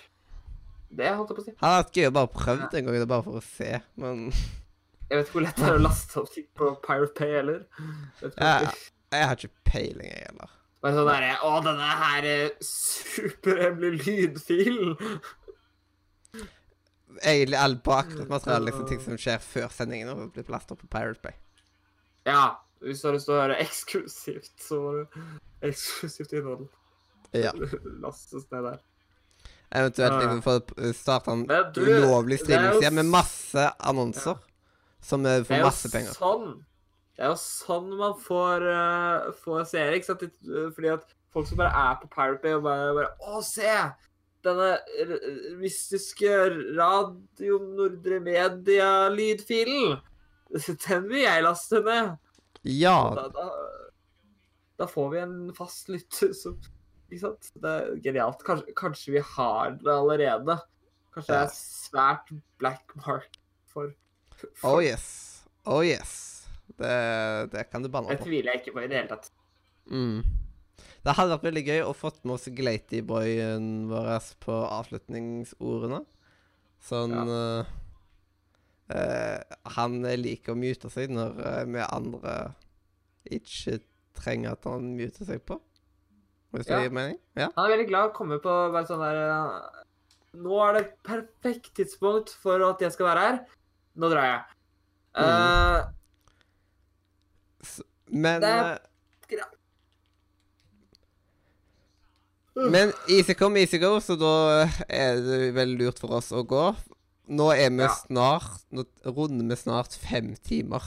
det, 0.94 1.08
holdt 1.18 1.32
jeg 1.32 1.36
på 1.36 1.42
å 1.42 1.46
si. 1.46 1.54
Vært 1.60 1.96
gøy 1.98 2.08
å 2.08 2.14
bare 2.14 2.30
prøve 2.32 2.68
en 2.70 2.86
gang, 2.86 2.94
det 2.94 3.02
er 3.04 3.10
bare 3.10 3.26
for 3.26 3.40
å 3.40 3.44
se, 3.44 3.70
men 4.00 4.26
Jeg 4.30 5.18
vet 5.18 5.26
ikke 5.26 5.36
hvor 5.36 5.44
lett 5.44 5.58
det 5.60 5.66
er 5.68 5.78
å 5.78 5.82
laste 5.84 6.20
opp 6.22 6.30
ting 6.32 6.46
på 6.56 6.70
Pirate 6.84 7.14
Bay 7.18 7.34
heller. 7.38 7.64
Jeg, 8.22 8.30
ikke 8.30 8.48
Ja. 8.48 8.74
jeg 9.18 9.28
har 9.28 9.36
ikke 9.40 9.70
peiling, 9.70 10.08
jeg 10.10 10.28
heller. 10.30 10.52
Bare 10.84 10.96
sånn 10.98 11.08
derre 11.08 11.32
Å, 11.48 11.50
denne 11.64 11.90
her 12.00 12.26
eh, 12.28 12.50
superhemmelige 12.68 14.04
lydfilen. 14.08 14.94
Egentlig 17.22 17.56
alt 17.60 17.82
bakgrunnsmateriale, 17.86 18.66
liksom 18.68 18.88
ting 18.90 19.00
som 19.04 19.18
skjer 19.20 19.38
før 19.44 19.68
sendingen, 19.72 20.10
og 20.10 20.32
blir 20.34 20.46
plastet 20.48 20.74
opp 20.74 20.82
på 20.82 20.90
Pirate 20.96 21.22
Bay. 21.24 21.36
Ja. 22.28 22.56
Hvis 22.84 23.00
du 23.00 23.06
har 23.06 23.14
lyst 23.16 23.28
til 23.30 23.32
å 23.32 23.38
høre 23.38 23.54
eksklusivt, 23.62 24.50
så 24.60 24.78
eksklusivt 25.64 26.34
innhold 26.36 26.66
Ja. 27.34 27.52
lastes 28.04 28.46
ned 28.52 28.68
der. 28.70 28.82
Eventuelt 29.74 30.12
Ja, 30.12 30.20
ja. 30.20 30.34
liksom 30.34 30.42
få 30.44 30.92
starta 30.94 31.32
en 31.34 31.46
du, 31.74 31.80
ulovlig 31.82 32.38
streamingside 32.44 32.92
med 32.94 33.08
masse 33.10 33.64
annonser. 33.78 34.38
Som 35.02 35.26
eh, 35.26 35.40
Det 35.42 35.48
får 35.50 35.64
masse 35.66 35.90
penger. 35.92 36.14
sånn 36.16 36.64
Det 37.16 37.24
er 37.26 37.32
jo 37.32 37.36
sånn 37.40 37.90
man 37.98 38.14
får, 38.18 38.64
uh, 38.64 39.32
får 39.42 39.66
seere, 39.70 39.98
ikke 39.98 40.08
sant? 40.12 40.24
Fordi 40.76 40.88
at 40.94 41.12
folk 41.34 41.46
som 41.50 41.58
bare 41.60 41.74
er 41.90 41.98
på 42.00 42.08
Pirate 42.14 42.42
Bay 42.42 42.56
og 42.56 42.64
bare, 42.66 42.94
bare 42.96 43.10
Å, 43.34 43.42
se! 43.44 43.74
Denne 44.44 44.74
mystiske 45.60 46.30
Radio 46.76 47.58
Nordre 47.64 48.18
Media-lydfilen! 48.20 49.98
Den 50.86 51.06
vil 51.10 51.24
jeg 51.24 51.44
laste 51.46 51.80
ned. 51.86 52.14
Ja. 52.64 52.98
Da, 53.16 53.28
da, 53.34 53.46
da 54.78 54.86
får 54.90 55.08
vi 55.14 55.22
en 55.22 55.36
fast 55.56 55.88
lytter 55.92 56.32
som 56.36 56.58
Ikke 57.10 57.20
sant? 57.22 57.50
Det 57.60 57.72
er 57.72 57.90
genialt. 58.04 58.44
Kanskje, 58.46 58.74
kanskje 58.78 59.16
vi 59.16 59.24
har 59.34 59.76
det 59.80 59.92
allerede. 59.94 60.58
Kanskje 61.14 61.34
det 61.34 61.40
er 61.42 61.52
svært 61.54 62.32
black 62.58 62.94
mark 63.04 63.38
for, 63.70 63.92
for 64.34 64.70
Oh 64.70 64.80
yes. 64.82 65.06
Oh 65.64 65.84
yes. 65.84 66.14
Det, 66.74 66.94
det 67.52 67.68
kan 67.70 67.84
du 67.84 67.90
banne 67.92 68.10
Det 68.10 68.22
på. 68.22 68.30
tviler 68.30 68.54
jeg 68.54 68.64
ikke 68.64 68.74
på 68.78 68.82
i 68.82 68.88
det 68.90 68.98
hele 68.98 69.12
tatt. 69.12 69.30
Mm. 69.90 70.24
Det 71.04 71.14
hadde 71.18 71.34
vært 71.34 71.46
veldig 71.50 71.62
gøy 71.68 71.80
å 71.84 71.94
fått 71.96 72.22
med 72.24 72.38
oss 72.38 72.48
Glatyboyen 72.56 73.70
vår 73.90 74.30
på 74.42 74.56
avslutningsordene. 74.64 76.00
Sånn 76.84 77.14
ja. 77.14 77.24
uh, 77.28 77.72
uh, 78.92 79.56
Han 79.76 80.00
liker 80.20 80.54
å 80.54 80.58
mute 80.60 80.90
seg 80.92 81.12
når 81.12 81.38
eh, 81.40 81.60
vi 81.70 81.84
andre 81.84 82.34
ikke 83.38 83.78
trenger 84.16 84.56
at 84.56 84.66
han 84.68 84.90
muter 84.96 85.28
seg 85.28 85.44
på. 85.46 85.58
Hvis 86.54 86.66
det 86.68 86.74
Ja. 86.76 86.82
gir 86.84 86.92
mening? 86.94 87.18
Ja. 87.36 87.48
Han 87.56 87.64
er 87.66 87.72
veldig 87.76 87.88
glad 87.90 88.10
å 88.10 88.14
komme 88.14 88.38
på 88.42 88.52
bare 88.72 88.86
sånn 88.86 89.02
der 89.02 89.16
uh, 89.26 89.82
Nå 90.34 90.56
er 90.68 90.72
det 90.76 90.80
et 90.84 90.94
perfekt 91.06 91.72
tidspunkt 91.78 92.30
for 92.42 92.62
at 92.66 92.80
jeg 92.82 92.90
skal 92.94 93.06
være 93.06 93.20
her. 93.26 93.36
Nå 93.98 94.08
drar 94.10 94.24
jeg. 94.26 94.40
Mm. 95.14 95.22
Eh, 95.22 95.80
Men 98.10 98.40
Det 98.42 98.50
er 98.50 98.78
eh, 99.30 99.44
Men 102.70 102.92
easy 103.10 103.34
come, 103.34 103.58
easy 103.62 103.78
go, 103.82 103.96
så 104.02 104.14
da 104.18 104.32
er 104.88 105.16
det 105.22 105.38
vel 105.56 105.74
lurt 105.78 105.98
for 106.02 106.14
oss 106.18 106.30
å 106.34 106.42
gå. 106.46 106.66
Nå 107.34 107.48
er 107.54 107.70
vi 107.72 107.86
snart 108.02 108.60
Nå 108.74 108.84
runder 109.06 109.48
vi 109.48 109.56
snart 109.58 109.94
fem 109.96 110.34
timer. 110.44 110.82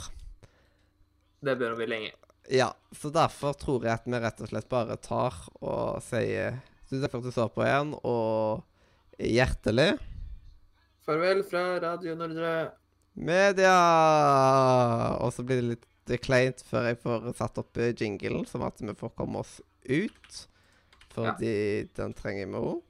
det 1.43 1.57
bør 1.59 1.75
bli 1.79 1.85
lenge. 1.87 2.11
Ja, 2.47 2.71
så 2.95 3.09
derfor 3.11 3.55
tror 3.59 3.83
jeg 3.83 3.97
at 3.97 4.05
vi 4.07 4.19
rett 4.23 4.39
og 4.39 4.47
slett 4.51 4.69
bare 4.71 4.95
tar 5.03 5.35
og 5.59 5.99
sier 6.05 6.61
Tusen 6.87 7.01
takk 7.03 7.11
for 7.11 7.19
at 7.19 7.27
du 7.27 7.35
så 7.35 7.47
på 7.51 7.65
igjen, 7.65 7.89
og 8.07 8.63
hjertelig 9.19 9.97
Farvel 11.03 11.41
fra 11.47 11.63
Radio 11.83 12.15
Nordre. 12.15 12.53
media! 13.15 13.73
Og 15.19 15.33
så 15.35 15.43
blir 15.43 15.59
det 15.59 15.73
litt 15.73 16.23
kleint 16.23 16.63
før 16.63 16.87
jeg 16.87 16.99
får 17.03 17.27
satt 17.35 17.59
opp 17.59 17.79
jinglen, 17.99 18.45
sånn 18.47 18.63
at 18.67 18.79
vi 18.79 18.95
får 18.95 19.11
komme 19.19 19.43
oss 19.43 19.57
ut. 19.83 20.39
Fordi 21.15 21.87
den 21.97 22.15
trenger 22.15 22.47
vi 22.51 22.59
òg. 22.61 22.81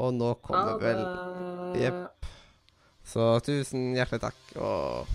Og 0.00 0.14
nå 0.16 0.32
kommer 0.44 0.80
vel 0.80 1.02
Jepp. 1.80 2.28
Så 3.04 3.34
tusen 3.44 3.92
hjertelig 3.96 4.22
takk, 4.28 4.42
og 4.56 5.08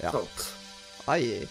ja. 0.00 0.12
Stolt. 0.12 0.44
Ai. 1.10 1.48